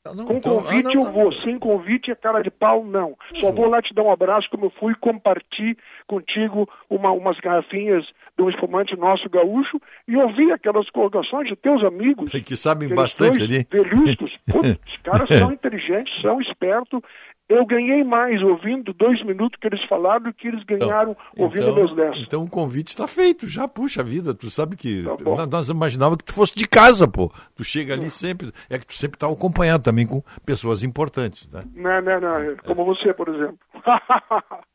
com 0.04 0.36
então, 0.36 0.62
convite 0.62 0.88
ah, 0.88 0.94
não, 0.94 1.06
eu 1.06 1.12
vou, 1.12 1.32
sem 1.42 1.58
convite 1.58 2.10
é 2.12 2.14
cara 2.14 2.40
de 2.40 2.50
pau, 2.50 2.84
não. 2.84 3.16
Só 3.40 3.50
vou 3.50 3.68
lá 3.68 3.82
te 3.82 3.92
dar 3.92 4.02
um 4.02 4.12
abraço, 4.12 4.48
como 4.48 4.66
eu 4.66 4.70
fui 4.70 4.94
compartilhar 4.94 5.76
contigo 6.06 6.68
uma, 6.90 7.10
umas 7.10 7.38
garrafinhas 7.40 8.04
de 8.36 8.42
um 8.42 8.50
espumante 8.50 8.96
nosso 8.96 9.28
gaúcho 9.28 9.80
e 10.06 10.16
ouvir 10.16 10.52
aquelas 10.52 10.88
colocações 10.90 11.48
de 11.48 11.56
teus 11.56 11.82
amigos. 11.84 12.30
Que 12.30 12.56
sabem 12.56 12.88
bastante 12.88 13.42
ali. 13.42 13.66
Velhuscos. 13.70 14.36
Putz, 14.50 14.78
os 14.86 14.96
caras 15.02 15.28
são 15.28 15.52
inteligentes, 15.52 16.12
são 16.20 16.40
espertos. 16.40 17.00
Eu 17.54 17.66
ganhei 17.66 18.02
mais 18.02 18.40
ouvindo 18.42 18.92
dois 18.94 19.22
minutos 19.24 19.58
que 19.60 19.66
eles 19.66 19.84
falaram 19.88 20.24
do 20.24 20.32
que 20.34 20.48
eles 20.48 20.62
ganharam 20.64 21.16
ouvindo 21.36 21.62
então, 21.62 21.74
meus 21.74 21.94
dez. 21.94 22.22
Então 22.22 22.44
o 22.44 22.48
convite 22.48 22.88
está 22.88 23.06
feito, 23.06 23.46
já 23.46 23.68
puxa 23.68 24.02
vida. 24.02 24.32
Tu 24.34 24.50
sabe 24.50 24.76
que 24.76 25.04
Tá 25.04 25.46
nós- 25.46 25.68
imaginava 25.68 26.16
que 26.16 26.24
tu 26.24 26.32
fosse 26.32 26.54
de 26.54 26.66
casa, 26.66 27.06
pô. 27.06 27.30
Tu 27.54 27.62
chega 27.64 27.92
ali 27.94 28.10
sempre, 28.10 28.52
é 28.70 28.78
que 28.78 28.86
tu 28.86 28.94
sempre 28.94 29.16
está 29.16 29.26
acompanhado 29.26 29.82
também 29.82 30.06
com 30.06 30.22
pessoas 30.46 30.82
importantes, 30.82 31.50
né? 31.50 31.60
Não, 31.74 32.00
não, 32.00 32.20
não. 32.20 32.56
Como 32.64 32.84
você, 32.84 33.12
por 33.12 33.28
exemplo. 33.28 33.58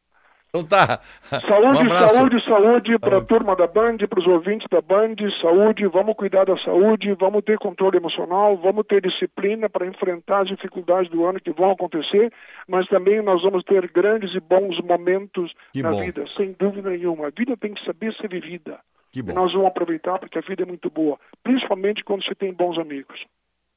Então 0.50 0.64
tá. 0.64 1.02
Saúde, 1.30 1.88
Um 1.88 1.90
saúde, 1.90 2.46
saúde 2.46 3.00
para 3.00 3.18
a 3.18 3.22
turma 3.22 3.56
da 3.56 3.68
Band, 3.68 3.98
para 4.10 4.20
os 4.20 4.26
ouvintes 4.28 4.66
da 4.72 4.82
Band, 4.82 5.16
saúde, 5.42 5.86
vamos 5.88 6.16
cuidar 6.16 6.46
da 6.46 6.58
saúde, 6.60 7.14
vamos 7.20 7.44
ter 7.44 7.58
controle 7.58 7.98
emocional, 7.98 8.56
vamos 8.58 8.86
ter 8.88 9.02
disciplina 9.02 9.70
para 9.70 9.86
enfrentar 9.86 10.42
as 10.44 10.48
dificuldades 10.48 11.12
do 11.12 11.26
ano 11.26 11.40
que 11.40 11.52
vão 11.52 11.72
acontecer, 11.72 12.32
mas 12.68 12.88
também 12.88 13.22
nós 13.22 13.42
vamos 13.44 13.64
ter 13.66 13.92
grandes 13.92 14.34
e 14.34 14.40
bons 14.40 14.80
momentos 14.82 15.52
Que 15.74 15.84
na 15.84 15.92
bom. 15.92 16.00
vida, 16.00 16.24
sem 16.38 16.56
dúvida 16.58 16.90
nenhuma. 16.90 17.28
A 17.28 17.32
vida 17.32 17.56
tem 17.58 17.74
que 17.74 17.84
saber 17.84 18.14
ser 18.16 18.30
vivida. 18.30 18.80
Que 19.12 19.22
bom. 19.22 19.32
E 19.32 19.36
nós 19.36 19.52
vamos 19.52 19.68
aproveitar 19.68 20.18
porque 20.18 20.38
a 20.38 20.42
vida 20.42 20.64
é 20.64 20.66
muito 20.66 20.90
boa, 20.90 21.20
principalmente 21.44 22.04
quando 22.04 22.24
você 22.24 22.34
tem 22.34 22.54
bons 22.54 22.78
amigos. 22.80 23.20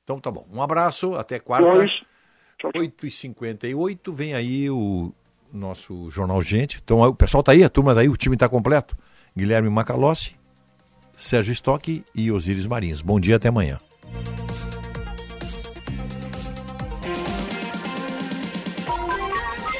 Então 0.04 0.20
tá 0.20 0.30
bom. 0.30 0.46
Um 0.52 0.62
abraço, 0.62 1.14
até 1.14 1.38
quarta. 1.40 1.68
Dois. 1.68 1.90
8h58, 2.62 4.12
vem 4.12 4.34
aí 4.34 4.68
o 4.68 5.12
nosso 5.52 6.10
Jornal 6.10 6.40
Gente. 6.42 6.80
Então 6.82 7.00
o 7.00 7.14
pessoal 7.14 7.42
tá 7.42 7.52
aí, 7.52 7.62
a 7.62 7.68
turma 7.68 7.94
daí, 7.94 8.08
o 8.08 8.16
time 8.16 8.36
tá 8.36 8.48
completo. 8.48 8.96
Guilherme 9.36 9.70
Macalossi, 9.70 10.36
Sérgio 11.16 11.52
Stock 11.52 12.04
e 12.14 12.32
Osíris 12.32 12.66
Marins. 12.66 13.00
Bom 13.00 13.20
dia, 13.20 13.36
até 13.36 13.48
amanhã. 13.48 13.78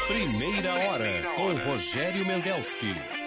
Primeira 0.06 0.74
hora 0.74 1.22
com 1.36 1.70
Rogério 1.70 2.26
Mendelski. 2.26 3.19